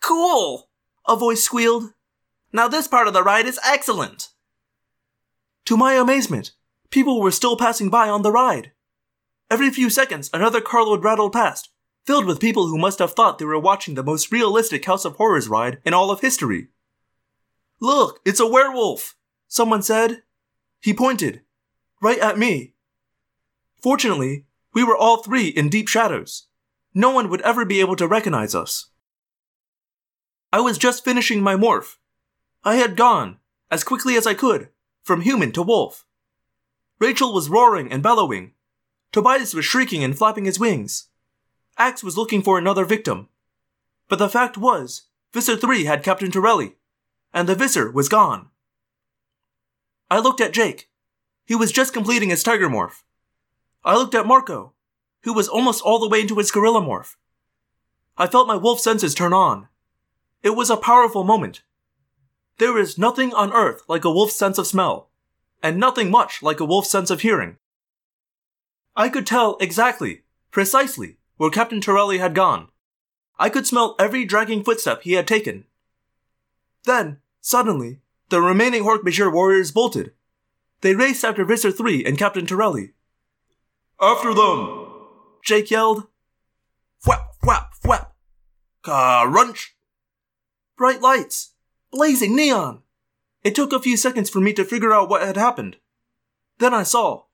Cool! 0.00 0.70
A 1.08 1.16
voice 1.16 1.42
squealed. 1.42 1.92
Now 2.52 2.68
this 2.68 2.86
part 2.86 3.08
of 3.08 3.14
the 3.14 3.22
ride 3.22 3.46
is 3.46 3.58
excellent! 3.64 4.28
To 5.64 5.76
my 5.76 5.94
amazement, 5.94 6.52
People 6.90 7.20
were 7.20 7.30
still 7.30 7.56
passing 7.56 7.90
by 7.90 8.08
on 8.08 8.22
the 8.22 8.32
ride. 8.32 8.72
Every 9.50 9.70
few 9.70 9.90
seconds, 9.90 10.30
another 10.32 10.60
carload 10.60 11.04
rattled 11.04 11.32
past, 11.32 11.70
filled 12.08 12.24
with 12.24 12.40
people 12.40 12.68
who 12.68 12.78
must 12.78 13.00
have 13.00 13.12
thought 13.12 13.38
they 13.38 13.44
were 13.44 13.58
watching 13.58 13.94
the 13.94 14.02
most 14.02 14.32
realistic 14.32 14.82
House 14.86 15.04
of 15.04 15.16
Horrors 15.16 15.46
ride 15.46 15.76
in 15.84 15.92
all 15.92 16.10
of 16.10 16.20
history. 16.20 16.68
Look, 17.82 18.20
it's 18.24 18.40
a 18.40 18.46
werewolf, 18.46 19.14
someone 19.46 19.82
said. 19.82 20.22
He 20.80 20.94
pointed, 20.94 21.42
right 22.00 22.18
at 22.18 22.38
me. 22.38 22.72
Fortunately, 23.82 24.46
we 24.72 24.82
were 24.82 24.96
all 24.96 25.18
three 25.18 25.48
in 25.48 25.68
deep 25.68 25.86
shadows. 25.86 26.46
No 26.94 27.10
one 27.10 27.28
would 27.28 27.42
ever 27.42 27.66
be 27.66 27.80
able 27.80 27.96
to 27.96 28.08
recognize 28.08 28.54
us. 28.54 28.86
I 30.50 30.60
was 30.60 30.78
just 30.78 31.04
finishing 31.04 31.42
my 31.42 31.56
morph. 31.56 31.96
I 32.64 32.76
had 32.76 32.96
gone, 32.96 33.36
as 33.70 33.84
quickly 33.84 34.16
as 34.16 34.26
I 34.26 34.32
could, 34.32 34.70
from 35.02 35.20
human 35.20 35.52
to 35.52 35.62
wolf. 35.62 36.06
Rachel 37.00 37.34
was 37.34 37.50
roaring 37.50 37.92
and 37.92 38.02
bellowing. 38.02 38.54
Tobias 39.12 39.52
was 39.52 39.66
shrieking 39.66 40.02
and 40.02 40.16
flapping 40.16 40.46
his 40.46 40.58
wings. 40.58 41.07
Ax 41.78 42.02
was 42.02 42.16
looking 42.16 42.42
for 42.42 42.58
another 42.58 42.84
victim. 42.84 43.28
But 44.08 44.18
the 44.18 44.28
fact 44.28 44.58
was, 44.58 45.02
Visser 45.32 45.56
3 45.56 45.84
had 45.84 46.02
Captain 46.02 46.30
Torelli, 46.30 46.74
and 47.32 47.48
the 47.48 47.54
Visser 47.54 47.90
was 47.90 48.08
gone. 48.08 48.48
I 50.10 50.18
looked 50.18 50.40
at 50.40 50.52
Jake. 50.52 50.90
He 51.46 51.54
was 51.54 51.70
just 51.70 51.92
completing 51.92 52.30
his 52.30 52.42
tiger 52.42 52.68
morph. 52.68 53.02
I 53.84 53.94
looked 53.94 54.14
at 54.14 54.26
Marco, 54.26 54.72
who 55.22 55.32
was 55.32 55.48
almost 55.48 55.82
all 55.82 55.98
the 55.98 56.08
way 56.08 56.22
into 56.22 56.38
his 56.38 56.50
gorilla 56.50 56.80
morph. 56.80 57.14
I 58.16 58.26
felt 58.26 58.48
my 58.48 58.56
wolf 58.56 58.80
senses 58.80 59.14
turn 59.14 59.32
on. 59.32 59.68
It 60.42 60.50
was 60.50 60.70
a 60.70 60.76
powerful 60.76 61.22
moment. 61.22 61.62
There 62.58 62.76
is 62.78 62.98
nothing 62.98 63.32
on 63.34 63.52
earth 63.52 63.82
like 63.86 64.04
a 64.04 64.10
wolf's 64.10 64.34
sense 64.34 64.58
of 64.58 64.66
smell, 64.66 65.10
and 65.62 65.78
nothing 65.78 66.10
much 66.10 66.42
like 66.42 66.58
a 66.58 66.64
wolf's 66.64 66.90
sense 66.90 67.10
of 67.10 67.20
hearing. 67.20 67.58
I 68.96 69.08
could 69.08 69.26
tell 69.26 69.56
exactly, 69.60 70.22
precisely, 70.50 71.17
where 71.38 71.50
Captain 71.50 71.80
Torelli 71.80 72.18
had 72.18 72.34
gone. 72.34 72.68
I 73.38 73.48
could 73.48 73.66
smell 73.66 73.96
every 73.98 74.26
dragging 74.26 74.62
footstep 74.62 75.02
he 75.02 75.12
had 75.12 75.26
taken. 75.26 75.64
Then, 76.84 77.20
suddenly, 77.40 78.00
the 78.28 78.42
remaining 78.42 78.82
Hork-Bajir 78.82 79.32
warriors 79.32 79.72
bolted. 79.72 80.12
They 80.82 80.94
raced 80.94 81.24
after 81.24 81.44
Visser 81.44 81.72
3 81.72 82.04
and 82.04 82.18
Captain 82.18 82.46
Torelli. 82.46 82.92
After 84.00 84.34
them! 84.34 84.86
Jake 85.44 85.70
yelled. 85.70 86.06
Whap, 87.06 87.34
whap, 87.42 87.72
whap. 87.84 88.14
Crunch. 88.82 89.76
Bright 90.76 91.00
lights! 91.00 91.54
Blazing 91.90 92.36
neon! 92.36 92.82
It 93.42 93.54
took 93.54 93.72
a 93.72 93.80
few 93.80 93.96
seconds 93.96 94.28
for 94.28 94.40
me 94.40 94.52
to 94.52 94.64
figure 94.64 94.92
out 94.92 95.08
what 95.08 95.22
had 95.22 95.36
happened. 95.36 95.76
Then 96.58 96.74
I 96.74 96.82
saw. 96.82 97.24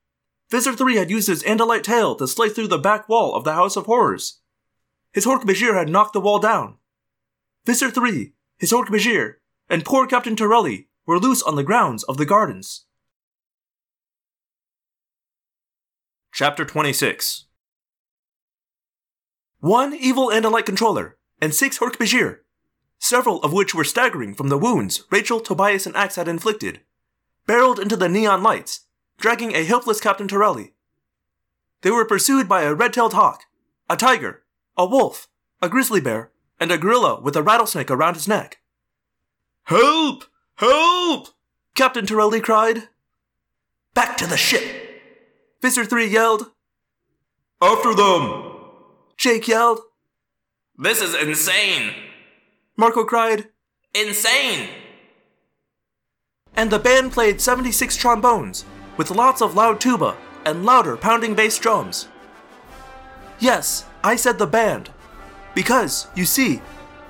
Visser 0.51 0.75
3 0.75 0.97
had 0.97 1.11
used 1.11 1.29
his 1.29 1.43
Andalite 1.43 1.83
tail 1.83 2.15
to 2.17 2.29
slice 2.29 2.53
through 2.53 2.69
the 2.69 2.79
back 2.79 3.09
wall 3.09 3.35
of 3.35 3.45
the 3.45 3.55
House 3.55 3.77
of 3.77 3.87
Horrors. 3.87 4.41
His 5.13 5.25
Hork-Bajir 5.25 5.75
had 5.75 5.89
knocked 5.89 6.13
the 6.13 6.21
wall 6.21 6.39
down. 6.39 6.77
Visser 7.65 7.91
3, 7.91 8.35
his 8.59 8.73
Hork-Bajir, 8.73 9.35
and 9.69 9.85
poor 9.85 10.07
Captain 10.07 10.37
Torelli 10.37 10.89
were 11.07 11.19
loose 11.19 11.43
on 11.43 11.57
the 11.57 11.63
grounds 11.63 12.03
of 12.05 12.17
the 12.17 12.27
gardens. 12.27 12.85
Chapter 16.33 16.65
26 16.65 17.47
One 19.61 19.95
evil 19.95 20.29
Andalite 20.29 20.67
controller, 20.67 21.17
and 21.41 21.55
six 21.55 21.79
Hork-Bajir, 21.79 22.39
several 22.99 23.41
of 23.43 23.53
which 23.53 23.75
were 23.75 23.85
staggering 23.85 24.35
from 24.35 24.49
the 24.49 24.59
wounds 24.59 25.05
Rachel, 25.11 25.41
Tobias, 25.41 25.87
and 25.87 25.97
Ax 25.97 26.17
had 26.17 26.29
inflicted, 26.29 26.81
barreled 27.47 27.79
into 27.79 27.97
the 27.97 28.09
neon 28.09 28.43
lights, 28.43 28.87
dragging 29.25 29.55
a 29.55 29.65
helpless 29.65 30.03
Captain 30.03 30.28
Torelli. 30.28 30.75
They 31.81 31.91
were 31.91 32.05
pursued 32.05 32.47
by 32.47 32.65
a 32.65 32.75
red-tailed 32.75 33.15
hawk, 33.15 33.44
a 33.89 33.97
tiger, 33.97 34.43
a 34.77 34.85
wolf, 34.85 35.28
a 35.62 35.69
grizzly 35.70 36.03
bear, 36.03 36.31
and 36.61 36.70
a 36.70 36.77
gorilla 36.77 37.23
with 37.23 37.35
a 37.35 37.43
rattlesnake 37.43 37.91
around 37.91 38.17
his 38.17 38.28
neck. 38.28 38.59
Help! 39.62 40.25
Help! 40.57 41.28
Captain 41.75 42.05
Torelli 42.05 42.43
cried. 42.43 42.91
Back 43.94 44.19
to 44.19 44.27
the 44.27 44.36
ship. 44.36 44.62
Visser 45.62 45.86
3 45.86 46.07
yelled. 46.07 46.51
After 47.62 47.94
them! 47.94 48.57
Jake 49.17 49.49
yelled. 49.49 49.81
This 50.77 51.01
is 51.01 51.15
insane! 51.15 51.94
Marco 52.77 53.05
cried. 53.05 53.49
Insane! 53.94 54.69
And 56.55 56.70
the 56.70 56.78
band 56.78 57.12
played 57.12 57.41
76 57.41 57.97
trombones, 57.97 58.67
with 58.97 59.11
lots 59.11 59.43
of 59.43 59.55
loud 59.55 59.81
tuba 59.81 60.17
and 60.45 60.65
louder 60.65 60.97
pounding 60.97 61.35
bass 61.35 61.59
drums. 61.59 62.09
Yes, 63.39 63.85
I 64.03 64.17
said 64.17 64.39
the 64.39 64.47
band. 64.47 64.91
Because, 65.55 66.09
you 66.15 66.25
see, 66.25 66.61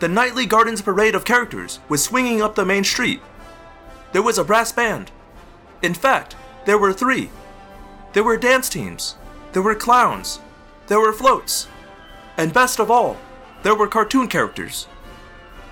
the 0.00 0.08
nightly 0.08 0.46
Gardens 0.46 0.82
parade 0.82 1.14
of 1.14 1.24
characters 1.24 1.80
was 1.88 2.02
swinging 2.02 2.42
up 2.42 2.54
the 2.54 2.64
main 2.64 2.84
street. 2.84 3.20
There 4.12 4.22
was 4.22 4.38
a 4.38 4.44
brass 4.44 4.72
band. 4.72 5.10
In 5.82 5.94
fact, 5.94 6.36
there 6.66 6.78
were 6.78 6.92
three. 6.92 7.30
There 8.12 8.24
were 8.24 8.36
dance 8.36 8.68
teams. 8.68 9.16
There 9.52 9.62
were 9.62 9.74
clowns. 9.74 10.40
There 10.86 11.00
were 11.00 11.12
floats. 11.12 11.68
And 12.36 12.52
best 12.52 12.78
of 12.78 12.90
all, 12.90 13.16
there 13.62 13.74
were 13.74 13.86
cartoon 13.86 14.28
characters. 14.28 14.86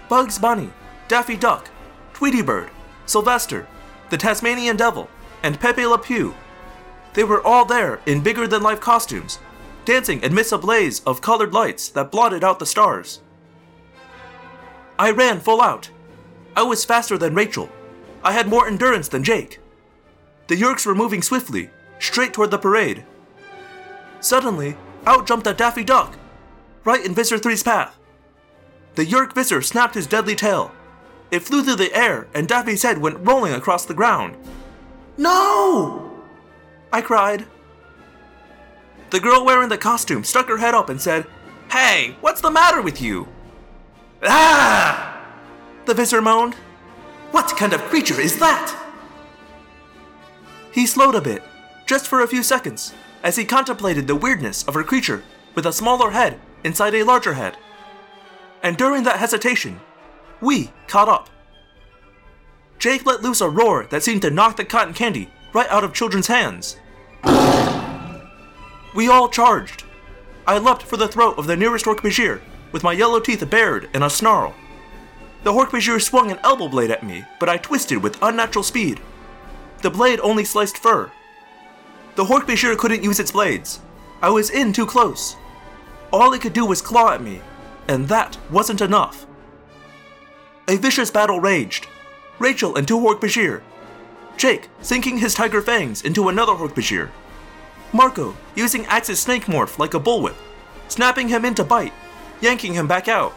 Bugs 0.08 0.38
Bunny, 0.38 0.70
Daffy 1.08 1.36
Duck, 1.36 1.70
Tweety 2.12 2.42
Bird, 2.42 2.70
Sylvester, 3.06 3.66
the 4.10 4.16
Tasmanian 4.16 4.76
Devil, 4.76 5.08
and 5.42 5.58
Pepe 5.58 5.86
Le 5.86 5.98
Pew. 5.98 6.34
They 7.14 7.24
were 7.24 7.44
all 7.46 7.64
there 7.64 8.00
in 8.06 8.22
bigger 8.22 8.46
than 8.46 8.62
life 8.62 8.80
costumes, 8.80 9.38
dancing 9.84 10.24
amidst 10.24 10.52
a 10.52 10.58
blaze 10.58 11.00
of 11.04 11.20
colored 11.20 11.52
lights 11.52 11.88
that 11.90 12.10
blotted 12.10 12.44
out 12.44 12.58
the 12.58 12.66
stars. 12.66 13.20
I 14.98 15.10
ran 15.10 15.40
full 15.40 15.60
out. 15.60 15.90
I 16.54 16.62
was 16.62 16.84
faster 16.84 17.18
than 17.18 17.34
Rachel. 17.34 17.68
I 18.22 18.32
had 18.32 18.48
more 18.48 18.68
endurance 18.68 19.08
than 19.08 19.24
Jake. 19.24 19.58
The 20.46 20.56
Yeerks 20.56 20.86
were 20.86 20.94
moving 20.94 21.22
swiftly, 21.22 21.70
straight 21.98 22.32
toward 22.32 22.50
the 22.50 22.58
parade. 22.58 23.04
Suddenly, 24.20 24.76
out 25.06 25.26
jumped 25.26 25.46
a 25.46 25.54
Daffy 25.54 25.82
Duck, 25.82 26.16
right 26.84 27.04
in 27.04 27.14
Visser 27.14 27.38
3's 27.38 27.62
path. 27.62 27.98
The 28.94 29.06
Yeerk 29.06 29.34
Visser 29.34 29.62
snapped 29.62 29.94
his 29.94 30.06
deadly 30.06 30.36
tail. 30.36 30.72
It 31.30 31.40
flew 31.40 31.64
through 31.64 31.76
the 31.76 31.94
air, 31.96 32.28
and 32.34 32.46
Daffy's 32.46 32.82
head 32.82 32.98
went 32.98 33.26
rolling 33.26 33.54
across 33.54 33.86
the 33.86 33.94
ground. 33.94 34.36
No! 35.16 36.22
I 36.92 37.00
cried. 37.00 37.46
The 39.10 39.20
girl 39.20 39.44
wearing 39.44 39.68
the 39.68 39.78
costume 39.78 40.24
stuck 40.24 40.48
her 40.48 40.58
head 40.58 40.74
up 40.74 40.88
and 40.88 41.00
said, 41.00 41.26
Hey, 41.70 42.16
what's 42.20 42.40
the 42.40 42.50
matter 42.50 42.80
with 42.80 43.00
you? 43.00 43.28
Ah! 44.22 45.26
The 45.84 45.94
Visser 45.94 46.22
moaned. 46.22 46.54
What 47.30 47.56
kind 47.56 47.72
of 47.72 47.80
creature 47.82 48.20
is 48.20 48.38
that? 48.38 48.78
He 50.72 50.86
slowed 50.86 51.14
a 51.14 51.20
bit, 51.20 51.42
just 51.86 52.08
for 52.08 52.20
a 52.22 52.28
few 52.28 52.42
seconds, 52.42 52.94
as 53.22 53.36
he 53.36 53.44
contemplated 53.44 54.06
the 54.06 54.16
weirdness 54.16 54.64
of 54.64 54.74
her 54.74 54.84
creature 54.84 55.22
with 55.54 55.66
a 55.66 55.72
smaller 55.72 56.10
head 56.10 56.38
inside 56.64 56.94
a 56.94 57.04
larger 57.04 57.34
head. 57.34 57.56
And 58.62 58.76
during 58.76 59.02
that 59.02 59.18
hesitation, 59.18 59.80
we 60.40 60.70
caught 60.88 61.08
up. 61.08 61.28
Jake 62.82 63.06
let 63.06 63.22
loose 63.22 63.40
a 63.40 63.48
roar 63.48 63.86
that 63.90 64.02
seemed 64.02 64.22
to 64.22 64.30
knock 64.32 64.56
the 64.56 64.64
cotton 64.64 64.92
candy 64.92 65.30
right 65.52 65.68
out 65.68 65.84
of 65.84 65.94
children's 65.94 66.26
hands. 66.26 66.78
We 68.92 69.08
all 69.08 69.28
charged. 69.28 69.84
I 70.48 70.58
leapt 70.58 70.82
for 70.82 70.96
the 70.96 71.06
throat 71.06 71.38
of 71.38 71.46
the 71.46 71.54
nearest 71.54 71.84
Hork-Bajir, 71.84 72.40
with 72.72 72.82
my 72.82 72.92
yellow 72.92 73.20
teeth 73.20 73.48
bared 73.48 73.88
in 73.94 74.02
a 74.02 74.10
snarl. 74.10 74.56
The 75.44 75.52
Hork-Bajir 75.52 76.02
swung 76.02 76.32
an 76.32 76.40
elbow 76.42 76.66
blade 76.66 76.90
at 76.90 77.06
me, 77.06 77.24
but 77.38 77.48
I 77.48 77.56
twisted 77.56 78.02
with 78.02 78.20
unnatural 78.20 78.64
speed. 78.64 79.00
The 79.82 79.90
blade 79.90 80.18
only 80.18 80.42
sliced 80.42 80.76
fur. 80.76 81.12
The 82.16 82.24
Hork-Bajir 82.24 82.76
couldn't 82.78 83.04
use 83.04 83.20
its 83.20 83.30
blades. 83.30 83.78
I 84.20 84.30
was 84.30 84.50
in 84.50 84.72
too 84.72 84.86
close. 84.86 85.36
All 86.12 86.32
it 86.32 86.40
could 86.40 86.52
do 86.52 86.66
was 86.66 86.82
claw 86.82 87.12
at 87.12 87.22
me, 87.22 87.42
and 87.86 88.08
that 88.08 88.38
wasn't 88.50 88.80
enough. 88.80 89.24
A 90.66 90.76
vicious 90.78 91.12
battle 91.12 91.38
raged. 91.38 91.86
Rachel 92.42 92.76
and 92.76 92.86
two 92.86 92.98
Hork-Bajir. 92.98 93.62
Jake 94.36 94.68
sinking 94.80 95.18
his 95.18 95.32
tiger 95.32 95.62
fangs 95.62 96.02
into 96.02 96.28
another 96.28 96.52
Hork-Bajir. 96.52 97.10
Marco 97.92 98.34
using 98.56 98.84
Ax's 98.86 99.20
snake 99.20 99.44
morph 99.44 99.78
like 99.78 99.94
a 99.94 100.00
bullwhip, 100.00 100.34
snapping 100.88 101.28
him 101.28 101.44
in 101.44 101.54
to 101.54 101.62
bite, 101.62 101.92
yanking 102.40 102.74
him 102.74 102.88
back 102.88 103.06
out. 103.06 103.32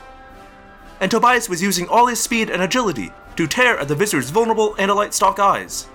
And 1.00 1.12
Tobias 1.12 1.50
was 1.50 1.62
using 1.62 1.88
all 1.88 2.08
his 2.08 2.20
speed 2.20 2.50
and 2.50 2.64
agility 2.64 3.12
to 3.36 3.48
tear 3.48 3.78
at 3.78 3.88
the 3.88 3.96
Visser's 3.96 4.32
vulnerable 4.32 4.74
Andalite 4.76 5.14
stalk 5.14 5.40
eyes. 5.40 5.88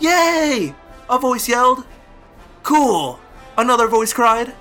Yay! 0.00 0.74
A 1.10 1.18
voice 1.18 1.48
yelled. 1.48 1.84
Cool! 2.62 3.20
Another 3.58 3.88
voice 3.88 4.12
cried. 4.12 4.54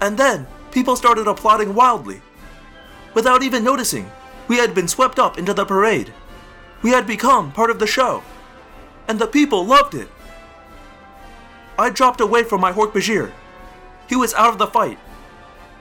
And 0.00 0.16
then 0.16 0.46
people 0.70 0.94
started 0.94 1.26
applauding 1.26 1.74
wildly. 1.74 2.20
Without 3.14 3.42
even 3.42 3.64
noticing, 3.64 4.10
we 4.48 4.56
had 4.56 4.74
been 4.74 4.88
swept 4.88 5.18
up 5.18 5.38
into 5.38 5.54
the 5.54 5.64
parade. 5.64 6.12
We 6.82 6.90
had 6.90 7.06
become 7.06 7.52
part 7.52 7.70
of 7.70 7.78
the 7.78 7.86
show. 7.86 8.22
And 9.08 9.18
the 9.18 9.26
people 9.26 9.64
loved 9.64 9.94
it. 9.94 10.08
I 11.78 11.90
dropped 11.90 12.20
away 12.20 12.42
from 12.42 12.60
my 12.60 12.72
Hork-Bajir. 12.72 13.32
He 14.08 14.16
was 14.16 14.34
out 14.34 14.50
of 14.50 14.58
the 14.58 14.66
fight. 14.66 14.98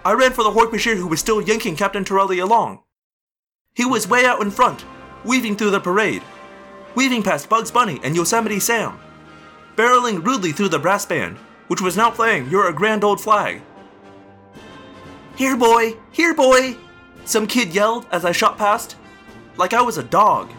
I 0.03 0.13
ran 0.13 0.33
for 0.33 0.43
the 0.43 0.51
Hork-Bajir 0.51 0.97
who 0.97 1.07
was 1.07 1.19
still 1.19 1.41
yanking 1.41 1.75
Captain 1.75 2.03
Torelli 2.03 2.39
along. 2.39 2.81
He 3.73 3.85
was 3.85 4.07
way 4.07 4.25
out 4.25 4.41
in 4.41 4.51
front, 4.51 4.85
weaving 5.23 5.55
through 5.55 5.71
the 5.71 5.79
parade, 5.79 6.23
weaving 6.95 7.23
past 7.23 7.49
Bugs 7.49 7.71
Bunny 7.71 7.99
and 8.03 8.15
Yosemite 8.15 8.59
Sam, 8.59 8.99
barreling 9.75 10.23
rudely 10.23 10.51
through 10.51 10.69
the 10.69 10.79
brass 10.79 11.05
band, 11.05 11.37
which 11.67 11.81
was 11.81 11.97
now 11.97 12.09
playing 12.09 12.49
You're 12.49 12.69
a 12.69 12.73
Grand 12.73 13.03
Old 13.03 13.19
Flag. 13.19 13.61
Here, 15.35 15.57
boy! 15.57 15.95
Here, 16.11 16.33
boy! 16.33 16.77
Some 17.25 17.47
kid 17.47 17.73
yelled 17.73 18.05
as 18.11 18.23
I 18.23 18.31
shot 18.31 18.57
past, 18.57 18.95
like 19.57 19.73
I 19.73 19.81
was 19.81 19.97
a 19.97 20.03
dog. 20.03 20.51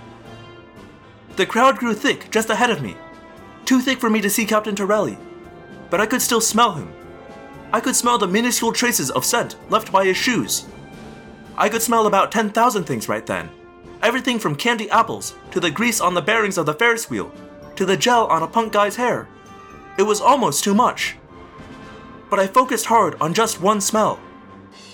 The 1.36 1.46
crowd 1.46 1.78
grew 1.78 1.94
thick 1.94 2.30
just 2.30 2.50
ahead 2.50 2.70
of 2.70 2.82
me, 2.82 2.96
too 3.64 3.80
thick 3.80 4.00
for 4.00 4.10
me 4.10 4.20
to 4.20 4.30
see 4.30 4.44
Captain 4.44 4.74
Torelli, 4.74 5.16
but 5.90 6.00
I 6.00 6.06
could 6.06 6.20
still 6.20 6.40
smell 6.40 6.72
him. 6.72 6.92
I 7.72 7.80
could 7.80 7.94
smell 7.94 8.18
the 8.18 8.26
minuscule 8.26 8.72
traces 8.72 9.10
of 9.10 9.24
scent 9.24 9.56
left 9.70 9.92
by 9.92 10.04
his 10.04 10.16
shoes. 10.16 10.66
I 11.56 11.68
could 11.68 11.82
smell 11.82 12.06
about 12.06 12.32
10,000 12.32 12.84
things 12.84 13.08
right 13.08 13.24
then. 13.24 13.48
Everything 14.02 14.38
from 14.38 14.56
candy 14.56 14.90
apples 14.90 15.34
to 15.52 15.60
the 15.60 15.70
grease 15.70 16.00
on 16.00 16.14
the 16.14 16.22
bearings 16.22 16.58
of 16.58 16.66
the 16.66 16.74
Ferris 16.74 17.08
wheel 17.08 17.32
to 17.76 17.84
the 17.84 17.96
gel 17.96 18.26
on 18.26 18.42
a 18.42 18.46
punk 18.46 18.72
guy's 18.72 18.96
hair. 18.96 19.28
It 19.98 20.02
was 20.02 20.20
almost 20.20 20.64
too 20.64 20.74
much. 20.74 21.16
But 22.28 22.40
I 22.40 22.46
focused 22.46 22.86
hard 22.86 23.14
on 23.20 23.34
just 23.34 23.60
one 23.60 23.80
smell 23.80 24.18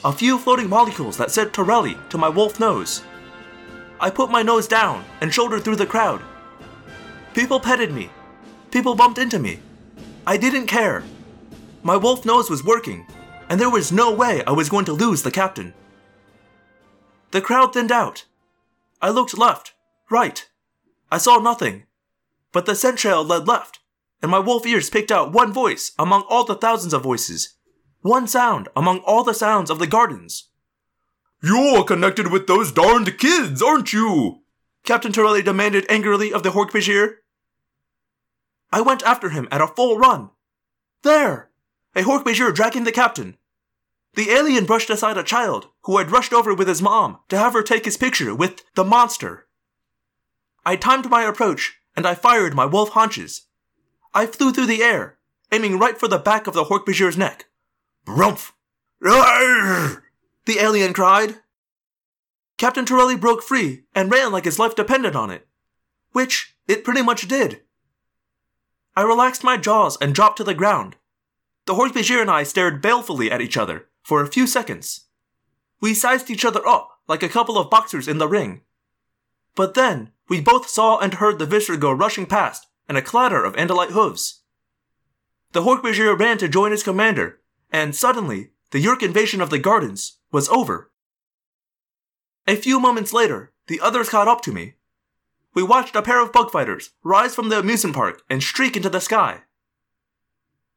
a 0.05 0.13
few 0.13 0.37
floating 0.39 0.69
molecules 0.69 1.17
that 1.17 1.31
said 1.31 1.53
Torelli 1.53 1.97
to 2.09 2.19
my 2.19 2.29
wolf 2.29 2.59
nose. 2.59 3.03
I 4.01 4.11
put 4.11 4.31
my 4.31 4.43
nose 4.43 4.67
down 4.67 5.05
and 5.21 5.33
shouldered 5.33 5.63
through 5.63 5.77
the 5.77 5.87
crowd. 5.87 6.21
People 7.35 7.61
petted 7.61 7.93
me. 7.93 8.11
People 8.73 8.97
bumped 8.97 9.19
into 9.19 9.39
me. 9.39 9.61
I 10.27 10.37
didn't 10.37 10.67
care. 10.67 11.05
My 11.85 11.97
wolf 11.97 12.25
nose 12.25 12.51
was 12.51 12.65
working, 12.65 13.07
and 13.49 13.61
there 13.61 13.71
was 13.71 13.93
no 13.93 14.13
way 14.13 14.45
I 14.45 14.53
was 14.53 14.69
going 14.69 14.85
to 14.87 14.93
lose 14.93 15.23
the 15.23 15.31
captain. 15.31 15.73
The 17.31 17.41
crowd 17.41 17.73
thinned 17.73 17.93
out. 17.93 18.25
I 19.01 19.11
looked 19.11 19.39
left, 19.39 19.73
right. 20.11 20.49
I 21.11 21.19
saw 21.19 21.39
nothing. 21.39 21.85
But 22.53 22.67
the 22.67 22.75
scent 22.75 22.99
trail 22.99 23.25
led 23.25 23.47
left, 23.47 23.79
and 24.21 24.31
my 24.31 24.39
wolf 24.39 24.67
ears 24.67 24.91
picked 24.91 25.13
out 25.13 25.33
one 25.33 25.53
voice 25.53 25.93
among 25.99 26.23
all 26.29 26.45
the 26.45 26.55
thousands 26.55 26.93
of 26.93 27.03
voices. 27.03 27.55
One 28.03 28.27
sound 28.27 28.69
among 28.75 28.99
all 29.01 29.25
the 29.25 29.33
sounds 29.33 29.71
of 29.71 29.79
the 29.79 29.87
gardens. 29.87 30.49
You're 31.41 31.85
connected 31.85 32.31
with 32.31 32.47
those 32.47 32.73
darned 32.73 33.17
kids, 33.19 33.63
aren't 33.63 33.93
you? 33.93 34.43
Captain 34.85 35.13
Torelli 35.13 35.43
demanded 35.43 35.87
angrily 35.89 36.33
of 36.33 36.43
the 36.43 36.51
Hork-Bajir. 36.51 37.15
I 38.73 38.81
went 38.81 39.05
after 39.05 39.31
him 39.31 39.47
at 39.53 39.61
a 39.61 39.69
full 39.69 39.99
run. 39.99 40.31
There! 41.03 41.51
A 41.95 42.03
Hork-Bajir 42.03 42.55
dragging 42.55 42.85
the 42.85 42.93
captain. 42.93 43.37
The 44.15 44.31
alien 44.31 44.67
brushed 44.67 44.91
aside 44.91 45.17
a 45.17 45.23
child 45.23 45.69
who 45.83 45.99
had 45.99 46.11
rushed 46.11 46.33
over 46.33 46.55
with 46.55 46.69
his 46.69 46.83
mom 46.83 47.19
to 47.29 47.39
have 47.39 47.53
her 47.53 47.63
take 47.63 47.85
his 47.85 47.97
picture 47.97 48.35
with 48.35 48.63
the 48.75 48.85
monster. 48.85 49.47
I 50.65 50.77
timed 50.77 51.09
my 51.09 51.23
approach 51.23 51.79
and 51.97 52.07
I 52.07 52.15
fired 52.15 52.55
my 52.55 52.67
wolf 52.67 52.91
haunches. 52.91 53.43
I 54.13 54.27
flew 54.27 54.53
through 54.53 54.67
the 54.67 54.83
air, 54.83 55.19
aiming 55.53 55.79
right 55.79 55.99
for 55.99 56.09
the 56.09 56.19
back 56.19 56.47
of 56.47 56.55
the 56.55 56.65
Hork-Bajir's 56.65 57.17
neck. 57.17 57.47
Brumph! 58.07 58.53
The 59.01 60.59
alien 60.59 60.93
cried. 60.93 61.37
Captain 62.59 62.85
Torelli 62.85 63.17
broke 63.17 63.43
free 63.43 63.85
and 63.95 64.11
ran 64.11 64.33
like 64.33 64.45
his 64.45 64.59
life 64.59 64.75
depended 64.75 65.17
on 65.17 65.31
it. 65.31 65.47
Which 66.13 66.57
it 66.69 66.85
pretty 66.85 67.03
much 67.03 67.27
did. 67.29 67.63
I 68.95 69.03
relaxed 69.03 69.43
my 69.43 69.57
jaws 69.57 69.97
and 70.01 70.15
dropped 70.15 70.37
to 70.39 70.45
the 70.45 70.55
ground. 70.55 70.97
The 71.67 71.75
Hork-Bajir 71.75 72.21
and 72.21 72.31
I 72.31 72.43
stared 72.43 72.83
balefully 72.83 73.31
at 73.31 73.41
each 73.41 73.57
other 73.57 73.89
for 74.03 74.23
a 74.23 74.29
few 74.29 74.47
seconds. 74.47 75.07
We 75.81 75.95
sized 75.95 76.31
each 76.31 76.45
other 76.45 76.67
up 76.67 76.99
like 77.09 77.23
a 77.23 77.29
couple 77.29 77.57
of 77.59 77.71
boxers 77.71 78.07
in 78.07 78.19
the 78.19 78.29
ring. 78.29 78.63
But 79.55 79.75
then, 79.75 80.13
we 80.29 80.41
both 80.41 80.69
saw 80.69 80.99
and 80.99 81.15
heard 81.15 81.39
the 81.39 81.47
Visser 81.47 81.77
go 81.77 81.93
rushing 81.93 82.27
past 82.27 82.67
and 82.89 82.97
a 82.97 83.03
clatter 83.03 83.45
of 83.45 83.55
Andalite 83.57 83.91
hooves. 83.91 84.43
The 85.53 85.63
Hork-Bajir 85.63 86.19
ran 86.19 86.39
to 86.39 86.49
join 86.49 86.71
his 86.71 86.83
commander, 86.83 87.41
and 87.73 87.97
suddenly, 87.97 88.51
the 88.71 88.83
Yeerk 88.83 89.03
invasion 89.03 89.41
of 89.41 89.51
the 89.51 89.59
gardens 89.59 90.19
was 90.31 90.49
over. 90.51 90.91
A 92.47 92.57
few 92.57 92.79
moments 92.79 93.13
later, 93.13 93.53
the 93.67 93.81
others 93.81 94.09
caught 94.09 94.29
up 94.29 94.43
to 94.43 94.53
me. 94.53 94.75
We 95.55 95.63
watched 95.63 95.97
a 95.97 96.03
pair 96.03 96.23
of 96.23 96.33
bug 96.33 96.51
fighters 96.51 96.91
rise 97.03 97.35
from 97.35 97.49
the 97.49 97.59
amusement 97.59 97.97
park 97.97 98.23
and 98.29 98.43
streak 98.43 98.77
into 98.77 98.89
the 98.89 99.01
sky. 99.01 99.43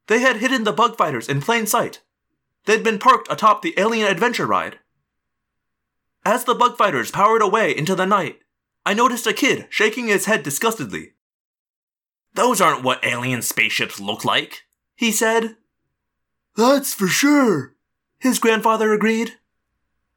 They 0.08 0.20
had 0.20 0.38
hidden 0.38 0.64
the 0.64 0.74
bug 0.74 0.98
fighters 0.98 1.28
in 1.28 1.42
plain 1.42 1.66
sight. 1.66 2.02
They'd 2.66 2.84
been 2.84 3.00
parked 3.00 3.32
atop 3.32 3.62
the 3.62 3.74
alien 3.78 4.08
adventure 4.08 4.46
ride. 4.46 4.80
As 6.24 6.44
the 6.44 6.56
bug 6.56 6.78
fighters 6.78 7.12
powered 7.12 7.42
away 7.42 7.76
into 7.76 7.96
the 7.96 8.06
night, 8.06 8.40
I 8.86 8.94
noticed 8.94 9.28
a 9.28 9.34
kid 9.34 9.68
shaking 9.70 10.08
his 10.08 10.26
head 10.26 10.44
disgustedly. 10.44 11.14
Those 12.34 12.62
aren't 12.62 12.84
what 12.84 13.04
alien 13.06 13.42
spaceships 13.42 14.00
look 14.00 14.26
like. 14.26 14.64
He 14.96 15.12
said. 15.12 15.58
That's 16.56 16.94
for 16.94 17.08
sure, 17.08 17.76
his 18.18 18.40
grandfather 18.40 18.94
agreed. 18.94 19.34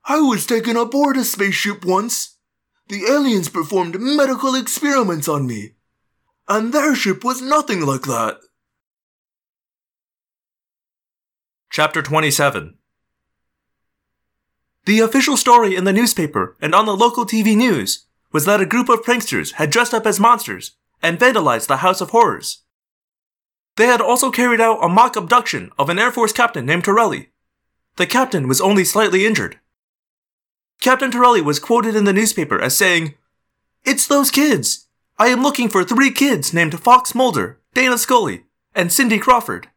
I 0.05 0.20
was 0.20 0.47
taken 0.47 0.76
aboard 0.76 1.17
a 1.17 1.25
spaceship 1.25 1.84
once. 1.84 2.36
The 2.89 3.05
aliens 3.05 3.49
performed 3.49 4.00
medical 4.00 4.55
experiments 4.55 5.28
on 5.28 5.47
me. 5.47 5.75
And 6.49 6.73
their 6.73 6.94
ship 6.94 7.25
was 7.25 7.42
nothing 7.42 7.84
like 7.84 8.02
that. 8.02 8.39
Chapter 11.70 12.00
27 12.00 12.78
The 14.86 15.00
official 15.00 15.36
story 15.36 15.76
in 15.76 15.84
the 15.84 15.92
newspaper 15.92 16.57
and 16.60 16.75
on 16.75 16.86
the 16.86 16.97
local 16.97 17.26
TV 17.26 17.55
news 17.55 18.07
was 18.33 18.47
that 18.47 18.60
a 18.60 18.67
group 18.67 18.89
of 18.89 19.02
pranksters 19.02 19.55
had 19.55 19.70
dressed 19.70 19.92
up 19.92 20.07
as 20.07 20.18
monsters 20.18 20.76
and 21.02 21.18
vandalized 21.18 21.67
the 21.67 21.78
House 21.78 22.00
of 22.00 22.10
Horrors. 22.10 22.62
They 23.78 23.86
had 23.86 24.00
also 24.00 24.32
carried 24.32 24.60
out 24.60 24.82
a 24.82 24.89
mock 24.89 25.15
abduction 25.15 25.70
of 25.78 25.89
an 25.89 26.00
Air 26.00 26.10
Force 26.10 26.32
captain 26.32 26.66
named 26.66 26.82
Torelli. 26.82 27.28
The 27.94 28.08
captain 28.08 28.48
was 28.48 28.60
only 28.60 28.84
slightly 28.84 29.24
injured. 29.24 29.60
Captain 30.81 31.12
Torelli 31.12 31.40
was 31.40 31.60
quoted 31.60 31.94
in 31.94 32.02
the 32.02 32.12
newspaper 32.12 32.60
as 32.60 32.76
saying, 32.76 33.15
It's 33.84 34.08
those 34.08 34.32
kids! 34.32 34.89
I 35.16 35.28
am 35.28 35.44
looking 35.44 35.68
for 35.68 35.84
three 35.84 36.10
kids 36.10 36.52
named 36.52 36.78
Fox 36.81 37.15
Mulder, 37.15 37.60
Dana 37.73 37.98
Scully, 37.98 38.47
and 38.74 38.92
Cindy 38.92 39.20
Crawford. 39.20 39.68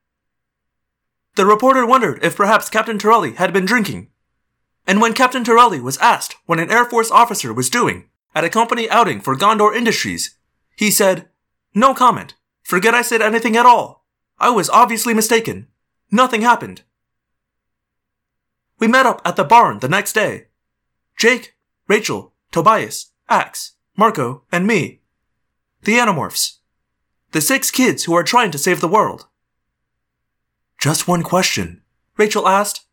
The 1.35 1.45
reporter 1.45 1.85
wondered 1.85 2.23
if 2.23 2.35
perhaps 2.35 2.71
Captain 2.71 2.97
Torelli 2.97 3.33
had 3.33 3.53
been 3.53 3.65
drinking. 3.65 4.07
And 4.87 4.99
when 4.99 5.13
Captain 5.13 5.43
Torelli 5.43 5.79
was 5.79 5.99
asked 5.99 6.37
what 6.47 6.59
an 6.59 6.71
Air 6.71 6.85
Force 6.85 7.11
officer 7.11 7.53
was 7.53 7.69
doing 7.69 8.09
at 8.33 8.43
a 8.43 8.49
company 8.49 8.89
outing 8.89 9.21
for 9.21 9.37
Gondor 9.37 9.75
Industries, 9.75 10.35
he 10.75 10.89
said, 10.89 11.29
No 11.75 11.93
comment. 11.93 12.33
Forget 12.71 12.95
I 12.95 13.01
said 13.01 13.21
anything 13.21 13.57
at 13.57 13.65
all. 13.65 14.05
I 14.39 14.49
was 14.49 14.69
obviously 14.69 15.13
mistaken. 15.13 15.67
Nothing 16.09 16.41
happened. 16.41 16.83
We 18.79 18.87
met 18.87 19.05
up 19.05 19.21
at 19.25 19.35
the 19.35 19.43
barn 19.43 19.79
the 19.79 19.89
next 19.89 20.13
day. 20.13 20.45
Jake, 21.17 21.57
Rachel, 21.89 22.31
Tobias, 22.53 23.07
Ax, 23.27 23.73
Marco, 23.97 24.43
and 24.53 24.65
me. 24.65 25.01
The 25.83 25.95
Animorphs. 25.95 26.59
The 27.33 27.41
six 27.41 27.71
kids 27.71 28.05
who 28.05 28.13
are 28.13 28.23
trying 28.23 28.51
to 28.51 28.57
save 28.57 28.79
the 28.79 28.87
world. 28.87 29.27
Just 30.79 31.09
one 31.09 31.23
question, 31.23 31.81
Rachel 32.15 32.47
asked. 32.47 32.85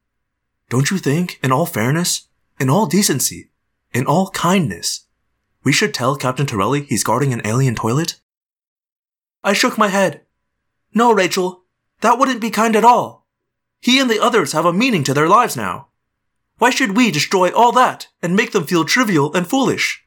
Don't 0.70 0.90
you 0.90 0.98
think, 0.98 1.38
in 1.40 1.52
all 1.52 1.66
fairness, 1.66 2.26
in 2.58 2.68
all 2.68 2.86
decency, 2.86 3.52
in 3.94 4.06
all 4.06 4.30
kindness, 4.30 5.06
we 5.62 5.72
should 5.72 5.94
tell 5.94 6.16
Captain 6.16 6.46
Torelli 6.46 6.82
he's 6.82 7.04
guarding 7.04 7.32
an 7.32 7.46
alien 7.46 7.76
toilet? 7.76 8.18
I 9.48 9.54
shook 9.54 9.78
my 9.78 9.88
head. 9.88 10.20
No, 10.92 11.10
Rachel, 11.10 11.62
that 12.02 12.18
wouldn't 12.18 12.42
be 12.42 12.50
kind 12.50 12.76
at 12.76 12.84
all. 12.84 13.26
He 13.80 13.98
and 13.98 14.10
the 14.10 14.22
others 14.22 14.52
have 14.52 14.66
a 14.66 14.74
meaning 14.74 15.04
to 15.04 15.14
their 15.14 15.26
lives 15.26 15.56
now. 15.56 15.88
Why 16.58 16.68
should 16.68 16.94
we 16.94 17.10
destroy 17.10 17.50
all 17.50 17.72
that 17.72 18.08
and 18.20 18.36
make 18.36 18.52
them 18.52 18.66
feel 18.66 18.84
trivial 18.84 19.32
and 19.32 19.48
foolish? 19.48 20.04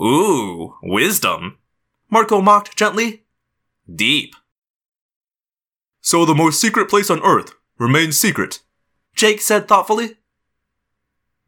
Ooh, 0.00 0.74
wisdom. 0.82 1.58
Marco 2.08 2.40
mocked 2.40 2.78
gently. 2.78 3.24
Deep. 3.94 4.34
So 6.00 6.24
the 6.24 6.34
most 6.34 6.62
secret 6.62 6.88
place 6.88 7.10
on 7.10 7.22
Earth 7.22 7.52
remains 7.76 8.18
secret. 8.18 8.60
Jake 9.14 9.42
said 9.42 9.68
thoughtfully. 9.68 10.16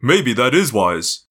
Maybe 0.02 0.34
that 0.34 0.54
is 0.54 0.74
wise. 0.74 1.24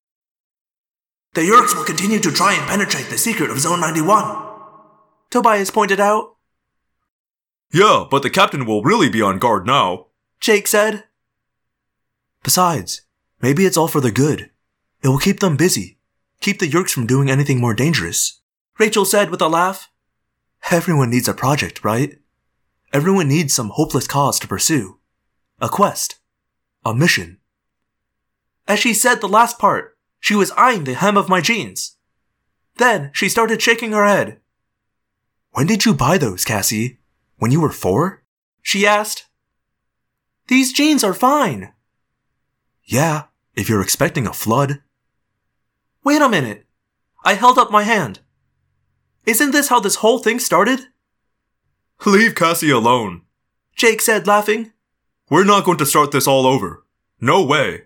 The 1.35 1.41
Yeerks 1.41 1.75
will 1.75 1.83
continue 1.83 2.19
to 2.21 2.31
try 2.31 2.55
and 2.55 2.67
penetrate 2.67 3.11
the 3.11 3.19
secret 3.19 3.51
of 3.51 3.59
Zone 3.59 3.79
91. 3.79 4.44
Tobias 5.29 5.71
pointed 5.71 5.99
out. 5.99 6.35
Yeah, 7.71 8.05
but 8.09 8.23
the 8.23 8.29
captain 8.29 8.65
will 8.65 8.83
really 8.83 9.09
be 9.09 9.21
on 9.21 9.39
guard 9.39 9.65
now. 9.65 10.07
Jake 10.39 10.67
said. 10.67 11.05
Besides, 12.43 13.01
maybe 13.41 13.65
it's 13.65 13.77
all 13.77 13.87
for 13.87 13.99
the 14.01 14.11
good. 14.11 14.51
It 15.03 15.09
will 15.09 15.17
keep 15.17 15.39
them 15.39 15.57
busy, 15.57 15.97
keep 16.39 16.59
the 16.59 16.69
Yeerks 16.69 16.91
from 16.91 17.07
doing 17.07 17.29
anything 17.29 17.59
more 17.59 17.73
dangerous. 17.73 18.41
Rachel 18.79 19.05
said 19.05 19.29
with 19.29 19.41
a 19.41 19.47
laugh. 19.47 19.89
Everyone 20.71 21.09
needs 21.09 21.27
a 21.27 21.33
project, 21.33 21.83
right? 21.83 22.17
Everyone 22.93 23.27
needs 23.27 23.53
some 23.53 23.69
hopeless 23.69 24.07
cause 24.07 24.39
to 24.39 24.47
pursue. 24.47 24.99
A 25.59 25.69
quest. 25.69 26.19
A 26.83 26.93
mission. 26.93 27.39
As 28.67 28.79
she 28.79 28.93
said 28.93 29.21
the 29.21 29.27
last 29.27 29.59
part, 29.59 29.97
she 30.19 30.35
was 30.35 30.51
eyeing 30.51 30.85
the 30.85 30.93
hem 30.93 31.17
of 31.17 31.29
my 31.29 31.41
jeans. 31.41 31.97
Then 32.77 33.11
she 33.13 33.29
started 33.29 33.61
shaking 33.61 33.91
her 33.91 34.05
head. 34.05 34.39
When 35.55 35.67
did 35.67 35.85
you 35.85 35.93
buy 35.93 36.17
those, 36.17 36.43
Cassie? 36.43 36.99
When 37.37 37.49
you 37.49 37.61
were 37.61 37.71
four? 37.71 38.23
She 38.61 38.85
asked. 38.85 39.27
These 40.47 40.73
jeans 40.73 41.01
are 41.01 41.13
fine. 41.13 41.71
Yeah, 42.83 43.23
if 43.55 43.69
you're 43.69 43.81
expecting 43.81 44.27
a 44.27 44.33
flood. 44.33 44.81
Wait 46.03 46.21
a 46.21 46.27
minute. 46.27 46.65
I 47.23 47.35
held 47.35 47.57
up 47.57 47.71
my 47.71 47.83
hand. 47.83 48.19
Isn't 49.25 49.51
this 49.51 49.69
how 49.69 49.79
this 49.79 49.95
whole 49.95 50.19
thing 50.19 50.39
started? 50.39 50.87
Leave 52.05 52.35
Cassie 52.35 52.69
alone. 52.69 53.21
Jake 53.77 54.01
said, 54.01 54.27
laughing. 54.27 54.73
We're 55.29 55.45
not 55.45 55.63
going 55.63 55.77
to 55.77 55.85
start 55.85 56.11
this 56.11 56.27
all 56.27 56.45
over. 56.45 56.83
No 57.21 57.45
way. 57.45 57.83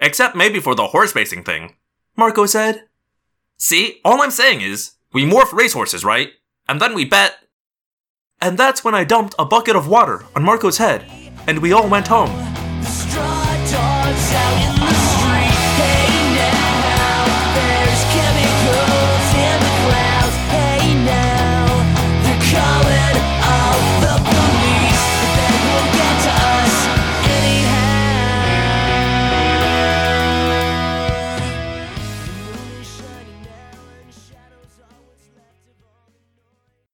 Except 0.00 0.34
maybe 0.34 0.58
for 0.58 0.74
the 0.74 0.86
horse 0.86 1.14
racing 1.14 1.44
thing. 1.44 1.74
Marco 2.16 2.46
said. 2.46 2.84
See, 3.58 4.00
all 4.06 4.22
I'm 4.22 4.30
saying 4.30 4.62
is, 4.62 4.93
we 5.14 5.24
morph 5.24 5.52
racehorses, 5.52 6.04
right? 6.04 6.32
And 6.68 6.80
then 6.80 6.92
we 6.92 7.04
bet. 7.04 7.36
And 8.40 8.58
that's 8.58 8.84
when 8.84 8.94
I 8.94 9.04
dumped 9.04 9.34
a 9.38 9.44
bucket 9.44 9.76
of 9.76 9.88
water 9.88 10.24
on 10.34 10.42
Marco's 10.42 10.78
head, 10.78 11.06
and 11.46 11.60
we 11.60 11.72
all 11.72 11.88
went 11.88 12.08
home. 12.08 12.30